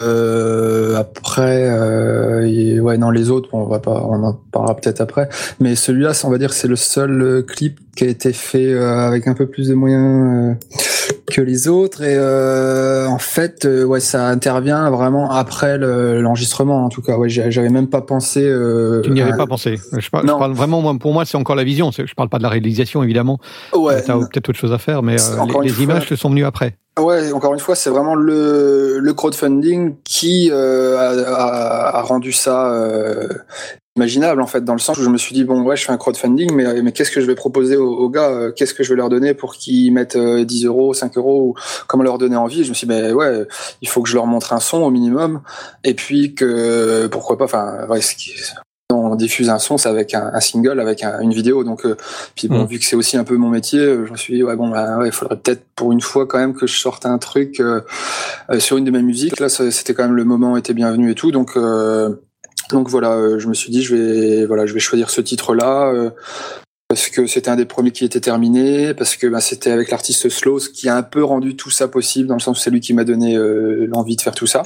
euh, 0.03 0.97
après, 0.97 1.69
euh, 1.71 2.49
et, 2.49 2.81
ouais, 2.81 2.99
non, 2.99 3.11
les 3.11 3.31
autres, 3.31 3.49
bon, 3.51 3.61
on 3.63 3.69
va 3.69 3.79
pas, 3.79 4.05
on 4.05 4.23
en 4.25 4.33
parlera 4.33 4.75
peut-être 4.75 5.01
après. 5.01 5.29
Mais 5.61 5.77
celui-là, 5.77 6.13
on 6.25 6.31
va 6.31 6.39
dire, 6.39 6.53
c'est 6.53 6.67
le 6.69 6.75
seul 6.77 7.45
clip 7.47 7.79
qui 7.95 8.05
a 8.05 8.09
été 8.09 8.33
fait 8.33 8.73
euh, 8.73 9.07
avec 9.07 9.27
un 9.29 9.35
peu 9.35 9.47
plus 9.47 9.69
de 9.69 9.75
moyens 9.75 10.57
euh, 10.61 11.15
que 11.33 11.41
les 11.41 11.69
autres. 11.69 12.03
Et 12.03 12.15
euh, 12.17 13.07
en 13.07 13.19
fait, 13.19 13.67
ouais, 13.67 14.01
ça 14.01 14.27
intervient 14.29 14.91
vraiment 14.91 15.31
après 15.31 15.79
le- 15.79 16.21
l'enregistrement. 16.21 16.85
en 16.85 16.89
tout 16.89 17.03
cas, 17.03 17.17
ouais, 17.17 17.29
j'avais 17.29 17.69
même 17.71 17.89
pas 17.89 18.01
pensé. 18.01 18.41
Tu 19.05 19.11
n'y 19.11 19.21
avais 19.21 19.33
à- 19.33 19.37
pas 19.37 19.47
pensé. 19.47 19.77
Je 19.99 20.11
parle, 20.11 20.25
je 20.27 20.33
Non. 20.33 20.39
parle 20.39 20.53
vraiment, 20.53 20.97
pour 20.99 21.13
moi, 21.13 21.25
c'est 21.25 21.37
encore 21.37 21.57
la 21.57 21.65
vision. 21.65 21.91
Je 21.93 22.15
parle 22.15 22.29
pas 22.29 22.39
de 22.39 22.43
la 22.43 22.49
réalisation, 22.49 23.03
évidemment. 23.03 23.39
Ouais, 23.75 24.03
tu 24.03 24.11
as 24.11 24.17
peut-être 24.19 24.49
autre 24.51 24.59
chose 24.59 24.73
à 24.73 24.79
faire, 24.79 25.03
mais 25.03 25.17
les, 25.63 25.83
images 25.83 26.07
te 26.07 26.15
sont 26.15 26.31
venues 26.31 26.45
après. 26.45 26.77
Ouais, 26.99 27.33
encore 27.33 27.53
une 27.55 27.61
fois, 27.61 27.75
c'est 27.75 27.91
vraiment 27.91 28.15
le, 28.15 28.99
le 29.01 29.15
crowdfunding 29.15 29.97
qui 30.05 30.49
euh, 30.53 30.97
a, 30.97 31.35
a- 31.35 31.99
a 31.99 32.03
rendu 32.03 32.31
ça 32.33 32.71
euh, 32.73 33.27
imaginable 33.97 34.43
en 34.43 34.47
fait, 34.47 34.65
dans 34.65 34.73
le 34.73 34.81
sens 34.81 34.99
où 34.99 35.03
je 35.03 35.09
me 35.09 35.19
suis 35.19 35.35
dit 35.35 35.45
bon 35.45 35.63
ouais, 35.63 35.77
je 35.77 35.85
fais 35.85 35.93
un 35.93 35.97
crowdfunding, 35.97 36.53
mais 36.53 36.83
mais 36.83 36.91
qu'est-ce 36.93 37.11
que 37.13 37.21
je 37.21 37.27
vais 37.27 37.35
proposer 37.37 37.77
aux, 37.77 37.95
aux 37.97 38.09
gars 38.11 38.29
euh, 38.29 38.51
Qu'est-ce 38.53 38.75
que 38.75 38.83
je 38.83 38.91
vais 38.91 38.97
leur 38.97 39.09
donner 39.09 39.35
pour 39.35 39.55
qu'ils 39.55 39.93
mettent 39.93 40.17
euh, 40.17 40.45
10 40.45 40.67
euros, 40.67 40.95
5 40.95 41.17
euros 41.17 41.43
ou 41.51 41.55
comment 41.87 42.03
leur 42.03 42.19
donner 42.19 42.37
envie? 42.37 42.65
Je 42.65 42.71
me 42.71 42.75
suis 42.75 42.87
dit 42.87 42.93
ben 42.93 43.13
ouais, 43.13 43.47
il 43.83 43.89
faut 43.89 44.03
que 44.03 44.09
je 44.09 44.15
leur 44.17 44.27
montre 44.27 44.53
un 44.53 44.59
son 44.61 44.79
au 44.83 44.91
minimum, 44.91 45.43
et 45.85 45.95
puis 45.95 46.35
que 46.35 47.07
pourquoi 47.07 47.39
pas, 47.39 47.45
enfin 47.45 47.87
ouais, 47.89 48.01
on 48.93 49.15
diffuse 49.17 49.49
un 49.49 49.59
son, 49.59 49.77
c'est 49.79 49.89
avec 49.89 50.13
un, 50.15 50.31
un 50.35 50.41
single, 50.41 50.79
avec 50.81 51.03
un- 51.05 51.21
une 51.21 51.33
vidéo. 51.33 51.63
Donc, 51.65 51.87
euh, 51.87 51.97
puis 52.35 52.49
bon, 52.49 52.65
Mm. 52.65 52.67
vu 52.67 52.79
que 52.81 52.85
c'est 52.85 52.97
aussi 52.97 53.17
un 53.17 53.25
peu 53.25 53.37
mon 53.37 53.49
métier, 53.49 53.79
euh, 53.81 54.07
je 54.07 54.13
me 54.13 54.17
suis 54.17 54.35
dit 54.35 54.43
ouais 54.43 54.57
bon, 54.57 54.69
bah, 54.69 54.99
ouais, 54.99 55.07
il 55.09 55.13
faudrait 55.13 55.37
peut-être 55.37 55.63
pour 55.77 55.93
une 55.93 56.01
fois 56.01 56.27
quand 56.27 56.39
même 56.39 56.55
que 56.55 56.67
je 56.67 56.77
sorte 56.79 57.07
un 57.07 57.19
truc 57.19 57.61
euh, 57.61 57.81
euh, 58.51 58.59
sur 58.61 58.77
une 58.77 58.85
de 58.85 58.91
mes 58.91 59.03
musiques. 59.03 59.39
Là, 59.41 59.49
c'était 59.49 59.95
quand 59.95 60.03
même 60.05 60.17
le 60.17 60.25
moment 60.25 60.57
était 60.57 60.75
bienvenu 60.75 61.11
et 61.13 61.15
tout. 61.15 61.31
Donc, 61.31 61.57
euh, 61.57 62.11
donc 62.71 62.89
voilà, 62.89 63.13
euh, 63.13 63.39
je 63.39 63.49
me 63.49 63.55
suis 63.55 63.71
dit 63.71 63.83
je 63.83 63.95
vais 63.95 64.47
voilà, 64.47 64.67
je 64.67 64.75
vais 64.75 64.81
choisir 64.81 65.11
ce 65.11 65.21
titre-là. 65.21 65.93
euh, 65.93 66.11
parce 66.87 67.09
que 67.09 67.27
c'était 67.27 67.49
un 67.49 67.57
des 67.57 67.65
premiers 67.65 67.91
qui 67.91 68.05
était 68.05 68.21
terminé, 68.21 68.95
parce 68.95 69.17
que 69.17 69.27
bah, 69.27 69.41
c'était 69.41 69.71
avec 69.71 69.91
l'artiste 69.91 70.29
Slow, 70.29 70.59
qui 70.73 70.89
a 70.89 70.97
un 70.97 71.03
peu 71.03 71.25
rendu 71.25 71.57
tout 71.57 71.71
ça 71.71 71.89
possible, 71.89 72.29
dans 72.29 72.37
le 72.37 72.41
sens 72.41 72.59
où 72.59 72.63
c'est 72.63 72.71
lui 72.71 72.81
qui 72.81 72.93
m'a 72.93 73.03
donné 73.05 73.37
euh, 73.37 73.87
l'envie 73.89 74.15
de 74.15 74.21
faire 74.21 74.35
tout 74.35 74.47
ça. 74.47 74.63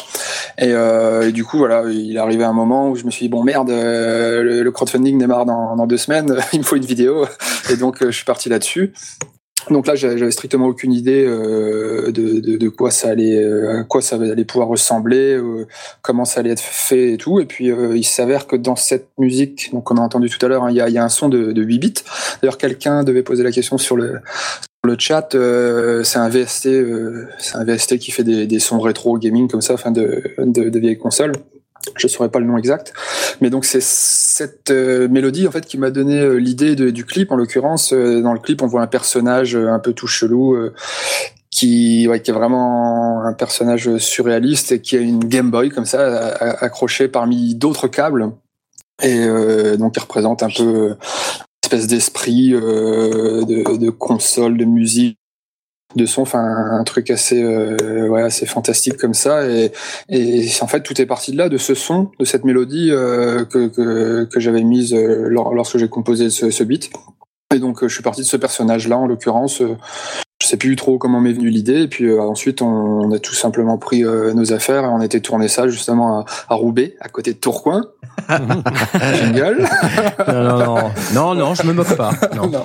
Et, 0.58 0.74
du 1.32 1.44
coup, 1.44 1.58
voilà, 1.58 1.84
il 1.88 2.16
est 2.16 2.18
arrivé 2.18 2.44
un 2.44 2.52
moment 2.52 2.90
où 2.90 2.96
je 2.96 3.04
me 3.04 3.10
suis 3.10 3.26
dit, 3.26 3.28
bon 3.30 3.44
merde, 3.44 3.70
le, 3.70 4.70
crowdfunding 4.70 5.16
démarre 5.16 5.46
dans, 5.46 5.86
deux 5.86 5.96
semaines, 5.96 6.36
il 6.52 6.58
me 6.58 6.64
faut 6.64 6.76
une 6.76 6.84
vidéo. 6.84 7.24
Et 7.70 7.76
donc, 7.76 8.04
je 8.04 8.10
suis 8.10 8.26
parti 8.26 8.50
là-dessus. 8.50 8.92
Donc 9.70 9.86
là, 9.86 9.94
j'avais 9.94 10.30
strictement 10.30 10.66
aucune 10.66 10.92
idée 10.92 11.24
euh, 11.26 12.10
de, 12.12 12.68
quoi 12.68 12.90
ça 12.90 13.08
allait, 13.08 13.42
euh, 13.42 13.80
à 13.80 13.84
quoi 13.84 14.00
ça 14.00 14.16
allait 14.16 14.44
pouvoir 14.44 14.68
ressembler, 14.68 15.34
euh, 15.34 15.66
comment 16.02 16.24
ça 16.24 16.40
allait 16.40 16.50
être 16.50 16.62
fait 16.62 17.12
et 17.12 17.16
tout. 17.16 17.40
Et 17.40 17.46
puis, 17.46 17.66
il 17.68 18.04
s'avère 18.04 18.46
que 18.46 18.56
dans 18.56 18.76
cette 18.76 19.08
musique, 19.18 19.70
donc 19.72 19.90
on 19.90 19.96
a 19.96 20.00
entendu 20.00 20.30
tout 20.30 20.44
à 20.44 20.48
l'heure, 20.48 20.64
hein, 20.64 20.70
il 20.70 20.76
y, 20.76 20.98
a, 20.98 21.04
un 21.04 21.08
son 21.08 21.28
de, 21.28 21.52
de 21.52 21.62
8 21.62 21.78
bits. 21.78 21.94
D'ailleurs, 22.42 22.58
quelqu'un 22.58 23.04
devait 23.04 23.22
poser 23.22 23.42
la 23.42 23.52
question 23.52 23.78
sur 23.78 23.96
le 23.96 24.20
chat. 24.98 25.28
c'est 25.32 26.18
un 26.18 26.28
VST, 26.28 26.68
c'est 27.38 27.56
un 27.56 27.64
VST 27.64 27.98
qui 27.98 28.10
fait 28.10 28.24
des, 28.24 28.58
sons 28.58 28.80
rétro 28.80 29.18
gaming 29.18 29.48
comme 29.48 29.60
ça, 29.60 29.74
enfin 29.74 29.90
de, 29.90 30.22
de 30.38 30.78
vieilles 30.78 30.98
consoles. 30.98 31.32
Je 31.96 32.08
saurais 32.08 32.28
pas 32.28 32.38
le 32.38 32.46
nom 32.46 32.56
exact, 32.56 32.92
mais 33.40 33.50
donc 33.50 33.64
c'est 33.64 33.82
cette 33.82 34.70
euh, 34.70 35.08
mélodie 35.08 35.46
en 35.46 35.50
fait 35.50 35.66
qui 35.66 35.78
m'a 35.78 35.90
donné 35.90 36.18
euh, 36.18 36.34
l'idée 36.36 36.74
du 36.76 37.04
clip. 37.04 37.32
En 37.32 37.36
l'occurrence, 37.36 37.92
euh, 37.92 38.22
dans 38.22 38.32
le 38.32 38.38
clip, 38.38 38.62
on 38.62 38.66
voit 38.66 38.82
un 38.82 38.86
personnage 38.86 39.56
un 39.56 39.78
peu 39.78 39.92
tout 39.92 40.06
chelou. 40.06 40.56
qui, 41.50 42.04
est 42.04 42.30
vraiment 42.30 43.22
un 43.24 43.32
personnage 43.32 43.96
surréaliste 43.98 44.72
et 44.72 44.80
qui 44.80 44.96
a 44.96 45.00
une 45.00 45.20
Game 45.20 45.50
Boy 45.50 45.70
comme 45.70 45.86
ça 45.86 46.28
accrochée 46.60 47.08
parmi 47.08 47.54
d'autres 47.54 47.88
câbles 47.88 48.30
et 49.02 49.26
donc 49.76 49.96
il 49.96 50.00
représente 50.00 50.42
un 50.42 50.50
peu 50.50 50.90
une 50.90 50.96
espèce 51.64 51.86
d'esprit 51.88 52.50
de, 52.50 53.76
de 53.76 53.90
console 53.90 54.56
de 54.56 54.64
musique 54.64 55.18
de 55.94 56.04
son 56.04 56.22
enfin 56.22 56.40
un 56.44 56.84
truc 56.84 57.10
assez 57.10 57.42
euh, 57.42 58.08
ouais 58.08 58.22
assez 58.22 58.44
fantastique 58.46 58.98
comme 58.98 59.14
ça. 59.14 59.48
Et, 59.48 59.72
et 60.10 60.46
en 60.60 60.66
fait 60.66 60.82
tout 60.82 61.00
est 61.00 61.06
parti 61.06 61.32
de 61.32 61.38
là 61.38 61.48
de 61.48 61.56
ce 61.56 61.74
son 61.74 62.10
de 62.18 62.24
cette 62.24 62.44
mélodie 62.44 62.90
euh, 62.90 63.44
que, 63.44 63.68
que, 63.68 64.24
que 64.24 64.40
j'avais 64.40 64.62
mise 64.62 64.92
euh, 64.92 65.28
lor- 65.28 65.54
lorsque 65.54 65.78
j'ai 65.78 65.88
composé 65.88 66.30
ce, 66.30 66.50
ce 66.50 66.62
beat. 66.64 66.90
Et 67.54 67.58
donc 67.58 67.82
euh, 67.82 67.88
je 67.88 67.94
suis 67.94 68.02
parti 68.02 68.20
de 68.20 68.26
ce 68.26 68.36
personnage 68.36 68.86
là 68.88 68.98
en 68.98 69.06
l'occurrence 69.06 69.62
euh, 69.62 69.76
sais 70.48 70.56
plus 70.56 70.76
trop 70.76 70.98
comment 70.98 71.20
m'est 71.20 71.32
venue 71.32 71.50
l'idée 71.50 71.82
et 71.82 71.88
puis 71.88 72.06
euh, 72.06 72.20
ensuite 72.20 72.62
on, 72.62 72.66
on 72.66 73.12
a 73.12 73.18
tout 73.18 73.34
simplement 73.34 73.78
pris 73.78 74.04
euh, 74.04 74.32
nos 74.32 74.52
affaires 74.52 74.84
et 74.84 74.88
on 74.88 75.00
était 75.00 75.20
tourné 75.20 75.48
ça 75.48 75.68
justement 75.68 76.20
à, 76.20 76.24
à 76.48 76.54
Roubaix 76.54 76.94
à 77.00 77.08
côté 77.08 77.32
de 77.32 77.38
Tourcoing 77.38 77.84
Jingle. 79.14 79.66
Non, 80.26 80.34
non, 80.34 80.58
non, 80.58 80.90
non, 81.14 81.34
non, 81.34 81.54
je 81.54 81.62
me 81.64 81.72
moque 81.72 81.94
pas. 81.96 82.10
Non. 82.34 82.48
Non. 82.48 82.64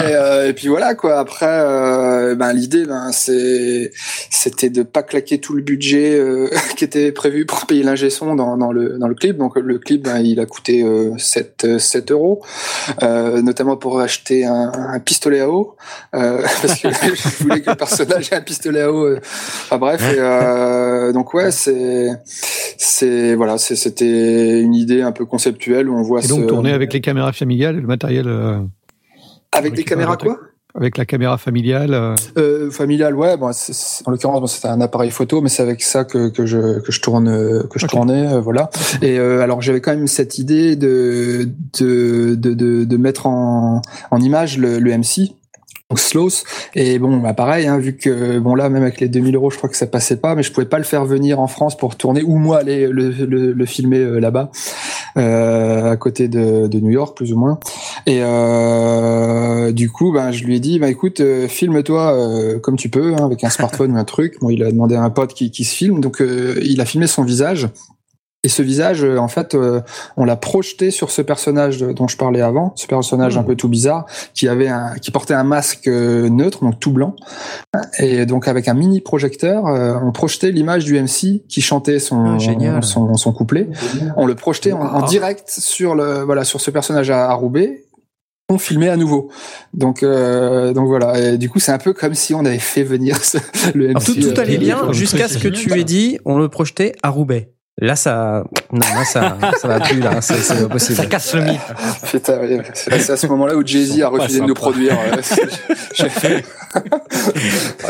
et, 0.00 0.14
euh, 0.14 0.48
et 0.48 0.52
puis 0.52 0.68
voilà 0.68 0.94
quoi. 0.94 1.18
Après, 1.18 1.46
euh, 1.48 2.34
ben 2.34 2.52
l'idée, 2.52 2.84
ben 2.84 3.10
c'est 3.12 3.90
c'était 4.30 4.70
de 4.70 4.82
pas 4.82 5.02
claquer 5.02 5.38
tout 5.38 5.54
le 5.54 5.62
budget 5.62 6.14
euh, 6.18 6.48
qui 6.76 6.84
était 6.84 7.12
prévu 7.12 7.46
pour 7.46 7.66
payer 7.66 7.82
l'ingé 7.82 8.10
son 8.10 8.34
dans, 8.34 8.56
dans 8.56 8.72
le 8.72 8.98
dans 8.98 9.08
le 9.08 9.14
clip. 9.14 9.36
Donc 9.36 9.56
le 9.56 9.78
clip, 9.78 10.02
ben, 10.02 10.18
il 10.18 10.40
a 10.40 10.46
coûté 10.46 10.82
euh, 10.82 11.16
7 11.18 11.78
7 11.78 12.10
euros, 12.12 12.42
euh, 13.02 13.42
notamment 13.42 13.76
pour 13.76 14.00
acheter 14.00 14.44
un, 14.44 14.72
un 14.74 15.00
pistolet 15.00 15.37
à 15.40 15.48
eau 15.50 15.76
euh, 16.14 16.42
parce 16.62 16.80
que 16.80 16.88
je 16.90 17.42
voulais 17.44 17.60
que 17.60 17.70
le 17.70 17.76
personnage 17.76 18.32
ait 18.32 18.36
un 18.36 18.40
pistolet 18.40 18.82
à 18.82 18.92
eau. 18.92 19.04
euh. 19.06 19.20
Enfin 19.22 19.78
bref, 19.78 20.00
et, 20.02 20.16
euh, 20.18 21.12
donc 21.12 21.34
ouais, 21.34 21.50
c'est 21.50 22.08
c'est 22.24 23.34
voilà, 23.34 23.58
c'était 23.58 24.60
une 24.60 24.74
idée 24.74 25.02
un 25.02 25.12
peu 25.12 25.24
conceptuelle 25.26 25.88
où 25.88 25.96
on 25.98 26.02
voit 26.02 26.24
Et 26.24 26.28
donc 26.28 26.40
ce- 26.42 26.46
tourner 26.46 26.72
avec 26.72 26.92
les 26.92 27.00
caméras 27.00 27.32
familiales 27.32 27.76
et 27.76 27.80
le 27.80 27.86
matériel 27.86 28.26
euh, 28.28 28.58
Avec 29.52 29.74
des 29.74 29.84
caméras 29.84 30.16
quoi? 30.16 30.38
Avec 30.74 30.98
la 30.98 31.06
caméra 31.06 31.38
familiale 31.38 31.94
euh... 31.94 32.14
Euh, 32.36 32.70
Familiale, 32.70 33.14
ouais. 33.14 33.36
Bon, 33.36 33.50
en 33.50 34.10
l'occurrence, 34.10 34.40
bon, 34.40 34.46
c'était 34.46 34.68
un 34.68 34.80
appareil 34.80 35.10
photo, 35.10 35.40
mais 35.40 35.48
c'est 35.48 35.62
avec 35.62 35.82
ça 35.82 36.04
que, 36.04 36.28
que 36.28 36.46
je 36.46 36.80
que 36.80 36.92
je 36.92 37.00
tourne 37.00 37.28
euh, 37.28 37.62
que 37.70 37.78
je 37.78 37.86
Ok. 37.86 37.90
tournais, 37.90 38.32
euh, 38.32 38.40
voilà. 38.40 38.70
Et 39.02 39.18
euh, 39.18 39.40
alors 39.42 39.62
j'avais 39.62 39.80
quand 39.80 39.92
même 39.94 40.06
cette 40.06 40.38
idée 40.38 40.76
de 40.76 41.48
de 41.80 42.34
de 42.34 42.54
de, 42.54 42.84
de 42.84 42.96
mettre 42.96 43.26
en 43.26 43.80
en 44.10 44.20
image 44.20 44.58
le, 44.58 44.78
le 44.78 44.96
MC. 44.96 45.34
Donc 45.90 46.00
Slows 46.00 46.44
et 46.74 46.98
bon 46.98 47.16
bah 47.16 47.32
pareil 47.32 47.66
hein, 47.66 47.78
vu 47.78 47.96
que 47.96 48.38
bon 48.40 48.54
là 48.54 48.68
même 48.68 48.82
avec 48.82 49.00
les 49.00 49.08
2000 49.08 49.34
euros 49.36 49.50
je 49.50 49.56
crois 49.56 49.70
que 49.70 49.76
ça 49.76 49.86
passait 49.86 50.18
pas 50.18 50.34
mais 50.34 50.42
je 50.42 50.52
pouvais 50.52 50.66
pas 50.66 50.76
le 50.76 50.84
faire 50.84 51.06
venir 51.06 51.40
en 51.40 51.46
France 51.46 51.78
pour 51.78 51.96
tourner 51.96 52.22
ou 52.22 52.36
moi 52.36 52.58
aller 52.58 52.88
le, 52.88 53.08
le, 53.08 53.52
le 53.52 53.66
filmer 53.66 54.00
euh, 54.00 54.20
là-bas 54.20 54.50
euh, 55.16 55.92
à 55.92 55.96
côté 55.96 56.28
de, 56.28 56.66
de 56.66 56.80
New 56.80 56.90
York 56.90 57.16
plus 57.16 57.32
ou 57.32 57.38
moins 57.38 57.58
et 58.08 58.20
euh, 58.22 59.70
du 59.72 59.90
coup, 59.90 60.12
ben, 60.12 60.30
je 60.30 60.44
lui 60.44 60.56
ai 60.56 60.60
dit, 60.60 60.78
bah 60.78 60.88
écoute, 60.88 61.20
euh, 61.20 61.46
filme-toi 61.46 62.14
euh, 62.14 62.58
comme 62.58 62.76
tu 62.76 62.88
peux, 62.88 63.14
hein, 63.14 63.26
avec 63.26 63.44
un 63.44 63.50
smartphone 63.50 63.92
ou 63.92 63.96
un 63.98 64.04
truc. 64.04 64.38
Bon, 64.40 64.48
il 64.48 64.62
a 64.62 64.70
demandé 64.70 64.94
à 64.94 65.02
un 65.02 65.10
pote 65.10 65.34
qui, 65.34 65.50
qui 65.50 65.64
se 65.64 65.74
filme, 65.74 66.00
donc 66.00 66.22
il 66.62 66.80
a 66.80 66.86
filmé 66.86 67.06
son 67.06 67.22
visage. 67.22 67.68
Et 68.44 68.48
ce 68.48 68.62
visage, 68.62 69.02
euh, 69.02 69.18
en 69.18 69.26
fait, 69.26 69.56
euh, 69.56 69.80
on 70.16 70.24
l'a 70.24 70.36
projeté 70.36 70.92
sur 70.92 71.10
ce 71.10 71.22
personnage 71.22 71.80
dont 71.80 72.06
je 72.06 72.16
parlais 72.16 72.40
avant, 72.40 72.72
ce 72.76 72.86
personnage 72.86 73.36
un 73.36 73.42
peu 73.42 73.56
tout 73.56 73.68
bizarre, 73.68 74.06
qui 74.32 74.46
avait 74.46 74.68
un, 74.68 74.94
qui 74.94 75.10
portait 75.10 75.34
un 75.34 75.42
masque 75.42 75.88
euh, 75.88 76.28
neutre, 76.28 76.62
donc 76.62 76.78
tout 76.78 76.92
blanc. 76.92 77.16
Et 77.98 78.26
donc 78.26 78.46
avec 78.46 78.68
un 78.68 78.74
mini 78.74 79.00
projecteur, 79.00 79.66
euh, 79.66 79.94
on 80.02 80.12
projetait 80.12 80.52
l'image 80.52 80.84
du 80.84 80.94
MC 81.00 81.42
qui 81.48 81.60
chantait 81.60 81.98
son, 81.98 82.34
Ah, 82.36 82.38
génial. 82.38 82.84
son, 82.84 83.14
son 83.14 83.32
couplet. 83.32 83.68
On 84.16 84.24
le 84.24 84.36
projetait 84.36 84.70
en, 84.72 84.82
en 84.82 85.02
direct 85.06 85.48
sur 85.50 85.96
le, 85.96 86.22
voilà, 86.22 86.44
sur 86.44 86.60
ce 86.60 86.70
personnage 86.70 87.10
à, 87.10 87.28
à 87.28 87.34
Roubaix. 87.34 87.86
On 88.50 88.56
filmait 88.56 88.88
à 88.88 88.96
nouveau. 88.96 89.30
Donc, 89.74 90.02
euh, 90.04 90.72
donc 90.72 90.86
voilà. 90.86 91.18
Et 91.32 91.38
du 91.38 91.50
coup, 91.50 91.58
c'est 91.58 91.72
un 91.72 91.76
peu 91.78 91.92
comme 91.92 92.14
si 92.14 92.34
on 92.34 92.44
avait 92.44 92.58
fait 92.60 92.84
venir 92.84 93.16
ce- 93.22 93.36
le 93.74 93.88
MC. 93.88 93.90
Alors, 93.90 94.04
tout, 94.04 94.14
tout 94.14 94.26
euh, 94.28 94.40
allait 94.42 94.58
bien 94.58 94.92
jusqu'à 94.92 95.26
ce 95.28 95.38
que 95.38 95.48
tu 95.48 95.76
aies 95.78 95.84
dit 95.84 96.18
on 96.24 96.38
le 96.38 96.48
projetait 96.48 96.94
à 97.02 97.10
Roubaix. 97.10 97.52
Là, 97.80 97.94
ça, 97.94 98.42
non, 98.72 98.80
là, 98.80 99.04
ça, 99.04 99.36
ça 99.60 99.68
va 99.68 99.78
plus, 99.78 100.00
là, 100.00 100.20
c'est 100.20 100.34
c'est 100.38 100.62
pas 100.62 100.68
possible. 100.68 100.96
Ça 100.96 101.06
casse 101.06 101.32
le 101.34 101.42
mythe. 101.42 101.60
Putain, 102.10 102.38
c'est 102.74 103.10
à 103.10 103.16
ce 103.16 103.26
moment-là 103.28 103.54
où 103.56 103.64
Jay-Z 103.64 104.02
a 104.02 104.08
refusé 104.08 104.40
de 104.40 104.46
nous 104.46 104.54
produire. 104.54 104.92
ouais. 104.98 105.22
J'ai 105.94 106.08
fait. 106.08 106.44
Ah, 106.74 106.80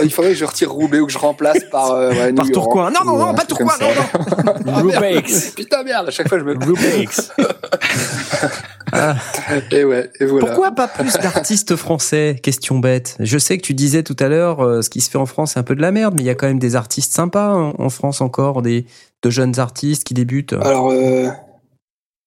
Il 0.03 0.13
faudrait 0.13 0.33
que 0.33 0.37
je 0.39 0.45
retire 0.45 0.71
Roubaix 0.71 1.01
ou 1.01 1.07
que 1.07 1.13
je 1.13 1.17
remplace 1.19 1.65
par. 1.71 1.93
euh, 1.93 2.11
ouais, 2.11 2.33
Par 2.35 2.47
Tourcoing. 2.51 2.91
Non, 2.91 3.01
non, 3.07 3.17
non, 3.17 3.35
pas 3.35 3.45
Tourcoing, 3.47 3.71
ça. 3.79 3.87
Ah, 4.47 4.55
merde. 4.65 4.83
Roubaix. 4.83 5.23
Putain, 5.57 5.83
merde, 5.85 6.09
à 6.09 6.11
chaque 6.11 6.29
fois 6.29 6.39
je 6.39 6.45
me. 6.45 6.53
Roubaix. 6.53 7.07
Et 9.71 9.85
ouais, 9.85 10.11
et 10.21 10.25
voilà. 10.25 10.47
Pourquoi 10.47 10.73
pas 10.73 10.89
plus 10.89 11.13
d'artistes 11.15 11.77
français 11.77 12.37
Question 12.43 12.79
bête. 12.79 13.17
Je 13.21 13.39
sais 13.39 13.57
que 13.59 13.63
tu 13.63 13.75
disais 13.75 14.03
tout 14.03 14.17
à 14.19 14.29
l'heure, 14.29 14.61
euh, 14.65 14.83
ce 14.83 14.91
qui 14.91 15.01
se 15.01 15.11
fait 15.11 15.19
en 15.19 15.27
France, 15.27 15.53
c'est 15.55 15.61
un 15.61 15.63
peu 15.63 15.75
de 15.77 15.83
la 15.83 15.93
merde, 15.93 16.15
mais 16.17 16.23
il 16.23 16.27
y 16.27 16.31
a 16.31 16.35
quand 16.35 16.47
même 16.47 16.59
des 16.59 16.77
artistes 16.77 17.13
sympas 17.13 17.51
en, 17.55 17.75
en 17.79 17.91
France 17.91 18.21
encore, 18.21 18.63
des 18.63 18.87
de 19.23 19.31
jeunes 19.31 19.59
artistes 19.59 20.05
qui 20.05 20.15
débutent. 20.15 20.53
Alors, 20.53 20.91
euh, 20.91 21.29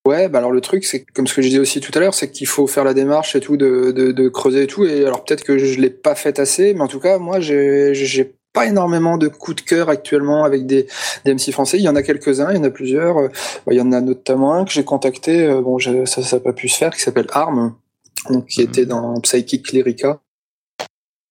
ouais, 0.08 0.28
bah 0.30 0.40
alors 0.40 0.52
le 0.52 0.62
truc, 0.62 0.84
c'est 0.86 1.06
comme 1.14 1.28
ce 1.28 1.34
que 1.34 1.42
je 1.42 1.48
disais 1.48 1.60
aussi 1.60 1.80
tout 1.80 1.92
à 1.96 2.00
l'heure, 2.00 2.14
c'est 2.14 2.32
qu'il 2.32 2.48
faut 2.48 2.68
faire 2.68 2.84
la 2.84 2.94
démarche 2.94 3.36
et 3.36 3.40
tout, 3.40 3.58
de, 3.58 3.92
de, 3.92 4.12
de 4.12 4.30
creuser 4.30 4.64
et 4.64 4.68
tout. 4.68 4.86
Et 4.86 5.06
alors 5.06 5.24
peut-être 5.24 5.44
que 5.44 5.58
je 5.58 5.80
l'ai 5.80 5.90
pas 5.90 6.16
fait 6.16 6.40
assez, 6.40 6.74
mais 6.74 6.82
en 6.82 6.88
tout 6.88 7.00
cas, 7.00 7.18
moi, 7.18 7.40
j'ai 7.40 8.36
pas 8.54 8.66
énormément 8.66 9.18
de 9.18 9.30
coups 9.30 9.56
de 9.58 9.62
cœur 9.62 9.88
actuellement 9.88 10.44
avec 10.44 10.66
des, 10.66 10.86
des 11.24 11.34
MC 11.34 11.52
français. 11.52 11.78
Il 11.78 11.84
y 11.84 11.88
en 11.90 11.96
a 11.96 12.04
quelques-uns, 12.04 12.52
il 12.52 12.58
y 12.58 12.60
en 12.60 12.64
a 12.66 12.70
plusieurs. 12.70 13.18
Euh, 13.18 13.28
bah, 13.66 13.74
Il 13.74 13.78
y 13.78 13.82
en 13.82 13.94
a 13.94 14.02
notamment 14.02 14.54
un 14.56 14.66
que 14.66 14.72
j'ai 14.72 14.84
contacté, 14.84 15.44
euh, 15.46 15.62
bon, 15.62 15.80
ça 15.80 16.22
ça 16.22 16.36
n'a 16.36 16.40
pas 16.42 16.52
pu 16.52 16.68
se 16.68 16.78
faire, 16.78 16.94
qui 16.94 17.02
s'appelle 17.02 17.28
Arm, 17.32 17.76
donc, 18.30 18.48
qui 18.48 18.62
était 18.62 18.86
dans 18.86 19.18
Psychic 19.22 19.72
Lyrica. 19.72 20.20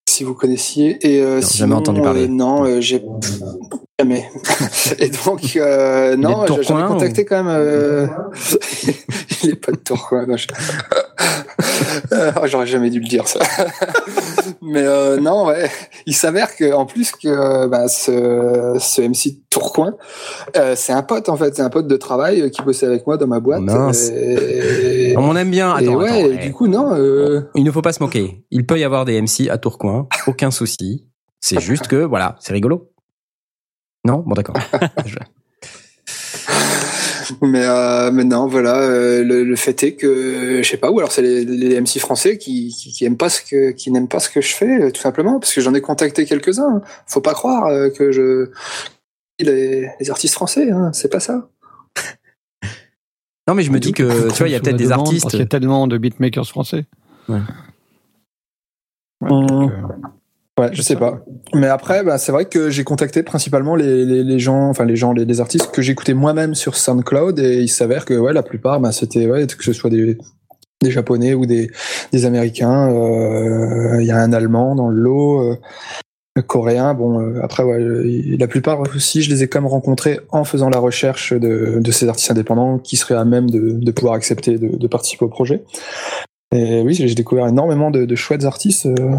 Si 0.08 0.24
vous 0.24 0.34
connaissiez. 0.34 0.96
Et 1.06 1.20
euh, 1.22 1.36
Non, 1.36 1.40
sinon, 1.42 1.58
jamais 1.58 1.74
entendu 1.74 2.00
parler. 2.00 2.24
euh, 2.24 2.28
non, 2.28 2.64
euh, 2.64 2.80
j'ai 2.80 3.02
jamais. 4.00 4.28
Et 4.98 5.10
donc, 5.10 5.56
euh, 5.56 6.16
non, 6.16 6.44
Tourcoing, 6.44 6.86
contacté 6.88 7.24
quand 7.24 7.42
même. 7.44 7.54
euh, 7.54 8.06
Il 9.42 9.50
est 9.50 9.54
pas 9.56 9.72
de 9.72 9.76
Tourcoing. 9.78 10.26
non, 10.26 10.36
je- 10.36 10.46
Euh, 12.12 12.30
oh, 12.40 12.46
J'aurais 12.46 12.66
jamais 12.66 12.88
dû 12.90 13.00
le 13.00 13.06
dire 13.08 13.26
ça. 13.26 13.40
Mais 14.62 14.82
euh, 14.84 15.18
non, 15.18 15.46
ouais. 15.46 15.68
Il 16.06 16.14
s'avère 16.14 16.54
que 16.56 16.72
en 16.72 16.86
plus 16.86 17.12
que 17.12 17.66
bah, 17.66 17.88
ce, 17.88 18.76
ce 18.78 19.02
MC 19.02 19.38
Tourcoing, 19.50 19.94
c'est 20.76 20.92
un 20.92 21.02
pote 21.02 21.28
en 21.28 21.36
fait, 21.36 21.54
c'est 21.56 21.62
un 21.62 21.68
pote 21.70 21.86
de 21.88 21.96
travail 21.96 22.50
qui 22.50 22.62
bossait 22.62 22.86
avec 22.86 23.06
moi 23.06 23.16
dans 23.16 23.26
ma 23.26 23.40
boîte. 23.40 23.60
Mince. 23.62 24.10
Et, 24.10 25.14
On 25.16 25.34
aime 25.36 25.50
bien. 25.50 25.76
et 25.78 25.84
Attends, 25.86 25.96
ouais, 25.96 26.08
attends, 26.08 26.30
et 26.30 26.36
du 26.36 26.52
coup 26.52 26.68
non. 26.68 26.94
Il 27.54 27.64
ne 27.64 27.70
faut 27.70 27.82
pas 27.82 27.92
se 27.92 28.02
moquer. 28.02 28.44
Il 28.50 28.66
peut 28.66 28.78
y 28.78 28.84
avoir 28.84 29.04
des 29.04 29.20
MC 29.20 29.48
à 29.50 29.58
Tourcoing, 29.58 30.08
aucun 30.26 30.50
souci. 30.50 31.06
C'est 31.40 31.60
juste 31.60 31.86
que, 31.88 31.96
voilà, 31.96 32.36
c'est 32.40 32.52
rigolo. 32.52 32.90
Non? 34.04 34.18
Bon, 34.26 34.34
d'accord. 34.34 34.56
Je- 35.06 35.16
Mais, 37.42 37.64
euh, 37.64 38.10
mais 38.10 38.24
non, 38.24 38.46
voilà, 38.48 38.76
euh, 38.80 39.22
le, 39.22 39.44
le 39.44 39.56
fait 39.56 39.82
est 39.84 39.94
que 39.94 40.60
je 40.62 40.68
sais 40.68 40.76
pas, 40.76 40.90
ou 40.90 40.98
alors 40.98 41.12
c'est 41.12 41.22
les, 41.22 41.44
les 41.44 41.80
MC 41.80 41.98
français 42.00 42.38
qui, 42.38 42.68
qui, 42.76 42.90
qui 42.90 43.04
aiment 43.04 43.16
pas 43.16 43.28
ce 43.28 43.40
que 43.42 43.70
qui 43.70 43.90
n'aiment 43.92 44.08
pas 44.08 44.18
ce 44.18 44.28
que 44.28 44.40
je 44.40 44.52
fais, 44.54 44.82
euh, 44.82 44.90
tout 44.90 45.00
simplement, 45.00 45.38
parce 45.38 45.54
que 45.54 45.60
j'en 45.60 45.72
ai 45.74 45.80
contacté 45.80 46.24
quelques-uns. 46.24 46.80
Faut 47.06 47.20
pas 47.20 47.34
croire 47.34 47.66
euh, 47.66 47.88
que 47.90 48.10
je 48.10 48.50
les, 49.38 49.88
les 50.00 50.10
artistes 50.10 50.34
français, 50.34 50.70
hein, 50.70 50.90
c'est 50.92 51.10
pas 51.10 51.20
ça. 51.20 51.48
Non, 53.46 53.54
mais 53.54 53.62
je 53.62 53.70
me 53.70 53.78
dis 53.80 53.92
que, 53.92 54.28
tu 54.30 54.38
vois, 54.38 54.48
il 54.48 54.52
y 54.52 54.56
a 54.56 54.60
peut-être 54.60 54.76
des 54.76 54.92
artistes. 54.92 55.22
Parce 55.22 55.32
qu'il 55.32 55.40
y 55.40 55.44
a 55.44 55.46
tellement 55.46 55.86
de 55.86 55.98
beatmakers 55.98 56.46
français. 56.48 56.86
Ouais. 57.28 57.38
Ouais, 59.22 59.30
Hum. 59.30 59.46
donc, 59.46 59.70
euh, 59.70 59.76
Ouais, 60.60 60.68
je 60.72 60.82
sais 60.82 60.96
pas. 60.96 61.24
Mais 61.54 61.68
après, 61.68 62.04
bah, 62.04 62.18
c'est 62.18 62.32
vrai 62.32 62.44
que 62.44 62.68
j'ai 62.68 62.84
contacté 62.84 63.22
principalement 63.22 63.76
les, 63.76 64.04
les, 64.04 64.22
les 64.22 64.38
gens, 64.38 64.68
enfin 64.68 64.84
les 64.84 64.96
gens, 64.96 65.12
les, 65.12 65.24
les 65.24 65.40
artistes 65.40 65.70
que 65.70 65.80
j'écoutais 65.80 66.12
moi-même 66.14 66.54
sur 66.54 66.76
SoundCloud, 66.76 67.38
et 67.38 67.60
il 67.62 67.68
s'avère 67.68 68.04
que 68.04 68.14
ouais, 68.14 68.34
la 68.34 68.42
plupart, 68.42 68.78
bah, 68.78 68.92
c'était 68.92 69.26
ouais, 69.26 69.46
que 69.46 69.64
ce 69.64 69.72
soit 69.72 69.90
des 69.90 70.18
des 70.82 70.90
japonais 70.90 71.34
ou 71.34 71.46
des 71.46 71.70
des 72.12 72.24
américains. 72.26 72.90
euh, 72.90 74.00
Il 74.00 74.06
y 74.06 74.10
a 74.10 74.18
un 74.18 74.32
allemand 74.34 74.74
dans 74.74 74.88
le 74.88 75.00
lot. 75.00 75.40
euh, 75.52 75.56
coréen, 76.46 76.94
bon, 76.94 77.20
euh, 77.20 77.40
après, 77.42 77.64
ouais, 77.64 77.80
euh, 77.80 78.36
la 78.38 78.46
plupart 78.46 78.80
aussi, 78.80 79.20
je 79.20 79.30
les 79.30 79.42
ai 79.42 79.48
quand 79.48 79.60
même 79.60 79.70
rencontrés 79.70 80.20
en 80.30 80.44
faisant 80.44 80.70
la 80.70 80.78
recherche 80.78 81.32
de, 81.34 81.80
de 81.80 81.90
ces 81.90 82.08
artistes 82.08 82.30
indépendants 82.30 82.78
qui 82.78 82.96
seraient 82.96 83.16
à 83.16 83.24
même 83.24 83.50
de, 83.50 83.72
de 83.72 83.90
pouvoir 83.90 84.14
accepter 84.14 84.56
de, 84.56 84.76
de 84.76 84.86
participer 84.86 85.24
au 85.24 85.28
projet. 85.28 85.62
Et 86.52 86.82
oui, 86.82 86.94
j'ai 86.94 87.14
découvert 87.14 87.46
énormément 87.46 87.90
de, 87.90 88.04
de 88.04 88.14
chouettes 88.16 88.44
artistes 88.44 88.86
euh, 88.86 89.16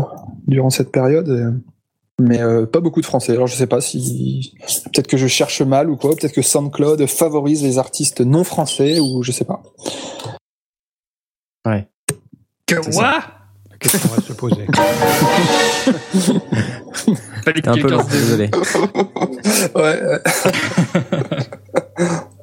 durant 0.47 0.69
cette 0.69 0.91
période, 0.91 1.61
mais 2.19 2.41
euh, 2.41 2.65
pas 2.65 2.81
beaucoup 2.81 2.99
de 3.01 3.05
français. 3.05 3.31
Alors 3.31 3.47
je 3.47 3.55
sais 3.55 3.67
pas 3.67 3.79
si 3.81 4.53
peut-être 4.85 5.07
que 5.07 5.17
je 5.17 5.27
cherche 5.27 5.61
mal 5.61 5.89
ou 5.89 5.95
quoi, 5.95 6.11
peut-être 6.15 6.33
que 6.33 6.41
SoundCloud 6.41 7.05
favorise 7.05 7.63
les 7.63 7.77
artistes 7.77 8.21
non 8.21 8.43
français 8.43 8.99
ou 8.99 9.23
je 9.23 9.31
sais 9.31 9.45
pas. 9.45 9.61
Que 12.67 12.81
C'est 12.83 12.93
moi? 12.93 13.19
la 13.69 13.77
question 13.77 14.09
va 14.09 14.21
se 14.21 14.33
poser? 14.33 14.67
Que 17.43 17.59
T'es 17.59 17.67
un 17.67 17.73
peu 17.73 17.89
long, 17.89 18.03
désolé. 18.03 18.49
Ouais. 19.75 19.99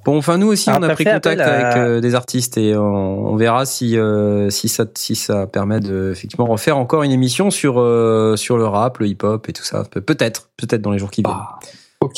Bon, 0.09 0.17
enfin, 0.17 0.39
nous 0.39 0.47
aussi, 0.47 0.71
Alors, 0.71 0.81
on 0.81 0.85
a 0.91 0.95
pris 0.95 1.05
contact 1.05 1.39
à- 1.41 1.53
avec 1.55 1.77
euh, 1.77 2.01
des 2.01 2.15
artistes 2.15 2.57
et 2.57 2.75
on, 2.75 2.83
on 3.27 3.37
verra 3.37 3.67
si, 3.67 3.99
euh, 3.99 4.49
si, 4.49 4.69
ça, 4.69 4.87
si 4.97 5.15
ça 5.15 5.47
permet 5.47 5.81
de 5.81 6.11
effectivement 6.13 6.47
refaire 6.47 6.79
encore 6.79 7.03
une 7.03 7.13
émission 7.13 7.51
sur, 7.51 7.79
euh, 7.79 8.35
sur 8.37 8.57
le 8.57 8.65
rap, 8.67 8.99
le 9.01 9.07
hip-hop 9.09 9.47
et 9.49 9.53
tout 9.53 9.65
ça. 9.65 9.85
Pe- 9.85 10.01
Peut-être, 10.01 10.49
peut-être 10.57 10.81
dans 10.81 10.93
les 10.93 10.99
jours 10.99 11.11
qui 11.11 11.23
viennent. 11.23 11.37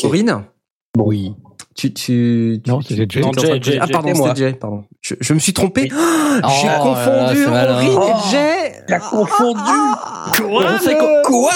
Aurine 0.05 0.43
Oui. 0.97 1.33
tu, 1.75 1.93
tu, 1.93 2.61
tu, 2.65 2.71
Non, 2.71 2.79
tu 2.81 2.95
Jay. 3.61 3.79
Ah, 3.81 3.87
pardon, 3.91 4.15
c'était 4.15 4.37
Jay, 4.37 4.53
pardon. 4.53 4.85
Je, 5.01 5.15
je 5.21 5.35
me 5.35 5.39
suis 5.41 5.53
trompé. 5.53 5.89
Oui. 5.91 5.99
Ah, 6.43 6.49
J'ai 6.63 6.69
Oh 6.79 6.83
confondu 6.83 7.45
c'est. 7.45 7.71
Aurine 7.71 7.97
Oh. 7.97 8.09
et 8.09 8.31
Jay. 8.31 8.70
T'as 8.91 8.99
confondu 8.99 9.61
Je 10.37 10.79
sais 10.85 10.97
qu'on- 10.99 11.23
Quoi 11.25 11.53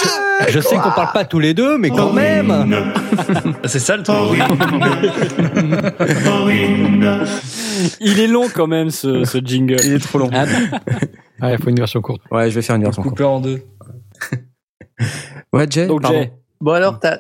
Je 0.49 0.61
sais 0.61 0.77
qu'on 0.77 0.91
parle 0.93 1.13
pas 1.13 1.25
tous 1.25 1.41
les 1.41 1.53
deux, 1.55 1.77
mais 1.79 1.91
quand 1.91 2.13
même. 2.13 2.51
Ah, 2.51 3.41
C'est 3.65 3.79
ça 3.81 3.97
le 3.97 4.03
truc. 4.03 4.41
Il 8.01 8.21
est 8.21 8.27
long 8.27 8.47
quand 8.55 8.67
même 8.67 8.91
ce, 8.91 9.25
ce 9.25 9.39
jingle. 9.39 9.77
Il 9.85 9.93
est 9.95 9.99
trop 10.03 10.19
long. 10.19 10.31
Ah, 10.33 10.45
Ah, 11.41 11.53
il 11.53 11.59
faut 11.63 11.69
une 11.71 11.77
version 11.77 12.01
courte. 12.01 12.23
Ouais, 12.31 12.49
je 12.51 12.55
vais 12.55 12.63
faire 12.63 12.77
une 12.77 12.83
version 12.85 13.03
courte. 13.03 13.15
Coupé 13.17 13.25
en 13.25 13.41
deux. 13.41 13.63
Ouais, 15.53 15.67
Jay, 15.69 15.87
Donc 15.87 16.03
pardon. 16.03 16.19
Jay, 16.19 16.33
Bon 16.61 16.73
alors, 16.73 16.99
t'as 17.01 17.19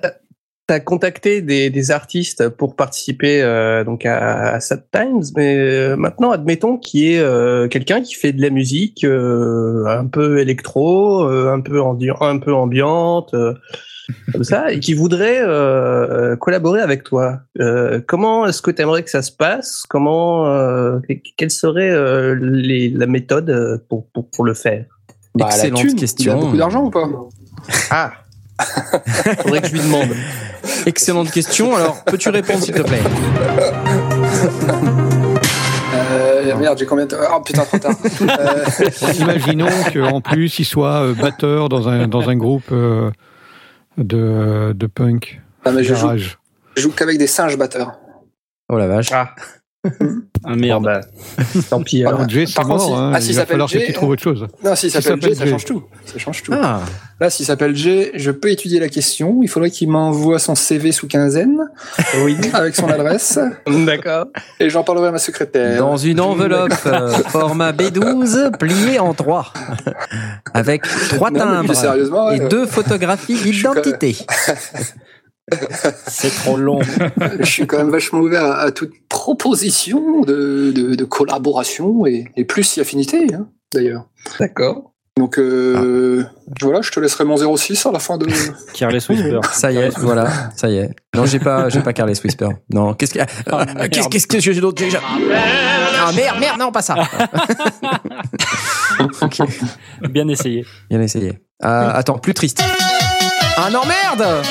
as 0.68 0.81
contacté 0.81 1.43
des, 1.43 1.68
des 1.70 1.91
artistes 1.91 2.49
pour 2.49 2.75
participer 2.75 3.43
euh, 3.43 3.84
donc 3.84 4.07
à, 4.07 4.55
à 4.55 4.60
Sad 4.60 4.84
Times, 4.93 5.23
mais 5.36 5.57
euh, 5.59 5.97
maintenant 5.97 6.31
admettons 6.31 6.78
qu'il 6.78 7.01
y 7.01 7.15
ait 7.15 7.18
euh, 7.20 7.68
quelqu'un 7.68 8.01
qui 8.01 8.15
fait 8.15 8.33
de 8.33 8.41
la 8.41 8.51
musique 8.51 9.05
euh, 9.05 9.84
un 9.86 10.07
peu 10.07 10.39
électro, 10.39 11.25
euh, 11.25 11.52
un 11.52 11.60
peu 11.60 11.81
un 11.81 12.39
peu 12.39 12.55
ambiante, 12.55 13.34
euh, 13.34 13.52
comme 14.33 14.44
ça, 14.44 14.73
et 14.73 14.81
qui 14.81 14.94
voudrait 14.94 15.41
collaborer 16.41 16.81
avec 16.81 17.05
toi. 17.05 17.41
Euh, 17.60 18.01
comment 18.07 18.47
est-ce 18.47 18.60
que 18.62 18.70
tu 18.70 18.83
aimerais 18.83 19.02
que 19.02 19.10
ça 19.10 19.23
se 19.23 19.33
passe? 19.33 19.84
Comment 19.89 20.47
euh, 20.47 20.99
que- 21.09 21.15
quelle 21.36 21.51
serait 21.51 21.91
euh, 21.91 22.34
les, 22.41 22.89
la 22.91 23.07
méthode 23.07 23.83
pour, 23.89 24.07
pour 24.12 24.28
pour 24.31 24.44
le 24.44 24.55
faire? 24.55 24.84
Bah, 25.34 25.47
la 25.49 25.55
Excellente 25.57 25.81
thune. 25.81 25.97
question. 25.97 26.33
Il 26.33 26.36
a 26.39 26.41
beaucoup 26.41 26.57
d'argent 26.57 26.84
ou 26.84 26.91
pas? 26.91 27.09
Ah 27.91 28.12
Faudrait 29.42 29.60
que 29.60 29.68
je 29.68 29.73
lui 29.73 29.81
demande. 29.81 30.08
Excellente 30.86 31.31
question. 31.31 31.74
Alors, 31.76 32.05
peux-tu 32.05 32.28
répondre, 32.28 32.62
s'il 32.62 32.74
te 32.74 32.83
plaît? 32.83 33.02
Euh, 35.94 36.57
Merde, 36.57 36.78
j'ai 36.78 36.86
combien 36.86 37.07
de 37.07 37.10
temps 37.10 37.16
Oh 37.34 37.41
putain, 37.41 37.65
trop 37.65 37.78
tard. 37.78 37.92
Euh, 38.20 38.65
Imaginons 39.18 39.68
qu'en 39.92 40.20
plus 40.20 40.58
il 40.58 40.65
soit 40.65 41.02
euh, 41.02 41.15
batteur 41.15 41.68
dans 41.68 41.89
un, 41.89 42.08
dans 42.08 42.28
un 42.28 42.36
groupe 42.36 42.73
de, 42.73 43.12
de 44.73 44.86
punk. 44.86 45.41
Ah, 45.65 45.70
mais 45.73 45.84
je 45.84 45.94
joue, 45.94 46.10
je 46.16 46.83
joue 46.83 46.91
qu'avec 46.91 47.18
des 47.18 47.26
singes 47.26 47.57
batteurs. 47.57 47.92
Oh 48.68 48.78
la 48.78 48.86
vache. 48.86 49.10
Ah, 49.12 49.31
Ah 50.47 50.57
merde. 50.57 50.83
bon, 50.83 50.91
bah, 50.91 51.01
tant 51.71 51.83
pis. 51.83 52.05
Alors. 52.05 52.29
Jay, 52.29 52.45
c'est 52.47 52.55
Par 52.55 52.67
contre, 52.67 52.85
mort. 52.85 52.89
si- 52.89 52.95
hein. 52.95 53.13
ah, 53.15 53.19
il 53.21 53.27
va 53.27 53.33
s'appelle 53.33 53.47
falloir 53.49 53.69
que 53.71 53.79
Jay, 53.79 53.87
tu 53.87 53.93
trouves 53.93 54.11
autre 54.11 54.23
chose. 54.23 54.47
Non, 54.63 54.75
s'il 54.75 54.91
S'il 54.91 55.03
s'appelle 55.03 55.23
Jay, 55.23 55.35
ça 55.35 55.47
change 55.47 55.65
tout. 55.65 55.83
Ça 56.05 56.19
change 56.19 56.43
tout. 56.43 56.53
Ah, 56.55 56.81
Là, 57.21 57.31
s'il 57.31 57.47
s'appelle 57.47 57.75
Jay, 57.77 58.11
je 58.15 58.31
peux 58.31 58.51
étudier 58.51 58.81
la 58.81 58.89
question. 58.89 59.41
Il 59.43 59.49
faudrait 59.49 59.71
qu'il 59.71 59.89
m'envoie 59.89 60.39
son 60.39 60.55
CV 60.55 60.91
sous 60.93 61.07
quinzaine. 61.07 61.59
Oui. 62.25 62.37
Avec 62.53 62.75
son 62.77 62.89
adresse. 62.89 63.39
D'accord. 63.67 64.27
Et 64.61 64.69
j'en 64.69 64.83
parlerai 64.85 65.09
à 65.09 65.13
ma 65.13 65.19
secrétaire. 65.19 65.79
dans 65.79 65.97
une 65.97 66.21
enveloppe 66.21 66.73
euh, 66.87 67.11
format 67.29 67.73
B12 67.73 68.57
pliée 68.59 68.99
en 68.99 69.15
trois, 69.15 69.53
avec 70.53 70.83
trois 71.11 71.31
Non, 71.31 71.39
timbres 71.41 71.75
sérieusement, 71.75 72.27
ouais, 72.27 72.37
et 72.39 72.41
euh, 72.43 72.49
deux 72.49 72.67
photographies 72.67 73.37
d'identité. 73.37 74.17
C'est 76.07 76.35
trop 76.35 76.57
long. 76.57 76.81
je 77.41 77.45
suis 77.45 77.67
quand 77.67 77.79
même 77.79 77.91
vachement 77.91 78.21
ouvert 78.21 78.45
à, 78.45 78.59
à 78.61 78.71
toute 78.73 78.93
proposition 79.09 80.21
de, 80.23 80.73
de, 80.75 80.95
de 80.95 81.05
collaboration 81.05 82.07
et, 82.07 82.27
et 82.37 82.45
plus 82.45 82.65
si 82.65 82.81
affinité, 82.81 83.27
hein, 83.35 83.49
d'ailleurs. 83.73 84.07
D'accord. 84.41 84.91
Donc 85.17 85.39
euh, 85.39 86.25
voilà, 86.61 86.81
je 86.83 86.91
te 86.91 86.99
laisserai 86.99 87.25
mon 87.25 87.37
06 87.57 87.87
à 87.87 87.93
la 87.93 88.01
fin 88.01 88.19
de. 88.19 88.27
Careless 88.73 89.09
Whisper. 89.09 89.39
Ça 89.53 89.71
y 89.71 89.77
est, 89.77 89.97
voilà, 89.99 90.29
ça 90.57 90.69
y 90.69 90.79
est. 90.79 90.91
Non, 91.15 91.25
j'ai 91.25 91.39
pas, 91.39 91.69
j'ai 91.69 91.83
pas 91.83 91.93
Carles 91.93 92.11
Whisper. 92.25 92.49
Non, 92.73 92.95
qu'est-ce 92.95 93.15
que, 93.15 93.21
Ah, 93.21 93.27
euh, 93.79 93.89
qu'est-ce, 93.89 94.09
qu'est-ce 94.09 94.27
que 94.27 94.41
j'ai 94.41 94.61
d'autre 94.61 94.83
déjà? 94.83 94.99
Ah 95.05 96.11
merde, 96.17 96.41
merde, 96.41 96.59
non, 96.59 96.73
pas 96.73 96.83
ça. 96.83 96.97
Bien 100.11 100.27
essayé. 100.27 100.67
Bien 100.91 101.01
essayé. 101.01 101.39
Euh, 101.65 101.91
attends, 101.95 102.19
plus 102.19 102.35
triste. 102.35 102.61
Ah 103.57 103.70
non, 103.70 103.83
merde 103.86 104.44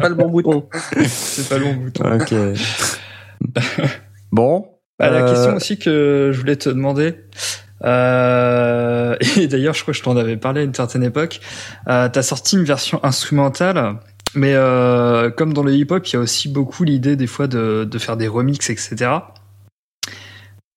pas 0.00 0.08
le 0.08 0.14
bon 0.14 0.28
bouton. 0.28 0.68
C'est 1.06 1.48
pas 1.48 1.58
long 1.58 1.74
bouton. 1.74 2.18
Ok. 2.18 2.34
Bon. 4.32 4.68
Ah, 5.00 5.10
la 5.10 5.22
euh, 5.22 5.28
question 5.28 5.56
aussi 5.56 5.78
que 5.78 6.30
je 6.32 6.38
voulais 6.38 6.54
te 6.54 6.68
demander, 6.68 7.16
euh, 7.84 9.16
et 9.36 9.48
d'ailleurs 9.48 9.74
je 9.74 9.82
crois 9.82 9.92
que 9.92 9.98
je 9.98 10.04
t'en 10.04 10.16
avais 10.16 10.36
parlé 10.36 10.60
à 10.60 10.64
une 10.64 10.74
certaine 10.74 11.02
époque, 11.02 11.40
euh, 11.88 12.08
t'as 12.08 12.22
sorti 12.22 12.56
une 12.56 12.64
version 12.64 13.00
instrumentale, 13.02 13.96
mais 14.34 14.52
euh, 14.54 15.30
comme 15.30 15.52
dans 15.52 15.62
le 15.62 15.72
hip-hop, 15.72 16.06
il 16.06 16.12
y 16.12 16.16
a 16.16 16.20
aussi 16.20 16.48
beaucoup 16.48 16.84
l'idée 16.84 17.16
des 17.16 17.26
fois 17.26 17.46
de, 17.46 17.88
de 17.90 17.98
faire 17.98 18.16
des 18.16 18.28
remixes, 18.28 18.70
etc. 18.70 19.10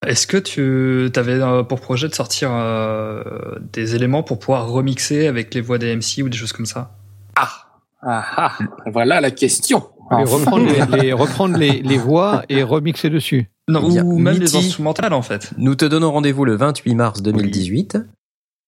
Est-ce 0.08 0.28
que 0.28 0.38
tu 0.38 1.10
avais 1.20 1.40
pour 1.68 1.80
projet 1.80 2.08
de 2.08 2.14
sortir 2.16 2.50
euh, 2.52 3.24
des 3.72 3.96
éléments 3.96 4.24
pour 4.24 4.40
pouvoir 4.40 4.68
remixer 4.70 5.28
avec 5.28 5.54
les 5.54 5.62
voix 5.62 5.78
des 5.78 5.96
MC 5.96 6.24
ou 6.24 6.30
des 6.30 6.38
choses 6.38 6.54
comme 6.54 6.66
ça? 6.66 6.92
Ah, 7.36 7.50
ah, 8.02 8.24
ah, 8.38 8.58
voilà 8.92 9.22
la 9.22 9.32
question. 9.32 9.88
Enfin. 10.12 10.24
reprendre, 10.30 10.66
les, 10.66 11.02
les- 11.02 11.14
reprendre 11.14 11.58
les, 11.58 11.82
les 11.82 11.98
voix 11.98 12.44
et 12.50 12.62
remixer 12.62 13.10
dessus. 13.10 13.50
Non, 13.70 13.82
ou 13.84 14.20
même 14.20 14.38
Mitty. 14.40 14.58
les 14.58 14.66
instrumentales 14.68 15.14
en 15.14 15.22
fait. 15.22 15.52
Nous 15.58 15.76
te 15.76 15.86
donnons 15.86 16.12
rendez-vous 16.12 16.44
le 16.44 16.56
28 16.56 16.96
mars 16.96 17.22
2018. 17.22 17.98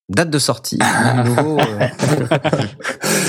Date 0.08 0.30
de 0.30 0.40
sortie. 0.40 0.80
nouveau, 1.26 1.60
euh, 1.60 1.88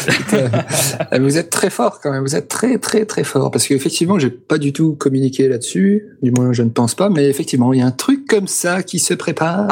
Putain. 0.07 1.19
vous 1.19 1.39
êtes 1.39 1.51
très 1.51 1.71
fort 1.71 2.01
quand 2.03 2.11
même. 2.11 2.23
Vous 2.23 2.37
êtes 2.37 2.49
très 2.49 2.79
très 2.79 3.05
très 3.05 3.25
fort 3.25 3.51
parce 3.51 3.67
qu'effectivement, 3.67 4.19
j'ai 4.19 4.31
pas 4.31 4.59
du 4.59 4.73
tout 4.73 4.95
communiqué 4.95 5.49
là-dessus. 5.49 6.07
Du 6.23 6.31
moins, 6.31 6.53
je 6.53 6.63
ne 6.63 6.71
pense 6.71 6.95
pas. 6.95 7.09
Mais 7.09 7.29
effectivement, 7.29 7.73
il 7.73 7.81
y 7.81 7.83
a 7.83 7.87
un 7.87 7.91
truc 7.91 8.27
comme 8.27 8.47
ça 8.47 8.83
qui 8.83 8.99
se 8.99 9.15
prépare. 9.15 9.67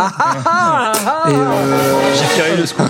Et 1.29 1.33
euh, 1.33 2.15
J'ai 2.15 2.35
tiré 2.35 2.57
le 2.57 2.67
scoop. 2.67 2.87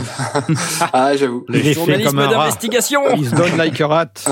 ah, 0.92 1.16
j'avoue. 1.16 1.44
Un 1.48 2.10
rat. 2.16 2.26
d'investigation. 2.28 3.02
Il 3.16 3.28
se 3.28 3.34
donne 3.34 3.56
like 3.56 3.80
a 3.80 3.86
rat. 3.86 4.12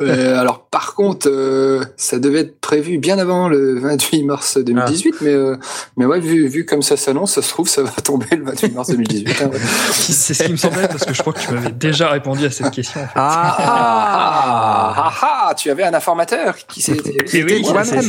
Euh, 0.00 0.38
alors 0.38 0.66
par 0.66 0.94
contre, 0.94 1.28
euh, 1.30 1.82
ça 1.96 2.18
devait 2.18 2.40
être 2.40 2.60
prévu 2.60 2.98
bien 2.98 3.18
avant 3.18 3.48
le 3.48 3.78
28 3.78 4.24
mars 4.24 4.58
2018, 4.58 5.16
mais 5.20 5.30
euh, 5.30 5.56
mais 5.96 6.04
ouais, 6.04 6.20
vu 6.20 6.48
vu 6.48 6.64
comme 6.64 6.82
ça 6.82 6.96
s'annonce, 6.96 7.32
ça 7.32 7.42
se 7.42 7.48
trouve 7.48 7.68
ça 7.68 7.82
va 7.82 7.90
tomber 7.90 8.26
le 8.32 8.44
28 8.44 8.74
mars 8.74 8.90
2018. 8.90 9.28
hein, 9.42 9.50
ouais. 9.52 9.58
C'est 9.92 10.34
ce 10.34 10.42
qui 10.42 10.52
me 10.52 10.56
semblait 10.56 10.88
parce 10.88 11.04
que 11.04 11.14
je 11.14 11.20
crois 11.22 11.32
que 11.32 11.40
tu 11.40 11.52
m'avais 11.52 11.70
déjà 11.70 12.10
répondu 12.10 12.43
à 12.44 12.50
cette 12.50 12.70
question. 12.70 13.00
En 13.00 13.04
fait. 13.06 13.12
Ah, 13.16 13.56
Ah, 13.58 14.94
ah, 14.96 15.48
ah, 15.50 15.54
tu 15.54 15.70
avais 15.70 15.84
un 15.84 15.94
informateur 15.94 16.54
qui 16.68 16.80
s'est. 16.82 16.96
Et 17.32 17.42
oui, 17.44 17.62
moi-même. 17.62 18.02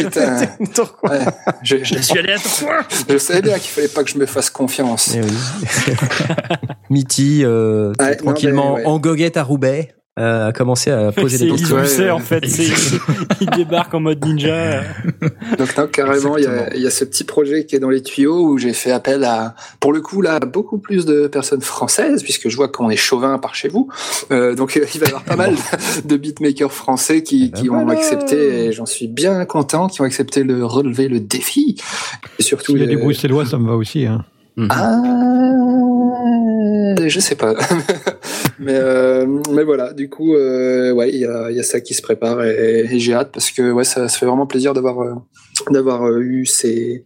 Putain. 0.00 0.84
Ouais, 1.02 1.20
je, 1.62 1.76
je, 1.78 1.94
Je 1.96 2.02
suis 2.02 2.18
allé 2.18 2.32
à 2.32 2.38
toi. 2.38 2.80
je 3.08 3.18
savais 3.18 3.42
bien 3.42 3.54
qu'il 3.58 3.70
fallait 3.70 3.88
pas 3.88 4.02
que 4.04 4.10
je 4.10 4.18
me 4.18 4.26
fasse 4.26 4.50
confiance. 4.50 5.12
Eh 5.14 5.20
oui. 5.22 5.94
Mitty, 6.90 7.42
euh, 7.44 7.92
Ouais, 7.98 8.16
tranquillement 8.16 8.70
non, 8.70 8.74
mais 8.76 8.80
ouais. 8.82 8.86
en 8.86 8.98
goguette 8.98 9.36
à 9.36 9.42
Roubaix, 9.42 9.94
a 10.18 10.52
commencé 10.52 10.90
à 10.90 11.12
poser 11.12 11.38
C'est 11.38 11.44
des 11.44 11.50
questions. 11.52 11.76
Ouais. 11.76 12.10
en 12.10 12.18
fait. 12.18 12.46
C'est- 12.46 12.98
Il 13.40 13.50
débarque 13.50 13.94
en 13.94 14.00
mode 14.00 14.24
ninja. 14.24 14.82
Donc 15.58 15.76
non, 15.76 15.86
carrément, 15.86 16.36
il 16.36 16.44
y, 16.44 16.46
a, 16.46 16.50
Exactement. 16.50 16.70
il 16.76 16.82
y 16.82 16.86
a 16.86 16.90
ce 16.90 17.04
petit 17.04 17.24
projet 17.24 17.64
qui 17.66 17.76
est 17.76 17.78
dans 17.78 17.90
les 17.90 18.02
tuyaux 18.02 18.46
où 18.48 18.58
j'ai 18.58 18.72
fait 18.72 18.90
appel 18.90 19.24
à, 19.24 19.54
pour 19.80 19.92
le 19.92 20.00
coup 20.00 20.20
là, 20.22 20.40
beaucoup 20.40 20.78
plus 20.78 21.06
de 21.06 21.26
personnes 21.26 21.60
françaises 21.62 22.22
puisque 22.22 22.48
je 22.48 22.56
vois 22.56 22.68
qu'on 22.68 22.90
est 22.90 22.96
chauvin 22.96 23.38
par 23.38 23.54
chez 23.54 23.68
vous. 23.68 23.88
Euh, 24.30 24.54
donc 24.54 24.76
euh, 24.76 24.84
il 24.94 25.00
va 25.00 25.06
y 25.06 25.08
avoir 25.08 25.24
pas 25.24 25.36
mal 25.36 25.54
de 26.04 26.16
beatmakers 26.16 26.72
français 26.72 27.22
qui, 27.22 27.52
qui 27.52 27.70
ont 27.70 27.84
voilà. 27.84 27.98
accepté 27.98 28.66
et 28.66 28.72
j'en 28.72 28.86
suis 28.86 29.06
bien 29.08 29.44
content, 29.44 29.86
qui 29.88 30.00
ont 30.00 30.04
accepté 30.04 30.44
de 30.44 30.60
relever 30.62 31.08
le 31.08 31.20
défi. 31.20 31.76
Et 32.38 32.42
surtout, 32.42 32.72
S'il 32.72 32.80
y 32.80 32.82
a 32.82 32.86
les- 32.86 32.96
des 32.96 33.00
bruxellois, 33.02 33.46
ça 33.46 33.58
me 33.58 33.68
va 33.68 33.76
aussi. 33.76 34.06
Hein. 34.06 34.24
Ah, 34.70 35.02
je 37.06 37.20
sais 37.20 37.36
pas. 37.36 37.54
mais, 38.58 38.74
euh, 38.74 39.26
mais 39.52 39.62
voilà, 39.62 39.92
du 39.92 40.08
coup, 40.08 40.34
euh, 40.34 40.92
ouais, 40.92 41.10
il 41.10 41.20
y 41.20 41.26
a, 41.26 41.50
il 41.50 41.56
y 41.56 41.60
a 41.60 41.62
ça 41.62 41.80
qui 41.80 41.94
se 41.94 42.02
prépare 42.02 42.42
et, 42.44 42.86
et 42.90 42.98
j'ai 42.98 43.14
hâte 43.14 43.30
parce 43.32 43.50
que 43.50 43.70
ouais, 43.70 43.84
ça, 43.84 44.08
ça 44.08 44.18
fait 44.18 44.26
vraiment 44.26 44.46
plaisir 44.46 44.74
d'avoir 44.74 45.00
euh, 45.00 45.14
d'avoir 45.70 46.10
eu 46.18 46.44
ces 46.44 47.04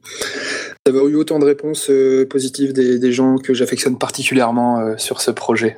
d'avoir 0.87 1.07
eu 1.09 1.15
autant 1.15 1.39
de 1.39 1.45
réponses 1.45 1.91
euh, 1.91 2.27
positives 2.29 2.73
des, 2.73 2.99
des 2.99 3.13
gens 3.13 3.37
que 3.37 3.55
j'affectionne 3.55 3.99
particulièrement 3.99 4.81
euh, 4.81 4.97
sur 4.97 5.21
ce 5.21 5.31
projet. 5.31 5.77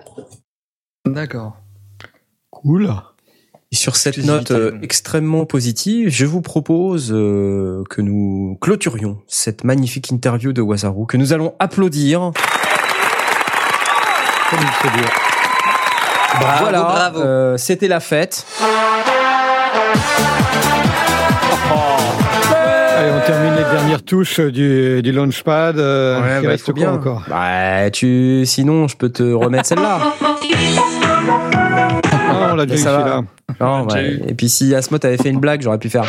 D'accord. 1.06 1.56
Cool. 2.50 2.88
Et 3.74 3.76
sur 3.76 3.96
cette 3.96 4.18
note 4.18 4.52
euh, 4.52 4.70
extrêmement 4.82 5.46
positive, 5.46 6.08
je 6.08 6.26
vous 6.26 6.40
propose 6.42 7.10
euh, 7.12 7.82
que 7.90 8.00
nous 8.02 8.56
clôturions 8.60 9.18
cette 9.26 9.64
magnifique 9.64 10.12
interview 10.12 10.52
de 10.52 10.62
Wazaru, 10.62 11.06
que 11.08 11.16
nous 11.16 11.32
allons 11.32 11.54
applaudir. 11.58 12.20
Comme 14.48 14.60
il 14.60 14.66
faut 14.78 14.96
dire. 14.96 15.10
Bravo, 16.38 16.62
voilà, 16.62 16.82
bravo. 16.82 17.18
euh, 17.18 17.56
c'était 17.56 17.88
la 17.88 17.98
fête. 17.98 18.46
Allez, 22.96 23.10
on 23.10 23.26
termine 23.26 23.54
les 23.56 23.64
dernières 23.76 24.04
touches 24.04 24.38
du, 24.38 25.02
du 25.02 25.10
launchpad. 25.10 25.80
Euh, 25.80 26.20
Ouais, 26.22 26.38
il 26.38 26.44
bah, 26.44 26.50
reste 26.50 26.72
bien. 26.72 26.92
encore? 26.92 27.24
Bah, 27.28 27.90
tu, 27.90 28.46
sinon, 28.46 28.86
je 28.86 28.96
peux 28.96 29.08
te 29.08 29.24
remettre 29.24 29.66
celle-là. 29.66 29.98
On 32.54 32.56
l'a 32.56 32.66
déjà 32.66 32.80
eu 32.80 32.84
ça 32.84 32.92
va. 32.92 32.98
celui-là. 32.98 33.22
Non, 33.60 33.88
J'ai 33.90 33.96
ouais. 33.96 34.10
eu. 34.10 34.22
Et 34.28 34.34
puis 34.34 34.48
si 34.48 34.74
Asmod 34.74 35.04
avait 35.04 35.16
fait 35.16 35.30
une 35.30 35.40
blague, 35.40 35.60
j'aurais 35.62 35.78
pu 35.78 35.90
faire. 35.90 36.04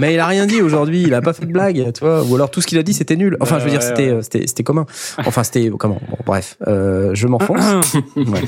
Mais 0.00 0.14
il 0.14 0.20
a 0.20 0.26
rien 0.26 0.46
dit 0.46 0.60
aujourd'hui, 0.62 1.02
il 1.02 1.14
a 1.14 1.20
pas 1.20 1.32
fait 1.32 1.44
de 1.46 1.52
blague, 1.52 1.92
tu 1.92 2.00
vois. 2.04 2.22
Ou 2.22 2.34
alors 2.34 2.50
tout 2.50 2.60
ce 2.60 2.66
qu'il 2.66 2.78
a 2.78 2.82
dit 2.82 2.94
c'était 2.94 3.16
nul. 3.16 3.36
Enfin, 3.40 3.58
je 3.58 3.64
veux 3.64 3.70
dire, 3.70 3.80
Ouais, 3.80 3.86
c'était, 3.86 4.08
euh, 4.08 4.22
c'était, 4.22 4.46
c'était 4.46 4.62
commun. 4.62 4.86
Enfin, 5.18 5.42
c'était 5.44 5.70
comment? 5.78 6.00
Bon, 6.10 6.16
bref, 6.26 6.56
euh, 6.66 7.10
je 7.14 7.26
m'enfonce. 7.26 7.94
Ouais. 8.16 8.42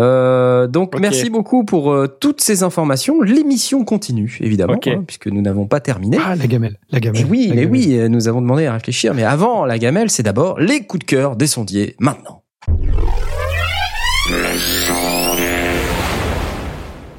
Euh, 0.00 0.66
donc 0.66 0.98
merci 0.98 1.30
beaucoup 1.30 1.64
pour 1.64 1.92
euh, 1.92 2.08
toutes 2.08 2.40
ces 2.40 2.64
informations. 2.64 3.20
L'émission 3.22 3.84
continue 3.84 4.36
évidemment, 4.40 4.74
hein, 4.86 5.04
puisque 5.06 5.28
nous 5.28 5.40
n'avons 5.40 5.66
pas 5.66 5.78
terminé. 5.78 6.18
Ah, 6.24 6.34
la 6.34 6.48
gamelle. 6.48 6.78
La 6.90 6.98
gamelle. 6.98 7.26
Oui, 7.30 7.46
La 7.48 7.54
mais 7.54 7.62
gamelle. 7.62 7.70
oui, 7.70 7.96
euh, 7.98 8.08
nous 8.08 8.26
avons 8.26 8.40
demandé 8.40 8.66
à 8.66 8.72
réfléchir. 8.72 9.14
Mais 9.14 9.22
avant 9.22 9.64
la 9.66 9.78
gamelle, 9.78 10.10
c'est 10.10 10.24
d'abord 10.24 10.58
les 10.58 10.80
coups 10.84 11.00
de 11.06 11.10
cœur 11.10 11.36
des 11.36 11.46
sondiers. 11.46 11.94
Maintenant. 12.00 12.42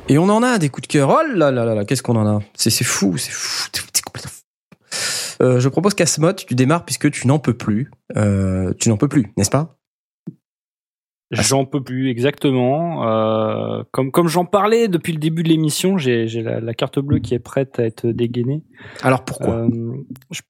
Et 0.10 0.18
on 0.18 0.28
en 0.30 0.42
a 0.42 0.58
des 0.58 0.70
coups 0.70 0.88
de 0.88 0.92
cœur. 0.92 1.10
Oh 1.10 1.22
là 1.36 1.52
là 1.52 1.64
là 1.64 1.76
là, 1.76 1.86
qu'est-ce 1.86 2.02
qu'on 2.02 2.16
en 2.16 2.26
a? 2.26 2.42
C'est 2.56 2.72
fou, 2.84 3.16
c'est 3.18 3.32
fou, 3.32 3.70
c'est 3.72 4.04
complètement 4.04 4.32
fou. 4.32 5.44
Euh, 5.44 5.60
je 5.60 5.70
propose 5.70 5.94
qu'Asmot, 5.94 6.34
tu 6.34 6.56
démarres 6.56 6.84
puisque 6.84 7.12
tu 7.12 7.28
n'en 7.28 7.38
peux 7.38 7.54
plus. 7.54 7.92
Euh, 8.18 8.74
tu 8.80 8.90
n'en 8.90 8.98
peux 8.98 9.08
plus, 9.08 9.32
n'est-ce 9.38 9.52
pas? 9.52 9.78
J'en 11.30 11.66
peux 11.66 11.84
plus 11.84 12.10
exactement. 12.10 13.08
Euh, 13.08 13.84
comme 13.92 14.12
comme 14.12 14.28
j'en 14.28 14.46
parlais 14.46 14.88
depuis 14.88 15.14
le 15.14 15.20
début 15.20 15.44
de 15.44 15.50
l'émission, 15.50 16.00
j'ai 16.00 16.28
j'ai 16.28 16.42
la, 16.42 16.60
la 16.60 16.74
carte 16.74 16.98
bleue 16.98 17.20
qui 17.20 17.36
est 17.36 17.40
prête 17.40 17.80
à 17.80 17.84
être 17.84 18.08
dégainée. 18.08 18.64
Alors 19.04 19.24
pourquoi? 19.26 19.58
Euh, 19.58 19.70
je, 20.32 20.42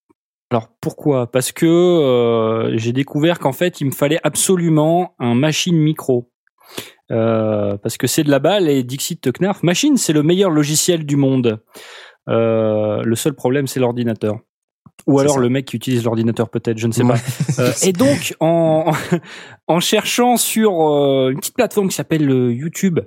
Alors 0.51 0.69
pourquoi? 0.79 1.29
Parce 1.29 1.51
que 1.51 2.71
j'ai 2.75 2.93
découvert 2.93 3.39
qu'en 3.39 3.51
fait 3.53 3.81
il 3.81 3.87
me 3.87 3.91
fallait 3.91 4.19
absolument 4.23 5.15
un 5.19 5.35
machine 5.35 5.75
micro. 5.75 6.31
Euh, 7.11 7.77
parce 7.77 7.97
que 7.97 8.07
c'est 8.07 8.23
de 8.23 8.31
la 8.31 8.39
balle 8.39 8.67
et 8.69 8.83
Dixit 8.83 9.21
te 9.21 9.29
knarf. 9.29 9.61
Machine, 9.63 9.95
c'est 9.97 10.13
le 10.13 10.23
meilleur 10.23 10.49
logiciel 10.49 11.05
du 11.05 11.15
monde. 11.17 11.59
Euh, 12.29 13.01
le 13.03 13.15
seul 13.15 13.33
problème, 13.33 13.67
c'est 13.67 13.79
l'ordinateur. 13.79 14.39
Ou 15.07 15.19
alors 15.19 15.35
ça. 15.35 15.39
le 15.41 15.49
mec 15.49 15.65
qui 15.65 15.75
utilise 15.75 16.03
l'ordinateur, 16.03 16.49
peut-être, 16.49 16.77
je 16.79 16.87
ne 16.87 16.91
sais 16.91 17.03
Ouais. 17.03 17.13
pas. 17.13 17.19
Euh, 17.59 17.71
et 17.83 17.93
donc, 17.93 18.35
en, 18.39 18.91
en 19.67 19.79
cherchant 19.79 20.35
sur 20.37 20.71
une 21.29 21.37
petite 21.39 21.55
plateforme 21.55 21.89
qui 21.89 21.95
s'appelle 21.95 22.23
YouTube, 22.29 22.99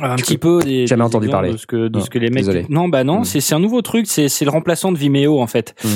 un 0.00 0.16
petit 0.16 0.36
peu 0.36 0.60
des, 0.62 0.86
Jamais 0.86 1.02
des 1.02 1.06
entendu 1.06 1.28
parler. 1.28 1.52
de 1.52 1.56
ce 1.56 1.66
que, 1.66 1.88
de 1.88 1.98
Non, 1.98 2.04
ce 2.04 2.10
que 2.10 2.18
les 2.18 2.28
mecs. 2.28 2.44
désolé. 2.44 2.66
Non, 2.68 2.88
bah 2.88 3.02
non, 3.04 3.20
Mm. 3.20 3.24
c'est 3.24 3.40
c'est 3.40 3.54
un 3.54 3.60
nouveau 3.60 3.80
truc. 3.82 4.06
C'est 4.08 4.28
c'est 4.28 4.44
le 4.44 4.50
remplaçant 4.50 4.90
de 4.92 4.98
Vimeo 4.98 5.40
en 5.40 5.46
fait. 5.46 5.74
Mmh. 5.84 5.88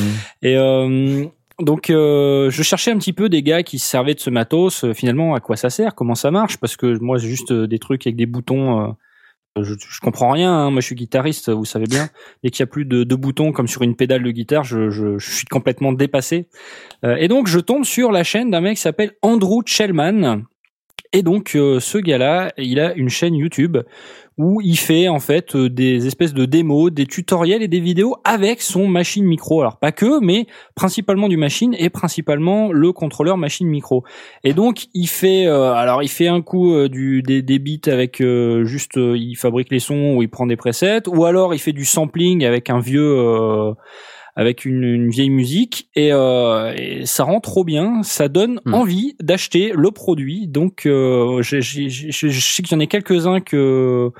Et 0.43 0.57
euh, 0.57 1.27
donc, 1.63 1.91
euh, 1.91 2.51
je 2.51 2.63
cherchais 2.63 2.91
un 2.91 2.99
petit 2.99 3.13
peu 3.13 3.29
des 3.29 3.43
gars 3.43 3.63
qui 3.63 3.79
se 3.79 3.89
servaient 3.89 4.15
de 4.15 4.21
ce 4.21 4.31
matos. 4.31 4.85
euh, 4.85 4.95
finalement, 4.95 5.35
à 5.35 5.41
quoi 5.41 5.57
ça 5.57 5.71
sert 5.71 5.95
Comment 5.95 6.15
ça 6.15 6.31
marche 6.31 6.59
Parce 6.59 6.77
que 6.77 6.99
moi, 6.99 7.19
juste 7.19 7.53
euh, 7.53 7.67
des 7.67 7.79
trucs 7.79 8.07
avec 8.07 8.17
des 8.17 8.27
boutons. 8.27 8.95
je, 9.57 10.01
comprends 10.01 10.31
rien. 10.31 10.53
hein. 10.53 10.71
Moi, 10.71 10.81
je 10.81 10.87
suis 10.87 10.95
guitariste, 10.95 11.51
vous 11.51 11.65
savez 11.65 11.87
bien. 11.87 12.09
Dès 12.43 12.51
qu'il 12.51 12.61
y 12.61 12.65
a 12.65 12.67
plus 12.67 12.85
de, 12.85 13.05
de 13.05 13.15
boutons 13.15 13.53
comme 13.53 13.69
sur 13.69 13.83
une 13.83 13.97
pédale 13.97 14.23
de 14.23 14.31
guitare, 14.31 14.65
je, 14.65 15.19
suis 15.19 15.47
complètement 15.47 15.93
dépassé. 15.93 16.49
Et 17.05 17.29
donc, 17.29 17.47
je 17.47 17.59
tombe 17.59 17.85
sur 17.85 18.13
la 18.13 18.25
chaîne 18.25 18.51
d'un 18.51 18.61
mec 18.61 18.77
qui 18.77 18.83
s'appelle 18.83 19.13
Andrew 19.23 19.63
Shellman. 19.67 20.43
Et 21.13 21.23
donc, 21.23 21.51
ce 21.51 21.99
gars-là, 21.99 22.53
il 22.57 22.79
a 22.79 22.95
une 22.95 23.09
chaîne 23.09 23.35
YouTube 23.35 23.79
où 24.41 24.61
il 24.63 24.79
fait 24.79 25.09
en 25.09 25.21
fait 25.21 25.55
euh, 25.55 25.69
des 25.69 26.07
espèces 26.07 26.33
de 26.33 26.47
démos, 26.47 26.91
des 26.91 27.07
tutoriels 27.07 27.63
et 27.63 27.69
des 27.69 27.81
vidéos 27.81 28.17
avec 28.25 28.63
son 28.63 28.89
machine 28.89 29.25
micro. 29.25 29.61
Alors 29.61 29.79
pas 29.79 29.93
que, 29.93 30.19
mais 30.25 30.47
principalement 30.75 31.29
du 31.29 31.37
machine 31.37 31.75
et 31.79 31.91
principalement 31.91 32.73
le 32.73 32.93
contrôleur 32.93 33.37
machine 33.37 33.69
micro. 33.69 34.03
Et 34.43 34.55
donc 34.55 34.87
il 34.95 35.07
fait, 35.07 35.47
euh, 35.47 35.73
alors 35.73 36.03
il 36.03 36.09
fait 36.09 36.29
un 36.29 36.41
coup 36.41 36.73
euh, 36.73 36.89
du 36.89 37.23
des, 37.23 37.43
des 37.43 37.59
beats 37.59 37.93
avec 37.93 38.21
euh, 38.21 38.65
juste, 38.65 38.97
euh, 38.97 39.17
il 39.17 39.37
fabrique 39.37 39.71
les 39.71 39.79
sons 39.79 40.15
ou 40.17 40.23
il 40.23 40.29
prend 40.29 40.47
des 40.47 40.57
presets, 40.57 41.07
ou 41.07 41.25
alors 41.27 41.53
il 41.55 41.59
fait 41.59 41.73
du 41.73 41.85
sampling 41.85 42.45
avec 42.45 42.71
un 42.71 42.81
vieux. 42.81 43.75
Avec 44.41 44.65
une, 44.65 44.83
une 44.85 45.11
vieille 45.11 45.29
musique 45.29 45.91
et, 45.95 46.13
euh, 46.15 46.73
et 46.75 47.05
ça 47.05 47.25
rend 47.25 47.41
trop 47.41 47.63
bien, 47.63 48.03
ça 48.03 48.29
donne 48.29 48.61
Hmm. 48.65 48.73
envie 48.75 49.15
d'acheter 49.21 49.73
le 49.77 49.91
produit. 49.91 50.47
Donc 50.49 50.87
euh, 50.87 51.43
je 51.43 51.61
sais 51.61 52.63
qu'il 52.63 52.73
y 52.73 52.75
en 52.75 52.81
a 52.81 52.87
quelques-uns 52.87 53.41
que 53.41 54.11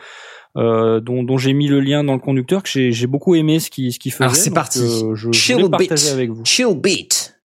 euh, 0.59 1.01
dont, 1.01 1.23
dont 1.23 1.39
j'ai 1.39 1.53
mis 1.55 1.69
le 1.69 1.81
lien 1.81 2.05
dans 2.05 2.13
le 2.15 2.21
conducteur 2.21 2.63
que 2.63 2.69
j'ai 2.91 3.07
beaucoup 3.07 3.35
aimé 3.35 3.61
ce 3.61 3.71
qui 3.71 3.93
ce 3.93 3.99
qu'il 3.99 4.13
faisait. 4.13 4.25
Alors, 4.25 4.37
c'est 4.37 4.53
parti. 4.53 4.81
euh, 4.81 5.15
je, 5.15 5.33
Chill 5.33 5.69
beat. 5.79 5.93
avec 6.13 6.31
vous. 6.31 6.45
Chill 6.45 6.75
beat. 6.75 7.37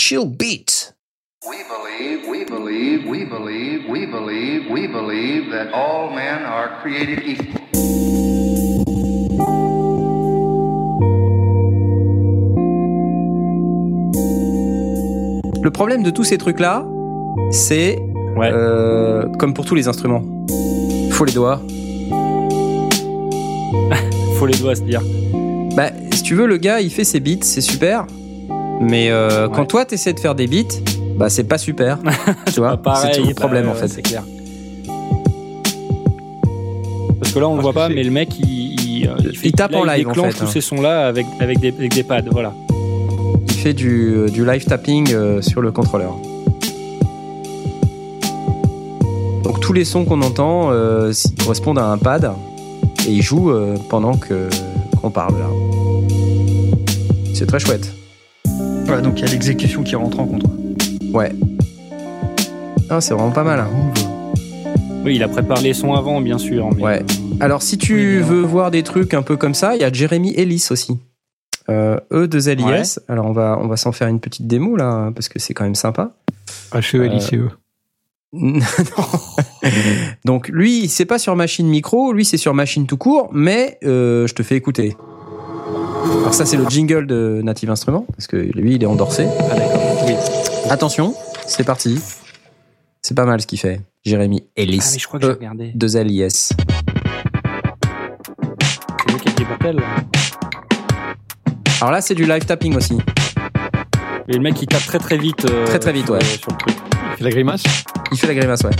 Chill 0.00 0.24
beat. 0.26 0.94
We 1.46 1.58
believe, 1.68 2.26
we 2.30 2.44
believe, 2.46 3.06
we 3.06 3.24
believe, 3.26 3.80
we 3.90 4.06
believe, 4.06 4.70
we 4.70 4.86
believe 4.88 5.50
that 5.50 5.72
all 5.74 6.14
men 6.14 6.42
are 6.44 6.80
created 6.82 7.20
equal. 7.26 8.23
Le 15.64 15.70
problème 15.70 16.02
de 16.02 16.10
tous 16.10 16.24
ces 16.24 16.36
trucs-là, 16.36 16.84
c'est 17.50 17.98
Ouais. 18.36 18.50
euh, 18.52 19.26
comme 19.38 19.54
pour 19.54 19.64
tous 19.64 19.74
les 19.74 19.88
instruments. 19.88 20.22
Faut 21.10 21.24
les 21.24 21.32
doigts. 21.32 21.58
Faut 24.36 24.44
les 24.44 24.58
doigts 24.58 24.74
se 24.74 24.82
dire. 24.82 25.00
Bah, 25.74 25.88
si 26.12 26.22
tu 26.22 26.34
veux, 26.34 26.46
le 26.46 26.58
gars, 26.58 26.82
il 26.82 26.90
fait 26.90 27.04
ses 27.04 27.18
beats, 27.18 27.44
c'est 27.44 27.62
super. 27.62 28.04
Mais 28.78 29.10
euh, 29.10 29.48
quand 29.48 29.64
toi, 29.64 29.86
t'essaies 29.86 30.12
de 30.12 30.20
faire 30.20 30.34
des 30.34 30.46
beats, 30.46 30.82
bah, 31.16 31.30
c'est 31.30 31.44
pas 31.44 31.56
super. 31.56 31.98
tu 32.52 32.60
vois, 32.60 32.78
c'est 32.96 33.12
tout 33.12 33.22
le 33.22 33.28
bah, 33.28 33.34
problème 33.40 33.70
en 33.70 33.74
fait. 33.74 33.88
C'est 33.88 34.02
clair. 34.02 34.22
Parce 37.20 37.32
que 37.32 37.38
là, 37.38 37.48
on 37.48 37.56
le 37.56 37.62
voit 37.62 37.72
pas, 37.72 37.88
mais 37.88 38.02
le 38.02 38.10
mec, 38.10 38.38
il, 38.38 38.48
il, 38.48 39.10
il 39.24 39.34
fait- 39.34 39.48
Il 39.48 39.52
tape 39.52 39.70
là, 39.70 39.78
en 39.78 39.84
live, 39.84 40.08
en 40.08 40.10
déclenche 40.10 40.34
fait, 40.34 40.40
tous 40.40 40.44
hein. 40.44 40.50
ces 40.52 40.60
sons-là 40.60 41.06
avec 41.06 41.24
avec 41.40 41.58
des, 41.58 41.68
avec 41.68 41.94
des 41.94 42.02
pads. 42.02 42.20
Voilà. 42.30 42.52
Fait 43.64 43.72
du, 43.72 44.12
euh, 44.14 44.28
du 44.28 44.44
live 44.44 44.66
tapping 44.66 45.10
euh, 45.14 45.40
sur 45.40 45.62
le 45.62 45.72
contrôleur. 45.72 46.18
Donc 49.42 49.58
tous 49.60 49.72
les 49.72 49.86
sons 49.86 50.04
qu'on 50.04 50.20
entend 50.20 50.70
euh, 50.70 51.12
correspondent 51.42 51.78
à 51.78 51.86
un 51.86 51.96
pad 51.96 52.30
et 53.08 53.10
il 53.10 53.22
joue 53.22 53.50
euh, 53.50 53.76
pendant 53.88 54.18
que 54.18 54.50
qu'on 55.00 55.10
parle 55.10 55.38
là. 55.38 55.46
C'est 57.32 57.46
très 57.46 57.58
chouette. 57.58 57.90
Voilà, 58.84 59.00
donc 59.00 59.18
il 59.20 59.24
y 59.24 59.28
a 59.28 59.30
l'exécution 59.32 59.82
qui 59.82 59.96
rentre 59.96 60.20
en 60.20 60.26
compte. 60.26 60.44
Ouais. 61.14 61.32
Ah, 62.90 63.00
c'est 63.00 63.14
vraiment 63.14 63.30
pas 63.30 63.44
mal. 63.44 63.60
hein. 63.60 63.68
Oui, 65.06 65.16
il 65.16 65.22
a 65.22 65.28
préparé 65.28 65.62
les 65.62 65.72
sons 65.72 65.94
avant, 65.94 66.20
bien 66.20 66.36
sûr. 66.36 66.68
Mais, 66.76 66.82
Ouais. 66.82 67.02
Alors 67.40 67.62
si 67.62 67.78
tu 67.78 68.20
veux 68.20 68.42
voir 68.42 68.70
des 68.70 68.82
trucs 68.82 69.14
un 69.14 69.22
peu 69.22 69.38
comme 69.38 69.54
ça, 69.54 69.74
il 69.74 69.80
y 69.80 69.84
a 69.84 69.90
Jeremy 69.90 70.34
Ellis 70.36 70.66
aussi. 70.70 70.98
Euh, 71.70 71.98
E2LIS. 72.12 72.98
Alors 73.08 73.26
on 73.26 73.32
va 73.32 73.58
on 73.60 73.68
va 73.68 73.76
s'en 73.76 73.92
faire 73.92 74.08
une 74.08 74.20
petite 74.20 74.46
démo 74.46 74.76
là 74.76 75.10
parce 75.14 75.28
que 75.28 75.38
c'est 75.38 75.54
quand 75.54 75.64
même 75.64 75.74
sympa. 75.74 76.12
H-E-L-I-C-E. 76.72 77.48
Non. 78.34 78.60
Donc 80.24 80.48
lui, 80.48 80.88
c'est 80.88 81.04
pas 81.04 81.18
sur 81.18 81.36
machine 81.36 81.66
micro, 81.66 82.12
lui 82.12 82.24
c'est 82.24 82.36
sur 82.36 82.52
machine 82.52 82.86
tout 82.86 82.96
court, 82.96 83.30
mais 83.32 83.78
euh, 83.84 84.26
je 84.26 84.34
te 84.34 84.42
fais 84.42 84.56
écouter. 84.56 84.96
Alors 86.20 86.34
ça 86.34 86.44
c'est 86.44 86.56
le 86.56 86.68
jingle 86.68 87.06
de 87.06 87.40
Native 87.42 87.70
Instruments 87.70 88.06
parce 88.14 88.26
que 88.26 88.36
lui 88.36 88.74
il 88.74 88.82
est 88.82 88.86
endorsé. 88.86 89.26
Ah 89.50 89.56
d'accord. 89.56 90.04
Oui. 90.06 90.14
Attention, 90.68 91.14
c'est 91.46 91.64
parti. 91.64 92.00
C'est 93.00 93.14
pas 93.14 93.24
mal 93.24 93.40
ce 93.40 93.46
qu'il 93.46 93.58
fait. 93.58 93.80
Jérémy 94.04 94.44
Ellis. 94.56 94.80
Ah, 94.82 94.90
mais 94.92 94.98
je 94.98 95.06
crois 95.06 95.20
que 95.20 95.26
j'ai 95.26 95.32
regardé. 95.32 95.72
2 95.74 96.02
LIS. 96.02 96.28
C'est 96.28 96.54
lui 99.12 99.18
qui 99.20 99.42
a. 99.42 100.23
Alors 101.84 101.92
là 101.92 102.00
c'est 102.00 102.14
du 102.14 102.24
live 102.24 102.46
tapping 102.46 102.74
aussi. 102.76 102.96
Et 104.26 104.32
le 104.32 104.40
mec, 104.40 104.54
il 104.62 104.66
tape 104.66 104.86
très 104.86 104.98
très 104.98 105.18
vite. 105.18 105.44
euh, 105.44 105.66
Très, 105.66 105.78
très 105.78 105.92
vite, 105.92 106.08
ouais. 106.08 106.24
Sur 106.24 106.50
le 106.52 106.56
truc. 106.56 106.74
Il 107.10 107.16
fait 107.18 107.24
la 107.24 107.30
grimace 107.30 107.62
Il 108.10 108.16
fait 108.18 108.26
la 108.26 108.34
grimace, 108.34 108.62
ouais. 108.62 108.70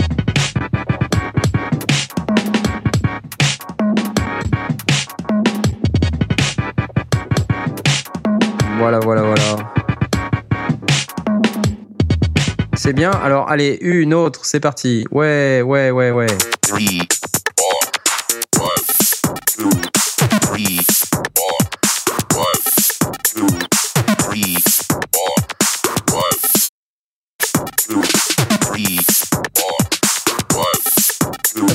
Voilà, 8.77 8.99
voilà, 8.99 9.21
voilà. 9.23 9.71
C'est 12.75 12.93
bien. 12.93 13.11
Alors, 13.11 13.49
allez, 13.49 13.77
une 13.81 14.13
autre, 14.13 14.41
c'est 14.43 14.59
parti. 14.59 15.05
Ouais, 15.11 15.61
ouais, 15.63 15.91
ouais, 15.91 16.11
ouais. 16.11 16.27
Three, 16.61 17.01
four, 17.57 18.65
one, 18.65 19.35
two, 19.57 19.69
three, 20.41 20.79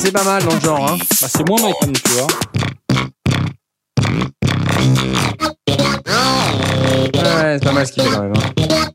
c'est 0.01 0.13
pas 0.13 0.25
mal 0.25 0.43
dans 0.45 0.55
le 0.55 0.61
genre, 0.61 0.91
hein. 0.93 0.97
Bah, 0.99 1.29
c'est 1.29 1.47
moins 1.49 1.61
Michael, 1.63 1.93
tu 1.93 2.11
vois. 2.13 2.27
Ouais, 7.15 7.59
c'est 7.59 7.65
pas 7.65 7.73
mal 7.73 7.87
ce 7.87 7.93
qu'il 7.93 8.03
fait 8.03 8.11
quand 8.11 8.23
même. 8.23 8.33
hein. 8.37 8.87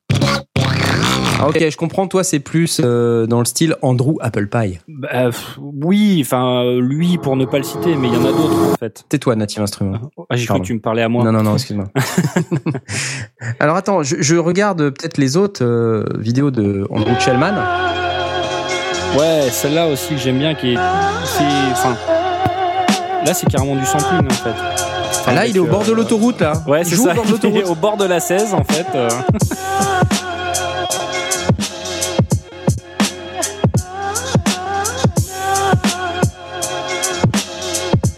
Ah, 1.37 1.49
ok, 1.49 1.69
je 1.69 1.75
comprends. 1.77 2.07
Toi, 2.07 2.23
c'est 2.23 2.39
plus 2.39 2.79
euh, 2.83 3.27
dans 3.27 3.39
le 3.39 3.45
style 3.45 3.75
Andrew 3.81 4.15
Apple 4.21 4.47
Pie. 4.47 4.79
Bah, 4.87 5.29
oui, 5.59 6.21
enfin, 6.25 6.63
euh, 6.63 6.79
lui, 6.81 7.17
pour 7.17 7.35
ne 7.35 7.45
pas 7.45 7.57
le 7.57 7.63
citer, 7.63 7.95
mais 7.95 8.07
il 8.07 8.13
y 8.13 8.17
en 8.17 8.21
a 8.25 8.31
d'autres, 8.31 8.73
en 8.73 8.77
fait. 8.77 9.03
Tais-toi, 9.09 9.35
Native 9.35 9.61
Instruments. 9.61 9.99
Ah, 10.29 10.35
j'ai 10.37 10.45
cru 10.47 10.61
que 10.61 10.65
tu 10.65 10.73
me 10.73 10.79
parlais 10.79 11.01
à 11.03 11.09
moi. 11.09 11.23
Non, 11.25 11.31
non, 11.33 11.43
non, 11.43 11.53
excuse-moi. 11.55 11.87
Alors 13.59 13.75
attends, 13.75 14.01
je, 14.01 14.15
je 14.19 14.35
regarde 14.37 14.77
peut-être 14.91 15.17
les 15.17 15.35
autres 15.37 15.63
euh, 15.63 16.05
vidéos 16.19 16.51
de 16.51 16.87
Andrew 16.89 17.19
Shellman. 17.19 17.53
Ouais, 19.17 19.49
celle-là 19.51 19.87
aussi 19.87 20.09
que 20.09 20.17
j'aime 20.17 20.39
bien, 20.39 20.55
qui 20.55 20.73
est. 20.73 20.77
Enfin. 21.71 21.95
Là, 23.25 23.33
c'est 23.33 23.47
carrément 23.49 23.75
du 23.75 23.85
sampling, 23.85 24.25
en 24.25 24.33
fait. 24.33 24.53
Enfin, 25.21 25.33
là, 25.33 25.47
il 25.47 25.55
est 25.55 25.59
au 25.59 25.65
euh, 25.65 25.69
bord 25.69 25.83
de 25.83 25.91
l'autoroute, 25.93 26.39
là. 26.41 26.53
Ouais, 26.67 26.83
c'est 26.83 26.95
ça. 26.95 27.11
au 27.11 27.15
bord 27.15 27.25
de 27.25 27.47
Il 27.47 27.57
est 27.57 27.63
au 27.63 27.75
bord 27.75 27.97
de 27.97 28.05
la 28.05 28.19
16, 28.19 28.53
en 28.53 28.63
fait. 28.63 28.85
euh. 28.93 29.09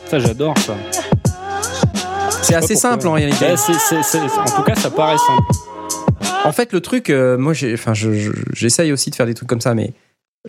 Ça, 0.06 0.20
j'adore 0.20 0.58
ça. 0.60 0.74
C'est 2.42 2.56
assez 2.56 2.74
pourquoi. 2.76 2.92
simple 2.92 3.08
en 3.08 3.14
réalité. 3.14 3.46
Ouais, 3.46 3.52
en 3.54 4.56
tout 4.56 4.64
cas, 4.64 4.76
ça 4.76 4.90
paraît 4.90 5.18
simple. 5.18 6.38
En 6.46 6.52
fait, 6.54 6.72
le 6.72 6.80
truc, 6.80 7.10
euh, 7.10 7.38
moi, 7.38 7.52
je- 7.54 7.76
je- 7.76 8.32
j'essaye 8.54 8.94
aussi 8.94 9.10
de 9.10 9.16
faire 9.16 9.26
des 9.26 9.34
trucs 9.34 9.50
comme 9.50 9.60
ça, 9.60 9.74
mais 9.74 9.92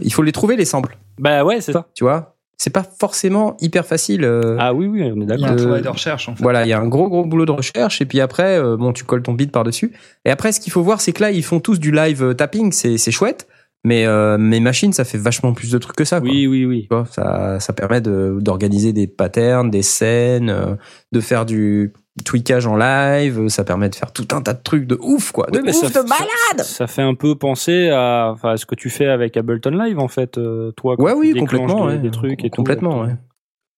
il 0.00 0.12
faut 0.12 0.22
les 0.22 0.32
trouver 0.32 0.56
les 0.56 0.64
samples. 0.64 0.96
Bah 1.18 1.44
ouais, 1.44 1.60
c'est 1.60 1.72
ça. 1.72 1.88
Tu 1.94 2.04
vois 2.04 2.34
c'est 2.60 2.70
pas 2.70 2.82
forcément 2.82 3.56
hyper 3.60 3.86
facile. 3.86 4.24
euh, 4.24 4.56
Ah 4.58 4.74
oui, 4.74 4.86
oui, 4.88 5.00
on 5.04 5.20
est 5.20 5.24
Il 5.24 5.28
y 5.28 5.32
a 5.32 5.36
d'accord. 5.36 5.50
un 5.50 5.56
travail 5.56 5.82
de 5.82 5.88
recherche 5.88 6.28
en 6.28 6.34
fait. 6.34 6.42
Voilà, 6.42 6.64
il 6.66 6.68
y 6.68 6.72
a 6.72 6.80
un 6.80 6.88
gros 6.88 7.08
gros 7.08 7.24
boulot 7.24 7.46
de 7.46 7.52
recherche 7.52 8.00
et 8.00 8.04
puis 8.04 8.20
après, 8.20 8.58
euh, 8.58 8.76
bon, 8.76 8.92
tu 8.92 9.04
colles 9.04 9.22
ton 9.22 9.32
beat 9.32 9.52
par 9.52 9.62
dessus. 9.62 9.92
Et 10.24 10.30
après, 10.30 10.50
ce 10.50 10.58
qu'il 10.58 10.72
faut 10.72 10.82
voir, 10.82 11.00
c'est 11.00 11.12
que 11.12 11.22
là, 11.22 11.30
ils 11.30 11.44
font 11.44 11.60
tous 11.60 11.78
du 11.78 11.92
live 11.92 12.20
euh, 12.24 12.34
tapping, 12.34 12.72
c'est 12.72 12.98
c'est 12.98 13.12
chouette. 13.12 13.46
Mais 13.84 14.06
euh, 14.06 14.38
mes 14.38 14.58
machines, 14.58 14.92
ça 14.92 15.04
fait 15.04 15.18
vachement 15.18 15.52
plus 15.52 15.70
de 15.70 15.78
trucs 15.78 15.94
que 15.94 16.04
ça. 16.04 16.20
Quoi. 16.20 16.28
Oui, 16.28 16.48
oui, 16.48 16.64
oui. 16.64 16.88
Tu 16.90 16.96
vois, 16.96 17.06
ça, 17.08 17.60
ça 17.60 17.72
permet 17.72 18.00
de- 18.00 18.38
d'organiser 18.40 18.92
des 18.92 19.06
patterns, 19.06 19.70
des 19.70 19.82
scènes, 19.82 20.50
euh, 20.50 20.74
de 21.12 21.20
faire 21.20 21.46
du 21.46 21.92
tweakage 22.24 22.66
en 22.66 22.76
live. 22.76 23.48
Ça 23.48 23.64
permet 23.64 23.88
de 23.88 23.94
faire 23.94 24.12
tout 24.12 24.28
un 24.32 24.42
tas 24.42 24.54
de 24.54 24.62
trucs 24.62 24.86
de 24.86 24.98
ouf, 25.00 25.32
quoi. 25.32 25.46
De 25.50 25.58
Oui, 25.58 25.62
mais 25.66 25.76
ouf, 25.76 25.90
ça- 25.92 26.02
de 26.02 26.08
malade. 26.08 26.64
Ça 26.64 26.86
fait 26.86 27.02
un 27.02 27.14
peu 27.14 27.34
penser 27.36 27.88
à, 27.90 28.34
ce 28.56 28.66
que 28.66 28.74
tu 28.74 28.90
fais 28.90 29.06
avec 29.06 29.36
Ableton 29.36 29.70
Live, 29.70 29.98
en 29.98 30.08
fait, 30.08 30.38
euh, 30.38 30.72
toi. 30.72 30.96
quand 30.96 31.04
Ouais, 31.04 31.12
tu 31.12 31.18
oui, 31.18 31.34
complètement. 31.34 31.86
des, 31.88 31.92
ouais. 31.94 31.98
des 31.98 32.10
trucs 32.10 32.44
et 32.44 32.50
tout. 32.50 32.56
complètement, 32.56 33.00
ouais. 33.02 33.14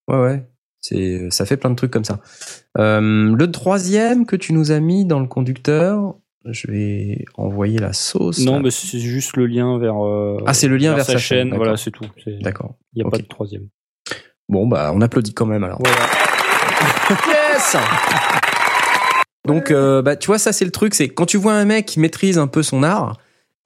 Ouais, 0.09 0.21
ouais. 0.21 0.47
C'est, 0.81 1.29
ça 1.31 1.45
fait 1.45 1.57
plein 1.59 1.71
de 1.71 1.75
trucs 1.77 1.91
comme 1.91 2.05
ça. 2.05 2.21
Euh, 2.79 3.35
le 3.37 3.51
troisième 3.51 4.25
que 4.27 4.35
tu 4.37 4.53
nous 4.55 4.73
as 4.73 4.81
mis 4.81 5.05
dans 5.05 5.21
le 5.21 5.27
conducteur, 5.27 6.15
je 6.47 6.71
vais 6.71 7.25
envoyer 7.37 7.79
la 7.79 7.93
sauce. 7.93 8.39
Non, 8.47 8.55
là. 8.55 8.61
mais 8.65 8.71
c'est 8.71 8.99
juste 8.99 9.37
le 9.37 9.45
lien 9.47 9.79
vers. 9.79 10.03
euh, 10.03 10.39
Ah, 10.47 10.55
c'est 10.55 10.69
le 10.69 10.79
lien 10.79 10.95
vers 10.95 11.05
sa 11.05 11.19
chaîne. 11.19 11.55
Voilà, 11.55 11.77
c'est 11.77 11.91
tout. 11.91 12.07
D'accord. 12.41 12.77
Il 12.95 13.03
n'y 13.03 13.07
a 13.07 13.11
pas 13.11 13.19
de 13.19 13.25
troisième. 13.27 13.69
Bon, 14.49 14.67
bah, 14.67 14.91
on 14.95 15.03
applaudit 15.03 15.35
quand 15.35 15.45
même 15.47 15.65
alors. 15.65 15.83
Yes 17.61 17.77
Donc, 19.47 19.71
euh, 19.71 20.01
bah, 20.03 20.17
tu 20.17 20.29
vois, 20.29 20.39
ça, 20.39 20.53
c'est 20.53 20.65
le 20.65 20.71
truc, 20.71 20.95
c'est 20.95 21.09
quand 21.09 21.27
tu 21.27 21.37
vois 21.37 21.53
un 21.55 21.65
mec 21.65 21.87
qui 21.87 22.01
maîtrise 22.01 22.39
un 22.39 22.47
peu 22.47 22.63
son 22.63 22.83
art, 22.83 23.19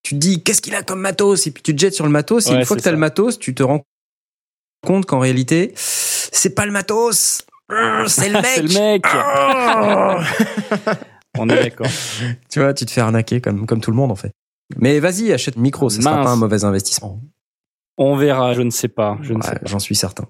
tu 0.03 0.15
te 0.15 0.21
dis, 0.21 0.43
qu'est-ce 0.43 0.61
qu'il 0.63 0.75
a 0.75 0.83
comme 0.83 1.01
matos? 1.01 1.47
Et 1.47 1.51
puis 1.51 1.63
tu 1.63 1.75
te 1.75 1.81
jettes 1.81 1.95
sur 1.95 2.05
le 2.05 2.11
matos, 2.11 2.47
et 2.47 2.51
Ouais, 2.51 2.57
une 2.59 2.65
fois 2.65 2.77
que 2.77 2.83
t'as 2.83 2.87
ça. 2.91 2.93
le 2.93 2.99
matos, 2.99 3.39
tu 3.39 3.55
te 3.55 3.63
rends 3.63 3.83
compte 4.87 5.07
qu'en 5.07 5.19
réalité, 5.21 5.73
c'est 5.77 6.55
pas 6.55 6.67
le 6.67 6.73
matos 6.73 7.43
Hum, 7.71 8.07
C'est 8.09 8.29
le 8.29 8.35
mec 8.43 8.47
c'est 8.55 8.63
le 8.63 8.69
mec. 8.75 9.05
Ah 9.07 10.21
On 11.39 11.49
est 11.49 11.57
d'accord. 11.63 11.87
Tu 12.51 12.61
vois, 12.61 12.75
tu 12.75 12.85
te 12.85 12.91
fais 12.91 13.01
arnaquer 13.01 13.41
comme, 13.41 13.65
comme 13.67 13.81
tout 13.81 13.91
le 13.91 13.97
monde, 13.97 14.11
en 14.13 14.17
fait. 14.17 14.33
Mais 14.77 14.99
vas-y, 15.01 15.33
achète 15.33 15.57
micro, 15.57 15.89
ça 15.89 16.01
sera 16.03 16.23
pas 16.23 16.31
un 16.31 16.37
mauvais 16.37 16.65
investissement. 16.65 17.21
On 17.97 18.17
verra, 18.17 18.53
je 18.55 18.63
ne 18.63 18.71
sais 18.71 18.89
pas. 18.89 19.17
Je 19.23 19.33
ne 19.33 19.39
Ouais, 19.39 19.45
sais 19.45 19.53
pas. 19.55 19.67
J'en 19.67 19.79
suis 19.79 19.95
certain. 19.95 20.25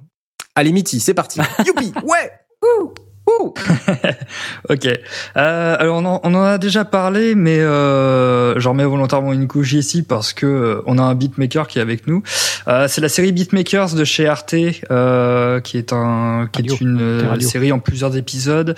Allez, 0.55 0.71
Mitty, 0.73 1.01
c'est 1.01 1.15
parti. 1.15 1.41
Youpi 1.67 1.93
Ouais 2.05 2.31
Ouh 2.63 2.95
Ok. 4.69 4.87
Euh, 4.87 5.77
alors 5.79 5.99
on 5.99 6.05
en, 6.05 6.21
on 6.23 6.35
en 6.35 6.43
a 6.43 6.59
déjà 6.59 6.85
parlé, 6.85 7.35
mais 7.35 7.59
euh, 7.59 8.59
j'en 8.61 8.71
remets 8.71 8.85
volontairement 8.85 9.33
une 9.33 9.47
couche 9.49 9.73
ici 9.73 10.03
parce 10.03 10.33
que 10.33 10.47
euh, 10.47 10.83
on 10.87 10.99
a 10.99 11.03
un 11.03 11.15
beatmaker 11.15 11.67
qui 11.67 11.79
est 11.79 11.83
avec 11.83 12.07
nous. 12.07 12.23
Euh, 12.69 12.87
c'est 12.89 13.01
la 13.01 13.09
série 13.09 13.33
Beatmakers 13.33 13.95
de 13.95 14.05
chez 14.05 14.27
Arte, 14.27 14.55
euh, 14.91 15.61
qui 15.61 15.79
est 15.79 15.93
un 15.93 16.49
qui 16.53 16.63
Radio. 16.63 16.75
est 16.75 16.81
une 16.81 17.41
série 17.41 17.73
en 17.73 17.79
plusieurs 17.79 18.17
épisodes 18.17 18.75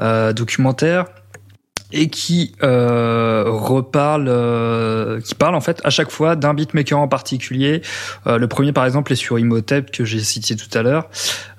euh, 0.00 0.32
documentaires 0.32 1.06
et 1.92 2.08
qui 2.08 2.52
euh, 2.62 3.44
reparle, 3.46 4.26
euh, 4.28 5.20
qui 5.20 5.34
parle 5.34 5.54
en 5.54 5.60
fait 5.60 5.80
à 5.84 5.90
chaque 5.90 6.10
fois 6.10 6.36
d'un 6.36 6.54
beatmaker 6.54 6.98
en 6.98 7.08
particulier. 7.08 7.82
Euh, 8.26 8.38
le 8.38 8.48
premier 8.48 8.72
par 8.72 8.84
exemple 8.84 9.12
est 9.12 9.16
sur 9.16 9.38
Imhotep 9.38 9.90
que 9.90 10.04
j'ai 10.04 10.20
cité 10.20 10.56
tout 10.56 10.76
à 10.76 10.82
l'heure. 10.82 11.08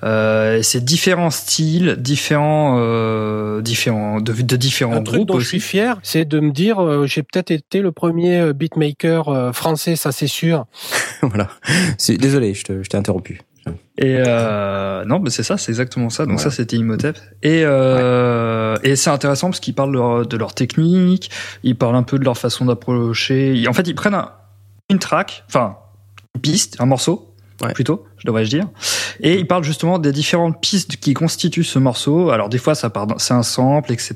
Euh, 0.04 0.62
c'est 0.62 0.84
différents 0.84 1.30
styles, 1.30 1.96
différents, 1.98 2.78
euh, 2.80 3.62
différents 3.62 4.20
de, 4.20 4.34
de 4.34 4.56
différents 4.56 4.94
Un 4.94 5.04
truc 5.04 5.18
groupes 5.18 5.28
dont 5.30 5.40
je 5.40 5.48
suis 5.48 5.60
fier, 5.60 5.98
c'est 6.04 6.26
de 6.26 6.40
me 6.40 6.52
dire, 6.52 6.84
euh, 6.84 7.06
j'ai 7.06 7.24
peut-être 7.24 7.52
été 7.52 7.82
le 7.82 7.92
premier 7.92 8.54
beatmaker 8.54 9.30
euh, 9.30 9.52
français, 9.54 9.96
ça 9.96 10.12
c'est 10.12 10.28
sûr. 10.28 10.66
Voilà. 11.22 11.50
Désolé, 12.08 12.54
je 12.54 12.64
t'ai 12.64 12.98
interrompu. 12.98 13.42
Et 13.98 14.16
euh, 14.18 15.04
non, 15.06 15.20
mais 15.20 15.30
c'est 15.30 15.44
ça, 15.44 15.58
c'est 15.58 15.72
exactement 15.72 16.10
ça. 16.10 16.26
Donc 16.26 16.38
Ouais. 16.38 16.44
ça, 16.44 16.52
c'était 16.52 16.78
Imhotep. 16.78 17.18
Et 17.44 17.64
euh, 17.66 18.78
et 18.84 18.96
c'est 18.96 19.10
intéressant 19.10 19.48
parce 19.50 19.60
qu'ils 19.60 19.74
parlent 19.76 19.92
de 19.92 19.98
leur, 19.98 20.26
de 20.28 20.38
leur 20.38 20.54
technique, 20.54 21.32
ils 21.64 21.76
parlent 21.76 21.96
un 21.96 22.04
peu 22.04 22.20
de 22.20 22.24
leur 22.26 22.38
façon 22.38 22.66
d'approcher. 22.66 23.54
Ils- 23.56 23.68
En 23.70 23.74
fait, 23.74 23.88
ils 23.88 23.96
prennent 23.96 24.14
un, 24.14 24.32
une 24.90 25.00
track, 25.00 25.44
enfin 25.48 25.78
une 26.36 26.42
piste, 26.42 26.78
un 26.80 26.86
morceau. 26.86 27.24
Ouais. 27.64 27.74
Plutôt, 27.74 28.06
je 28.20 28.28
devrais 28.28 28.44
dire. 28.44 28.68
Et 29.20 29.40
ils 29.40 29.48
parlent 29.48 29.64
justement 29.64 29.98
des 29.98 30.12
différentes 30.12 30.62
pistes 30.62 30.98
qui 30.98 31.16
constituent 31.16 31.64
ce 31.64 31.80
morceau. 31.80 32.30
Alors 32.30 32.50
des 32.50 32.60
fois, 32.60 32.76
ça 32.76 32.92
part, 32.92 33.08
c'est 33.18 33.34
un 33.34 33.42
sample, 33.42 33.92
etc. 33.92 34.14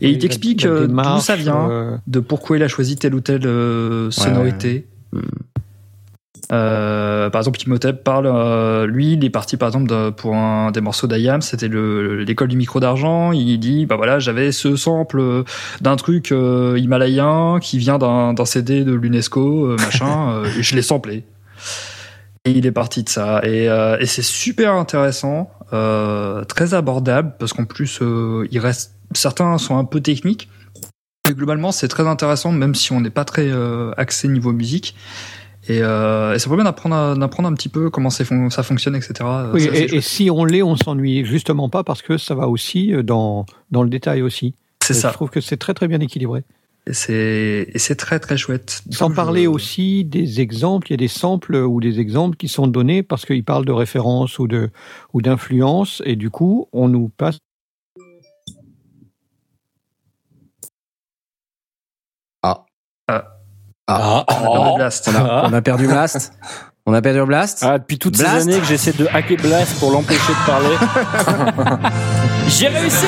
Et 0.00 0.06
Oui, 0.06 0.12
il 0.12 0.18
t'explique 0.18 0.62
la- 0.62 0.70
la 0.70 0.76
euh, 0.76 0.86
d'où 0.86 1.20
ça 1.20 1.34
vient, 1.34 1.68
euh, 1.68 1.96
de 2.06 2.20
pourquoi 2.20 2.58
il 2.58 2.62
a 2.62 2.68
choisi 2.68 2.94
telle 2.94 3.16
ou 3.16 3.20
telle 3.20 3.44
euh, 3.44 4.12
sonorité. 4.12 4.86
Hmm. 5.12 5.18
Euh, 6.52 7.30
par 7.30 7.40
exemple, 7.40 7.60
Imhotep 7.66 8.02
parle, 8.02 8.26
euh, 8.26 8.86
lui, 8.86 9.12
il 9.12 9.24
est 9.24 9.30
parti 9.30 9.56
par 9.56 9.68
exemple 9.68 9.88
de- 9.88 10.10
pour 10.10 10.34
un 10.34 10.70
des 10.70 10.80
morceaux 10.80 11.06
d'Ayam, 11.06 11.42
c'était 11.42 11.68
le- 11.68 12.22
l'école 12.24 12.48
du 12.48 12.56
micro 12.56 12.80
d'argent. 12.80 13.32
Il 13.32 13.58
dit, 13.58 13.86
bah 13.86 13.96
voilà, 13.96 14.18
j'avais 14.18 14.50
ce 14.52 14.74
sample 14.76 15.20
euh, 15.20 15.44
d'un 15.80 15.96
truc 15.96 16.32
euh, 16.32 16.76
himalayen 16.78 17.58
qui 17.60 17.78
vient 17.78 17.98
d'un 17.98 18.32
d'un 18.32 18.44
CD 18.44 18.84
de 18.84 18.92
l'UNESCO, 18.92 19.66
euh, 19.66 19.76
machin, 19.78 20.30
euh, 20.44 20.44
et 20.58 20.62
je 20.62 20.74
l'ai 20.74 20.82
samplé. 20.82 21.24
Et 22.46 22.52
il 22.52 22.64
est 22.66 22.72
parti 22.72 23.02
de 23.02 23.08
ça. 23.08 23.40
Et, 23.44 23.68
euh, 23.68 23.98
et 24.00 24.06
c'est 24.06 24.22
super 24.22 24.72
intéressant, 24.74 25.50
euh, 25.74 26.42
très 26.44 26.72
abordable, 26.74 27.34
parce 27.38 27.52
qu'en 27.52 27.64
plus, 27.66 27.98
euh, 28.00 28.48
il 28.50 28.58
reste, 28.60 28.94
certains 29.12 29.58
sont 29.58 29.76
un 29.76 29.84
peu 29.84 30.00
techniques. 30.00 30.48
Mais 31.28 31.34
globalement, 31.34 31.70
c'est 31.70 31.86
très 31.88 32.08
intéressant, 32.08 32.50
même 32.50 32.74
si 32.74 32.92
on 32.92 33.00
n'est 33.00 33.10
pas 33.10 33.24
très 33.26 33.46
euh, 33.46 33.92
axé 33.98 34.26
niveau 34.26 34.52
musique. 34.52 34.96
Et, 35.68 35.82
euh, 35.82 36.34
et 36.34 36.38
ça 36.38 36.48
permet 36.48 36.64
d'apprendre, 36.64 37.16
d'apprendre 37.18 37.48
un 37.48 37.54
petit 37.54 37.68
peu 37.68 37.90
comment 37.90 38.10
fon- 38.10 38.50
ça 38.50 38.62
fonctionne, 38.62 38.96
etc. 38.96 39.12
Oui, 39.52 39.60
Ça, 39.62 39.70
et, 39.74 40.00
si 40.00 40.30
on 40.30 40.44
l'est, 40.44 40.62
on 40.62 40.76
s'ennuie 40.76 41.24
justement 41.24 41.68
pas 41.68 41.84
parce 41.84 42.00
que 42.02 42.16
ça 42.16 42.34
va 42.34 42.48
aussi 42.48 42.94
euh, 42.94 43.02
dans, 43.02 43.44
dans 43.70 43.82
le 43.82 43.90
détail 43.90 44.22
aussi. 44.22 44.54
C'est 44.82 44.94
Et 44.96 45.00
ça. 45.00 45.08
Je 45.08 45.14
trouve 45.14 45.30
que 45.30 45.40
c'est 45.40 45.58
très 45.58 45.74
très 45.74 45.86
bien 45.86 46.00
équilibré. 46.00 46.44
Et 46.86 46.94
c'est, 46.94 47.94
très 47.96 48.18
très 48.20 48.38
chouette. 48.38 48.82
Sans 48.90 49.10
parler 49.10 49.42
je- 49.44 49.48
aussi 49.48 50.04
des 50.06 50.40
exemples, 50.40 50.88
il 50.88 50.92
y 50.92 50.94
a 50.94 50.96
des 50.96 51.08
samples 51.08 51.54
ou 51.56 51.78
des 51.78 52.00
exemples 52.00 52.36
qui 52.38 52.48
sont 52.48 52.66
donnés 52.66 53.02
parce 53.02 53.26
qu'ils 53.26 53.44
parlent 53.44 53.66
de 53.66 53.72
référence 53.72 54.38
ou 54.38 54.48
de 54.48 54.70
ou 55.12 55.20
d'influence 55.20 56.02
et 56.06 56.16
du 56.16 56.30
coup 56.30 56.68
on 56.72 56.88
nous 56.88 57.10
passe. 57.14 57.38
Ah. 63.98 64.24
Ah, 64.28 64.72
Blast. 64.76 65.08
On 65.12 65.16
a, 65.16 65.48
on 65.48 65.52
a 65.52 65.62
perdu 65.62 65.86
Blast. 65.86 66.32
On 66.86 66.94
a 66.94 67.02
perdu 67.02 67.24
Blast. 67.26 67.60
Ah, 67.66 67.78
depuis 67.78 67.98
toutes 67.98 68.16
Blast. 68.18 68.36
ces 68.36 68.42
années 68.48 68.60
que 68.60 68.66
j'essaie 68.66 68.92
de 68.92 69.06
hacker 69.12 69.36
Blast 69.38 69.78
pour 69.78 69.90
l'empêcher 69.92 70.32
de 70.32 70.46
parler. 70.46 71.88
J'ai 72.48 72.68
réussi 72.68 73.06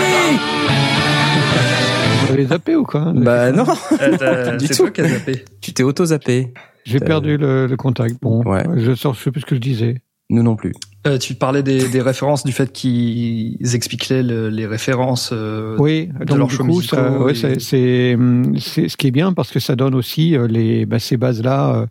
Vous 2.26 2.32
avez 2.32 2.46
zappé 2.46 2.76
ou 2.76 2.84
quoi? 2.84 3.12
Bah 3.14 3.50
non. 3.52 3.64
Euh, 4.00 4.58
c'est 4.60 4.68
tout. 4.68 4.74
toi 4.76 4.90
qui 4.90 5.00
as 5.00 5.08
zappé. 5.08 5.44
Tu 5.60 5.72
t'es 5.72 5.82
auto-zappé. 5.82 6.52
J'ai 6.84 7.00
perdu 7.00 7.36
le, 7.36 7.66
le 7.66 7.76
contact. 7.76 8.16
Bon, 8.20 8.42
Ouais. 8.44 8.64
je 8.76 8.94
sors, 8.94 9.14
je 9.14 9.22
sais 9.22 9.30
plus 9.30 9.40
ce 9.42 9.46
que 9.46 9.54
je 9.54 9.60
disais. 9.60 10.02
Nous 10.32 10.42
non 10.42 10.56
plus. 10.56 10.72
Euh, 11.06 11.18
tu 11.18 11.34
parlais 11.34 11.62
des, 11.62 11.88
des 11.88 12.00
références, 12.00 12.42
du 12.44 12.52
fait 12.52 12.72
qu'ils 12.72 13.74
expliquaient 13.74 14.22
le- 14.22 14.48
les 14.48 14.66
références. 14.66 15.30
euh, 15.32 15.76
Oui, 15.78 16.06
de 16.06 16.24
donc 16.24 16.38
leurs 16.38 16.48
du 16.48 16.56
coup, 16.56 16.80
ouais, 17.24 17.34
c'est, 17.34 17.60
c'est, 17.60 18.16
c'est 18.58 18.88
ce 18.88 18.96
qui 18.96 19.08
est 19.08 19.10
bien 19.12 19.32
parce 19.34 19.50
que 19.50 19.60
ça 19.60 19.76
donne 19.76 19.94
aussi 19.94 20.34
euh, 20.36 20.46
les, 20.46 20.86
bah, 20.86 20.98
ces 20.98 21.16
bases-là 21.16 21.74
euh, 21.74 21.86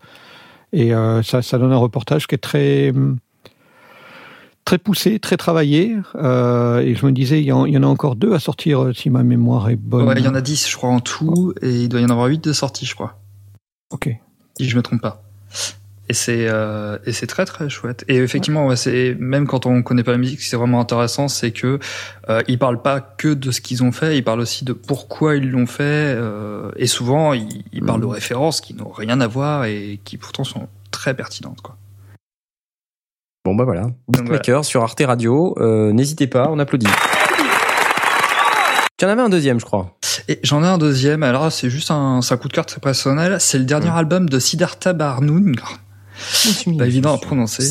et 0.74 0.94
euh, 0.94 1.22
ça, 1.24 1.42
ça 1.42 1.58
donne 1.60 1.72
un 1.72 1.78
reportage 1.78 2.26
qui 2.26 2.34
est 2.36 2.40
très, 2.40 2.92
très 4.66 4.78
poussé, 4.78 5.20
très 5.20 5.38
travaillé. 5.38 5.98
euh, 6.16 6.80
et 6.80 6.95
je 6.95 7.06
me 7.06 7.11
disais, 7.11 7.40
il 7.42 7.45
y, 7.45 7.52
en, 7.52 7.66
il 7.66 7.74
y 7.74 7.78
en 7.78 7.84
a 7.84 7.88
encore 7.88 8.16
deux 8.16 8.34
à 8.34 8.40
sortir 8.40 8.92
si 8.95 9.10
ma 9.10 9.22
mémoire 9.24 9.70
est 9.70 9.76
bonne. 9.76 10.08
Ouais, 10.08 10.16
il 10.18 10.26
y 10.26 10.28
en 10.28 10.36
a 10.36 10.42
10, 10.42 10.70
je 10.70 10.76
crois, 10.78 10.90
en 10.90 11.00
tout, 11.00 11.53
et 11.61 11.70
il 11.84 11.90
doit 11.90 12.00
y 12.02 12.06
en 12.06 12.10
avoir 12.10 12.28
8 12.28 12.44
de 12.44 12.53
sorties, 12.53 12.86
je 12.86 12.95
crois. 12.95 13.20
Ok. 13.92 14.10
Si 14.58 14.68
je 14.68 14.76
me 14.78 14.82
trompe 14.82 15.02
pas. 15.02 15.22
Et 16.11 16.14
c'est 16.14 16.48
euh, 16.49 16.98
et 17.06 17.14
c'est 17.14 17.25
très 17.25 17.45
très 17.45 17.69
chouette. 17.69 18.03
Et 18.09 18.17
effectivement, 18.17 18.67
ouais, 18.67 18.75
c'est 18.75 19.15
même 19.17 19.48
quand 19.48 19.65
on 19.65 19.81
connaît 19.81 20.03
pas 20.03 20.11
la 20.11 20.17
musique, 20.17 20.41
c'est 20.41 20.57
vraiment 20.57 20.81
intéressant, 20.81 21.30
c'est 21.30 21.51
que 21.51 21.80
euh, 22.27 22.41
ils 22.49 22.59
parlent 22.59 22.81
pas 22.81 22.99
que 22.99 23.30
de 23.33 23.49
ce 23.51 23.61
qu'ils 23.61 23.81
ont 23.81 23.93
fait, 23.93 24.17
ils 24.17 24.22
parlent 24.22 24.41
aussi 24.41 24.65
de 24.65 24.73
pourquoi 24.73 25.38
ils 25.38 25.49
l'ont 25.49 25.67
fait. 25.67 25.83
euh, 26.17 26.69
et 26.75 26.88
souvent, 26.88 27.31
ils, 27.31 27.64
ils 27.72 27.81
parlent 27.81 28.01
de 28.01 28.07
Mhm. 28.07 28.11
références 28.11 28.59
qui 28.59 28.73
n'ont 28.73 28.90
rien 28.91 29.22
à 29.22 29.27
voir 29.27 29.64
et 29.64 30.01
qui 30.03 30.17
pourtant 30.17 30.43
sont 30.43 30.67
très 30.91 31.14
pertinentes. 31.14 31.61
Quoi. 31.61 31.77
Bon 33.45 33.56
bah 33.56 33.64
voilà. 33.64 33.88
Beatmaker 34.09 34.65
sur 34.65 34.83
Arte 34.83 35.01
Radio. 35.06 35.56
Euh, 35.59 35.93
N'hésitez 35.93 36.27
pas, 36.27 36.49
on 36.51 36.59
applaudit. 36.59 36.88
Tu 38.98 39.06
en 39.06 39.07
avais 39.07 39.22
un 39.22 39.30
deuxième, 39.30 39.61
je 39.61 39.65
crois. 39.65 39.98
Et 40.27 40.40
j'en 40.43 40.61
ai 40.61 40.67
un 40.67 40.77
deuxième. 40.77 41.23
Alors 41.23 41.49
c'est 41.53 41.69
juste 41.69 41.90
un, 41.90 42.19
coup 42.40 42.49
de 42.49 42.53
cœur 42.53 42.65
très 42.65 42.81
personnel. 42.81 43.38
C'est 43.40 43.57
le 43.59 43.64
dernier 43.64 43.90
album 43.90 44.27
de 44.30 44.40
Siddhartha 44.40 44.91
Barnum. 44.91 45.53
Pas 46.77 46.85
évident 46.88 47.14
à 47.14 47.17
prononcer. 47.17 47.64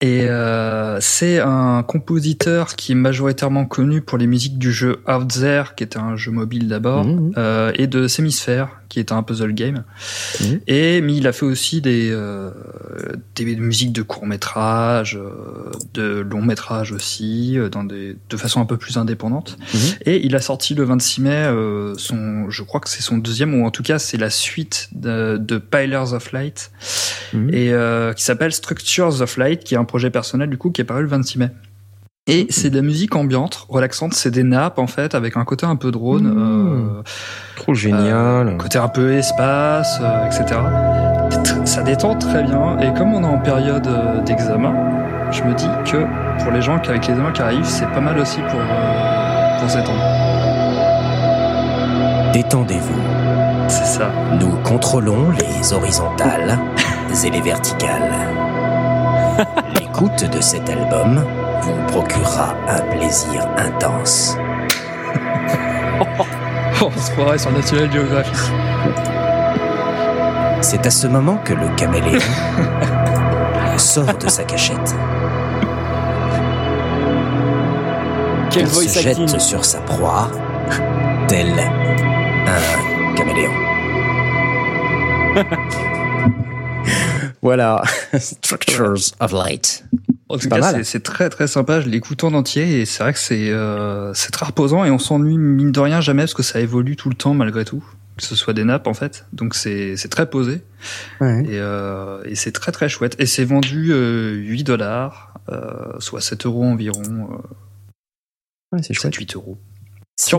Et 0.00 0.26
euh, 0.28 0.98
c'est 1.00 1.38
un 1.38 1.82
compositeur 1.82 2.74
qui 2.76 2.92
est 2.92 2.96
majoritairement 2.96 3.64
connu 3.64 4.02
pour 4.02 4.18
les 4.18 4.26
musiques 4.26 4.58
du 4.58 4.70
jeu 4.72 5.02
Out 5.08 5.28
There, 5.28 5.74
qui 5.76 5.84
était 5.84 5.98
un 5.98 6.16
jeu 6.16 6.30
mobile 6.30 6.68
d'abord, 6.68 7.04
Mhm. 7.04 7.32
euh, 7.38 7.72
et 7.76 7.86
de 7.86 8.06
Semisphere, 8.08 8.66
qui 8.94 9.00
est 9.00 9.10
un 9.10 9.24
puzzle 9.24 9.52
game. 9.52 9.82
Et 10.68 11.00
mais 11.00 11.16
il 11.16 11.26
a 11.26 11.32
fait 11.32 11.44
aussi 11.44 11.80
des 11.80 12.10
euh, 12.12 12.52
des 13.34 13.56
musiques 13.56 13.92
de 13.92 14.02
court 14.02 14.24
métrage, 14.24 15.18
de 15.94 16.20
long 16.20 16.42
métrage 16.42 16.92
aussi, 16.92 17.58
euh, 17.58 17.68
dans 17.68 17.82
des 17.82 18.16
de 18.30 18.36
façon 18.36 18.60
un 18.60 18.66
peu 18.66 18.76
plus 18.76 18.96
indépendante. 18.96 19.56
Et 20.06 20.24
il 20.24 20.36
a 20.36 20.40
sorti 20.40 20.74
le 20.74 20.84
26 20.84 21.20
mai 21.22 21.30
euh, 21.30 21.94
son, 21.96 22.48
je 22.50 22.62
crois 22.62 22.78
que 22.78 22.88
c'est 22.88 23.02
son 23.02 23.18
deuxième 23.18 23.52
ou 23.54 23.66
en 23.66 23.72
tout 23.72 23.82
cas 23.82 23.98
c'est 23.98 24.16
la 24.16 24.30
suite 24.30 24.90
de, 24.92 25.38
de 25.38 25.58
Pillars 25.58 26.12
of 26.12 26.30
Light 26.30 26.70
et 27.52 27.72
euh, 27.72 28.12
qui 28.12 28.22
s'appelle 28.22 28.52
Structures 28.52 29.20
of 29.20 29.36
Light, 29.36 29.64
qui 29.64 29.74
est 29.74 29.78
un 29.78 29.84
projet 29.84 30.10
personnel 30.10 30.48
du 30.50 30.56
coup 30.56 30.70
qui 30.70 30.82
est 30.82 30.84
paru 30.84 31.02
le 31.02 31.08
26 31.08 31.38
mai. 31.38 31.50
Et 32.26 32.46
c'est 32.48 32.70
de 32.70 32.76
la 32.76 32.82
musique 32.82 33.14
ambiante, 33.16 33.66
relaxante, 33.68 34.14
c'est 34.14 34.30
des 34.30 34.44
nappes 34.44 34.78
en 34.78 34.86
fait, 34.86 35.14
avec 35.14 35.36
un 35.36 35.44
côté 35.44 35.66
un 35.66 35.76
peu 35.76 35.90
drone, 35.90 36.26
euh, 36.34 37.02
Trop 37.56 37.74
génial. 37.74 38.48
euh, 38.48 38.56
côté 38.56 38.78
un 38.78 38.88
peu 38.88 39.12
espace, 39.12 39.98
euh, 40.00 40.24
etc. 40.24 40.58
Ça 41.66 41.82
détend 41.82 42.14
très 42.14 42.42
bien, 42.42 42.78
et 42.78 42.94
comme 42.94 43.12
on 43.12 43.22
est 43.22 43.26
en 43.26 43.38
période 43.40 43.86
euh, 43.86 44.22
d'examen, 44.22 44.72
je 45.32 45.42
me 45.42 45.52
dis 45.52 45.68
que 45.84 46.06
pour 46.42 46.50
les 46.50 46.62
gens 46.62 46.78
qui 46.78 46.88
avec 46.88 47.06
les 47.06 47.12
examens 47.12 47.32
qui 47.32 47.42
arrivent, 47.42 47.66
c'est 47.66 47.88
pas 47.88 48.00
mal 48.00 48.18
aussi 48.18 48.40
pour 48.40 48.58
euh, 48.58 49.58
pour 49.60 49.68
s'étendre. 49.68 50.00
Détendez-vous. 52.32 53.00
C'est 53.68 53.84
ça. 53.98 54.10
Nous 54.40 54.56
contrôlons 54.62 55.30
les 55.32 55.72
horizontales 55.74 56.58
et 57.22 57.30
les 57.30 57.40
verticales. 57.42 58.12
L'écoute 59.78 60.24
de 60.30 60.40
cet 60.40 60.68
album 60.70 61.22
vous 61.64 61.82
procurera 61.86 62.54
un 62.68 62.80
plaisir 62.96 63.46
intense. 63.56 64.36
on 66.80 66.90
se 66.90 67.10
croirait 67.12 67.38
sur 67.38 67.52
National 67.52 67.90
Geographic. 67.90 68.34
C'est 70.60 70.84
à 70.86 70.90
ce 70.90 71.06
moment 71.06 71.36
que 71.38 71.54
le 71.54 71.68
caméléon 71.76 72.20
sort 73.78 74.14
de 74.18 74.28
sa 74.28 74.44
cachette. 74.44 74.94
Quel 78.50 78.62
Il 78.62 78.68
voice 78.68 78.88
se 78.88 79.00
jette 79.00 79.18
acting. 79.18 79.38
sur 79.38 79.64
sa 79.64 79.80
proie, 79.80 80.30
tel 81.28 81.48
un 81.58 83.14
caméléon. 83.14 83.52
Voilà. 87.42 87.82
Structures 88.18 89.12
of 89.20 89.32
Light. 89.32 89.84
En 90.28 90.38
tout 90.38 90.48
cas, 90.48 90.82
c'est- 90.84 91.00
très 91.00 91.28
très 91.28 91.46
sympa. 91.46 91.80
Je 91.80 91.88
l'écoute 91.88 92.24
en 92.24 92.32
entier 92.32 92.80
et 92.80 92.86
c'est 92.86 93.02
vrai 93.02 93.12
que 93.12 93.18
c'est 93.18 93.50
euh, 93.50 94.12
c'est 94.14 94.30
très 94.30 94.46
reposant 94.46 94.84
et 94.84 94.90
on 94.90 94.98
s'ennuie 94.98 95.36
mine 95.38 95.70
de 95.70 95.80
rien 95.80 96.00
jamais 96.00 96.22
parce 96.22 96.34
que 96.34 96.42
ça 96.42 96.60
évolue 96.60 96.96
tout 96.96 97.08
le 97.10 97.14
temps 97.14 97.34
malgré 97.34 97.64
tout. 97.64 97.84
Que 98.16 98.22
ce 98.22 98.36
soit 98.36 98.52
des 98.54 98.62
nappes 98.64 98.86
en 98.86 98.94
fait, 98.94 99.26
donc 99.32 99.54
c'est 99.56 99.96
c'est 99.96 100.08
très 100.08 100.30
posé 100.30 100.62
Ouais. 101.20 101.40
et, 101.44 101.58
euh, 101.58 102.22
et 102.24 102.36
c'est 102.36 102.52
très 102.52 102.70
très 102.70 102.88
chouette. 102.88 103.16
Et 103.18 103.26
c'est 103.26 103.44
vendu 103.44 103.88
euh, 103.92 104.34
8 104.34 104.62
dollars, 104.62 105.34
euh, 105.50 105.98
soit 105.98 106.20
7 106.20 106.46
euros 106.46 106.64
environ. 106.64 107.02
Euh, 107.32 107.36
Ouais, 108.72 108.82
c'est 108.82 108.94
chouette. 108.94 109.14
8 109.14 109.34
euros. 109.36 109.58
Sur. 110.18 110.38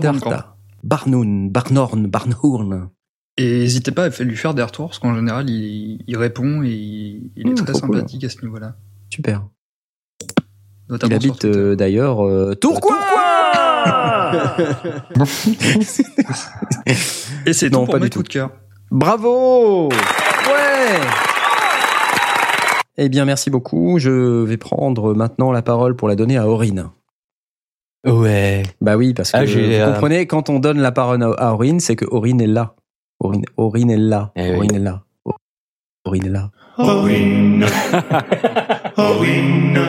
Barnoun, 0.83 1.49
Barnorn, 1.49 2.07
Barnhorn. 2.07 2.89
Et 3.37 3.59
n'hésitez 3.59 3.91
pas 3.91 4.05
à 4.05 4.23
lui 4.23 4.37
faire 4.37 4.53
des 4.53 4.63
retours 4.63 4.87
parce 4.89 4.99
qu'en 4.99 5.13
général 5.15 5.49
il, 5.49 6.01
il 6.07 6.17
répond 6.17 6.63
et 6.63 6.69
il, 6.69 7.31
il 7.35 7.47
est 7.47 7.51
Mmh, 7.51 7.55
très 7.55 7.73
cool. 7.73 7.81
sympathique 7.81 8.23
à 8.23 8.29
ce 8.29 8.41
niveau-là. 8.41 8.75
Super. 9.09 9.45
Il 10.87 10.91
Notamment 10.93 11.19
sur 11.19 11.31
habite 11.31 11.45
euh, 11.45 11.75
d'ailleurs 11.75 12.25
euh, 12.25 12.53
Tourcoing 12.55 12.95
Et 17.45 17.53
c'est 17.53 17.69
Non, 17.71 17.79
tout 17.81 17.85
pour 17.85 17.93
pas 17.93 17.99
mes 17.99 18.05
du 18.05 18.09
tout. 18.11 18.19
coups 18.19 18.29
de 18.29 18.33
cœur. 18.33 18.49
Bravo 18.91 19.89
Ouais 19.89 20.99
Eh 22.97 23.09
bien, 23.09 23.25
merci 23.25 23.49
beaucoup. 23.49 23.97
Je 23.99 24.43
vais 24.43 24.57
prendre 24.57 25.13
maintenant 25.13 25.51
la 25.51 25.61
parole 25.61 25.95
pour 25.95 26.07
la 26.07 26.15
donner 26.15 26.37
à 26.37 26.47
Aurine. 26.47 26.89
Ouais. 28.05 28.61
Bah 28.81 28.95
oui, 28.97 29.13
parce 29.15 29.31
que 29.31 29.37
Ah, 29.37 29.45
j'ai, 29.47 29.65
vous 29.65 29.73
euh, 29.73 29.91
comprenez, 29.93 30.27
quand 30.27 30.49
on 30.49 30.59
donne 30.59 30.79
la 30.79 30.91
parole 30.91 31.23
à 31.23 31.27
à 31.31 31.53
Aurine, 31.53 31.79
c'est 31.79 31.95
que 31.95 32.05
Aurine 32.05 32.39
est 32.41 32.47
là. 32.47 32.75
Aurine, 33.19 33.45
Aurine 33.57 33.89
est 33.89 33.97
là. 33.97 34.31
Eh 34.35 34.51
oui. 34.51 34.55
Aurine 34.57 34.75
est 34.75 34.79
là. 34.79 35.03
Aurine 36.05 36.25
est 36.27 36.29
là. 36.29 36.51
Aurine. 36.77 37.65
Aurine. 38.97 39.79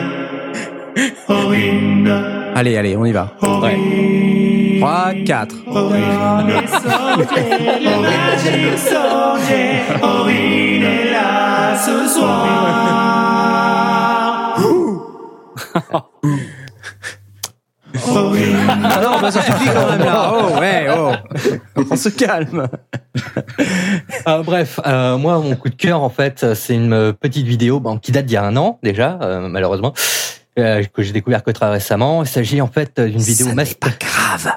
Allez, 2.55 2.77
allez, 2.77 2.97
on 2.97 3.05
y 3.05 3.11
va. 3.11 3.33
3, 3.39 5.13
4. 5.25 5.55
Aurine 10.01 10.83
est 10.83 11.11
là 11.11 11.75
ce 11.77 12.07
soir. 12.07 12.77
Ah 18.69 19.01
non, 19.01 19.19
bah 19.21 19.31
ça 19.31 19.41
suffit 19.41 19.69
quand 19.73 19.89
même 19.89 19.99
là. 19.99 20.33
Oh, 20.33 20.59
ouais, 20.59 20.87
oh. 20.95 21.11
On 21.91 21.95
se 21.95 22.09
calme. 22.09 22.67
Euh, 24.27 24.43
bref, 24.43 24.79
euh, 24.85 25.17
moi, 25.17 25.39
mon 25.39 25.55
coup 25.55 25.69
de 25.69 25.75
cœur, 25.75 26.01
en 26.01 26.09
fait, 26.09 26.53
c'est 26.53 26.75
une 26.75 27.13
petite 27.13 27.47
vidéo 27.47 27.79
bon, 27.79 27.97
qui 27.97 28.11
date 28.11 28.25
d'il 28.25 28.33
y 28.33 28.37
a 28.37 28.43
un 28.43 28.55
an 28.57 28.79
déjà, 28.83 29.17
euh, 29.21 29.47
malheureusement, 29.47 29.93
euh, 30.57 30.83
que 30.93 31.01
j'ai 31.03 31.11
découvert 31.13 31.43
que 31.43 31.51
très 31.51 31.69
récemment. 31.69 32.23
Il 32.23 32.27
s'agit 32.29 32.61
en 32.61 32.67
fait 32.67 32.99
d'une 32.99 33.21
vidéo 33.21 33.53
master. 33.53 33.97
grave. 33.99 34.51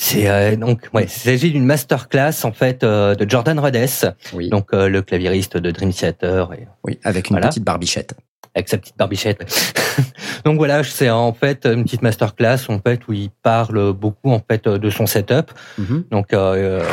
C'est 0.00 0.28
euh, 0.28 0.54
donc 0.54 0.88
ouais, 0.94 1.04
il 1.04 1.08
s'agit 1.08 1.50
d'une 1.50 1.64
masterclass 1.66 2.44
en 2.44 2.52
fait 2.52 2.84
euh, 2.84 3.16
de 3.16 3.28
Jordan 3.28 3.58
Rhodes, 3.58 4.14
Oui. 4.32 4.48
donc 4.48 4.68
euh, 4.72 4.88
le 4.88 5.02
claviériste 5.02 5.56
de 5.56 5.70
Dream 5.72 5.92
Theater 5.92 6.52
et 6.54 6.68
Oui, 6.84 7.00
avec 7.02 7.30
une 7.30 7.34
Voilà. 7.34 7.48
petite 7.48 7.64
barbichette. 7.64 8.14
avec 8.54 8.68
sa 8.68 8.78
petite 8.78 8.96
barbichette. 8.96 9.44
Donc 10.44 10.56
voilà, 10.58 10.84
c'est 10.84 11.10
en 11.10 11.32
fait 11.32 11.66
une 11.66 11.82
petite 11.82 12.02
masterclass 12.02 12.58
en 12.68 12.78
fait 12.78 13.00
où 13.08 13.12
il 13.12 13.30
parle 13.42 13.92
beaucoup 13.92 14.30
en 14.30 14.40
fait 14.40 14.68
de 14.68 14.90
son 14.90 15.06
setup. 15.06 15.50
Mhm. 15.78 16.04
Donc 16.12 16.32
euh, 16.32 16.80
euh, 16.80 16.84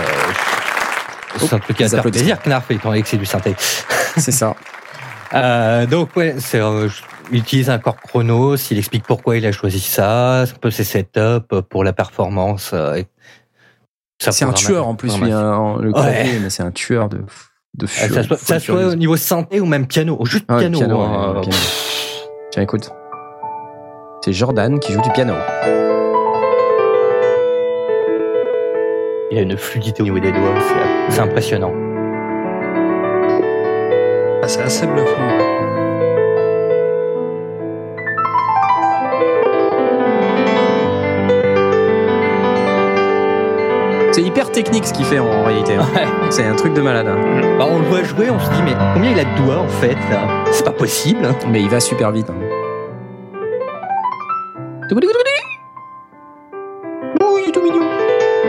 c'est 1.38 1.54
un 1.54 1.60
truc 1.60 1.78
qui 1.78 1.84
va 1.84 1.90
faire 1.90 2.02
plaisir, 2.02 2.40
Knarf, 2.42 2.72
étant 2.72 2.90
donné 2.90 3.04
que 3.04 3.08
c'est 3.08 3.18
du 3.18 3.26
synthé. 3.26 3.56
C'est 4.18 4.32
ça. 4.32 4.56
Donc 5.92 6.16
ouais, 6.16 6.36
c'est 6.40 6.60
il 7.32 7.40
utilise 7.40 7.70
un 7.70 7.80
corps 7.80 7.98
chronos, 7.98 8.56
il 8.72 8.78
explique 8.78 9.04
pourquoi 9.04 9.38
il 9.38 9.46
a 9.46 9.52
choisi 9.52 9.80
ça, 9.80 10.42
un 10.42 10.46
peu 10.62 10.70
ses 10.72 10.84
setups 10.84 11.62
pour 11.70 11.84
la 11.84 11.94
performance. 11.94 12.72
euh, 12.74 13.02
C'est 14.20 14.44
un 14.46 14.54
tueur 14.54 14.88
en 14.88 14.96
plus, 14.96 15.18
lui, 15.20 15.32
hein, 15.32 15.78
le 15.80 15.88
Ouais. 15.90 15.94
clavier, 15.94 16.40
mais 16.42 16.50
c'est 16.50 16.64
un 16.64 16.72
tueur 16.72 17.10
de, 17.10 17.22
de 17.76 17.86
fou. 17.88 18.14
ça 18.14 18.24
soit, 18.24 18.38
ça 18.38 18.60
soit 18.60 18.86
au 18.88 18.96
niveau 18.96 19.18
synthé 19.18 19.60
ou 19.60 19.66
même 19.66 19.88
piano, 19.88 20.18
juste 20.26 20.46
Ah 20.48 20.56
ouais, 20.56 20.60
piano. 20.62 20.78
piano, 20.80 21.02
hein, 21.02 21.32
ouais, 21.34 21.38
euh, 21.38 21.42
piano. 21.42 21.58
Tiens, 22.52 22.64
écoute. 22.64 22.90
C'est 24.24 24.34
Jordan 24.34 24.80
qui 24.80 24.94
joue 24.94 25.02
du 25.02 25.12
piano. 25.12 25.34
Il 29.32 29.38
y 29.38 29.40
a 29.40 29.42
une 29.42 29.58
fluidité 29.58 30.02
au 30.02 30.06
niveau 30.06 30.20
des 30.20 30.32
doigts, 30.32 30.56
c'est- 30.62 31.16
c'est 31.16 31.20
impressionnant. 31.22 31.74
Ah, 34.42 34.48
c'est 34.48 34.62
assez 34.62 34.88
bluffant. 34.88 35.55
C'est 44.16 44.22
hyper 44.24 44.50
technique 44.50 44.86
ce 44.86 44.94
qu'il 44.94 45.04
fait 45.04 45.20
en 45.20 45.44
réalité. 45.44 45.76
hein. 45.76 45.86
C'est 46.30 46.46
un 46.46 46.56
truc 46.56 46.74
de 46.74 46.82
malade. 46.82 47.06
hein. 47.06 47.58
Bah, 47.60 47.66
on 47.70 47.80
le 47.80 47.86
voit 47.86 48.02
jouer, 48.02 48.30
on 48.30 48.40
se 48.40 48.50
dit 48.50 48.62
mais 48.64 48.72
combien 48.94 49.12
il 49.12 49.20
a 49.20 49.26
de 49.26 49.44
doigts 49.44 49.58
en 49.58 49.68
fait 49.68 49.96
là? 50.10 50.46
C'est 50.54 50.64
pas 50.64 50.72
possible. 50.72 51.28
Mais 51.50 51.62
il 51.62 51.68
va 51.70 51.82
super 51.82 52.12
vite. 52.12 52.30
hein. 52.30 52.36
Oh, 57.22 57.38
il 57.44 57.50
est 57.50 57.52
tout 57.52 57.62
mignon. 57.62 57.82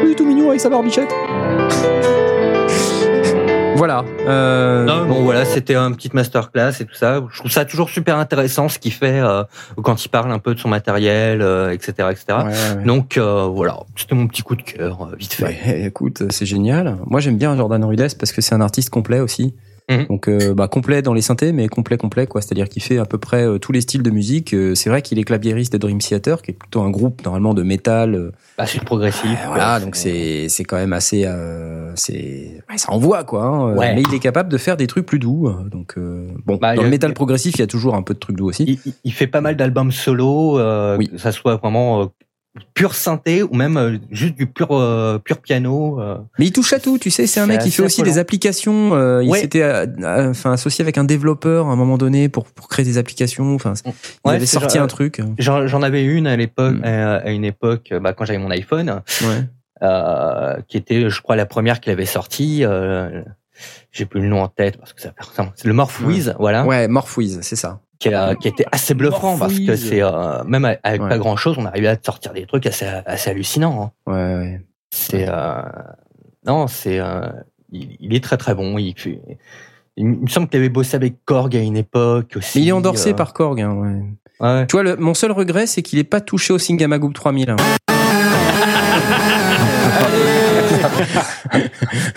Il 0.05 0.12
est 0.12 0.15
tout 0.15 0.25
mignon 0.25 0.51
avec 0.51 0.61
sa 0.61 0.69
barbichette. 0.70 1.12
Voilà. 3.76 4.05
euh, 4.26 4.84
Non, 4.84 5.06
bon 5.06 5.22
voilà, 5.22 5.44
c'était 5.44 5.76
une 5.76 5.94
petite 5.94 6.14
masterclass 6.14 6.72
et 6.80 6.84
tout 6.84 6.94
ça. 6.94 7.22
Je 7.30 7.38
trouve 7.38 7.50
ça 7.50 7.64
toujours 7.64 7.90
super 7.90 8.16
intéressant 8.18 8.68
ce 8.68 8.78
qu'il 8.78 8.92
fait 8.92 9.20
euh, 9.20 9.44
quand 9.82 10.05
il 10.05 10.08
parle 10.08 10.32
un 10.32 10.38
peu 10.38 10.55
de 10.55 10.58
son 10.60 10.68
matériel, 10.68 11.42
euh, 11.42 11.70
etc., 11.72 12.08
etc. 12.10 12.24
ouais, 12.28 12.44
ouais. 12.44 12.84
Donc 12.84 13.16
euh, 13.16 13.44
voilà, 13.44 13.78
c'était 13.96 14.14
mon 14.14 14.26
petit 14.26 14.42
coup 14.42 14.56
de 14.56 14.62
cœur, 14.62 15.02
euh, 15.12 15.16
vite 15.16 15.34
fait. 15.34 15.44
Ouais, 15.44 15.82
écoute, 15.86 16.22
c'est 16.30 16.46
génial. 16.46 16.96
Moi, 17.06 17.20
j'aime 17.20 17.38
bien 17.38 17.56
Jordan 17.56 17.84
Rudess 17.84 18.14
parce 18.14 18.32
que 18.32 18.40
c'est 18.40 18.55
un 18.55 18.60
artiste 18.60 18.90
complet 18.90 19.20
aussi. 19.20 19.55
Mhm. 19.89 20.06
Donc, 20.06 20.28
euh, 20.28 20.52
bah, 20.52 20.66
complet 20.66 21.00
dans 21.00 21.15
les 21.15 21.23
synthés, 21.23 21.52
mais 21.52 21.68
complet, 21.68 21.97
complet, 21.97 22.26
quoi. 22.26 22.40
C'est-à-dire 22.42 22.68
qu'il 22.68 22.82
fait 22.82 22.98
à 22.98 23.05
peu 23.05 23.18
près 23.18 23.47
euh, 23.47 23.58
tous 23.58 23.70
les 23.70 23.81
styles 23.81 24.02
de 24.02 24.10
musique. 24.10 24.52
Euh, 24.52 24.74
c'est 24.74 24.90
vrai 24.90 25.00
qu'il 25.00 25.18
est 25.20 25.24
claviériste 25.24 25.73
de 25.73 25.78
Dream 25.78 25.98
Theater, 25.98 26.42
qui 26.42 26.50
est 26.50 26.55
plutôt 26.55 26.81
un 26.81 26.90
groupe 26.90 27.24
normalement 27.24 27.55
de 27.55 27.62
métal. 27.62 28.15
euh, 28.16 28.32
Bah, 28.58 28.66
c'est 28.66 28.82
progressif. 28.84 29.39
Voilà, 29.47 29.78
donc 29.78 29.94
c'est 29.94 30.48
c'est 30.48 30.65
quand 30.65 30.76
même 30.76 30.92
assez 30.92 31.24
euh, 31.24 31.92
c'est 31.94 32.62
ouais, 32.68 32.78
ça 32.78 32.90
envoie 32.92 33.23
quoi. 33.23 33.44
hein. 33.44 33.74
Ouais. 33.76 33.94
Mais 33.94 34.02
il 34.08 34.12
est 34.15 34.18
capable 34.18 34.48
de 34.48 34.58
faire 34.58 34.76
des 34.76 34.89
trucs 34.89 35.06
plus 35.06 35.18
doux. 35.20 35.48
Donc 35.70 35.94
euh, 35.98 36.26
bon, 36.44 36.56
Bah, 36.56 36.74
dans 36.74 36.82
le 36.82 36.90
métal 36.90 37.15
progressif, 37.15 37.55
il 37.55 37.60
y 37.60 37.62
a 37.62 37.66
toujours 37.68 37.94
un 37.94 38.02
peu 38.02 38.15
de 38.15 38.18
trucs 38.18 38.36
doux 38.36 38.48
aussi. 38.48 38.81
Il, 39.05 39.12
fait 39.12 39.26
pas 39.28 39.40
mal 39.40 39.56
d'albums 39.56 39.92
solo, 39.92 40.58
euh, 40.58 40.97
Oui. 40.98 41.08
que 41.08 41.18
ça 41.18 41.31
soit 41.32 41.56
vraiment 41.56 42.02
euh, 42.02 42.06
pur 42.75 42.94
synthé 42.94 43.43
ou 43.43 43.55
même 43.55 43.76
euh, 43.76 43.99
juste 44.10 44.35
du 44.36 44.47
pur 44.47 44.68
euh, 44.73 45.18
pur 45.18 45.39
piano. 45.39 46.01
euh. 46.01 46.18
Mais 46.39 46.47
il 46.47 46.52
touche 46.52 46.73
à 46.73 46.81
tout, 46.81 46.99
tu 46.99 47.10
sais, 47.10 47.26
c'est 47.26 47.41
un 47.41 47.47
mec 47.47 47.60
qui 47.60 47.70
fait 47.70 47.83
aussi 47.83 48.02
des 48.02 48.18
applications. 48.18 48.94
euh, 48.94 49.23
il 49.25 49.35
s'était 49.35 49.62
euh, 49.62 49.86
euh, 50.02 50.31
enfin 50.31 50.52
associé 50.52 50.83
avec 50.83 50.99
un 50.99 51.05
développeur 51.05 51.67
à 51.68 51.73
un 51.73 51.76
moment 51.76 51.99
donné 51.99 52.28
pour 52.28 52.44
pour 52.47 52.68
créer 52.68 52.85
des 52.85 52.99
applications. 52.99 53.55
Enfin, 53.55 53.75
il 53.85 53.93
Ouais, 54.25 54.35
avait 54.35 54.47
sorti 54.47 54.76
genre- 54.76 54.85
un 54.85 54.89
truc. 54.89 55.20
J'en 55.39 55.67
j'en 55.67 55.83
avais 55.83 56.05
une 56.05 56.26
à 56.26 56.36
l'époque, 56.36 56.76
euh, 56.85 57.20
à 57.25 57.31
une 57.31 57.44
époque, 57.44 57.93
bah, 58.01 58.12
quand 58.12 58.25
j'avais 58.25 58.39
mon 58.39 58.51
iPhone, 58.51 59.02
Ouais. 59.23 59.44
euh, 59.83 60.57
qui 60.68 60.76
était, 60.76 61.09
je 61.10 61.20
crois, 61.23 61.36
la 61.36 61.47
première 61.47 61.81
qu'il 61.81 61.93
avait 61.93 62.07
sortie. 62.07 62.65
Euh, 62.65 63.23
J'ai 63.91 64.05
plus 64.05 64.20
le 64.20 64.28
nom 64.28 64.43
en 64.43 64.49
tête 64.49 64.76
parce 64.76 64.93
que 64.93 65.01
ça 65.01 65.12
C'est 65.55 65.67
le 65.67 65.73
Morphwiz, 65.73 66.35
voilà. 66.39 66.67
Ouais, 66.67 66.89
Morphwiz, 66.89 67.39
c'est 67.41 67.57
ça. 67.57 67.81
Qui, 67.99 68.12
a- 68.12 68.34
qui 68.34 68.49
était 68.49 68.66
assez 68.73 68.92
bluffant 68.94 69.39
parce 69.39 69.58
que 69.58 69.75
c'est 69.75 70.02
euh, 70.02 70.44
même 70.44 70.65
avec 70.66 71.00
Ouais. 71.02 71.08
pas 71.08 71.16
grand 71.18 71.36
chose, 71.36 71.57
on 71.58 71.65
arrivait 71.65 71.89
à 71.89 71.97
sortir 72.02 72.33
des 72.34 72.44
trucs 72.47 72.66
assez 72.66 72.84
assez 72.84 73.31
hallucinants. 73.31 73.92
hein. 74.07 74.12
Ouais, 74.12 74.34
ouais. 74.44 74.60
C'est 74.91 75.26
euh, 75.28 75.62
non, 76.47 76.66
c'est 76.66 76.99
euh, 77.00 77.23
il, 77.73 77.97
il 78.00 78.15
est 78.15 78.23
très 78.23 78.36
très 78.36 78.55
bon. 78.55 78.76
Il, 78.78 78.94
me 79.99 80.26
semble 80.28 80.49
qu'il 80.49 80.58
avait 80.60 80.68
bossé 80.68 80.94
avec 80.94 81.25
Korg 81.25 81.57
à 81.57 81.60
une 81.60 81.76
époque 81.78 82.34
aussi. 82.36 82.58
Mais 82.58 82.65
il 82.66 82.68
est 82.68 82.73
endorsé 82.73 83.10
euh, 83.10 83.15
par 83.15 83.33
Korg. 83.33 83.60
Hein, 83.62 83.73
ouais. 83.73 84.02
Ouais. 84.47 84.66
Tu 84.66 84.73
vois, 84.76 84.83
le- 84.83 84.97
mon 84.97 85.15
seul 85.15 85.33
regret, 85.33 85.66
c'est 85.66 85.81
qu'il 85.81 85.99
est 85.99 86.05
pas 86.05 86.20
touché 86.20 86.52
au 86.52 86.58
Singamagoop 86.58 87.15
3000. 87.15 87.49
hein. 87.50 87.57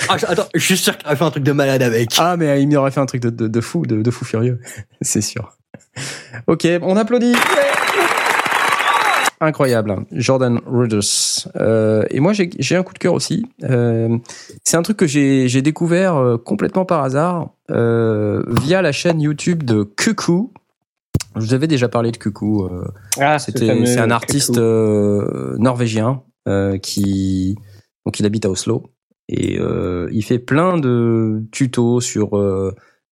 Ah, 0.09 0.17
je- 0.17 0.25
attends, 0.25 0.48
je 0.53 0.59
suis 0.64 0.77
sûr 0.77 0.98
qu'il 0.98 1.08
aurait 1.08 1.16
fait 1.16 1.24
un 1.24 1.32
truc 1.32 1.43
de 1.43 1.51
malade 1.51 1.82
avec. 1.82 2.09
Ah, 2.17 2.35
mais 2.38 2.61
il 2.61 2.77
aurait 2.77 2.91
fait 2.91 2.99
un 2.99 3.06
truc 3.06 3.22
de, 3.22 3.30
de, 3.30 3.48
de 3.48 3.61
fou, 3.61 3.85
de, 3.85 4.01
de 4.01 4.11
fou 4.11 4.25
furieux. 4.25 4.59
c'est 5.01 5.22
sûr. 5.22 5.53
Ok, 6.48 6.68
on 6.82 6.95
applaudit. 6.95 7.35
Incroyable, 9.42 9.92
hein. 9.92 10.06
Jordan 10.11 10.59
Rudess. 10.66 11.48
Euh, 11.56 12.03
et 12.09 12.19
moi, 12.19 12.34
j'ai 12.34 12.76
un 12.76 12.84
coup 12.84 12.93
de 12.93 13.00
cœur 13.00 13.14
aussi. 13.14 13.45
Euh, 13.64 14.18
c'est 14.66 14.76
un 14.76 14.82
truc 14.82 14.98
que 14.98 15.08
j'ai 15.08 15.61
découvert 15.61 16.18
euh, 16.18 16.38
complètement 16.38 16.84
par 16.84 17.03
hasard 17.03 17.51
euh, 17.72 18.43
via 18.61 18.82
la 18.82 18.92
chaîne 18.92 19.22
YouTube 19.22 19.64
de 19.64 19.84
Cuckoo. 19.84 20.51
Je 21.35 21.42
vous 21.42 21.53
avais 21.53 21.68
déjà 21.68 21.88
parlé 21.88 22.11
de 22.11 22.18
Cuckoo. 22.18 22.69
Ah, 23.18 23.40
c'est 23.40 23.61
un 23.98 24.11
artiste 24.11 24.58
norvégien 24.59 26.24
qui 26.82 27.56
donc 28.06 28.19
il 28.19 28.26
habite 28.26 28.45
à 28.45 28.50
Oslo 28.50 28.92
et 29.30 29.59
il 30.11 30.24
fait 30.24 30.40
plein 30.40 30.77
de 30.77 31.43
tutos 31.51 32.01
sur 32.01 32.32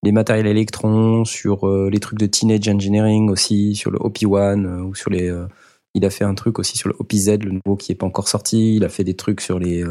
les 0.04 0.12
matériels 0.12 0.48
électrons, 0.48 1.26
sur 1.26 1.68
euh, 1.68 1.90
les 1.92 2.00
trucs 2.00 2.20
de 2.20 2.28
teenage 2.28 2.68
engineering 2.68 3.30
aussi, 3.30 3.76
sur 3.76 3.92
le 3.92 4.00
OP1 4.00 4.66
euh, 4.66 4.82
ou 4.82 4.96
sur 4.96 5.10
les. 5.10 5.30
euh, 5.30 5.48
il 5.94 6.06
a 6.06 6.10
fait 6.12 6.24
un 6.24 6.36
truc 6.36 6.60
aussi 6.60 6.78
sur 6.78 6.90
le 6.90 6.96
OPZ, 7.00 7.40
le 7.40 7.52
nouveau 7.52 7.76
qui 7.76 7.92
est 7.92 7.96
pas 7.96 8.06
encore 8.06 8.28
sorti. 8.28 8.76
Il 8.76 8.86
a 8.86 8.90
fait 8.90 9.04
des 9.04 9.16
trucs 9.16 9.42
sur 9.42 9.58
les 9.58 9.84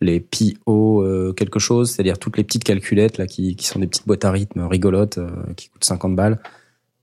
les 0.00 0.20
PO 0.20 1.02
euh, 1.02 1.32
quelque 1.34 1.58
chose, 1.58 1.90
c'est-à-dire 1.90 2.18
toutes 2.18 2.38
les 2.38 2.44
petites 2.44 2.64
calculettes 2.64 3.18
là 3.18 3.26
qui, 3.26 3.56
qui 3.56 3.66
sont 3.66 3.78
des 3.78 3.86
petites 3.86 4.06
boîtes 4.06 4.24
à 4.24 4.30
rythme 4.30 4.66
rigolotes 4.66 5.18
qui 5.56 5.68
coûtent 5.68 5.84
50 5.84 6.16
balles. 6.16 6.38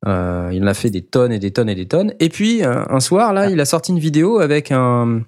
Il 0.06 0.10
en 0.64 0.68
a 0.68 0.74
fait 0.74 0.90
des 0.90 1.04
tonnes 1.04 1.34
et 1.34 1.40
des 1.40 1.52
tonnes 1.52 1.70
et 1.70 1.76
des 1.76 1.88
tonnes. 1.88 2.14
Et 2.20 2.30
puis 2.30 2.64
un, 2.64 3.00
soir 3.00 3.34
là, 3.34 3.50
il 3.50 3.60
a 3.60 3.66
sorti 3.66 3.92
une 3.92 4.00
vidéo 4.00 4.40
avec 4.40 4.72
un 4.72 5.22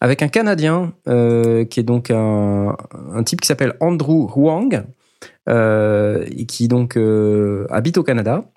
avec 0.00 0.22
un 0.22 0.28
Canadien 0.28 0.92
qui 1.06 1.80
est 1.80 1.84
donc 1.84 2.12
un, 2.12 2.76
un 3.12 3.22
type 3.24 3.40
qui 3.40 3.48
s'appelle 3.48 3.74
Andrew 3.80 4.28
Huang 4.36 4.84
qui 6.46 6.68
donc 6.68 6.96
euh, 6.96 7.66
habite 7.70 7.98
au 7.98 8.02
Canada 8.02 8.50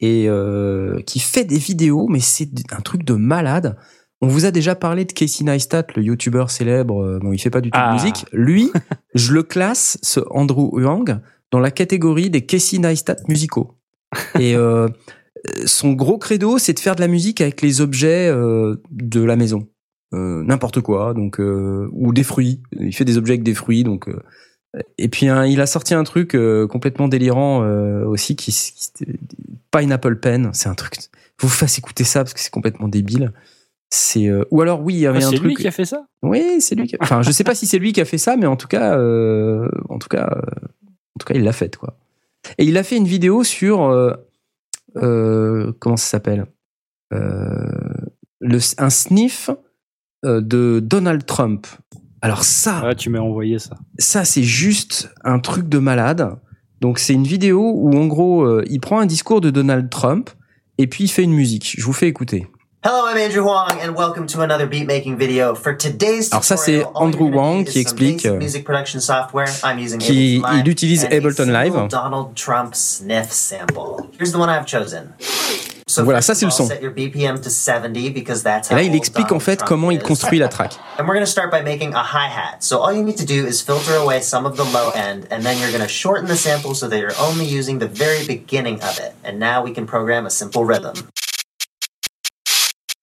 et 0.00 0.26
euh, 0.28 1.00
qui 1.06 1.20
fait 1.20 1.44
des 1.44 1.58
vidéos, 1.58 2.06
mais 2.08 2.20
c'est 2.20 2.48
un 2.72 2.80
truc 2.80 3.02
de 3.04 3.14
malade. 3.14 3.76
On 4.20 4.28
vous 4.28 4.44
a 4.46 4.50
déjà 4.50 4.74
parlé 4.74 5.04
de 5.04 5.12
Casey 5.12 5.44
Neistat, 5.44 5.84
le 5.94 6.02
youtubeur 6.02 6.50
célèbre. 6.50 7.02
euh, 7.02 7.18
Bon, 7.20 7.32
il 7.32 7.38
fait 7.38 7.50
pas 7.50 7.60
du 7.60 7.70
tout 7.70 7.78
Ah. 7.80 7.88
de 7.90 7.94
musique. 7.94 8.26
Lui, 8.32 8.70
je 9.14 9.32
le 9.32 9.42
classe, 9.42 9.98
ce 10.02 10.20
Andrew 10.30 10.70
Huang, 10.78 11.20
dans 11.50 11.60
la 11.60 11.70
catégorie 11.70 12.30
des 12.30 12.44
Casey 12.44 12.78
Neistat 12.78 13.16
musicaux. 13.28 13.74
Et 14.40 14.54
euh, 14.56 14.88
son 15.66 15.92
gros 15.92 16.18
credo, 16.18 16.58
c'est 16.58 16.72
de 16.72 16.80
faire 16.80 16.96
de 16.96 17.00
la 17.00 17.08
musique 17.08 17.40
avec 17.40 17.60
les 17.62 17.80
objets 17.80 18.28
euh, 18.28 18.76
de 18.90 19.22
la 19.22 19.36
maison. 19.36 19.68
Euh, 20.14 20.42
N'importe 20.44 20.80
quoi, 20.80 21.12
donc 21.14 21.40
euh, 21.40 21.88
ou 21.92 22.12
des 22.12 22.22
fruits. 22.22 22.62
Il 22.72 22.94
fait 22.94 23.04
des 23.04 23.18
objets 23.18 23.34
avec 23.34 23.42
des 23.44 23.54
fruits, 23.54 23.84
donc. 23.84 24.08
Et 24.98 25.08
puis 25.08 25.28
hein, 25.28 25.46
il 25.46 25.60
a 25.60 25.66
sorti 25.66 25.94
un 25.94 26.04
truc 26.04 26.34
euh, 26.34 26.66
complètement 26.66 27.08
délirant 27.08 27.62
euh, 27.64 28.04
aussi, 28.04 28.36
qui, 28.36 28.52
qui 28.52 29.04
Pineapple 29.70 30.16
Pen. 30.20 30.50
C'est 30.52 30.68
un 30.68 30.74
truc. 30.74 30.94
Vous 31.40 31.48
fasse 31.48 31.78
écouter 31.78 32.04
ça 32.04 32.20
parce 32.24 32.34
que 32.34 32.40
c'est 32.40 32.50
complètement 32.52 32.88
débile. 32.88 33.32
C'est 33.90 34.26
euh, 34.28 34.44
ou 34.50 34.60
alors 34.62 34.82
oui, 34.82 34.94
il 34.94 35.00
y 35.00 35.06
avait 35.06 35.22
Ah, 35.22 35.28
un 35.28 35.30
c'est 35.30 35.36
truc. 35.36 35.48
lui 35.48 35.54
qui 35.54 35.68
a 35.68 35.70
fait 35.70 35.84
ça? 35.84 36.06
Oui, 36.22 36.60
c'est 36.60 36.74
lui. 36.74 36.86
Qui 36.88 36.96
a- 36.96 36.98
Enfin, 37.02 37.22
je 37.22 37.30
sais 37.30 37.44
pas 37.44 37.54
si 37.54 37.66
c'est 37.66 37.78
lui 37.78 37.92
qui 37.92 38.00
a 38.00 38.04
fait 38.04 38.18
ça, 38.18 38.36
mais 38.36 38.46
en 38.46 38.56
tout 38.56 38.68
cas, 38.68 38.98
en 38.98 39.98
tout 39.98 40.08
cas, 40.08 40.26
en 40.26 41.18
tout 41.18 41.26
cas, 41.26 41.34
il 41.34 41.42
l'a 41.44 41.52
fait 41.52 41.76
quoi. 41.76 41.96
Et 42.58 42.64
il 42.64 42.76
a 42.78 42.82
fait 42.82 42.96
une 42.96 43.06
vidéo 43.06 43.44
sur 43.44 44.16
comment 44.94 45.96
ça 45.96 46.06
s'appelle? 46.06 46.46
Le 47.12 48.58
un 48.78 48.90
sniff 48.90 49.50
de 50.24 50.80
Donald 50.82 51.24
Trump. 51.26 51.66
Alors 52.22 52.44
ça, 52.44 52.82
Ah, 52.84 52.94
tu 52.94 53.10
m'as 53.10 53.20
envoyé 53.20 53.58
ça. 53.58 53.76
ça 53.98 54.24
c'est 54.24 54.42
juste 54.42 55.10
un 55.24 55.38
truc 55.38 55.68
de 55.68 55.78
malade. 55.78 56.36
Donc 56.80 56.98
c'est 56.98 57.14
une 57.14 57.24
vidéo 57.26 57.72
où 57.74 57.96
en 57.96 58.06
gros 58.06 58.42
euh, 58.42 58.64
il 58.68 58.80
prend 58.80 58.98
un 59.00 59.06
discours 59.06 59.40
de 59.40 59.50
Donald 59.50 59.88
Trump 59.90 60.30
et 60.78 60.86
puis 60.86 61.04
il 61.04 61.08
fait 61.08 61.22
une 61.22 61.32
musique. 61.34 61.74
Je 61.78 61.84
vous 61.84 61.92
fais 61.92 62.08
écouter. 62.08 62.46
Hello, 62.84 63.08
I'm 63.08 63.16
Andrew 63.18 63.42
Huang, 63.42 63.80
and 63.82 63.96
welcome 63.96 64.26
to 64.28 64.42
another 64.42 64.68
beatmaking 64.68 65.16
video. 65.16 65.54
For 65.56 65.76
today's 65.76 66.30
Alors 66.32 66.44
ça 66.44 66.56
c'est 66.56 66.84
Andrew 66.94 67.30
need 67.30 67.66
qui 67.68 67.80
explique 67.80 68.24
euh, 68.26 68.38
music 68.38 68.64
production 68.64 69.00
software. 69.00 69.48
I'm 69.64 69.78
using 69.78 69.98
qui 69.98 70.36
Ableton 70.36 70.52
Live 70.52 70.62
il 70.66 70.68
utilise 70.70 71.04
Ableton 71.06 71.46
Live. 71.50 71.88
Donald 71.90 72.34
Trump 72.36 72.74
sniff 72.74 73.32
sample. 73.32 74.06
Here's 74.18 74.32
the 74.32 74.36
one 74.36 74.48
I've 74.48 74.66
chosen. 74.66 75.08
So 75.96 76.04
voilà, 76.04 76.20
ça 76.20 76.34
c'est 76.34 76.44
le 76.44 76.50
son. 76.50 76.68
Et 78.70 78.74
là, 78.74 78.82
il 78.82 78.94
explique 78.94 79.32
en 79.32 79.40
fait 79.40 79.62
comment 79.62 79.90
il 79.90 79.98
construit 79.98 80.38
la 80.38 80.48
track. 80.48 80.78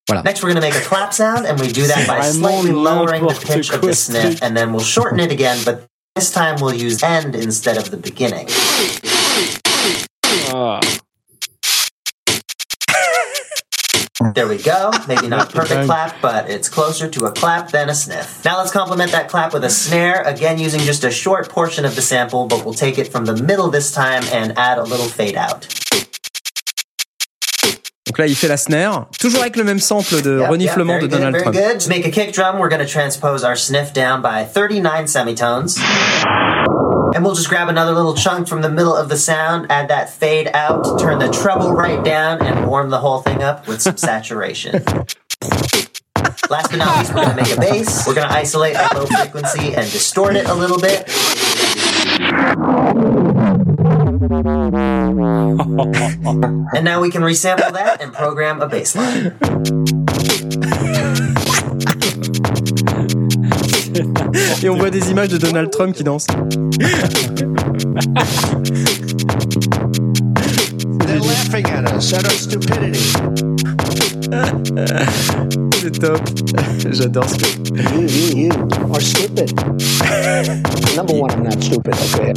Voilà. 0.07 0.21
Next, 0.23 0.43
we're 0.43 0.53
going 0.53 0.61
to 0.61 0.61
make 0.61 0.75
a 0.75 0.81
clap 0.81 1.13
sound, 1.13 1.47
and 1.47 1.57
we 1.59 1.71
do 1.71 1.87
that 1.87 2.05
by 2.05 2.21
slightly 2.21 2.71
lowering 2.73 3.25
the 3.25 3.33
pitch 3.33 3.71
of 3.71 3.81
the 3.81 3.93
snip, 3.95 4.37
and 4.43 4.55
then 4.55 4.71
we'll 4.71 4.83
shorten 4.83 5.19
it 5.19 5.31
again, 5.31 5.57
but 5.65 5.87
this 6.15 6.29
time 6.31 6.57
we'll 6.61 6.75
use 6.75 7.01
end 7.01 7.35
instead 7.35 7.77
of 7.77 7.89
the 7.89 7.97
beginning. 7.97 8.47
Ah. 10.53 10.79
There 14.31 14.47
we 14.47 14.57
go. 14.57 14.91
Maybe 15.07 15.27
not 15.27 15.49
a 15.49 15.55
perfect 15.55 15.85
clap, 15.85 16.21
but 16.21 16.49
it's 16.49 16.69
closer 16.69 17.09
to 17.09 17.25
a 17.25 17.31
clap 17.31 17.71
than 17.71 17.89
a 17.89 17.95
sniff. 17.95 18.43
Now 18.45 18.57
let's 18.57 18.71
complement 18.71 19.11
that 19.11 19.27
clap 19.27 19.53
with 19.53 19.65
a 19.65 19.69
snare, 19.69 20.21
again 20.21 20.57
using 20.57 20.79
just 20.81 21.03
a 21.03 21.11
short 21.11 21.49
portion 21.49 21.83
of 21.83 21.95
the 21.95 22.01
sample, 22.01 22.47
but 22.47 22.63
we'll 22.63 22.73
take 22.73 22.97
it 22.97 23.11
from 23.11 23.25
the 23.25 23.35
middle 23.35 23.69
this 23.69 23.91
time 23.91 24.23
and 24.31 24.57
add 24.57 24.77
a 24.77 24.83
little 24.83 25.07
fade 25.07 25.35
out. 25.35 25.67
Donc 28.05 28.19
là 28.19 28.27
il 28.27 28.35
fait 28.35 28.47
la 28.47 28.57
snare, 28.57 29.07
toujours 29.19 29.41
avec 29.41 29.55
le 29.55 29.63
même 29.63 29.79
sample 29.79 30.21
de 30.21 30.39
Yep, 30.39 30.49
reniflement 30.49 30.93
yep, 30.93 31.01
de 31.01 31.07
Donald 31.07 31.33
good, 31.33 31.41
Trump. 31.41 31.55
Good. 31.55 31.79
To 31.79 31.89
make 31.89 32.05
a 32.05 32.11
kick 32.11 32.33
drum, 32.33 32.59
we're 32.59 32.69
going 32.69 32.85
to 32.85 32.91
transpose 32.91 33.43
our 33.43 33.55
sniff 33.55 33.91
down 33.93 34.21
by 34.21 34.45
39 34.45 35.07
semitones. 35.07 35.79
And 37.13 37.23
we'll 37.23 37.35
just 37.35 37.49
grab 37.49 37.69
another 37.69 37.93
little 37.93 38.15
chunk 38.15 38.47
from 38.47 38.61
the 38.61 38.69
middle 38.69 38.95
of 38.95 39.07
the 39.07 39.17
sound, 39.17 39.71
add 39.71 39.89
that 39.89 40.09
fade 40.09 40.49
out, 40.53 40.99
turn 40.99 41.19
the 41.19 41.29
treble 41.29 41.71
right 41.71 42.03
down, 42.03 42.41
and 42.41 42.67
warm 42.67 42.89
the 42.89 42.99
whole 42.99 43.21
thing 43.21 43.43
up 43.43 43.67
with 43.67 43.81
some 43.81 43.97
saturation. 43.97 44.83
Last 46.49 46.71
but 46.71 46.77
not 46.77 46.97
least, 46.97 47.13
we're 47.13 47.25
to 47.25 47.35
make 47.35 47.51
a 47.51 47.59
bass. 47.59 48.07
We're 48.07 48.15
to 48.15 48.25
isolate 48.25 48.73
that 48.73 48.95
low 48.95 49.05
frequency 49.05 49.75
and 49.75 49.89
distort 49.91 50.35
it 50.35 50.47
a 50.47 50.53
little 50.53 50.79
bit. 50.79 51.07
And 56.75 56.85
now 56.85 57.01
we 57.01 57.11
can 57.11 57.21
resample 57.21 57.71
that 57.73 58.01
and 58.01 58.13
program 58.13 58.61
a 58.61 58.67
bass 58.67 58.95
line. 58.95 59.37
Et 64.63 64.69
on 64.69 64.77
voit 64.77 64.89
des 64.89 65.11
images 65.11 65.29
de 65.29 65.37
Donald 65.37 65.69
Trump 65.71 65.95
qui 65.95 66.03
danse. 66.03 66.25
They're 71.05 71.19
laughing 71.19 71.65
at 71.67 71.91
us, 71.93 72.13
at 72.13 72.25
our 72.25 72.31
stupidity. 72.31 72.99
C'est 75.81 75.99
top. 75.99 76.21
J'adore 76.91 77.29
ce 77.29 77.37
que. 77.37 77.45
You, 77.93 78.07
you, 78.07 78.47
you 78.47 78.93
are 78.93 79.01
stupid. 79.01 79.53
Number 80.95 81.13
one, 81.13 81.31
I'm 81.31 81.43
not 81.43 81.61
stupid, 81.61 81.93
okay? 82.13 82.33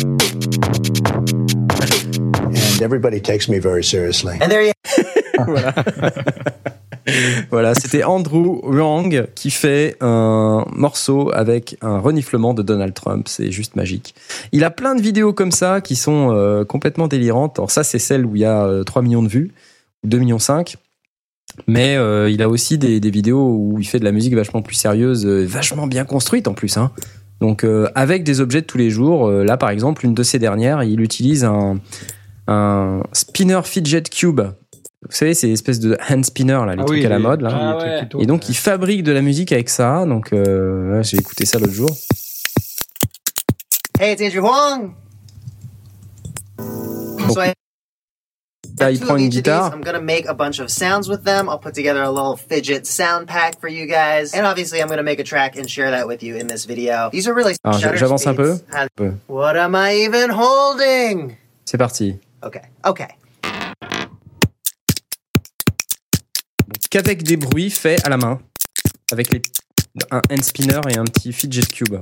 And 2.76 2.83
everybody 2.83 3.20
takes 3.20 3.49
me 3.49 3.59
very 3.59 3.85
seriously. 3.85 4.36
And 4.41 4.51
there 4.51 4.62
you 4.62 4.73
voilà. 5.47 6.73
voilà, 7.51 7.75
c'était 7.75 8.05
Andrew 8.05 8.60
Wrong 8.62 9.26
qui 9.35 9.51
fait 9.51 9.97
un 10.01 10.65
morceau 10.73 11.31
avec 11.33 11.76
un 11.83 11.99
reniflement 11.99 12.55
de 12.55 12.62
Donald 12.62 12.94
Trump. 12.94 13.28
C'est 13.28 13.51
juste 13.51 13.76
magique. 13.76 14.15
Il 14.52 14.65
a 14.65 14.70
plein 14.70 14.94
de 14.94 15.02
vidéos 15.02 15.33
comme 15.33 15.52
ça 15.52 15.81
qui 15.81 15.97
sont 15.97 16.33
euh, 16.33 16.65
complètement 16.65 17.09
délirantes. 17.09 17.59
Alors 17.59 17.70
ça, 17.70 17.85
c'est 17.85 17.99
celle 17.99 18.26
où 18.26 18.36
il 18.36 18.43
y 18.43 18.44
a 18.44 18.65
euh, 18.65 18.85
3 18.85 19.02
millions 19.02 19.23
de 19.23 19.28
vues, 19.28 19.52
2 20.05 20.18
millions 20.18 20.39
5. 20.39 20.76
Mais 21.67 21.97
euh, 21.97 22.31
il 22.31 22.43
a 22.43 22.49
aussi 22.49 22.76
des, 22.78 22.99
vidéos 23.10 23.57
où 23.57 23.78
il 23.78 23.86
fait 23.86 23.99
de 23.99 24.05
la 24.05 24.12
musique 24.12 24.35
vachement 24.35 24.62
plus 24.62 24.75
sérieuse, 24.75 25.25
euh, 25.26 25.47
vachement 25.47 25.86
bien 25.86 26.05
construite 26.05 26.49
en 26.49 26.55
plus. 26.55 26.76
Hein. 26.76 26.91
Donc 27.41 27.65
euh, 27.65 27.89
avec 27.94 28.25
des 28.25 28.41
objets 28.41 28.60
de 28.60 28.67
tous 28.67 28.78
les 28.78 28.91
jours. 28.91 29.28
Euh, 29.28 29.44
là, 29.44 29.57
par 29.57 29.70
exemple, 29.70 30.05
une 30.05 30.15
de 30.15 30.23
ces 30.23 30.39
dernières, 30.39 30.83
il 30.83 31.01
utilise 31.01 31.44
un, 31.44 31.78
un 32.47 33.02
spinner 33.12 33.60
fidget 33.65 34.02
cube. 34.02 34.43
Vous 35.02 35.15
savez, 35.15 35.34
c'est 35.34 35.47
l'espèce 35.47 35.78
de 35.78 35.97
hand 36.10 36.25
spinner 36.25 36.52
là, 36.66 36.75
les 36.75 36.83
Ah 36.83 36.84
trucs 36.84 36.99
oui, 36.99 37.07
à 37.07 37.08
la 37.10 37.18
mode 37.18 37.42
là. 37.42 37.50
ah 37.52 37.76
ouais. 37.78 38.08
Et 38.23 38.26
donc 38.26 38.49
il 38.49 38.57
fabrique 38.57 39.02
de 39.02 39.12
la 39.12 39.20
musique 39.23 39.52
avec 39.52 39.68
ça. 39.68 40.05
Donc 40.07 40.33
euh, 40.33 41.02
j'ai 41.02 41.18
écouté 41.18 41.44
ça 41.47 41.58
l'autre 41.58 41.73
jour. 41.73 41.91
Hey, 44.00 44.12
it's 44.12 44.23
Andrew 44.23 44.42
Huang. 44.42 44.94
So 47.33 47.41
I 47.42 47.52
Là, 48.78 48.91
il 48.91 49.00
prend 49.00 49.16
une 49.16 49.28
guitare. 49.31 49.73
I'm 49.73 49.83
gonna 49.83 50.00
make 50.02 50.26
a 50.28 50.34
bunch 50.34 50.60
of 50.60 50.68
sounds 50.68 51.08
with 51.08 51.25
them. 51.25 51.49
I'll 51.49 51.58
put 51.58 51.73
together 51.73 52.02
a 52.02 52.10
little 52.10 52.36
fidget 52.36 52.86
sound 52.86 53.26
pack 53.26 53.58
for 53.58 53.70
you 53.70 53.86
guys, 53.86 54.34
and 54.34 54.44
obviously 54.44 54.81
I'm 54.83 54.89
gonna 54.89 55.02
make 55.02 55.18
a 55.18 55.25
track 55.25 55.57
and 55.57 55.66
share 55.66 55.91
that 55.91 56.07
with 56.07 56.23
you 56.23 56.36
in 56.36 56.47
this 56.47 56.66
video. 56.66 57.08
These 57.10 57.26
are 57.26 57.33
really 57.34 57.55
Alors 57.65 57.81
shutter 57.81 57.97
j'avance 57.97 58.26
Un 58.26 58.34
peu. 58.34 58.58
What 59.28 59.57
am 59.57 59.75
I 59.75 60.05
even 60.07 60.28
holding? 60.31 61.36
C'est 61.65 61.78
parti. 61.78 62.18
Okay, 62.44 62.60
okay. 62.84 63.08
Qu'avec 66.97 67.25
des 67.25 67.36
bruits 67.36 67.68
faits 67.68 68.02
à 68.07 68.08
la 68.08 68.16
main, 68.16 68.41
avec 69.12 69.31
les, 69.31 69.42
un 70.10 70.23
hand 70.31 70.42
spinner 70.42 70.81
et 70.89 70.97
un 70.97 71.05
petit 71.05 71.31
fidget 71.31 71.66
cube. 71.66 71.99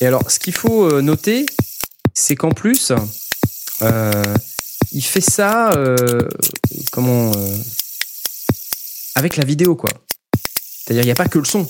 Et 0.00 0.06
alors, 0.06 0.28
ce 0.32 0.40
qu'il 0.40 0.52
faut 0.52 0.90
euh, 0.90 1.00
noter, 1.00 1.46
c'est 2.12 2.34
qu'en 2.34 2.50
plus, 2.50 2.90
euh, 3.82 4.34
il 4.90 5.04
fait 5.04 5.20
ça, 5.20 5.70
euh, 5.74 6.28
comment, 6.90 7.30
euh, 7.30 7.56
avec 9.14 9.36
la 9.36 9.44
vidéo, 9.44 9.76
quoi. 9.76 9.90
C'est-à-dire, 10.82 11.04
il 11.04 11.06
n'y 11.06 11.12
a 11.12 11.14
pas 11.14 11.28
que 11.28 11.38
le 11.38 11.44
son. 11.44 11.68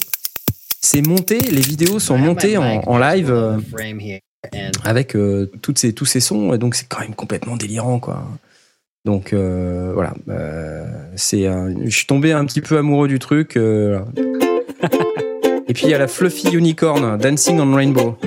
C'est 0.80 1.06
monté, 1.06 1.38
les 1.40 1.60
vidéos 1.60 1.98
sont 1.98 2.16
montées 2.16 2.56
en, 2.56 2.80
en 2.86 2.96
live 2.96 3.60
avec 4.84 5.16
euh, 5.16 5.50
toutes 5.62 5.78
ces, 5.78 5.92
tous 5.92 6.06
ces 6.06 6.20
sons, 6.20 6.54
et 6.54 6.58
donc 6.58 6.74
c'est 6.74 6.86
quand 6.88 7.00
même 7.00 7.14
complètement 7.14 7.56
délirant, 7.56 7.98
quoi. 7.98 8.24
Donc 9.06 9.32
euh, 9.32 9.92
voilà, 9.94 10.12
euh, 10.28 10.84
c'est, 11.16 11.48
je 11.84 11.90
suis 11.90 12.06
tombé 12.06 12.32
un 12.32 12.44
petit 12.44 12.60
peu 12.60 12.76
amoureux 12.76 13.08
du 13.08 13.18
truc. 13.18 13.56
euh, 13.56 14.00
et 15.68 15.72
puis 15.72 15.84
il 15.84 15.90
y 15.90 15.94
a 15.94 15.98
la 15.98 16.08
Fluffy 16.08 16.54
Unicorn, 16.54 17.16
Dancing 17.16 17.60
on 17.60 17.74
Rainbow. 17.74 18.18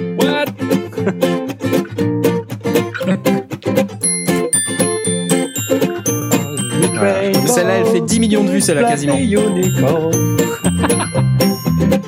Voilà. 6.96 7.34
Celle-là, 7.48 7.80
elle 7.80 7.86
fait 7.88 8.00
10 8.00 8.20
millions 8.22 8.46
de 8.46 8.50
vues, 8.50 8.62
celle-là, 8.62 8.88
quasiment. 8.90 9.18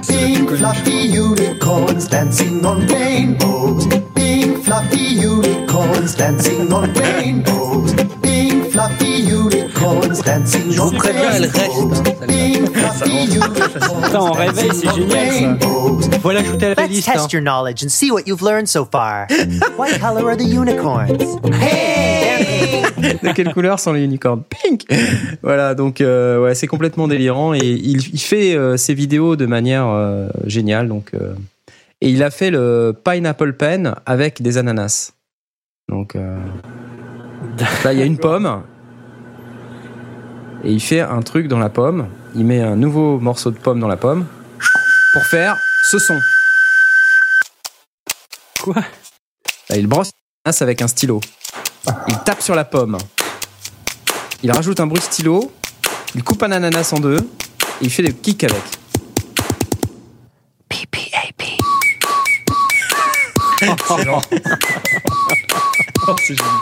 Pink 0.08 0.50
fluffy 0.58 0.92
unicorns 0.92 2.08
dancing 2.08 2.66
on 2.66 2.88
rainbows. 2.88 3.88
Pink 4.16 4.64
fluffy 4.64 4.98
unicorns 4.98 6.16
dancing 6.16 6.72
on 6.72 6.94
rainbows. 6.94 7.94
Pink 8.22 8.72
fluffy 8.72 9.06
unicorns 9.06 9.55
dancing 9.80 10.72
Je 10.72 10.80
on 10.82 10.86
vous 10.86 10.98
préviens, 10.98 11.32
elle 11.34 11.44
reste. 11.45 11.56
rainbows. 11.58 12.02
Pink 12.28 12.70
fluffy 12.76 13.36
unicorns 13.36 14.04
Putain, 14.04 14.20
en 14.20 14.32
réveil, 14.32 14.70
c'est 14.74 14.94
génial 14.95 15.58
ça. 15.60 16.18
Voilà, 16.22 16.40
ajouter 16.42 16.66
à 16.68 16.70
la 16.70 16.88
Let's 16.88 17.06
test 17.06 17.34
your 17.34 17.42
knowledge 17.42 17.84
and 17.84 17.90
see 17.90 18.12
what 18.12 18.22
you've 18.26 18.42
learned 18.42 18.68
so 18.68 18.86
far. 18.86 19.28
what 19.78 20.00
color 20.00 20.30
are 20.30 20.38
the 20.38 20.45
unicorns? 20.45 21.22
Hey! 21.60 22.84
De 23.22 23.34
quelle 23.34 23.54
couleur 23.54 23.80
sont 23.80 23.94
les 23.94 24.04
unicorns? 24.04 24.44
Pink 24.50 24.86
Voilà, 25.44 25.76
donc 25.76 26.02
euh, 26.02 26.42
ouais, 26.44 26.56
c'est 26.56 26.68
complètement 26.68 27.08
délirant 27.08 27.54
et 27.54 27.60
il, 27.60 28.02
il 28.14 28.20
fait 28.20 28.56
euh, 28.56 28.78
ses 28.78 28.94
vidéos 28.94 29.36
de 29.36 29.45
manière 29.45 29.88
euh, 29.88 30.28
géniale. 30.45 30.88
Donc, 30.88 31.12
euh, 31.14 31.34
et 32.02 32.10
il 32.10 32.24
a 32.24 32.32
fait 32.32 32.50
le 32.50 32.94
Pineapple 33.04 33.54
Pen 33.54 33.95
avec 34.06 34.42
des 34.42 34.58
ananas. 34.58 35.12
Donc 35.90 36.16
euh, 36.16 36.38
là, 37.84 37.94
il 37.94 38.00
y 38.00 38.02
a 38.02 38.06
une 38.06 38.18
pomme 38.18 38.64
et 40.66 40.72
il 40.72 40.82
fait 40.82 41.02
un 41.02 41.22
truc 41.22 41.48
dans 41.48 41.60
la 41.60 41.69
pomme. 41.69 42.10
Il 42.34 42.44
met 42.44 42.61
un 42.61 42.76
nouveau 42.76 43.19
morceau 43.19 43.52
de 43.52 43.58
pomme 43.58 43.80
dans 43.80 43.88
la 43.88 43.98
pomme 43.98 44.26
pour 45.14 45.24
faire 45.24 45.58
ce 45.90 46.00
son. 46.00 46.19
Quoi? 48.64 48.82
Là, 49.69 49.77
il 49.77 49.85
brosse 49.85 50.11
avec 50.60 50.82
un 50.82 50.88
stylo. 50.88 51.22
Il 52.08 52.18
tape 52.26 52.42
sur 52.42 52.56
la 52.56 52.66
pomme. 52.66 52.98
Il 54.42 54.52
rajoute 54.52 54.80
un 54.80 54.88
bruit 54.88 55.00
de 55.00 55.06
stylo. 55.06 55.52
Il 56.16 56.24
coupe 56.24 56.42
un 56.42 56.52
ananas 56.52 56.94
en 56.94 57.00
deux. 57.00 57.19
Et 57.82 57.85
il 57.85 57.92
fait 57.92 58.03
des 58.03 58.14
kicks 58.14 58.44
avec. 58.44 58.64
Excellent. 63.61 64.22
Oh, 66.08 66.16
c'est 66.19 66.35
génial. 66.35 66.60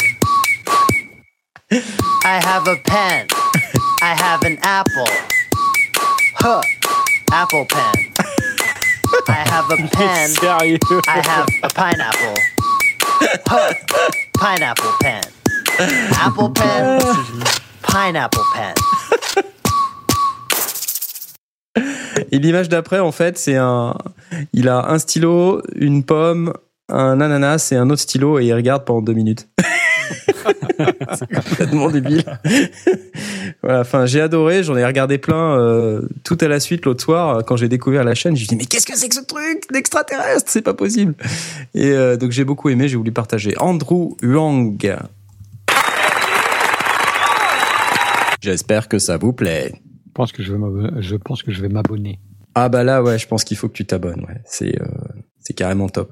I 2.23 2.40
have 2.41 2.65
a 2.69 2.77
pen. 2.85 3.27
I 4.03 4.15
have 4.15 4.43
an 4.43 4.57
apple. 4.64 5.07
Huh. 6.35 6.61
Apple 7.32 7.65
pen. 7.69 7.93
I 9.30 9.43
have 9.48 9.72
a 9.72 9.77
pen. 9.95 10.30
Sérieux 10.30 10.77
I 11.07 11.22
have 11.25 11.48
a 11.64 11.69
pineapple. 11.69 12.35
Huh. 13.48 13.73
Pineapple 14.38 14.91
pen. 14.99 15.23
Apple 16.19 16.49
pen. 16.49 16.99
Pineapple 17.82 18.43
pen. 18.53 18.73
Et 22.30 22.40
l'image 22.40 22.67
d'après, 22.67 22.99
en 22.99 23.14
fait, 23.14 23.38
c'est 23.38 23.56
un. 23.56 23.95
Il 24.51 24.67
a 24.67 24.90
un 24.90 24.99
stylo, 24.99 25.61
une 25.75 26.03
pomme, 26.03 26.51
un 26.90 27.22
ananas 27.22 27.72
et 27.72 27.77
un 27.77 27.90
autre 27.90 28.01
stylo 28.01 28.38
et 28.40 28.48
il 28.48 28.53
regarde 28.53 28.83
pendant 28.83 29.01
deux 29.01 29.14
minutes. 29.14 29.48
c'est 31.18 31.32
complètement 31.34 31.90
débile. 31.90 32.24
voilà, 33.64 33.82
enfin, 33.82 34.06
j'ai 34.06 34.22
adoré, 34.22 34.64
j'en 34.64 34.76
ai 34.76 34.86
regardé 34.86 35.18
plein 35.18 35.58
euh, 35.60 36.02
tout 36.24 36.38
à 36.42 36.48
la 36.48 36.60
suite 36.60 36.86
l'autre 36.86 37.03
soir 37.03 37.38
euh, 37.38 37.42
quand 37.42 37.56
j'ai 37.56 37.70
découvert 37.70 38.03
la 38.03 38.16
chaîne. 38.16 38.36
Je 38.36 38.44
me 38.44 38.48
dit 38.50 38.56
mais 38.56 38.66
qu'est-ce 38.66 38.86
que 38.86 38.98
c'est 38.98 39.10
que 39.10 39.16
ce 39.16 39.22
truc 39.22 39.64
d'extraterrestre? 39.72 40.50
C'est 40.52 40.62
pas 40.62 40.74
possible. 40.74 41.16
Et 41.74 41.92
euh, 41.92 42.18
donc 42.18 42.32
j'ai 42.32 42.44
beaucoup 42.45 42.70
aimé, 42.70 42.88
j'ai 42.88 42.98
voulu 42.98 43.12
partager. 43.12 43.53
Andrew 43.60 44.16
Wang. 44.24 44.98
J'espère 48.42 48.90
que 48.90 49.00
ça 49.00 49.18
vous 49.18 49.34
plaît. 49.34 49.72
Je 50.08 50.12
pense 50.14 50.32
que 50.32 50.44
je 50.44 50.52
vais 50.52 50.58
m'abonner- 50.58 51.02
je 51.02 51.16
pense 51.16 51.44
que 51.44 51.52
je 51.52 51.62
vais 51.62 51.70
m'abonner. 51.70 52.20
Ah 52.56 52.70
bah 52.70 52.84
là 52.84 53.02
ouais, 53.02 53.18
je 53.18 53.28
pense 53.28 53.44
qu'il 53.44 53.58
faut 53.58 53.68
que 53.68 53.74
tu 53.74 53.86
t'abonnes. 53.86 54.26
Ouais. 54.28 54.42
C'est 54.45 54.80
euh, 54.82 54.86
c'est 55.40 55.53
carrément 55.53 55.90
top. 55.90 56.12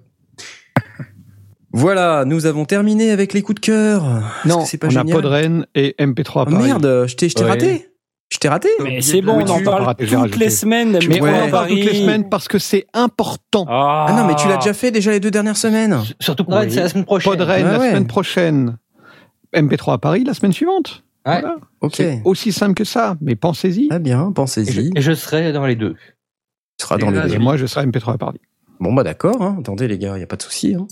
Voilà, 1.74 2.26
nous 2.26 2.46
avons 2.46 2.66
terminé 2.66 3.12
avec 3.12 3.34
les 3.34 3.42
coups 3.42 3.62
de 3.62 3.66
cœur. 3.66 4.04
Non, 4.46 4.64
pas 4.80 4.88
on 4.92 4.96
a 4.96 5.06
Podren 5.06 5.66
et 5.76 5.96
MP3 6.00 6.42
à 6.42 6.46
Oh, 6.48 6.52
Paris. 6.52 6.64
merde, 6.66 7.06
je 7.08 7.16
t'ai 7.16 7.28
Ouais. 7.42 7.50
raté. 7.50 7.88
Je 8.30 8.38
t'ai 8.38 8.48
raté. 8.48 8.70
Mais 8.82 9.02
c'est 9.02 9.22
bon, 9.22 9.38
Oui, 9.38 9.44
on 9.48 9.52
en 9.52 9.62
parle 9.64 9.84
raté, 9.84 10.06
toutes 10.06 10.38
les 10.38 10.50
semaines. 10.50 10.98
Mais 11.10 11.22
on 11.22 11.26
en 11.44 11.50
parle 11.50 11.68
toutes 11.70 11.78
les 11.84 11.96
semaines 12.02 12.30
parce 12.30 12.48
que 12.48 12.60
c'est 12.60 12.88
important. 12.94 13.66
Ah, 13.68 14.06
Ah 14.10 14.14
non, 14.14 14.26
mais 14.26 14.36
tu 14.36 14.48
l'as 14.48 14.56
déjà 14.58 14.74
fait 14.74 14.92
déjà 14.92 15.12
les 15.12 15.20
deux 15.20 15.32
dernières 15.32 15.58
semaines. 15.58 15.98
Surtout 16.20 16.46
Podren, 16.46 16.70
c'est 16.70 16.80
la 16.80 16.90
semaine 16.90 17.06
prochaine. 17.06 17.32
Podren 17.34 17.66
Ouais, 17.66 17.72
la 17.72 17.78
semaine 17.90 18.08
prochaine. 18.08 18.78
MP3 19.54 19.94
à 19.94 19.98
Paris 19.98 20.24
la 20.24 20.34
semaine 20.34 20.54
suivante. 20.54 21.04
Ouais. 21.26 21.42
Voilà. 21.42 21.58
Ok. 21.82 21.96
C'est 21.98 22.22
aussi 22.24 22.54
simple 22.54 22.74
que 22.74 22.86
ça, 22.86 23.16
mais 23.22 23.36
pensez-y. 23.36 23.90
Très 23.90 24.00
bien, 24.00 24.30
Et 24.30 24.34
pensez-y. 24.34 24.92
et 24.96 25.02
je 25.02 25.12
serai 25.12 25.52
dans 25.52 25.66
les 25.66 25.76
deux. 25.76 25.96
Tu 26.78 26.86
seras 26.86 26.98
dans 26.98 27.10
Et 27.10 27.20
les 27.22 27.34
Et 27.34 27.38
deux. 27.38 27.44
moi, 27.44 27.58
je 27.58 27.66
serai 27.66 27.86
MP3 27.86 28.14
à 28.14 28.18
Paris. 28.18 28.40
Bon 28.80 28.94
bah 28.94 29.04
d'accord. 29.04 29.42
Hein. 29.44 29.58
Attendez 29.60 29.88
les 29.90 29.98
gars, 30.00 30.18
y 30.18 30.24
a 30.24 30.28
pas 30.28 30.38
de 30.38 30.42
souci. 30.42 30.74
Hein. 30.74 30.88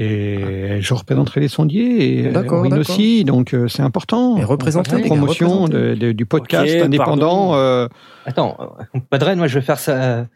Et 0.00 0.78
je 0.80 0.94
représenterai 0.94 1.40
les 1.40 1.48
sondiers 1.48 2.20
et 2.20 2.30
d'accord. 2.30 2.64
aussi, 2.78 3.24
donc 3.24 3.52
euh, 3.52 3.66
c'est 3.66 3.82
important. 3.82 4.36
Et 4.36 4.44
représentez, 4.44 4.92
la 4.92 5.00
promotion 5.00 5.62
représentez. 5.62 5.72
de- 5.76 5.94
de- 5.96 6.12
du 6.12 6.24
podcast 6.24 6.72
indépendant. 6.82 7.56
euh, 7.56 7.88
Attends, 8.24 8.56
euh, 8.94 9.00
Podren, 9.10 9.36
moi 9.38 9.48
je 9.48 9.58
vais 9.58 9.64
faire 9.64 9.78
ça. 9.80 10.26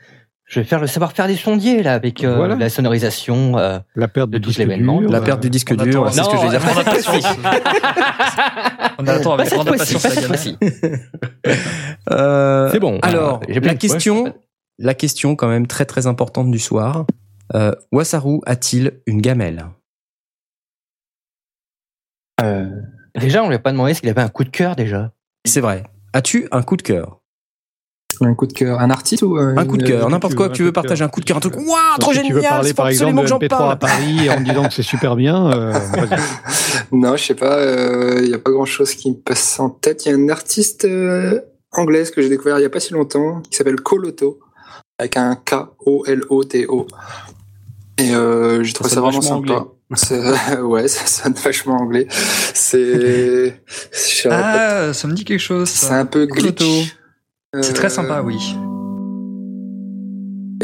Je 0.46 0.58
vais 0.60 0.66
faire 0.66 0.80
le 0.80 0.86
savoir-faire 0.88 1.28
des 1.28 1.36
sondiers 1.36 1.82
là 1.84 1.94
avec 1.94 2.24
euh, 2.24 2.34
Voilà. 2.36 2.56
la 2.56 2.68
sonorisation. 2.68 3.56
euh, 3.56 3.78
la 3.94 4.08
perte 4.08 4.30
De 4.30 4.38
de 4.38 4.42
tout 4.42 4.48
disque 4.50 4.58
l'événement. 4.58 5.00
dur, 5.00 5.10
La 5.10 5.18
euh, 5.18 5.22
perte 5.22 5.40
du 5.40 5.48
disque 5.48 5.72
on 5.78 5.82
dur, 5.82 6.08
c'est 6.12 6.22
ce 6.24 6.28
que 6.28 6.36
je 6.36 6.42
vais 6.42 6.48
dire. 6.48 6.60
On 6.66 6.78
a 6.78 6.84
patience. 6.84 7.24
On 8.98 9.06
attend 9.06 9.32
avec 9.34 9.48
Pas 9.48 9.56
grande. 9.56 10.58
Euh, 12.10 12.68
C'est 12.72 12.80
bon. 12.80 12.98
Alors, 13.02 13.36
Euh, 13.42 13.46
j'ai 13.48 13.60
plein 13.60 13.72
la 13.72 13.78
question, 13.78 14.34
la 14.78 14.94
question 14.94 15.36
quand 15.36 15.48
même 15.48 15.66
très 15.66 15.84
très 15.84 16.06
importante 16.06 16.50
du 16.50 16.58
soir. 16.58 17.06
Euh, 17.54 17.72
Wasaru 17.92 18.40
a-t-il 18.46 19.00
une 19.06 19.20
gamelle? 19.20 19.66
Euh, 22.42 22.68
Déjà, 23.14 23.42
on 23.44 23.48
lui 23.48 23.56
a 23.56 23.58
pas 23.58 23.72
demandé 23.72 23.92
s'il 23.94 24.08
avait 24.08 24.22
un 24.22 24.28
coup 24.30 24.44
de 24.44 24.48
cœur 24.48 24.74
déjà. 24.74 25.12
C'est 25.46 25.60
vrai. 25.60 25.84
As-tu 26.14 26.48
un 26.50 26.62
coup 26.62 26.76
de 26.78 26.82
cœur? 26.82 27.18
Un 28.20 28.34
coup 28.34 28.46
de 28.46 28.52
cœur, 28.52 28.78
un 28.80 28.88
artiste 28.90 29.22
ou 29.22 29.36
euh, 29.36 29.54
Un 29.56 29.66
coup 29.66 29.76
de 29.76 29.84
cœur, 29.84 30.04
une- 30.06 30.12
n'importe 30.12 30.34
quoi 30.34 30.48
que 30.48 30.54
tu 30.54 30.62
veux 30.62 30.70
partager, 30.72 31.02
un 31.02 31.08
coup 31.08 31.20
de 31.20 31.24
cœur, 31.24 31.36
un 31.38 31.40
truc. 31.40 31.56
Waouh, 31.56 31.66
trop 31.98 32.12
génial 32.12 32.26
tu 32.28 32.32
veux 32.34 32.42
parler 32.42 32.72
par 32.72 32.88
exemple 32.88 33.16
de 33.16 33.20
que 33.22 33.26
j'en 33.26 33.38
MP3 33.38 33.70
à. 33.72 33.76
Paris 33.76 34.30
en 34.30 34.38
me 34.40 34.44
disant 34.44 34.68
que 34.68 34.74
c'est 34.74 34.82
super 34.82 35.16
bien, 35.16 35.50
euh. 35.50 35.72
Non, 36.92 37.16
je 37.16 37.24
sais 37.24 37.34
pas, 37.34 37.64
il 38.20 38.28
n'y 38.28 38.34
a 38.34 38.38
pas 38.38 38.50
grand 38.52 38.64
chose 38.66 38.94
qui 38.94 39.10
me 39.10 39.16
passe 39.16 39.58
en 39.58 39.70
tête. 39.70 40.06
Il 40.06 40.10
y 40.10 40.14
a 40.14 40.16
un 40.16 40.28
artiste 40.28 40.84
euh, 40.84 41.40
anglaise 41.72 42.10
que 42.10 42.22
j'ai 42.22 42.28
découvert 42.28 42.58
il 42.58 42.62
y 42.62 42.66
a 42.66 42.70
pas 42.70 42.80
si 42.80 42.92
longtemps 42.92 43.40
qui 43.50 43.56
s'appelle 43.56 43.80
Coloto, 43.80 44.38
avec 44.98 45.16
un 45.16 45.34
K-O-L-O-T-O. 45.34 46.86
Et 48.02 48.14
euh, 48.14 48.62
j'ai 48.62 48.72
trouvé 48.72 48.90
ça, 48.90 49.00
vraiment 49.00 49.20
sympa. 49.20 49.66
ouais, 50.62 50.88
ça 50.88 51.06
sonne 51.06 51.34
vachement 51.34 51.76
anglais. 51.76 52.06
C'est. 52.54 53.60
Ah, 54.30 54.92
ça 54.92 55.06
me 55.08 55.12
dit 55.12 55.24
quelque 55.24 55.38
chose. 55.40 55.68
C'est 55.68 55.92
un 55.92 56.06
peu 56.06 56.26
glitch. 56.26 56.62
C'est 57.60 57.70
Euh, 57.70 57.74
très 57.74 57.90
sympa, 57.90 58.22
oui. 58.22 58.56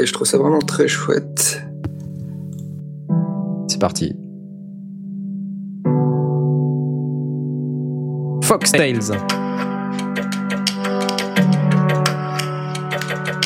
Et 0.01 0.07
je 0.07 0.13
trouve 0.13 0.27
ça 0.27 0.39
vraiment 0.39 0.61
très 0.61 0.89
chouette. 0.89 1.61
C'est 3.69 3.79
parti. 3.81 4.15
Foxtails. 8.45 8.99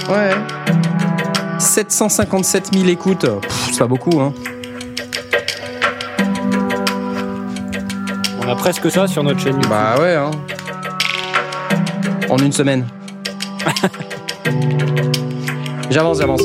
Ouais. 0.08 0.30
757 1.62 2.74
000 2.74 2.88
écoutes. 2.88 3.26
C'est 3.70 3.78
pas 3.78 3.86
beaucoup, 3.86 4.20
hein. 4.20 4.34
On 8.40 8.48
a 8.48 8.56
presque 8.56 8.90
ça 8.90 9.06
sur 9.06 9.22
notre 9.22 9.40
chaîne. 9.40 9.54
YouTube. 9.54 9.70
Bah 9.70 9.94
ouais, 10.00 10.14
hein. 10.14 10.30
En 12.28 12.36
une 12.38 12.52
semaine. 12.52 12.86
j'avance, 15.90 16.18
j'avance. 16.18 16.42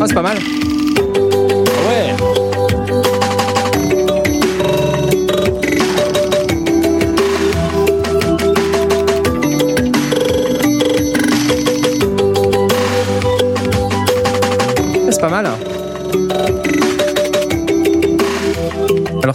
Ah, 0.00 0.04
c'est 0.06 0.14
pas 0.14 0.22
mal. 0.22 0.38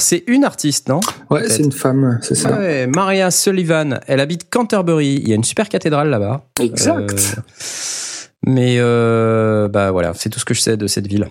Alors 0.02 0.08
c'est 0.08 0.24
une 0.26 0.46
artiste, 0.46 0.90
non? 0.90 1.00
Ouais, 1.30 1.48
c'est 1.48 1.62
une 1.62 1.72
femme, 1.72 2.18
c'est 2.24 2.34
ça. 2.34 2.58
Ouais, 2.58 2.88
Maria 2.88 3.30
Sullivan. 3.30 4.00
Elle 4.08 4.20
habite 4.20 4.50
Canterbury. 4.50 5.20
Il 5.22 5.30
y 5.30 5.32
a 5.32 5.36
une 5.36 5.44
super 5.44 5.70
cathédrale 5.70 6.10
là-bas. 6.10 6.44
Exact. 6.60 7.38
Euh, 7.38 7.42
mais 8.48 8.78
euh, 8.80 9.68
bah 9.68 9.92
voilà, 9.92 10.14
c'est 10.16 10.30
tout 10.30 10.40
ce 10.40 10.46
que 10.46 10.56
je 10.56 10.62
sais 10.62 10.76
de 10.76 10.88
cette 10.88 11.06
ville. 11.06 11.28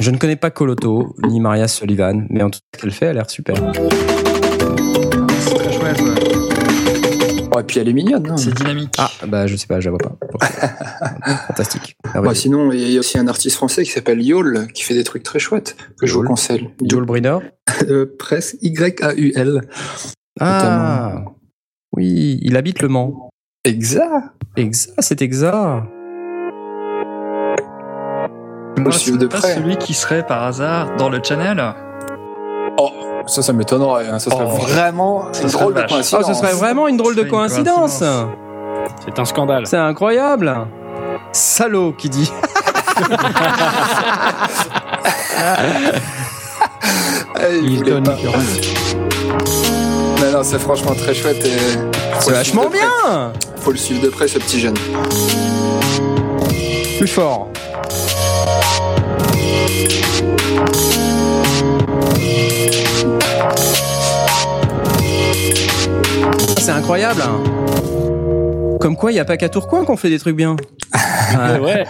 Je 0.00 0.10
ne 0.10 0.16
connais 0.16 0.36
pas 0.36 0.50
Coloto 0.50 1.14
ni 1.28 1.38
Maria 1.38 1.68
Sullivan, 1.68 2.26
mais 2.30 2.42
en 2.42 2.48
tout 2.48 2.60
cas, 2.60 2.78
ce 2.78 2.82
qu'elle 2.82 2.92
fait, 2.92 3.06
elle 3.06 3.10
a 3.10 3.14
l'air 3.14 3.30
super. 3.30 3.56
Oh, 7.54 7.60
et 7.60 7.62
puis 7.64 7.78
elle 7.80 7.88
est 7.88 7.92
mignonne. 7.92 8.30
hein. 8.30 8.36
C'est 8.36 8.52
dynamique. 8.54 8.94
Ah, 8.98 9.10
bah 9.26 9.46
je 9.46 9.56
sais 9.56 9.66
pas, 9.66 9.80
je 9.80 9.88
la 9.90 9.96
vois 9.96 9.98
pas. 10.38 10.46
Fantastique. 11.48 11.96
Bah, 12.14 12.34
sinon, 12.34 12.70
il 12.72 12.90
y 12.90 12.96
a 12.96 13.00
aussi 13.00 13.18
un 13.18 13.26
artiste 13.28 13.56
français 13.56 13.82
qui 13.84 13.90
s'appelle 13.90 14.20
Yol, 14.22 14.66
qui 14.74 14.82
fait 14.84 14.94
des 14.94 15.04
trucs 15.04 15.22
très 15.22 15.38
chouettes, 15.38 15.76
que 15.98 16.06
je 16.06 16.12
vous 16.12 16.20
Yol. 16.20 16.28
conseille. 16.28 16.70
Joel 16.82 17.04
Briner. 17.04 17.38
Euh, 17.88 18.06
Presse 18.18 18.56
Y-A-U-L. 18.60 19.60
Ah, 20.40 21.22
oui, 21.96 22.38
il 22.42 22.56
habite 22.56 22.80
Le 22.82 22.88
Mans. 22.88 23.28
Exact. 23.64 24.32
Exact, 24.56 24.94
c'est 25.00 25.22
exact. 25.22 25.84
Faut 28.76 28.82
Moi, 28.82 28.92
c'est 28.92 29.16
de 29.16 29.26
pas 29.26 29.38
près. 29.38 29.54
celui 29.54 29.76
qui 29.76 29.94
serait 29.94 30.26
par 30.26 30.42
hasard 30.44 30.96
dans 30.96 31.08
le 31.08 31.20
channel. 31.22 31.62
Oh, 32.78 32.90
ça, 33.28 33.42
ça 33.42 33.52
m'étonnerait. 33.52 34.08
hein. 34.08 34.18
Ça 34.18 34.30
serait 34.30 34.44
Oh. 34.46 34.56
vraiment 34.58 35.28
Ça 35.32 35.42
une 35.42 35.48
serait 35.48 35.60
drôle 35.62 35.74
de. 35.74 35.82
Oh, 35.84 35.88
coïncidence. 35.88 36.26
ce 36.26 36.34
serait 36.34 36.52
vraiment 36.54 36.88
une 36.88 36.96
drôle 36.96 37.14
de 37.14 37.22
coïncidence. 37.22 38.02
C'est 39.04 39.18
un 39.18 39.24
scandale. 39.24 39.66
C'est 39.66 39.76
incroyable. 39.76 40.54
Salaud 41.32 41.92
qui 41.92 42.08
dit. 42.08 42.32
Ah, 45.40 45.56
il 47.62 47.82
donne. 47.82 48.04
Non, 48.04 48.16
non, 50.32 50.42
c'est 50.42 50.58
franchement 50.58 50.94
très 50.94 51.14
chouette. 51.14 51.44
et 51.44 51.56
C'est 52.20 52.32
vachement 52.32 52.68
bien. 52.68 53.32
Faut 53.60 53.72
le 53.72 53.78
suivre 53.78 54.02
de 54.02 54.08
près, 54.08 54.28
ce 54.28 54.38
petit 54.38 54.60
jeune. 54.60 54.74
Plus 56.98 57.08
fort. 57.08 57.48
C'est 66.68 66.74
incroyable. 66.74 67.22
hein. 67.22 68.76
Comme 68.78 68.94
quoi, 68.94 69.10
il 69.10 69.14
n'y 69.14 69.20
a 69.20 69.24
pas 69.24 69.38
qu'à 69.38 69.48
Tourcoing 69.48 69.86
qu'on 69.86 69.96
fait 69.96 70.10
des 70.10 70.18
trucs 70.18 70.36
bien. 70.36 70.54
Ah, 71.34 71.58
Ouais. 71.62 71.86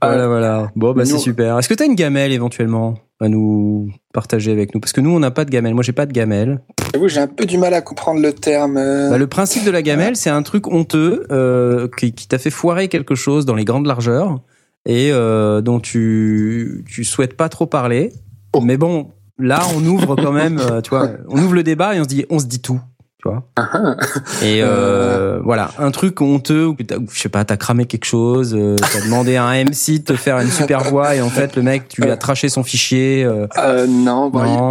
Voilà, 0.00 0.26
voilà. 0.28 0.70
Bon, 0.76 0.94
bah, 0.94 1.04
c'est 1.04 1.18
super. 1.18 1.58
Est-ce 1.58 1.68
que 1.68 1.74
tu 1.74 1.82
as 1.82 1.86
une 1.86 1.94
gamelle 1.94 2.32
éventuellement 2.32 2.94
à 3.20 3.28
nous 3.28 3.90
partager 4.14 4.50
avec 4.50 4.74
nous? 4.74 4.80
Parce 4.80 4.94
que 4.94 5.02
nous, 5.02 5.10
on 5.10 5.18
n'a 5.20 5.30
pas 5.30 5.44
de 5.44 5.50
gamelle. 5.50 5.74
Moi, 5.74 5.82
j'ai 5.82 5.92
pas 5.92 6.06
de 6.06 6.12
gamelle. 6.12 6.62
J'avoue, 6.94 7.08
j'ai 7.08 7.20
un 7.20 7.26
peu 7.26 7.44
du 7.44 7.58
mal 7.58 7.74
à 7.74 7.82
comprendre 7.82 8.22
le 8.22 8.32
terme. 8.32 8.78
euh. 8.78 9.10
Bah, 9.10 9.18
le 9.18 9.26
principe 9.26 9.66
de 9.66 9.70
la 9.70 9.82
gamelle, 9.82 10.16
c'est 10.16 10.30
un 10.30 10.42
truc 10.42 10.66
honteux 10.66 11.26
euh, 11.30 11.88
qui, 11.98 12.14
qui 12.14 12.26
t'a 12.28 12.38
fait 12.38 12.48
foirer 12.48 12.88
quelque 12.88 13.14
chose 13.14 13.44
dans 13.44 13.56
les 13.56 13.66
grandes 13.66 13.86
largeurs 13.86 14.40
et 14.86 15.10
euh, 15.12 15.60
dont 15.60 15.80
tu 15.80 16.82
tu 16.88 17.04
souhaites 17.04 17.36
pas 17.36 17.50
trop 17.50 17.66
parler. 17.66 18.10
Oh. 18.54 18.62
Mais 18.62 18.78
bon, 18.78 19.10
là, 19.38 19.60
on 19.76 19.84
ouvre 19.84 20.16
quand 20.16 20.32
même, 20.32 20.58
euh, 20.58 20.80
tu 20.80 20.90
vois, 20.90 21.08
on 21.28 21.38
ouvre 21.42 21.54
le 21.54 21.62
débat 21.62 21.94
et 21.94 22.00
on 22.00 22.04
se 22.04 22.08
dit, 22.08 22.24
on 22.30 22.38
se 22.38 22.46
dit 22.46 22.60
tout, 22.60 22.80
tu 23.22 23.28
vois. 23.28 23.48
Ah, 23.56 23.96
Et 24.42 24.60
euh, 24.62 25.40
voilà, 25.44 25.70
un 25.78 25.90
truc 25.90 26.20
honteux 26.20 26.66
où 26.66 26.76
je 27.12 27.18
sais 27.20 27.28
pas, 27.28 27.44
t'as 27.44 27.56
cramé 27.56 27.86
quelque 27.86 28.04
chose, 28.04 28.54
euh, 28.56 28.76
t'as 28.76 29.00
demandé 29.04 29.36
à 29.36 29.44
un 29.44 29.64
MC 29.64 29.98
de 29.98 30.04
te 30.04 30.12
faire 30.14 30.38
une 30.38 30.48
super 30.50 30.84
voix 30.84 31.14
et 31.14 31.20
en 31.20 31.28
fait 31.30 31.56
le 31.56 31.62
mec, 31.62 31.88
tu 31.88 32.02
lui 32.02 32.10
as 32.10 32.16
traché 32.16 32.48
son 32.48 32.62
fichier. 32.62 33.24
euh, 33.24 33.46
Euh, 33.58 33.86
non, 33.86 34.30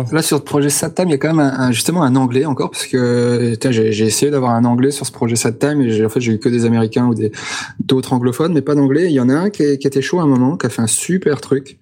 il- 0.09 0.15
là 0.15 0.21
sur 0.21 0.37
le 0.37 0.43
projet 0.43 0.69
SatTime, 0.69 1.07
il 1.09 1.11
y 1.11 1.15
a 1.15 1.17
quand 1.17 1.33
même 1.33 1.39
un, 1.39 1.59
un- 1.67 1.71
justement 1.71 2.03
un 2.03 2.15
anglais 2.15 2.45
encore 2.45 2.71
parce 2.71 2.85
que 2.87 3.55
j'ai 3.69 4.05
essayé 4.05 4.31
d'avoir 4.31 4.51
un 4.51 4.65
anglais 4.65 4.91
sur 4.91 5.05
ce 5.05 5.11
projet 5.11 5.35
SatTime 5.35 5.81
et 5.81 6.05
en 6.05 6.09
fait 6.09 6.21
j'ai 6.21 6.33
eu 6.33 6.39
que 6.39 6.49
des 6.49 6.65
américains 6.65 7.05
ou 7.07 7.13
des 7.15 7.31
d'autres 7.79 8.13
anglophones, 8.13 8.53
mais 8.53 8.61
pas 8.61 8.75
d'anglais. 8.75 9.05
Il 9.05 9.11
y 9.13 9.19
en 9.19 9.29
a 9.29 9.33
un 9.35 9.49
qui, 9.49 9.77
qui 9.77 9.87
était 9.87 10.01
chaud 10.01 10.19
à 10.19 10.23
un 10.23 10.27
moment, 10.27 10.55
qui 10.57 10.65
a 10.65 10.69
fait 10.69 10.81
un 10.81 10.87
super 10.87 11.41
truc. 11.41 11.79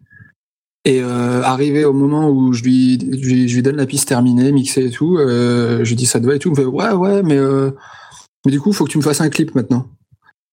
Et 0.86 1.02
euh, 1.02 1.42
arrivé 1.44 1.86
au 1.86 1.94
moment 1.94 2.30
où 2.30 2.52
je 2.52 2.62
lui, 2.64 3.00
je 3.00 3.26
lui 3.30 3.48
je 3.48 3.56
lui 3.56 3.64
donne 3.64 3.78
la 3.78 3.86
piste 3.86 4.10
terminée, 4.10 4.52
mixée 4.52 4.88
et 4.88 4.90
tout, 4.90 5.18
euh, 5.18 5.80
je 5.84 5.90
lui 5.90 5.96
dis 5.96 6.06
ça 6.06 6.20
te 6.20 6.26
va 6.26 6.36
et 6.36 6.40
tout, 6.40 6.50
il 6.50 6.52
me 6.52 6.56
fait 6.58 6.66
ouais 6.66 6.92
ouais 6.92 7.24
mais 7.24 7.38
euh, 7.38 7.72
mais 8.46 8.52
du 8.52 8.60
coup 8.60 8.74
faut 8.74 8.84
que 8.84 8.90
tu 8.92 8.98
me 8.98 9.04
fasses 9.04 9.22
un 9.22 9.30
clip 9.30 9.56
maintenant. 9.56 9.88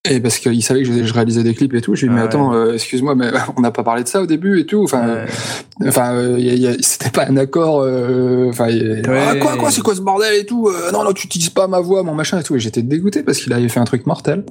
Et 0.09 0.18
parce 0.20 0.39
qu'il 0.39 0.62
savait 0.62 0.83
que 0.83 1.05
je, 1.05 1.12
réalisais 1.12 1.42
des 1.42 1.52
clips 1.52 1.75
et 1.75 1.83
tout, 1.83 1.94
je 1.94 2.02
lui 2.02 2.07
ai 2.07 2.09
dit 2.10 2.15
mais 2.15 2.20
Ouais. 2.23 2.26
attends 2.28 2.55
euh, 2.55 2.73
excuse-moi 2.75 3.15
mais 3.17 3.31
on 3.57 3.60
n'a 3.60 3.70
pas 3.73 3.83
parlé 3.83 4.02
de 4.05 4.09
ça 4.09 4.23
au 4.23 4.26
début 4.26 4.60
et 4.60 4.67
tout, 4.67 4.83
enfin. 4.84 5.07
euh, 5.09 5.26
Enfin, 5.86 6.36
c'était 6.81 7.10
pas 7.10 7.26
un 7.26 7.36
accord. 7.39 7.81
euh, 7.81 8.49
Enfin, 8.50 8.68
Ouais. 8.68 9.02
Ah, 9.09 9.34
quoi, 9.36 9.57
quoi, 9.57 9.70
c'est 9.70 9.81
quoi 9.83 9.94
ce 9.94 10.00
bordel 10.02 10.34
et 10.39 10.47
tout 10.47 10.68
euh, 10.68 10.92
Non, 10.92 11.05
non, 11.05 11.12
tu 11.12 11.26
utilises 11.26 11.49
pas 11.50 11.67
ma 11.68 11.81
voix, 11.81 12.02
mon 12.02 12.15
machin 12.15 12.39
et 12.39 12.42
tout. 12.42 12.55
Et 12.55 12.60
j'étais 12.60 12.83
dégoûté 12.83 13.23
parce 13.23 13.39
qu'il 13.39 13.52
avait 13.55 13.68
fait 13.68 13.81
un 13.81 13.84
truc 13.84 14.07
mortel. 14.07 14.44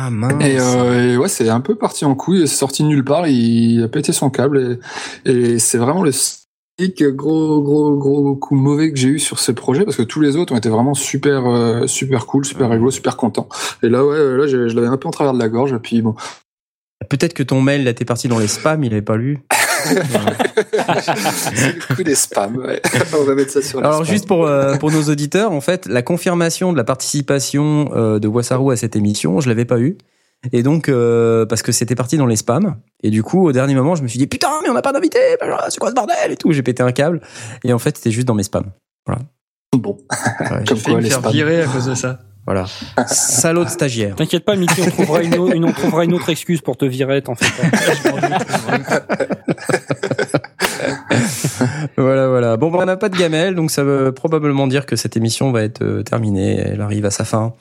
Ah 0.00 0.10
mince. 0.10 0.44
Et, 0.44 0.60
euh, 0.60 1.14
et 1.14 1.16
ouais, 1.16 1.28
c'est 1.28 1.48
un 1.48 1.60
peu 1.60 1.74
parti 1.74 2.04
en 2.04 2.14
couille. 2.14 2.46
C'est 2.46 2.54
sorti 2.54 2.84
de 2.84 2.88
nulle 2.88 3.04
part. 3.04 3.26
Il 3.26 3.82
a 3.82 3.88
pété 3.88 4.12
son 4.12 4.30
câble 4.30 4.78
et, 5.26 5.30
et 5.30 5.58
c'est 5.58 5.76
vraiment 5.76 6.04
le 6.04 6.12
gros, 7.10 7.60
gros, 7.60 7.96
gros 7.96 8.36
coup 8.36 8.54
mauvais 8.54 8.92
que 8.92 8.96
j'ai 8.96 9.08
eu 9.08 9.18
sur 9.18 9.40
ce 9.40 9.50
projet 9.50 9.84
parce 9.84 9.96
que 9.96 10.04
tous 10.04 10.20
les 10.20 10.36
autres 10.36 10.54
ont 10.54 10.56
été 10.56 10.68
vraiment 10.68 10.94
super, 10.94 11.46
euh, 11.46 11.88
super 11.88 12.26
cool, 12.26 12.44
super 12.44 12.70
rigolo, 12.70 12.92
super 12.92 13.16
content. 13.16 13.48
Et 13.82 13.88
là, 13.88 14.06
ouais, 14.06 14.36
là, 14.36 14.46
je, 14.46 14.68
je 14.68 14.76
l'avais 14.76 14.86
un 14.86 14.96
peu 14.96 15.08
en 15.08 15.10
travers 15.10 15.32
de 15.32 15.40
la 15.40 15.48
gorge. 15.48 15.72
Et 15.72 15.80
puis 15.80 16.00
bon, 16.00 16.14
Peut-être 17.08 17.32
que 17.32 17.42
ton 17.42 17.60
mail, 17.60 17.84
là, 17.84 17.94
t'es 17.94 18.04
parti 18.04 18.28
dans 18.28 18.38
les 18.38 18.48
spams, 18.48 18.82
il 18.82 18.92
avait 18.92 19.02
pas 19.02 19.16
lu. 19.16 19.38
C'est 19.88 21.76
le 21.76 21.94
coup 21.96 22.02
des 22.02 22.14
spams. 22.14 22.56
Ouais. 22.56 22.80
On 23.18 23.24
va 23.24 23.34
mettre 23.34 23.50
ça 23.52 23.62
sur. 23.62 23.80
les 23.80 23.86
Alors 23.86 24.04
spams. 24.04 24.06
juste 24.14 24.26
pour 24.26 24.46
euh, 24.46 24.76
pour 24.76 24.90
nos 24.90 25.02
auditeurs, 25.04 25.52
en 25.52 25.60
fait, 25.60 25.86
la 25.86 26.02
confirmation 26.02 26.72
de 26.72 26.76
la 26.76 26.84
participation 26.84 27.90
euh, 27.94 28.18
de 28.18 28.28
Wassarou 28.28 28.70
à 28.70 28.76
cette 28.76 28.96
émission, 28.96 29.40
je 29.40 29.48
l'avais 29.48 29.64
pas 29.64 29.78
eu. 29.78 29.96
Et 30.52 30.62
donc 30.62 30.88
euh, 30.88 31.46
parce 31.46 31.62
que 31.62 31.72
c'était 31.72 31.96
parti 31.96 32.16
dans 32.16 32.26
les 32.26 32.36
spams 32.36 32.76
et 33.02 33.10
du 33.10 33.24
coup 33.24 33.48
au 33.48 33.50
dernier 33.50 33.74
moment 33.74 33.96
je 33.96 34.04
me 34.04 34.08
suis 34.08 34.20
dit 34.20 34.28
putain 34.28 34.50
mais 34.62 34.68
on 34.68 34.72
n'a 34.74 34.82
pas 34.82 34.92
d'invité 34.92 35.18
c'est 35.68 35.80
quoi 35.80 35.90
ce 35.90 35.96
bordel 35.96 36.30
et 36.30 36.36
tout 36.36 36.52
j'ai 36.52 36.62
pété 36.62 36.80
un 36.80 36.92
câble 36.92 37.20
et 37.64 37.72
en 37.72 37.80
fait 37.80 37.96
c'était 37.96 38.12
juste 38.12 38.28
dans 38.28 38.36
mes 38.36 38.44
spams 38.44 38.70
voilà 39.04 39.22
Bon. 39.76 39.98
Ouais, 40.40 40.64
Comme 40.68 40.80
quoi, 40.80 40.94
me 40.94 41.00
les 41.00 41.10
faire 41.10 41.18
spams. 41.18 41.32
virer 41.32 41.62
à 41.62 41.66
cause 41.66 41.86
de 41.86 41.94
ça. 41.96 42.20
Voilà 42.48 42.64
salaud 43.06 43.64
de 43.64 43.68
stagiaire 43.68 44.14
T'inquiète 44.16 44.42
pas, 44.44 44.56
Mickey, 44.56 44.80
on 44.86 44.90
trouvera 44.90 45.22
une, 45.22 45.36
au- 45.36 45.52
une- 45.52 45.66
on 45.66 45.72
trouvera 45.72 46.04
une 46.04 46.14
autre 46.14 46.30
excuse 46.30 46.62
pour 46.62 46.78
te 46.78 46.86
virer, 46.86 47.20
t'en 47.20 47.34
fais 47.34 47.44
pas. 47.60 48.98
Voilà, 51.96 52.28
voilà. 52.28 52.56
Bon, 52.56 52.70
bah, 52.70 52.78
on 52.82 52.86
n'a 52.86 52.96
pas 52.96 53.08
de 53.08 53.16
gamelle, 53.16 53.54
donc 53.54 53.70
ça 53.70 53.82
veut 53.84 54.12
probablement 54.12 54.66
dire 54.66 54.86
que 54.86 54.96
cette 54.96 55.16
émission 55.16 55.50
va 55.52 55.62
être 55.62 55.82
euh, 55.82 56.02
terminée. 56.02 56.56
Elle 56.58 56.80
arrive 56.80 57.04
à 57.06 57.10
sa 57.10 57.24
fin. 57.24 57.52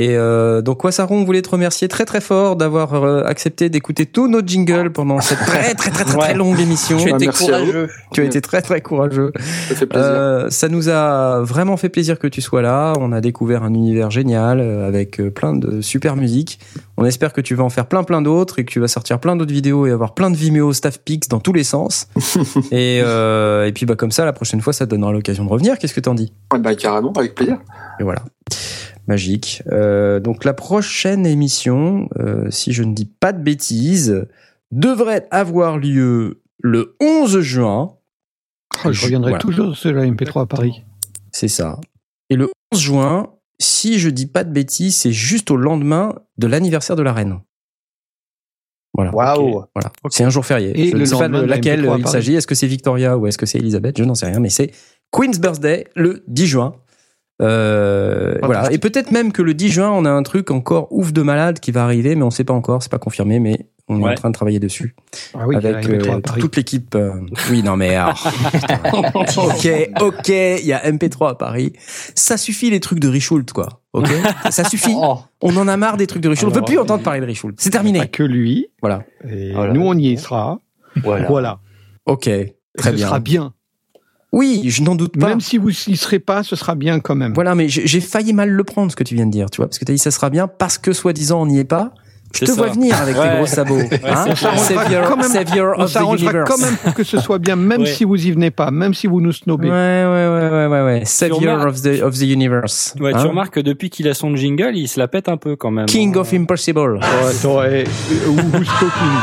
Et 0.00 0.10
euh, 0.16 0.62
donc, 0.62 0.84
Wassaron 0.84 1.24
voulait 1.24 1.42
te 1.42 1.50
remercier 1.50 1.88
très 1.88 2.04
très 2.04 2.20
fort 2.20 2.54
d'avoir 2.54 2.94
euh, 2.94 3.24
accepté 3.24 3.68
d'écouter 3.68 4.06
tous 4.06 4.28
nos 4.28 4.46
jingles 4.46 4.92
pendant 4.92 5.20
cette 5.20 5.40
très 5.40 5.74
très 5.74 5.90
très 5.90 5.90
très, 5.90 6.04
très 6.04 6.16
Ouais. 6.16 6.34
longue 6.34 6.60
émission. 6.60 6.98
Tu 6.98 7.12
as 7.12 7.16
été 7.16 7.26
courageux. 7.26 7.88
Tu 8.12 8.20
as 8.20 8.24
été 8.24 8.40
très 8.40 8.62
très 8.62 8.80
courageux. 8.80 9.32
Ça 9.68 9.74
fait 9.74 9.86
plaisir. 9.86 10.08
Euh, 10.08 10.50
ça 10.50 10.68
nous 10.68 10.88
a 10.88 11.40
vraiment 11.42 11.76
fait 11.76 11.88
plaisir 11.88 12.20
que 12.20 12.28
tu 12.28 12.40
sois 12.40 12.62
là. 12.62 12.92
On 13.00 13.10
a 13.10 13.20
découvert 13.20 13.64
un 13.64 13.74
univers 13.74 14.12
génial 14.12 14.60
avec 14.60 15.20
plein 15.34 15.56
de 15.56 15.80
super 15.80 16.14
musique. 16.14 16.60
On 16.96 17.04
espère 17.04 17.32
que 17.32 17.40
tu 17.40 17.56
vas 17.56 17.64
en 17.64 17.68
faire 17.68 17.86
plein 17.86 18.04
plein 18.04 18.22
d'autres 18.22 18.60
et 18.60 18.64
que 18.64 18.70
tu 18.70 18.78
vas 18.78 18.86
sortir 18.88 19.18
plein 19.18 19.34
d'autres 19.34 19.52
vidéos 19.52 19.84
et 19.88 19.90
avoir 19.90 20.14
plein 20.14 20.30
de 20.30 20.36
Vimeo 20.36 20.72
staff 20.72 20.98
pics 21.00 21.28
dans 21.28 21.40
tous 21.40 21.52
les 21.52 21.64
sens. 21.64 22.06
et, 22.70 23.00
euh, 23.04 23.66
et 23.66 23.72
puis 23.72 23.84
bah 23.84 23.96
comme 23.96 24.12
ça, 24.12 24.24
la 24.24 24.32
prochaine 24.32 24.60
fois, 24.60 24.72
ça 24.72 24.86
te 24.86 24.90
donnera 24.92 25.10
l'occasion 25.10 25.44
de 25.44 25.50
revenir. 25.50 25.76
Qu'est-ce 25.76 25.94
que 25.94 26.00
t'en 26.00 26.14
dis? 26.14 26.32
Bah, 26.56 26.76
carrément, 26.76 27.12
avec 27.16 27.34
plaisir. 27.34 27.58
Et 27.98 28.04
voilà. 28.04 28.22
Magique. 29.08 29.62
Euh, 29.72 30.20
donc 30.20 30.44
la 30.44 30.52
prochaine 30.54 31.26
émission, 31.26 32.08
euh, 32.18 32.50
si 32.50 32.72
je 32.72 32.82
ne 32.82 32.92
dis 32.94 33.06
pas 33.06 33.32
de 33.32 33.42
bêtises, 33.42 34.26
devrait 34.70 35.26
avoir 35.30 35.78
lieu 35.78 36.42
le 36.60 36.94
11 37.00 37.40
juin. 37.40 37.94
Oh, 38.84 38.92
je 38.92 39.02
reviendrai 39.04 39.30
Voilà. 39.32 39.42
toujours 39.42 39.74
sur 39.76 39.92
la 39.92 40.04
MP3 40.04 40.42
à 40.42 40.46
Paris. 40.46 40.84
C'est 41.32 41.48
ça. 41.48 41.80
Et 42.28 42.36
le 42.36 42.50
11 42.74 42.80
juin, 42.80 43.32
si 43.58 43.98
je 43.98 44.10
dis 44.10 44.26
pas 44.26 44.44
de 44.44 44.52
bêtises, 44.52 44.96
c'est 44.96 45.12
juste 45.12 45.50
au 45.50 45.56
lendemain 45.56 46.14
de 46.36 46.46
l'anniversaire 46.46 46.94
de 46.94 47.02
la 47.02 47.14
reine. 47.14 47.40
Voilà. 48.92 49.14
Waouh. 49.14 49.64
Voilà. 49.74 49.90
C'est 50.10 50.24
un 50.24 50.30
jour 50.30 50.44
férié. 50.44 50.78
Et 50.78 50.88
je 50.90 50.94
le 50.94 51.00
ne 51.00 51.04
sais 51.06 51.12
pas 51.16 51.22
lendemain 51.22 51.38
de 51.38 51.44
de 51.44 51.48
la 51.50 51.56
laquelle 51.56 51.84
MP3 51.86 51.94
à 51.94 51.98
il 51.98 52.08
s'agit. 52.08 52.34
Est-ce 52.34 52.46
que 52.46 52.54
c'est 52.54 52.66
Victoria 52.66 53.16
ou 53.16 53.26
est-ce 53.26 53.38
que 53.38 53.46
c'est 53.46 53.58
Elisabeth? 53.58 53.96
Je 53.98 54.04
n'en 54.04 54.14
sais 54.14 54.26
rien, 54.26 54.40
mais 54.40 54.50
c'est 54.50 54.70
Queen's 55.12 55.38
Birthday 55.40 55.86
le 55.96 56.22
10 56.28 56.46
juin. 56.46 56.74
Euh, 57.40 58.36
voilà. 58.42 58.72
Et 58.72 58.78
peut-être 58.78 59.10
même 59.12 59.32
que 59.32 59.42
le 59.42 59.54
10 59.54 59.68
juin, 59.68 59.90
on 59.90 60.04
a 60.04 60.10
un 60.10 60.22
truc 60.22 60.50
encore 60.50 60.88
ouf 60.90 61.12
de 61.12 61.22
malade 61.22 61.60
qui 61.60 61.70
va 61.70 61.84
arriver, 61.84 62.14
mais 62.14 62.22
on 62.22 62.26
ne 62.26 62.30
sait 62.32 62.44
pas 62.44 62.54
encore, 62.54 62.82
c'est 62.82 62.90
pas 62.90 62.98
confirmé, 62.98 63.38
mais 63.38 63.68
on 63.88 64.00
est 64.06 64.10
en 64.10 64.14
train 64.14 64.28
de 64.30 64.34
travailler 64.34 64.58
dessus. 64.58 64.94
Ah 65.34 65.46
oui, 65.46 65.56
avec 65.56 65.76
MP3 65.86 66.10
à 66.10 66.14
euh, 66.16 66.20
Paris. 66.20 66.40
toute 66.40 66.56
l'équipe. 66.56 66.94
euh, 66.94 67.12
Oui, 67.50 67.62
non 67.62 67.76
mais 67.76 67.94
alors, 67.94 68.26
ok, 68.92 69.90
ok, 70.00 70.28
il 70.28 70.66
y 70.66 70.72
a 70.72 70.90
MP3 70.90 71.30
à 71.30 71.34
Paris. 71.36 71.72
Ça 72.14 72.36
suffit 72.36 72.70
les 72.70 72.80
trucs 72.80 72.98
de 73.00 73.08
Richoult, 73.08 73.44
quoi. 73.54 73.80
Ok, 73.92 74.08
ça 74.50 74.64
suffit. 74.64 74.94
Oh. 75.00 75.18
On 75.40 75.56
en 75.56 75.68
a 75.68 75.76
marre 75.76 75.96
des 75.96 76.06
trucs 76.08 76.22
de 76.22 76.28
Richoult. 76.28 76.46
On 76.48 76.50
veut 76.50 76.56
Alors, 76.56 76.66
plus 76.66 76.78
entendre 76.78 77.02
parler 77.04 77.20
de 77.20 77.26
Richoult. 77.26 77.54
C'est 77.58 77.70
terminé. 77.70 78.00
Pas 78.00 78.06
que 78.08 78.24
lui. 78.24 78.66
Voilà. 78.82 79.04
Et 79.30 79.52
Voilà. 79.52 79.72
nous, 79.72 79.82
on 79.82 79.94
y 79.96 80.16
sera. 80.18 80.58
Voilà. 81.04 81.28
Voilà. 81.28 81.60
Ok, 82.04 82.26
Et 82.26 82.56
très 82.76 82.90
ce 82.90 82.96
bien. 82.96 83.06
sera 83.06 83.20
bien. 83.20 83.52
Oui, 84.32 84.62
je 84.66 84.82
n'en 84.82 84.94
doute 84.94 85.18
pas. 85.18 85.28
Même 85.28 85.40
si 85.40 85.56
vous 85.58 85.70
y 85.70 85.96
serez 85.96 86.18
pas, 86.18 86.42
ce 86.42 86.54
sera 86.54 86.74
bien 86.74 87.00
quand 87.00 87.14
même. 87.14 87.32
Voilà, 87.34 87.54
mais 87.54 87.68
j'ai 87.68 88.00
failli 88.00 88.32
mal 88.34 88.50
le 88.50 88.62
prendre 88.64 88.90
ce 88.90 88.96
que 88.96 89.04
tu 89.04 89.14
viens 89.14 89.24
de 89.26 89.30
dire, 89.32 89.48
tu 89.50 89.56
vois, 89.56 89.66
parce 89.68 89.78
que 89.78 89.84
tu 89.86 89.92
as 89.92 89.94
dit 89.94 89.98
ça 90.00 90.10
sera 90.10 90.28
bien 90.30 90.46
parce 90.48 90.76
que 90.78 90.92
soi-disant 90.92 91.40
on 91.42 91.46
n'y 91.46 91.58
est 91.58 91.64
pas. 91.64 91.92
Je 92.34 92.40
te 92.40 92.50
ça. 92.50 92.52
vois 92.56 92.66
venir 92.68 92.94
avec 93.00 93.14
tes 93.14 93.22
Ouais. 93.22 93.36
gros 93.36 93.46
sabots. 93.46 93.78
hein. 94.04 94.26
même- 94.26 94.36
savior 94.58 95.74
On 95.78 95.80
of 95.80 95.88
the 95.88 95.92
s'arrangera 95.94 96.30
universe. 96.30 96.50
quand 96.50 96.58
même 96.62 96.76
pour 96.76 96.92
que 96.92 97.02
ce 97.02 97.18
soit 97.20 97.38
bien, 97.38 97.56
même 97.56 97.80
Ouais. 97.80 97.86
si 97.86 98.04
vous 98.04 98.16
y 98.22 98.30
venez 98.30 98.50
pas, 98.50 98.70
même 98.70 98.92
si 98.92 99.06
vous 99.06 99.22
nous 99.22 99.30
Ouais, 99.30 99.34
snobez. 99.34 99.70
ouais, 99.70 99.72
ouais, 99.74 100.48
ouais, 100.50 100.66
ouais, 100.66 100.82
ouais. 100.84 101.02
Savior 101.06 101.64
of 101.66 101.80
the, 101.80 102.02
of 102.02 102.18
the 102.18 102.24
universe. 102.24 102.94
Ouais, 103.00 103.14
Hein 103.14 103.22
tu 103.22 103.28
remarques 103.28 103.54
que 103.54 103.60
depuis 103.60 103.88
qu'il 103.88 104.06
a 104.08 104.14
son 104.14 104.36
jingle, 104.36 104.72
il 104.76 104.88
se 104.88 105.00
la 105.00 105.08
pète 105.08 105.30
un 105.30 105.38
peu 105.38 105.56
quand 105.56 105.70
même. 105.70 105.86
King 105.86 106.14
of 106.16 106.30
Impossible. 106.34 106.96
Ouais, 107.00 107.84
ou 108.28 108.36
Stoking. 108.36 109.18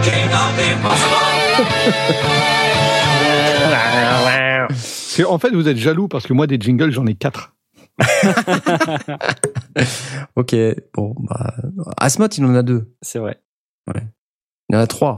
C'est- 0.00 0.12
En 5.24 5.38
fait, 5.38 5.50
vous 5.50 5.68
êtes 5.68 5.76
jaloux 5.76 6.08
parce 6.08 6.26
que 6.26 6.32
moi, 6.32 6.46
des 6.46 6.58
jingles, 6.60 6.90
j'en 6.90 7.06
ai 7.06 7.14
quatre. 7.14 7.54
Ok, 10.36 10.54
bon, 10.94 11.14
bah, 11.18 11.54
Asmot, 11.98 12.28
il 12.28 12.44
en 12.44 12.54
a 12.54 12.62
deux. 12.62 12.90
C'est 13.02 13.18
vrai. 13.18 13.40
Il 14.68 14.76
en 14.76 14.80
a 14.80 14.86
trois. 14.86 15.16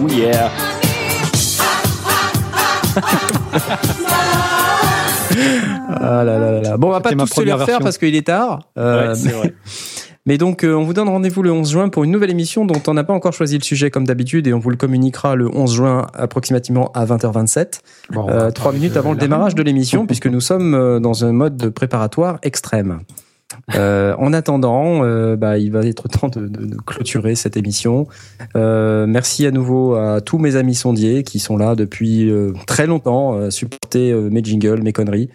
Oh 0.00 0.08
yeah. 0.08 0.50
Ah 6.00 6.24
là 6.24 6.38
là 6.38 6.38
là 6.52 6.60
là. 6.60 6.76
Bon, 6.76 6.88
on 6.88 6.90
va 6.90 7.00
pas 7.00 7.12
tous 7.12 7.26
se 7.26 7.42
les 7.42 7.52
refaire 7.52 7.80
parce 7.80 7.98
qu'il 7.98 8.14
est 8.14 8.26
tard. 8.26 8.60
Euh, 8.76 9.08
Ouais, 9.08 9.14
c'est 9.14 9.30
vrai. 9.30 9.54
mais 10.28 10.36
donc, 10.36 10.62
euh, 10.62 10.74
on 10.74 10.84
vous 10.84 10.92
donne 10.92 11.08
rendez-vous 11.08 11.42
le 11.42 11.50
11 11.50 11.70
juin 11.70 11.88
pour 11.88 12.04
une 12.04 12.10
nouvelle 12.10 12.28
émission 12.28 12.66
dont 12.66 12.82
on 12.86 12.92
n'a 12.92 13.02
pas 13.02 13.14
encore 13.14 13.32
choisi 13.32 13.56
le 13.56 13.64
sujet 13.64 13.90
comme 13.90 14.06
d'habitude 14.06 14.46
et 14.46 14.52
on 14.52 14.58
vous 14.58 14.68
le 14.68 14.76
communiquera 14.76 15.34
le 15.36 15.48
11 15.50 15.74
juin 15.74 16.06
approximativement 16.12 16.92
à 16.92 17.06
20h27. 17.06 17.80
Bon, 18.10 18.26
on 18.26 18.28
Euh, 18.28 18.50
trois 18.50 18.72
minutes 18.72 18.98
avant 18.98 19.12
le 19.12 19.16
démarrage 19.16 19.54
de 19.54 19.62
l'émission, 19.62 20.04
puisque 20.04 20.26
nous 20.26 20.42
sommes 20.42 20.74
euh, 20.74 21.00
dans 21.00 21.24
un 21.24 21.32
mode 21.32 21.56
de 21.56 21.70
préparatoire 21.70 22.40
extrême. 22.42 23.00
Euh, 23.74 24.14
en 24.18 24.32
attendant, 24.34 25.04
euh, 25.04 25.36
bah, 25.36 25.56
il 25.58 25.72
va 25.72 25.80
être 25.80 26.06
temps 26.08 26.28
de, 26.28 26.46
de- 26.46 26.66
de 26.66 26.76
clôturer 26.76 27.34
cette 27.34 27.56
émission. 27.56 28.06
Euh, 28.56 29.06
merci 29.06 29.46
à 29.46 29.50
nouveau 29.50 29.94
à 29.94 30.20
tous 30.20 30.36
mes 30.38 30.56
amis 30.56 30.74
sondiers 30.74 31.22
qui 31.22 31.38
sont 31.38 31.56
là 31.56 31.74
depuis 31.74 32.30
euh, 32.30 32.52
très 32.66 32.86
longtemps, 32.86 33.34
euh, 33.36 33.50
supporter 33.50 34.10
euh, 34.12 34.28
mes 34.30 34.44
jingles, 34.44 34.82
mes 34.82 34.92
conneries. 34.92 35.30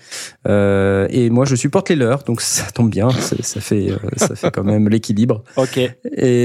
Euh, 0.48 1.08
et 1.10 1.30
moi, 1.32 1.46
je 1.46 1.56
supporte 1.56 1.90
les 1.90 1.96
leurs, 1.96 2.24
donc 2.24 2.42
ça 2.42 2.66
tombe 2.72 2.90
bien. 2.90 3.10
Ça, 3.10 3.60
fait, 3.62 3.92
euh, 3.92 3.98
ça 4.18 4.36
fait 4.36 4.52
quand 4.52 4.64
même 4.64 4.90
l'équilibre. 4.90 5.44
Ok. 5.58 5.78
Et 5.78 5.92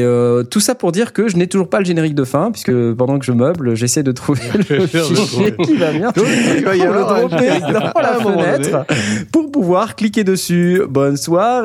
euh, 0.05 0.45
tout 0.45 0.61
ça 0.61 0.75
pour 0.77 0.93
dire 0.93 1.13
que 1.13 1.29
je 1.29 1.37
n'ai 1.37 1.49
toujours 1.49 1.69
pas 1.69 1.81
le 1.81 1.85
générique 1.85 2.15
de 2.15 2.25
fin, 2.25 2.51
puisque 2.53 2.73
pendant 2.95 3.19
que 3.19 3.25
je 3.25 3.33
meuble, 3.33 3.75
j'essaie 3.75 4.03
de 4.05 4.13
trouver 4.13 4.41
le 4.71 4.87
fichier 4.87 5.55
qui 5.65 5.75
va 5.77 5.93
bien 5.93 6.11
Donc, 6.17 6.27
il 6.57 6.65
va 6.65 6.77
y 6.77 6.81
pour 6.81 6.93
le 6.95 7.01
dropper 7.01 7.61
dans 7.73 7.91
à 7.91 8.03
la 8.03 8.15
fenêtre 8.21 8.87
pour 9.33 9.51
pouvoir 9.51 9.97
cliquer 9.97 10.23
dessus. 10.25 10.83
Bonne 10.89 11.17
soirée, 11.17 11.58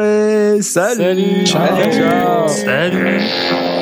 salut, 0.61 0.61
Salut. 0.63 1.45
Ciao. 1.45 1.91
Ciao. 1.91 2.47
Salut. 2.47 3.72